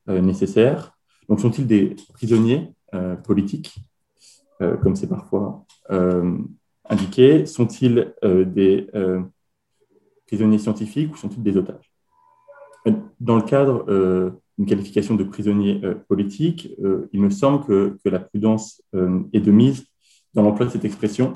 euh, 0.09 0.21
nécessaire. 0.21 0.97
Donc, 1.29 1.41
sont-ils 1.41 1.67
des 1.67 1.97
prisonniers 2.15 2.73
politiques, 3.23 3.77
comme 4.59 4.97
c'est 4.97 5.11
parfois 5.11 5.67
indiqué? 6.89 7.45
Sont-ils 7.45 8.15
des 8.23 8.87
prisonniers 10.27 10.59
scientifiques 10.59 11.13
ou 11.13 11.17
sont-ils 11.19 11.43
des 11.43 11.59
otages? 11.59 11.93
Dans 13.21 13.37
le 13.37 13.43
cadre 13.43 14.41
d'une 14.59 14.67
qualification 14.67 15.15
de 15.15 15.23
prisonnier 15.23 15.81
politique, 16.09 16.75
il 17.13 17.21
me 17.21 17.31
semble 17.31 17.65
que, 17.65 17.97
que 18.05 18.09
la 18.09 18.19
prudence 18.19 18.83
est 19.33 19.41
de 19.41 19.53
mise 19.53 19.87
dans 20.35 20.43
l'emploi 20.43 20.67
de 20.67 20.73
cette 20.73 20.85
expression, 20.85 21.33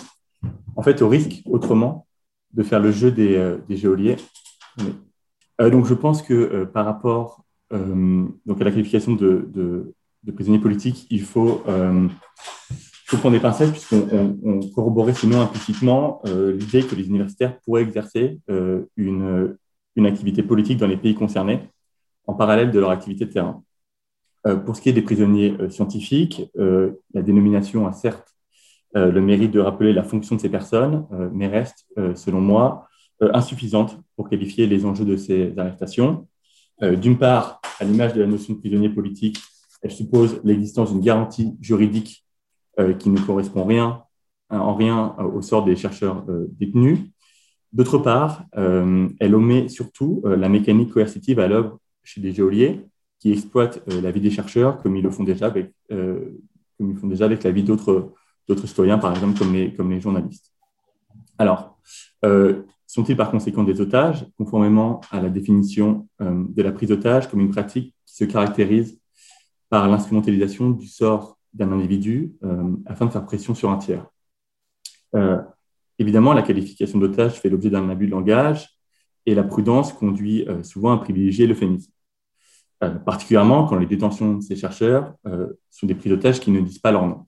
en 0.76 0.82
fait, 0.82 1.02
au 1.02 1.08
risque 1.08 1.42
autrement 1.46 2.06
de 2.52 2.62
faire 2.62 2.80
le 2.80 2.92
jeu 2.92 3.10
des, 3.10 3.36
euh, 3.36 3.58
des 3.68 3.76
geôliers. 3.76 4.16
donc, 5.58 5.86
je 5.86 5.94
pense 5.94 6.22
que 6.22 6.64
par 6.64 6.84
rapport 6.84 7.44
donc 7.70 8.60
à 8.60 8.64
la 8.64 8.70
qualification 8.70 9.14
de, 9.14 9.48
de, 9.54 10.32
prisonnier 10.32 10.58
politique, 10.58 11.06
il 11.08 11.22
faut, 11.22 11.62
faut 13.06 13.16
prendre 13.16 13.34
des 13.34 13.40
pincettes 13.40 13.70
puisqu'on 13.70 14.60
corroborait 14.74 15.14
sinon 15.14 15.40
implicitement 15.40 16.20
l'idée 16.26 16.82
que 16.82 16.94
les 16.94 17.06
universitaires 17.06 17.58
pourraient 17.60 17.82
exercer 17.82 18.40
une, 18.96 19.56
une 19.96 20.06
activité 20.06 20.42
politique 20.42 20.78
dans 20.78 20.86
les 20.86 20.98
pays 20.98 21.14
concernés 21.14 21.60
en 22.26 22.34
parallèle 22.34 22.70
de 22.70 22.80
leur 22.80 22.90
activité 22.90 23.26
de 23.26 23.32
terrain. 23.32 23.62
Euh, 24.46 24.56
pour 24.56 24.76
ce 24.76 24.80
qui 24.80 24.88
est 24.88 24.92
des 24.92 25.02
prisonniers 25.02 25.56
euh, 25.60 25.70
scientifiques, 25.70 26.50
euh, 26.58 26.92
la 27.14 27.22
dénomination 27.22 27.86
a 27.86 27.92
certes 27.92 28.28
le 28.94 29.22
mérite 29.22 29.52
de 29.52 29.58
rappeler 29.58 29.94
la 29.94 30.02
fonction 30.02 30.36
de 30.36 30.40
ces 30.42 30.50
personnes, 30.50 31.06
mais 31.32 31.46
reste, 31.46 31.86
selon 32.14 32.42
moi, 32.42 32.88
insuffisante 33.22 33.98
pour 34.16 34.28
qualifier 34.28 34.66
les 34.66 34.84
enjeux 34.84 35.06
de 35.06 35.16
ces 35.16 35.58
arrestations. 35.58 36.28
D'une 36.82 37.16
part, 37.16 37.62
à 37.80 37.84
l'image 37.84 38.12
de 38.12 38.20
la 38.20 38.26
notion 38.26 38.52
de 38.52 38.58
prisonnier 38.58 38.90
politique, 38.90 39.38
elle 39.80 39.92
suppose 39.92 40.42
l'existence 40.44 40.92
d'une 40.92 41.00
garantie 41.00 41.56
juridique 41.58 42.26
qui 42.98 43.08
ne 43.08 43.18
correspond 43.18 43.64
rien, 43.64 44.02
en 44.50 44.74
rien 44.74 45.16
au 45.16 45.40
sort 45.40 45.64
des 45.64 45.74
chercheurs 45.74 46.26
détenus. 46.60 46.98
D'autre 47.72 47.96
part, 47.96 48.44
elle 48.52 49.34
omet 49.34 49.70
surtout 49.70 50.22
la 50.26 50.50
mécanique 50.50 50.92
coercitive 50.92 51.40
à 51.40 51.48
l'œuvre 51.48 51.78
chez 52.02 52.20
des 52.20 52.32
geôliers 52.32 52.86
qui 53.18 53.32
exploitent 53.32 53.82
euh, 53.88 54.00
la 54.00 54.10
vie 54.10 54.20
des 54.20 54.30
chercheurs 54.30 54.82
comme 54.82 54.96
ils 54.96 55.02
le 55.02 55.10
font 55.10 55.22
déjà 55.22 55.46
avec, 55.46 55.72
euh, 55.92 56.40
comme 56.76 56.90
ils 56.90 56.96
font 56.96 57.06
déjà 57.06 57.24
avec 57.24 57.44
la 57.44 57.52
vie 57.52 57.62
d'autres 57.62 58.14
citoyens, 58.66 58.98
par 58.98 59.12
exemple, 59.14 59.38
comme 59.38 59.52
les, 59.52 59.72
comme 59.72 59.90
les 59.90 60.00
journalistes. 60.00 60.52
Alors, 61.38 61.78
euh, 62.24 62.62
sont-ils 62.86 63.16
par 63.16 63.30
conséquent 63.30 63.62
des 63.62 63.80
otages, 63.80 64.26
conformément 64.36 65.00
à 65.10 65.22
la 65.22 65.30
définition 65.30 66.08
de 66.20 66.62
la 66.62 66.72
prise 66.72 66.90
d'otage 66.90 67.30
comme 67.30 67.40
une 67.40 67.50
pratique 67.50 67.94
qui 68.04 68.14
se 68.14 68.24
caractérise 68.24 69.00
par 69.70 69.88
l'instrumentalisation 69.88 70.70
du 70.70 70.86
sort 70.86 71.38
d'un 71.54 71.72
individu 71.72 72.34
afin 72.84 73.06
de 73.06 73.10
faire 73.10 73.24
pression 73.24 73.54
sur 73.54 73.70
un 73.70 73.78
tiers? 73.78 74.06
Évidemment, 75.98 76.34
la 76.34 76.42
qualification 76.42 76.98
d'otage 76.98 77.40
fait 77.40 77.48
l'objet 77.48 77.70
d'un 77.70 77.88
abus 77.88 78.06
de 78.06 78.10
langage 78.10 78.68
et 79.26 79.34
la 79.34 79.42
prudence 79.44 79.92
conduit 79.92 80.46
souvent 80.62 80.92
à 80.92 80.98
privilégier 80.98 81.46
l'euphémisme. 81.46 81.92
Euh, 82.82 82.90
particulièrement 82.90 83.66
quand 83.66 83.76
les 83.76 83.86
détentions 83.86 84.34
de 84.34 84.40
ces 84.40 84.56
chercheurs 84.56 85.14
euh, 85.26 85.52
sont 85.70 85.86
des 85.86 85.94
prises 85.94 86.10
d'otages 86.10 86.40
qui 86.40 86.50
ne 86.50 86.60
disent 86.60 86.80
pas 86.80 86.90
leur 86.90 87.06
nom. 87.06 87.26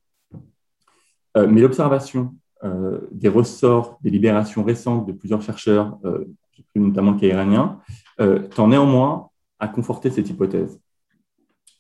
Euh, 1.36 1.46
mais 1.46 1.60
l'observation 1.60 2.34
des 3.12 3.28
ressorts 3.28 3.98
des 4.00 4.08
libérations 4.08 4.64
récentes 4.64 5.06
de 5.06 5.12
plusieurs 5.12 5.42
chercheurs, 5.42 5.98
notamment 6.74 7.10
le 7.10 7.18
cas 7.18 7.26
iranien, 7.26 7.78
tend 8.54 8.68
néanmoins 8.68 9.28
à 9.58 9.68
conforter 9.68 10.08
cette 10.08 10.30
hypothèse. 10.30 10.80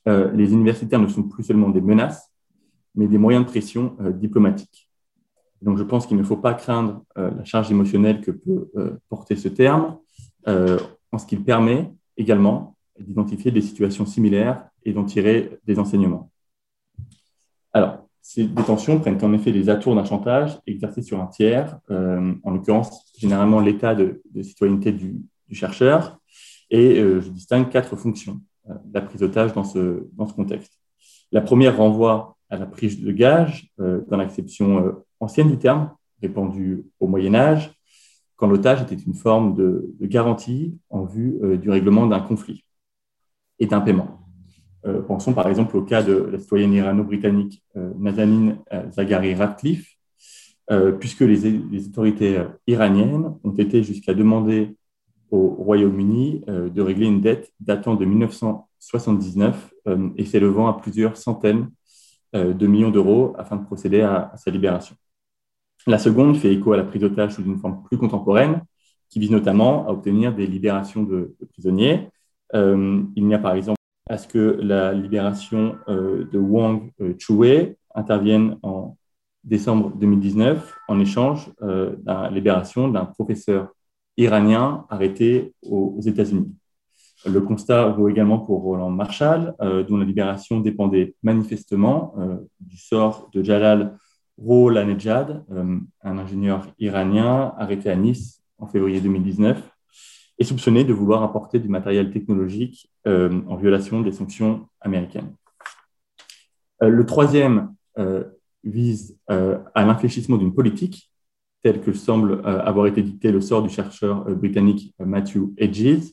les 0.04 0.52
universitaires 0.52 1.00
ne 1.00 1.06
sont 1.06 1.22
plus 1.22 1.42
seulement 1.42 1.70
des 1.70 1.80
menaces, 1.80 2.30
mais 2.94 3.06
des 3.06 3.16
moyens 3.16 3.46
de 3.46 3.50
pression 3.50 3.96
diplomatiques. 4.12 4.90
Donc, 5.64 5.78
je 5.78 5.82
pense 5.82 6.06
qu'il 6.06 6.16
ne 6.16 6.22
faut 6.22 6.36
pas 6.36 6.54
craindre 6.54 7.02
la 7.16 7.44
charge 7.44 7.70
émotionnelle 7.70 8.20
que 8.20 8.30
peut 8.30 8.70
porter 9.08 9.34
ce 9.34 9.48
terme, 9.48 9.96
en 10.46 11.18
ce 11.18 11.26
qu'il 11.26 11.42
permet 11.42 11.90
également 12.16 12.76
d'identifier 12.98 13.50
des 13.50 13.60
situations 13.60 14.06
similaires 14.06 14.68
et 14.84 14.92
d'en 14.92 15.04
tirer 15.04 15.58
des 15.66 15.78
enseignements. 15.78 16.30
Alors, 17.72 18.04
ces 18.22 18.44
détentions 18.44 18.98
prennent 19.00 19.22
en 19.22 19.32
effet 19.32 19.50
les 19.50 19.68
atours 19.68 19.94
d'un 19.94 20.04
chantage 20.04 20.58
exercé 20.66 21.02
sur 21.02 21.20
un 21.20 21.26
tiers, 21.26 21.78
euh, 21.90 22.32
en 22.42 22.52
l'occurrence 22.52 23.04
généralement 23.18 23.60
l'état 23.60 23.94
de, 23.94 24.22
citoyenneté 24.42 24.92
du, 24.92 25.22
chercheur, 25.52 26.18
et 26.70 26.98
euh, 26.98 27.20
je 27.20 27.28
distingue 27.28 27.68
quatre 27.68 27.94
fonctions 27.94 28.40
euh, 28.68 28.74
de 28.84 28.94
la 28.94 29.02
prise 29.02 29.20
d'otage 29.20 29.52
dans 29.52 29.62
ce, 29.62 30.08
dans 30.14 30.26
ce 30.26 30.32
contexte. 30.32 30.80
La 31.30 31.42
première 31.42 31.76
renvoie 31.76 32.36
à 32.48 32.56
la 32.56 32.66
prise 32.66 33.00
de 33.00 33.12
gage 33.12 33.72
dans 33.78 34.16
l'acception 34.16 34.94
ancienne 35.24 35.50
du 35.50 35.58
terme, 35.58 35.90
répandue 36.22 36.84
au 37.00 37.06
Moyen 37.06 37.34
Âge, 37.34 37.72
quand 38.36 38.46
l'otage 38.46 38.82
était 38.82 38.94
une 38.94 39.14
forme 39.14 39.54
de, 39.54 39.94
garantie 40.02 40.78
en 40.90 41.04
vue 41.04 41.38
du 41.58 41.70
règlement 41.70 42.06
d'un 42.06 42.20
conflit 42.20 42.64
et 43.58 43.66
d'un 43.66 43.80
paiement. 43.80 44.24
Euh, 44.86 45.00
pensons 45.00 45.32
par 45.32 45.48
exemple 45.48 45.76
au 45.76 45.82
cas 45.82 46.02
de 46.02 46.12
la 46.12 46.38
citoyenne 46.38 46.74
irano-britannique 46.74 47.62
euh, 47.76 47.92
Nazanin 47.98 48.58
euh, 48.72 48.90
Zaghari 48.90 49.34
Ratcliffe, 49.34 49.90
puisque 50.98 51.20
les, 51.20 51.86
autorités 51.88 52.42
iraniennes 52.66 53.34
ont 53.44 53.50
été 53.50 53.82
jusqu'à 53.82 54.14
demander 54.14 54.74
au 55.30 55.48
Royaume-Uni 55.48 56.42
de 56.48 56.80
régler 56.80 57.04
une 57.04 57.20
dette 57.20 57.52
datant 57.60 57.96
de 57.96 58.06
1979 58.06 59.74
et 60.16 60.24
s'élevant 60.24 60.66
à 60.66 60.72
plusieurs 60.72 61.18
centaines 61.18 61.68
de 62.32 62.66
millions 62.66 62.90
d'euros 62.90 63.34
afin 63.36 63.56
de 63.56 63.64
procéder 63.66 64.00
à, 64.00 64.32
sa 64.36 64.50
libération. 64.50 64.96
La 65.86 65.98
seconde 65.98 66.36
fait 66.36 66.52
écho 66.52 66.72
à 66.72 66.76
la 66.76 66.84
prise 66.84 67.02
d'otage 67.02 67.34
sous 67.34 67.44
une 67.44 67.58
forme 67.58 67.82
plus 67.84 67.98
contemporaine, 67.98 68.62
qui 69.10 69.18
vise 69.18 69.30
notamment 69.30 69.86
à 69.86 69.90
obtenir 69.90 70.34
des 70.34 70.46
libérations 70.46 71.02
de 71.02 71.36
prisonniers 71.52 72.08
euh, 72.54 73.02
il 73.16 73.26
n'y 73.26 73.34
a 73.34 73.38
par 73.38 73.54
exemple 73.54 73.78
à 74.08 74.18
ce 74.18 74.28
que 74.28 74.58
la 74.60 74.92
libération 74.92 75.76
euh, 75.88 76.28
de 76.30 76.38
Wang 76.38 76.90
euh, 77.00 77.14
Chue 77.18 77.76
intervienne 77.94 78.58
en 78.62 78.96
décembre 79.42 79.92
2019 79.96 80.74
en 80.88 81.00
échange 81.00 81.52
de 81.60 81.98
la 82.06 82.30
libération 82.30 82.88
d'un 82.88 83.04
professeur 83.04 83.74
iranien 84.16 84.86
arrêté 84.88 85.52
aux 85.62 86.00
États-Unis. 86.00 86.50
Le 87.26 87.40
constat 87.42 87.88
vaut 87.88 88.08
également 88.08 88.38
pour 88.38 88.62
Roland 88.62 88.88
Marshall, 88.88 89.54
dont 89.60 89.98
la 89.98 90.04
libération 90.06 90.60
dépendait 90.60 91.14
manifestement 91.22 92.14
du 92.58 92.78
sort 92.78 93.28
de 93.34 93.42
Jalal 93.42 93.98
Rolanejad, 94.38 95.44
un 95.50 96.18
ingénieur 96.18 96.66
iranien 96.78 97.52
arrêté 97.56 97.90
à 97.90 97.96
Nice 97.96 98.42
en 98.58 98.66
février 98.66 99.00
2019 99.00 99.74
est 100.38 100.44
soupçonné 100.44 100.84
de 100.84 100.92
vouloir 100.92 101.22
apporter 101.22 101.58
du 101.58 101.68
matériel 101.68 102.10
technologique 102.10 102.90
euh, 103.06 103.40
en 103.46 103.56
violation 103.56 104.00
des 104.00 104.12
sanctions 104.12 104.68
américaines. 104.80 105.32
Euh, 106.82 106.88
le 106.88 107.06
troisième 107.06 107.74
euh, 107.98 108.24
vise 108.64 109.18
à 109.28 109.84
l'infléchissement 109.84 110.38
d'une 110.38 110.54
politique, 110.54 111.12
telle 111.62 111.82
que 111.82 111.92
semble 111.92 112.40
avoir 112.44 112.86
été 112.86 113.02
dicté 113.02 113.30
le 113.30 113.42
sort 113.42 113.62
du 113.62 113.68
chercheur 113.68 114.24
britannique 114.36 114.94
Matthew 114.98 115.52
Hedges, 115.58 116.12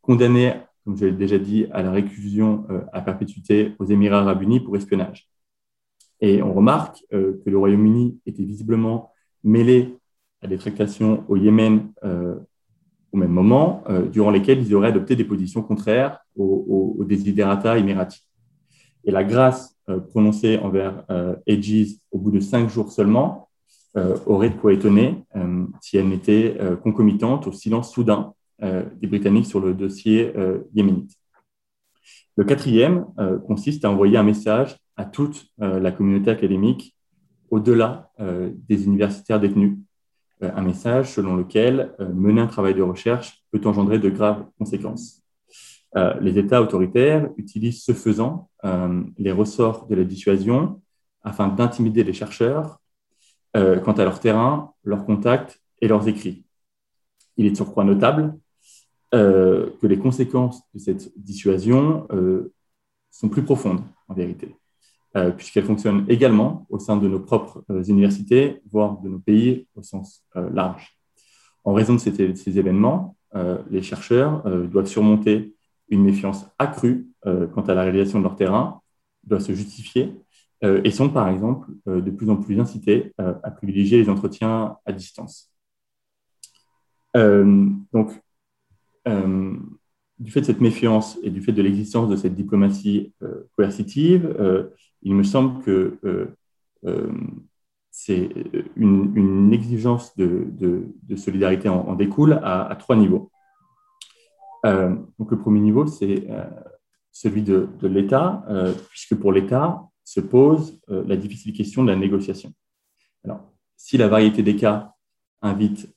condamné, 0.00 0.54
comme 0.84 0.96
je 0.96 1.06
l'ai 1.06 1.12
déjà 1.12 1.38
dit, 1.38 1.66
à 1.72 1.82
la 1.82 1.90
réclusion 1.90 2.66
à 2.94 3.02
perpétuité 3.02 3.74
aux 3.78 3.84
Émirats 3.84 4.20
arabes 4.20 4.42
unis 4.42 4.60
pour 4.60 4.76
espionnage. 4.76 5.29
Et 6.20 6.42
on 6.42 6.52
remarque 6.52 7.02
que 7.10 7.42
le 7.46 7.58
Royaume-Uni 7.58 8.18
était 8.26 8.42
visiblement 8.42 9.12
mêlé 9.42 9.96
à 10.42 10.46
des 10.46 10.58
tractations 10.58 11.24
au 11.28 11.36
Yémen 11.36 11.92
au 13.12 13.16
même 13.16 13.32
moment, 13.32 13.82
euh, 13.88 14.06
durant 14.06 14.30
lesquels 14.30 14.60
ils 14.60 14.74
auraient 14.74 14.88
adopté 14.88 15.16
des 15.16 15.24
positions 15.24 15.62
contraires 15.62 16.20
aux, 16.36 16.96
aux, 16.98 17.04
desiderata 17.04 17.78
émiratis. 17.78 18.26
Et 19.04 19.10
la 19.10 19.24
grâce 19.24 19.76
euh, 19.88 19.98
prononcée 19.98 20.58
envers 20.58 21.04
euh, 21.10 21.34
Aegis 21.46 22.00
au 22.12 22.18
bout 22.18 22.30
de 22.30 22.40
cinq 22.40 22.68
jours 22.68 22.92
seulement 22.92 23.46
aurait 24.26 24.50
de 24.50 24.54
quoi 24.54 24.72
étonner 24.72 25.24
si 25.80 25.96
elle 25.96 26.08
n'était 26.08 26.56
concomitante 26.80 27.48
au 27.48 27.52
silence 27.52 27.92
soudain 27.92 28.34
des 28.62 29.08
Britanniques 29.08 29.46
sur 29.46 29.58
le 29.58 29.74
dossier 29.74 30.32
yéménite. 30.72 31.19
Le 32.36 32.44
quatrième 32.44 33.06
consiste 33.46 33.84
à 33.84 33.90
envoyer 33.90 34.16
un 34.16 34.22
message 34.22 34.76
à 34.96 35.04
toute 35.04 35.46
la 35.58 35.92
communauté 35.92 36.30
académique 36.30 36.96
au-delà 37.50 38.10
des 38.18 38.84
universitaires 38.84 39.40
détenus 39.40 39.76
euh, 40.42 40.50
un 40.54 40.62
message 40.62 41.12
selon 41.12 41.36
lequel 41.36 41.94
euh, 42.00 42.08
mener 42.12 42.40
un 42.40 42.46
travail 42.46 42.74
de 42.74 42.82
recherche 42.82 43.42
peut 43.50 43.60
engendrer 43.64 43.98
de 43.98 44.08
graves 44.08 44.44
conséquences. 44.58 45.22
Euh, 45.96 46.18
les 46.20 46.38
États 46.38 46.62
autoritaires 46.62 47.28
utilisent 47.36 47.82
ce 47.82 47.92
faisant 47.92 48.48
les 49.16 49.32
ressorts 49.32 49.86
de 49.86 49.94
la 49.94 50.04
dissuasion 50.04 50.82
afin 51.22 51.48
d'intimider 51.48 52.04
les 52.04 52.12
chercheurs 52.12 52.78
quant 53.54 53.92
à 53.92 54.04
leur 54.04 54.20
terrain, 54.20 54.74
leurs 54.84 55.06
contacts 55.06 55.62
et 55.80 55.88
leurs 55.88 56.06
écrits. 56.06 56.44
Il 57.38 57.46
est 57.46 57.52
de 57.52 57.56
surcroît 57.56 57.84
notable 57.84 58.34
que 59.12 59.86
les 59.86 59.98
conséquences 59.98 60.62
de 60.74 60.78
cette 60.78 61.12
dissuasion 61.16 62.06
sont 63.10 63.28
plus 63.28 63.42
profondes 63.42 63.82
en 64.08 64.14
vérité. 64.14 64.54
Euh, 65.16 65.32
puisqu'elle 65.32 65.64
fonctionne 65.64 66.06
également 66.08 66.66
au 66.68 66.78
sein 66.78 66.96
de 66.96 67.08
nos 67.08 67.18
propres 67.18 67.64
euh, 67.68 67.82
universités, 67.82 68.60
voire 68.70 69.00
de 69.00 69.08
nos 69.08 69.18
pays 69.18 69.66
au 69.74 69.82
sens 69.82 70.24
euh, 70.36 70.48
large. 70.50 70.96
En 71.64 71.72
raison 71.72 71.94
de 71.94 71.98
ces, 71.98 72.58
événements, 72.58 73.16
les 73.70 73.82
chercheurs 73.82 74.42
doivent 74.68 74.86
surmonter 74.86 75.54
une 75.90 76.02
méfiance 76.02 76.46
accrue 76.58 77.06
quant 77.22 77.60
à 77.68 77.74
la 77.74 77.82
réalisation 77.82 78.18
de 78.18 78.24
leur 78.24 78.34
terrain, 78.34 78.80
doivent 79.24 79.42
se 79.42 79.52
justifier 79.52 80.10
et 80.62 80.90
sont 80.90 81.10
par 81.10 81.28
exemple 81.28 81.68
de 81.84 82.10
plus 82.10 82.30
en 82.30 82.36
plus 82.36 82.58
incités 82.58 83.12
à 83.18 83.50
privilégier 83.50 83.98
les 83.98 84.08
entretiens 84.08 84.78
à 84.86 84.92
distance. 84.92 85.52
donc, 87.14 88.10
du 90.18 90.30
fait 90.30 90.40
de 90.40 90.46
cette 90.46 90.60
méfiance 90.60 91.18
et 91.22 91.30
du 91.30 91.40
fait 91.40 91.52
de 91.52 91.62
l'existence 91.62 92.08
de 92.08 92.16
cette 92.16 92.34
diplomatie 92.34 93.12
coercitive, 93.56 94.36
il 95.02 95.14
me 95.14 95.22
semble 95.22 95.62
que 95.62 95.98
c'est 97.90 98.30
une, 98.76 99.52
exigence 99.52 100.16
de, 100.16 101.16
solidarité 101.16 101.68
en, 101.68 101.94
découle 101.94 102.40
à, 102.42 102.76
trois 102.78 102.96
niveaux. 102.96 103.30
donc 104.64 105.30
le 105.30 105.38
premier 105.38 105.60
niveau, 105.60 105.86
c'est 105.86 106.26
celui 107.12 107.42
de, 107.42 107.68
l'État, 107.82 108.44
puisque 108.90 109.14
pour 109.14 109.32
l'État 109.32 109.82
se 110.04 110.20
pose 110.20 110.80
la 110.88 111.16
difficile 111.16 111.52
question 111.52 111.82
de 111.82 111.88
la 111.88 111.96
négociation. 111.96 112.52
Alors, 113.24 113.52
si 113.76 113.96
la 113.96 114.08
variété 114.08 114.42
des 114.42 114.56
cas 114.56 114.94
invite 115.42 115.94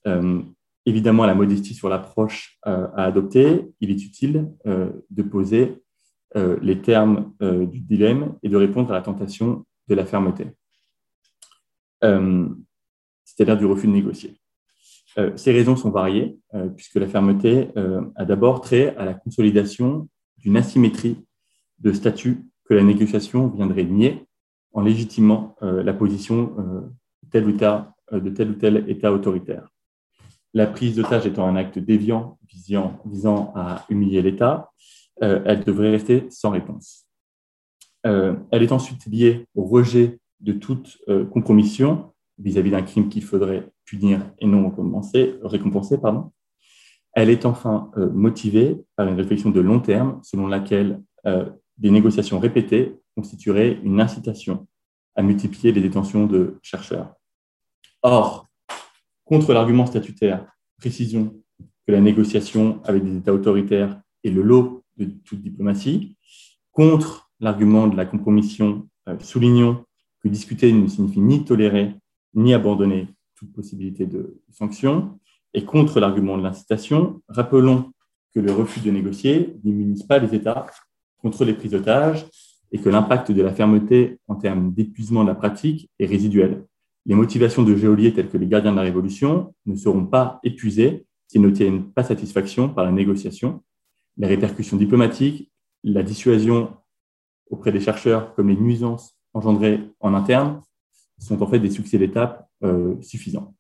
évidemment 0.86 1.26
la 1.26 1.36
modestie 1.36 1.74
sur 1.74 1.90
l'approche 1.90 2.58
euh, 2.68 2.88
à 2.96 3.06
adopter, 3.06 3.70
il 3.80 3.92
est 3.92 4.04
utile 4.04 4.50
euh, 4.66 4.92
de 5.10 5.24
poser 5.24 5.82
euh, 6.36 6.58
les 6.62 6.82
termes 6.82 7.34
du 7.40 7.80
dilemme 7.80 8.36
et 8.42 8.50
de 8.50 8.58
répondre 8.58 8.92
à 8.92 8.94
la 8.94 9.02
tentation 9.02 9.66
de 9.88 9.96
la 9.96 10.06
fermeté, 10.06 10.48
c'est-à-dire 12.02 13.58
du 13.58 13.66
refus 13.66 13.88
de 13.88 13.92
négocier. 13.92 14.40
ces 15.36 15.52
raisons 15.52 15.76
sont 15.76 15.92
variées, 15.92 16.38
puisque 16.76 16.96
la 16.96 17.08
fermeté 17.08 17.70
a 18.16 18.26
d'abord 18.26 18.62
trait 18.62 18.96
à 18.98 19.06
la 19.06 19.14
consolidation 19.14 20.08
d'une 20.38 20.58
asymétrie 20.58 21.18
de 21.80 21.92
statut 21.92 22.46
que 22.66 22.74
la 22.74 22.84
négociation 22.84 23.50
viendrait 23.50 23.84
nier 23.84 24.26
en 24.72 24.82
légitimant 24.82 25.56
la 25.62 25.94
position 25.94 26.56
tel 27.30 27.46
ou 27.46 27.52
de 27.52 28.30
tel 28.30 28.50
ou 28.52 28.54
tel 28.54 28.86
État 28.90 29.12
autoritaire 29.12 29.73
la 30.54 30.68
prise 30.68 30.96
d'otage 30.96 31.26
étant 31.26 31.48
un 31.48 31.56
acte 31.56 31.80
déviant 31.80 32.38
visant, 33.06 33.52
à 33.56 33.86
humilier 33.90 34.22
l'État, 34.22 34.72
euh, 35.22 35.42
elle 35.46 35.64
devrait 35.64 35.92
rester 35.92 36.28
sans 36.30 36.52
réponse. 36.52 37.08
Euh, 38.06 38.36
elle 38.52 38.64
est 38.64 38.72
ensuite 38.72 39.06
liée 39.06 39.48
au 39.56 39.64
rejet 39.64 40.20
de 40.40 40.54
toute 40.54 40.98
euh, 41.08 41.26
compromission 41.26 42.14
vis-à-vis 42.38 42.72
d'un 42.72 42.82
crime 42.82 43.10
qu'il 43.10 43.24
faudrait 43.24 43.70
punir 43.86 44.22
et 44.40 44.46
non 44.46 44.70
récompenser. 44.70 45.40
Elle 47.16 47.30
est 47.30 47.46
enfin 47.46 47.92
motivée 47.96 48.84
par 48.96 49.08
une 49.08 49.16
réflexion 49.16 49.52
de 49.52 49.62
long 49.62 49.80
terme 49.80 50.20
selon 50.24 50.48
laquelle 50.48 51.00
des 51.78 51.92
négociations 51.92 52.40
répétées 52.40 53.00
constitueraient 53.16 53.80
une 53.84 54.02
incitation 54.02 54.68
à 55.16 55.22
multiplier 55.22 55.72
les 55.72 55.82
détentions 55.82 56.26
de 56.26 56.58
chercheurs. 56.64 57.14
Or, 58.02 58.50
Contre 59.26 59.54
l'argument 59.54 59.86
statutaire, 59.86 60.46
précision 60.78 61.34
que 61.86 61.92
la 61.92 62.02
négociation 62.02 62.82
avec 62.84 63.04
des 63.04 63.18
États 63.18 63.34
autoritaires 63.34 64.02
est 64.24 64.30
le 64.30 64.42
lot 64.42 64.84
de 64.98 65.06
toute 65.06 65.42
diplomatie. 65.42 66.18
Contre 66.72 67.30
l'argument 67.40 67.88
de 67.88 67.96
la 67.96 68.06
compromission, 68.06 68.88
euh, 69.08 69.18
soulignons 69.20 69.86
que 70.22 70.28
discuter 70.28 70.72
ne 70.72 70.88
signifie 70.88 71.20
ni 71.20 71.44
tolérer 71.44 71.96
ni 72.34 72.54
abandonner 72.54 73.08
toute 73.36 73.54
possibilité 73.54 74.06
de 74.06 74.42
sanction. 74.50 75.20
Et 75.54 75.66
contre 75.66 76.00
l'argument 76.00 76.38
de 76.38 76.44
l'incitation, 76.44 77.22
rappelons 77.28 77.92
que 78.34 78.40
le 78.40 78.52
refus 78.52 78.80
de 78.80 78.90
négocier 78.90 79.56
n'immunise 79.64 80.04
pas 80.04 80.18
les 80.18 80.34
États 80.34 80.66
contre 81.18 81.46
les 81.46 81.54
prises 81.54 81.72
d'otages 81.72 82.26
et 82.72 82.80
que 82.80 82.90
l'impact 82.90 83.32
de 83.32 83.42
la 83.42 83.54
fermeté 83.54 84.20
en 84.28 84.36
termes 84.36 84.74
d'épuisement 84.74 85.24
de 85.24 85.30
la 85.30 85.36
pratique 85.36 85.90
est 86.00 86.08
résiduel. 86.08 86.66
Les 87.06 87.16
motivations 87.16 87.64
de 87.64 87.76
geôliers 87.76 88.14
tels 88.14 88.30
que 88.30 88.38
les 88.38 88.48
gardiens 88.48 88.72
de 88.72 88.78
la 88.78 88.84
Révolution 88.84 89.54
ne 89.66 89.76
seront 89.76 90.06
pas 90.06 90.40
épuisées 90.44 91.06
s'ils 91.28 91.42
n'obtiennent 91.42 91.92
pas 91.92 92.04
satisfaction 92.04 92.70
par 92.70 92.86
la 92.86 92.92
négociation. 92.92 93.62
Les 94.18 94.28
répercussions 94.28 94.78
diplomatiques, 94.78 95.52
la 95.84 96.04
dissuasion 96.04 96.74
auprès 97.50 97.72
des 97.72 97.82
chercheurs 97.82 98.34
comme 98.36 98.50
les 98.50 98.56
nuisances 98.56 99.18
engendrées 99.34 99.80
en 100.00 100.14
interne 100.14 100.62
sont 101.20 101.42
en 101.42 101.48
fait 101.48 101.60
des 101.60 101.70
succès 101.70 101.98
d'étape 101.98 102.48
euh, 102.64 102.96
suffisants. 103.02 103.54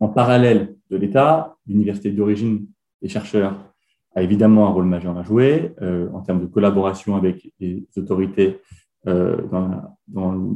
En 0.00 0.08
parallèle 0.08 0.76
de 0.90 0.96
l'État, 0.96 1.56
l'université 1.66 2.10
d'origine 2.10 2.66
des 3.02 3.08
chercheurs 3.08 3.72
a 4.14 4.22
évidemment 4.22 4.66
un 4.66 4.70
rôle 4.70 4.86
majeur 4.86 5.16
à 5.16 5.22
jouer 5.22 5.72
euh, 5.82 6.08
en 6.12 6.22
termes 6.22 6.40
de 6.40 6.46
collaboration 6.46 7.16
avec 7.16 7.52
les 7.60 7.86
autorités 7.96 8.60
euh, 9.06 9.40
dans, 9.48 9.96
dans, 10.08 10.50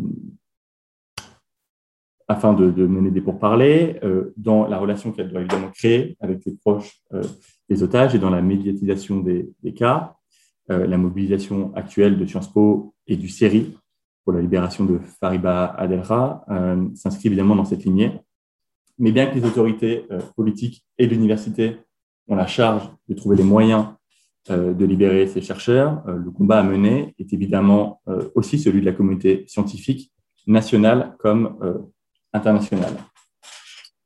afin 2.31 2.53
de, 2.53 2.87
mener 2.87 3.11
des 3.11 3.21
pourparlers, 3.21 3.99
euh, 4.05 4.33
dans 4.37 4.69
la 4.69 4.79
relation 4.79 5.11
qu'elle 5.11 5.31
doit 5.31 5.41
évidemment 5.41 5.71
créer 5.75 6.17
avec 6.21 6.45
les 6.47 6.53
proches 6.53 7.01
euh, 7.13 7.23
des 7.69 7.83
otages 7.83 8.15
et 8.15 8.21
dans 8.21 8.31
la 8.31 8.41
médiatisation 8.41 9.19
des, 9.19 9.53
cas. 9.75 10.15
Euh, 10.71 10.87
la 10.87 10.97
mobilisation 10.97 11.75
actuelle 11.75 12.17
de 12.21 12.25
Sciences 12.25 12.53
Po 12.53 12.95
et 13.09 13.17
du 13.17 13.29
CERI 13.29 13.77
pour 14.23 14.33
la 14.33 14.41
libération 14.41 14.85
de 14.85 15.01
Fariba 15.19 15.75
Adelra 15.77 16.45
s'inscrit 16.95 17.29
évidemment 17.29 17.57
dans 17.57 17.65
cette 17.65 17.85
lignée. 17.85 18.13
Mais 18.99 19.11
bien 19.11 19.27
que 19.27 19.35
les 19.35 19.45
autorités 19.45 20.07
politiques 20.37 20.85
et 20.99 21.07
l'université 21.07 21.79
ont 22.29 22.37
la 22.37 22.47
charge 22.47 22.89
de 23.09 23.15
trouver 23.15 23.37
les 23.39 23.45
moyens 23.45 23.87
de 24.51 24.85
libérer 24.85 25.27
ces 25.27 25.41
chercheurs, 25.41 26.05
le 26.07 26.31
combat 26.31 26.59
à 26.59 26.63
mener 26.63 27.15
est 27.19 27.33
évidemment 27.33 28.03
aussi 28.35 28.59
celui 28.59 28.81
de 28.81 28.87
la 28.87 28.93
communauté 28.93 29.45
scientifique 29.49 30.13
nationale 30.47 31.17
comme 31.19 31.57
internationale. 32.33 32.97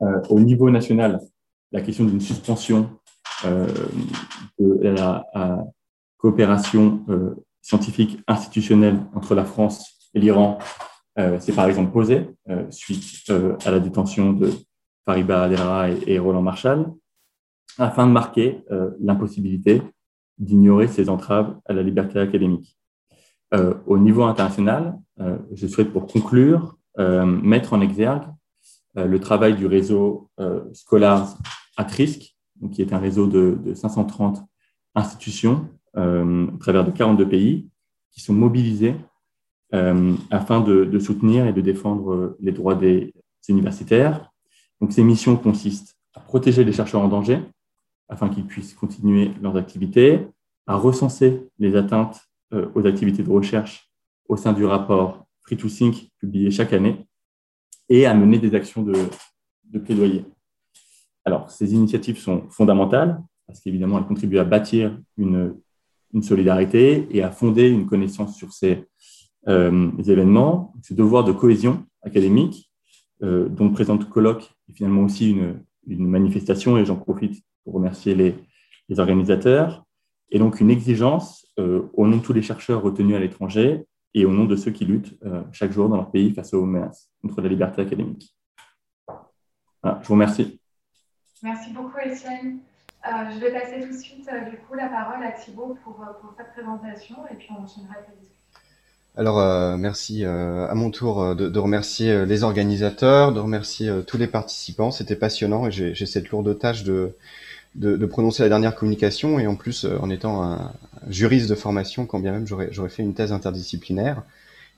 Euh, 0.01 0.21
au 0.29 0.39
niveau 0.39 0.69
national, 0.69 1.19
la 1.71 1.81
question 1.81 2.05
d'une 2.05 2.21
suspension 2.21 2.89
euh, 3.45 3.67
de 4.59 4.89
la, 4.89 5.25
coopération 6.17 7.05
euh, 7.09 7.35
scientifique 7.61 8.19
institutionnelle 8.27 8.99
entre 9.13 9.35
la 9.35 9.45
France 9.45 10.09
et 10.15 10.19
l'Iran 10.19 10.57
s'est 11.39 11.53
par 11.53 11.67
exemple 11.67 11.91
posée 11.91 12.29
suite 12.71 13.31
à 13.65 13.71
la 13.71 13.79
détention 13.79 14.33
de 14.33 14.51
Fariba 15.05 15.43
Adera 15.43 15.89
et, 15.89 16.19
Roland 16.19 16.41
Marshall, 16.41 16.91
afin 17.77 18.05
de 18.05 18.11
marquer 18.11 18.65
l'impossibilité 18.99 19.81
d'ignorer 20.37 20.87
ces 20.87 21.09
entraves 21.09 21.57
à 21.65 21.73
la 21.73 21.83
liberté 21.83 22.19
académique. 22.19 22.77
au 23.87 23.97
niveau 23.97 24.23
international, 24.23 24.97
je 25.53 25.67
souhaite 25.67 25.93
pour 25.93 26.05
conclure 26.07 26.75
euh, 26.75 26.84
mettre 26.97 27.73
en 27.73 27.81
exergue 27.81 28.23
euh, 28.97 29.05
le 29.05 29.19
travail 29.19 29.55
du 29.55 29.65
réseau 29.65 30.29
euh, 30.39 30.61
Scholars 30.73 31.37
at 31.77 31.87
Risk, 31.87 32.35
qui 32.71 32.81
est 32.81 32.93
un 32.93 32.99
réseau 32.99 33.27
de, 33.27 33.73
530 33.73 34.43
institutions 34.95 35.69
à 35.97 36.23
travers 36.59 36.83
de 36.83 36.91
42 36.91 37.27
pays 37.27 37.69
qui 38.11 38.19
sont 38.19 38.33
mobilisés 38.33 38.95
afin 39.71 40.61
de, 40.61 40.99
soutenir 40.99 41.47
et 41.47 41.53
de 41.53 41.61
défendre 41.61 42.37
les 42.39 42.51
droits 42.53 42.75
des, 42.75 43.13
universitaires. 43.47 44.31
Donc, 44.81 44.91
ces 44.91 45.03
missions 45.03 45.35
consistent 45.35 45.97
à 46.15 46.19
protéger 46.19 46.63
les 46.63 46.71
chercheurs 46.71 47.01
en 47.01 47.07
danger 47.07 47.41
afin 48.09 48.29
qu'ils 48.29 48.45
puissent 48.45 48.73
continuer 48.73 49.31
leurs 49.41 49.55
activités, 49.57 50.27
à 50.65 50.75
recenser 50.75 51.47
les 51.59 51.75
atteintes 51.75 52.21
aux 52.51 52.85
activités 52.87 53.23
de 53.23 53.29
recherche 53.29 53.89
au 54.27 54.37
sein 54.37 54.53
du 54.53 54.65
rapport 54.65 55.24
Free 55.45 55.57
to 55.57 55.69
Think 55.69 56.09
publié 56.19 56.49
chaque 56.51 56.73
année 56.73 57.05
et 57.89 58.05
à 58.05 58.13
mener 58.13 58.39
des 58.39 58.55
actions 58.55 58.81
de, 58.81 58.95
plaidoyer. 59.79 60.25
Alors, 61.25 61.49
ces 61.49 61.73
initiatives 61.73 62.17
sont 62.17 62.49
fondamentales 62.49 63.21
parce 63.45 63.59
qu'évidemment, 63.59 63.99
elles 63.99 64.05
contribuent 64.05 64.39
à 64.39 64.43
bâtir 64.43 64.97
une, 65.17 65.55
solidarité 66.21 67.09
et 67.11 67.23
à 67.23 67.29
fonder 67.29 67.67
une 67.67 67.87
connaissance 67.87 68.37
sur 68.37 68.53
ces 68.53 68.85
euh, 69.49 69.91
événements. 70.07 70.73
Ce 70.81 70.93
devoir 70.93 71.25
de 71.25 71.33
cohésion 71.33 71.85
académique, 72.03 72.71
euh, 73.21 73.49
dont 73.49 73.65
le 73.65 73.73
présent 73.73 73.97
colloque 73.97 74.49
est 74.69 74.77
finalement 74.77 75.01
aussi 75.01 75.31
une, 75.31 76.07
manifestation, 76.07 76.77
et 76.77 76.85
j'en 76.85 76.95
profite 76.95 77.43
pour 77.65 77.73
remercier 77.73 78.15
les, 78.15 78.35
organisateurs, 78.97 79.83
et 80.29 80.39
donc 80.39 80.61
une 80.61 80.69
exigence 80.69 81.45
euh, 81.59 81.81
au 81.95 82.07
nom 82.07 82.17
de 82.17 82.21
tous 82.21 82.33
les 82.33 82.41
chercheurs 82.41 82.81
retenus 82.81 83.15
à 83.15 83.19
l'étranger 83.19 83.83
et 84.15 84.25
au 84.25 84.31
nom 84.31 84.45
de 84.45 84.55
ceux 84.55 84.71
qui 84.71 84.85
luttent 84.85 85.13
euh, 85.25 85.43
chaque 85.51 85.71
jour 85.71 85.89
dans 85.89 85.97
leur 85.97 86.09
pays 86.09 86.33
face 86.33 86.53
aux 86.53 86.65
menaces 86.65 87.09
contre 87.21 87.41
la 87.41 87.49
liberté 87.49 87.81
académique. 87.81 88.33
je 89.83 90.07
vous 90.07 90.13
remercie. 90.13 90.59
Merci 91.43 91.73
beaucoup, 91.73 91.97
Etienne. 91.97 92.59
Euh, 93.05 93.09
je 93.31 93.39
vais 93.39 93.51
passer 93.51 93.81
tout 93.81 93.93
de 93.93 94.01
suite 94.01 94.27
euh, 94.31 94.49
du 94.49 94.57
coup, 94.57 94.73
la 94.73 94.87
parole 94.87 95.23
à 95.23 95.31
Thibault 95.33 95.77
pour, 95.83 95.95
pour 96.21 96.33
sa 96.35 96.45
présentation 96.45 97.17
et 97.29 97.35
puis 97.35 97.49
on 97.51 97.61
enchaînera 97.61 97.95
avec 97.95 98.07
la 98.07 98.15
discussion. 98.15 98.31
Alors, 99.17 99.77
merci 99.77 100.25
à 100.25 100.75
mon 100.75 100.91
tour 100.91 101.37
de, 101.37 101.47
de, 101.47 101.59
remercier 101.59 102.25
les 102.25 102.43
organisateurs, 102.43 103.31
de 103.31 103.39
remercier 103.39 103.89
tous 104.05 104.17
les 104.17 104.27
participants. 104.27 104.91
C'était 104.91 105.15
passionnant 105.15 105.67
et 105.67 105.71
j'ai 105.71 106.05
cette 106.05 106.31
lourde 106.31 106.59
tâche 106.59 106.83
de, 106.83 107.15
de, 107.75 107.95
de, 107.95 108.05
prononcer 108.05 108.43
la 108.43 108.49
dernière 108.49 108.75
communication 108.75 109.39
et 109.39 109.47
en 109.47 109.55
plus 109.55 109.85
en 109.85 110.09
étant 110.09 110.43
un, 110.43 110.71
juriste 111.09 111.49
de 111.49 111.55
formation, 111.55 112.05
quand 112.05 112.19
bien 112.19 112.31
même 112.31 112.47
j'aurais 112.47 112.89
fait 112.89 113.03
une 113.03 113.13
thèse 113.13 113.31
interdisciplinaire. 113.31 114.23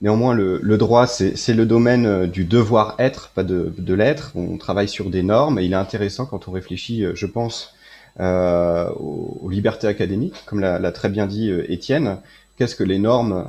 Néanmoins, 0.02 0.36
le, 0.36 0.60
le 0.62 0.78
droit, 0.78 1.08
c'est 1.08 1.54
le 1.54 1.66
domaine 1.66 2.06
euh, 2.06 2.28
du 2.28 2.44
devoir-être, 2.44 3.32
pas 3.34 3.44
de, 3.44 3.74
de 3.76 3.94
l'être. 3.96 4.32
On 4.36 4.58
travaille 4.58 4.88
sur 4.88 5.10
des 5.10 5.24
normes 5.24 5.58
et 5.58 5.66
il 5.66 5.74
est 5.74 5.78
intéressant 5.78 6.28
quand 6.28 6.48
on 6.48 6.52
réfléchit, 6.52 7.04
euh, 7.04 7.16
je 7.16 7.26
pense, 7.26 7.74
aux, 8.20 9.48
libertés 9.50 9.88
académiques, 9.88 10.44
comme 10.46 10.60
l'a 10.60 10.92
très 10.92 11.10
bien 11.10 11.28
dit 11.28 11.52
Étienne. 11.68 12.18
Qu'est-ce 12.58 12.76
que 12.76 12.84
les 12.84 12.98
normes 12.98 13.46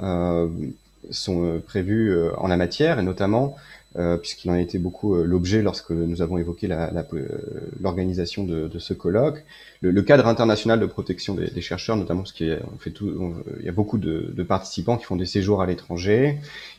sont 1.10 1.62
prévues 1.66 2.14
en 2.36 2.48
la 2.48 2.58
matière, 2.58 2.98
et 2.98 3.02
notamment 3.02 3.56
euh, 3.56 3.58
puisqu'il 4.18 4.50
en 4.50 4.54
a 4.54 4.60
été 4.60 4.78
beaucoup 4.78 5.14
euh, 5.14 5.24
l'objet 5.24 5.62
lorsque 5.62 5.90
nous 5.90 6.20
avons 6.20 6.36
évoqué 6.36 6.68
l'organisation 7.80 8.44
la, 8.44 8.52
de, 8.52 8.68
de, 8.68 8.78
ce 8.78 8.92
colloque. 8.92 9.44
Le, 9.80 9.90
le, 9.90 10.02
cadre 10.02 10.26
international 10.26 10.78
de 10.78 10.86
protection 10.86 11.34
des, 11.34 11.50
des 11.50 11.60
chercheurs, 11.62 11.96
notamment 11.96 12.24
fait 12.78 12.90
tout, 12.90 13.34
il 13.58 13.64
y 13.64 13.68
a 13.68 13.72
beaucoup 13.72 13.96
de, 13.96 14.30
de, 14.34 14.42
participants 14.42 14.98
qui 14.98 15.04
font 15.04 15.16
des 15.16 15.26
séjours 15.26 15.62
à 15.62 15.66
l'étranger, 15.66 16.38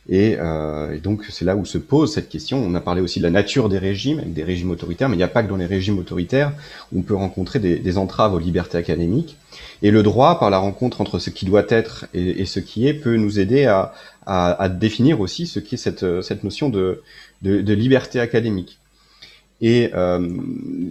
et, 0.09 0.37
euh, 0.39 0.95
et, 0.95 0.99
donc 0.99 1.25
c'est 1.29 1.45
là 1.45 1.55
où 1.55 1.65
se 1.65 1.77
pose 1.77 2.13
cette 2.13 2.29
question. 2.29 2.63
On 2.63 2.73
a 2.73 2.81
parlé 2.81 3.01
aussi 3.01 3.19
de 3.19 3.23
la 3.23 3.29
nature 3.29 3.69
des 3.69 3.77
régimes, 3.77 4.21
des 4.25 4.43
régimes 4.43 4.71
autoritaires, 4.71 5.07
mais 5.07 5.15
il 5.15 5.19
n'y 5.19 5.23
a 5.23 5.29
pas 5.29 5.43
que 5.43 5.49
dans 5.49 5.55
les 5.55 5.67
régimes 5.67 5.99
autoritaires 5.99 6.51
où 6.91 6.99
on 6.99 7.01
peut 7.03 7.15
rencontrer 7.15 7.59
des, 7.59 7.97
entraves 7.97 8.33
aux 8.33 8.39
libertés 8.39 8.77
académiques. 8.77 9.37
Et 9.81 9.91
le 9.91 10.03
droit, 10.03 10.39
par 10.39 10.49
la 10.49 10.57
rencontre 10.57 11.01
entre 11.01 11.19
ce 11.19 11.29
qui 11.29 11.45
doit 11.45 11.65
être 11.69 12.07
et, 12.13 12.45
ce 12.45 12.59
qui 12.59 12.87
est, 12.87 12.93
peut 12.93 13.17
nous 13.17 13.39
aider 13.39 13.65
à, 13.65 14.69
définir 14.69 15.21
aussi 15.21 15.47
ce 15.47 15.59
qu'est 15.59 15.77
cette, 15.77 16.21
cette 16.21 16.43
notion 16.43 16.69
de 16.69 17.03
liberté 17.43 18.19
académique. 18.19 18.79
Et 19.61 19.89
euh, 19.93 20.25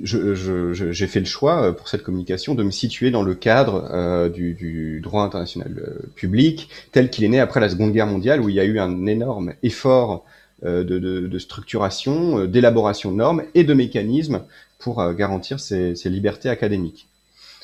j'ai 0.03 0.35
je, 0.35 0.75
je, 0.75 1.07
fait 1.07 1.21
le 1.21 1.27
choix 1.27 1.63
euh, 1.63 1.73
pour 1.73 1.89
cette 1.89 2.03
communication 2.03 2.55
de 2.55 2.63
me 2.63 2.71
situer 2.71 3.11
dans 3.11 3.23
le 3.23 3.35
cadre 3.35 3.89
euh, 3.91 4.29
du, 4.29 4.53
du, 4.53 5.01
droit 5.01 5.23
international 5.23 5.73
euh, 5.79 6.07
public 6.17 6.69
tel 6.93 7.09
qu'il 7.09 7.25
est 7.25 7.29
né 7.29 7.41
après 7.41 7.61
la 7.61 7.71
Seconde 7.71 7.93
Guerre 7.93 8.07
mondiale, 8.07 8.43
où 8.43 8.51
il 8.51 8.55
y 8.55 8.61
a 8.61 8.65
eu 8.65 8.79
un 8.79 9.07
énorme 9.07 9.55
effort 9.63 10.25
euh, 10.65 10.85
de, 10.85 10.99
de, 10.99 11.27
de, 11.27 11.39
structuration, 11.39 12.45
d'élaboration 12.45 13.11
de 13.11 13.17
normes 13.17 13.43
et 13.55 13.65
de 13.65 13.73
mécanismes 13.73 14.43
pour 14.79 15.13
garantir 15.15 15.61
ces, 15.61 15.95
libertés 16.05 16.51
académiques. 16.51 17.09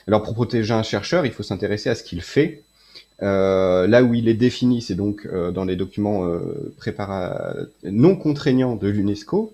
Alors 0.09 0.23
pour 0.23 0.35
protéger 0.35 0.73
un 0.73 0.83
chercheur, 0.83 1.27
il 1.27 1.33
faut 1.33 1.43
s'intéresser 1.43 1.91
à 1.91 1.95
ce 1.95 2.03
qu'il 2.03 2.23
fait, 2.23 2.63
euh, 3.23 3.87
là 3.87 4.03
où 4.03 4.15
il 4.15 4.29
est 4.29 4.35
défini, 4.35 4.83
c'est 4.83 4.95
donc 4.95 5.27
euh, 5.27 5.51
dans 5.51 5.65
les 5.65 5.77
documents 5.77 6.27
euh, 6.27 6.73
non 7.85 8.17
contraignants 8.17 8.77
de 8.77 8.89
l'UNESCO, 8.89 9.53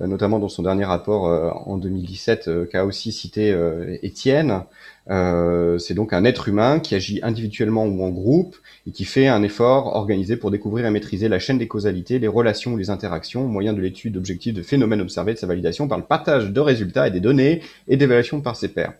notamment 0.00 0.38
dans 0.38 0.48
son 0.48 0.62
dernier 0.62 0.84
rapport 0.84 1.24
en 1.68 1.76
2017 1.76 2.68
qu'a 2.70 2.84
aussi 2.84 3.12
cité 3.12 3.56
Étienne. 4.02 4.62
C'est 5.08 5.94
donc 5.94 6.12
un 6.12 6.24
être 6.24 6.48
humain 6.48 6.80
qui 6.80 6.94
agit 6.94 7.20
individuellement 7.22 7.86
ou 7.86 8.02
en 8.02 8.10
groupe 8.10 8.56
et 8.86 8.90
qui 8.90 9.04
fait 9.04 9.26
un 9.26 9.42
effort 9.42 9.96
organisé 9.96 10.36
pour 10.36 10.50
découvrir 10.50 10.86
et 10.86 10.90
maîtriser 10.90 11.28
la 11.28 11.38
chaîne 11.38 11.58
des 11.58 11.68
causalités, 11.68 12.18
les 12.18 12.28
relations 12.28 12.74
ou 12.74 12.76
les 12.76 12.90
interactions 12.90 13.44
au 13.44 13.48
moyen 13.48 13.72
de 13.72 13.80
l'étude 13.80 14.14
d'objectifs 14.14 14.54
de 14.54 14.62
phénomènes 14.62 15.00
observés, 15.00 15.34
de 15.34 15.38
sa 15.38 15.46
validation 15.46 15.88
par 15.88 15.98
le 15.98 16.04
partage 16.04 16.50
de 16.50 16.60
résultats 16.60 17.08
et 17.08 17.10
des 17.10 17.20
données 17.20 17.62
et 17.88 17.96
d'évaluation 17.96 18.40
par 18.40 18.56
ses 18.56 18.68
pairs. 18.68 18.94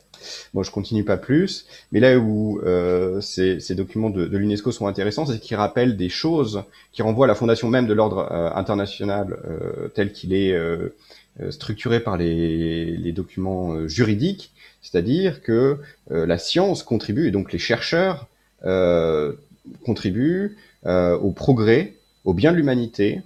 Bon, 0.54 0.62
je 0.62 0.70
continue 0.70 1.04
pas 1.04 1.16
plus, 1.16 1.66
mais 1.90 2.00
là 2.00 2.16
où 2.18 2.60
euh, 2.60 3.20
ces, 3.20 3.60
ces, 3.60 3.74
documents 3.74 4.10
de, 4.10 4.26
de 4.26 4.38
l'UNESCO 4.38 4.70
sont 4.72 4.86
intéressants, 4.86 5.26
c'est 5.26 5.40
qu'ils 5.40 5.56
rappellent 5.56 5.96
des 5.96 6.08
choses 6.08 6.62
qui 6.92 7.02
renvoient 7.02 7.26
à 7.26 7.28
la 7.28 7.34
fondation 7.34 7.68
même 7.68 7.86
de 7.86 7.92
l'ordre 7.92 8.28
euh, 8.30 8.50
international 8.54 9.36
euh, 9.44 9.88
tel 9.88 10.12
qu'il 10.12 10.32
est 10.32 10.52
euh, 10.52 10.94
euh, 11.40 11.50
structuré 11.50 12.00
par 12.00 12.16
les, 12.16 12.96
les 12.96 13.12
documents 13.12 13.88
juridiques, 13.88 14.51
c'est-à-dire 14.82 15.42
que 15.42 15.78
la 16.10 16.38
science 16.38 16.82
contribue, 16.82 17.28
et 17.28 17.30
donc 17.30 17.52
les 17.52 17.58
chercheurs 17.58 18.26
contribuent 19.84 20.56
au 20.84 21.30
progrès, 21.30 21.94
au 22.24 22.34
bien 22.34 22.52
de 22.52 22.56
l'humanité, 22.56 23.22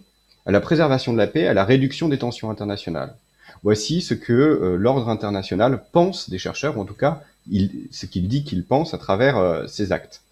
à 0.46 0.52
la 0.52 0.60
préservation 0.60 1.12
de 1.12 1.18
la 1.18 1.26
paix, 1.26 1.46
à 1.46 1.54
la 1.54 1.64
réduction 1.64 2.08
des 2.08 2.18
tensions 2.18 2.50
internationales. 2.50 3.14
Voici 3.62 4.00
ce 4.00 4.14
que 4.14 4.32
euh, 4.32 4.76
l'ordre 4.76 5.08
international 5.08 5.82
pense 5.92 6.30
des 6.30 6.38
chercheurs, 6.38 6.78
ou 6.78 6.80
en 6.80 6.84
tout 6.84 6.94
cas, 6.94 7.22
il, 7.50 7.70
ce 7.90 8.06
qu'il 8.06 8.28
dit 8.28 8.44
qu'il 8.44 8.64
pense 8.64 8.94
à 8.94 8.98
travers 8.98 9.38
euh, 9.38 9.66
ses 9.66 9.92
actes. 9.92 10.22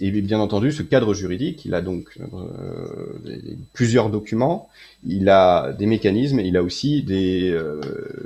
Et 0.00 0.10
bien 0.10 0.40
entendu, 0.40 0.72
ce 0.72 0.82
cadre 0.82 1.14
juridique, 1.14 1.64
il 1.64 1.74
a 1.74 1.80
donc 1.80 2.18
euh, 2.20 3.28
plusieurs 3.72 4.10
documents, 4.10 4.68
il 5.06 5.28
a 5.28 5.72
des 5.72 5.86
mécanismes, 5.86 6.40
il 6.40 6.56
a 6.56 6.62
aussi 6.62 7.02
des, 7.02 7.50
euh, 7.50 7.80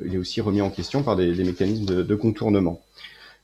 il 0.07 0.15
est 0.15 0.19
aussi 0.19 0.41
remis 0.41 0.61
en 0.61 0.71
question 0.71 1.03
par 1.03 1.17
des, 1.17 1.33
mécanismes 1.45 2.05
de, 2.05 2.15
contournement. 2.15 2.81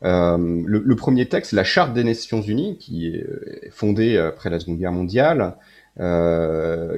Euh, 0.05 0.63
le, 0.67 0.97
premier 0.97 1.27
texte, 1.27 1.53
la 1.53 1.65
Charte 1.65 1.95
des 1.95 2.05
Nations 2.05 2.43
Unies, 2.43 2.77
qui 2.79 3.09
est 3.09 3.71
fondée 3.71 4.19
après 4.19 4.51
la 4.51 4.61
Seconde 4.61 4.79
Guerre 4.79 4.93
mondiale, 4.93 5.55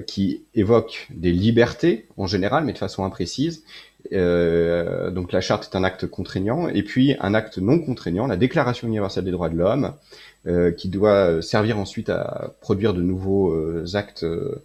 qui 0.07 0.43
évoque 0.55 1.07
des 1.11 1.31
libertés 1.31 2.07
en 2.17 2.27
général, 2.27 2.65
mais 2.65 2.73
de 2.73 2.79
façon 2.79 3.05
imprécise. 3.05 3.63
Donc 4.11 5.33
la 5.33 5.41
charte 5.41 5.71
est 5.73 5.77
un 5.77 5.85
acte 5.85 6.07
contraignant, 6.07 6.69
et 6.69 6.83
puis 6.83 7.15
un 7.21 7.35
acte 7.35 7.59
non 7.59 7.79
contraignant, 7.79 8.27
la 8.27 8.37
Déclaration 8.37 8.89
universelle 8.89 9.25
des 9.25 9.31
droits 9.31 9.51
de 9.51 9.57
l'homme, 9.57 9.93
qui 10.77 10.89
doit 10.89 11.43
servir 11.43 11.79
ensuite 11.79 12.09
à 12.09 12.55
produire 12.61 12.95
de 12.95 13.03
nouveaux 13.03 13.53
euh, 13.53 13.85
actes 13.95 14.25
euh, 14.25 14.63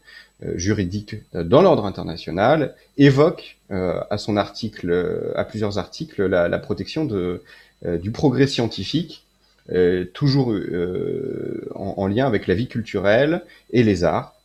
juridiques 0.56 1.16
dans 1.34 1.62
l'ordre 1.62 1.86
international, 1.86 2.76
évoque 2.98 3.58
à 3.70 4.18
son 4.18 4.38
article, 4.38 5.34
à 5.36 5.46
plusieurs 5.46 5.78
articles, 5.78 6.26
la, 6.26 6.48
la 6.48 6.60
protection 6.60 7.06
de, 7.06 7.42
du 7.86 8.12
progrès 8.12 8.48
scientifique 8.48 9.24
euh, 9.72 10.04
toujours 10.14 10.52
euh, 10.52 11.70
en, 11.74 11.94
en, 11.98 12.08
lien 12.08 12.28
avec 12.28 12.48
la 12.48 12.54
vie 12.54 12.68
culturelle 12.68 13.44
et 13.72 13.84
les 13.84 14.04
arts. 14.04 14.36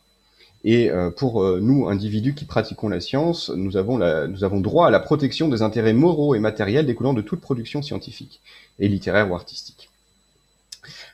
Et 0.63 0.89
euh, 0.91 1.09
pour 1.09 1.43
nous, 1.59 1.87
individus 1.87 2.33
qui 2.33 2.45
pratiquons 2.45 2.89
la 2.89 3.01
science, 3.01 3.49
nous 3.49 3.77
avons, 3.77 3.97
la, 3.97 4.27
nous 4.27 4.43
avons 4.43 4.59
droit 4.61 4.87
à 4.87 4.89
la 4.91 4.99
protection 4.99 5.49
des 5.49 5.61
intérêts 5.61 5.93
moraux 5.93 6.35
et 6.35 6.39
matériels 6.39 6.85
découlant 6.85 7.13
de 7.13 7.21
toute 7.21 7.41
production 7.41 7.81
scientifique 7.81 8.41
et 8.79 8.87
littéraire 8.87 9.29
ou 9.29 9.35
artistique. 9.35 9.78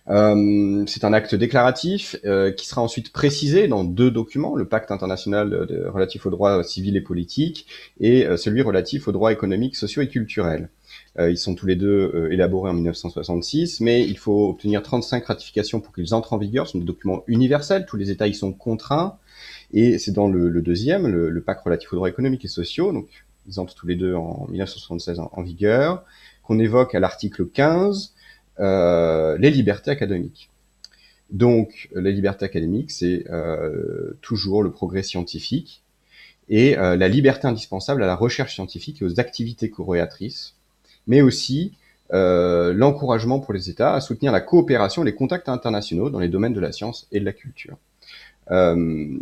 Euh, 0.10 0.84
c'est 0.88 1.04
un 1.04 1.14
acte 1.14 1.34
déclaratif 1.34 2.16
euh, 2.26 2.52
qui 2.52 2.68
sera 2.68 2.82
ensuite 2.82 3.12
précisé 3.12 3.68
dans 3.68 3.84
deux 3.84 4.12
documents, 4.12 4.56
le 4.56 4.66
pacte 4.66 4.92
international 4.92 5.68
relatif 5.88 6.26
aux 6.26 6.30
droits 6.30 6.64
civils 6.64 6.96
et 6.96 7.02
politiques 7.02 7.66
et 8.00 8.26
euh, 8.26 8.38
celui 8.38 8.62
relatif 8.62 9.08
aux 9.08 9.12
droits 9.12 9.32
économiques, 9.32 9.76
sociaux 9.76 10.02
et 10.02 10.08
culturels. 10.08 10.70
Ils 11.18 11.38
sont 11.38 11.56
tous 11.56 11.66
les 11.66 11.78
deux 11.78 12.28
élaborés 12.30 12.70
en 12.70 12.74
1966, 12.74 13.80
mais 13.80 14.04
il 14.06 14.18
faut 14.18 14.50
obtenir 14.50 14.84
35 14.84 15.26
ratifications 15.26 15.80
pour 15.80 15.94
qu'ils 15.94 16.14
entrent 16.14 16.34
en 16.34 16.38
vigueur. 16.38 16.68
Ce 16.68 16.74
sont 16.74 16.80
des 16.80 16.86
documents 16.86 17.24
universels, 17.28 17.86
tous 17.86 17.96
les 17.96 18.12
États 18.12 18.28
y 18.28 18.34
sont 18.34 18.52
contraints. 18.52 19.18
Et 19.74 19.98
c'est 19.98 20.12
dans 20.12 20.28
le, 20.28 20.62
deuxième, 20.62 21.08
le, 21.08 21.42
pacte 21.42 21.64
relatif 21.64 21.94
aux 21.94 21.96
droits 21.96 22.10
économiques 22.10 22.44
et 22.44 22.50
sociaux, 22.50 22.92
donc 22.92 23.08
ils 23.48 23.60
entrent 23.62 23.76
tous 23.76 23.88
les 23.88 23.96
deux 23.96 24.14
en 24.14 24.46
1976 24.50 25.20
en, 25.20 25.42
vigueur, 25.42 26.04
qu'on 26.44 26.60
évoque 26.60 26.96
à 26.96 27.00
l'article 27.00 27.46
15 27.46 28.14
euh, 28.14 28.15
les 28.60 29.52
libertés 29.52 29.92
académiques. 29.92 30.50
Donc, 31.32 31.90
les 31.96 32.12
libertés 32.12 32.46
académiques, 32.46 32.92
c'est 32.92 33.26
euh, 33.32 34.14
toujours 34.22 34.62
le 34.64 34.72
progrès 34.72 35.04
scientifique 35.04 35.82
et 36.50 36.78
euh, 36.78 36.96
la 36.96 37.08
liberté 37.08 37.48
indispensable 37.48 38.04
à 38.04 38.06
la 38.06 38.16
recherche 38.16 38.54
scientifique 38.54 39.02
et 39.02 39.06
aux 39.06 39.20
activités 39.20 39.72
corréatrices 39.72 40.56
mais 41.08 41.22
aussi 41.22 41.74
euh, 42.14 42.74
l'encouragement 42.74 43.40
pour 43.40 43.54
les 43.54 43.70
États 43.70 43.94
à 43.94 44.02
soutenir 44.02 44.32
la 44.32 44.42
coopération 44.42 45.02
et 45.02 45.06
les 45.06 45.16
contacts 45.16 45.50
internationaux 45.50 46.10
dans 46.10 46.20
les 46.20 46.30
domaines 46.30 46.54
de 46.54 46.60
la 46.60 46.72
science 46.72 47.08
et 47.12 47.20
de 47.20 47.26
la 47.26 47.34
culture. 47.34 47.78
Euh, 48.52 49.18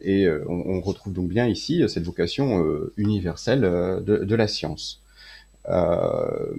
et 0.00 0.26
euh, 0.26 0.44
on, 0.48 0.80
retrouve 0.80 1.12
donc 1.12 1.28
bien 1.28 1.48
ici 1.48 1.82
cette 1.88 2.04
vocation 2.04 2.64
euh, 2.64 2.92
universelle 2.96 3.64
euh, 3.64 4.00
de, 4.00 4.34
la 4.36 4.46
science. 4.46 5.02
Euh, 5.68 6.54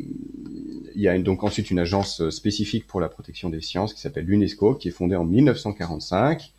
il 0.93 1.01
y 1.01 1.07
a 1.07 1.17
donc 1.19 1.43
ensuite 1.43 1.71
une 1.71 1.79
agence 1.79 2.29
spécifique 2.29 2.85
pour 2.85 3.01
la 3.01 3.09
protection 3.09 3.49
des 3.49 3.61
sciences 3.61 3.93
qui 3.93 4.01
s'appelle 4.01 4.25
l'UNESCO, 4.25 4.75
qui 4.75 4.89
est 4.89 4.91
fondée 4.91 5.15
en 5.15 5.25
1945 5.25 6.53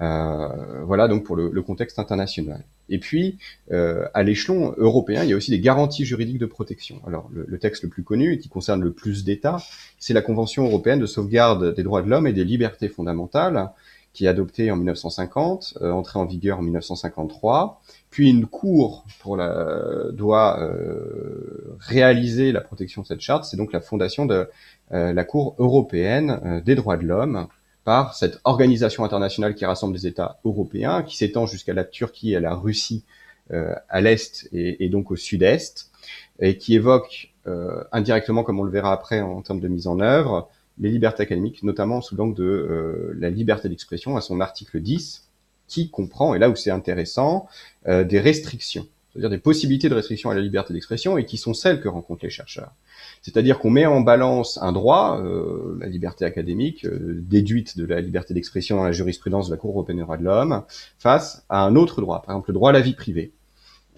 euh, 0.00 0.84
voilà 0.84 1.06
donc 1.06 1.24
pour 1.24 1.36
le, 1.36 1.50
le, 1.50 1.62
contexte 1.62 1.98
international. 1.98 2.64
Et 2.88 2.98
puis, 2.98 3.38
euh, 3.70 4.06
à 4.14 4.22
l'échelon 4.22 4.74
européen, 4.78 5.22
il 5.22 5.30
y 5.30 5.32
a 5.32 5.36
aussi 5.36 5.50
des 5.50 5.60
garanties 5.60 6.04
juridiques 6.04 6.38
de 6.38 6.46
protection. 6.46 7.00
Alors, 7.06 7.28
le, 7.32 7.44
le 7.46 7.58
texte 7.58 7.82
le 7.82 7.88
plus 7.88 8.02
connu 8.02 8.32
et 8.32 8.38
qui 8.38 8.48
concerne 8.48 8.82
le 8.82 8.92
plus 8.92 9.24
d'États, 9.24 9.62
c'est 9.98 10.14
la 10.14 10.22
Convention 10.22 10.64
européenne 10.64 10.98
de 10.98 11.06
sauvegarde 11.06 11.74
des 11.74 11.82
droits 11.82 12.02
de 12.02 12.08
l'homme 12.08 12.26
et 12.26 12.32
des 12.32 12.44
libertés 12.44 12.88
fondamentales, 12.88 13.70
qui 14.12 14.26
est 14.26 14.28
adoptée 14.28 14.70
en 14.70 14.76
1950, 14.76 15.78
euh, 15.80 15.90
entrée 15.90 16.18
en 16.18 16.26
vigueur 16.26 16.58
en 16.58 16.62
1953. 16.62 17.80
Puis 18.12 18.30
une 18.30 18.46
cour 18.46 19.04
pour 19.18 19.36
la, 19.36 20.12
doit 20.12 20.60
euh, 20.60 21.76
réaliser 21.80 22.52
la 22.52 22.60
protection 22.60 23.02
de 23.02 23.08
cette 23.08 23.20
charte. 23.20 23.44
C'est 23.44 23.56
donc 23.56 23.72
la 23.72 23.80
fondation 23.80 24.24
de 24.24 24.48
euh, 24.92 25.12
la 25.12 25.24
Cour 25.24 25.56
européenne 25.58 26.62
des 26.64 26.76
droits 26.76 26.96
de 26.96 27.04
l'homme, 27.04 27.48
par 27.84 28.14
cette 28.14 28.38
organisation 28.44 29.04
internationale 29.04 29.56
qui 29.56 29.64
rassemble 29.64 29.94
des 29.94 30.06
États 30.06 30.38
européens, 30.44 31.02
qui 31.02 31.16
s'étend 31.16 31.46
jusqu'à 31.46 31.74
la 31.74 31.84
Turquie 31.84 32.32
et 32.32 32.36
à 32.36 32.40
la 32.40 32.54
Russie 32.54 33.04
euh, 33.52 33.74
à 33.88 34.00
l'est 34.00 34.48
et, 34.52 34.84
et, 34.84 34.88
donc 34.88 35.10
au 35.10 35.16
sud-est, 35.16 35.90
et 36.38 36.56
qui 36.56 36.74
évoque 36.74 37.32
euh, 37.48 37.82
indirectement, 37.90 38.44
comme 38.44 38.60
on 38.60 38.64
le 38.64 38.70
verra 38.70 38.92
après 38.92 39.20
en 39.20 39.42
termes 39.42 39.60
de 39.60 39.68
mise 39.68 39.88
en 39.88 39.98
œuvre, 40.00 40.48
les 40.78 40.90
libertés 40.90 41.24
académiques, 41.24 41.62
notamment 41.62 42.00
sous 42.00 42.16
l'angle 42.16 42.34
de 42.36 42.44
euh, 42.44 43.12
la 43.18 43.30
liberté 43.30 43.68
d'expression 43.68 44.16
à 44.16 44.20
son 44.20 44.40
article 44.40 44.80
10, 44.80 45.28
qui 45.72 45.90
comprend, 45.90 46.34
et 46.34 46.38
là 46.38 46.50
où 46.50 46.56
c'est 46.56 46.70
intéressant, 46.70 47.46
euh, 47.88 48.04
des 48.04 48.20
restrictions 48.20 48.86
c'est-à-dire 49.12 49.30
des 49.30 49.38
possibilités 49.38 49.90
de 49.90 49.94
restriction 49.94 50.30
à 50.30 50.34
la 50.34 50.40
liberté 50.40 50.72
d'expression, 50.72 51.18
et 51.18 51.26
qui 51.26 51.36
sont 51.36 51.52
celles 51.52 51.82
que 51.82 51.88
rencontrent 51.88 52.24
les 52.24 52.30
chercheurs. 52.30 52.72
C'est-à-dire 53.20 53.58
qu'on 53.58 53.68
met 53.68 53.84
en 53.84 54.00
balance 54.00 54.58
un 54.62 54.72
droit, 54.72 55.20
euh, 55.22 55.76
la 55.80 55.88
liberté 55.88 56.24
académique, 56.24 56.86
euh, 56.86 57.20
déduite 57.20 57.76
de 57.76 57.84
la 57.84 58.00
liberté 58.00 58.32
d'expression 58.32 58.76
dans 58.76 58.84
la 58.84 58.92
jurisprudence 58.92 59.48
de 59.48 59.52
la 59.52 59.58
Cour 59.58 59.72
européenne 59.72 59.98
des 59.98 60.02
droits 60.02 60.16
de 60.16 60.24
l'homme, 60.24 60.62
face 60.98 61.44
à 61.50 61.62
un 61.62 61.76
autre 61.76 62.00
droit, 62.00 62.22
par 62.22 62.34
exemple 62.34 62.50
le 62.50 62.54
droit 62.54 62.70
à 62.70 62.72
la 62.72 62.80
vie 62.80 62.94
privée. 62.94 63.32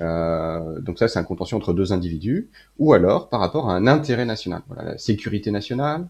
Euh, 0.01 0.81
donc 0.81 0.99
ça, 0.99 1.07
c'est 1.07 1.20
un 1.20 1.25
contentieux 1.25 1.57
entre 1.57 1.73
deux 1.73 1.93
individus, 1.93 2.49
ou 2.81 2.93
alors 2.93 3.28
par 3.28 3.39
rapport 3.39 3.70
à 3.70 3.75
un 3.77 3.86
intérêt 3.86 4.25
national, 4.25 4.62
voilà, 4.67 4.91
la 4.91 4.99
sécurité 4.99 5.53
nationale, 5.53 6.09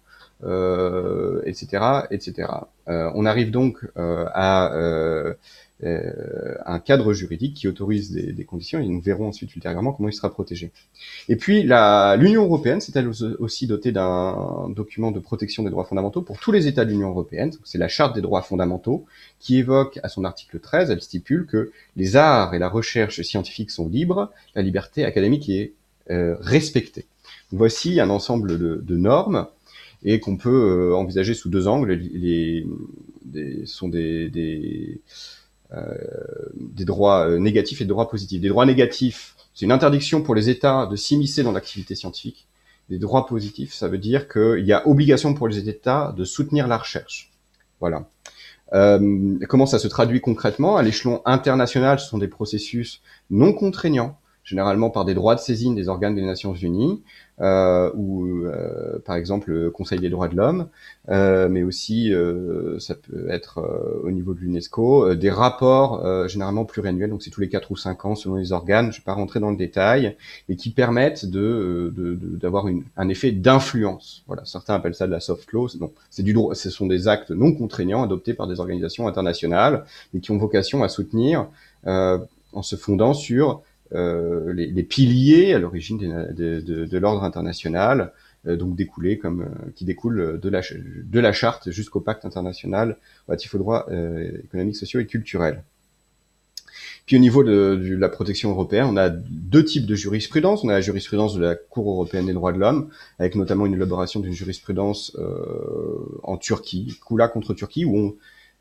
etc., 1.45 2.07
etc. 2.11 2.49
Euh, 2.89 3.11
on 3.15 3.25
arrive 3.25 3.51
donc 3.51 3.79
euh, 3.97 4.27
à 4.35 4.75
euh, 4.75 5.35
euh, 5.83 6.55
un 6.67 6.79
cadre 6.79 7.13
juridique 7.13 7.55
qui 7.55 7.69
autorise 7.69 8.13
des, 8.13 8.33
des, 8.33 8.45
conditions, 8.45 8.79
et 8.79 8.87
nous 8.87 9.01
verrons 9.01 9.29
ensuite 9.29 9.55
ultérieurement 9.55 9.93
comment 9.93 10.09
il 10.09 10.13
sera 10.13 10.31
protégé. 10.31 10.71
Et 11.29 11.37
puis 11.37 11.63
l'Union 11.63 12.45
européenne 12.45 12.81
s'est 12.81 12.93
elle 12.95 13.09
aussi 13.39 13.67
dotée 13.67 13.91
d'un 13.91 14.69
document 14.71 15.11
de 15.11 15.19
protection 15.19 15.63
des 15.63 15.71
droits 15.71 15.85
fondamentaux 15.85 16.23
pour 16.23 16.39
tous 16.39 16.53
les 16.53 16.69
États 16.69 16.85
de 16.85 16.91
l'Union 16.91 17.11
européenne. 17.11 17.53
C'est 17.65 17.79
la 17.79 17.89
Charte 17.89 18.15
des 18.15 18.21
droits 18.21 18.43
fondamentaux 18.43 19.05
qui 19.41 19.59
évoque 19.59 19.99
à 20.03 20.09
son 20.09 20.25
article 20.25 20.61
13, 20.61 20.91
elle 20.91 21.03
stipule 21.03 21.45
que 21.47 21.73
les 21.97 22.17
arts 22.17 22.55
et 22.55 22.59
la 22.59 22.69
recherche 22.69 23.21
scientifique 23.23 23.71
sont 23.71 23.89
libres, 23.89 24.31
la 24.55 24.63
liberté 24.63 25.05
académique 25.05 25.49
est 25.49 25.73
euh, 26.11 26.37
respectée. 26.41 27.07
Voici 27.51 27.99
un 27.99 28.11
ensemble 28.11 28.59
de, 28.59 28.81
de 28.83 28.97
normes 28.97 29.49
et 30.05 30.21
qu'on 30.21 30.37
peut 30.37 30.91
euh, 30.91 30.95
envisager 30.95 31.35
sous 31.35 31.49
deux 31.49 31.67
angles. 31.67 31.93
Les, 31.93 32.67
sont 33.65 33.89
des, 33.89 35.01
euh, 35.73 35.95
droits 36.55 37.27
euh, 37.27 37.39
négatifs 37.39 37.81
et 37.81 37.85
des 37.85 37.89
droits 37.89 38.09
positifs. 38.09 38.41
Des 38.41 38.49
droits 38.49 38.67
négatifs, 38.67 39.35
c'est 39.55 39.65
une 39.65 39.73
interdiction 39.73 40.23
pour 40.23 40.35
les 40.35 40.51
États 40.51 40.87
de 40.87 40.95
s'immiscer 40.95 41.43
dans 41.43 41.53
l'activité 41.53 41.95
scientifique. 41.95 42.47
Des 42.91 42.99
droits 42.99 43.27
positifs, 43.27 43.73
ça 43.73 43.89
veut 43.89 43.99
dire 43.99 44.29
qu'il 44.29 44.65
y 44.65 44.73
a 44.73 44.87
obligation 44.87 45.33
pour 45.35 45.49
les 45.49 45.69
États 45.69 46.15
de 46.17 46.25
soutenir 46.25 46.69
la 46.69 46.77
recherche. 46.77 47.33
Voilà. 47.81 48.07
Comment 49.49 49.67
ça 49.67 49.79
se 49.79 49.87
traduit 49.89 50.21
concrètement? 50.21 50.77
À 50.77 50.83
l'échelon 50.83 51.23
international, 51.25 51.99
ce 52.01 52.09
sont 52.09 52.19
des 52.19 52.29
processus 52.29 53.01
non 53.31 53.53
contraignants, 53.53 54.19
généralement 54.45 54.91
par 54.91 55.05
des 55.05 55.15
droits 55.15 55.35
de 55.35 55.41
saisine 55.41 55.75
des 55.75 55.89
organes 55.89 56.15
des 56.15 56.23
Nations 56.23 56.55
Unies, 56.55 57.03
euh, 57.41 57.91
ou 57.95 58.45
euh, 58.45 58.99
par 59.05 59.17
exemple 59.17 59.51
le 59.51 59.71
Conseil 59.71 59.99
des 59.99 60.11
droits 60.11 60.29
de 60.29 60.37
l'homme, 60.37 60.69
euh, 61.09 61.49
mais 61.49 61.63
aussi 61.63 62.13
euh, 62.13 62.79
ça 62.79 62.95
peut 62.95 63.29
être 63.29 63.59
euh, 63.59 64.03
au 64.05 64.11
niveau 64.11 64.35
de 64.35 64.41
l'UNESCO, 64.41 65.07
euh, 65.07 65.15
des 65.17 65.31
rapports 65.31 66.05
généralement 66.29 66.65
pluriannuels, 66.65 67.11
donc 67.11 67.23
c'est 67.23 67.31
tous 67.31 67.41
les 67.41 67.49
4 67.49 67.71
ou 67.71 67.77
5 67.77 68.05
ans 68.05 68.15
selon 68.15 68.37
les 68.37 68.53
organes, 68.53 68.93
je 68.93 68.99
vais 68.99 69.05
pas 69.05 69.15
rentrer 69.15 69.41
dans 69.41 69.51
le 69.51 69.57
détail, 69.57 70.17
et 70.49 70.57
qui 70.57 70.71
permettent 70.71 71.25
de 71.25 71.93
d'avoir 72.41 72.67
de, 72.67 72.75
un 72.97 73.09
effet 73.09 73.33
d'influence. 73.33 74.25
Voilà, 74.27 74.45
certains 74.45 74.75
appellent 74.75 74.95
ça 74.95 75.07
de 75.07 75.13
la 75.13 75.21
soft 75.21 75.51
law. 75.53 75.69
Donc 75.79 75.93
c'est 76.11 76.23
du 76.23 76.35
droit, 76.35 76.55
ce 76.55 76.71
sont 76.71 76.87
des 76.87 77.09
actes 77.09 77.31
non 77.31 77.53
contraignants 77.53 78.03
adoptés 78.03 78.35
par 78.35 78.47
des 78.47 78.61
organisations 78.61 79.09
internationales, 79.09 79.87
mais 80.13 80.21
qui 80.21 80.31
ont 80.31 80.39
vocation 80.39 80.83
à 80.83 80.89
soutenir 80.89 81.49
en 81.87 82.63
se 82.63 82.77
fondant 82.77 83.15
sur 83.15 83.63
euh, 83.93 84.53
les, 84.53 84.67
les, 84.67 84.83
piliers 84.83 85.53
à 85.53 85.59
l'origine 85.59 85.99
de, 85.99 86.61
de, 86.61 86.85
de 86.87 86.99
l'ordre 86.99 87.23
international, 87.23 88.13
euh, 88.47 88.57
donc 88.57 88.75
découlés 88.77 89.19
comme 89.19 89.43
euh, 89.43 89.71
qui 89.77 89.85
découlent 89.85 90.41
de 90.41 90.49
la 90.49 90.63
de 90.63 91.21
la 91.21 91.33
charte 91.33 91.71
jusqu'au 91.71 92.01
pacte 92.01 92.25
international 92.25 92.97
relatif 93.29 93.55
aux 93.55 93.59
droits 93.59 93.87
économiques, 94.45 94.77
sociaux 94.77 95.01
et 95.01 95.07
culturels. 95.07 95.63
Puis 97.07 97.17
au 97.17 97.19
niveau 97.19 97.45
de, 97.45 97.77
de, 97.77 97.97
la 97.97 98.09
protection 98.09 98.51
européenne, 98.51 98.87
on 98.89 98.97
a 98.97 99.11
deux 99.11 99.65
types 99.65 99.85
de 99.85 99.95
jurisprudence. 99.95 100.65
On 100.65 100.69
a 100.71 100.73
la 100.73 100.81
jurisprudence 100.81 101.35
de 101.35 101.43
la 101.43 101.55
Cour 101.55 101.91
européenne 101.91 102.27
des 102.27 102.33
droits 102.33 102.53
de 102.53 102.59
l'homme, 102.59 102.89
avec 103.19 103.35
notamment 103.35 103.67
une 103.67 103.75
élaboration 103.75 104.21
d'une 104.21 104.33
jurisprudence 104.33 105.15
euh, 105.19 106.19
en 106.23 106.39
Turquie, 106.39 106.99
Kula 107.07 107.29
contre 107.29 107.53
Turquie, 107.53 107.85
où 107.85 107.97
on 107.97 108.15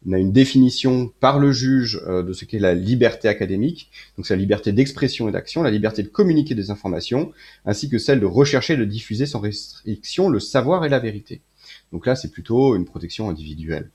on 0.05 0.13
a 0.13 0.19
une 0.19 0.31
définition 0.31 1.11
par 1.19 1.39
le 1.39 1.51
juge 1.51 2.01
euh, 2.07 2.23
de 2.23 2.33
ce 2.33 2.45
qu'est 2.45 2.59
la 2.59 2.73
liberté 2.73 3.27
académique, 3.27 3.89
donc 4.17 4.25
c'est 4.25 4.35
la 4.35 4.39
liberté 4.39 4.71
d'expression 4.71 5.29
et 5.29 5.31
d'action, 5.31 5.63
la 5.63 5.71
liberté 5.71 6.03
de 6.03 6.09
communiquer 6.09 6.55
des 6.55 6.71
informations, 6.71 7.31
ainsi 7.65 7.89
que 7.89 7.97
celle 7.97 8.19
de 8.19 8.25
rechercher 8.25 8.73
et 8.73 8.77
de 8.77 8.85
diffuser 8.85 9.25
sans 9.25 9.39
restriction 9.39 10.29
le 10.29 10.39
savoir 10.39 10.85
et 10.85 10.89
la 10.89 10.99
vérité. 10.99 11.41
Donc 11.91 12.05
là, 12.05 12.15
c'est 12.15 12.31
plutôt 12.31 12.75
une 12.75 12.85
protection 12.85 13.29
individuelle. 13.29 13.91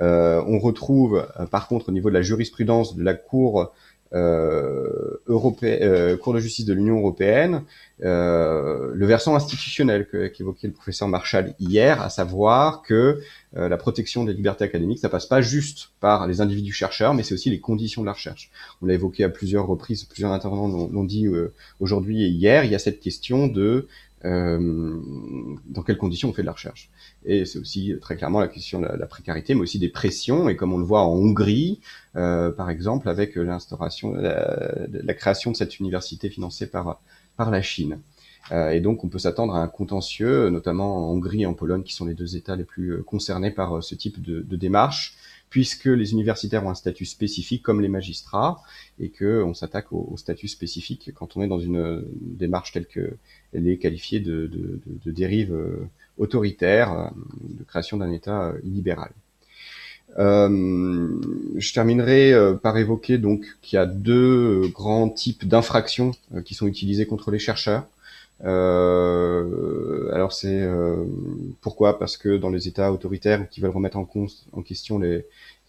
Euh, 0.00 0.42
on 0.46 0.58
retrouve, 0.58 1.28
euh, 1.38 1.46
par 1.46 1.68
contre, 1.68 1.88
au 1.88 1.92
niveau 1.92 2.08
de 2.08 2.14
la 2.14 2.22
jurisprudence 2.22 2.96
de 2.96 3.02
la 3.02 3.14
Cour 3.14 3.72
euh, 4.14 5.20
euh, 5.28 6.16
Cour 6.16 6.34
de 6.34 6.38
justice 6.38 6.64
de 6.64 6.72
l'Union 6.72 6.98
européenne, 6.98 7.62
euh, 8.02 8.92
le 8.94 9.06
versant 9.06 9.34
institutionnel 9.34 10.06
qu'évoquait 10.32 10.68
le 10.68 10.72
professeur 10.72 11.08
Marshall 11.08 11.54
hier, 11.58 12.00
à 12.00 12.10
savoir 12.10 12.82
que 12.82 13.20
la 13.56 13.76
protection 13.76 14.24
des 14.24 14.32
libertés 14.32 14.64
académiques, 14.64 14.98
ça 14.98 15.08
passe 15.08 15.26
pas 15.26 15.40
juste 15.40 15.90
par 16.00 16.26
les 16.26 16.40
individus 16.40 16.72
chercheurs, 16.72 17.14
mais 17.14 17.22
c'est 17.22 17.34
aussi 17.34 17.50
les 17.50 17.60
conditions 17.60 18.02
de 18.02 18.06
la 18.06 18.12
recherche. 18.12 18.50
On 18.82 18.86
l'a 18.86 18.94
évoqué 18.94 19.22
à 19.22 19.28
plusieurs 19.28 19.68
reprises, 19.68 20.02
plusieurs 20.02 20.32
intervenants 20.32 20.88
l'ont 20.90 21.04
dit 21.04 21.28
aujourd'hui 21.78 22.24
et 22.24 22.28
hier, 22.28 22.64
il 22.64 22.72
y 22.72 22.74
a 22.74 22.80
cette 22.80 22.98
question 22.98 23.46
de 23.46 23.86
euh, 24.24 24.98
dans 25.66 25.82
quelles 25.82 25.98
conditions 25.98 26.30
on 26.30 26.32
fait 26.32 26.42
de 26.42 26.46
la 26.46 26.52
recherche. 26.52 26.90
Et 27.24 27.44
c'est 27.44 27.58
aussi 27.58 27.94
très 28.00 28.16
clairement 28.16 28.40
la 28.40 28.48
question 28.48 28.80
de 28.80 28.86
la, 28.86 29.06
précarité, 29.06 29.54
mais 29.54 29.60
aussi 29.60 29.78
des 29.78 29.88
pressions, 29.88 30.48
et 30.48 30.56
comme 30.56 30.72
on 30.72 30.78
le 30.78 30.84
voit 30.84 31.02
en 31.02 31.12
Hongrie, 31.12 31.80
euh, 32.16 32.50
par 32.50 32.70
exemple, 32.70 33.08
avec 33.08 33.36
l'instauration, 33.36 34.14
la, 34.14 34.86
la, 34.88 35.14
création 35.14 35.50
de 35.50 35.56
cette 35.56 35.78
université 35.78 36.30
financée 36.30 36.66
par, 36.66 37.00
par 37.36 37.50
la 37.50 37.62
Chine. 37.62 37.98
Euh, 38.52 38.70
et 38.70 38.80
donc, 38.80 39.04
on 39.04 39.08
peut 39.08 39.18
s'attendre 39.18 39.54
à 39.54 39.62
un 39.62 39.68
contentieux, 39.68 40.48
notamment 40.50 41.08
en 41.08 41.12
Hongrie 41.12 41.42
et 41.42 41.46
en 41.46 41.54
Pologne, 41.54 41.82
qui 41.82 41.94
sont 41.94 42.04
les 42.04 42.14
deux 42.14 42.36
États 42.36 42.56
les 42.56 42.64
plus 42.64 42.90
euh, 42.90 43.02
concernés 43.02 43.50
par 43.50 43.78
euh, 43.78 43.80
ce 43.80 43.94
type 43.94 44.20
de, 44.20 44.42
de 44.42 44.56
démarche, 44.56 45.16
puisque 45.48 45.86
les 45.86 46.12
universitaires 46.12 46.64
ont 46.66 46.70
un 46.70 46.74
statut 46.74 47.06
spécifique 47.06 47.62
comme 47.62 47.80
les 47.80 47.88
magistrats, 47.88 48.60
et 49.00 49.08
que 49.08 49.42
on 49.42 49.54
s'attaque 49.54 49.92
au, 49.92 50.08
au, 50.10 50.16
statut 50.16 50.48
spécifique 50.48 51.10
quand 51.14 51.36
on 51.36 51.42
est 51.42 51.48
dans 51.48 51.58
une 51.58 52.04
démarche 52.20 52.72
telle 52.72 52.86
qu'elle 52.86 53.68
est 53.68 53.78
qualifiée 53.78 54.20
de, 54.20 54.46
de, 54.46 54.80
de 55.04 55.10
dérive 55.10 55.56
autoritaire, 56.18 57.12
de 57.42 57.64
création 57.64 57.96
d'un 57.96 58.12
État 58.12 58.52
illibéral. 58.64 59.10
Euh, 60.18 61.08
je 61.56 61.72
terminerai 61.72 62.34
par 62.62 62.78
évoquer 62.78 63.18
donc 63.18 63.44
qu'il 63.62 63.76
y 63.76 63.80
a 63.80 63.86
deux 63.86 64.68
grands 64.68 65.08
types 65.08 65.46
d'infractions 65.46 66.12
qui 66.44 66.54
sont 66.54 66.66
utilisées 66.66 67.06
contre 67.06 67.30
les 67.30 67.38
chercheurs. 67.38 67.86
Euh, 68.44 70.12
alors 70.12 70.32
c'est 70.32 70.60
euh, 70.60 71.04
pourquoi? 71.60 71.98
Parce 71.98 72.16
que 72.16 72.36
dans 72.36 72.50
les 72.50 72.68
États 72.68 72.92
autoritaires 72.92 73.48
qui 73.48 73.60
veulent 73.60 73.70
remettre 73.70 73.96
en, 73.96 74.08
en 74.52 74.62
question 74.62 74.98
les 74.98 75.24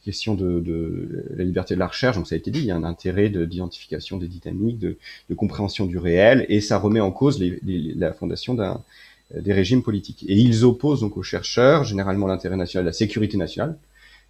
questions 0.06 0.35
de, 0.35 1.25
la 1.35 1.43
liberté 1.43 1.74
de 1.74 1.80
la 1.80 1.88
recherche, 1.88 2.16
donc 2.16 2.27
ça 2.27 2.35
a 2.35 2.38
été 2.38 2.51
dit, 2.51 2.59
il 2.59 2.66
y 2.66 2.72
a 2.72 2.75
un 2.75 2.85
intérêt 2.85 3.30
d'identification 3.30 4.17
des 4.17 4.27
dynamiques, 4.27 4.80
de, 4.80 4.98
compréhension 5.35 5.85
du 5.85 5.98
réel, 5.98 6.45
et 6.48 6.61
ça 6.61 6.77
remet 6.77 7.01
en 7.01 7.11
cause 7.11 7.43
la 7.66 8.14
fondation 8.14 8.53
d'un 8.53 8.82
des 9.35 9.53
régimes 9.53 9.82
politiques. 9.82 10.24
Et 10.27 10.35
ils 10.35 10.64
opposent 10.64 11.01
donc 11.01 11.17
aux 11.17 11.24
chercheurs 11.24 11.84
généralement 11.84 12.27
l'intérêt 12.27 12.58
national, 12.58 12.85
la 12.85 12.93
sécurité 12.93 13.38
nationale, 13.38 13.75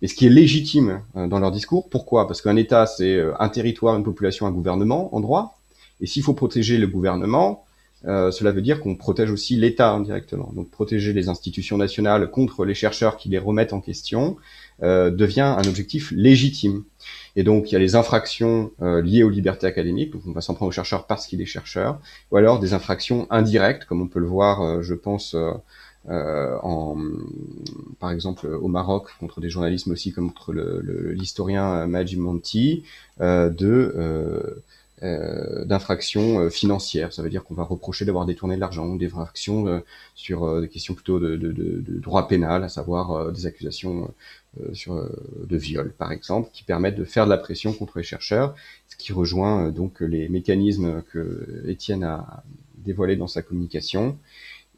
et 0.02 0.08
ce 0.08 0.16
qui 0.16 0.26
est 0.26 0.30
légitime 0.30 1.02
euh, 1.16 1.28
dans 1.28 1.40
leur 1.40 1.52
discours. 1.52 1.90
Pourquoi? 1.90 2.28
Parce 2.28 2.42
qu'un 2.42 2.56
État, 2.56 2.86
c'est 2.86 3.16
euh, 3.16 3.34
un 3.40 3.50
territoire, 3.50 3.96
une 3.96 4.04
population, 4.04 4.46
un 4.46 4.52
gouvernement 4.52 5.14
en 5.16 5.20
droit. 5.20 5.58
Et 6.02 6.08
s'il 6.08 6.24
faut 6.24 6.34
protéger 6.34 6.78
le 6.78 6.88
gouvernement, 6.88 7.66
euh, 8.06 8.30
cela 8.32 8.52
veut 8.52 8.62
dire 8.62 8.82
qu'on 8.82 8.96
protège 8.96 9.32
aussi 9.32 9.56
l'État 9.56 9.92
indirectement. 9.92 10.52
Donc 10.54 10.70
protéger 10.70 11.14
les 11.14 11.30
institutions 11.30 11.78
nationales 11.78 12.30
contre 12.30 12.66
les 12.66 12.74
chercheurs 12.74 13.18
qui 13.18 13.30
les 13.30 13.40
remettent 13.40 13.74
en 13.74 13.82
question 13.82 14.38
euh, 14.84 15.10
devient 15.10 15.56
un 15.58 15.64
objectif 15.68 16.12
légitime. 16.12 16.84
Et 17.36 17.44
donc 17.44 17.72
il 17.72 17.74
y 17.74 17.76
a 17.76 17.80
les 17.80 17.96
infractions 17.96 18.72
euh, 18.82 19.02
liées 19.02 19.24
aux 19.24 19.30
libertés 19.30 19.68
académiques, 19.68 20.12
donc 20.12 20.24
on 20.26 20.32
va 20.32 20.42
s'en 20.42 20.54
prendre 20.54 20.70
aux 20.70 20.74
chercheurs 20.74 21.06
parce 21.06 21.28
qu'il 21.28 21.42
est 21.42 21.46
chercheur, 21.46 22.00
ou 22.32 22.38
alors 22.38 22.60
des 22.60 22.74
infractions 22.74 23.28
indirectes, 23.30 23.86
comme 23.86 24.02
on 24.02 24.08
peut 24.08 24.20
le 24.20 24.28
voir, 24.28 24.62
euh, 24.62 24.82
je 24.82 24.94
pense, 24.94 25.36
euh, 26.08 26.58
en, 26.62 26.98
par 28.00 28.12
exemple 28.12 28.48
au 28.48 28.68
Maroc 28.68 29.10
contre 29.20 29.42
des 29.42 29.50
journalistes, 29.50 29.88
mais 29.88 29.94
aussi 29.94 30.12
contre 30.14 30.54
l'historien 30.54 31.88
Majid 31.88 32.20
Monti, 32.20 32.84
de 33.20 34.62
euh, 35.04 35.66
d'infractions 35.66 36.40
euh, 36.40 36.50
financières. 36.50 37.12
Ça 37.12 37.22
veut 37.22 37.30
dire 37.30 37.44
qu'on 37.44 37.54
va 37.54 37.64
reprocher 37.64 38.06
d'avoir 38.06 38.26
détourné 38.26 38.56
de 38.56 38.62
l'argent, 38.62 38.96
des 38.96 39.08
infractions 39.08 39.68
euh, 39.68 39.80
sur 40.16 40.62
des 40.62 40.70
questions 40.70 40.94
plutôt 40.94 41.20
de, 41.20 41.36
de, 41.36 42.00
droit 42.00 42.30
pénal, 42.30 42.64
à 42.64 42.70
savoir 42.70 43.30
des 43.34 43.46
accusations 43.46 44.10
sur, 44.74 44.96
de 44.96 45.58
viol, 45.58 45.94
par 45.98 46.12
exemple, 46.12 46.50
qui 46.54 46.64
permettent 46.64 46.96
de 46.96 47.06
faire 47.06 47.26
de 47.26 47.30
la 47.30 47.38
pression 47.38 47.74
contre 47.74 47.98
les 47.98 48.04
chercheurs, 48.04 48.56
ce 48.88 48.96
qui 48.96 49.14
rejoint 49.14 49.70
donc 49.70 50.00
les 50.02 50.30
mécanismes 50.30 51.04
que 51.12 51.64
Étienne 51.68 52.04
a 52.04 52.44
dévoilés 52.78 53.16
dans 53.16 53.28
sa 53.28 53.42
communication 53.42 54.18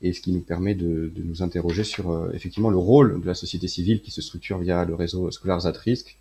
et 0.02 0.14
ce 0.14 0.22
qui 0.22 0.32
nous 0.32 0.42
permet 0.42 0.76
de, 0.76 1.12
de 1.16 1.24
nous 1.24 1.42
interroger 1.42 1.84
sur 1.84 2.30
effectivement 2.34 2.70
le 2.70 2.78
rôle 2.78 3.20
de 3.22 3.26
la 3.28 3.34
société 3.34 3.68
civile 3.68 4.02
qui 4.02 4.12
se 4.12 4.22
structure 4.22 4.60
via 4.60 4.86
le 4.86 4.96
réseau 4.96 5.32
Scholars 5.32 5.66
at 5.66 5.78
Risk 5.78 6.18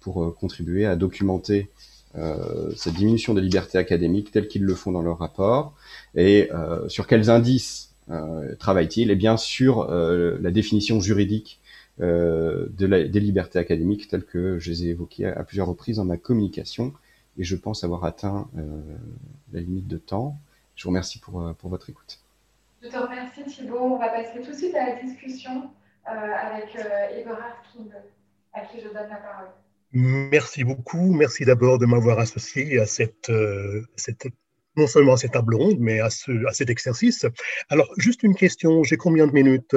pour 0.00 0.34
contribuer 0.36 0.86
à 0.86 0.96
documenter 0.96 1.68
cette 2.76 2.94
diminution 2.94 3.34
des 3.34 3.42
libertés 3.42 3.78
académiques 3.78 4.30
telles 4.30 4.48
qu'ils 4.48 4.62
le 4.62 4.74
font 4.74 4.92
dans 4.92 5.02
leur 5.02 5.18
rapport 5.18 5.74
et 6.14 6.48
sur 6.88 7.06
quels 7.06 7.28
indices 7.28 7.90
travaillent-ils 8.58 9.10
Et 9.10 9.16
bien 9.16 9.36
sûr 9.36 9.86
la 9.90 10.50
définition 10.50 11.00
juridique 11.00 11.60
de 11.98 12.86
des 12.86 13.20
libertés 13.20 13.58
académiques 13.58 14.08
telles 14.08 14.24
que 14.24 14.58
je 14.58 14.70
les 14.70 14.86
ai 14.86 14.88
évoquées 14.90 15.26
à, 15.26 15.44
plusieurs 15.44 15.66
reprises 15.66 15.96
dans 15.96 16.04
ma 16.04 16.16
communication 16.16 16.92
et 17.38 17.44
je 17.44 17.56
pense 17.56 17.84
avoir 17.84 18.04
atteint 18.04 18.48
la 19.52 19.60
limite 19.60 19.86
de 19.86 19.98
temps. 19.98 20.38
Je 20.74 20.84
vous 20.84 20.90
remercie 20.90 21.18
pour, 21.18 21.54
pour 21.58 21.70
votre 21.70 21.88
écoute. 21.88 22.20
Je 22.82 22.88
te 22.88 22.96
remercie 22.96 23.44
Thibault. 23.44 23.94
On 23.94 23.98
va 23.98 24.08
passer 24.08 24.40
tout 24.42 24.50
de 24.50 24.56
suite 24.56 24.74
à 24.74 24.94
la 24.94 25.02
discussion 25.02 25.70
avec 26.04 26.76
Eberhard 27.14 27.62
à 28.52 28.60
qui 28.60 28.80
je 28.80 28.88
donne 28.88 29.08
la 29.08 29.16
parole. 29.16 29.48
Merci 29.92 30.64
beaucoup. 30.64 31.12
Merci 31.14 31.44
d'abord 31.44 31.78
de 31.78 31.86
m'avoir 31.86 32.18
associé 32.18 32.78
à 32.80 32.86
cette, 32.86 33.30
cette, 33.96 34.26
non 34.76 34.86
seulement 34.86 35.14
à 35.14 35.16
cette 35.16 35.32
table 35.32 35.54
ronde, 35.54 35.78
mais 35.78 36.00
à, 36.00 36.10
ce, 36.10 36.46
à 36.46 36.52
cet 36.52 36.70
exercice. 36.70 37.26
Alors, 37.70 37.88
juste 37.96 38.22
une 38.22 38.34
question, 38.34 38.82
j'ai 38.82 38.96
combien 38.96 39.26
de 39.26 39.32
minutes? 39.32 39.76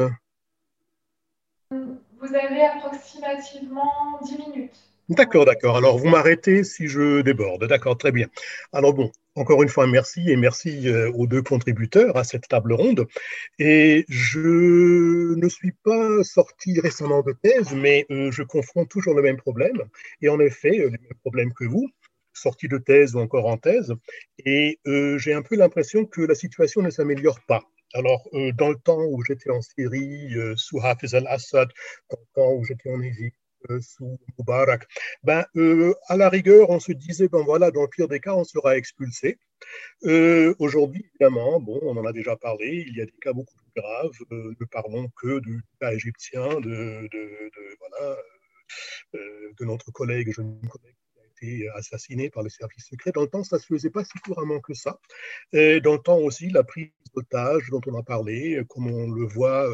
Vous 2.21 2.35
avez 2.35 2.65
approximativement 2.65 4.19
10 4.23 4.37
minutes. 4.37 4.89
D'accord, 5.09 5.45
d'accord. 5.45 5.77
Alors, 5.77 5.97
vous 5.97 6.07
m'arrêtez 6.07 6.63
si 6.63 6.87
je 6.87 7.21
déborde. 7.21 7.65
D'accord, 7.65 7.97
très 7.97 8.11
bien. 8.11 8.27
Alors, 8.73 8.93
bon, 8.93 9.11
encore 9.35 9.63
une 9.63 9.69
fois, 9.69 9.87
merci 9.87 10.29
et 10.29 10.35
merci 10.35 10.87
euh, 10.87 11.11
aux 11.13 11.25
deux 11.25 11.41
contributeurs 11.41 12.15
à 12.17 12.23
cette 12.23 12.47
table 12.47 12.73
ronde. 12.73 13.07
Et 13.57 14.05
je 14.09 15.33
ne 15.33 15.49
suis 15.49 15.71
pas 15.71 16.23
sorti 16.23 16.79
récemment 16.79 17.23
de 17.23 17.31
thèse, 17.31 17.73
mais 17.73 18.05
euh, 18.11 18.31
je 18.31 18.43
confronte 18.43 18.89
toujours 18.89 19.15
le 19.15 19.21
même 19.21 19.37
problème. 19.37 19.81
Et 20.21 20.29
en 20.29 20.39
effet, 20.39 20.77
euh, 20.79 20.89
les 20.89 20.99
mêmes 20.99 21.19
problèmes 21.21 21.53
que 21.53 21.65
vous, 21.65 21.89
sorti 22.33 22.67
de 22.67 22.77
thèse 22.77 23.15
ou 23.15 23.19
encore 23.19 23.47
en 23.47 23.57
thèse. 23.57 23.93
Et 24.45 24.79
j'ai 24.85 25.33
un 25.33 25.41
peu 25.41 25.55
l'impression 25.55 26.05
que 26.05 26.21
la 26.21 26.35
situation 26.35 26.81
ne 26.81 26.89
s'améliore 26.89 27.39
pas. 27.47 27.63
Alors, 27.93 28.27
dans 28.55 28.69
le 28.69 28.77
temps 28.77 29.01
où 29.03 29.23
j'étais 29.23 29.49
en 29.49 29.61
Syrie, 29.61 30.33
sous 30.55 30.79
Hafiz 30.81 31.15
al-Assad, 31.15 31.69
dans 32.09 32.17
le 32.19 32.27
temps 32.35 32.53
où 32.53 32.63
j'étais 32.63 32.91
en 32.91 33.01
Égypte, 33.01 33.39
euh, 33.69 33.81
sous 33.81 34.17
Moubarak, 34.37 34.87
ben, 35.23 35.45
euh, 35.57 35.93
à 36.07 36.15
la 36.15 36.29
rigueur, 36.29 36.69
on 36.69 36.79
se 36.79 36.93
disait, 36.93 37.27
ben 37.27 37.43
voilà, 37.43 37.71
dans 37.71 37.81
le 37.81 37.89
pire 37.89 38.07
des 38.07 38.21
cas, 38.21 38.33
on 38.33 38.45
sera 38.45 38.77
expulsé. 38.77 39.37
Euh, 40.05 40.55
aujourd'hui, 40.59 41.05
évidemment, 41.09 41.59
bon, 41.59 41.77
on 41.83 41.97
en 41.97 42.05
a 42.05 42.13
déjà 42.13 42.37
parlé, 42.37 42.85
il 42.87 42.95
y 42.95 43.01
a 43.01 43.05
des 43.05 43.13
cas 43.21 43.33
beaucoup 43.33 43.55
plus 43.57 43.81
graves, 43.81 44.11
ne 44.31 44.65
parlons 44.71 45.09
que 45.21 45.39
du 45.39 45.61
cas 45.81 45.91
égyptien, 45.91 46.47
de, 46.61 46.61
de, 46.61 47.09
de 47.11 47.77
voilà, 47.79 48.17
de 49.13 49.65
notre 49.65 49.91
collègue, 49.91 50.31
jeune 50.33 50.61
collègue 50.69 50.95
assassiné 51.75 52.29
par 52.29 52.43
les 52.43 52.49
services 52.49 52.87
secrets. 52.89 53.11
Dans 53.11 53.21
le 53.21 53.27
temps, 53.27 53.43
ça 53.43 53.57
ne 53.57 53.61
se 53.61 53.67
faisait 53.67 53.89
pas 53.89 54.03
si 54.03 54.17
couramment 54.19 54.59
que 54.59 54.73
ça. 54.73 54.99
Et 55.53 55.81
dans 55.81 55.93
le 55.93 55.99
temps 55.99 56.17
aussi, 56.17 56.49
la 56.49 56.63
prise 56.63 56.89
d'otages 57.15 57.69
dont 57.69 57.81
on 57.87 57.97
a 57.97 58.03
parlé, 58.03 58.61
comme 58.69 58.87
on 58.87 59.09
le 59.09 59.25
voit 59.25 59.67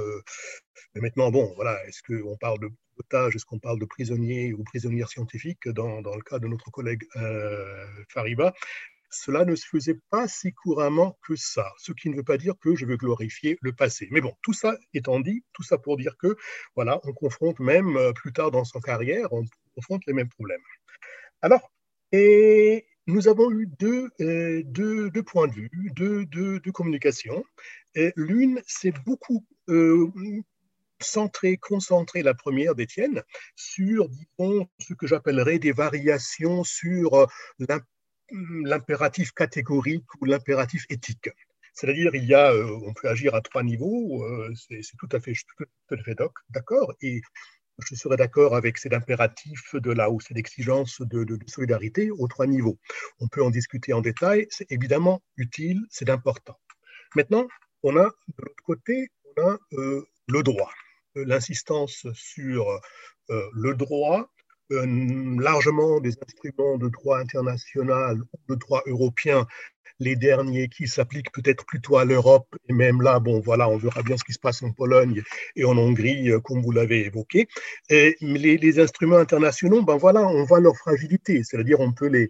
mais 0.95 1.01
maintenant, 1.01 1.29
bon, 1.29 1.51
voilà, 1.55 1.77
est-ce 1.87 2.01
qu'on 2.01 2.37
parle 2.37 2.59
de 2.59 2.69
otages, 2.97 3.35
est-ce 3.35 3.45
qu'on 3.45 3.59
parle 3.59 3.79
de 3.79 3.85
prisonniers 3.85 4.53
ou 4.53 4.63
prisonnières 4.63 5.09
scientifiques 5.09 5.67
dans, 5.67 6.01
dans 6.01 6.15
le 6.15 6.21
cas 6.21 6.39
de 6.39 6.47
notre 6.47 6.71
collègue 6.71 7.03
euh, 7.17 7.85
Fariba? 8.09 8.53
Cela 9.09 9.45
ne 9.45 9.55
se 9.55 9.65
faisait 9.65 9.99
pas 10.09 10.27
si 10.27 10.53
couramment 10.53 11.17
que 11.25 11.35
ça, 11.35 11.71
ce 11.77 11.91
qui 11.91 12.09
ne 12.09 12.15
veut 12.15 12.23
pas 12.23 12.37
dire 12.37 12.53
que 12.59 12.75
je 12.75 12.85
veux 12.85 12.97
glorifier 12.97 13.57
le 13.61 13.73
passé. 13.73 14.07
Mais 14.11 14.21
bon, 14.21 14.33
tout 14.41 14.53
ça 14.53 14.77
étant 14.93 15.19
dit, 15.19 15.43
tout 15.53 15.63
ça 15.63 15.77
pour 15.77 15.97
dire 15.97 16.17
que, 16.17 16.35
voilà, 16.75 16.99
on 17.03 17.13
confronte 17.13 17.59
même 17.59 17.97
euh, 17.97 18.13
plus 18.13 18.33
tard 18.33 18.51
dans 18.51 18.63
son 18.63 18.79
carrière, 18.79 19.31
on 19.31 19.43
confronte 19.75 20.01
les 20.07 20.13
mêmes 20.13 20.29
problèmes. 20.29 20.61
Alors, 21.45 21.71
et 22.11 22.87
nous 23.05 23.27
avons 23.27 23.51
eu 23.51 23.67
deux, 23.79 24.09
euh, 24.19 24.63
deux, 24.65 25.11
deux 25.11 25.21
points 25.21 25.47
de 25.47 25.53
vue, 25.53 25.91
deux, 25.95 26.25
deux, 26.25 26.71
communications. 26.71 27.45
L'une, 28.15 28.63
c'est 28.65 28.95
beaucoup 29.05 29.45
euh, 29.69 30.07
centré, 30.99 31.57
concentré, 31.57 32.23
la 32.23 32.33
première 32.33 32.73
d'Étienne, 32.73 33.21
sur, 33.55 34.09
ce 34.79 34.95
que 34.95 35.05
j'appellerais 35.05 35.59
des 35.59 35.71
variations 35.71 36.63
sur 36.63 37.13
euh, 37.13 37.27
l'impératif 38.63 39.31
catégorique 39.31 40.07
ou 40.21 40.25
l'impératif 40.25 40.85
éthique. 40.89 41.29
C'est-à-dire, 41.75 42.15
il 42.15 42.25
y 42.25 42.33
a, 42.33 42.55
on 42.55 42.93
peut 42.95 43.07
agir 43.07 43.35
à 43.35 43.41
trois 43.41 43.61
niveaux, 43.61 44.25
c'est 44.55 44.97
tout 44.97 45.09
à 45.11 45.19
fait, 45.19 45.33
fait 45.35 46.17
d'accord, 46.49 46.91
je 47.79 47.95
serais 47.95 48.17
d'accord 48.17 48.55
avec 48.55 48.77
cet 48.77 48.93
impératif 48.93 49.75
de 49.75 49.91
la 49.91 50.09
ou 50.09 50.19
cette 50.19 50.37
exigence 50.37 51.01
de, 51.01 51.37
solidarité 51.47 52.11
aux 52.11 52.27
trois 52.27 52.47
niveaux. 52.47 52.79
On 53.19 53.27
peut 53.27 53.43
en 53.43 53.49
discuter 53.49 53.93
en 53.93 54.01
détail, 54.01 54.47
c'est 54.49 54.71
évidemment 54.71 55.21
utile, 55.37 55.81
c'est 55.89 56.09
important. 56.09 56.57
Maintenant, 57.15 57.47
on 57.83 57.97
a 57.97 58.05
de 58.05 58.43
l'autre 58.43 58.63
côté, 58.63 59.09
on 59.37 59.41
a 59.41 59.57
euh, 59.73 60.05
le 60.27 60.43
droit, 60.43 60.71
euh, 61.17 61.25
l'insistance 61.25 62.07
sur 62.13 62.69
euh, 63.29 63.49
le 63.53 63.73
droit, 63.73 64.29
largement 64.71 65.99
des 65.99 66.15
instruments 66.23 66.79
de 66.79 66.89
droit 66.89 67.19
international 67.19 68.19
ou 68.19 68.39
de 68.49 68.55
droit 68.55 68.81
européen 68.87 69.45
les 69.99 70.15
derniers 70.15 70.67
qui 70.67 70.87
s'appliquent 70.87 71.31
peut-être 71.31 71.65
plutôt 71.65 71.97
à 71.97 72.05
l'Europe, 72.05 72.47
et 72.69 72.73
même 72.73 73.01
là, 73.01 73.19
bon, 73.19 73.39
voilà, 73.39 73.69
on 73.69 73.77
verra 73.77 74.03
bien 74.03 74.17
ce 74.17 74.23
qui 74.23 74.33
se 74.33 74.39
passe 74.39 74.61
en 74.63 74.71
Pologne 74.71 75.21
et 75.55 75.63
en 75.65 75.77
Hongrie, 75.77 76.31
euh, 76.31 76.39
comme 76.39 76.61
vous 76.61 76.71
l'avez 76.71 77.05
évoqué. 77.05 77.47
Les, 77.89 78.79
instruments 78.79 79.17
internationaux, 79.17 79.83
ben 79.83 79.95
voilà, 79.95 80.27
on 80.27 80.43
voit 80.43 80.59
leur 80.59 80.75
fragilité, 80.75 81.43
c'est-à-dire 81.43 81.79
on 81.79 81.93
peut 81.93 82.07
les, 82.07 82.29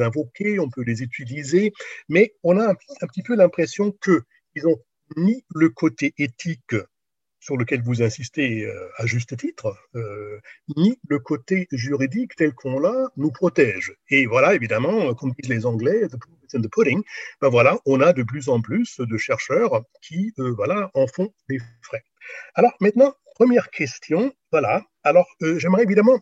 invoquer, 0.00 0.58
on 0.58 0.68
peut 0.68 0.82
les 0.82 1.02
utiliser, 1.02 1.72
mais 2.08 2.34
on 2.42 2.58
a 2.58 2.70
un, 2.70 2.74
un 3.00 3.06
petit 3.06 3.22
peu 3.22 3.36
l'impression 3.36 3.92
qu'ils 4.02 4.66
ont 4.66 4.78
ni 5.16 5.44
le 5.54 5.68
côté 5.68 6.14
éthique 6.18 6.74
sur 7.46 7.56
lequel 7.56 7.80
vous 7.80 8.02
insistez 8.02 8.64
euh, 8.64 8.88
à 8.96 9.06
juste 9.06 9.36
titre, 9.36 9.78
euh, 9.94 10.40
ni 10.76 10.98
le 11.08 11.20
côté 11.20 11.68
juridique 11.70 12.34
tel 12.34 12.52
qu'on 12.52 12.80
l'a 12.80 13.08
nous 13.16 13.30
protège. 13.30 13.94
Et 14.10 14.26
voilà, 14.26 14.56
évidemment, 14.56 15.14
comme 15.14 15.30
disent 15.38 15.48
les 15.48 15.64
Anglais, 15.64 16.08
the 16.08 16.60
the 16.60 16.68
pudding, 16.68 17.02
ben 17.40 17.48
voilà, 17.48 17.78
on 17.86 18.00
a 18.00 18.12
de 18.12 18.24
plus 18.24 18.48
en 18.48 18.60
plus 18.60 18.98
de 18.98 19.16
chercheurs 19.16 19.84
qui 20.02 20.32
euh, 20.40 20.54
voilà, 20.56 20.90
en 20.94 21.06
font 21.06 21.32
des 21.48 21.60
frais. 21.82 22.02
Alors 22.56 22.74
maintenant, 22.80 23.14
première 23.36 23.70
question, 23.70 24.32
voilà. 24.50 24.84
Alors 25.04 25.28
j'aimerais 25.40 25.84
évidemment, 25.84 26.18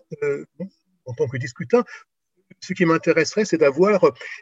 en 1.07 1.15
tant 1.15 1.27
que 1.27 1.39
discutant, 1.39 1.85
ce 2.65 2.73
qui 2.73 2.85
m'intéresserait, 2.85 3.45
c'est 3.45 3.59
d'avoir, 3.59 4.01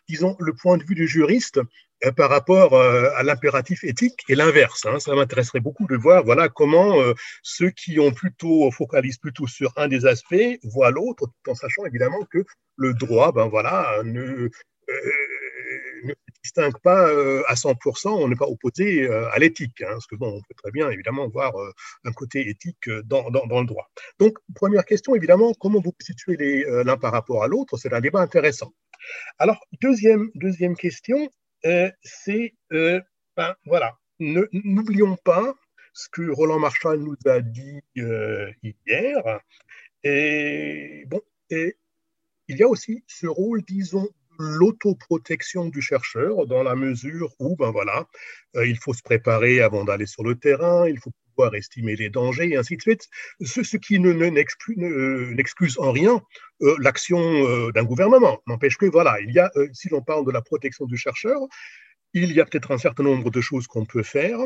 disons, 0.09 0.36
le 0.39 0.55
point 0.55 0.76
de 0.76 0.84
vue 0.84 0.94
du 0.94 1.07
juriste 1.07 1.60
euh, 2.05 2.12
par 2.12 2.31
rapport 2.31 2.75
euh, 2.75 3.10
à 3.17 3.23
l'impératif 3.23 3.84
éthique 3.84 4.25
et 4.28 4.34
l'inverse. 4.34 4.86
Hein. 4.86 4.99
Ça 4.99 5.15
m'intéresserait 5.15 5.60
beaucoup 5.60 5.86
de 5.86 5.97
voir, 5.97 6.25
voilà, 6.25 6.49
comment 6.49 7.01
euh, 7.01 7.15
ceux 7.42 7.70
qui 7.70 8.01
ont 8.01 8.12
plutôt 8.12 8.70
focalisent 8.70 9.18
plutôt 9.18 9.47
sur 9.47 9.73
un 9.76 9.89
des 9.89 10.07
aspects 10.07 10.59
voient 10.65 10.91
l'autre, 10.91 11.26
tout 11.26 11.51
en 11.51 11.55
sachant 11.55 11.84
évidemment 11.84 12.25
que 12.31 12.44
le 12.76 12.94
droit, 12.94 13.33
ben 13.33 13.49
voilà, 13.49 14.01
ne, 14.05 14.49
ne 16.05 16.14
distingue 16.42 16.78
pas 16.82 17.06
à 17.48 17.55
100%, 17.55 18.08
on 18.08 18.28
n'est 18.28 18.36
pas 18.36 18.47
opposé 18.47 19.08
à 19.08 19.39
l'éthique, 19.39 19.81
hein, 19.82 19.90
parce 19.90 20.06
que 20.06 20.16
bon, 20.16 20.28
on 20.36 20.40
peut 20.40 20.55
très 20.56 20.70
bien 20.70 20.90
évidemment 20.90 21.28
voir 21.28 21.52
un 22.05 22.12
côté 22.12 22.48
éthique 22.48 22.89
dans, 23.05 23.31
dans, 23.31 23.60
le 23.60 23.66
droit. 23.66 23.90
Donc, 24.18 24.39
première 24.55 24.84
question, 24.84 25.14
évidemment, 25.14 25.52
comment 25.55 25.81
vous 25.81 25.94
situez 26.00 26.64
l'un 26.84 26.97
par 26.97 27.12
rapport 27.12 27.42
à 27.42 27.48
l'autre? 27.48 27.76
C'est 27.76 27.92
un 27.92 28.00
débat 28.00 28.20
intéressant. 28.20 28.72
Alors, 29.39 29.60
deuxième, 29.81 30.31
deuxième 30.34 30.76
question, 30.76 31.31
c'est, 32.02 32.55
ben, 32.70 33.55
voilà, 33.66 33.97
n'oublions 34.18 35.16
pas 35.16 35.55
ce 35.92 36.08
que 36.08 36.31
Roland 36.31 36.58
Marshall 36.58 37.00
nous 37.00 37.16
a 37.26 37.40
dit 37.40 37.81
hier. 37.94 39.40
Et 40.05 41.05
bon, 41.06 41.20
et 41.50 41.76
il 42.48 42.56
y 42.56 42.62
a 42.62 42.68
aussi 42.68 43.05
ce 43.06 43.26
rôle, 43.26 43.62
disons, 43.62 44.08
l'autoprotection 44.43 45.69
du 45.69 45.81
chercheur 45.81 46.47
dans 46.47 46.62
la 46.62 46.75
mesure 46.75 47.31
où, 47.39 47.57
ben 47.57 47.71
voilà, 47.71 48.07
euh, 48.57 48.67
il 48.67 48.77
faut 48.79 48.93
se 48.93 49.03
préparer 49.03 49.61
avant 49.61 49.85
d'aller 49.85 50.07
sur 50.07 50.25
le 50.25 50.35
terrain, 50.35 50.89
il 50.89 50.99
faut 50.99 51.12
pouvoir 51.35 51.55
estimer 51.55 51.97
les 51.97 52.11
dangers 52.11 52.51
et 52.51 52.57
ainsi 52.57 52.77
de 52.77 52.83
suite, 52.83 53.09
ce, 53.41 53.62
ce 53.62 53.77
qui 53.77 53.99
ne, 54.01 54.12
n'excuse 54.12 55.79
en 55.79 55.93
rien 55.93 56.21
euh, 56.62 56.77
l'action 56.81 57.21
euh, 57.21 57.73
d'un 57.73 57.85
gouvernement. 57.85 58.43
N'empêche 58.47 58.77
que, 58.77 58.87
voilà, 58.87 59.21
il 59.21 59.33
y 59.33 59.39
a, 59.39 59.51
si 59.73 59.89
l'on 59.89 60.03
parle 60.03 60.27
de 60.27 60.33
la 60.33 60.43
protection 60.43 60.87
du 60.87 60.97
chercheur, 60.97 61.39
il 62.15 62.33
y 62.33 62.41
a 62.41 62.45
peut-être 62.45 62.73
un 62.73 62.79
certain 62.79 63.05
nombre 63.05 63.31
de 63.31 63.41
choses 63.41 63.67
qu'on 63.67 63.87
peut 63.87 64.03
faire, 64.03 64.39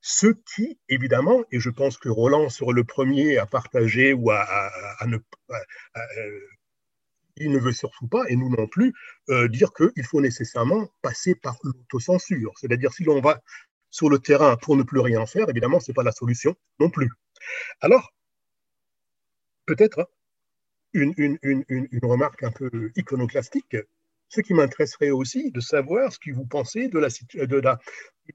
ce 0.00 0.28
qui, 0.54 0.78
évidemment, 0.88 1.44
et 1.52 1.60
je 1.60 1.70
pense 1.70 1.98
que 1.98 2.08
Roland 2.08 2.48
sera 2.48 2.72
le 2.72 2.84
premier 2.84 3.38
à 3.38 3.46
partager 3.46 4.12
ou 4.14 4.30
à, 4.30 4.40
à, 4.98 5.06
ne 5.06 5.18
pas 5.46 5.60
il 7.36 7.50
ne 7.50 7.58
veut 7.58 7.72
surtout 7.72 8.06
pas, 8.06 8.24
et 8.28 8.36
nous 8.36 8.50
non 8.50 8.66
plus, 8.66 8.92
euh, 9.30 9.48
dire 9.48 9.72
qu'il 9.72 10.04
faut 10.04 10.20
nécessairement 10.20 10.88
passer 11.02 11.34
par 11.34 11.56
l'autocensure. 11.62 12.52
C'est-à-dire, 12.58 12.92
si 12.92 13.04
l'on 13.04 13.20
va 13.20 13.40
sur 13.90 14.08
le 14.08 14.18
terrain 14.18 14.56
pour 14.56 14.76
ne 14.76 14.82
plus 14.82 15.00
rien 15.00 15.26
faire, 15.26 15.48
évidemment, 15.48 15.80
ce 15.80 15.90
n'est 15.90 15.94
pas 15.94 16.02
la 16.02 16.12
solution 16.12 16.54
non 16.78 16.90
plus. 16.90 17.10
Alors, 17.80 18.12
peut-être 19.66 20.10
une, 20.92 21.14
une, 21.16 22.00
remarque 22.02 22.42
un 22.42 22.52
peu 22.52 22.70
iconoclastique, 22.96 23.76
ce 24.28 24.40
qui 24.40 24.54
m'intéresserait 24.54 25.10
aussi 25.10 25.50
de 25.50 25.60
savoir 25.60 26.12
ce 26.12 26.18
que 26.18 26.32
vous 26.32 26.44
pensez 26.46 26.88
de 26.88 26.98
la 26.98 27.08
de 27.46 27.56
la 27.56 27.78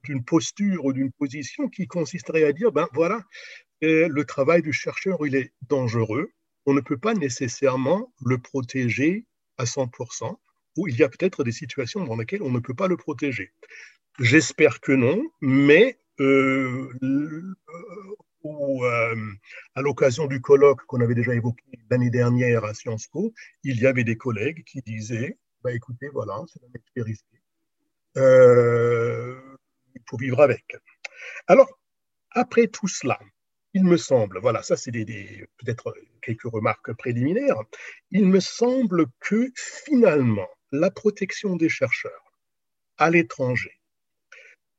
d'une 0.04 0.24
posture 0.24 0.86
ou 0.86 0.94
d'une 0.94 1.12
position 1.12 1.70
qui 1.70 1.88
consisterait 1.88 2.44
à 2.44 2.54
dire 2.54 2.72
ben 2.72 2.88
voilà 2.94 3.22
le 3.82 4.24
travail 4.24 4.62
du 4.62 4.74
chercheur 4.74 5.26
il 5.26 5.36
est 5.36 5.54
dangereux 5.68 6.32
on 6.68 6.74
ne 6.74 6.82
peut 6.82 6.98
pas 6.98 7.16
nécessairement 7.16 8.14
le 8.24 8.38
protéger 8.38 9.26
à 9.58 9.64
100% 9.64 10.38
ou 10.78 10.88
il 10.88 10.96
y 10.96 11.04
a 11.04 11.10
peut-être 11.10 11.44
des 11.44 11.52
situations 11.52 12.04
dans 12.04 12.16
lesquelles 12.16 12.44
on 12.44 12.52
ne 12.52 12.60
peut 12.60 12.76
pas 12.76 12.88
le 12.88 12.98
protéger 12.98 13.52
j'espère 14.20 14.80
que 14.80 14.92
non 14.92 15.24
mais 15.42 15.98
euh, 16.20 16.90
euh, 18.46 19.34
à 19.76 19.82
l'occasion 19.82 20.28
du 20.28 20.42
colloque 20.42 20.86
qu'on 20.86 21.02
avait 21.02 21.16
déjà 21.16 21.34
évoqué 21.34 21.64
l'année 21.90 22.10
dernière 22.10 22.64
à 22.64 22.74
Sciences 22.74 23.08
Po, 23.08 23.34
il 23.64 23.80
y 23.80 23.86
avait 23.86 24.04
des 24.04 24.18
collègues 24.18 24.64
qui 24.64 24.82
disaient 24.82 25.38
bah, 25.64 25.74
écoutez, 25.74 26.08
voilà, 26.10 26.42
c'est 26.48 26.64
un 26.64 26.70
métier 26.74 27.02
risqué. 27.02 27.42
Euh, 28.16 29.36
il 29.96 30.02
faut 30.10 30.18
vivre 30.18 30.42
avec. 30.42 30.78
Alors, 31.48 31.68
après 32.32 32.68
tout 32.68 32.88
cela, 32.88 33.20
il 33.78 33.84
me 33.84 33.98
semble, 33.98 34.40
voilà, 34.40 34.62
ça 34.64 34.76
c'est 34.76 34.92
peut-être 34.92 35.94
quelques 36.22 36.52
remarques 36.58 36.94
préliminaires, 36.94 37.62
il 38.12 38.26
me 38.26 38.40
semble 38.40 39.06
que 39.20 39.52
finalement, 39.56 40.50
la 40.72 40.92
protection 40.92 41.56
des 41.56 41.70
chercheurs 41.70 42.26
à 42.98 43.10
l'étranger, 43.10 43.76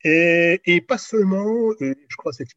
et, 0.05 0.81
pas 0.87 0.99
seulement, 0.99 1.73
je 1.81 2.17
crois 2.17 2.33
que 2.33 2.39
c'est 2.39 2.49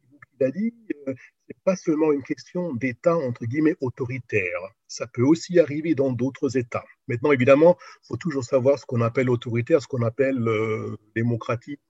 a 0.42 0.50
dit, 0.50 0.74
euh, 1.08 1.14
c'est 1.46 1.56
pas 1.64 1.76
seulement 1.76 2.12
une 2.12 2.22
question 2.22 2.74
d'État 2.74 3.16
entre 3.16 3.44
guillemets 3.44 3.76
autoritaire. 3.80 4.60
Ça 4.88 5.06
peut 5.06 5.22
aussi 5.22 5.58
arriver 5.58 5.94
dans 5.94 6.12
d'autres 6.12 6.56
États. 6.56 6.84
Maintenant, 7.08 7.32
évidemment, 7.32 7.76
il 8.02 8.06
faut 8.08 8.16
toujours 8.16 8.44
savoir 8.44 8.78
ce 8.78 8.86
qu'on 8.86 9.00
appelle 9.00 9.30
autoritaire, 9.30 9.80
ce 9.80 9.86
qu'on 9.86 10.02
appelle 10.02 10.48
euh, 10.48 10.96
démocratique, 11.14 11.80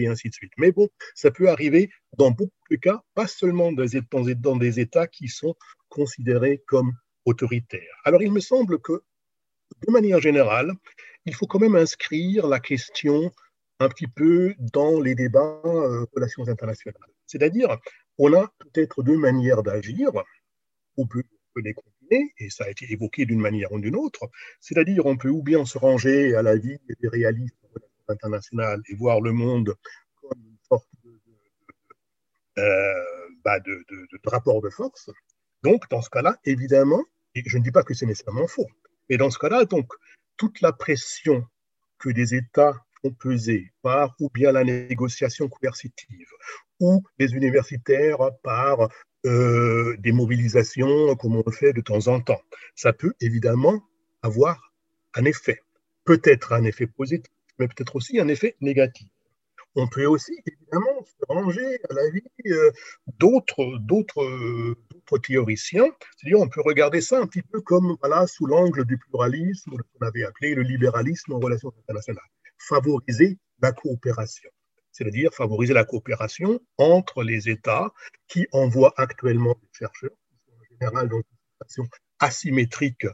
et 0.00 0.06
ainsi 0.06 0.28
de 0.28 0.34
suite. 0.34 0.52
Mais 0.56 0.72
bon, 0.72 0.88
ça 1.14 1.30
peut 1.30 1.48
arriver 1.48 1.90
dans 2.16 2.30
beaucoup 2.30 2.52
de 2.70 2.76
cas, 2.76 3.02
pas 3.14 3.26
seulement 3.26 3.72
dans 3.72 4.56
des, 4.56 4.80
États 4.80 5.06
qui 5.06 5.28
sont 5.28 5.54
considérés 5.88 6.62
comme 6.66 6.92
autoritaires. 7.24 8.00
Alors, 8.04 8.22
il 8.22 8.32
me 8.32 8.40
semble 8.40 8.80
que, 8.80 9.02
de 9.86 9.92
manière 9.92 10.20
générale, 10.20 10.72
il 11.26 11.34
faut 11.34 11.46
quand 11.46 11.60
même 11.60 11.76
inscrire 11.76 12.46
la 12.46 12.60
question 12.60 13.30
un 13.78 13.88
petit 13.88 14.06
peu 14.06 14.54
dans 14.58 15.00
les 15.00 15.14
débats 15.14 15.60
euh, 15.64 16.06
relations 16.14 16.48
internationales. 16.48 17.10
C'est-à-dire, 17.26 17.78
on 18.18 18.32
a 18.34 18.52
peut-être 18.58 19.02
deux 19.02 19.16
manières 19.16 19.62
d'agir, 19.62 20.10
on 20.96 21.06
peut, 21.06 21.22
les 21.56 21.74
combiner, 21.74 22.32
et 22.38 22.50
ça 22.50 22.64
a 22.64 22.70
été 22.70 22.90
évoqué 22.90 23.26
d'une 23.26 23.40
manière 23.40 23.72
ou 23.72 23.78
d'une 23.80 23.96
autre, 23.96 24.30
c'est-à-dire 24.60 25.06
on 25.06 25.16
peut 25.16 25.28
ou 25.28 25.42
bien 25.42 25.64
se 25.64 25.78
ranger 25.78 26.34
à 26.34 26.42
la 26.42 26.56
vie 26.56 26.78
des 27.00 27.08
réalistes 27.08 27.61
internationales 28.08 28.82
et 28.88 28.94
voir 28.94 29.20
le 29.20 29.32
monde 29.32 29.74
comme 30.20 30.38
une 30.38 30.58
sorte 30.68 30.88
de, 31.04 31.20
euh, 32.58 33.28
bah 33.44 33.60
de, 33.60 33.84
rapport 34.26 34.60
de 34.62 34.70
force. 34.70 35.10
Donc, 35.62 35.88
dans 35.90 36.02
ce 36.02 36.10
cas-là, 36.10 36.38
évidemment, 36.44 37.02
et 37.34 37.42
je 37.46 37.58
ne 37.58 37.62
dis 37.62 37.70
pas 37.70 37.82
que 37.82 37.94
c'est 37.94 38.06
nécessairement 38.06 38.46
faux, 38.46 38.68
mais 39.08 39.16
dans 39.16 39.30
ce 39.30 39.38
cas-là, 39.38 39.64
donc, 39.64 39.88
toute 40.36 40.60
la 40.60 40.72
pression 40.72 41.46
que 41.98 42.10
des 42.10 42.34
États 42.34 42.74
ont 43.04 43.12
pesé 43.12 43.72
par 43.82 44.14
ou 44.20 44.30
bien 44.30 44.52
la 44.52 44.64
négociation 44.64 45.48
coercitive 45.48 46.28
ou 46.80 47.02
les 47.18 47.34
universitaires 47.34 48.30
par 48.42 48.88
euh, 49.24 49.96
des 49.98 50.12
mobilisations 50.12 51.14
comme 51.16 51.36
on 51.36 51.42
le 51.46 51.52
fait 51.52 51.72
de 51.72 51.80
temps 51.80 52.08
en 52.08 52.20
temps. 52.20 52.42
Ça 52.74 52.92
peut 52.92 53.12
évidemment 53.20 53.82
avoir 54.22 54.72
un 55.14 55.24
effet, 55.24 55.60
peut-être 56.04 56.52
un 56.52 56.64
effet 56.64 56.86
positif, 56.86 57.32
mais 57.58 57.68
peut-être 57.68 57.96
aussi 57.96 58.18
un 58.20 58.28
effet 58.28 58.56
négatif. 58.60 59.08
On 59.74 59.88
peut 59.88 60.04
aussi 60.04 60.32
évidemment 60.46 61.04
se 61.04 61.24
ranger 61.28 61.78
à 61.88 61.94
la 61.94 62.10
vie 62.10 62.22
euh, 62.46 62.70
d'autres, 63.18 63.78
d'autres, 63.80 64.76
théoriciens, 65.22 65.90
c'est-à-dire 66.16 66.40
on 66.40 66.48
peut 66.48 66.62
regarder 66.62 67.00
ça 67.02 67.20
un 67.20 67.26
petit 67.26 67.42
peu 67.42 67.60
comme 67.60 67.96
voilà, 68.00 68.26
sous 68.26 68.46
l'angle 68.46 68.86
du 68.86 68.96
pluralisme, 68.96 69.72
ce 69.72 69.98
qu'on 69.98 70.06
avait 70.06 70.24
appelé 70.24 70.54
le 70.54 70.62
libéralisme 70.62 71.32
en 71.34 71.38
relations 71.38 71.72
internationales. 71.82 72.24
Favoriser 72.58 73.38
la 73.60 73.72
coopération, 73.72 74.50
c'est-à-dire 74.90 75.32
favoriser 75.34 75.74
la 75.74 75.84
coopération 75.84 76.60
entre 76.78 77.22
les 77.22 77.50
États 77.50 77.92
qui 78.26 78.46
envoient 78.52 78.94
actuellement 78.96 79.54
des 79.60 79.68
chercheurs, 79.72 80.16
en 80.48 80.64
général 80.70 81.08
dans 81.08 81.18
une 81.18 81.24
situation 81.50 81.86
asymétrique 82.20 83.06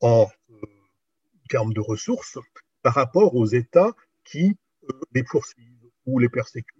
en 0.00 0.28
euh, 0.50 0.54
termes 1.48 1.72
de 1.72 1.80
ressources, 1.80 2.38
par 2.88 2.94
rapport 2.94 3.34
aux 3.34 3.44
États 3.44 3.92
qui 4.24 4.56
euh, 4.88 4.92
les 5.14 5.22
poursuivent 5.22 5.90
ou 6.06 6.18
les 6.18 6.30
persécutent 6.30 6.74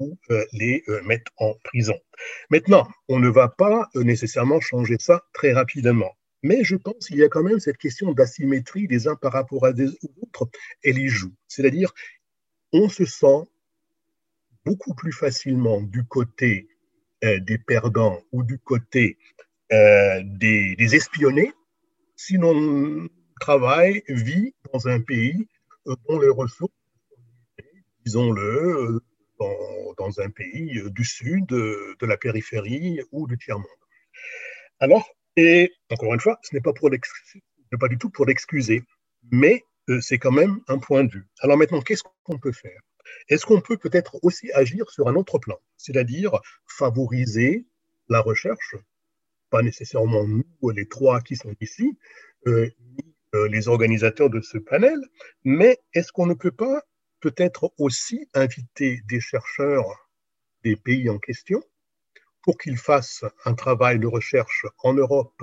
ou 0.00 0.18
euh, 0.30 0.44
les 0.52 0.82
mettent 1.04 1.28
en 1.36 1.54
prison. 1.62 1.94
Maintenant, 2.50 2.88
on 3.06 3.20
ne 3.20 3.28
va 3.28 3.46
pas 3.46 3.88
nécessairement 3.94 4.58
changer 4.58 4.96
ça 4.98 5.22
très 5.32 5.52
rapidement. 5.52 6.10
Mais 6.42 6.64
je 6.64 6.74
pense 6.74 7.06
qu'il 7.06 7.18
y 7.18 7.22
a 7.22 7.28
quand 7.28 7.44
même 7.44 7.60
cette 7.60 7.76
question 7.76 8.12
d'asymétrie 8.12 8.88
des 8.88 9.06
uns 9.06 9.14
par 9.14 9.32
rapport 9.34 9.64
à 9.64 9.72
des 9.72 9.86
autres, 10.20 10.50
elle 10.82 10.98
y 10.98 11.06
joue. 11.06 11.32
C'est-à-dire, 11.46 11.92
on 12.72 12.88
se 12.88 13.04
sent 13.04 13.44
beaucoup 14.64 14.94
plus 14.94 15.12
facilement 15.12 15.80
du 15.80 16.04
côté 16.04 16.66
euh, 17.22 17.38
des 17.38 17.58
perdants 17.58 18.20
ou 18.32 18.42
du 18.42 18.58
côté 18.58 19.16
euh, 19.72 20.22
des, 20.24 20.74
espionnés 20.96 21.52
si 22.16 22.36
l'on 22.36 23.08
travaille, 23.40 24.02
vit 24.08 24.54
dans 24.72 24.86
un 24.86 25.00
pays 25.00 25.36
euh, 25.36 25.51
dont 25.86 26.20
les 26.20 26.28
ressources, 26.28 26.72
disons-le, 28.04 29.00
dans, 29.38 29.94
dans, 29.98 30.20
un 30.20 30.30
pays 30.30 30.82
du 30.90 31.04
sud, 31.04 31.46
de 31.46 32.06
la 32.06 32.16
périphérie 32.16 33.00
ou 33.10 33.26
du 33.26 33.38
tiers-monde. 33.38 33.66
Alors, 34.78 35.08
et 35.36 35.72
encore 35.90 36.12
une 36.14 36.20
fois, 36.20 36.38
ce 36.42 36.54
n'est 36.54 36.60
pas, 36.60 36.72
du 37.88 37.98
tout 37.98 38.10
pour 38.10 38.26
l'excuser, 38.26 38.82
mais 39.30 39.64
euh, 39.88 40.00
c'est 40.00 40.18
quand 40.18 40.32
même 40.32 40.60
un 40.68 40.78
point 40.78 41.04
de 41.04 41.10
vue. 41.10 41.26
Alors 41.40 41.56
maintenant, 41.56 41.80
qu'est-ce 41.80 42.02
qu'on 42.24 42.38
peut 42.38 42.52
faire? 42.52 42.80
Est-ce 43.28 43.46
qu'on 43.46 43.60
peut 43.60 43.78
peut-être 43.78 44.18
aussi 44.22 44.52
agir 44.52 44.90
sur 44.90 45.08
un 45.08 45.14
autre 45.14 45.38
plan, 45.38 45.58
c'est-à-dire 45.76 46.38
favoriser 46.66 47.66
la 48.08 48.20
recherche, 48.20 48.76
pas 49.50 49.62
nécessairement 49.62 50.26
nous, 50.26 50.44
les 50.70 50.86
trois 50.86 51.20
qui 51.20 51.36
sont 51.36 51.54
ici, 51.60 51.96
euh, 52.46 52.68
euh, 52.68 52.70
les 53.50 53.68
organisateurs 53.68 54.30
de 54.30 54.40
ce 54.40 54.58
panel, 54.58 54.98
mais 55.44 55.78
est-ce 55.94 56.12
qu'on 56.12 56.26
ne 56.26 56.34
peut 56.34 56.52
pas 56.52 56.82
peut-être 57.20 57.72
aussi 57.78 58.28
inviter 58.34 59.00
des 59.08 59.20
chercheurs 59.20 60.10
des 60.64 60.76
pays 60.76 61.08
en 61.08 61.18
question 61.18 61.62
pour 62.42 62.58
qu'ils 62.58 62.76
fassent 62.76 63.24
un 63.44 63.54
travail 63.54 63.98
de 63.98 64.06
recherche 64.06 64.66
en 64.82 64.94
Europe, 64.94 65.42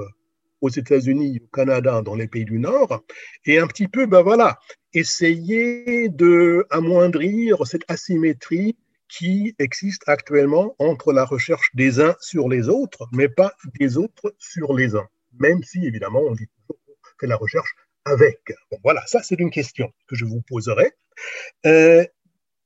aux 0.62 0.70
États-Unis, 0.70 1.40
au 1.42 1.48
Canada, 1.48 2.02
dans 2.02 2.16
les 2.16 2.28
pays 2.28 2.44
du 2.44 2.60
Nord, 2.60 3.02
et 3.46 3.60
un 3.60 3.68
petit 3.68 3.88
peu, 3.88 4.06
ben 4.06 4.22
voilà, 4.22 4.60
essayer 4.94 6.10
de 6.10 6.68
amoindrir 6.70 7.66
cette 7.66 7.90
asymétrie 7.90 8.78
qui 9.08 9.56
existe 9.58 10.04
actuellement 10.08 10.76
entre 10.78 11.14
la 11.14 11.24
recherche 11.24 11.74
des 11.74 12.02
uns 12.02 12.16
sur 12.20 12.50
les 12.50 12.68
autres, 12.68 13.08
mais 13.14 13.30
pas 13.30 13.54
des 13.80 13.98
autres 13.98 14.36
sur 14.38 14.74
les 14.74 14.96
uns, 14.96 15.08
même 15.40 15.64
si 15.64 15.86
évidemment 15.86 16.22
on 16.22 16.34
dit 16.34 16.50
fait 17.20 17.28
la 17.28 17.36
recherche 17.36 17.74
avec. 18.06 18.40
Bon, 18.72 18.78
voilà, 18.84 19.04
ça 19.08 19.22
c'est 19.24 19.40
une 19.40 19.52
question 19.52 19.92
que 20.08 20.16
je 20.16 20.26
vous 20.26 20.42
poserai. 20.42 20.92
Euh, 21.66 22.06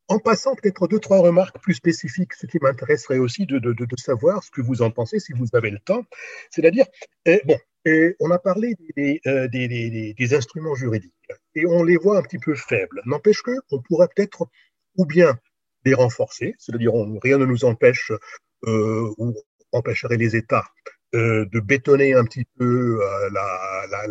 en 0.07 0.19
passant 0.19 0.56
peut-être 0.56 0.88
deux, 0.88 0.99
trois 0.99 1.19
remarques 1.19 1.59
plus 1.59 1.73
spécifiques, 1.73 2.33
ce 2.33 2.45
qui 2.45 2.59
m'intéresserait 2.61 3.17
aussi 3.17 3.45
de, 3.45 3.61
savoir 3.98 4.43
ce 4.43 4.51
que 4.51 4.61
vous 4.61 4.82
en 4.82 4.91
pensez 4.91 5.19
si 5.19 5.33
vous 5.33 5.48
avez 5.53 5.72
le 5.72 5.80
temps. 5.80 6.03
C'est-à-dire, 6.51 6.85
eh, 7.25 7.41
bon, 7.45 7.57
eh, 7.85 8.15
on 8.19 8.30
a 8.32 8.40
parlé 8.40 8.75
euh, 9.27 9.48
des, 9.48 10.14
des, 10.17 10.33
instruments 10.33 10.75
juridiques 10.75 11.14
et 11.56 11.65
on 11.65 11.83
les 11.83 11.98
voit 11.98 12.17
un 12.17 12.22
petit 12.22 12.38
peu 12.38 12.53
faibles. 12.53 13.01
N'empêche 13.06 13.41
qu'on 13.41 13.82
pourrait 13.82 14.09
peut-être 14.14 14.48
ou 14.98 15.06
bien 15.06 15.40
les 15.85 15.93
renforcer, 15.93 16.56
c'est-à-dire 16.59 16.93
rien 17.22 17.38
ne 17.38 17.45
nous 17.45 17.65
empêche 17.65 18.11
euh, 18.65 19.14
ou 19.17 19.33
empêcherait 19.72 20.17
les 20.17 20.35
États 20.35 20.65
euh, 21.16 21.45
de 21.51 21.59
bétonner 21.59 22.14
un 22.14 22.24
petit 22.25 22.45
peu 22.58 23.00
la, 23.32 24.08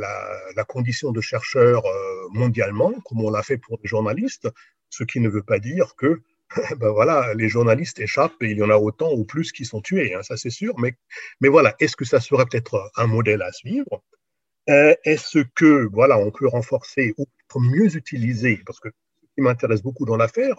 la, 0.57 0.65
condition 0.65 1.11
de 1.11 1.21
chercheur 1.21 1.83
mondialement, 2.31 2.93
comme 3.05 3.25
on 3.25 3.31
l'a 3.31 3.43
fait 3.43 3.59
pour 3.59 3.79
les 3.83 3.89
journalistes, 3.89 4.49
ce 4.91 5.05
qui 5.05 5.21
ne 5.21 5.29
veut 5.29 5.43
pas 5.43 5.59
dire 5.59 5.95
que 5.97 6.23
ben 6.79 6.91
voilà, 6.91 7.35
les 7.35 7.49
journalistes 7.49 7.99
échappent 8.01 8.43
et 8.43 8.51
il 8.51 8.59
y 8.59 8.63
en 8.63 8.71
a 8.71 8.77
autant 8.77 9.13
ou 9.13 9.25
plus 9.25 9.53
qui 9.53 9.65
sont 9.65 9.81
tués, 9.81 10.15
hein, 10.15 10.23
ça 10.23 10.37
c'est 10.37 10.51
sûr. 10.51 10.79
Mais, 10.79 10.95
mais 11.41 11.49
voilà, 11.49 11.75
est-ce 11.81 11.97
que 11.97 12.05
ça 12.05 12.21
serait 12.21 12.45
peut-être 12.45 12.91
un 12.97 13.07
modèle 13.07 13.43
à 13.43 13.53
suivre? 13.53 14.03
Euh, 14.69 14.95
Est-ce 15.05 15.41
que 15.55 15.89
voilà, 15.93 16.19
on 16.19 16.31
peut 16.31 16.47
renforcer 16.47 17.15
ou 17.19 17.27
mieux 17.61 17.97
utiliser, 17.97 18.63
parce 18.65 18.81
que 18.81 18.89
ce 18.89 19.27
qui 19.35 19.41
m'intéresse 19.43 19.83
beaucoup 19.83 20.07
dans 20.07 20.17
l'affaire, 20.17 20.57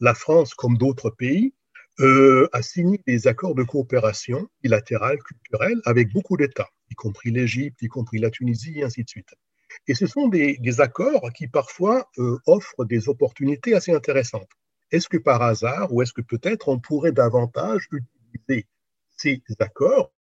la 0.00 0.14
France, 0.14 0.54
comme 0.54 0.76
d'autres 0.76 1.10
pays, 1.10 1.54
euh, 2.00 2.48
a 2.52 2.62
signé 2.62 3.00
des 3.06 3.28
accords 3.28 3.54
de 3.54 3.62
coopération 3.62 4.48
bilatérale, 4.62 5.18
culturelle, 5.22 5.80
avec 5.84 6.12
beaucoup 6.12 6.36
d'États, 6.36 6.68
y 6.90 6.94
compris 6.94 7.30
l'Égypte, 7.30 7.80
y 7.82 7.88
compris 7.88 8.18
la 8.18 8.30
Tunisie, 8.30 8.80
et 8.80 8.84
ainsi 8.84 9.04
de 9.04 9.08
suite. 9.08 9.34
Et 9.86 9.94
ce 9.94 10.06
sont 10.06 10.28
des, 10.28 10.58
accords 10.80 11.32
qui 11.32 11.46
parfois 11.46 12.08
euh, 12.18 12.38
offrent 12.46 12.84
des 12.84 13.08
opportunités 13.08 13.74
assez 13.74 13.92
intéressantes. 13.92 14.50
Est-ce 14.90 15.08
que 15.08 15.18
par 15.18 15.42
hasard, 15.42 15.92
ou 15.92 16.02
est-ce 16.02 16.12
que 16.12 16.22
peut-être 16.22 16.68
on 16.68 16.78
pourrait 16.78 17.12
davantage 17.12 17.88
utiliser 17.92 18.66
ces 19.16 19.42
accords 19.60 20.12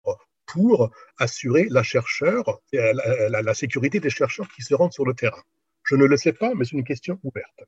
pour 0.46 0.92
assurer 1.18 1.68
la, 1.70 1.84
chercheur, 1.84 2.62
la 2.72 3.54
sécurité 3.54 4.00
des 4.00 4.10
chercheurs 4.10 4.48
qui 4.56 4.62
se 4.62 4.74
rendent 4.74 4.94
sur 4.94 5.06
le 5.06 5.14
terrain? 5.14 5.44
Je 5.84 5.96
ne 5.96 6.06
le 6.06 6.18
sais 6.18 6.34
pas, 6.34 6.54
mais 6.56 6.66
c'est 6.66 6.78
une 6.78 6.84
question 6.84 7.20
ouverte. 7.24 7.64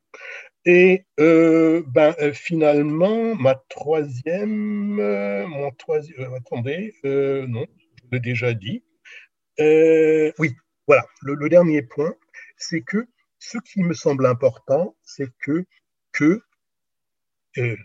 Et 0.66 1.06
euh, 1.19 1.84
ben, 1.88 2.16
euh, 2.19 2.34
finalement, 2.34 3.35
ma 3.35 3.56
troisième, 3.69 5.00
euh, 5.00 5.48
mon 5.48 5.72
troisième, 5.72 6.34
attendez, 6.34 6.94
non, 7.03 7.66
je 8.03 8.10
l'ai 8.11 8.19
déjà 8.19 8.53
dit. 8.53 8.84
oui, 9.60 10.56
voilà, 10.88 11.06
le, 11.22 11.50
dernier 11.50 11.82
point, 11.82 12.14
c'est 12.58 12.82
que 12.82 13.06
ce 13.40 13.58
qui 13.60 13.84
me 13.84 13.94
semble 13.94 14.26
important, 14.26 14.95
c'est 15.03 15.30
que, 15.40 15.66
que 16.11 16.42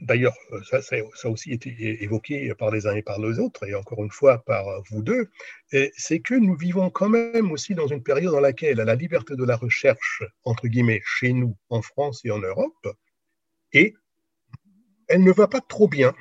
D'ailleurs, 0.01 0.35
ça, 0.69 0.83
ça, 0.83 0.97
a 0.97 1.29
aussi 1.29 1.53
été 1.53 2.03
évoqué 2.03 2.53
par 2.59 2.71
les 2.71 2.87
uns 2.87 2.95
et 2.97 3.03
par 3.03 3.21
les 3.21 3.39
autres, 3.39 3.67
et 3.69 3.75
encore 3.75 4.03
une 4.03 4.11
fois 4.11 4.43
par 4.45 4.65
vous 4.91 5.03
deux, 5.03 5.31
c'est 5.97 6.21
que 6.21 6.35
nous 6.35 6.57
vivons 6.57 6.91
quand 6.91 7.09
même 7.09 7.53
aussi 7.53 7.75
dans 7.75 7.87
une 7.87 8.03
période 8.03 8.33
dans 8.33 8.41
laquelle 8.41 8.79
la 8.79 8.95
liberté 8.97 9.37
de 9.37 9.45
la 9.45 9.57
recherche, 9.57 10.25
entre 10.45 10.67
guillemets, 10.67 11.03
chez 11.05 11.33
nous, 11.33 11.57
en 11.69 11.83
France 11.83 12.21
et 12.25 12.33
en 12.33 12.41
Europe, 12.41 12.89
et 13.73 13.95
elle 15.09 15.23
ne 15.23 15.33
va 15.33 15.47
pas 15.47 15.61
trop 15.61 15.89
bien. 15.89 16.15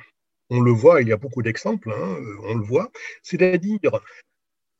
On 0.50 0.60
le 0.60 0.72
voit, 0.72 1.02
il 1.02 1.08
y 1.08 1.12
a 1.12 1.16
beaucoup 1.16 1.42
d'exemples, 1.42 1.92
hein, 1.92 2.18
on 2.44 2.54
le 2.54 2.64
voit. 2.64 2.90
C'est-à-dire, 3.22 4.00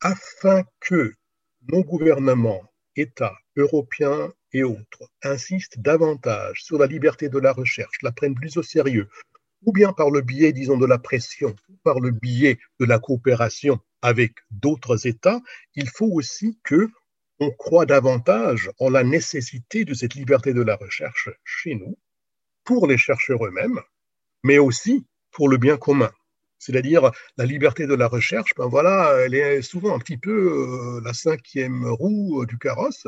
afin 0.01 0.63
que 0.79 1.13
nos 1.67 1.83
gouvernements, 1.83 2.70
États 2.95 3.37
européens 3.55 4.31
et 4.53 4.63
autres 4.63 5.09
insistent 5.23 5.79
davantage 5.79 6.63
sur 6.63 6.77
la 6.77 6.87
liberté 6.87 7.29
de 7.29 7.39
la 7.39 7.53
recherche, 7.53 7.97
la 8.01 8.11
prennent 8.11 8.35
plus 8.35 8.57
au 8.57 8.63
sérieux, 8.63 9.09
ou 9.63 9.71
bien 9.71 9.93
par 9.93 10.09
le 10.09 10.21
biais, 10.21 10.53
disons, 10.53 10.77
de 10.77 10.85
la 10.85 10.97
pression, 10.97 11.55
ou 11.69 11.77
par 11.83 11.99
le 11.99 12.11
biais 12.11 12.59
de 12.79 12.85
la 12.85 12.99
coopération 12.99 13.79
avec 14.01 14.33
d'autres 14.49 15.07
États, 15.07 15.41
il 15.75 15.89
faut 15.89 16.09
aussi 16.11 16.59
que 16.63 16.89
on 17.39 17.51
croit 17.51 17.85
davantage 17.85 18.69
en 18.79 18.89
la 18.89 19.03
nécessité 19.03 19.83
de 19.83 19.93
cette 19.93 20.13
liberté 20.13 20.53
de 20.53 20.61
la 20.61 20.75
recherche 20.75 21.29
chez 21.43 21.75
nous, 21.75 21.97
pour 22.63 22.87
les 22.87 22.97
chercheurs 22.97 23.43
eux-mêmes, 23.45 23.79
mais 24.43 24.59
aussi 24.59 25.05
pour 25.31 25.49
le 25.49 25.57
bien 25.57 25.77
commun 25.77 26.11
c'est-à-dire 26.61 27.11
la 27.37 27.45
liberté 27.45 27.87
de 27.87 27.95
la 27.95 28.07
recherche, 28.07 28.51
ben 28.55 28.67
voilà, 28.67 29.15
elle 29.25 29.33
est 29.33 29.63
souvent 29.63 29.95
un 29.95 29.99
petit 29.99 30.17
peu 30.17 30.31
euh, 30.31 31.01
la 31.03 31.11
cinquième 31.11 31.85
roue 31.85 32.43
euh, 32.43 32.45
du 32.45 32.59
carrosse. 32.59 33.07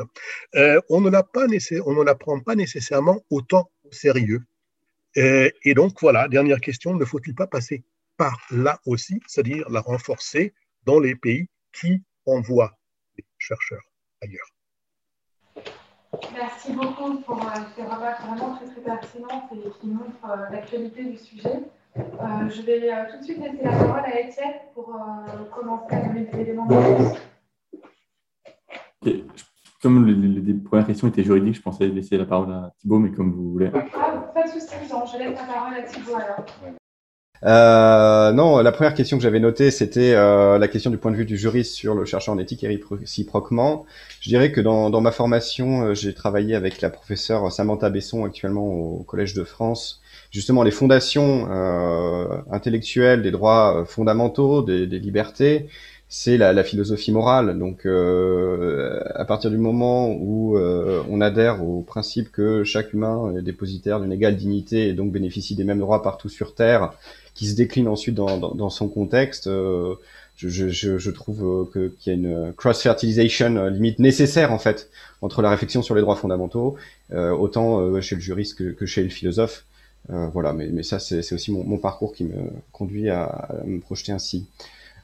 Euh, 0.56 0.80
on 0.90 1.00
ne 1.00 1.08
la 1.08 1.22
pas 1.22 1.46
on 1.86 1.94
ne 1.94 2.02
la 2.02 2.14
prend 2.16 2.40
pas 2.40 2.56
nécessairement 2.56 3.20
autant 3.30 3.70
au 3.84 3.92
sérieux. 3.92 4.42
et 5.16 5.74
donc 5.74 6.00
voilà, 6.00 6.26
dernière 6.26 6.60
question, 6.60 6.96
ne 6.96 7.04
faut-il 7.04 7.36
pas 7.36 7.46
passer 7.46 7.84
par 8.16 8.36
là 8.50 8.80
aussi, 8.86 9.20
c'est-à-dire 9.28 9.70
la 9.70 9.80
renforcer 9.80 10.52
dans 10.84 10.98
les 10.98 11.14
pays 11.14 11.46
qui 11.72 12.02
envoient 12.26 12.76
les 13.16 13.24
chercheurs 13.38 13.86
ailleurs? 14.20 14.50
Merci 16.32 16.72
beaucoup 16.72 17.20
pour 17.20 17.40
ces 17.76 17.82
remarques 17.82 18.22
vraiment 18.26 18.56
très 18.56 18.66
très 18.66 18.80
pertinentes 18.80 19.50
et 19.52 19.70
qui 19.80 19.86
montrent 19.86 20.50
l'actualité 20.50 21.04
du 21.04 21.18
sujet. 21.18 21.60
Euh, 21.96 22.02
je 22.50 22.62
vais 22.62 22.90
euh, 22.90 23.04
tout 23.08 23.18
de 23.18 23.24
suite 23.24 23.38
laisser 23.38 23.62
la 23.62 23.70
parole 23.70 24.02
à 24.04 24.20
Étienne 24.20 24.54
pour 24.74 24.88
euh, 24.88 25.44
commencer 25.54 25.94
à 25.94 26.08
donner 26.08 26.24
des 26.24 26.40
éléments 26.40 26.66
de 29.02 29.12
Comme 29.80 30.06
les, 30.06 30.54
premières 30.54 30.86
questions 30.86 31.06
étaient 31.06 31.22
juridiques, 31.22 31.54
je 31.54 31.62
pensais 31.62 31.86
laisser 31.86 32.16
la 32.16 32.24
parole 32.24 32.52
à 32.52 32.72
Thibault, 32.80 32.98
mais 32.98 33.12
comme 33.12 33.32
vous 33.32 33.52
voulez. 33.52 33.70
Ah, 33.74 34.32
pas 34.34 34.42
de 34.42 34.48
souci, 34.48 34.74
je 34.82 35.18
laisse 35.18 35.38
la 35.38 35.44
parole 35.54 35.74
à 35.74 35.82
Thibault 35.82 36.16
alors. 36.16 36.44
Euh, 37.44 38.32
non, 38.32 38.58
la 38.58 38.72
première 38.72 38.94
question 38.94 39.18
que 39.18 39.22
j'avais 39.22 39.38
notée, 39.38 39.70
c'était 39.70 40.14
euh, 40.14 40.58
la 40.58 40.66
question 40.66 40.90
du 40.90 40.96
point 40.96 41.10
de 41.10 41.16
vue 41.16 41.26
du 41.26 41.36
juriste 41.36 41.74
sur 41.74 41.94
le 41.94 42.06
chercheur 42.06 42.34
en 42.34 42.38
éthique 42.38 42.64
et 42.64 42.80
réciproquement. 42.90 43.84
Je 44.20 44.30
dirais 44.30 44.50
que 44.50 44.60
dans, 44.62 44.88
dans 44.90 45.02
ma 45.02 45.12
formation, 45.12 45.94
j'ai 45.94 46.14
travaillé 46.14 46.56
avec 46.56 46.80
la 46.80 46.90
professeure 46.90 47.52
Samantha 47.52 47.90
Besson 47.90 48.24
actuellement 48.24 48.66
au 48.66 49.04
Collège 49.04 49.34
de 49.34 49.44
France 49.44 50.00
justement 50.34 50.64
les 50.64 50.72
fondations 50.72 51.46
euh, 51.48 52.26
intellectuelles 52.50 53.22
des 53.22 53.30
droits 53.30 53.82
euh, 53.82 53.84
fondamentaux, 53.84 54.62
des, 54.62 54.88
des 54.88 54.98
libertés, 54.98 55.68
c'est 56.08 56.36
la, 56.36 56.52
la, 56.52 56.64
philosophie 56.64 57.12
morale. 57.12 57.56
Donc, 57.56 57.86
euh, 57.86 59.00
à 59.14 59.24
partir 59.24 59.50
du 59.50 59.58
moment 59.58 60.10
où 60.10 60.58
euh, 60.58 61.02
on 61.08 61.20
adhère 61.20 61.64
au 61.64 61.82
principe 61.82 62.32
que 62.32 62.64
chaque 62.64 62.92
humain 62.92 63.32
est 63.38 63.42
dépositaire 63.42 64.00
d'une 64.00 64.12
égale 64.12 64.36
dignité 64.36 64.88
et 64.88 64.92
donc 64.92 65.12
bénéficie 65.12 65.54
des 65.54 65.64
mêmes 65.64 65.78
droits 65.78 66.02
partout 66.02 66.28
sur 66.28 66.54
Terre, 66.54 66.92
qui 67.34 67.46
se 67.46 67.54
décline 67.54 67.86
ensuite 67.86 68.16
dans, 68.16 68.36
dans, 68.36 68.54
dans 68.56 68.70
son 68.70 68.88
contexte, 68.88 69.46
euh, 69.46 69.94
je, 70.36 70.48
je, 70.48 70.98
je, 70.98 71.10
trouve 71.12 71.70
que 71.72 71.92
qu'il 72.00 72.12
y 72.12 72.16
a 72.16 72.18
une 72.18 72.52
cross-fertilisation 72.54 73.68
limite 73.68 74.00
nécessaire 74.00 74.52
en 74.52 74.58
fait 74.58 74.90
entre 75.22 75.42
la 75.42 75.50
réflexion 75.50 75.80
sur 75.80 75.94
les 75.94 76.00
droits 76.00 76.16
fondamentaux, 76.16 76.74
autant 77.12 78.00
chez 78.00 78.16
le 78.16 78.20
juriste 78.20 78.58
que, 78.58 78.64
que 78.72 78.84
chez 78.84 79.04
le 79.04 79.10
philosophe. 79.10 79.64
Euh, 80.10 80.28
voilà, 80.28 80.52
mais, 80.52 80.68
mais 80.68 80.82
ça, 80.82 80.98
c'est 80.98 81.32
aussi 81.32 81.50
mon, 81.50 81.64
mon, 81.64 81.78
parcours 81.78 82.12
qui 82.12 82.24
me 82.24 82.50
conduit 82.72 83.08
à, 83.08 83.22
à 83.24 83.64
me 83.64 83.80
projeter 83.80 84.12
ainsi. 84.12 84.46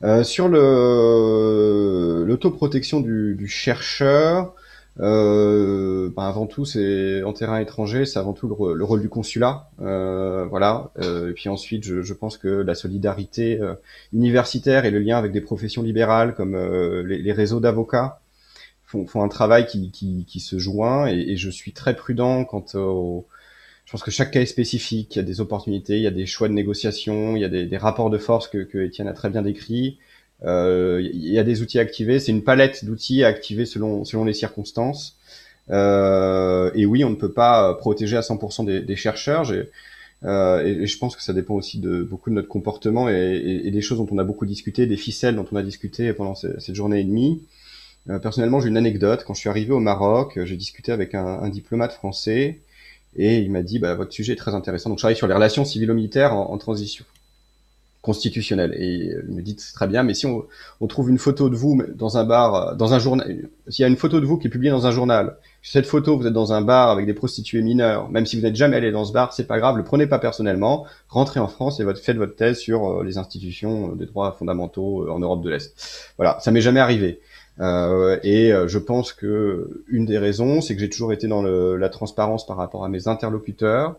Euh, 0.02 0.24
sur 0.24 0.48
l'autoprotection 0.48 3.00
du, 3.00 3.34
du, 3.34 3.48
chercheur, 3.48 4.54
euh, 4.98 6.10
ben 6.14 6.24
avant 6.24 6.46
tout, 6.46 6.64
c'est 6.64 7.22
en 7.22 7.34
terrain 7.34 7.60
étranger, 7.60 8.06
c'est 8.06 8.18
avant 8.18 8.32
tout 8.32 8.48
le, 8.48 8.74
le, 8.74 8.84
rôle 8.84 9.02
du 9.02 9.10
consulat, 9.10 9.68
euh, 9.80 10.46
voilà. 10.46 10.90
Euh, 10.98 11.30
et 11.30 11.32
puis 11.32 11.48
ensuite, 11.48 11.84
je, 11.84 12.02
je, 12.02 12.14
pense 12.14 12.36
que 12.38 12.48
la 12.48 12.74
solidarité 12.74 13.60
universitaire 14.12 14.84
et 14.84 14.90
le 14.90 14.98
lien 15.00 15.18
avec 15.18 15.32
des 15.32 15.40
professions 15.40 15.82
libérales 15.82 16.34
comme 16.34 16.56
les, 17.06 17.18
les, 17.18 17.32
réseaux 17.32 17.60
d'avocats 17.60 18.20
font, 18.86 19.06
font, 19.06 19.22
un 19.22 19.28
travail 19.28 19.66
qui, 19.66 19.90
qui, 19.90 20.24
qui 20.26 20.40
se 20.40 20.58
joint. 20.58 21.06
Et, 21.08 21.32
et, 21.32 21.36
je 21.36 21.50
suis 21.50 21.72
très 21.72 21.94
prudent 21.94 22.44
quant 22.44 22.64
au, 22.74 23.26
je 23.90 23.92
pense 23.96 24.04
que 24.04 24.12
chaque 24.12 24.30
cas 24.30 24.40
est 24.40 24.46
spécifique. 24.46 25.16
Il 25.16 25.18
y 25.18 25.20
a 25.20 25.24
des 25.24 25.40
opportunités, 25.40 25.96
il 25.96 26.02
y 26.02 26.06
a 26.06 26.12
des 26.12 26.24
choix 26.24 26.46
de 26.46 26.52
négociation, 26.52 27.34
il 27.34 27.42
y 27.42 27.44
a 27.44 27.48
des, 27.48 27.66
des 27.66 27.76
rapports 27.76 28.08
de 28.08 28.18
force 28.18 28.46
que, 28.46 28.58
que 28.58 28.78
Étienne 28.78 29.08
a 29.08 29.12
très 29.12 29.30
bien 29.30 29.42
décrits. 29.42 29.98
Euh, 30.44 31.00
il 31.12 31.28
y 31.28 31.40
a 31.40 31.42
des 31.42 31.60
outils 31.60 31.80
à 31.80 31.82
activer. 31.82 32.20
C'est 32.20 32.30
une 32.30 32.44
palette 32.44 32.84
d'outils 32.84 33.24
à 33.24 33.26
activer 33.26 33.66
selon, 33.66 34.04
selon 34.04 34.24
les 34.24 34.32
circonstances. 34.32 35.16
Euh, 35.70 36.70
et 36.76 36.86
oui, 36.86 37.02
on 37.02 37.10
ne 37.10 37.16
peut 37.16 37.32
pas 37.32 37.74
protéger 37.74 38.16
à 38.16 38.20
100% 38.20 38.64
des, 38.64 38.80
des 38.80 38.94
chercheurs. 38.94 39.50
Euh, 40.22 40.64
et, 40.64 40.86
je 40.86 40.98
pense 40.98 41.16
que 41.16 41.22
ça 41.24 41.32
dépend 41.32 41.54
aussi 41.54 41.80
de 41.80 42.04
beaucoup 42.04 42.30
de 42.30 42.36
notre 42.36 42.46
comportement 42.46 43.08
et, 43.08 43.14
et, 43.14 43.66
et, 43.66 43.70
des 43.72 43.80
choses 43.80 43.98
dont 43.98 44.06
on 44.12 44.18
a 44.18 44.24
beaucoup 44.24 44.46
discuté, 44.46 44.86
des 44.86 44.96
ficelles 44.96 45.34
dont 45.34 45.46
on 45.50 45.56
a 45.56 45.64
discuté 45.64 46.12
pendant 46.12 46.36
cette 46.36 46.76
journée 46.76 47.00
et 47.00 47.04
demie. 47.04 47.42
Euh, 48.08 48.20
personnellement, 48.20 48.60
j'ai 48.60 48.68
une 48.68 48.76
anecdote. 48.76 49.24
Quand 49.26 49.34
je 49.34 49.40
suis 49.40 49.48
arrivé 49.48 49.72
au 49.72 49.80
Maroc, 49.80 50.38
j'ai 50.44 50.56
discuté 50.56 50.92
avec 50.92 51.16
un, 51.16 51.26
un 51.26 51.48
diplomate 51.48 51.92
français 51.92 52.60
et 53.16 53.38
il 53.38 53.50
m'a 53.50 53.62
dit, 53.62 53.78
bah, 53.78 53.94
votre 53.94 54.12
sujet 54.12 54.34
est 54.34 54.36
très 54.36 54.54
intéressant. 54.54 54.90
Donc, 54.90 54.98
je 54.98 55.02
travaille 55.02 55.16
sur 55.16 55.26
les 55.26 55.34
relations 55.34 55.64
civilo-militaires 55.64 56.34
en, 56.34 56.56
transition 56.58 57.04
constitutionnelle. 58.02 58.74
Et 58.78 59.12
il 59.28 59.34
me 59.34 59.42
dit, 59.42 59.56
c'est 59.58 59.74
très 59.74 59.86
bien, 59.86 60.02
mais 60.02 60.14
si 60.14 60.26
on, 60.26 60.44
on, 60.80 60.86
trouve 60.86 61.10
une 61.10 61.18
photo 61.18 61.50
de 61.50 61.56
vous 61.56 61.82
dans 61.94 62.16
un 62.16 62.24
bar, 62.24 62.76
dans 62.76 62.94
un 62.94 62.98
journal, 62.98 63.48
s'il 63.68 63.82
y 63.82 63.84
a 63.84 63.88
une 63.88 63.96
photo 63.96 64.20
de 64.20 64.26
vous 64.26 64.38
qui 64.38 64.46
est 64.46 64.50
publiée 64.50 64.70
dans 64.70 64.86
un 64.86 64.90
journal, 64.90 65.36
cette 65.62 65.86
photo, 65.86 66.16
vous 66.16 66.26
êtes 66.26 66.32
dans 66.32 66.54
un 66.54 66.62
bar 66.62 66.88
avec 66.88 67.04
des 67.04 67.12
prostituées 67.12 67.60
mineures, 67.60 68.08
même 68.08 68.24
si 68.24 68.36
vous 68.36 68.42
n'êtes 68.42 68.56
jamais 68.56 68.76
allé 68.76 68.90
dans 68.92 69.04
ce 69.04 69.12
bar, 69.12 69.34
c'est 69.34 69.46
pas 69.46 69.58
grave, 69.58 69.76
le 69.76 69.84
prenez 69.84 70.06
pas 70.06 70.18
personnellement, 70.18 70.86
rentrez 71.08 71.38
en 71.38 71.48
France 71.48 71.80
et 71.80 71.94
faites 71.96 72.16
votre 72.16 72.34
thèse 72.34 72.58
sur 72.58 73.00
euh, 73.00 73.04
les 73.04 73.18
institutions 73.18 73.94
des 73.94 74.06
droits 74.06 74.32
fondamentaux 74.32 75.02
euh, 75.02 75.10
en 75.10 75.18
Europe 75.18 75.42
de 75.42 75.50
l'Est. 75.50 76.14
Voilà, 76.16 76.38
ça 76.40 76.50
m'est 76.50 76.62
jamais 76.62 76.80
arrivé. 76.80 77.20
Euh, 77.60 78.18
et 78.22 78.52
euh, 78.52 78.68
je 78.68 78.78
pense 78.78 79.12
que 79.12 79.84
une 79.88 80.06
des 80.06 80.18
raisons, 80.18 80.60
c'est 80.60 80.74
que 80.74 80.80
j'ai 80.80 80.88
toujours 80.88 81.12
été 81.12 81.28
dans 81.28 81.42
le, 81.42 81.76
la 81.76 81.88
transparence 81.88 82.46
par 82.46 82.56
rapport 82.56 82.84
à 82.84 82.88
mes 82.88 83.08
interlocuteurs. 83.08 83.96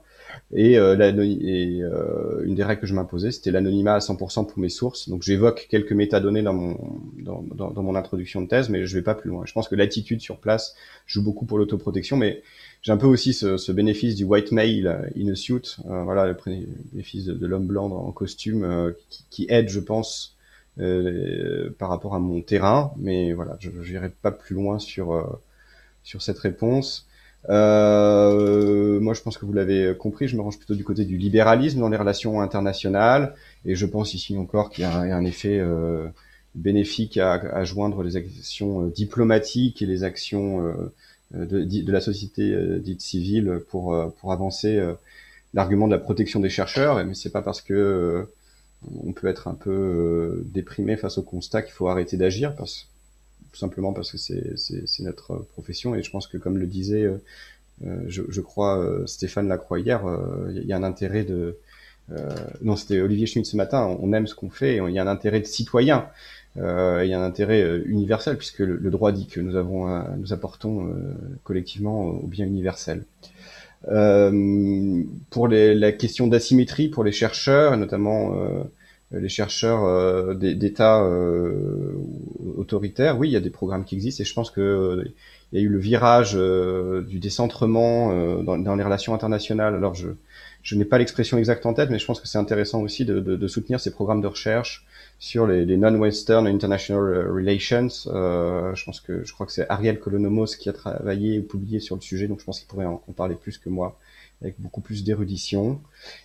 Et, 0.54 0.78
euh, 0.78 0.98
et 1.24 1.82
euh, 1.82 2.44
une 2.44 2.56
des 2.56 2.64
règles 2.64 2.82
que 2.82 2.88
je 2.88 2.94
m'imposais, 2.94 3.32
c'était 3.32 3.52
l'anonymat 3.52 3.96
à 3.96 4.00
100% 4.00 4.48
pour 4.48 4.60
mes 4.60 4.70
sources. 4.70 5.10
Donc 5.10 5.24
j'évoque 5.24 5.68
quelques 5.70 5.94
métadonnées 5.94 6.42
dans 6.42 6.54
mon, 6.54 6.78
dans, 7.18 7.82
mon 7.82 7.96
introduction 7.96 8.42
de 8.42 8.48
thèse, 8.48 8.70
mais 8.70 8.86
je 8.86 8.96
vais 8.96 9.02
pas 9.02 9.16
plus 9.16 9.30
loin. 9.30 9.44
Je 9.46 9.54
pense 9.54 9.68
que 9.68 9.76
l'attitude 9.76 10.22
sur 10.22 10.38
place 10.38 10.76
joue 11.06 11.24
beaucoup 11.24 11.46
pour 11.46 11.58
l'autoprotection, 11.58 12.18
mais 12.18 12.42
j'ai 12.82 12.92
un 12.92 12.98
peu 12.98 13.08
aussi 13.08 13.34
ce, 13.34 13.58
ce, 13.58 13.72
bénéfice 13.72 14.16
du 14.16 14.24
white 14.24 14.52
male 14.52 15.12
in 15.18 15.32
a 15.32 15.36
suit, 15.36 15.78
euh, 15.90 16.04
voilà, 16.04 16.28
le 16.28 16.36
bénéfice 16.92 17.26
de, 17.26 17.48
l'homme 17.48 17.68
blanc 17.68 17.90
en 17.92 18.12
costume, 18.12 18.64
euh, 18.64 18.92
qui, 19.10 19.26
qui, 19.30 19.46
aide, 19.50 19.70
je 19.70 19.80
pense, 19.80 20.36
par 20.78 21.90
rapport 21.90 22.16
à 22.16 22.20
mon 22.20 22.42
terrain, 22.42 22.94
mais 22.98 23.34
voilà, 23.34 23.58
je 23.60 23.70
n'irai 23.70 24.10
pas 24.10 24.32
plus 24.32 24.56
loin 24.56 24.80
sur, 24.80 25.14
euh, 25.14 25.24
sur 26.04 26.22
cette 26.22 26.40
réponse. 26.40 27.08
Euh, 27.50 29.00
moi, 29.00 29.14
je 29.14 29.22
pense 29.22 29.38
que 29.38 29.46
vous 29.46 29.54
l'avez 29.54 29.96
compris, 29.98 30.28
je 30.28 30.36
me 30.36 30.42
range 30.42 30.58
plutôt 30.58 30.76
du 30.76 30.84
côté 30.84 31.06
du 31.06 31.18
libéralisme 31.18 31.80
dans 31.80 31.90
les 31.90 31.98
relations 31.98 32.40
internationales, 32.42 33.36
et 33.66 33.76
je 33.76 33.86
pense 33.86 34.14
ici 34.14 34.38
encore 34.38 34.70
qu'il 34.70 34.84
y, 34.84 34.88
a 34.88 34.98
un 34.98 35.26
effet, 35.26 35.60
euh, 35.60 36.08
bénéfique 36.56 37.18
à, 37.18 37.64
joindre 37.64 38.04
les 38.04 38.16
actions 38.16 38.88
diplomatiques 38.88 39.82
et 39.82 39.86
les 39.86 40.04
actions 40.04 40.74
de, 41.34 41.64
de, 41.64 41.92
la 41.92 42.02
société 42.02 42.56
dite 42.80 43.02
civile 43.02 43.62
pour, 43.70 43.96
pour 44.20 44.32
avancer 44.34 44.82
l'argument 45.54 45.88
de 45.88 45.94
la 45.94 46.00
protection 46.00 46.40
des 46.42 46.50
chercheurs. 46.50 47.04
Mais 47.06 47.14
c'est 47.14 47.32
pas 47.32 47.42
parce 47.42 47.62
que 47.62 48.28
on 49.04 49.14
peut 49.14 49.28
être 49.28 49.48
un 49.48 49.54
peu 49.54 50.44
déprimé 50.46 50.98
face 50.98 51.18
au 51.18 51.24
constat 51.24 51.62
qu'il 51.62 51.74
faut 51.74 51.88
arrêter 51.88 52.18
d'agir, 52.18 52.56
parce, 52.56 52.88
tout 53.52 53.60
simplement 53.60 53.94
parce 53.94 54.12
que 54.12 54.18
c'est 54.18 55.04
notre 55.04 55.38
profession. 55.54 55.96
Et 55.96 56.04
je 56.04 56.12
pense 56.12 56.28
que, 56.28 56.38
comme 56.38 56.58
le 56.58 56.68
disait, 56.68 57.08
je, 58.08 58.24
je, 58.28 58.42
crois, 58.42 59.04
Stéphane 59.06 59.48
Lacroix 59.48 59.80
hier, 59.80 60.02
il 60.50 60.66
y 60.66 60.74
a 60.74 60.78
un 60.78 60.84
intérêt 60.84 61.24
de 61.24 61.58
euh, 62.12 62.30
non, 62.62 62.76
c'était 62.76 63.00
Olivier 63.02 63.26
Schmitt 63.26 63.46
ce 63.46 63.56
matin. 63.56 63.98
On 64.02 64.14
aime 64.14 64.28
ce 64.28 64.36
qu'on 64.36 64.50
fait. 64.50 64.78
il 64.78 64.94
y 64.94 65.00
a 65.00 65.04
un 65.04 65.08
intérêt 65.08 65.40
de 65.40 65.46
citoyen. 65.46 66.08
Euh, 66.58 67.02
il 67.04 67.10
y 67.10 67.14
a 67.14 67.20
un 67.20 67.24
intérêt 67.24 67.62
euh, 67.62 67.82
universel 67.86 68.38
puisque 68.38 68.60
le, 68.60 68.90
droit 68.90 69.12
dit 69.12 69.28
que 69.28 69.40
nous 69.40 69.56
avons, 69.56 69.88
nous 70.18 70.34
apportons 70.34 70.94
collectivement 71.44 72.06
au 72.06 72.28
bien 72.28 72.46
universel. 72.46 73.04
Pour 73.84 75.48
la 75.48 75.92
question 75.92 76.28
d'asymétrie 76.28 76.90
pour 76.90 77.04
les 77.04 77.12
chercheurs, 77.12 77.78
notamment 77.78 78.36
les 79.12 79.30
chercheurs 79.30 80.36
d'États 80.36 81.04
autoritaires, 82.58 83.18
oui, 83.18 83.30
il 83.30 83.32
y 83.32 83.36
a 83.36 83.42
des 83.42 83.50
programmes 83.50 83.84
qui 83.84 83.96
existent 83.96 84.22
et 84.22 84.26
je 84.26 84.34
pense 84.34 84.52
que 84.52 85.04
il 85.52 85.60
y 85.60 85.62
a 85.62 85.66
eu 85.66 85.70
le 85.70 85.80
virage 85.80 86.34
du 86.34 87.20
décentrement 87.20 88.42
dans, 88.44 88.58
dans, 88.58 88.76
les 88.76 88.84
relations 88.84 89.14
internationales. 89.14 89.76
Alors 89.76 89.96
je 89.96 90.10
je 90.64 90.76
n'ai 90.76 90.86
pas 90.86 90.98
l'expression 90.98 91.38
exacte 91.38 91.66
en 91.66 91.74
tête, 91.74 91.90
mais 91.90 92.00
je 92.00 92.06
pense 92.06 92.20
que 92.20 92.28
c'est 92.28 92.38
intéressant 92.38 92.82
aussi 92.82 93.06
de, 93.06 93.20
de, 93.20 93.36
de, 93.36 93.48
soutenir 93.48 93.80
ces 93.80 93.92
programmes 93.92 94.22
de 94.22 94.28
recherche 94.28 94.86
sur 95.22 95.46
les, 95.46 95.78
non-Western 95.78 96.48
International 96.48 97.30
Relations. 97.30 97.88
Euh, 98.08 98.74
je 98.74 98.84
pense 98.84 99.00
que 99.00 99.24
je 99.24 99.32
crois 99.32 99.46
que 99.46 99.52
c'est 99.52 99.70
Ariel 99.70 100.00
Colonomos 100.00 100.48
qui 100.60 100.68
a 100.68 100.74
travaillé 100.74 101.38
ou 101.38 101.44
publié 101.44 101.80
sur 101.80 101.96
le 101.96 102.02
sujet, 102.02 102.28
donc 102.28 102.40
je 102.40 102.46
pense 102.46 102.60
qu'il 102.60 102.68
pourrait 102.68 102.88
en, 102.88 102.98
parler 103.16 103.36
plus 103.36 103.60
que 103.60 103.70
moi, 103.70 104.00
avec 104.42 104.56
beaucoup 104.58 104.82
plus 104.82 105.04
d'érudition. 105.04 105.80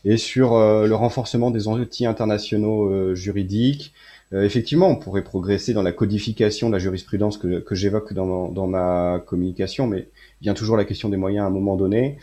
Et 0.06 0.16
sur 0.16 0.54
euh, 0.54 0.86
le 0.86 0.94
renforcement 0.94 1.50
des 1.50 1.68
outils 1.68 2.06
internationaux 2.06 2.88
euh, 2.88 3.14
juridiques. 3.14 3.92
Euh, 4.32 4.42
effectivement, 4.42 4.88
on 4.88 4.96
pourrait 4.96 5.22
progresser 5.22 5.74
dans 5.74 5.82
la 5.82 5.92
codification 5.92 6.68
de 6.68 6.72
la 6.72 6.78
jurisprudence 6.78 7.36
que, 7.36 7.60
que 7.60 7.74
j'évoque 7.74 8.14
dans, 8.14 8.48
dans 8.48 8.66
ma 8.66 9.22
communication, 9.26 9.86
mais 9.86 10.08
vient 10.40 10.54
toujours 10.54 10.78
la 10.78 10.86
question 10.86 11.10
des 11.10 11.18
moyens 11.18 11.44
à 11.44 11.48
un 11.48 11.50
moment 11.52 11.76
donné 11.76 12.16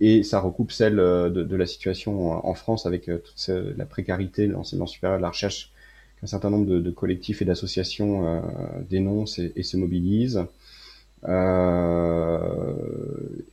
et 0.00 0.22
ça 0.22 0.40
recoupe 0.40 0.72
celle 0.72 0.98
euh, 0.98 1.30
de, 1.30 1.56
la 1.56 1.66
situation 1.66 2.46
en 2.46 2.54
France 2.54 2.86
avec 2.86 3.08
euh, 3.08 3.18
toute 3.18 3.50
la 3.76 3.86
précarité 3.86 4.46
l'enseignement 4.46 4.86
supérieur 4.86 5.18
la 5.18 5.30
recherche 5.30 5.72
qu'un 6.20 6.26
certain 6.26 6.50
nombre 6.50 6.66
de, 6.66 6.90
collectifs 6.90 7.42
et 7.42 7.44
d'associations 7.44 8.26
euh, 8.26 8.40
dénoncent 8.88 9.38
et, 9.38 9.62
se 9.62 9.76
mobilisent. 9.76 10.44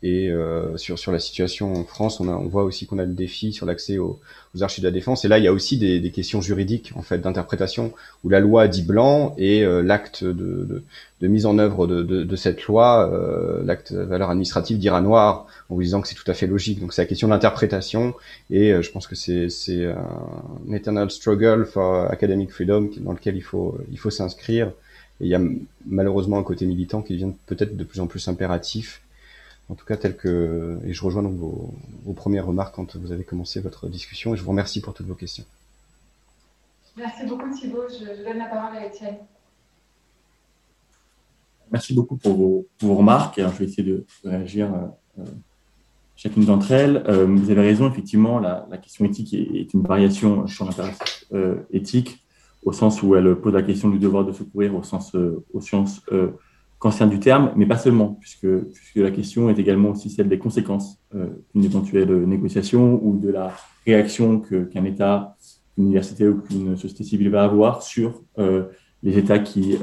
Et 0.03 0.31
sur, 0.75 0.99
sur 0.99 1.11
la 1.11 1.19
situation 1.19 1.73
en 1.73 1.83
France, 1.83 2.19
on, 2.19 2.27
a, 2.27 2.33
on 2.33 2.47
voit 2.47 2.63
aussi 2.63 2.85
qu'on 2.85 2.99
a 2.99 3.05
le 3.05 3.13
défi 3.13 3.53
sur 3.53 3.65
l'accès 3.65 3.97
aux, 3.97 4.19
aux, 4.55 4.63
archives 4.63 4.83
de 4.83 4.87
la 4.87 4.91
défense. 4.91 5.25
Et 5.25 5.27
là, 5.27 5.37
il 5.39 5.43
y 5.43 5.47
a 5.47 5.53
aussi 5.53 5.77
des, 5.77 5.99
des 5.99 6.11
questions 6.11 6.41
juridiques, 6.41 6.93
en 6.95 7.01
fait, 7.01 7.19
d'interprétation, 7.19 7.93
où 8.23 8.29
la 8.29 8.39
loi 8.39 8.67
dit 8.67 8.83
blanc 8.83 9.33
et 9.37 9.65
l'acte 9.65 10.23
de, 10.23 10.83
de, 11.21 11.27
mise 11.27 11.45
en 11.45 11.57
œuvre 11.57 11.87
de, 11.87 12.35
cette 12.35 12.63
loi, 12.63 13.11
l'acte 13.65 13.93
de 13.93 14.01
valeur 14.01 14.29
administrative 14.29 14.77
dira 14.77 15.01
noir 15.01 15.47
en 15.69 15.75
vous 15.75 15.81
disant 15.81 16.01
que 16.01 16.07
c'est 16.07 16.15
tout 16.15 16.29
à 16.29 16.33
fait 16.33 16.47
logique. 16.47 16.79
Donc 16.79 16.93
c'est 16.93 17.01
la 17.01 17.07
question 17.07 17.27
de 17.27 17.33
l'interprétation 17.33 18.13
et 18.49 18.71
euh, 18.71 18.81
je 18.81 18.91
pense 18.91 19.07
que 19.07 19.15
c'est 19.15 19.49
c'est 19.49 19.85
un 19.85 20.73
eternal 20.73 21.09
struggle 21.09 21.65
for 21.65 22.11
academic 22.11 22.51
freedom 22.51 22.89
dans 22.97 23.13
lequel 23.13 23.35
il 23.35 23.41
faut 23.41 23.77
il 23.91 23.97
faut 23.97 24.09
s'inscrire. 24.09 24.71
Et 25.23 25.27
il 25.27 25.29
y 25.29 25.35
a 25.35 25.41
malheureusement 25.85 26.37
un 26.37 26.43
côté 26.43 26.65
militant 26.65 27.01
qui 27.01 27.13
devient 27.13 27.31
peut-être 27.45 27.77
de 27.77 27.83
plus 27.85 28.01
en 28.01 28.07
plus 28.07 28.27
impératif. 28.27 29.01
En 29.69 29.75
tout 29.75 29.85
cas, 29.85 29.95
tel 29.95 30.17
que 30.17 30.79
et 30.83 30.91
je 30.91 31.01
rejoins 31.01 31.23
donc 31.23 31.37
vos, 31.37 31.73
vos 32.03 32.11
premières 32.11 32.45
remarques 32.45 32.75
quand 32.75 32.97
vous 32.97 33.13
avez 33.13 33.23
commencé 33.23 33.61
votre 33.61 33.87
discussion 33.87 34.33
et 34.33 34.37
je 34.37 34.43
vous 34.43 34.49
remercie 34.49 34.81
pour 34.81 34.93
toutes 34.93 35.07
vos 35.07 35.15
questions. 35.15 35.45
Merci 36.97 37.25
beaucoup 37.25 37.49
Thibault. 37.57 37.87
Je, 37.87 38.21
donne 38.21 38.37
la 38.37 38.47
parole 38.47 38.75
à 38.75 38.85
Étienne. 38.85 39.15
Merci 41.71 41.93
beaucoup 41.93 42.17
pour 42.17 42.35
vos, 42.35 42.67
vos 42.81 42.95
remarques. 42.95 43.39
Alors, 43.39 43.53
je 43.53 43.59
vais 43.59 43.65
essayer 43.65 43.83
de 43.83 44.05
réagir 44.25 44.69
euh, 45.17 45.23
chacune 46.17 46.43
d'entre 46.43 46.71
elles. 46.71 46.97
Euh, 47.07 47.25
vous 47.25 47.49
avez 47.49 47.61
raison, 47.61 47.89
effectivement, 47.89 48.39
la, 48.39 48.67
question 48.77 49.05
éthique 49.05 49.33
est, 49.33 49.73
une 49.73 49.83
variation 49.83 50.45
sur 50.47 50.65
l'impératif 50.65 51.25
euh, 51.33 51.55
éthique, 51.71 52.22
au 52.65 52.71
sens 52.71 53.03
où 53.03 53.15
elle 53.15 53.35
pose 53.35 53.53
la 53.53 53.63
question 53.63 53.89
du 53.89 53.99
devoir 53.99 54.25
de 54.25 54.31
secourir 54.31 54.75
au 54.75 54.83
sens, 54.83 55.15
euh, 55.15 55.43
au 55.53 55.61
sens 55.61 56.01
qu'ancien 56.79 57.07
du 57.07 57.19
terme, 57.19 57.51
mais 57.55 57.65
pas 57.65 57.77
seulement, 57.77 58.17
puisque, 58.19 58.47
puisque 58.47 58.95
la 58.95 59.11
question 59.11 59.49
est 59.49 59.57
également 59.59 59.89
aussi 59.89 60.09
celle 60.09 60.27
des 60.27 60.37
conséquences 60.37 60.99
d'une 61.53 61.63
éventuelle 61.63 62.25
négociation 62.25 62.99
ou 63.01 63.17
de 63.17 63.29
la 63.29 63.53
réaction 63.85 64.39
qu'un 64.39 64.83
État, 64.83 65.37
une 65.77 65.85
université 65.85 66.27
ou 66.27 66.41
qu'une 66.41 66.75
société 66.75 67.05
civile 67.05 67.29
va 67.29 67.45
avoir 67.45 67.83
sur 67.83 68.21
les 68.37 69.17
États 69.17 69.39
qui 69.39 69.77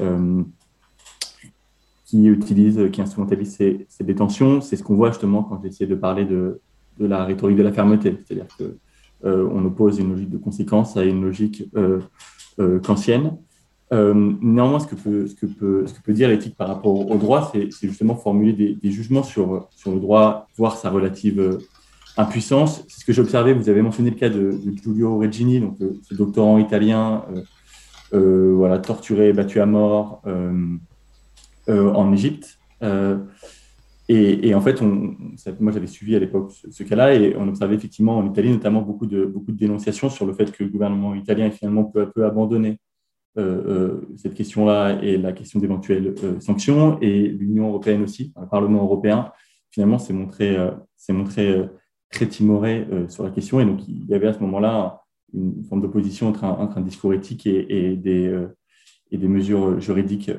qui 2.11 2.25
utilisent, 2.25 2.91
qui 2.91 3.01
instrumentalisent 3.01 3.55
ces, 3.55 4.03
détentions. 4.03 4.59
C'est 4.59 4.75
ce 4.75 4.83
qu'on 4.83 4.95
voit 4.95 5.11
justement 5.11 5.43
quand 5.43 5.61
j'essaie 5.63 5.87
de 5.87 5.95
parler 5.95 6.25
de, 6.25 6.59
de, 6.99 7.05
la 7.05 7.23
rhétorique 7.23 7.55
de 7.55 7.63
la 7.63 7.71
fermeté. 7.71 8.17
C'est-à-dire 8.25 8.47
qu'on 8.57 9.29
euh, 9.29 9.47
on 9.49 9.63
oppose 9.63 9.97
une 9.97 10.09
logique 10.09 10.29
de 10.29 10.37
conséquence 10.37 10.97
à 10.97 11.05
une 11.05 11.21
logique 11.21 11.63
euh, 11.77 11.99
euh, 11.99 11.99
kantienne. 12.83 13.37
néanmoins, 13.91 14.79
ce 14.79 14.87
que, 14.87 14.95
peut, 14.95 15.27
ce, 15.27 15.35
que 15.35 15.45
peut, 15.45 16.13
dire 16.13 16.29
l'éthique 16.29 16.55
par 16.55 16.67
rapport 16.67 17.09
au 17.09 17.17
droit, 17.17 17.51
c'est 17.53 17.87
justement 17.87 18.15
formuler 18.15 18.53
des, 18.75 18.91
jugements 18.91 19.23
sur, 19.23 19.67
le 19.85 19.99
droit, 19.99 20.47
voir 20.57 20.77
sa 20.77 20.89
relative 20.89 21.59
impuissance. 22.17 22.83
C'est 22.87 23.01
ce 23.01 23.05
que 23.05 23.13
j'ai 23.13 23.21
observé. 23.21 23.53
Vous 23.53 23.69
avez 23.69 23.81
mentionné 23.81 24.09
le 24.09 24.15
cas 24.15 24.29
de, 24.29 24.57
Giulio 24.81 25.17
Regini, 25.17 25.59
donc 25.59 25.77
ce 26.03 26.13
doctorant 26.13 26.57
italien, 26.57 27.25
voilà, 28.11 28.79
torturé, 28.79 29.33
battu 29.33 29.59
à 29.59 29.65
mort. 29.65 30.21
Euh, 31.69 31.93
en 31.93 32.11
Égypte. 32.11 32.57
Euh, 34.11 34.37
et, 34.41 34.53
en 34.53 34.61
fait, 34.61 34.81
moi 34.81 35.71
j'avais 35.71 35.87
suivi 35.87 36.15
à 36.15 36.19
l'époque 36.19 36.51
ce, 36.69 36.83
cas-là 36.83 37.13
et 37.15 37.35
on 37.37 37.47
observait 37.47 37.75
effectivement 37.75 38.17
en 38.17 38.29
Italie 38.29 38.51
notamment 38.51 38.81
beaucoup 38.81 39.05
de, 39.05 39.31
dénonciations 39.49 40.09
sur 40.09 40.25
le 40.25 40.33
fait 40.33 40.51
que 40.51 40.63
le 40.63 40.69
gouvernement 40.69 41.15
italien 41.15 41.47
est 41.47 41.51
finalement 41.51 41.85
peu 41.85 42.01
à 42.01 42.05
peu 42.07 42.25
abandonné 42.25 42.79
euh, 43.37 44.01
cette 44.17 44.33
question-là 44.33 44.99
et 45.01 45.17
la 45.17 45.31
question 45.31 45.59
d'éventuelles 45.59 46.15
sanctions. 46.41 46.99
Et 47.01 47.27
l'Union 47.27 47.69
européenne 47.69 48.03
aussi, 48.03 48.33
le 48.39 48.47
Parlement 48.47 48.83
européen, 48.83 49.31
finalement 49.69 49.99
s'est 49.99 50.13
montré, 50.13 50.57
très 52.09 52.27
timoré 52.27 52.87
sur 53.07 53.23
la 53.23 53.29
question. 53.29 53.59
Et 53.61 53.65
donc 53.65 53.87
il 53.87 54.05
y 54.05 54.13
avait 54.13 54.27
à 54.27 54.33
ce 54.33 54.39
moment-là 54.39 55.01
une 55.33 55.63
forme 55.63 55.81
d'opposition 55.81 56.27
entre, 56.27 56.43
un, 56.43 56.81
discours 56.81 57.13
éthique 57.13 57.47
et, 57.47 57.95
des, 57.95 59.27
mesures 59.27 59.79
juridiques 59.79 60.31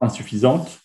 insuffisante. 0.00 0.84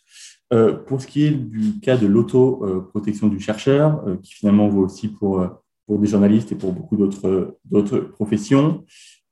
Euh, 0.51 0.73
pour 0.73 0.99
ce 0.99 1.05
qui 1.05 1.25
est 1.25 1.31
du 1.31 1.79
cas 1.79 1.95
de 1.95 2.07
l'auto-protection 2.07 3.27
du 3.27 3.39
chercheur, 3.39 4.03
euh, 4.07 4.15
qui 4.17 4.33
finalement 4.33 4.67
vaut 4.67 4.83
aussi 4.83 5.07
pour, 5.07 5.45
pour 5.85 5.99
des 5.99 6.07
journalistes 6.07 6.51
et 6.51 6.55
pour 6.55 6.73
beaucoup 6.73 6.97
d'autres 6.97 7.99
professions, 7.99 8.83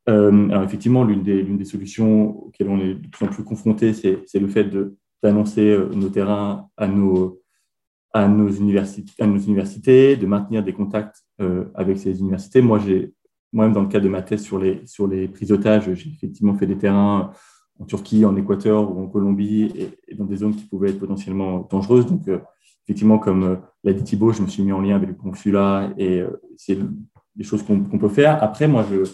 euh, 0.09 0.49
alors 0.49 0.63
effectivement, 0.63 1.03
l'une 1.03 1.23
des, 1.23 1.43
des, 1.43 1.65
solutions 1.65 2.45
auxquelles 2.45 2.69
on 2.69 2.79
est 2.79 2.93
de 2.93 3.07
plus 3.07 3.25
en 3.25 3.29
plus 3.29 3.43
confronté, 3.43 3.93
c'est 3.93 4.39
le 4.39 4.47
fait 4.47 4.69
d'annoncer 5.23 5.77
nos 5.95 6.09
terrains 6.09 6.69
à 6.77 6.87
nos, 6.87 7.41
à, 8.13 8.27
nos 8.27 8.49
universités, 8.49 9.11
à 9.21 9.27
nos 9.27 9.39
universités, 9.39 10.15
de 10.15 10.25
maintenir 10.27 10.63
des 10.63 10.71
contacts 10.71 11.25
avec 11.73 11.97
ces 11.97 12.19
universités. 12.19 12.61
Moi, 12.61 12.79
moi-même, 13.51 13.73
dans 13.73 13.81
le 13.81 13.89
cadre 13.89 14.05
de 14.05 14.09
ma 14.09 14.21
thèse 14.21 14.43
sur 14.43 14.59
les, 14.59 14.81
sur 14.85 15.07
les 15.07 15.27
prises 15.27 15.49
d'otages, 15.49 15.91
j'ai 15.93 16.09
effectivement 16.09 16.53
fait 16.53 16.67
des 16.67 16.77
terrains 16.77 17.31
en 17.79 17.85
Turquie, 17.85 18.25
en 18.25 18.35
Équateur 18.35 18.91
ou 18.91 19.03
en 19.03 19.07
Colombie 19.07 19.71
et, 20.07 20.15
dans 20.15 20.25
des 20.25 20.37
zones 20.37 20.55
qui 20.55 20.65
pouvaient 20.65 20.89
être 20.89 20.99
potentiellement 20.99 21.67
dangereuses. 21.69 22.07
Donc, 22.07 22.27
euh, 22.27 22.39
effectivement, 22.85 23.19
comme 23.19 23.43
euh, 23.43 23.55
l'a 23.83 23.93
dit 23.93 24.03
Thibault, 24.03 24.31
je 24.31 24.41
me 24.41 24.47
suis 24.47 24.63
mis 24.63 24.71
en 24.71 24.81
lien 24.81 24.95
avec 24.95 25.09
le 25.09 25.15
consulat 25.15 25.91
et 25.97 26.21
euh, 26.21 26.41
c'est 26.55 26.77
des 27.35 27.43
choses 27.43 27.63
qu'on 27.63 27.99
peut 27.99 28.09
faire. 28.09 28.41
Après, 28.43 28.67
moi, 28.67 28.85
je, 28.89 29.09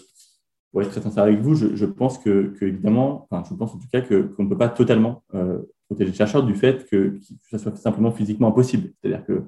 pour 0.72 0.82
être 0.82 0.90
très 0.90 1.02
sincère 1.02 1.24
avec 1.24 1.40
vous, 1.40 1.54
je, 1.54 1.84
pense 1.84 2.18
que, 2.18 2.54
évidemment, 2.62 3.28
enfin, 3.30 3.44
je 3.48 3.54
pense 3.54 3.74
en 3.74 3.78
tout 3.78 3.88
cas 3.92 4.00
qu'on 4.00 4.44
ne 4.44 4.48
peut 4.48 4.56
pas 4.56 4.70
totalement 4.70 5.22
protéger 5.88 6.10
les 6.10 6.16
chercheurs 6.16 6.42
du 6.42 6.54
fait 6.54 6.86
que, 6.88 7.18
que, 7.18 7.18
ça 7.50 7.58
soit 7.58 7.76
simplement 7.76 8.10
physiquement 8.10 8.48
impossible. 8.48 8.90
C'est-à-dire 8.96 9.26
que 9.26 9.42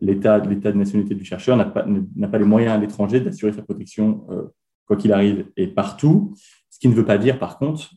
l'État 0.00 0.40
de 0.40 0.72
nationalité 0.72 1.14
du 1.14 1.24
chercheur 1.24 1.58
n'a 1.58 1.66
pas, 1.66 1.84
pas 1.84 2.38
les 2.38 2.44
moyens 2.44 2.72
à 2.72 2.78
l'étranger 2.78 3.20
d'assurer 3.20 3.52
sa 3.52 3.62
protection 3.62 4.26
quoi 4.86 4.96
qu'il 4.96 5.12
arrive 5.12 5.50
et 5.56 5.66
partout. 5.66 6.34
Ce 6.70 6.78
qui 6.78 6.88
ne 6.88 6.94
veut 6.94 7.04
pas 7.04 7.18
dire, 7.18 7.38
par 7.38 7.58
contre, 7.58 7.90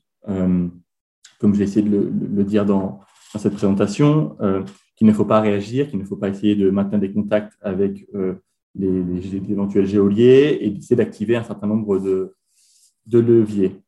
comme 1.39 1.55
j'ai 1.55 1.63
essayé 1.63 1.87
de 1.87 2.11
le, 2.35 2.43
dire 2.43 2.65
dans, 2.65 2.99
cette 3.37 3.53
présentation, 3.53 4.35
euh, 4.41 4.63
qu'il 4.95 5.07
ne 5.07 5.13
faut 5.13 5.25
pas 5.25 5.39
réagir, 5.39 5.89
qu'il 5.89 5.99
ne 5.99 6.03
faut 6.03 6.17
pas 6.17 6.29
essayer 6.29 6.55
de 6.55 6.69
maintenir 6.69 6.99
des 6.99 7.11
contacts 7.11 7.53
avec 7.61 8.07
euh, 8.15 8.35
les, 8.75 9.35
éventuels 9.35 9.85
géoliers 9.85 10.57
et 10.61 10.69
d'essayer 10.69 10.95
d'activer 10.95 11.35
un 11.35 11.43
certain 11.43 11.67
nombre 11.67 11.99
de, 11.99 12.33
leviers. 13.11 13.81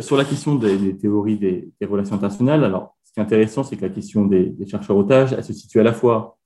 sur 0.00 0.16
la 0.16 0.24
question 0.24 0.54
des, 0.54 0.96
théories 0.96 1.38
des, 1.38 1.72
relations 1.82 2.16
internationales, 2.16 2.64
alors 2.64 2.96
ce 3.04 3.12
qui 3.12 3.20
est 3.20 3.22
intéressant, 3.22 3.64
c'est 3.64 3.76
que 3.76 3.82
la 3.82 3.90
question 3.90 4.24
des, 4.24 4.54
chercheurs 4.66 4.96
otages, 4.96 5.32
elle 5.32 5.44
se 5.44 5.52
situe 5.52 5.80
à 5.80 5.84
la 5.84 5.92
fois 5.92 6.38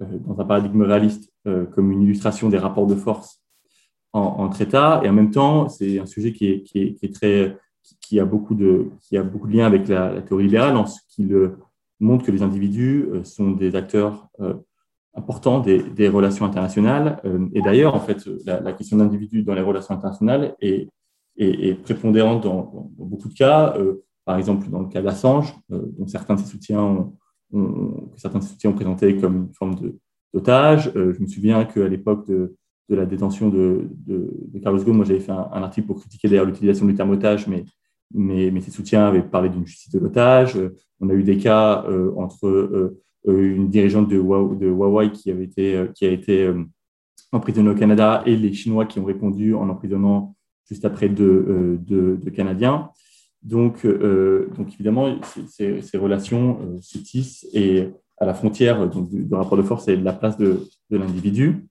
dans 0.00 0.40
un 0.40 0.44
paradigme 0.44 0.82
réaliste 0.82 1.30
comme 1.44 1.92
une 1.92 2.02
illustration 2.02 2.48
des 2.48 2.58
rapports 2.58 2.86
de 2.86 2.94
force 2.94 3.42
entre 4.12 4.60
États, 4.60 5.00
et 5.04 5.08
en 5.08 5.12
même 5.12 5.30
temps, 5.30 5.68
c'est 5.68 5.98
un 5.98 6.06
sujet 6.06 6.32
qui 6.32 6.64
est, 6.74 7.14
très, 7.14 7.56
qui, 8.00 8.20
a 8.20 8.24
beaucoup 8.24 8.54
de, 8.54 8.90
qui 9.00 9.16
a 9.16 9.22
beaucoup 9.22 9.46
de 9.46 9.56
liens 9.56 9.66
avec 9.66 9.88
la, 9.88 10.20
théorie 10.22 10.44
libérale, 10.44 10.76
en 10.76 10.86
ce 10.86 11.00
qu'il 11.08 11.52
montre 12.00 12.24
que 12.24 12.30
les 12.30 12.42
individus 12.42 13.08
sont 13.24 13.50
des 13.50 13.76
acteurs 13.76 14.28
important 15.14 15.60
des, 15.60 16.08
relations 16.08 16.44
internationales. 16.44 17.20
Euh, 17.24 17.46
et 17.54 17.62
d'ailleurs, 17.62 17.94
en 17.94 18.00
fait, 18.00 18.28
la, 18.44 18.72
question 18.72 18.96
d'individu 18.96 19.42
dans 19.42 19.54
les 19.54 19.60
relations 19.60 19.94
internationales 19.94 20.54
est, 20.60 20.88
est, 21.36 21.74
prépondérante 21.82 22.44
dans, 22.44 22.90
beaucoup 22.96 23.28
de 23.28 23.34
cas. 23.34 23.74
Euh, 23.76 24.04
par 24.24 24.36
exemple, 24.38 24.68
dans 24.68 24.80
le 24.80 24.88
cas 24.88 25.02
d'Assange, 25.02 25.54
euh, 25.72 25.82
dont 25.98 26.06
certains 26.06 26.34
de 26.34 26.40
soutiens 26.40 26.82
ont, 27.52 28.10
certains 28.16 28.38
de 28.38 28.44
ses 28.44 28.50
soutiens 28.50 28.70
ont 28.70 28.74
présenté 28.74 29.16
comme 29.16 29.36
une 29.36 29.54
forme 29.54 29.74
d'otage. 30.32 30.92
je 30.94 31.20
me 31.20 31.26
souviens 31.26 31.64
qu'à 31.64 31.88
l'époque 31.88 32.28
de, 32.28 32.54
de, 32.90 32.96
la 32.96 33.06
détention 33.06 33.48
de, 33.48 33.88
de, 34.06 34.58
Carlos 34.62 34.82
Ghosn, 34.82 34.96
moi 34.96 35.04
j'avais 35.04 35.20
fait 35.20 35.32
un, 35.32 35.62
article 35.62 35.86
pour 35.86 36.00
critiquer 36.00 36.28
d'ailleurs 36.28 36.44
l'utilisation 36.44 36.86
du 36.86 36.94
terme 36.94 37.10
otage, 37.10 37.46
mais, 37.46 37.64
mais, 38.12 38.60
ses 38.60 38.70
soutiens 38.70 39.06
avaient 39.06 39.22
parlé 39.22 39.48
d'une 39.48 39.66
justice 39.66 39.92
de 39.92 39.98
l'otage. 39.98 40.58
On 41.00 41.08
a 41.08 41.14
eu 41.14 41.22
des 41.22 41.38
cas 41.38 41.84
entre 42.16 42.98
euh, 43.28 43.54
une 43.54 43.68
dirigeante 43.68 44.08
de 44.08 44.16
Huawei 44.16 45.10
qui, 45.12 45.30
euh, 45.30 45.86
a 46.00 46.06
été 46.06 46.46
euh, 46.46 46.64
emprisonnée 47.32 47.70
au 47.70 47.74
Canada 47.74 48.22
et 48.24 48.34
les 48.34 48.52
Chinois 48.52 48.86
qui 48.86 48.98
ont 48.98 49.04
répondu 49.04 49.54
en 49.54 49.68
emprisonnant 49.68 50.34
juste 50.66 50.84
après 50.84 51.08
deux, 51.08 51.78
de, 51.82 52.30
Canadiens. 52.30 52.90
Donc, 53.42 53.84
donc 53.84 54.72
évidemment, 54.74 55.16
ces, 55.48 55.80
relations 55.94 56.78
se 56.80 56.98
tissent 56.98 57.46
et 57.52 57.88
à 58.18 58.26
la 58.26 58.34
frontière 58.34 58.88
donc, 58.88 59.10
du, 59.10 59.26
rapport 59.34 59.58
de 59.58 59.62
force 59.62 59.88
et 59.88 59.96
de 59.96 60.04
la 60.04 60.12
place 60.12 60.36
de, 60.36 60.60
l'individu. 60.90 61.66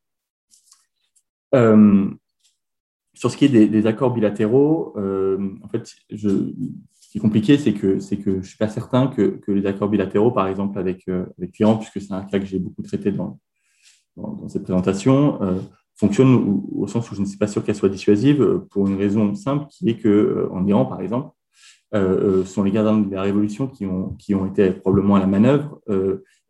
Sur 1.53 3.31
ce 3.31 3.37
qui 3.37 3.45
est 3.45 3.67
des, 3.67 3.87
accords 3.87 4.13
bilatéraux, 4.13 4.95
en 4.97 5.67
fait, 5.69 5.93
ce 7.09 7.13
qui 7.13 7.17
est 7.17 7.21
compliqué, 7.21 7.57
c'est 7.57 7.73
que, 7.73 7.97
c'est 7.97 8.17
que 8.17 8.33
je 8.33 8.37
ne 8.37 8.41
suis 8.43 8.57
pas 8.57 8.67
certain 8.67 9.07
que, 9.07 9.39
que, 9.43 9.51
les 9.51 9.65
accords 9.65 9.89
bilatéraux, 9.89 10.29
par 10.29 10.47
exemple 10.47 10.77
avec, 10.77 11.07
euh, 11.09 11.25
avec 11.39 11.57
l'Iran, 11.57 11.77
puisque 11.77 11.99
c'est 11.99 12.13
un 12.13 12.21
cas 12.21 12.37
que 12.37 12.45
j'ai 12.45 12.59
beaucoup 12.59 12.83
traité 12.83 13.11
dans, 13.11 13.39
cette 14.47 14.61
présentation, 14.61 15.41
euh, 15.41 15.59
fonctionnent 15.95 16.61
au, 16.71 16.85
sens 16.85 17.09
où 17.09 17.15
je 17.15 17.21
ne 17.21 17.25
suis 17.25 17.39
pas 17.39 17.47
sûr 17.47 17.63
qu'elles 17.63 17.75
soient 17.75 17.89
dissuasives 17.89 18.43
euh, 18.43 18.59
pour 18.69 18.87
une 18.87 18.95
raison 18.95 19.33
simple 19.33 19.65
qui 19.71 19.89
est 19.89 19.97
qu'en 19.97 20.67
Iran, 20.67 20.85
par 20.85 21.01
exemple, 21.01 21.31
ce 21.91 22.43
sont 22.45 22.61
les 22.61 22.69
gardiens 22.69 22.99
de 22.99 23.15
la 23.15 23.23
révolution 23.23 23.65
qui 23.65 23.87
ont, 23.87 24.09
qui 24.19 24.35
ont 24.35 24.45
été 24.45 24.69
probablement 24.69 25.15
à 25.15 25.19
la 25.19 25.25
manœuvre 25.25 25.81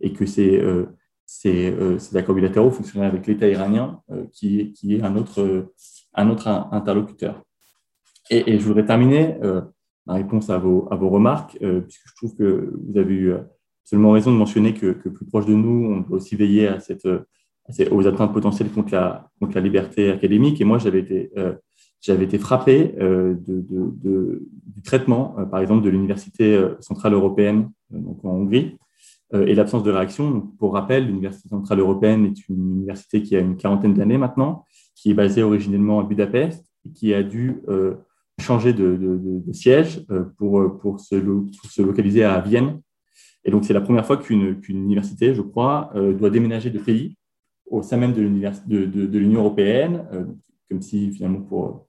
et 0.02 0.12
que 0.12 0.26
ces, 0.26 0.62
ces, 0.62 0.86
ces, 1.32 1.74
accords 2.16 2.36
bilatéraux 2.36 2.72
fonctionnaient 2.72 3.06
avec 3.06 3.28
l'État 3.28 3.48
iranien 3.48 4.02
qui, 4.32 4.74
qui, 4.74 4.96
est 4.96 5.04
un 5.04 5.16
autre, 5.16 5.72
un 6.14 6.30
autre 6.30 6.48
interlocuteur. 6.72 7.44
Et, 8.30 8.60
je 8.60 8.66
voudrais 8.66 8.86
terminer 8.86 9.38
en 10.10 10.16
réponse 10.16 10.50
à 10.50 10.58
vos, 10.58 10.88
à 10.92 10.96
vos 10.96 11.10
remarques, 11.10 11.58
euh, 11.62 11.82
puisque 11.82 12.08
je 12.08 12.16
trouve 12.16 12.36
que 12.36 12.74
vous 12.88 12.98
avez 12.98 13.14
eu 13.14 13.34
absolument 13.84 14.12
raison 14.12 14.32
de 14.32 14.38
mentionner 14.38 14.74
que, 14.74 14.92
plus 14.92 15.26
proche 15.26 15.46
de 15.46 15.54
nous, 15.54 15.94
on 15.94 16.00
doit 16.02 16.18
aussi 16.18 16.36
veiller 16.36 16.68
à 16.68 16.80
cette, 16.80 17.08
aux 17.92 18.08
atteintes 18.08 18.34
potentielles 18.34 18.72
contre 18.72 18.92
la, 18.94 19.30
contre 19.40 19.56
la 19.56 19.62
liberté 19.62 20.10
académique. 20.10 20.60
Et 20.62 20.64
moi, 20.64 20.80
j'avais 20.80 21.00
été, 21.00 21.32
euh, 21.38 21.54
été 22.08 22.40
frappé 22.40 22.96
euh, 23.00 23.36
de, 23.36 23.64
de, 23.70 24.48
du 24.66 24.82
traitement, 24.82 25.36
par 25.52 25.60
exemple, 25.60 25.84
de 25.84 25.90
l'Université 25.90 26.60
centrale 26.80 27.14
européenne 27.14 27.70
donc 27.92 28.24
en 28.26 28.30
Hongrie, 28.30 28.78
et 29.34 29.54
l'absence 29.54 29.84
de 29.84 29.92
réaction. 29.92 30.42
pour 30.58 30.74
rappel, 30.74 31.06
l'Université 31.06 31.50
centrale 31.50 31.80
européenne 31.80 32.26
est 32.26 32.50
une 32.50 32.78
université 32.78 33.22
qui 33.22 33.36
a 33.36 33.40
une 33.40 33.58
quarantaine 33.58 33.94
d'années 33.94 34.18
maintenant, 34.18 34.66
qui 34.96 35.12
est 35.12 35.14
basée 35.14 35.44
originellement 35.44 36.00
à 36.00 36.04
Budapest 36.04 36.66
et 36.86 36.92
qui 36.92 37.14
a 37.14 37.22
dû 37.22 37.62
changer 38.40 38.74
de, 38.74 39.42
siège 39.52 40.06
euh, 40.12 40.24
pour, 40.38 41.00
se, 41.00 41.16
se, 41.70 41.82
localiser 41.82 42.24
à 42.24 42.40
Vienne. 42.40 42.82
Et 43.44 43.52
donc, 43.52 43.66
c'est 43.66 43.74
la 43.74 43.82
première 43.82 44.06
fois 44.06 44.18
qu'une 44.18 44.60
université, 44.68 45.34
je 45.34 45.42
crois, 45.42 45.92
euh, 45.96 46.14
doit 46.14 46.30
déménager 46.30 46.70
de 46.70 46.80
pays 46.80 47.16
au 47.70 47.84
sein 47.84 47.98
même 47.98 48.14
de 48.14 49.18
l'Union 49.20 49.42
européenne, 49.42 50.06
euh, 50.12 50.26
comme 50.70 50.82
si, 50.82 51.12
finalement, 51.12 51.42
pour, 51.42 51.88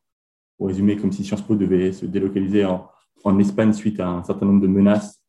résumer, 0.61 0.97
comme 0.97 1.11
si 1.11 1.25
Sciences 1.25 1.41
Po 1.41 1.57
devait 1.57 1.91
se 1.93 2.05
délocaliser 2.05 2.67
en 2.67 3.39
Espagne 3.39 3.73
suite 3.73 3.99
à 3.99 4.09
un 4.09 4.23
certain 4.23 4.45
nombre 4.45 4.61
de 4.61 4.67
menaces 4.67 5.25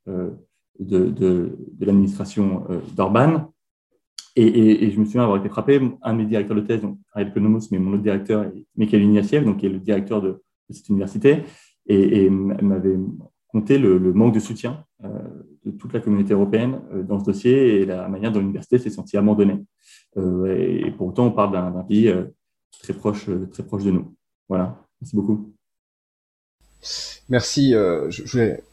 de, 0.79 1.57
l'administration 1.79 2.65
d'Orban. 2.95 3.51
Et, 4.35 4.91
je 4.91 4.99
me 4.99 5.05
souviens 5.05 5.23
avoir 5.23 5.39
été 5.39 5.49
frappé, 5.49 5.81
un 6.01 6.13
de 6.13 6.17
mes 6.19 6.25
directeurs 6.25 6.55
de 6.55 6.61
thèse, 6.61 6.81
Ariel 7.13 7.33
mais 7.71 7.79
mon 7.79 7.93
autre 7.93 8.03
directeur 8.03 8.43
est 8.43 8.65
Mikhail 8.77 9.03
Ignatiev, 9.03 9.43
donc 9.43 9.57
qui 9.57 9.65
est 9.65 9.69
le 9.69 9.79
directeur 9.79 10.21
de, 10.21 10.41
cette 10.69 10.89
université 10.89 11.43
et, 11.87 12.29
m'avait 12.29 12.97
compté 13.47 13.77
le, 13.77 13.99
manque 14.13 14.33
de 14.33 14.39
soutien 14.39 14.85
euh, 15.03 15.09
de 15.65 15.71
toute 15.71 15.93
la 15.93 15.99
communauté 15.99 16.33
européenne 16.33 16.81
euh, 16.93 17.03
dans 17.03 17.19
ce 17.19 17.25
dossier 17.25 17.81
et 17.81 17.85
la 17.85 18.07
manière 18.07 18.31
dont 18.31 18.39
l'université 18.39 18.79
s'est 18.79 18.89
sentie 18.89 19.17
abandonnée. 19.17 19.63
Euh, 20.17 20.85
et, 20.85 20.91
pour 20.91 21.07
autant, 21.07 21.25
on 21.25 21.31
parle 21.31 21.51
d'un 21.51 21.83
pays 21.83 22.13
très, 22.81 22.93
proche, 22.93 23.29
très 23.51 23.63
proche 23.63 23.83
de 23.83 23.91
nous. 23.91 24.15
Voilà, 24.47 24.81
merci 25.01 25.15
beaucoup. 25.15 25.53
Merci. 27.29 27.71
je, 27.71 28.31
voulais 28.31 28.63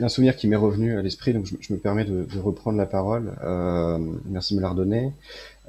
un 0.00 0.08
souvenir 0.08 0.36
qui 0.36 0.48
m'est 0.48 0.56
revenu 0.56 0.98
à 0.98 1.02
l'esprit, 1.02 1.32
donc 1.32 1.46
je, 1.46 1.72
me 1.72 1.78
permets 1.78 2.04
de, 2.04 2.26
reprendre 2.40 2.78
la 2.78 2.86
parole. 2.86 3.32
merci 4.26 4.54
de 4.54 4.58
me 4.58 4.62
la 4.62 4.70
redonner. 4.70 5.12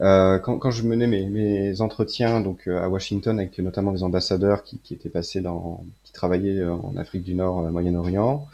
Euh, 0.01 0.39
quand, 0.39 0.57
quand, 0.57 0.71
je 0.71 0.83
menais 0.83 1.07
mes, 1.07 1.25
mes, 1.27 1.81
entretiens 1.81 2.39
donc 2.39 2.67
euh, 2.67 2.81
à 2.81 2.87
Washington 2.87 3.37
avec 3.37 3.59
notamment 3.59 3.91
des 3.91 4.03
ambassadeurs 4.03 4.63
qui, 4.63 4.77
qui 4.77 4.93
étaient 4.93 5.09
passés 5.09 5.41
dans, 5.41 5.83
qui 6.05 6.13
travaillaient 6.13 6.59
euh, 6.59 6.71
en 6.71 6.95
Afrique 6.95 7.23
du 7.23 7.35
Nord, 7.35 7.69
Moyen-Orient, 7.69 8.47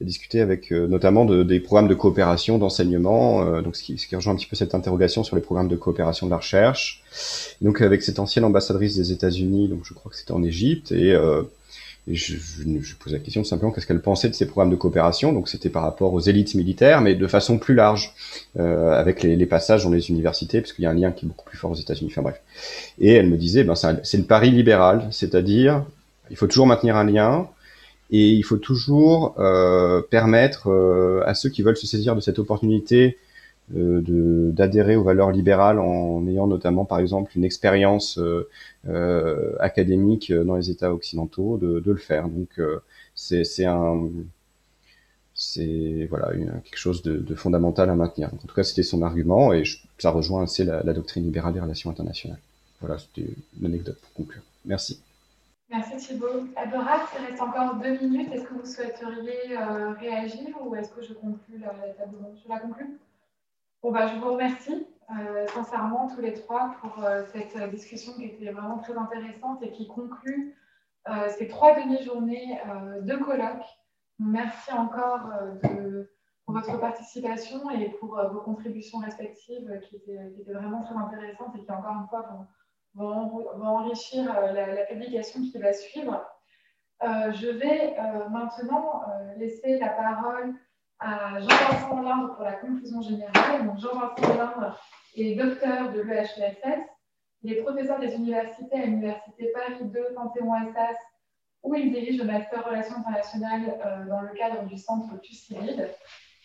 j'ai 0.00 0.04
discuté 0.04 0.40
avec 0.40 0.72
notamment 0.72 1.24
de, 1.24 1.44
des 1.44 1.60
programmes 1.60 1.86
de 1.86 1.94
coopération, 1.94 2.58
d'enseignement, 2.58 3.60
donc 3.62 3.76
ce 3.76 3.82
qui, 3.82 3.98
ce 3.98 4.08
qui, 4.08 4.16
rejoint 4.16 4.32
un 4.32 4.36
petit 4.36 4.46
peu 4.46 4.56
cette 4.56 4.74
interrogation 4.74 5.22
sur 5.22 5.36
les 5.36 5.42
programmes 5.42 5.68
de 5.68 5.76
coopération 5.76 6.26
de 6.26 6.30
la 6.30 6.38
recherche. 6.38 7.04
donc 7.60 7.80
avec 7.80 8.02
cette 8.02 8.18
ancienne 8.18 8.44
ambassadrice 8.44 8.96
des 8.96 9.12
États-Unis, 9.12 9.68
donc 9.68 9.80
je 9.84 9.94
crois 9.94 10.10
que 10.10 10.16
c'était 10.16 10.32
en 10.32 10.42
Égypte, 10.42 10.92
et 10.92 11.16
et 12.08 12.14
je, 12.14 12.36
je, 12.36 12.62
je 12.80 12.96
posais 12.96 13.16
la 13.16 13.22
question 13.22 13.44
simplement 13.44 13.70
qu'est-ce 13.70 13.86
qu'elle 13.86 14.00
pensait 14.00 14.28
de 14.28 14.34
ces 14.34 14.46
programmes 14.46 14.70
de 14.70 14.76
coopération? 14.76 15.32
Donc 15.32 15.48
c'était 15.48 15.68
par 15.68 15.82
rapport 15.82 16.14
aux 16.14 16.20
élites 16.20 16.54
militaires, 16.54 17.00
mais 17.00 17.14
de 17.14 17.26
façon 17.26 17.58
plus 17.58 17.74
large, 17.74 18.14
euh, 18.58 18.92
avec 18.92 19.22
les, 19.22 19.36
les, 19.36 19.46
passages 19.46 19.84
dans 19.84 19.90
les 19.90 20.10
universités, 20.10 20.60
parce 20.60 20.72
qu'il 20.72 20.84
y 20.84 20.86
a 20.86 20.90
un 20.90 20.94
lien 20.94 21.12
qui 21.12 21.26
est 21.26 21.28
beaucoup 21.28 21.44
plus 21.44 21.58
fort 21.58 21.70
aux 21.70 21.76
États-Unis. 21.76 22.10
Enfin 22.10 22.22
bref. 22.22 22.40
Et 22.98 23.12
elle 23.12 23.28
me 23.28 23.36
disait, 23.36 23.64
ben 23.64 23.74
c'est 23.74 24.16
le 24.16 24.24
pari 24.24 24.50
libéral, 24.50 25.06
c'est-à-dire 25.10 25.84
il 26.30 26.36
faut 26.36 26.46
toujours 26.46 26.66
maintenir 26.66 26.96
un 26.96 27.04
lien 27.04 27.48
et 28.10 28.28
il 28.28 28.42
faut 28.42 28.56
toujours 28.56 29.34
euh, 29.38 30.00
permettre 30.00 30.70
euh, 30.70 31.22
à 31.26 31.34
ceux 31.34 31.50
qui 31.50 31.62
veulent 31.62 31.76
se 31.76 31.86
saisir 31.86 32.16
de 32.16 32.20
cette 32.20 32.38
opportunité 32.38 33.18
d'adhérer 33.70 34.96
aux 34.96 35.04
valeurs 35.04 35.30
libérales 35.30 35.78
en 35.78 36.26
ayant 36.26 36.46
notamment, 36.46 36.84
par 36.84 36.98
exemple, 37.00 37.32
une 37.36 37.44
expérience 37.44 38.18
euh, 38.18 38.48
euh, 38.88 39.54
académique 39.60 40.32
dans 40.32 40.56
les 40.56 40.70
États 40.70 40.92
occidentaux, 40.92 41.58
de, 41.58 41.82
le 41.84 41.96
faire. 41.96 42.28
Donc, 42.28 42.60
c'est 43.14 43.64
un 43.64 44.08
c'est 45.34 46.06
voilà 46.10 46.32
quelque 46.64 46.76
chose 46.76 47.02
de, 47.02 47.34
fondamental 47.34 47.90
à 47.90 47.94
maintenir. 47.94 48.30
en 48.34 48.36
tout 48.36 48.54
cas, 48.54 48.64
c'était 48.64 48.82
son 48.82 49.02
argument 49.02 49.52
et 49.52 49.62
ça 49.98 50.10
rejoint 50.10 50.42
assez 50.42 50.64
la, 50.64 50.82
doctrine 50.92 51.24
libérale 51.24 51.52
des 51.52 51.60
relations 51.60 51.90
internationales. 51.90 52.40
Voilà, 52.80 52.98
c'était 52.98 53.28
une 53.60 53.66
anecdote 53.66 53.98
pour 54.00 54.12
conclure. 54.14 54.42
Merci. 54.64 55.00
Merci 55.70 55.96
Thibault. 55.96 56.46
Adorat, 56.56 57.06
il 57.14 57.26
reste 57.26 57.42
encore 57.42 57.76
deux 57.76 57.98
minutes. 57.98 58.32
Est-ce 58.32 58.44
que 58.44 58.54
vous 58.54 58.66
souhaiteriez 58.66 59.56
réagir 60.00 60.56
ou 60.64 60.74
est-ce 60.74 60.90
que 60.90 61.02
je 61.02 61.12
conclue 61.12 61.58
la, 61.60 61.68
table 61.98 62.16
Je 62.42 62.48
la 62.48 62.58
conclue? 62.60 62.98
Bon, 63.80 63.92
bah, 63.92 64.08
je 64.08 64.18
vous 64.18 64.32
remercie 64.32 64.88
euh, 65.16 65.46
sincèrement 65.46 66.08
tous 66.08 66.20
les 66.20 66.34
trois 66.34 66.74
pour 66.80 67.04
euh, 67.04 67.22
cette 67.32 67.56
discussion 67.70 68.12
qui 68.14 68.24
était 68.24 68.50
vraiment 68.50 68.78
très 68.78 68.96
intéressante 68.96 69.62
et 69.62 69.70
qui 69.70 69.86
conclut 69.86 70.56
euh, 71.08 71.28
ces 71.38 71.46
trois 71.46 71.76
demi-journées 71.80 72.60
de 73.02 73.16
colloque. 73.16 73.64
Merci 74.18 74.72
encore 74.72 75.30
pour 76.44 76.54
votre 76.54 76.80
participation 76.80 77.70
et 77.70 77.90
pour 78.00 78.20
vos 78.32 78.40
contributions 78.40 78.98
respectives 78.98 79.80
qui 79.88 79.94
étaient, 79.94 80.52
vraiment 80.52 80.82
très 80.82 80.96
intéressantes 80.96 81.54
et 81.56 81.64
qui, 81.64 81.70
encore 81.70 81.94
une 82.00 82.08
fois, 82.08 82.48
vont, 82.94 83.46
enrichir 83.62 84.24
la, 84.24 84.74
la, 84.74 84.84
publication 84.86 85.40
qui 85.40 85.56
va 85.58 85.72
suivre. 85.72 86.26
je 87.00 87.48
vais 87.48 87.94
maintenant 88.28 89.04
laisser 89.36 89.78
la 89.78 89.90
parole 89.90 90.52
Jean-Vincent 91.00 92.02
Lindre 92.02 92.34
pour 92.34 92.44
la 92.44 92.54
conclusion 92.54 93.00
générale. 93.02 93.72
Jean-Vincent 93.78 94.36
Lindre 94.36 94.80
est 95.16 95.34
docteur 95.36 95.92
de 95.92 96.00
l'EHESS. 96.00 96.34
Il 97.42 97.52
est 97.52 97.62
professeur 97.62 98.00
des 98.00 98.14
universités 98.14 98.76
à 98.76 98.86
l'Université 98.86 99.52
Paris 99.54 99.84
2 99.84 100.14
Panthéon-Assas 100.14 100.96
où 101.62 101.74
il 101.74 101.92
dirige 101.92 102.18
le 102.18 102.24
Master 102.24 102.64
Relations 102.64 102.96
internationales 102.96 104.06
dans 104.08 104.22
le 104.22 104.34
cadre 104.34 104.64
du 104.66 104.76
centre 104.76 105.20
Tucilide 105.20 105.88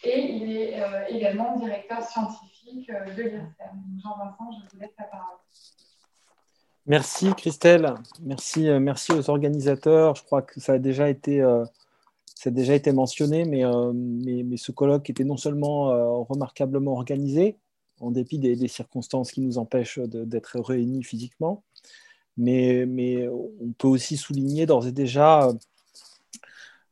et 0.04 0.20
il 0.20 0.52
est 0.52 0.84
également 1.10 1.58
directeur 1.58 2.04
scientifique 2.04 2.88
de 2.90 3.24
l'IRSEM. 3.24 3.82
Jean-Vincent, 4.04 4.52
je 4.52 4.76
vous 4.76 4.82
laisse 4.82 4.94
la 5.00 5.06
parole. 5.06 5.38
Merci 6.86 7.34
Christelle, 7.36 7.94
merci, 8.22 8.70
merci 8.80 9.14
aux 9.14 9.30
organisateurs. 9.30 10.16
Je 10.16 10.24
crois 10.24 10.42
que 10.42 10.60
ça 10.60 10.74
a 10.74 10.78
déjà 10.78 11.10
été 11.10 11.42
ça 12.44 12.50
a 12.50 12.52
déjà 12.52 12.76
été 12.76 12.92
mentionné, 12.92 13.46
euh, 13.64 13.94
mais, 13.96 14.44
mais, 14.44 14.58
ce 14.58 14.74
colloque 14.74 15.10
était 15.10 15.24
non 15.24 15.38
seulement 15.38 15.92
euh, 15.92 16.10
remarquablement 16.24 16.92
organisé, 16.92 17.56
en 18.02 18.12
dépit 18.12 18.38
des, 18.38 18.68
circonstances 18.68 19.32
qui 19.32 19.40
nous 19.40 19.58
empêchent 19.58 20.00
d'être 20.00 20.60
réunis 20.60 21.04
physiquement, 21.04 21.64
mais, 22.36 22.86
mais, 22.86 23.30
on 23.30 23.72
peut 23.78 23.88
aussi 23.88 24.18
souligner 24.18 24.66
d'ores 24.66 24.88
et 24.88 24.92
déjà 24.92 25.54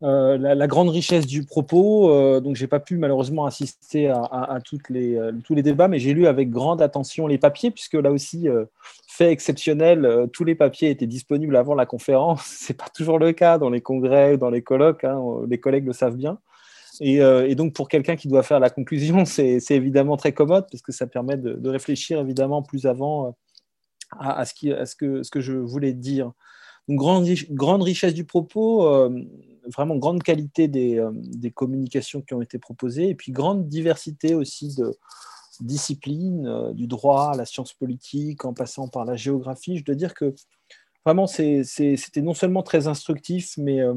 euh, 0.03 0.37
la, 0.37 0.67
grande 0.67 0.89
richesse 0.89 1.27
du 1.27 1.43
propos. 1.43 2.39
donc, 2.41 2.55
j'ai 2.55 2.67
pas 2.67 2.79
pu 2.79 2.97
malheureusement 2.97 3.45
assister 3.45 4.07
à, 4.09 4.59
toutes 4.63 4.89
les, 4.89 5.19
tous 5.43 5.55
les 5.55 5.63
débats, 5.63 5.87
mais 5.87 5.99
j'ai 5.99 6.13
lu 6.13 6.27
avec 6.27 6.49
grande 6.49 6.81
attention 6.81 7.27
les 7.27 7.37
papiers, 7.37 7.71
puisque 7.71 7.93
là 7.93 8.11
aussi, 8.11 8.47
exceptionnel, 9.29 10.05
euh, 10.05 10.27
tous 10.27 10.43
les 10.43 10.55
papiers 10.55 10.89
étaient 10.89 11.07
disponibles 11.07 11.55
avant 11.55 11.75
la 11.75 11.85
conférence. 11.85 12.43
Ce 12.65 12.71
n'est 12.71 12.77
pas 12.77 12.89
toujours 12.93 13.19
le 13.19 13.31
cas 13.33 13.57
dans 13.57 13.69
les 13.69 13.81
congrès 13.81 14.37
dans 14.37 14.49
les 14.49 14.61
colloques, 14.61 15.03
hein, 15.03 15.21
les 15.47 15.59
collègues 15.59 15.85
le 15.85 15.93
savent 15.93 16.15
bien. 16.15 16.39
Euh, 17.01 17.47
et, 17.47 17.55
donc, 17.55 17.73
pour 17.73 17.89
quelqu'un 17.89 18.15
qui 18.15 18.27
doit 18.27 18.43
faire 18.43 18.59
la 18.59 18.69
conclusion, 18.69 19.25
c'est 19.25 19.59
évidemment 19.71 20.17
très 20.17 20.33
commode 20.33 20.67
parce 20.71 20.81
que 20.81 20.91
ça 20.91 21.07
permet 21.07 21.37
de, 21.37 21.69
réfléchir 21.69 22.19
évidemment 22.19 22.61
plus 22.61 22.85
avant 22.85 23.27
euh, 23.27 23.31
à, 24.19 24.39
à 24.39 24.45
ce, 24.45 24.53
que, 24.53 25.23
ce, 25.23 25.31
que, 25.31 25.41
je 25.41 25.53
voulais 25.53 25.93
dire. 25.93 26.31
Donc, 26.87 26.97
grande, 26.97 27.27
grande 27.51 27.83
richesse 27.83 28.13
du 28.13 28.25
propos, 28.25 29.09
vraiment 29.67 29.95
grande 29.95 30.23
qualité 30.23 30.67
des, 30.67 31.05
des, 31.13 31.51
communications 31.51 32.21
qui 32.21 32.33
ont 32.33 32.41
été 32.41 32.57
proposées, 32.57 33.09
et 33.09 33.15
puis 33.15 33.31
grande 33.31 33.67
diversité 33.67 34.33
aussi 34.33 34.75
de, 34.75 34.97
discipline, 35.61 36.47
euh, 36.47 36.73
du 36.73 36.87
droit, 36.87 37.33
la 37.35 37.45
science 37.45 37.73
politique, 37.73 38.45
en 38.45 38.53
passant 38.53 38.87
par 38.87 39.05
la 39.05 39.15
géographie. 39.15 39.77
Je 39.77 39.83
dois 39.83 39.95
dire 39.95 40.13
que 40.13 40.33
vraiment, 41.05 41.27
c'était 41.27 42.21
non 42.21 42.33
seulement 42.33 42.63
très 42.63 42.87
instructif, 42.87 43.57
mais, 43.57 43.81
euh, 43.81 43.93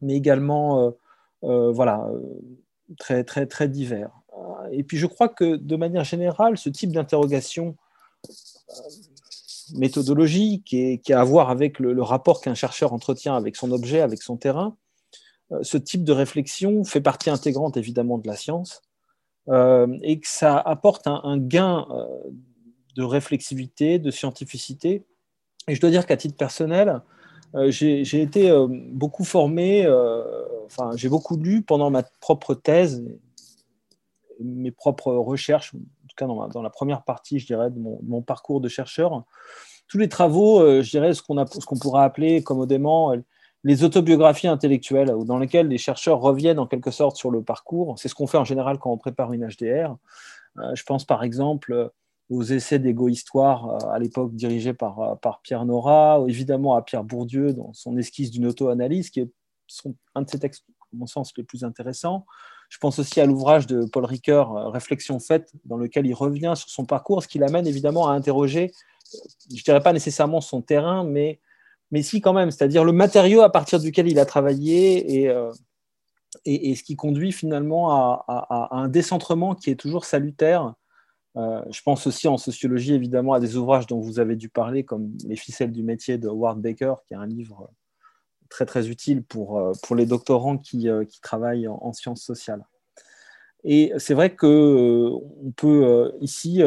mais 0.00 0.14
également 0.14 0.94
euh, 1.44 1.72
voilà, 1.72 2.06
très, 2.98 3.24
très, 3.24 3.46
très 3.46 3.68
divers. 3.68 4.10
Et 4.70 4.84
puis 4.84 4.96
je 4.96 5.06
crois 5.06 5.28
que 5.28 5.56
de 5.56 5.76
manière 5.76 6.04
générale, 6.04 6.56
ce 6.56 6.68
type 6.68 6.92
d'interrogation 6.92 7.76
méthodologique 9.74 10.72
et 10.74 10.98
qui 10.98 11.12
a 11.12 11.20
à 11.20 11.24
voir 11.24 11.50
avec 11.50 11.78
le, 11.78 12.02
rapport 12.02 12.40
qu'un 12.40 12.54
chercheur 12.54 12.92
entretient 12.92 13.36
avec 13.36 13.56
son 13.56 13.72
objet, 13.72 14.00
avec 14.00 14.22
son 14.22 14.36
terrain, 14.36 14.76
ce 15.62 15.76
type 15.76 16.04
de 16.04 16.12
réflexion 16.12 16.82
fait 16.84 17.00
partie 17.00 17.30
intégrante 17.30 17.76
évidemment 17.76 18.18
de 18.18 18.26
la 18.26 18.36
science 18.36 18.82
euh, 19.48 19.98
et 20.02 20.20
que 20.20 20.28
ça 20.28 20.56
apporte 20.56 21.06
un, 21.06 21.36
gain 21.36 21.86
euh, 21.90 22.06
de 22.94 23.02
réflexivité, 23.02 23.98
de 23.98 24.10
scientificité. 24.10 25.04
Et 25.66 25.74
je 25.74 25.80
dois 25.80 25.90
dire 25.90 26.06
qu'à 26.06 26.16
titre 26.16 26.36
personnel, 26.36 27.00
euh, 27.54 27.70
j'ai 27.70 28.22
été 28.22 28.52
beaucoup 28.68 29.24
formé, 29.24 29.86
enfin, 30.64 30.90
j'ai 30.94 31.08
beaucoup 31.08 31.36
lu 31.36 31.62
pendant 31.62 31.90
ma 31.90 32.02
propre 32.20 32.54
thèse, 32.54 33.04
mes 34.40 34.70
propres 34.70 35.12
recherches, 35.12 35.72
dans, 36.20 36.62
la 36.62 36.70
première 36.70 37.02
partie, 37.02 37.38
je 37.38 37.46
dirais, 37.46 37.70
de 37.70 37.78
mon, 37.78 38.22
parcours 38.22 38.60
de 38.60 38.68
chercheur. 38.68 39.24
Tous 39.88 39.98
les 39.98 40.08
travaux, 40.08 40.82
je 40.82 40.90
dirais, 40.90 41.14
ce 41.14 41.22
qu'on 41.22 41.44
qu'on 41.44 41.78
pourrait 41.78 42.04
appeler 42.04 42.42
commodément 42.42 43.14
les 43.64 43.84
autobiographies 43.84 44.48
intellectuelles, 44.48 45.12
dans 45.24 45.38
lesquelles 45.38 45.68
les 45.68 45.78
chercheurs 45.78 46.20
reviennent 46.20 46.58
en 46.58 46.66
quelque 46.66 46.90
sorte 46.90 47.16
sur 47.16 47.30
le 47.30 47.42
parcours. 47.42 47.98
C'est 47.98 48.08
ce 48.08 48.14
qu'on 48.14 48.26
fait 48.26 48.38
en 48.38 48.44
général 48.44 48.78
quand 48.78 48.90
on 48.90 48.98
prépare 48.98 49.32
une 49.32 49.46
HDR. 49.46 49.96
Euh, 50.58 50.74
je 50.74 50.82
pense 50.82 51.04
par 51.04 51.22
exemple 51.24 51.90
aux 52.28 52.42
essais 52.42 52.78
d'égo-histoire 52.78 53.70
euh, 53.70 53.90
à 53.90 53.98
l'époque 53.98 54.34
dirigés 54.34 54.74
euh, 54.82 55.14
par 55.16 55.40
Pierre 55.42 55.64
Nora, 55.64 56.22
évidemment 56.28 56.74
à 56.74 56.82
Pierre 56.82 57.04
Bourdieu 57.04 57.52
dans 57.52 57.72
son 57.72 57.96
esquisse 57.96 58.30
d'une 58.30 58.46
auto-analyse, 58.46 59.10
qui 59.10 59.20
est 59.20 59.30
un 60.14 60.22
de 60.22 60.28
ses 60.28 60.38
textes, 60.38 60.64
à 60.80 60.96
mon 60.96 61.06
sens, 61.06 61.32
les 61.36 61.44
plus 61.44 61.64
intéressants. 61.64 62.26
Je 62.72 62.78
pense 62.78 62.98
aussi 62.98 63.20
à 63.20 63.26
l'ouvrage 63.26 63.66
de 63.66 63.84
Paul 63.84 64.06
Ricoeur, 64.06 64.72
Réflexion 64.72 65.20
faite, 65.20 65.52
dans 65.66 65.76
lequel 65.76 66.06
il 66.06 66.14
revient 66.14 66.54
sur 66.56 66.70
son 66.70 66.86
parcours, 66.86 67.22
ce 67.22 67.28
qui 67.28 67.38
l'amène 67.38 67.66
évidemment 67.66 68.08
à 68.08 68.12
interroger, 68.12 68.72
je 69.50 69.56
ne 69.56 69.62
dirais 69.62 69.82
pas 69.82 69.92
nécessairement 69.92 70.40
son 70.40 70.62
terrain, 70.62 71.04
mais 71.04 71.38
mais 71.90 72.00
si 72.00 72.22
quand 72.22 72.32
même, 72.32 72.50
c'est-à-dire 72.50 72.82
le 72.82 72.92
matériau 72.92 73.42
à 73.42 73.52
partir 73.52 73.78
duquel 73.78 74.08
il 74.08 74.18
a 74.18 74.24
travaillé 74.24 75.20
et, 75.20 75.28
euh, 75.28 75.52
et, 76.46 76.74
ce 76.74 76.82
qui 76.82 76.96
conduit 76.96 77.30
finalement 77.30 77.90
à, 77.90 78.68
un 78.70 78.88
décentrement 78.88 79.54
qui 79.54 79.68
est 79.68 79.76
toujours 79.78 80.06
salutaire. 80.06 80.72
Euh, 81.36 81.62
je 81.70 81.82
pense 81.82 82.06
aussi 82.06 82.26
en 82.28 82.38
sociologie, 82.38 82.94
évidemment, 82.94 83.34
à 83.34 83.40
des 83.40 83.58
ouvrages 83.58 83.86
dont 83.86 84.00
vous 84.00 84.18
avez 84.18 84.36
dû 84.36 84.48
parler, 84.48 84.82
comme 84.84 85.12
Les 85.26 85.36
ficelles 85.36 85.72
du 85.72 85.82
métier 85.82 86.16
de 86.16 86.28
Howard 86.28 86.62
Baker, 86.62 86.94
qui 87.06 87.12
est 87.12 87.18
un 87.18 87.26
livre 87.26 87.70
très 88.52 88.66
très 88.66 88.88
utile 88.88 89.22
pour, 89.24 89.58
euh, 89.58 89.72
pour 89.82 89.96
les 89.96 90.06
doctorants 90.06 90.58
qui, 90.58 90.88
qui 91.08 91.20
travaillent 91.20 91.68
en, 91.68 91.92
sciences 91.92 92.22
sociales. 92.22 92.64
Et 93.64 93.92
c'est 93.98 94.14
vrai 94.14 94.34
qu'on 94.34 95.22
peut 95.56 96.12
ici 96.20 96.60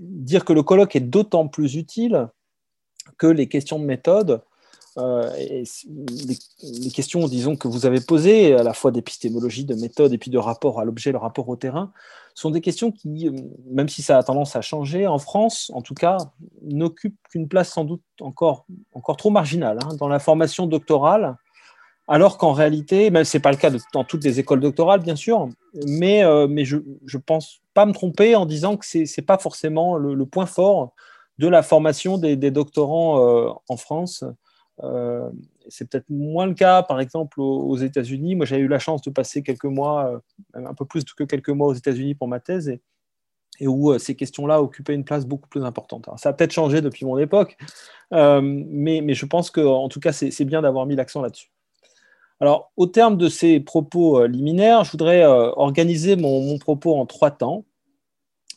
dire 0.00 0.44
que 0.44 0.52
le 0.52 0.62
colloque 0.64 0.96
est 0.96 1.00
d'autant 1.00 1.46
plus 1.46 1.76
utile 1.76 2.28
que 3.16 3.28
les 3.28 3.48
questions 3.48 3.78
de 3.78 3.84
méthode 3.84 4.42
euh, 4.98 5.30
les, 5.36 6.90
questions, 6.90 7.26
disons, 7.26 7.56
que 7.56 7.68
vous 7.68 7.86
avez 7.86 8.00
posées, 8.00 8.54
à 8.54 8.62
la 8.62 8.74
fois 8.74 8.90
d'épistémologie, 8.90 9.64
de 9.64 9.74
méthode 9.74 10.12
et 10.12 10.18
puis 10.18 10.30
de 10.30 10.38
rapport 10.38 10.80
à 10.80 10.84
l'objet, 10.84 11.12
le 11.12 11.18
rapport 11.18 11.48
au 11.48 11.56
terrain, 11.56 11.92
sont 12.34 12.50
des 12.50 12.60
questions 12.60 12.90
qui, 12.90 13.28
euh, 13.28 13.32
même 13.70 13.88
si 13.88 14.02
ça 14.02 14.18
a 14.18 14.22
tendance 14.22 14.56
à 14.56 14.60
changer, 14.60 15.06
en 15.06 15.18
France, 15.18 15.70
en 15.74 15.82
tout 15.82 15.94
cas, 15.94 16.16
n'occupent 16.62 17.18
qu'une 17.30 17.48
place 17.48 17.70
sans 17.70 17.84
doute 17.84 18.02
encore, 18.20 18.66
trop 19.18 19.30
marginale 19.30 19.78
hein, 19.84 19.94
dans 19.98 20.08
la 20.08 20.18
formation 20.18 20.66
doctorale, 20.66 21.36
alors 22.08 22.38
qu'en 22.38 22.52
réalité, 22.52 23.10
même 23.10 23.24
ce 23.24 23.36
n'est 23.36 23.42
pas 23.42 23.50
le 23.50 23.56
cas 23.56 23.70
dans 23.92 24.04
toutes 24.04 24.24
les 24.24 24.40
écoles 24.40 24.60
doctorales, 24.60 25.00
bien 25.00 25.16
sûr, 25.16 25.48
mais, 25.86 26.24
euh, 26.24 26.46
je 26.64 26.76
ne 26.76 27.22
pense 27.22 27.60
pas 27.74 27.86
me 27.86 27.92
tromper 27.92 28.34
en 28.34 28.46
disant 28.46 28.76
que 28.76 28.86
ce 28.86 28.98
n'est 28.98 29.26
pas 29.26 29.38
forcément 29.38 29.96
le, 29.96 30.26
point 30.26 30.46
fort 30.46 30.94
de 31.38 31.48
la 31.48 31.62
formation 31.62 32.18
des, 32.18 32.50
doctorants 32.50 33.56
en 33.68 33.76
France. 33.76 34.24
Euh, 34.82 35.30
c'est 35.68 35.88
peut-être 35.88 36.08
moins 36.10 36.46
le 36.46 36.54
cas, 36.54 36.82
par 36.82 37.00
exemple, 37.00 37.40
aux, 37.40 37.76
États-Unis. 37.76 38.34
Moi, 38.34 38.46
j'ai 38.46 38.58
eu 38.58 38.68
la 38.68 38.78
chance 38.78 39.02
de 39.02 39.10
passer 39.10 39.42
quelques 39.42 39.64
mois, 39.64 40.22
euh, 40.56 40.66
un 40.66 40.74
peu 40.74 40.84
plus 40.84 41.04
que 41.04 41.24
quelques 41.24 41.50
mois 41.50 41.68
aux 41.68 41.74
États-Unis 41.74 42.14
pour 42.14 42.28
ma 42.28 42.40
thèse, 42.40 42.68
et, 43.60 43.66
où 43.66 43.92
euh, 43.92 43.98
ces 43.98 44.14
questions-là 44.14 44.62
occupaient 44.62 44.94
une 44.94 45.04
place 45.04 45.26
beaucoup 45.26 45.48
plus 45.48 45.64
importante. 45.64 46.08
ça 46.16 46.30
a 46.30 46.32
peut-être 46.32 46.52
changé 46.52 46.80
depuis 46.80 47.04
mon 47.04 47.18
époque, 47.18 47.56
mais, 48.10 49.14
je 49.14 49.26
pense 49.26 49.50
qu'en 49.50 49.88
tout 49.88 50.00
cas, 50.00 50.12
c'est 50.12 50.44
bien 50.44 50.62
d'avoir 50.62 50.86
mis 50.86 50.96
l'accent 50.96 51.22
là-dessus. 51.22 51.50
Alors, 52.40 52.72
au 52.76 52.86
terme 52.86 53.16
de 53.16 53.28
ces 53.28 53.60
propos 53.60 54.26
liminaires, 54.26 54.84
je 54.84 54.90
voudrais 54.90 55.24
organiser 55.24 56.16
mon, 56.16 56.58
propos 56.58 56.96
en 56.96 57.06
trois 57.06 57.30
temps. 57.30 57.64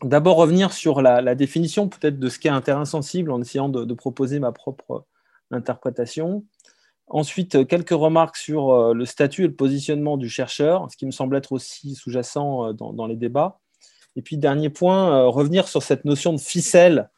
D'abord, 0.04 0.38
revenir 0.38 0.74
sur 0.74 1.02
la, 1.02 1.36
définition 1.36 1.88
peut-être 1.88 2.20
de 2.20 2.30
ce 2.30 2.40
qu'est 2.40 2.50
un 2.50 2.62
terrain 2.62 2.86
sensible 2.86 3.32
en 3.32 3.42
essayant 3.42 3.70
de 3.70 3.94
proposer 3.94 4.40
ma 4.40 4.52
propre 4.52 5.06
interprétation. 5.52 6.44
Ensuite, 7.08 7.68
quelques 7.68 7.92
remarques 7.92 8.38
sur 8.38 8.72
euh, 8.72 8.94
le 8.94 9.06
statut 9.06 9.44
et 9.44 9.48
le 9.48 9.54
positionnement 9.54 10.18
du 10.18 10.28
chercheur, 10.28 10.88
ce 10.92 10.98
qui 10.98 11.06
me 11.06 11.12
semble 11.12 11.36
être 11.36 11.52
aussi 11.52 11.94
sous-jacent 11.94 12.70
euh, 12.70 12.74
dans, 12.74 13.06
les 13.06 13.16
débats. 13.16 13.60
Et 14.16 14.22
puis, 14.22 14.38
dernier 14.38 14.70
point, 14.70 15.16
euh, 15.16 15.28
revenir 15.28 15.68
sur 15.68 15.84
cette 15.84 16.06
notion 16.06 16.34
de 16.34 16.40
ficelle, 16.40 17.10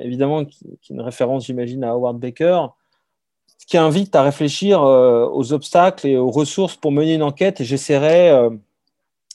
évidemment, 0.00 0.44
qui, 0.44 0.66
est 0.66 0.90
une 0.90 1.00
référence, 1.00 1.46
j'imagine, 1.46 1.84
à 1.84 1.90
Howard 1.90 2.18
Baker, 2.18 2.66
qui 3.68 3.76
invite 3.76 4.16
à 4.16 4.22
réfléchir 4.22 4.82
aux 4.82 5.52
obstacles 5.52 6.06
et 6.06 6.16
aux 6.16 6.30
ressources 6.30 6.76
pour 6.76 6.90
mener 6.90 7.14
une 7.14 7.22
enquête. 7.22 7.60
Et 7.60 7.64
j'essaierai, 7.64 8.30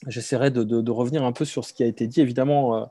de, 0.06 0.62
de, 0.64 0.90
revenir 0.90 1.24
un 1.24 1.32
peu 1.32 1.44
sur 1.44 1.64
ce 1.64 1.72
qui 1.72 1.82
a 1.82 1.86
été 1.86 2.06
dit, 2.06 2.20
évidemment, 2.20 2.90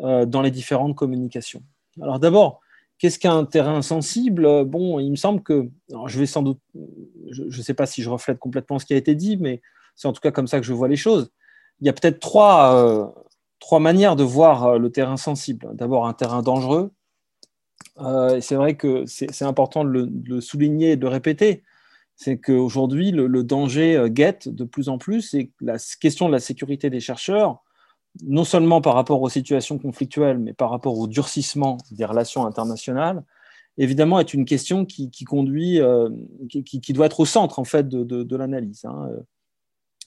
dans 0.00 0.42
les 0.42 0.50
différentes 0.50 0.94
communications. 0.96 1.62
Alors 2.00 2.18
d'abord, 2.18 2.60
Qu'est-ce 2.98 3.18
qu'un 3.18 3.44
terrain 3.44 3.80
sensible 3.80 4.64
Bon, 4.64 4.98
il 4.98 5.10
me 5.10 5.16
semble 5.16 5.42
que, 5.42 5.68
je 6.06 6.18
vais 6.18 6.26
sans 6.26 6.42
doute, 6.42 6.58
je 7.30 7.44
ne 7.44 7.62
sais 7.62 7.74
pas 7.74 7.86
si 7.86 8.02
je 8.02 8.10
reflète 8.10 8.38
complètement 8.38 8.78
ce 8.78 8.86
qui 8.86 8.94
a 8.94 8.96
été 8.96 9.14
dit, 9.14 9.36
mais 9.36 9.62
c'est 9.94 10.08
en 10.08 10.12
tout 10.12 10.20
cas 10.20 10.32
comme 10.32 10.48
ça 10.48 10.58
que 10.58 10.66
je 10.66 10.72
vois 10.72 10.88
les 10.88 10.96
choses. 10.96 11.30
Il 11.80 11.86
y 11.86 11.90
a 11.90 11.92
peut-être 11.92 12.18
trois, 12.18 12.74
euh, 12.74 13.06
trois 13.60 13.78
manières 13.78 14.16
de 14.16 14.24
voir 14.24 14.64
euh, 14.64 14.78
le 14.78 14.90
terrain 14.90 15.16
sensible. 15.16 15.68
D'abord, 15.74 16.06
un 16.06 16.12
terrain 16.12 16.42
dangereux. 16.42 16.90
Euh, 17.98 18.40
c'est 18.40 18.54
vrai 18.56 18.76
que 18.76 19.04
c'est 19.06 19.42
important 19.42 19.84
de 19.84 19.90
le, 19.90 20.06
de 20.06 20.34
le, 20.34 20.40
souligner 20.40 20.92
et 20.92 20.96
de 20.96 21.02
le 21.02 21.08
répéter. 21.08 21.62
C'est 22.16 22.38
qu'aujourd'hui, 22.38 23.12
le, 23.12 23.28
le, 23.28 23.44
danger 23.44 24.06
guette 24.08 24.48
de 24.48 24.64
plus 24.64 24.88
en 24.88 24.98
plus 24.98 25.34
et 25.34 25.52
la 25.60 25.76
question 26.00 26.26
de 26.26 26.32
la 26.32 26.40
sécurité 26.40 26.90
des 26.90 27.00
chercheurs 27.00 27.62
non 28.22 28.44
seulement 28.44 28.80
par 28.80 28.94
rapport 28.94 29.22
aux 29.22 29.28
situations 29.28 29.78
conflictuelles, 29.78 30.38
mais 30.38 30.52
par 30.52 30.70
rapport 30.70 30.98
au 30.98 31.06
durcissement 31.06 31.78
des 31.90 32.04
relations 32.04 32.46
internationales, 32.46 33.22
évidemment, 33.76 34.18
est 34.18 34.34
une 34.34 34.44
question 34.44 34.84
qui, 34.84 35.10
conduit, 35.24 35.80
qui, 36.48 36.92
doit 36.92 37.06
être 37.06 37.20
au 37.20 37.26
centre 37.26 37.58
en 37.58 37.64
fait 37.64 37.88
de, 37.88 38.36
l'analyse. 38.36 38.84
Hein. 38.84 39.10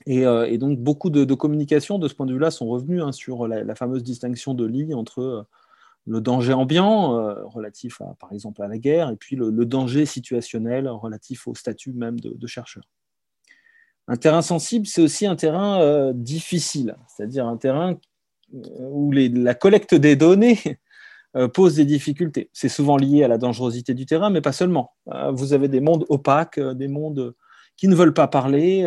Et, 0.06 0.58
donc, 0.58 0.80
beaucoup 0.80 1.10
de, 1.10 1.34
communications 1.34 2.00
de 2.00 2.08
ce 2.08 2.14
point 2.14 2.26
de 2.26 2.34
vue-là 2.34 2.52
sont 2.52 2.68
revenues 2.68 3.02
hein, 3.02 3.12
sur 3.12 3.48
la, 3.48 3.76
fameuse 3.76 4.04
distinction 4.04 4.54
de 4.54 4.66
Lee 4.66 4.94
entre 4.94 5.48
le 6.08 6.20
danger 6.20 6.54
ambiant 6.54 7.12
relatif, 7.46 8.02
par 8.20 8.34
exemple, 8.34 8.62
à 8.62 8.68
la 8.68 8.78
guerre, 8.78 9.10
et 9.10 9.16
puis 9.16 9.38
le, 9.38 9.66
danger 9.66 10.06
situationnel 10.06 10.90
relatif 10.90 11.48
au 11.48 11.56
statut 11.56 11.94
même 11.94 12.20
de 12.20 12.48
chercheur. 12.48 12.84
Un 14.12 14.18
terrain 14.18 14.42
sensible, 14.42 14.88
c'est 14.88 15.02
aussi 15.02 15.26
un 15.26 15.38
terrain 15.38 15.80
euh, 15.80 16.12
difficile, 16.14 16.98
c'est-à-dire 17.08 17.48
un 17.48 17.56
terrain 17.56 17.98
euh, 18.54 18.58
où 18.92 19.10
la 19.14 19.54
collecte 19.54 19.96
des 19.96 20.18
données 20.18 20.60
euh, 21.38 21.48
pose 21.48 21.76
des 21.76 21.86
difficultés. 21.86 22.50
C'est 22.52 22.68
souvent 22.68 22.98
lié 22.98 23.24
à 23.24 23.30
la 23.30 23.38
dangerosité 23.38 23.94
du 23.94 24.06
terrain, 24.06 24.30
mais 24.30 24.42
pas 24.42 24.52
seulement. 24.52 24.92
vous 25.32 25.54
avez 25.54 25.70
des 25.70 25.80
mondes 25.80 26.06
opaques, 26.10 26.60
des 26.60 26.90
mondes 26.90 27.36
qui 27.78 27.88
ne 27.88 27.96
veulent 27.96 28.14
pas 28.14 28.28
parler, 28.28 28.86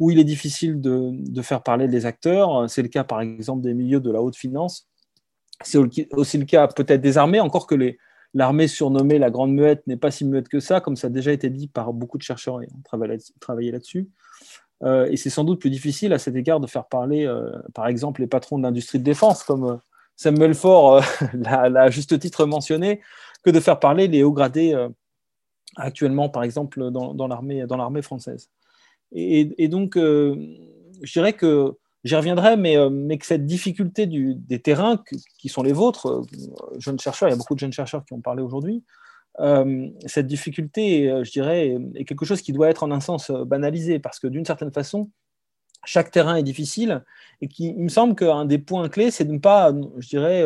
où 0.00 0.10
il 0.10 0.18
est 0.18 0.24
difficile 0.24 0.80
de, 0.80 1.42
faire 1.42 1.62
parler 1.62 1.86
les 1.86 2.04
acteurs. 2.04 2.68
C'est 2.68 2.82
le 2.82 2.88
cas, 2.88 3.04
par 3.04 3.20
exemple, 3.20 3.62
des 3.62 3.72
milieux 3.72 4.00
de 4.00 4.10
la 4.10 4.20
haute 4.20 4.34
finance. 4.34 4.88
C'est 5.62 5.78
aussi 6.12 6.38
le 6.38 6.44
cas 6.44 6.66
peut-être 6.66 7.00
des 7.00 7.18
armées, 7.18 7.38
encore 7.38 7.68
que 7.68 7.76
l'armée 8.34 8.66
surnommée 8.66 9.20
la 9.20 9.30
Grande 9.30 9.52
Muette 9.52 9.86
n'est 9.86 9.96
pas 9.96 10.10
si 10.10 10.24
muette 10.24 10.48
que 10.48 10.58
ça, 10.58 10.80
comme 10.80 10.96
ça 10.96 11.06
a 11.06 11.10
déjà 11.10 11.30
été 11.30 11.50
dit 11.50 11.68
par 11.68 11.92
beaucoup 11.92 12.18
de 12.18 12.24
chercheurs 12.24 12.60
et 12.62 12.68
on 12.74 12.98
travaillé 13.38 13.70
là-dessus. 13.70 14.10
Euh, 14.82 15.08
et 15.10 15.16
c'est 15.16 15.30
sans 15.30 15.44
doute 15.44 15.60
plus 15.60 15.70
difficile 15.70 16.12
à 16.12 16.18
cet 16.18 16.36
égard 16.36 16.60
de 16.60 16.66
faire 16.66 16.86
parler, 16.86 17.26
euh, 17.26 17.50
par 17.74 17.86
exemple, 17.86 18.20
les 18.20 18.26
patrons 18.26 18.58
de 18.58 18.62
l'industrie 18.62 18.98
de 18.98 19.04
défense, 19.04 19.42
comme 19.42 19.64
euh, 19.64 19.76
Samuel 20.16 20.54
Faure 20.54 21.02
l'a 21.34 21.82
à 21.82 21.90
juste 21.90 22.18
titre 22.18 22.46
mentionné, 22.46 23.00
que 23.42 23.50
de 23.50 23.60
faire 23.60 23.78
parler 23.78 24.08
les 24.08 24.22
hauts 24.22 24.32
gradés 24.32 24.74
actuellement, 25.76 26.28
par 26.28 26.42
exemple, 26.42 26.90
dans, 26.90 27.14
dans 27.14 27.28
l'armée 27.28 28.02
française. 28.02 28.50
Et, 29.12 29.68
donc, 29.68 29.96
je 29.96 31.12
dirais 31.12 31.34
que 31.34 31.74
j'y 32.02 32.16
reviendrai, 32.16 32.56
mais, 32.56 33.18
que 33.18 33.26
cette 33.26 33.46
difficulté 33.46 34.06
des 34.06 34.60
terrains 34.60 35.00
qui 35.38 35.48
sont 35.48 35.62
les 35.62 35.72
vôtres, 35.72 36.22
jeunes 36.78 36.98
chercheurs, 36.98 37.28
il 37.28 37.32
y 37.32 37.34
a 37.34 37.38
beaucoup 37.38 37.54
de 37.54 37.60
jeunes 37.60 37.72
chercheurs 37.72 38.04
qui 38.04 38.14
ont 38.14 38.20
parlé 38.20 38.42
aujourd'hui, 38.42 38.82
euh, 39.40 39.88
cette 40.06 40.26
difficulté, 40.26 41.10
euh, 41.10 41.24
je 41.24 41.30
dirais, 41.30 41.76
est 41.94 42.04
quelque 42.04 42.24
chose 42.24 42.40
qui 42.40 42.52
doit 42.52 42.68
être 42.68 42.82
en 42.82 42.90
un 42.90 43.00
sens 43.00 43.30
euh, 43.30 43.44
banalisé, 43.44 43.98
parce 43.98 44.18
que 44.18 44.26
d'une 44.26 44.44
certaine 44.44 44.72
façon, 44.72 45.10
chaque 45.84 46.10
terrain 46.10 46.36
est 46.36 46.42
difficile, 46.42 47.04
et 47.40 47.48
qui, 47.48 47.68
il 47.68 47.82
me 47.82 47.88
semble 47.88 48.14
qu'un 48.14 48.44
des 48.44 48.58
points 48.58 48.88
clés, 48.88 49.10
c'est 49.10 49.24
de 49.24 49.32
ne 49.32 49.38
pas, 49.38 49.72
je 49.98 50.08
dirais, 50.08 50.44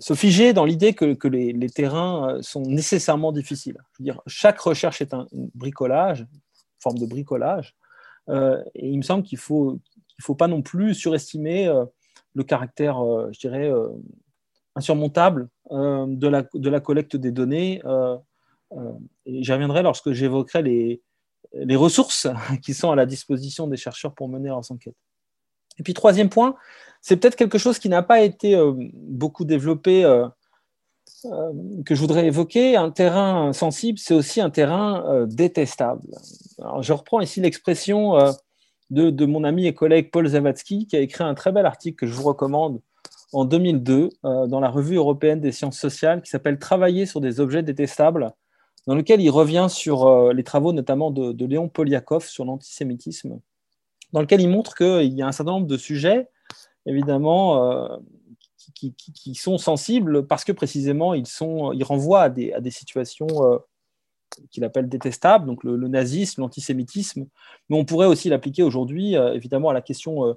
se 0.00 0.14
figer 0.14 0.52
dans 0.52 0.64
l'idée 0.64 0.92
que, 0.92 1.28
les, 1.28 1.70
terrains 1.70 2.38
sont 2.42 2.62
nécessairement 2.62 3.32
difficiles. 3.32 3.78
Je 3.92 4.02
veux 4.02 4.04
dire, 4.04 4.20
chaque 4.26 4.58
recherche 4.58 5.00
est 5.00 5.14
un, 5.14 5.26
bricolage, 5.54 6.20
une 6.20 6.26
forme 6.80 6.98
de 6.98 7.06
bricolage, 7.06 7.74
et 8.28 8.88
il 8.88 8.98
me 8.98 9.02
semble 9.02 9.22
qu'il 9.22 9.36
ne 9.36 9.42
faut, 9.42 9.78
faut 10.20 10.34
pas 10.34 10.48
non 10.48 10.60
plus 10.60 10.94
surestimer 10.94 11.72
le 12.34 12.44
caractère, 12.44 12.98
je 13.32 13.38
dirais, 13.38 13.72
insurmontable 14.78 15.48
euh, 15.72 16.06
de, 16.08 16.68
la, 16.68 16.80
collecte 16.80 17.16
des 17.16 17.32
données. 17.32 17.82
Euh, 17.84 18.16
euh, 18.72 18.92
j'y 19.26 19.52
reviendrai 19.52 19.82
lorsque 19.82 20.12
j'évoquerai 20.12 20.62
les, 20.62 21.76
ressources 21.76 22.26
qui 22.62 22.74
sont 22.74 22.90
à 22.90 22.96
la 22.96 23.06
disposition 23.06 23.66
des 23.66 23.76
chercheurs 23.76 24.14
pour 24.14 24.28
mener 24.28 24.48
leurs 24.48 24.70
enquêtes. 24.70 24.96
Et 25.78 25.82
puis 25.82 25.94
troisième 25.94 26.28
point, 26.28 26.56
c'est 27.02 27.16
peut-être 27.16 27.36
quelque 27.36 27.58
chose 27.58 27.78
qui 27.78 27.88
n'a 27.88 28.02
pas 28.02 28.22
été 28.22 28.60
beaucoup 28.94 29.44
développé, 29.44 30.02
que 31.22 31.94
je 31.94 32.00
voudrais 32.00 32.26
évoquer. 32.26 32.76
Un 32.76 32.90
terrain 32.90 33.52
sensible, 33.52 33.96
c'est 33.96 34.14
aussi 34.14 34.40
un 34.40 34.50
terrain 34.50 35.24
détestable. 35.26 36.02
Je 36.80 36.92
reprends 36.92 37.20
ici 37.20 37.40
l'expression 37.40 38.14
de, 38.90 39.10
de, 39.10 39.24
mon 39.24 39.44
ami 39.44 39.68
et 39.68 39.74
collègue 39.74 40.10
Paul 40.10 40.26
Zavatsky, 40.26 40.88
qui 40.88 40.96
a 40.96 41.00
écrit 41.00 41.22
un 41.22 41.34
très 41.34 41.52
bel 41.52 41.64
article 41.64 41.94
que 41.94 42.06
je 42.06 42.12
vous 42.12 42.24
recommande 42.24 42.80
en 43.32 43.44
2002 43.44 44.08
euh, 44.24 44.46
dans 44.46 44.60
la 44.60 44.70
revue 44.70 44.96
européenne 44.96 45.40
des 45.40 45.52
sciences 45.52 45.78
sociales 45.78 46.22
qui 46.22 46.30
s'appelle 46.30 46.58
Travailler 46.58 47.06
sur 47.06 47.20
des 47.20 47.40
objets 47.40 47.62
détestables, 47.62 48.32
dans 48.86 48.94
lequel 48.94 49.20
il 49.20 49.30
revient 49.30 49.66
sur 49.68 50.06
euh, 50.06 50.32
les 50.32 50.44
travaux 50.44 50.72
notamment 50.72 51.10
de, 51.10 51.44
Léon 51.44 51.68
Poliakov 51.68 52.26
sur 52.26 52.44
l'antisémitisme, 52.44 53.40
dans 54.12 54.20
lequel 54.20 54.40
il 54.40 54.48
montre 54.48 54.74
qu'il 54.74 55.12
y 55.12 55.22
a 55.22 55.26
un 55.26 55.32
certain 55.32 55.52
nombre 55.52 55.66
de 55.66 55.76
sujets, 55.76 56.28
évidemment, 56.86 57.70
euh, 57.70 57.96
qui, 58.74 59.34
sont 59.34 59.58
sensibles 59.58 60.26
parce 60.26 60.44
que 60.44 60.52
précisément 60.52 61.12
ils, 61.12 61.26
sont, 61.26 61.72
ils 61.72 61.82
renvoient 61.82 62.22
à 62.22 62.28
des, 62.28 62.70
situations 62.70 63.26
qu'il 64.50 64.62
appelle 64.62 64.88
détestables, 64.88 65.46
donc 65.46 65.64
le 65.64 65.76
nazisme, 65.88 66.42
l'antisémitisme, 66.42 67.26
mais 67.68 67.76
on 67.76 67.84
pourrait 67.84 68.06
aussi 68.06 68.28
l'appliquer 68.28 68.62
aujourd'hui, 68.62 69.14
évidemment, 69.14 69.70
à 69.70 69.72
la 69.72 69.80
question 69.80 70.36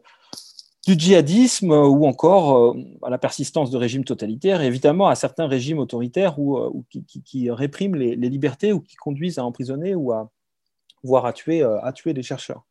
du 0.86 0.96
djihadisme 0.98 1.72
euh, 1.72 1.86
ou 1.86 2.06
encore 2.06 2.58
euh, 2.58 2.84
à 3.04 3.10
la 3.10 3.18
persistance 3.18 3.70
de 3.70 3.78
régimes 3.78 4.04
totalitaires, 4.04 4.62
et 4.62 4.68
évidemment 4.68 5.08
à 5.08 5.16
certains 5.16 5.48
régimes 5.48 5.80
autoritaires 5.80 6.40
ou, 6.40 6.58
euh, 6.58 6.72
qui, 7.26 7.52
répriment 7.52 7.96
les, 7.96 8.16
libertés 8.16 8.74
ou 8.74 8.82
qui 8.82 8.96
conduisent 8.96 9.38
à 9.38 9.46
emprisonner 9.46 9.96
ou 9.96 10.12
à 10.12 10.30
voire 11.04 11.26
à 11.26 11.34
tuer, 11.34 11.64
à 11.64 11.92
tuer 11.94 12.14
des 12.14 12.22
chercheurs. 12.22 12.64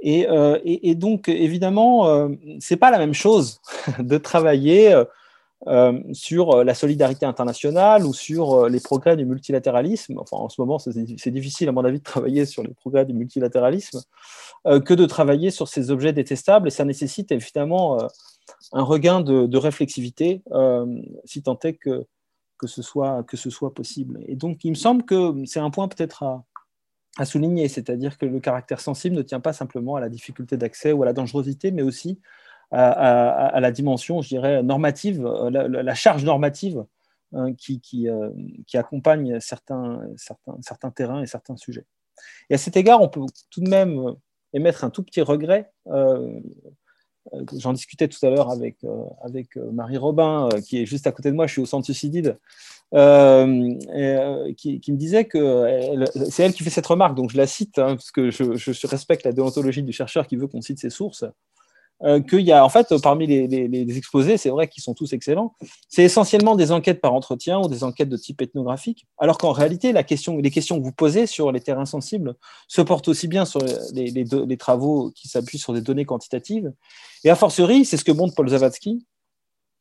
Et, 0.00 0.26
et, 0.64 0.94
donc 0.94 1.28
évidemment, 1.28 2.30
c'est 2.60 2.78
pas 2.78 2.90
la 2.90 2.96
même 2.98 3.12
chose 3.12 3.60
de 3.98 4.16
travailler 4.16 4.94
euh, 5.66 6.00
sur 6.12 6.52
euh, 6.52 6.62
la 6.64 6.72
solidarité 6.72 7.26
internationale 7.26 8.06
ou 8.06 8.14
sur 8.14 8.54
euh, 8.54 8.68
les 8.68 8.78
progrès 8.78 9.16
du 9.16 9.24
multilatéralisme. 9.24 10.16
Enfin, 10.18 10.36
en 10.36 10.48
ce 10.48 10.60
moment, 10.60 10.78
c'est 10.78 11.30
difficile, 11.32 11.68
à 11.68 11.72
mon 11.72 11.84
avis, 11.84 11.98
de 11.98 12.04
travailler 12.04 12.46
sur 12.46 12.62
les 12.62 12.72
progrès 12.72 13.04
du 13.04 13.12
multilatéralisme 13.12 14.00
que 14.64 14.94
de 14.94 15.06
travailler 15.06 15.50
sur 15.50 15.66
ces 15.66 15.90
objets 15.90 16.12
détestables. 16.12 16.68
Et 16.68 16.70
ça 16.70 16.84
nécessite 16.84 17.32
évidemment 17.32 17.98
un 18.72 18.82
regain 18.82 19.20
de, 19.20 19.56
réflexivité, 19.56 20.42
si 21.24 21.42
tant 21.42 21.58
est 21.64 21.74
que, 21.74 22.06
que, 22.58 22.66
ce 22.66 22.82
soit, 22.82 23.22
que 23.24 23.36
ce 23.36 23.50
soit 23.50 23.72
possible. 23.74 24.20
Et 24.26 24.36
donc, 24.36 24.64
il 24.64 24.70
me 24.70 24.76
semble 24.76 25.04
que 25.04 25.32
c'est 25.46 25.60
un 25.60 25.70
point 25.70 25.88
peut-être 25.88 26.22
à, 26.22 26.44
à 27.18 27.24
souligner, 27.24 27.68
c'est-à-dire 27.68 28.18
que 28.18 28.26
le 28.26 28.40
caractère 28.40 28.80
sensible 28.80 29.16
ne 29.16 29.22
tient 29.22 29.40
pas 29.40 29.52
simplement 29.52 29.96
à 29.96 30.00
la 30.00 30.08
difficulté 30.08 30.56
d'accès 30.56 30.92
ou 30.92 31.02
à 31.02 31.06
la 31.06 31.12
dangerosité, 31.12 31.70
mais 31.70 31.82
aussi 31.82 32.20
à, 32.70 33.60
la 33.60 33.70
dimension, 33.70 34.22
je 34.22 34.28
dirais, 34.28 34.62
normative, 34.62 35.24
euh, 35.24 35.50
la, 35.50 35.94
charge 35.94 36.24
normative 36.24 36.84
qui, 37.56 38.08
euh, 38.08 38.30
qui, 38.66 38.76
accompagne 38.76 39.40
certains, 39.40 40.00
certains, 40.16 40.56
certains 40.62 40.90
terrains 40.90 41.22
et 41.22 41.26
certains 41.26 41.56
sujets. 41.56 41.86
Et 42.50 42.54
à 42.54 42.58
cet 42.58 42.76
égard, 42.76 43.00
on 43.00 43.08
peut 43.08 43.20
tout 43.50 43.60
de 43.60 43.68
même 43.68 43.98
euh, 43.98 44.12
émettre 44.52 44.84
un 44.84 44.90
tout 44.90 45.02
petit 45.02 45.22
regret. 45.22 45.70
J'en 47.58 47.74
discutais 47.74 48.08
tout 48.08 48.24
à 48.24 48.30
l'heure 48.30 48.50
avec, 48.50 48.78
Marie 49.56 49.98
Robin, 49.98 50.48
qui 50.66 50.80
est 50.80 50.86
juste 50.86 51.06
à 51.06 51.12
côté 51.12 51.30
de 51.30 51.36
moi, 51.36 51.46
je 51.46 51.52
suis 51.52 51.60
au 51.60 51.66
centre 51.66 51.84
Suicidide, 51.84 52.38
qui, 52.90 54.80
qui, 54.80 54.92
me 54.92 54.96
disait 54.96 55.26
que 55.26 56.06
c'est 56.30 56.44
elle 56.44 56.54
qui 56.54 56.62
fait 56.64 56.70
cette 56.70 56.86
remarque, 56.86 57.14
donc 57.14 57.30
je 57.30 57.36
la 57.36 57.46
cite, 57.46 57.78
hein, 57.78 57.96
parce 57.96 58.10
que 58.10 58.30
je, 58.30 58.86
respecte 58.86 59.24
la 59.24 59.32
déontologie 59.32 59.82
du 59.82 59.92
chercheur 59.92 60.26
qui 60.26 60.36
veut 60.36 60.46
qu'on 60.46 60.62
cite 60.62 60.78
ses 60.78 60.88
sources. 60.88 61.26
Euh, 62.04 62.20
qu'il 62.20 62.42
y 62.42 62.52
a, 62.52 62.64
en 62.64 62.68
fait, 62.68 62.94
parmi 63.02 63.26
les, 63.26 63.96
exposés, 63.96 64.36
c'est 64.36 64.50
vrai 64.50 64.68
qu'ils 64.68 64.84
sont 64.84 64.94
tous 64.94 65.12
excellents, 65.12 65.54
c'est 65.88 66.04
essentiellement 66.04 66.54
des 66.54 66.70
enquêtes 66.70 67.00
par 67.00 67.12
entretien 67.12 67.58
ou 67.58 67.66
des 67.66 67.82
enquêtes 67.82 68.08
de 68.08 68.16
type 68.16 68.40
ethnographique, 68.40 69.06
alors 69.18 69.36
qu'en 69.36 69.50
réalité, 69.50 69.90
la 69.90 70.04
question, 70.04 70.36
les 70.36 70.50
questions 70.52 70.78
que 70.78 70.84
vous 70.84 70.92
posez 70.92 71.26
sur 71.26 71.50
les 71.50 71.60
terrains 71.60 71.86
sensibles 71.86 72.36
se 72.68 72.82
portent 72.82 73.08
aussi 73.08 73.26
bien 73.26 73.44
sur 73.44 73.60
les, 73.92 74.56
travaux 74.56 75.10
qui 75.10 75.26
s'appuient 75.26 75.58
sur 75.58 75.72
des 75.72 75.80
données 75.80 76.04
quantitatives, 76.04 76.72
et 77.24 77.30
a 77.30 77.34
fortiori, 77.34 77.84
c'est 77.84 77.96
ce 77.96 78.04
que 78.04 78.12
montre 78.12 78.34
Paul 78.36 78.48
Zavatsky, 78.48 79.04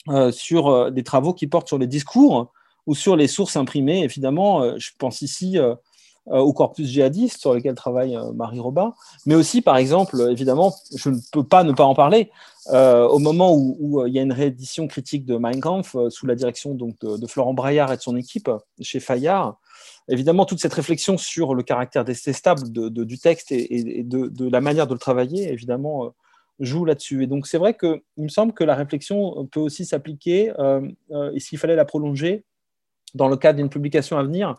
euh, 0.10 0.32
sur 0.32 0.70
euh, 0.70 0.90
des 0.90 1.04
travaux 1.04 1.36
qui 1.36 1.46
portent 1.46 1.68
sur 1.68 1.78
les 1.78 1.88
discours 1.88 2.52
ou 2.88 2.96
sur 2.96 3.16
les 3.16 3.28
sources 3.28 3.58
imprimées. 3.58 4.02
Évidemment, 4.04 4.80
je 4.80 4.92
pense 4.98 5.22
ici 5.22 5.58
au 6.30 6.54
corpus 6.54 6.88
djihadiste 6.88 7.40
sur 7.40 7.54
lequel 7.54 7.76
travaille 7.76 8.16
euh, 8.16 8.32
Marie 8.34 8.60
Robin, 8.60 8.94
mais 9.26 9.36
aussi, 9.36 9.62
par 9.62 9.78
exemple, 9.78 10.28
évidemment, 10.30 10.74
je 10.96 11.10
ne 11.10 11.18
peux 11.32 11.44
pas 11.44 11.64
ne 11.64 11.72
pas 11.72 11.86
en 11.86 11.96
parler, 11.96 12.32
euh, 12.70 13.08
au 13.08 13.20
moment 13.20 13.56
où, 13.56 14.06
il 14.06 14.14
y 14.14 14.20
a 14.20 14.22
une 14.22 14.34
réédition 14.34 14.88
critique 14.88 15.26
de 15.26 15.38
Mein 15.38 15.60
Kampf 15.60 15.96
sous 16.10 16.26
la 16.26 16.36
direction 16.36 16.74
donc, 16.74 17.00
de, 17.00 17.28
Florent 17.28 17.54
Braillard 17.54 17.94
et 17.94 17.98
de 17.98 18.02
son 18.02 18.18
équipe 18.18 18.50
chez 18.82 19.00
Fayard, 19.00 19.58
évidemment, 20.10 20.46
toute 20.46 20.60
cette 20.60 20.74
réflexion 20.74 21.18
sur 21.18 21.56
le 21.56 21.64
caractère 21.64 22.04
détestable 22.04 22.72
de, 22.72 23.04
du 23.04 23.18
texte 23.20 23.52
et, 23.52 24.04
de, 24.04 24.50
la 24.50 24.62
manière 24.62 24.88
de 24.88 24.94
le 24.94 25.00
travailler, 25.00 25.52
évidemment, 25.52 26.14
joue 26.60 26.84
là-dessus. 26.84 27.24
Et 27.24 27.28
donc, 27.28 27.48
c'est 27.48 27.58
vrai 27.58 27.76
qu'il 27.76 28.02
me 28.18 28.30
semble 28.30 28.54
que 28.54 28.64
la 28.64 28.76
réflexion 28.76 29.48
peut 29.52 29.60
aussi 29.60 29.86
s'appliquer, 29.86 30.52
et 31.34 31.40
s'il 31.40 31.58
fallait 31.58 31.76
la 31.76 31.86
prolonger, 31.86 32.44
dans 33.16 33.30
le 33.30 33.38
cadre 33.38 33.58
d'une 33.58 33.70
publication 33.70 34.18
à 34.18 34.24
venir, 34.24 34.58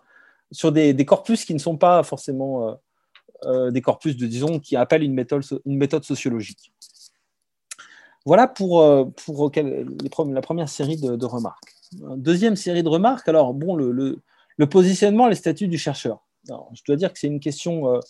sur 0.52 0.72
des, 0.72 1.04
corpus 1.04 1.44
qui 1.44 1.54
ne 1.54 1.58
sont 1.58 1.76
pas 1.76 2.02
forcément 2.02 2.68
euh, 2.68 2.74
euh, 3.44 3.70
des 3.70 3.82
corpus, 3.82 4.16
de, 4.16 4.26
disons, 4.26 4.58
qui 4.58 4.76
appellent 4.76 5.02
une 5.02 5.14
méthode, 5.14 6.04
sociologique. 6.04 6.72
Voilà 8.24 8.46
pour, 8.46 8.82
euh, 8.82 9.04
pour 9.04 9.50
la 9.54 10.40
première 10.40 10.68
série 10.68 10.96
de, 10.96 11.26
remarques. 11.26 11.74
Deuxième 12.16 12.56
série 12.56 12.82
de 12.82 12.88
remarques, 12.88 13.28
alors 13.28 13.54
bon, 13.54 13.74
le, 13.76 14.20
le 14.56 14.68
positionnement, 14.68 15.28
les 15.28 15.34
statuts 15.34 15.68
du 15.68 15.78
chercheur. 15.78 16.26
je 16.46 16.82
dois 16.86 16.96
dire 16.96 17.12
que 17.12 17.18
c'est 17.18 17.28
une 17.28 17.40
question 17.40 18.00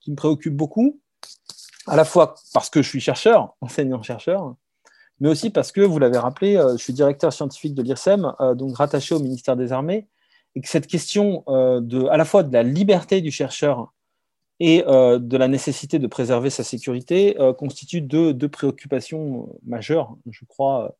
qui 0.00 0.10
me 0.10 0.16
préoccupe 0.16 0.56
beaucoup, 0.56 1.00
à 1.86 1.94
la 1.94 2.04
fois 2.04 2.34
parce 2.52 2.70
que 2.70 2.82
je 2.82 2.88
suis 2.88 3.00
chercheur, 3.00 3.54
enseignant-chercheur, 3.60 4.56
mais 5.20 5.28
aussi 5.28 5.50
parce 5.50 5.70
que, 5.70 5.82
vous 5.82 5.98
l'avez 5.98 6.18
rappelé, 6.18 6.60
je 6.72 6.82
suis 6.82 6.94
directeur 6.94 7.32
scientifique 7.32 7.74
de 7.74 7.82
l'IRSEM, 7.82 8.32
donc 8.56 8.76
rattaché 8.78 9.14
au 9.14 9.20
ministère 9.20 9.54
des 9.54 9.70
Armées, 9.70 10.08
et 10.54 10.60
que 10.60 10.68
cette 10.68 10.86
question 10.86 11.44
de, 11.46 12.06
à 12.06 12.16
la 12.16 12.24
fois 12.24 12.42
de 12.42 12.52
la 12.52 12.62
liberté 12.62 13.20
du 13.20 13.30
chercheur 13.30 13.92
et 14.60 14.84
euh, 14.86 15.18
de 15.18 15.36
la 15.38 15.48
nécessité 15.48 15.98
de 15.98 16.06
préserver 16.06 16.50
sa 16.50 16.62
sécurité 16.62 17.40
euh, 17.40 17.54
constituent 17.54 18.02
deux, 18.02 18.48
préoccupations 18.48 19.48
majeures, 19.64 20.16
je 20.30 20.44
crois, 20.44 20.94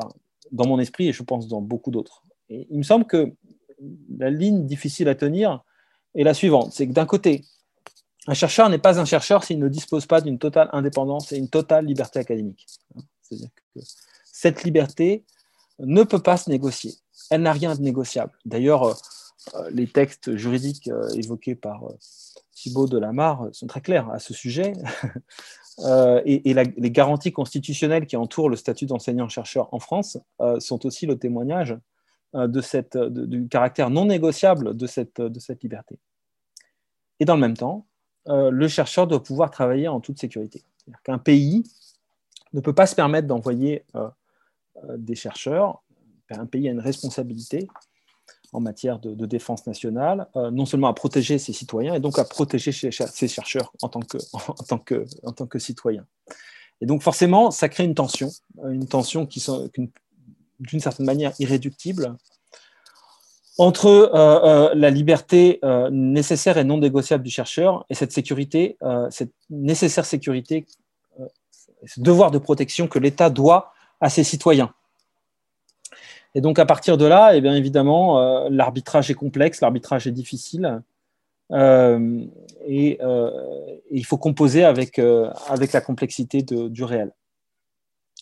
euh, 0.00 0.04
dans 0.50 0.66
mon 0.66 0.80
esprit 0.80 1.08
et 1.08 1.12
je 1.12 1.22
pense 1.22 1.46
dans 1.46 1.62
beaucoup 1.62 1.92
d'autres. 1.92 2.24
il 2.48 2.76
me 2.76 2.82
semble 2.82 3.06
que 3.06 3.32
la 4.18 4.28
ligne 4.28 4.66
difficile 4.66 5.08
à 5.08 5.14
tenir 5.14 5.64
est 6.16 6.24
la 6.24 6.34
suivante, 6.34 6.72
c'est 6.72 6.88
que 6.88 6.92
d'un 6.92 7.06
côté, 7.06 7.44
un 8.26 8.34
chercheur 8.34 8.68
n'est 8.68 8.78
pas 8.78 8.98
un 8.98 9.04
chercheur 9.04 9.44
s'il 9.44 9.60
ne 9.60 9.68
dispose 9.68 10.06
pas 10.06 10.20
d'une 10.20 10.38
totale 10.38 10.68
indépendance 10.72 11.32
et 11.32 11.38
une 11.38 11.48
totale 11.48 11.86
liberté 11.86 12.18
académique. 12.18 12.66
C'est-à-dire 13.22 13.48
que 13.74 13.80
cette 14.24 14.64
liberté 14.64 15.24
ne 15.78 16.02
peut 16.02 16.20
pas 16.20 16.36
se 16.36 16.50
négocier. 16.50 16.92
Elle 17.30 17.42
n'a 17.42 17.52
rien 17.52 17.74
de 17.74 17.80
négociable. 17.80 18.32
D'ailleurs, 18.44 18.96
les 19.70 19.86
textes 19.86 20.36
juridiques 20.36 20.90
évoqués 21.14 21.54
par 21.54 21.84
Thibault 22.52 22.86
de 22.86 22.98
Lamarre 22.98 23.48
sont 23.52 23.66
très 23.66 23.80
clairs 23.80 24.10
à 24.10 24.18
ce 24.18 24.34
sujet. 24.34 24.72
Euh, 25.84 26.20
et, 26.26 26.52
les 26.52 26.90
garanties 26.90 27.32
constitutionnelles 27.32 28.04
qui 28.04 28.16
entourent 28.16 28.50
le 28.50 28.56
statut 28.56 28.84
d'enseignant-chercheur 28.84 29.72
en 29.72 29.78
France 29.78 30.18
euh, 30.42 30.60
sont 30.60 30.84
aussi 30.84 31.06
le 31.06 31.18
témoignage 31.18 31.74
euh, 32.34 32.48
de 32.48 32.60
cette, 32.60 32.98
du 32.98 33.48
caractère 33.48 33.88
non 33.88 34.04
négociable 34.04 34.76
de 34.76 34.86
cette, 34.86 35.22
de 35.22 35.40
cette 35.40 35.62
liberté. 35.62 35.98
Et 37.18 37.24
dans 37.24 37.34
le 37.34 37.40
même 37.40 37.56
temps, 37.56 37.86
le 38.26 38.68
chercheur 38.68 39.06
doit 39.06 39.22
pouvoir 39.22 39.50
travailler 39.50 39.88
en 39.88 40.00
toute 40.00 40.18
sécurité. 40.18 40.62
qu'un 41.02 41.16
pays 41.16 41.64
ne 42.52 42.60
peut 42.60 42.74
pas 42.74 42.86
se 42.86 42.94
permettre 42.94 43.26
d'envoyer 43.26 43.84
des 44.98 45.14
chercheurs, 45.14 45.82
un 46.38 46.46
pays 46.46 46.68
a 46.68 46.72
une 46.72 46.80
responsabilité 46.80 47.68
en 48.52 48.60
matière 48.60 48.98
de, 48.98 49.26
défense 49.26 49.66
nationale, 49.66 50.26
euh, 50.36 50.50
non 50.50 50.66
seulement 50.66 50.88
à 50.88 50.94
protéger 50.94 51.38
ses 51.38 51.52
citoyens, 51.52 51.94
et 51.94 52.00
donc 52.00 52.18
à 52.18 52.24
protéger 52.24 52.72
ses, 52.72 53.28
chercheurs 53.28 53.72
en 53.82 53.88
tant, 53.88 54.78
que, 54.78 55.58
citoyens. 55.58 56.06
Et 56.80 56.86
donc 56.86 57.02
forcément, 57.02 57.50
ça 57.50 57.68
crée 57.68 57.84
une 57.84 57.94
tension, 57.94 58.30
une 58.64 58.88
tension 58.88 59.26
qui 59.26 59.44
d'une 60.58 60.80
certaine 60.80 61.06
manière 61.06 61.32
irréductible, 61.38 62.16
entre 63.56 63.86
euh, 63.86 64.10
euh, 64.14 64.74
la 64.74 64.90
liberté 64.90 65.60
nécessaire 65.90 66.58
et 66.58 66.64
non 66.64 66.78
négociable 66.78 67.22
du 67.22 67.30
chercheur 67.30 67.84
et 67.88 67.94
cette 67.94 68.12
sécurité, 68.12 68.78
cette 69.10 69.32
nécessaire 69.48 70.06
sécurité, 70.06 70.66
ce 71.86 72.00
devoir 72.00 72.30
de 72.30 72.38
protection 72.38 72.88
que 72.88 72.98
l'État 72.98 73.30
doit 73.30 73.72
à 74.00 74.10
ses 74.10 74.24
citoyens. 74.24 74.72
Et 76.34 76.40
donc, 76.40 76.58
à 76.58 76.66
partir 76.66 76.96
de 76.96 77.04
là, 77.04 77.34
eh 77.34 77.40
bien, 77.40 77.54
évidemment, 77.54 78.20
euh, 78.20 78.48
l'arbitrage 78.50 79.10
est 79.10 79.14
complexe, 79.14 79.60
l'arbitrage 79.60 80.06
est 80.06 80.12
difficile. 80.12 80.82
Euh, 81.50 82.24
et, 82.66 82.98
euh, 83.02 83.30
il 83.90 84.04
faut 84.06 84.18
composer 84.18 84.64
avec, 84.64 85.00
avec 85.48 85.72
la 85.72 85.80
complexité 85.80 86.42
du 86.42 86.84
réel. 86.84 87.12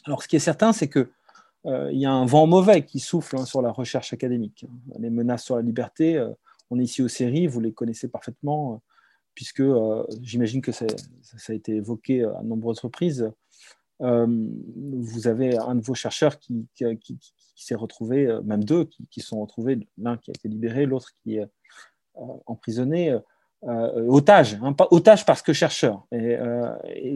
Alors, 0.04 0.22
ce 0.22 0.28
qui 0.28 0.36
est 0.36 0.40
certain, 0.40 0.72
c'est 0.72 0.88
qu'il 0.88 1.08
il 1.66 1.98
y 1.98 2.06
a 2.06 2.10
un 2.10 2.24
vent 2.24 2.46
mauvais 2.46 2.84
qui 2.84 2.98
souffle 2.98 3.36
hein, 3.36 3.44
sur 3.44 3.60
la 3.60 3.70
recherche 3.70 4.14
académique. 4.14 4.64
Les 4.98 5.10
menaces 5.10 5.44
sur 5.44 5.56
la 5.56 5.62
liberté, 5.62 6.24
on 6.70 6.78
est 6.78 6.84
ici 6.84 7.02
aux 7.02 7.08
séries, 7.08 7.46
vous 7.46 7.60
les 7.60 7.72
connaissez 7.72 8.08
parfaitement, 8.08 8.80
puisque 9.34 9.62
j'imagine 10.22 10.62
que 10.62 10.72
ça, 10.72 10.86
a 11.48 11.52
été 11.52 11.72
évoqué 11.72 12.24
à 12.24 12.42
nombreuses 12.42 12.80
reprises. 12.80 13.30
vous 14.00 15.26
avez 15.26 15.58
un 15.58 15.74
de 15.74 15.82
vos 15.82 15.94
chercheurs 15.94 16.38
qui 16.38 16.66
s'est 17.64 17.74
retrouvé, 17.74 18.26
euh, 18.26 18.40
même 18.42 18.64
deux 18.64 18.88
qui, 19.10 19.20
sont 19.20 19.40
retrouvés, 19.40 19.78
l'un 19.98 20.16
qui 20.16 20.30
a 20.30 20.34
été 20.36 20.48
libéré, 20.48 20.86
l'autre 20.86 21.12
qui 21.22 21.36
est 21.36 21.40
euh, 21.40 22.22
emprisonné, 22.46 23.18
euh, 23.64 24.06
otage, 24.08 24.58
hein, 24.62 24.74
otage 24.90 25.26
parce 25.26 25.42
que 25.42 25.52
chercheur. 25.52 26.06
Et, 26.12 26.38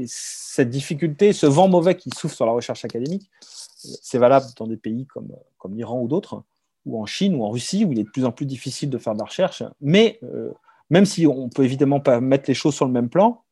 cette 0.07 0.71
difficulté, 0.71 1.33
ce 1.33 1.47
vent 1.47 1.69
mauvais 1.69 1.97
qui 1.97 2.11
souffle 2.11 2.35
sur 2.35 2.47
la 2.47 2.53
recherche 2.53 2.85
académique, 2.85 3.31
c'est 3.41 4.19
valable 4.19 4.47
dans 4.57 4.67
des 4.67 4.77
pays 4.77 5.07
comme, 5.07 5.29
comme 5.59 5.75
l'Iran 5.75 6.01
ou 6.01 6.09
d'autres, 6.09 6.43
ou 6.87 7.01
en 7.01 7.07
Chine 7.07 7.37
ou 7.37 7.45
en 7.45 7.51
Russie, 7.51 7.85
où 7.85 7.93
il 7.93 8.01
est 8.01 8.05
de 8.05 8.11
plus 8.11 8.25
en 8.25 8.33
plus 8.33 8.47
difficile 8.47 8.91
de 8.91 8.99
faire 8.99 9.15
de 9.15 9.21
la 9.21 9.27
recherche. 9.27 9.63
Mais 9.81 10.21
même 10.91 11.07
si 11.07 11.27
on 11.27 11.49
peut 11.49 11.65
évidemment 11.65 12.01
pas 12.01 12.21
mettre 12.21 12.45
les 12.49 12.55
choses 12.55 12.75
sur 12.75 12.87
le 12.87 12.93
même 12.93 13.09
plan, 13.09 13.43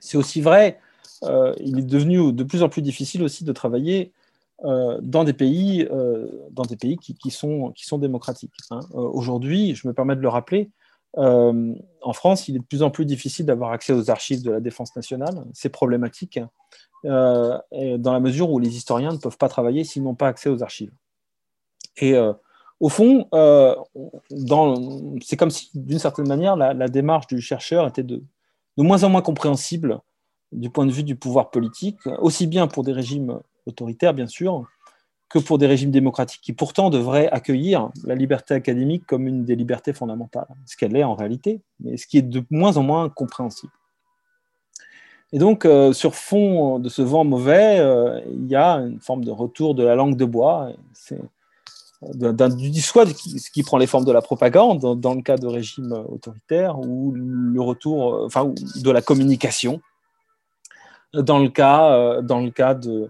c'est 0.00 0.16
aussi 0.16 0.40
vrai, 0.40 0.80
il 1.22 1.78
est 1.78 1.86
devenu 1.86 2.32
de 2.32 2.44
plus 2.44 2.64
en 2.64 2.68
plus 2.68 2.82
difficile 2.82 3.22
aussi 3.22 3.44
de 3.44 3.52
travailler 3.52 4.12
euh, 4.62 4.98
dans 5.02 5.24
des 5.24 5.32
pays, 5.32 5.86
euh, 5.90 6.28
dans 6.50 6.62
des 6.62 6.76
pays 6.76 6.96
qui, 6.96 7.30
sont, 7.30 7.72
qui 7.72 7.84
sont 7.84 7.98
démocratiques. 7.98 8.54
Hein. 8.70 8.80
Euh, 8.94 9.00
aujourd'hui, 9.00 9.74
je 9.74 9.88
me 9.88 9.92
permets 9.92 10.14
de 10.14 10.20
le 10.20 10.28
rappeler, 10.28 10.70
en 11.16 12.12
France, 12.12 12.48
il 12.48 12.56
est 12.56 12.58
de 12.58 12.64
plus 12.64 12.82
en 12.82 12.90
plus 12.90 13.06
difficile 13.06 13.46
d'avoir 13.46 13.70
accès 13.70 13.92
aux 13.92 14.10
archives 14.10 14.42
de 14.42 14.50
la 14.50 14.58
défense 14.58 14.96
nationale. 14.96 15.44
C'est 15.52 15.68
problématique, 15.68 16.40
dans 17.04 17.62
la 17.72 18.20
mesure 18.20 18.50
où 18.50 18.58
les 18.58 18.76
historiens 18.76 19.12
ne 19.12 19.18
peuvent 19.18 19.38
pas 19.38 19.48
travailler 19.48 19.84
s'ils 19.84 20.02
n'ont 20.02 20.16
pas 20.16 20.26
accès 20.26 20.48
aux 20.48 20.64
archives. 20.64 20.90
Et 21.98 22.16
au 22.80 22.88
fond, 22.88 23.28
c'est 25.22 25.36
comme 25.36 25.50
si, 25.50 25.70
d'une 25.76 26.00
certaine 26.00 26.26
manière, 26.26 26.56
la, 26.56 26.88
démarche 26.88 27.28
du 27.28 27.40
chercheur 27.40 27.86
était 27.86 28.02
de, 28.02 28.20
de 28.76 28.82
moins 28.82 29.04
en 29.04 29.08
moins 29.08 29.22
compréhensible 29.22 30.00
du 30.50 30.68
point 30.68 30.84
de 30.84 30.90
vue 30.90 31.04
du 31.04 31.14
pouvoir 31.14 31.52
politique, 31.52 32.04
aussi 32.18 32.48
bien 32.48 32.66
pour 32.66 32.82
des 32.82 32.92
régimes 32.92 33.38
autoritaire, 33.66 34.14
bien 34.14 34.26
sûr, 34.26 34.66
que 35.28 35.38
pour 35.38 35.58
des 35.58 35.66
régimes 35.66 35.90
démocratiques 35.90 36.40
qui 36.40 36.52
pourtant 36.52 36.90
devraient 36.90 37.28
accueillir 37.28 37.90
la 38.04 38.14
liberté 38.14 38.54
académique 38.54 39.04
comme 39.06 39.26
une 39.26 39.44
des 39.44 39.56
libertés 39.56 39.92
fondamentales, 39.92 40.46
ce 40.66 40.76
qu'elle 40.76 40.96
est 40.96 41.04
en 41.04 41.14
réalité, 41.14 41.60
mais 41.80 41.96
ce 41.96 42.06
qui 42.06 42.18
est 42.18 42.22
de 42.22 42.44
moins 42.50 42.76
en 42.76 42.82
moins 42.82 43.08
compréhensible. 43.08 43.72
Et 45.32 45.38
donc, 45.38 45.64
euh, 45.64 45.92
sur 45.92 46.14
fond 46.14 46.78
de 46.78 46.88
ce 46.88 47.02
vent 47.02 47.24
mauvais, 47.24 47.80
euh, 47.80 48.20
il 48.30 48.46
y 48.46 48.54
a 48.54 48.74
une 48.74 49.00
forme 49.00 49.24
de 49.24 49.32
retour 49.32 49.74
de 49.74 49.82
la 49.82 49.96
langue 49.96 50.16
de 50.16 50.24
bois. 50.24 50.70
C'est 50.92 51.20
du 52.02 52.80
soit 52.80 53.06
qui, 53.06 53.42
qui, 53.52 53.62
prend 53.64 53.78
les 53.78 53.88
formes 53.88 54.04
de 54.04 54.12
la 54.12 54.20
propagande 54.20 55.00
dans, 55.00 55.14
le 55.14 55.22
cas 55.22 55.36
de 55.36 55.46
régimes 55.46 55.92
autoritaires 56.08 56.78
ou 56.78 57.12
le 57.12 57.60
retour, 57.60 58.14
euh, 58.14 58.26
enfin, 58.26 58.52
de 58.76 58.90
la 58.90 59.02
communication 59.02 59.80
dans 61.12 61.38
le 61.38 61.48
cas, 61.48 62.20
dans 62.22 62.40
le 62.40 62.50
cas 62.50 62.74
de, 62.74 62.90
euh, 62.90 63.08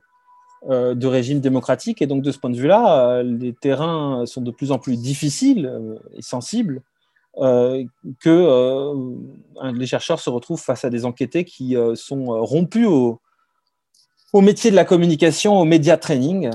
de 0.69 1.07
régime 1.07 1.41
démocratique. 1.41 2.01
Et 2.01 2.07
donc, 2.07 2.23
de 2.23 2.33
ce 2.33 2.39
point 2.39 2.51
de 2.51 2.57
vue-là, 2.57 3.19
euh, 3.19 3.23
les 3.23 3.53
terrains 3.53 4.25
sont 4.27 4.41
de 4.41 4.51
plus 4.51 4.73
en 4.73 4.79
plus 4.79 4.97
difficiles 4.97 5.67
euh, 5.67 5.99
et 6.17 6.23
sensibles 6.23 6.83
que 8.21 8.95
les 9.77 9.87
chercheurs 9.87 10.21
se 10.21 10.31
retrouvent 10.31 10.61
face 10.61 10.85
à 10.85 10.91
des 10.91 11.05
enquêtés 11.05 11.45
qui 11.45 11.75
sont 11.97 12.27
rompus 12.27 12.87
au, 12.87 13.19
au, 14.33 14.41
métier 14.41 14.71
de 14.71 14.77
la 14.77 14.85
communication, 14.85 15.59
au 15.59 15.65
média 15.65 15.97
training, 15.97 16.51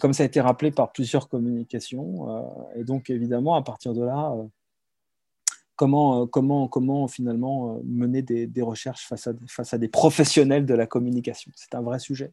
comme 0.00 0.12
ça 0.12 0.24
a 0.24 0.26
été 0.26 0.40
rappelé 0.40 0.72
par 0.72 0.90
plusieurs 0.90 1.28
communications. 1.28 2.44
et 2.74 2.82
donc, 2.82 3.10
évidemment, 3.10 3.54
à 3.54 3.62
partir 3.62 3.94
de 3.94 4.02
là, 4.02 4.34
comment, 5.76 6.26
comment, 6.26 6.66
comment 6.66 7.06
finalement 7.06 7.78
mener 7.84 8.20
des, 8.22 8.62
recherches 8.62 9.06
face 9.06 9.28
à, 9.28 9.34
face 9.46 9.72
à 9.72 9.78
des 9.78 9.86
professionnels 9.86 10.66
de 10.66 10.74
la 10.74 10.88
communication? 10.88 11.52
C'est 11.54 11.76
un 11.76 11.82
vrai 11.82 12.00
sujet. 12.00 12.32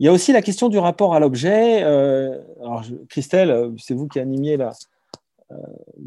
Il 0.00 0.06
y 0.06 0.08
a 0.08 0.12
aussi 0.12 0.32
la 0.32 0.42
question 0.42 0.68
du 0.68 0.78
rapport 0.78 1.14
à 1.14 1.20
l'objet. 1.20 1.82
Euh, 1.84 2.40
alors, 2.60 2.82
Christelle, 3.08 3.72
c'est 3.78 3.94
vous 3.94 4.08
qui 4.08 4.18
animiez 4.18 4.58
euh, 4.60 4.70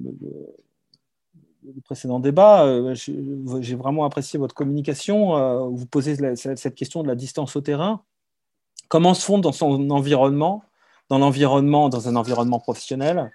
le, 0.04 1.82
précédent 1.86 2.20
débat. 2.20 2.66
Euh, 2.66 2.94
j'ai 2.96 3.76
vraiment 3.76 4.04
apprécié 4.04 4.38
votre 4.38 4.56
communication. 4.56 5.70
vous 5.70 5.86
posez 5.86 6.16
cette 6.36 6.76
question 6.76 7.02
de 7.02 7.08
la 7.08 7.16
distance 7.16 7.56
au 7.56 7.62
terrain. 7.62 8.02
Comment 8.90 9.14
se 9.14 9.24
fond 9.24 9.38
dans 9.38 9.52
son 9.52 9.90
environnement, 9.90 10.64
dans 11.10 11.18
l'environnement, 11.18 11.90
dans 11.90 12.08
un 12.10 12.16
environnement 12.16 12.60
professionnel, 12.60 13.32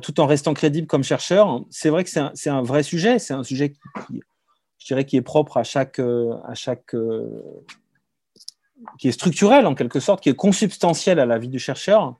tout 0.00 0.20
en 0.20 0.26
restant 0.26 0.54
crédible 0.54 0.86
comme 0.86 1.02
chercheur? 1.02 1.62
C'est 1.70 1.90
vrai 1.90 2.04
que 2.04 2.10
c'est 2.10 2.50
un, 2.50 2.62
vrai 2.62 2.82
sujet. 2.82 3.18
C'est 3.18 3.34
un 3.34 3.42
sujet 3.42 3.72
qui, 3.72 4.20
je 4.78 4.86
dirais, 4.86 5.04
qui 5.04 5.16
est 5.16 5.22
propre 5.22 5.58
à 5.58 5.64
chaque, 5.64 5.98
à 5.98 6.54
chaque 6.54 6.94
qui 8.98 9.08
est 9.08 9.12
structurel 9.12 9.66
en 9.66 9.74
quelque 9.74 10.00
sorte, 10.00 10.22
qui 10.22 10.28
est 10.28 10.34
consubstantiel 10.34 11.18
à 11.18 11.26
la 11.26 11.38
vie 11.38 11.48
du 11.48 11.58
chercheur. 11.58 12.14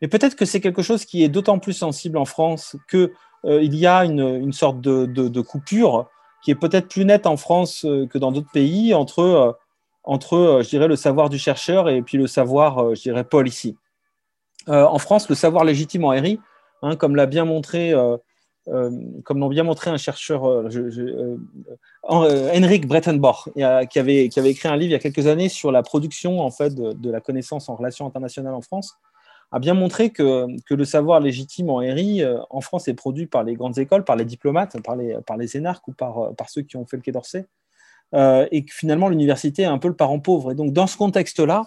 Mais 0.00 0.08
peut-être 0.08 0.36
que 0.36 0.44
c'est 0.44 0.60
quelque 0.60 0.82
chose 0.82 1.04
qui 1.04 1.22
est 1.22 1.28
d'autant 1.28 1.58
plus 1.58 1.72
sensible 1.72 2.16
en 2.16 2.24
France 2.24 2.76
qu'il 2.90 3.10
euh, 3.44 3.62
y 3.62 3.86
a 3.86 4.04
une, 4.04 4.52
sorte 4.52 4.80
de, 4.80 5.40
coupure 5.40 6.08
qui 6.42 6.50
est 6.50 6.54
peut-être 6.54 6.88
plus 6.88 7.04
nette 7.04 7.26
en 7.26 7.36
France 7.36 7.84
euh, 7.84 8.06
que 8.06 8.16
dans 8.16 8.32
d'autres 8.32 8.50
pays 8.50 8.94
entre, 8.94 9.20
euh, 9.20 9.52
entre 10.04 10.60
je 10.62 10.68
dirais, 10.68 10.88
le 10.88 10.96
savoir 10.96 11.28
du 11.28 11.38
chercheur 11.38 11.88
et 11.88 12.00
puis 12.00 12.16
le 12.16 12.26
savoir, 12.26 12.94
je 12.94 13.02
dirais, 13.02 13.24
Paul 13.24 13.46
ici. 13.46 13.76
en 14.66 14.98
France, 14.98 15.28
le 15.28 15.34
savoir 15.34 15.64
légitime 15.64 16.04
en 16.04 16.10
RI 16.10 16.40
hein, 16.82 16.96
comme 16.96 17.16
l'a 17.16 17.26
bien 17.26 17.44
montré. 17.44 17.92
Comme 19.24 19.38
l'ont 19.38 19.48
bien 19.48 19.64
montré 19.64 19.90
un 19.90 19.96
chercheur, 19.96 20.44
Henrik 22.02 22.86
Brettenbach, 22.86 23.48
qui 23.88 23.98
avait, 23.98 24.24
écrit 24.26 24.68
un 24.68 24.76
livre 24.76 24.90
il 24.90 24.92
y 24.92 24.94
a 24.94 24.98
quelques 24.98 25.26
années 25.26 25.48
sur 25.48 25.72
la 25.72 25.82
production 25.82 26.40
en 26.40 26.50
fait, 26.50 26.74
de, 26.74 27.10
la 27.10 27.20
connaissance 27.20 27.68
en 27.68 27.74
relations 27.74 28.06
internationales 28.06 28.54
en 28.54 28.60
France, 28.60 28.96
a 29.52 29.58
bien 29.58 29.74
montré 29.74 30.10
que, 30.10 30.46
le 30.68 30.84
savoir 30.84 31.20
légitime 31.20 31.70
en 31.70 31.78
RI, 31.78 32.22
en 32.50 32.60
France, 32.60 32.86
est 32.86 32.94
produit 32.94 33.26
par 33.26 33.42
les 33.42 33.54
grandes 33.54 33.78
écoles, 33.78 34.04
par 34.04 34.16
les 34.16 34.24
diplomates, 34.24 34.80
par 34.82 34.96
les, 34.96 35.16
par 35.26 35.36
les 35.36 35.56
énarques 35.56 35.88
ou 35.88 35.92
par 35.92 36.48
ceux 36.48 36.62
qui 36.62 36.76
ont 36.76 36.86
fait 36.86 36.96
le 36.96 37.02
Quai 37.02 37.12
d'Orsay, 37.12 37.46
et 38.14 38.64
que 38.64 38.72
finalement 38.72 39.08
l'université 39.08 39.62
est 39.62 39.66
un 39.66 39.78
peu 39.78 39.88
le 39.88 39.96
parent 39.96 40.20
pauvre. 40.20 40.52
Et 40.52 40.54
donc, 40.54 40.72
dans 40.72 40.86
ce 40.86 40.96
contexte-là, 40.96 41.64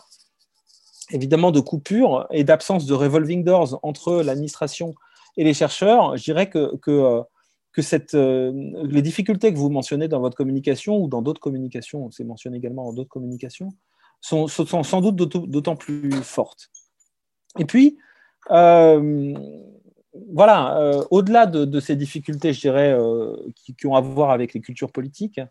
évidemment 1.11 1.51
de 1.51 1.59
coupure 1.59 2.27
et 2.31 2.43
d'absence 2.43 2.85
de 2.85 2.93
revolving 2.93 3.43
doors 3.43 3.79
entre 3.83 4.21
l'administration 4.21 4.95
et 5.37 5.43
les 5.43 5.53
chercheurs, 5.53 6.15
je 6.17 6.23
dirais 6.23 6.49
que, 6.49 6.75
que, 6.77 7.81
cette, 7.81 8.13
euh, 8.13 8.51
les 8.83 9.01
difficultés 9.01 9.51
que 9.53 9.57
vous 9.57 9.69
mentionnez 9.69 10.07
dans 10.07 10.19
votre 10.19 10.37
communication 10.37 10.97
ou 10.97 11.07
dans 11.07 11.21
d'autres 11.21 11.41
communications, 11.41 12.11
c'est 12.11 12.23
mentionné 12.23 12.57
également 12.57 12.85
dans 12.85 12.93
d'autres 12.93 13.09
communications, 13.09 13.69
sont, 14.21 14.47
sans 14.47 15.01
doute 15.01 15.15
d'autant 15.15 15.75
plus 15.75 16.11
fortes. 16.11 16.69
Et 17.59 17.65
puis, 17.65 17.97
euh, 18.51 19.33
voilà, 20.31 20.77
euh, 20.77 21.03
au-delà 21.09 21.47
de, 21.47 21.79
ces 21.79 21.95
difficultés, 21.95 22.53
je 22.53 22.61
dirais, 22.61 22.95
qui, 23.55 23.87
ont 23.87 23.95
à 23.95 24.01
voir 24.01 24.29
avec 24.29 24.53
les 24.53 24.61
cultures 24.61 24.91
politiques, 24.91 25.41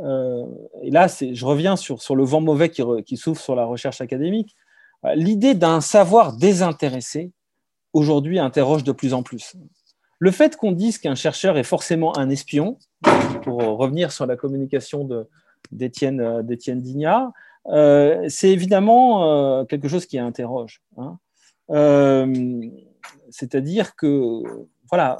et 0.00 0.90
là, 0.90 1.06
je 1.06 1.44
reviens 1.44 1.76
sur, 1.76 2.16
le 2.16 2.24
vent 2.24 2.40
mauvais 2.40 2.68
qui, 2.68 2.82
qui 3.06 3.16
souffle 3.16 3.40
sur 3.40 3.54
la 3.54 3.64
recherche 3.64 4.00
académique, 4.00 4.56
l'idée 5.14 5.54
d'un 5.54 5.80
savoir 5.80 6.36
désintéressé, 6.36 7.32
aujourd'hui, 7.94 8.38
interroge 8.38 8.84
de 8.84 8.92
plus 8.92 9.14
en 9.14 9.22
plus. 9.22 9.54
Le 10.18 10.30
fait 10.30 10.56
qu'on 10.56 10.72
dise 10.72 10.98
qu'un 10.98 11.14
chercheur 11.14 11.56
est 11.58 11.64
forcément 11.64 12.16
un 12.18 12.28
espion, 12.30 12.78
pour 13.42 13.60
revenir 13.62 14.12
sur 14.12 14.26
la 14.26 14.36
communication 14.36 15.08
d'Étienne 15.72 16.20
euh, 16.20 16.42
Dignat, 16.42 17.32
euh, 17.68 18.26
c'est 18.28 18.50
évidemment 18.50 19.24
euh, 19.24 19.64
quelque 19.64 19.88
chose 19.88 20.06
qui 20.06 20.18
interroge. 20.18 20.82
Hein. 20.96 21.18
C'est-à-dire 23.30 23.96
que, 23.96 24.42
voilà, 24.90 25.18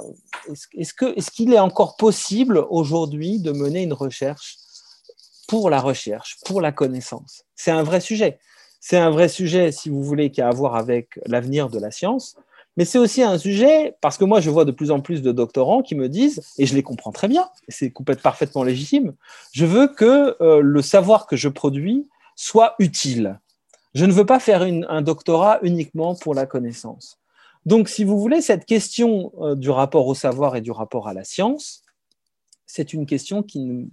est-ce 0.77 1.31
qu'il 1.31 1.53
est 1.53 1.59
encore 1.59 1.97
possible 1.97 2.63
aujourd'hui 2.69 3.39
de 3.39 3.51
mener 3.51 3.83
une 3.83 3.93
recherche 3.93 4.57
pour 5.47 5.69
la 5.69 5.79
recherche, 5.79 6.37
pour 6.45 6.61
la 6.61 6.71
connaissance? 6.71 7.43
C'est 7.55 7.71
un 7.71 7.83
vrai 7.83 7.99
sujet. 7.99 8.39
C'est 8.79 8.97
un 8.97 9.09
vrai 9.09 9.27
sujet, 9.27 9.71
si 9.71 9.89
vous 9.89 10.03
voulez, 10.03 10.29
qui 10.29 10.41
a 10.41 10.47
à 10.47 10.51
voir 10.51 10.75
avec 10.75 11.19
l'avenir 11.25 11.69
de 11.69 11.79
la 11.79 11.89
science, 11.89 12.37
mais 12.77 12.85
c'est 12.85 12.97
aussi 12.97 13.23
un 13.23 13.37
sujet, 13.37 13.95
parce 14.01 14.17
que 14.17 14.25
moi, 14.25 14.41
je 14.41 14.49
vois 14.49 14.65
de 14.65 14.71
plus 14.71 14.91
en 14.91 14.99
plus 14.99 15.21
de 15.21 15.31
doctorants 15.31 15.81
qui 15.81 15.95
me 15.95 16.09
disent, 16.09 16.41
et 16.57 16.65
je 16.65 16.75
les 16.75 16.83
comprends 16.83 17.11
très 17.11 17.27
bien, 17.27 17.47
c'est 17.69 17.93
parfaitement 18.21 18.63
légitime, 18.63 19.13
je 19.53 19.65
veux 19.65 19.87
que 19.87 20.35
euh, 20.41 20.61
le 20.61 20.81
savoir 20.81 21.25
que 21.27 21.35
je 21.35 21.47
produis 21.47 22.07
soit 22.35 22.75
utile. 22.79 23.39
Je 23.93 24.05
ne 24.05 24.11
veux 24.11 24.25
pas 24.25 24.39
faire 24.39 24.61
un 24.61 25.01
doctorat 25.01 25.59
uniquement 25.61 26.15
pour 26.15 26.33
la 26.33 26.45
connaissance. 26.45 27.17
Donc, 27.65 27.87
si 27.87 28.03
vous 28.03 28.19
voulez, 28.19 28.41
cette 28.41 28.65
question 28.65 29.31
euh, 29.39 29.55
du 29.55 29.69
rapport 29.69 30.05
au 30.07 30.15
savoir 30.15 30.57
et 30.57 30.61
du 30.61 30.71
rapport 30.71 31.07
à 31.07 31.13
la 31.13 31.23
science, 31.23 31.81
c'est 32.65 32.93
une 32.93 33.05
question 33.05 33.41
qui, 33.41 33.89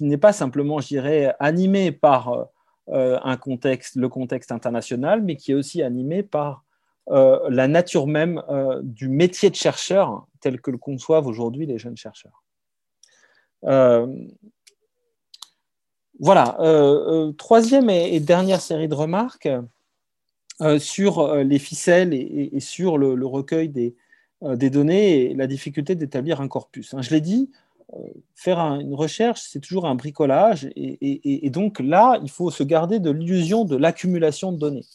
n'est 0.00 0.18
pas 0.18 0.34
simplement, 0.34 0.80
je 0.80 0.88
dirais, 0.88 1.34
animée 1.40 1.90
par 1.90 2.48
euh, 2.88 3.18
un 3.22 3.36
contexte, 3.38 3.96
le 3.96 4.10
contexte 4.10 4.52
international, 4.52 5.22
mais 5.22 5.36
qui 5.36 5.52
est 5.52 5.54
aussi 5.54 5.82
animé 5.82 6.22
par 6.22 6.64
euh, 7.08 7.40
la 7.48 7.66
nature 7.66 8.06
même 8.06 8.42
euh, 8.48 8.80
du 8.82 9.08
métier 9.08 9.50
de 9.50 9.56
chercheur 9.56 10.26
tel 10.40 10.60
que 10.60 10.70
le 10.70 10.78
conçoivent 10.78 11.26
aujourd'hui 11.26 11.66
les 11.66 11.78
jeunes 11.78 11.96
chercheurs. 11.96 12.42
voilà, 16.18 16.58
troisième 17.38 17.88
et, 17.90 18.20
dernière 18.20 18.60
série 18.60 18.88
de 18.88 18.94
remarques 18.94 19.48
sur 20.78 21.34
les 21.36 21.58
ficelles 21.58 22.12
et, 22.12 22.60
sur 22.60 22.98
le, 22.98 23.26
recueil 23.26 23.68
des, 23.70 23.96
des, 24.42 24.70
données 24.70 25.30
et 25.30 25.34
la 25.34 25.46
difficulté 25.46 25.94
d'établir 25.94 26.40
un 26.40 26.48
corpus. 26.48 26.94
Hein, 26.94 27.02
je 27.02 27.10
l'ai 27.10 27.22
dit, 27.22 27.50
faire 28.34 28.58
une 28.58 28.94
recherche, 28.94 29.42
c'est 29.42 29.60
toujours 29.60 29.86
un 29.86 29.94
bricolage. 29.94 30.70
Et, 30.76 31.50
donc 31.50 31.80
là, 31.80 32.18
il 32.22 32.30
faut 32.30 32.50
se 32.50 32.62
garder 32.62 32.98
de 32.98 33.10
l'illusion 33.10 33.64
de 33.64 33.76
l'accumulation 33.76 34.52
de 34.52 34.58
données. 34.58 34.86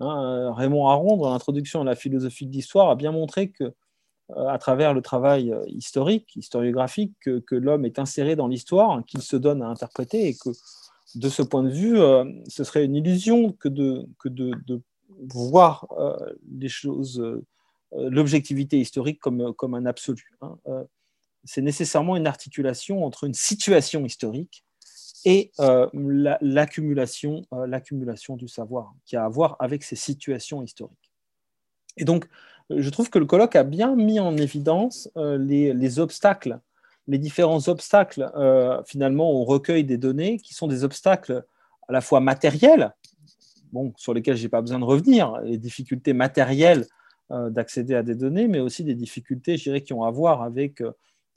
Hein, 0.00 0.22
euh, 0.22 0.52
Raymond 0.52 0.86
Aron, 0.88 1.16
dans 1.16 1.30
l'introduction 1.30 1.80
à 1.80 1.84
la 1.84 1.94
philosophie 1.94 2.46
de 2.46 2.52
l'histoire, 2.52 2.90
a 2.90 2.96
bien 2.96 3.12
montré 3.12 3.50
que, 3.50 3.64
euh, 3.64 4.48
à 4.48 4.58
travers 4.58 4.94
le 4.94 5.02
travail 5.02 5.52
euh, 5.52 5.64
historique, 5.66 6.36
historiographique, 6.36 7.14
que, 7.20 7.54
l'homme 7.54 7.84
est 7.84 7.98
inséré 7.98 8.36
dans 8.36 8.48
l'histoire, 8.48 9.04
qu'il 9.06 9.22
se 9.22 9.36
donne 9.36 9.62
à 9.62 9.66
interpréter, 9.66 10.28
et 10.28 10.34
que 10.34 10.50
de 11.14 11.28
ce 11.28 11.42
point 11.42 11.62
de 11.62 11.70
vue, 11.70 11.98
ce 12.48 12.64
serait 12.64 12.84
une 12.84 12.94
illusion 12.94 13.52
que 13.52 13.68
de, 13.68 14.06
voir 15.34 15.88
les 16.50 16.68
choses, 16.68 17.22
l'objectivité 17.92 18.78
historique 18.78 19.18
comme, 19.18 19.54
comme 19.54 19.74
un 19.74 19.86
absolu. 19.86 20.36
Hein 20.42 20.58
c'est 21.44 21.62
nécessairement 21.62 22.16
une 22.16 22.26
articulation 22.26 23.06
entre 23.06 23.24
une 23.24 23.32
situation 23.32 24.04
historique 24.04 24.64
et 25.24 25.50
euh, 25.60 25.88
euh, 25.94 26.36
l'accumulation 26.40 28.36
du 28.36 28.48
savoir 28.48 28.94
qui 29.04 29.16
a 29.16 29.24
à 29.24 29.28
voir 29.28 29.56
avec 29.60 29.82
ces 29.82 29.96
situations 29.96 30.62
historiques. 30.62 31.12
Et 31.96 32.04
donc, 32.04 32.28
je 32.70 32.90
trouve 32.90 33.10
que 33.10 33.18
le 33.18 33.26
colloque 33.26 33.56
a 33.56 33.64
bien 33.64 33.96
mis 33.96 34.20
en 34.20 34.36
évidence 34.36 35.10
euh, 35.16 35.38
les, 35.38 35.98
obstacles, 35.98 36.60
les 37.06 37.18
différents 37.18 37.68
obstacles 37.68 38.30
finalement 38.86 39.30
au 39.32 39.44
recueil 39.44 39.84
des 39.84 39.98
données, 39.98 40.38
qui 40.38 40.54
sont 40.54 40.68
des 40.68 40.84
obstacles 40.84 41.44
à 41.88 41.92
la 41.92 42.00
fois 42.00 42.20
matériels, 42.20 42.94
sur 43.96 44.14
lesquels 44.14 44.36
je 44.36 44.42
n'ai 44.42 44.48
pas 44.48 44.60
besoin 44.60 44.78
de 44.78 44.84
revenir, 44.84 45.40
les 45.42 45.58
difficultés 45.58 46.12
matérielles 46.12 46.86
d'accéder 47.30 47.94
à 47.94 48.02
des 48.02 48.14
données, 48.14 48.48
mais 48.48 48.60
aussi 48.60 48.84
des 48.84 48.94
difficultés, 48.94 49.56
je 49.56 49.64
dirais, 49.64 49.82
qui 49.82 49.92
ont 49.94 50.04
à 50.04 50.10
voir 50.10 50.42
avec 50.42 50.82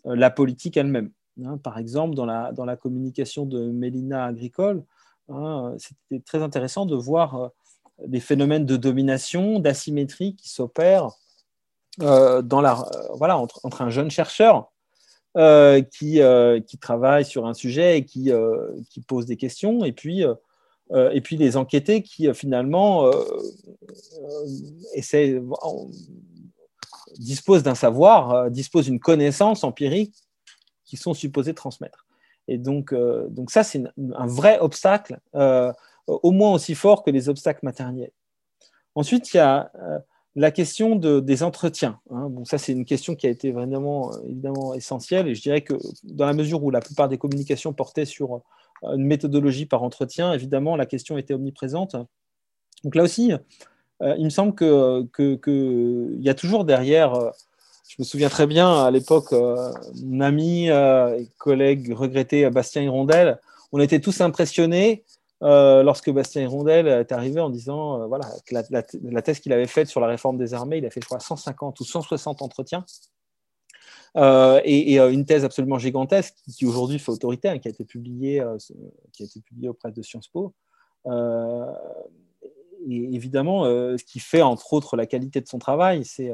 euh, 0.07 0.15
la 0.15 0.29
politique 0.29 0.77
elle-même. 0.77 1.11
Hein. 1.43 1.57
par 1.57 1.77
exemple, 1.77 2.15
dans 2.15 2.25
la, 2.25 2.75
communication 2.75 3.45
de 3.45 3.71
Mélina 3.71 4.25
Agricole, 4.25 4.83
hein, 5.29 5.75
c'était 5.77 6.21
très 6.23 6.41
intéressant 6.41 6.85
de 6.85 6.95
voir 6.95 7.35
euh, 7.35 7.47
des 8.07 8.19
phénomènes 8.19 8.65
de 8.65 8.77
domination, 8.77 9.59
d'asymétrie 9.59 10.35
qui 10.35 10.49
s'opèrent 10.49 11.09
euh, 12.01 12.41
la, 12.61 12.85
voilà, 13.15 13.37
entre, 13.37 13.81
un 13.81 13.89
jeune 13.89 14.11
chercheur 14.11 14.71
qui, 15.35 16.21
travaille 16.79 17.25
sur 17.25 17.45
un 17.45 17.53
sujet 17.53 17.99
et 17.99 18.05
qui, 18.05 18.31
pose 19.07 19.25
des 19.25 19.37
questions, 19.37 19.85
et 19.85 19.91
puis, 19.91 20.25
les 21.37 21.57
enquêtés 21.57 22.03
qui 22.03 22.33
finalement 22.33 23.09
disposent 27.17 27.63
d'un 27.63 27.75
savoir, 27.75 28.31
euh, 28.31 28.49
disposent 28.49 28.85
d'une 28.85 28.99
connaissance 28.99 29.63
empirique 29.63 30.15
qu'ils 30.91 30.99
sont 30.99 31.13
supposés 31.13 31.53
transmettre. 31.53 32.05
Et 32.49 32.57
donc, 32.57 32.91
euh, 32.91 33.27
donc 33.29 33.49
ça, 33.49 33.63
c'est 33.63 33.81
un 33.97 34.27
vrai 34.27 34.59
obstacle, 34.59 35.19
euh, 35.35 35.71
au 36.05 36.31
moins 36.31 36.51
aussi 36.51 36.75
fort 36.75 37.03
que 37.03 37.11
les 37.11 37.29
obstacles 37.29 37.61
matériels. 37.63 38.11
Ensuite, 38.93 39.33
il 39.33 39.37
y 39.37 39.39
a 39.39 39.71
la 40.35 40.51
question 40.51 40.97
de, 40.97 41.21
des 41.21 41.43
entretiens. 41.43 42.01
Hein. 42.09 42.27
Bon, 42.29 42.43
ça, 42.43 42.57
c'est 42.57 42.73
une 42.73 42.83
question 42.83 43.15
qui 43.15 43.25
a 43.25 43.29
été 43.29 43.51
vraiment 43.51 44.11
évidemment 44.25 44.73
essentielle. 44.73 45.29
Et 45.29 45.35
je 45.35 45.41
dirais 45.41 45.61
que 45.61 45.75
dans 46.03 46.25
la 46.25 46.33
mesure 46.33 46.61
où 46.61 46.71
la 46.71 46.81
plupart 46.81 47.07
des 47.07 47.17
communications 47.17 47.71
portaient 47.71 48.03
sur 48.03 48.41
une 48.83 49.05
méthodologie 49.05 49.65
par 49.65 49.81
entretien, 49.81 50.33
évidemment, 50.33 50.75
la 50.75 50.85
question 50.85 51.17
était 51.17 51.33
omniprésente. 51.33 51.95
Donc 52.83 52.95
là 52.95 53.03
aussi, 53.03 53.31
euh, 54.01 54.15
il 54.17 54.25
me 54.25 54.29
semble 54.29 54.55
qu'il 54.55 55.09
que, 55.13 55.35
que 55.35 56.15
y 56.19 56.29
a 56.29 56.33
toujours 56.33 56.65
derrière, 56.65 57.13
euh, 57.13 57.29
je 57.87 57.95
me 57.99 58.03
souviens 58.03 58.29
très 58.29 58.47
bien 58.47 58.83
à 58.83 58.91
l'époque, 58.91 59.33
euh, 59.33 59.71
mon 60.03 60.21
ami 60.21 60.67
et 60.67 61.27
collègue 61.37 61.93
regretté 61.93 62.49
Bastien 62.49 62.83
Hirondelle, 62.83 63.39
on 63.71 63.79
était 63.79 63.99
tous 63.99 64.21
impressionnés 64.21 65.03
lorsque 65.41 66.11
Bastien 66.11 66.43
Hirondelle 66.43 66.87
est 66.87 67.11
arrivé 67.11 67.39
en 67.39 67.49
disant 67.49 68.07
voilà, 68.07 68.25
que 68.45 68.53
la, 68.53 69.21
thèse 69.21 69.39
qu'il 69.39 69.53
avait 69.53 69.67
faite 69.67 69.87
sur 69.87 69.99
la 69.99 70.07
réforme 70.07 70.37
des 70.37 70.53
armées, 70.53 70.77
il 70.77 70.85
a 70.85 70.89
fait, 70.91 71.01
je 71.01 71.07
crois, 71.07 71.19
150 71.19 71.79
ou 71.79 71.83
160 71.83 72.41
entretiens. 72.41 72.85
et, 74.15 74.97
une 74.99 75.25
thèse 75.25 75.43
absolument 75.43 75.79
gigantesque 75.79 76.35
qui, 76.55 76.65
aujourd'hui 76.65 76.99
fait 76.99 77.11
autorité, 77.11 77.49
hein, 77.49 77.57
qui, 77.57 77.67
a 77.67 77.71
été 77.71 77.85
publiée, 77.85 78.43
qui 79.13 79.23
a 79.23 79.25
été 79.25 79.41
publiée 79.41 79.69
auprès 79.69 79.91
de 79.91 80.01
Sciences 80.01 80.27
Po 80.27 80.53
et 82.89 83.15
évidemment, 83.15 83.65
euh, 83.65 83.97
ce 83.97 84.03
qui 84.03 84.19
fait 84.19 84.41
entre 84.41 84.73
autres 84.73 84.97
la 84.97 85.05
qualité 85.05 85.41
de 85.41 85.47
son 85.47 85.59
travail, 85.59 86.05
c'est 86.05 86.31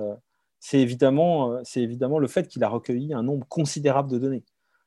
euh, 0.73 0.77
évidemment, 0.77 1.51
euh, 1.51 1.61
évidemment 1.75 2.19
le 2.19 2.27
fait 2.27 2.47
qu'il 2.47 2.63
a 2.63 2.69
recueilli 2.69 3.13
un 3.13 3.23
nombre 3.23 3.47
considérable 3.47 4.09
de 4.11 4.17
données. 4.17 4.43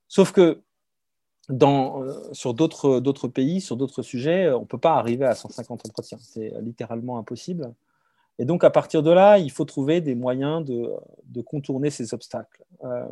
Sauf 0.08 0.32
que 0.32 0.62
dans, 1.48 2.04
sur 2.32 2.54
d'autres 2.54 3.28
pays, 3.28 3.60
sur 3.60 3.76
d'autres 3.76 4.02
sujets, 4.02 4.50
on 4.52 4.60
ne 4.60 4.66
peut 4.66 4.78
pas 4.78 4.94
arriver 4.94 5.24
à 5.24 5.34
150 5.34 5.86
entretiens. 5.86 6.18
C'est 6.20 6.52
littéralement 6.60 7.18
impossible. 7.18 7.74
Et 8.40 8.46
donc, 8.46 8.64
à 8.64 8.70
partir 8.70 9.02
de 9.02 9.10
là, 9.10 9.38
il 9.38 9.52
faut 9.52 9.66
trouver 9.66 10.00
des 10.00 10.14
moyens 10.14 10.64
de, 10.64 11.42
contourner 11.42 11.90
ces 11.90 12.14
obstacles. 12.14 12.64
Euh, 12.84 13.04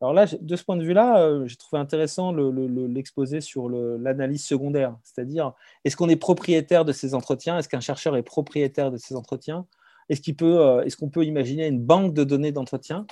alors 0.00 0.14
là, 0.14 0.24
de 0.24 0.56
ce 0.56 0.64
point 0.64 0.78
de 0.78 0.82
vue-là, 0.82 1.20
euh, 1.20 1.46
j'ai 1.46 1.56
trouvé 1.56 1.78
intéressant 1.78 2.32
l'exposé 2.32 3.42
sur 3.42 3.68
l'analyse 3.68 4.42
secondaire, 4.42 4.96
c'est-à-dire 5.02 5.52
est-ce 5.84 5.94
qu'on 5.94 6.08
est 6.08 6.16
propriétaire 6.16 6.86
de 6.86 6.92
ces 6.92 7.14
entretiens? 7.14 7.58
Est-ce 7.58 7.68
qu'un 7.68 7.80
chercheur 7.80 8.16
est 8.16 8.22
propriétaire 8.22 8.90
de 8.90 8.96
ces 8.96 9.14
entretiens? 9.14 9.66
Est-ce 10.10 10.96
qu'on 10.96 11.08
peut, 11.08 11.24
imaginer 11.24 11.66
une 11.66 11.80
banque 11.80 12.12
de 12.12 12.24
données 12.24 12.52
d'entretien? 12.52 13.06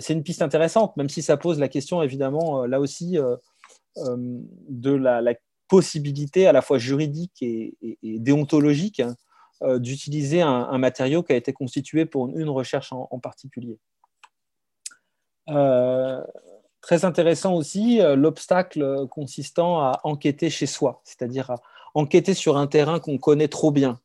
C'est 0.00 0.14
une 0.14 0.22
piste 0.22 0.40
intéressante, 0.40 0.96
même 0.96 1.10
si 1.10 1.20
ça 1.20 1.36
pose 1.36 1.58
la 1.58 1.68
question, 1.68 2.00
évidemment, 2.02 2.64
là 2.64 2.80
aussi, 2.80 3.18
de 3.96 4.90
la, 4.90 5.34
possibilité 5.68 6.46
à 6.46 6.52
la 6.52 6.62
fois 6.62 6.78
juridique 6.78 7.42
et, 7.42 7.74
déontologique 8.02 9.00
hein, 9.00 9.16
euh, 9.62 9.78
d'utiliser 9.78 10.42
un, 10.42 10.78
matériau 10.78 11.22
qui 11.22 11.32
a 11.32 11.36
été 11.36 11.52
constitué 11.52 12.06
pour 12.06 12.28
une, 12.28 12.48
recherche 12.48 12.92
en, 12.92 13.18
particulier. 13.18 13.78
Euh, 15.48 16.22
très 16.80 17.04
intéressant 17.04 17.54
aussi 17.54 18.00
euh, 18.00 18.16
l'obstacle 18.16 19.06
consistant 19.08 19.80
à 19.80 20.00
enquêter 20.04 20.50
chez 20.50 20.66
soi, 20.66 21.00
c'est-à-dire 21.04 21.50
à 21.50 21.56
enquêter 21.94 22.34
sur 22.34 22.56
un 22.56 22.66
terrain 22.66 22.98
qu'on 23.00 23.18
connaît 23.18 23.48
trop 23.48 23.70
bien. 23.70 24.00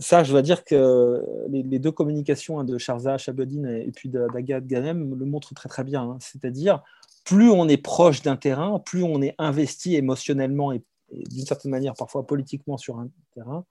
Ça, 0.00 0.24
je 0.24 0.32
dois 0.32 0.42
dire 0.42 0.64
que 0.64 1.22
les, 1.48 1.78
deux 1.78 1.92
communications 1.92 2.58
hein, 2.58 2.64
de 2.64 2.78
Charza 2.78 3.18
Chabodine 3.18 3.66
et 3.66 3.90
puis 3.94 4.08
d'Agathe 4.08 4.66
Ganem 4.66 5.14
le 5.18 5.26
montrent 5.26 5.54
très 5.54 5.68
très 5.68 5.84
bien. 5.84 6.02
Hein. 6.02 6.18
C'est-à-dire, 6.20 6.82
plus 7.24 7.50
on 7.50 7.68
est 7.68 7.76
proche 7.76 8.22
d'un 8.22 8.36
terrain, 8.36 8.78
plus 8.78 9.02
on 9.02 9.20
est 9.22 9.34
investi 9.38 9.96
émotionnellement 9.96 10.72
et, 10.72 10.82
d'une 11.10 11.44
certaine 11.44 11.70
manière 11.70 11.92
parfois 11.94 12.26
politiquement 12.26 12.78
sur 12.78 12.98
un 12.98 13.08
terrain, 13.34 13.66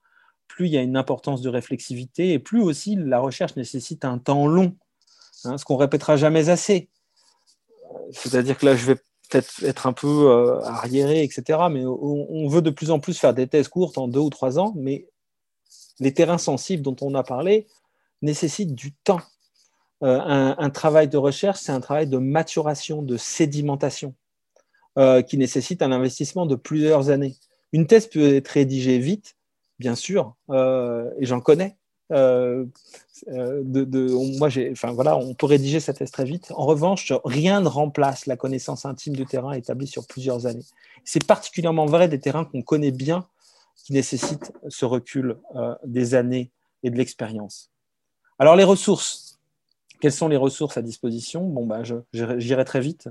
plus 0.46 0.66
il 0.66 0.72
y 0.72 0.78
a 0.78 0.82
une 0.82 0.96
importance 0.96 1.42
de 1.42 1.48
réflexivité 1.48 2.32
et 2.32 2.38
plus 2.38 2.62
aussi 2.62 2.94
la 2.94 3.18
recherche 3.18 3.56
nécessite 3.56 4.04
un 4.04 4.18
temps 4.18 4.46
long, 4.46 4.76
hein, 5.44 5.58
ce 5.58 5.64
qu'on 5.64 5.76
répétera 5.76 6.16
jamais 6.16 6.50
assez. 6.50 6.88
C'est-à-dire 8.12 8.56
que 8.56 8.66
là, 8.66 8.76
je 8.76 8.86
vais 8.86 8.94
peut-être 9.28 9.64
être 9.64 9.86
un 9.86 9.92
peu 9.92 10.30
euh, 10.30 10.60
arriéré, 10.60 11.22
etc. 11.22 11.58
Mais 11.70 11.84
on, 11.84 12.48
veut 12.48 12.62
de 12.62 12.70
plus 12.70 12.90
en 12.90 13.00
plus 13.00 13.18
faire 13.18 13.34
des 13.34 13.46
thèses 13.46 13.68
courtes 13.68 13.98
en 13.98 14.08
deux 14.08 14.20
ou 14.20 14.30
trois 14.30 14.58
ans, 14.58 14.72
mais 14.76 15.08
les 16.00 16.12
terrains 16.14 16.38
sensibles 16.38 16.82
dont 16.82 16.96
on 17.00 17.14
a 17.14 17.22
parlé 17.22 17.66
nécessitent 18.22 18.74
du 18.74 18.92
temps. 18.92 19.20
Euh, 20.02 20.18
un, 20.58 20.70
travail 20.70 21.08
de 21.08 21.16
recherche, 21.16 21.60
c'est 21.60 21.70
un 21.70 21.80
travail 21.80 22.08
de 22.08 22.18
maturation, 22.18 23.02
de 23.02 23.16
sédimentation, 23.16 24.14
euh, 24.98 25.22
qui 25.22 25.38
nécessite 25.38 25.80
un 25.80 25.92
investissement 25.92 26.44
de 26.44 26.56
plusieurs 26.56 27.10
années. 27.10 27.36
Une 27.72 27.86
thèse 27.86 28.08
peut 28.08 28.34
être 28.34 28.48
rédigée 28.48 28.98
vite, 28.98 29.36
bien 29.78 29.94
sûr, 29.94 30.34
euh, 30.50 31.08
et 31.20 31.26
j'en 31.26 31.40
connais. 31.40 31.76
voilà, 32.10 32.66
on 35.16 35.34
peut 35.34 35.46
rédiger 35.46 35.78
cette 35.78 35.98
thèse 35.98 36.10
très 36.10 36.24
vite. 36.24 36.50
En 36.56 36.66
revanche, 36.66 37.12
rien 37.24 37.60
ne 37.60 37.68
remplace 37.68 38.26
la 38.26 38.36
connaissance 38.36 38.84
intime 38.84 39.14
du 39.14 39.24
terrain 39.24 39.52
établie 39.52 39.86
sur 39.86 40.08
plusieurs 40.08 40.46
années. 40.46 40.66
C'est 41.04 41.24
particulièrement 41.24 41.86
vrai 41.86 42.08
des 42.08 42.18
terrains 42.18 42.44
qu'on 42.44 42.62
connaît 42.62 42.90
bien, 42.90 43.24
qui 43.76 43.92
nécessitent 43.92 44.52
ce 44.68 44.84
recul 44.84 45.36
des 45.84 46.14
années 46.14 46.50
et 46.82 46.90
de 46.90 46.96
l'expérience. 46.96 47.70
Alors 48.38 48.56
les 48.56 48.64
ressources, 48.64 49.40
quelles 50.00 50.12
sont 50.12 50.28
les 50.28 50.36
ressources 50.36 50.76
à 50.76 50.82
disposition? 50.82 51.46
Bon, 51.46 51.64
bah, 51.64 51.82
j'irai 52.12 52.64
très 52.64 52.80
vite. 52.80 53.08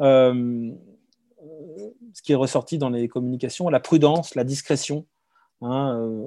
Euh, 0.00 0.72
ce 2.14 2.22
qui 2.22 2.32
est 2.32 2.36
ressorti 2.36 2.78
dans 2.78 2.88
les 2.88 3.06
communications, 3.06 3.68
la 3.68 3.80
prudence, 3.80 4.34
la 4.34 4.44
discrétion, 4.44 5.04
hein, 5.60 5.98
euh, 6.00 6.26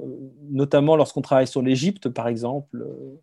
notamment 0.51 0.95
lorsqu'on 0.95 1.21
travaille 1.21 1.47
sur 1.47 1.61
l'Égypte, 1.63 2.09
par 2.09 2.27
exemple, 2.27 2.81
euh, 2.81 3.19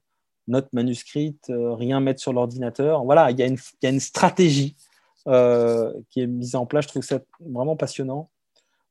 note 0.49 0.73
manuscrite, 0.73 1.51
rien 1.51 2.01
mettre 2.01 2.21
sur 2.21 2.33
l'ordinateur. 2.33 3.05
Voilà, 3.05 3.31
il 3.31 3.39
y, 3.39 3.43
a 3.43 3.47
une, 3.47 4.01
stratégie 4.01 4.77
qui 5.25 6.21
est 6.21 6.27
mise 6.27 6.57
en 6.57 6.67
place. 6.67 6.85
Je 6.85 6.89
trouve 6.89 7.03
ça 7.03 7.21
vraiment 7.41 7.77
passionnant. 7.77 8.29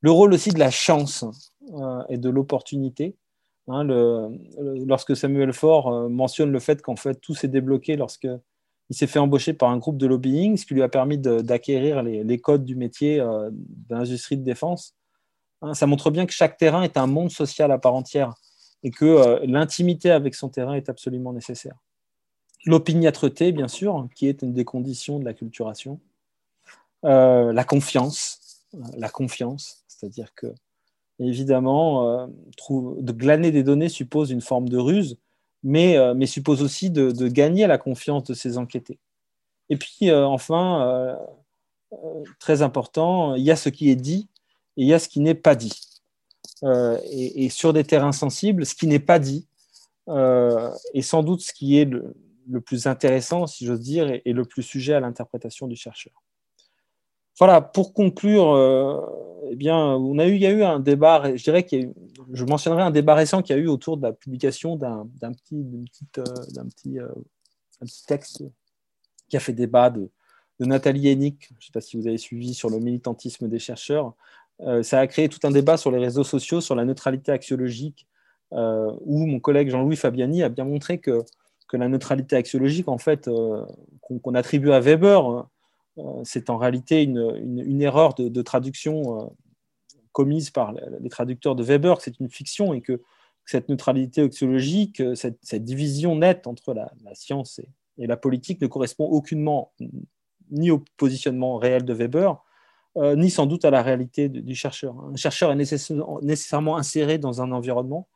Le 0.01 0.11
rôle 0.11 0.33
aussi 0.33 0.51
de 0.51 0.59
la 0.59 0.71
chance 0.71 1.25
et 2.09 2.17
de 2.17 2.29
l'opportunité. 2.29 3.15
Hein, 3.67 3.83
lorsque 4.85 5.15
Samuel 5.15 5.51
Faure 5.51 5.87
euh, 5.87 6.07
mentionne 6.07 6.51
le 6.51 6.59
fait 6.59 6.83
qu'en 6.83 6.95
fait 6.95 7.15
tout 7.15 7.33
s'est 7.33 7.47
débloqué 7.47 7.95
lorsque 7.95 8.27
il 8.91 8.95
s'est 8.95 9.07
fait 9.07 9.17
embaucher 9.17 9.53
par 9.53 9.69
un 9.69 9.77
groupe 9.77 9.97
de 9.97 10.05
lobbying, 10.05 10.55
ce 10.57 10.67
qui 10.67 10.75
lui 10.75 10.83
a 10.83 10.89
permis 10.89 11.17
d'acquérir 11.17 12.03
les, 12.03 12.37
codes 12.37 12.63
du 12.63 12.75
métier 12.75 13.19
euh, 13.19 13.49
d'industrie 13.51 14.37
de 14.37 14.43
défense. 14.43 14.93
Hein, 15.63 15.73
ça 15.73 15.87
montre 15.87 16.11
bien 16.11 16.27
que 16.27 16.33
chaque 16.33 16.57
terrain 16.57 16.83
est 16.83 16.95
un 16.95 17.07
monde 17.07 17.31
social 17.31 17.71
à 17.71 17.79
part 17.79 17.95
entière 17.95 18.35
et 18.83 18.91
que 18.91 19.05
euh, 19.05 19.39
l'intimité 19.47 20.11
avec 20.11 20.35
son 20.35 20.49
terrain 20.49 20.75
est 20.75 20.87
absolument 20.87 21.33
nécessaire. 21.33 21.75
L'opiniâtreté, 22.67 23.51
bien 23.51 23.67
sûr, 23.67 24.07
qui 24.13 24.27
est 24.27 24.43
une 24.43 24.53
des 24.53 24.65
conditions 24.65 25.17
de 25.17 25.25
la 25.25 25.33
culturation. 25.33 25.99
la 27.03 27.63
confiance, 27.63 28.65
la 28.97 29.09
confiance, 29.09 29.84
c'est-à-dire 29.95 30.33
que 30.35 30.47
évidemment, 31.19 32.09
euh, 32.09 32.27
de 32.99 33.11
glaner 33.11 33.51
des 33.51 33.63
données 33.63 33.89
suppose 33.89 34.31
une 34.31 34.41
forme 34.41 34.69
de 34.69 34.77
ruse, 34.77 35.17
mais, 35.63 35.97
euh, 35.97 36.25
suppose 36.25 36.61
aussi 36.61 36.89
de, 36.89 37.27
gagner 37.27 37.67
la 37.67 37.77
confiance 37.77 38.23
de 38.25 38.33
ces 38.33 38.57
enquêtés. 38.57 38.99
Et 39.69 39.77
puis, 39.77 40.09
euh, 40.09 40.25
enfin, 40.25 41.17
très 42.39 42.61
important, 42.61 43.35
il 43.35 43.43
y 43.43 43.51
a 43.51 43.55
ce 43.55 43.69
qui 43.69 43.89
est 43.89 43.95
dit 43.95 44.27
et 44.77 44.83
il 44.83 44.87
y 44.87 44.93
a 44.93 44.99
ce 44.99 45.07
qui 45.09 45.19
n'est 45.19 45.35
pas 45.35 45.55
dit. 45.55 45.79
Et, 46.63 47.49
sur 47.49 47.73
des 47.73 47.83
terrains 47.83 48.11
sensibles, 48.11 48.65
ce 48.65 48.75
qui 48.75 48.87
n'est 48.87 48.99
pas 48.99 49.19
dit 49.19 49.47
est 50.07 51.01
sans 51.01 51.23
doute 51.23 51.41
ce 51.41 51.53
qui 51.53 51.77
est 51.77 51.85
le, 51.85 52.61
plus 52.61 52.85
intéressant, 52.87 53.47
si 53.47 53.65
j'ose 53.65 53.79
dire, 53.79 54.07
et, 54.23 54.33
le 54.33 54.45
plus 54.45 54.63
sujet 54.63 54.93
à 54.93 54.99
l'interprétation 54.99 55.67
du 55.67 55.75
chercheur. 55.75 56.13
Voilà, 57.37 57.61
pour 57.61 57.93
conclure, 57.93 58.55
eh 59.49 59.55
bien, 59.55 59.97
il 59.97 60.37
y 60.37 60.45
a 60.45 60.51
eu 60.51 60.63
un 60.63 60.79
débat, 60.79 61.35
je 61.35 61.43
dirais 61.43 61.63
que 61.63 61.75
je 62.31 62.45
mentionnerai 62.45 62.81
un 62.81 62.91
débat 62.91 63.15
récent 63.15 63.41
qui 63.41 63.53
a 63.53 63.57
eu 63.57 63.67
autour 63.67 63.97
de 63.97 64.03
la 64.03 64.13
publication 64.13 64.75
d'un 64.75 65.07
petit, 65.33 65.65
euh, 66.17 66.23
petit, 66.69 66.99
euh, 66.99 67.07
petit, 67.79 68.05
texte 68.05 68.43
qui 69.29 69.37
a 69.37 69.39
fait 69.39 69.53
débat 69.53 69.89
de, 69.89 70.09
Nathalie 70.59 71.09
Hennick, 71.09 71.49
je 71.49 71.55
ne 71.55 71.61
sais 71.61 71.71
pas 71.73 71.81
si 71.81 71.97
vous 71.97 72.07
avez 72.07 72.17
suivi 72.17 72.53
sur 72.53 72.69
le 72.69 72.79
militantisme 72.79 73.49
des 73.49 73.59
chercheurs. 73.59 74.13
Euh, 74.61 74.83
ça 74.83 74.99
a 74.99 75.07
créé 75.07 75.27
tout 75.27 75.39
un 75.43 75.51
débat 75.51 75.75
sur 75.75 75.91
les 75.91 75.99
réseaux 75.99 76.23
sociaux, 76.23 76.61
sur 76.61 76.75
la 76.75 76.85
neutralité 76.85 77.31
axiologique, 77.31 78.07
où 78.51 79.25
mon 79.25 79.41
collègue 79.41 79.69
Jean-Louis 79.69 79.97
Fabiani 79.97 80.41
a 80.41 80.47
bien 80.47 80.63
montré 80.63 80.99
que, 80.99 81.23
que 81.67 81.75
la 81.75 81.89
neutralité 81.89 82.37
axiologique, 82.37 82.87
en 82.87 82.97
fait, 82.97 83.29
qu'on 84.01 84.35
attribue 84.35 84.71
à 84.71 84.79
Weber, 84.79 85.29
euh, 85.29 85.43
c'est 86.23 86.49
en 86.49 86.57
réalité 86.57 87.03
une, 87.03 87.81
erreur 87.81 88.13
de, 88.15 88.41
traduction 88.41 89.21
euh, 89.21 89.25
commise 90.11 90.49
par 90.49 90.73
les 90.73 91.09
traducteurs 91.09 91.55
de 91.55 91.63
Weber, 91.63 91.97
que 91.97 92.03
c'est 92.03 92.19
une 92.19 92.29
fiction 92.29 92.73
et 92.73 92.81
que 92.81 93.01
cette 93.45 93.69
neutralité 93.69 94.21
oxyologique, 94.23 94.99
euh, 94.99 95.15
cette, 95.15 95.63
division 95.63 96.15
nette 96.15 96.47
entre 96.47 96.73
la, 96.73 96.91
science 97.13 97.59
et, 97.97 98.07
la 98.07 98.17
politique 98.17 98.61
ne 98.61 98.67
correspond 98.67 99.05
aucunement 99.05 99.71
ni 100.51 100.69
au 100.69 100.83
positionnement 100.97 101.57
réel 101.57 101.85
de 101.85 101.93
Weber, 101.93 102.43
ni 102.97 103.29
sans 103.29 103.45
doute 103.45 103.65
à 103.65 103.71
la 103.71 103.81
réalité 103.81 104.29
du 104.29 104.55
chercheur. 104.55 104.95
Un 105.11 105.15
chercheur 105.17 105.51
est 105.51 105.55
nécessairement 105.55 106.77
inséré 106.77 107.17
dans 107.17 107.41
un 107.41 107.51
environnement, 107.51 108.07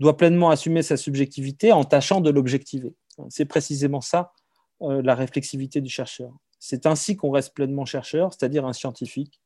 doit 0.00 0.16
pleinement 0.16 0.50
assumer 0.50 0.82
sa 0.82 0.96
subjectivité 0.96 1.72
en 1.72 1.84
tâchant 1.84 2.20
de 2.20 2.30
l'objectiver. 2.30 2.94
C'est 3.28 3.44
précisément 3.44 4.00
ça, 4.00 4.32
la 4.80 5.14
réflexivité 5.14 5.80
du 5.80 5.90
chercheur. 5.90 6.32
C'est 6.66 6.86
ainsi 6.86 7.14
qu'on 7.14 7.30
reste 7.30 7.52
pleinement 7.52 7.84
chercheur, 7.84 8.32
c'est-à-dire 8.32 8.64
un 8.64 8.72
scientifique, 8.72 9.38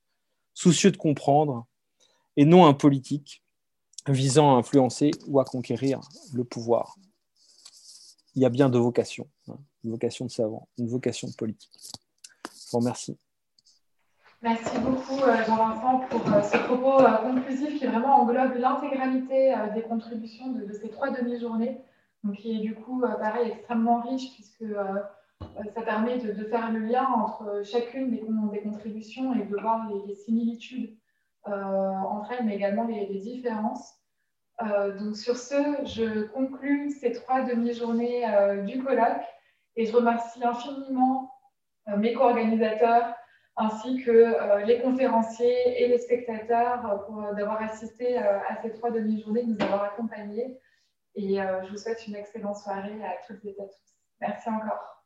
soucieux 0.55 0.93
de 0.93 0.97
comprendre, 0.97 1.67
et 2.37 2.45
non 2.45 2.65
un 2.65 2.75
politique 2.75 3.43
visant 4.07 4.55
à 4.55 4.59
influencer 4.59 5.11
ou 5.27 5.41
à 5.41 5.45
conquérir 5.45 5.99
le 6.33 6.45
pouvoir. 6.45 6.95
Il 8.37 8.43
y 8.43 8.45
a 8.45 8.51
bien 8.51 8.69
deux 8.69 8.79
vocations, 8.79 9.29
hein. 9.49 9.59
une 9.83 9.91
vocation 9.91 10.27
de 10.27 10.31
savant, 10.31 10.69
une 10.79 10.87
vocation 10.87 11.27
de 11.27 11.35
politique. 11.35 11.73
Je 12.55 12.71
vous 12.71 12.79
remercie. 12.79 13.19
Merci 14.41 14.79
beaucoup 14.79 15.21
euh, 15.21 15.45
Jean-Vincent 15.45 16.07
pour 16.11 16.33
euh, 16.33 16.43
ce 16.43 16.57
propos 16.59 17.01
euh, 17.01 17.17
conclusif 17.17 17.81
qui 17.81 17.87
vraiment 17.89 18.21
englobe 18.21 18.55
l'intégralité 18.55 19.57
des 19.75 19.83
contributions 19.83 20.53
de, 20.53 20.73
ces 20.73 20.89
trois 20.91 21.11
demi-journées, 21.11 21.81
qui 22.37 22.59
est 22.59 22.61
du 22.61 22.77
coup 22.77 23.01
pareil 23.01 23.51
extrêmement 23.51 24.03
riche 24.03 24.33
puisque 24.35 24.63
ça 25.75 25.83
permet 25.83 26.19
de, 26.19 26.33
faire 26.45 26.71
le 26.73 26.81
lien 26.81 27.07
entre 27.07 27.63
chacune 27.65 28.11
des, 28.11 28.21
contributions 28.61 29.35
et 29.35 29.45
de 29.45 29.57
voir 29.57 29.89
les, 30.07 30.15
similitudes 30.15 30.97
euh, 31.47 31.53
entre 31.53 32.33
elles, 32.33 32.45
mais 32.45 32.57
également 32.57 32.85
les, 32.85 33.07
différences. 33.19 33.95
Euh, 34.63 34.97
donc 34.99 35.17
sur 35.17 35.37
ce, 35.37 35.55
je 35.85 36.27
conclus 36.27 36.91
ces 36.91 37.13
trois 37.13 37.43
demi-journées 37.43 38.25
du 38.67 38.83
colloque 38.83 39.25
et 39.77 39.87
je 39.87 39.95
remercie 39.95 40.45
infiniment 40.45 41.33
mes 41.97 42.13
co-organisateurs 42.13 43.15
ainsi 43.57 44.03
que 44.05 44.65
les 44.67 44.81
conférenciers 44.81 45.83
et 45.83 45.89
les 45.89 45.99
spectateurs 45.99 47.07
d'avoir 47.37 47.61
assisté 47.63 48.17
à 48.17 48.57
ces 48.63 48.73
trois 48.73 48.91
demi-journées, 48.91 49.45
de 49.45 49.53
nous 49.53 49.63
avoir 49.63 49.85
accompagnés. 49.85 50.59
Et 51.15 51.37
je 51.37 51.71
vous 51.71 51.77
souhaite 51.77 52.07
une 52.07 52.17
excellente 52.17 52.57
soirée 52.57 53.01
à 53.05 53.15
toutes 53.27 53.45
et 53.45 53.57
à 53.61 53.65
tous. 53.65 53.97
Merci 54.21 54.49
encore. 54.49 54.98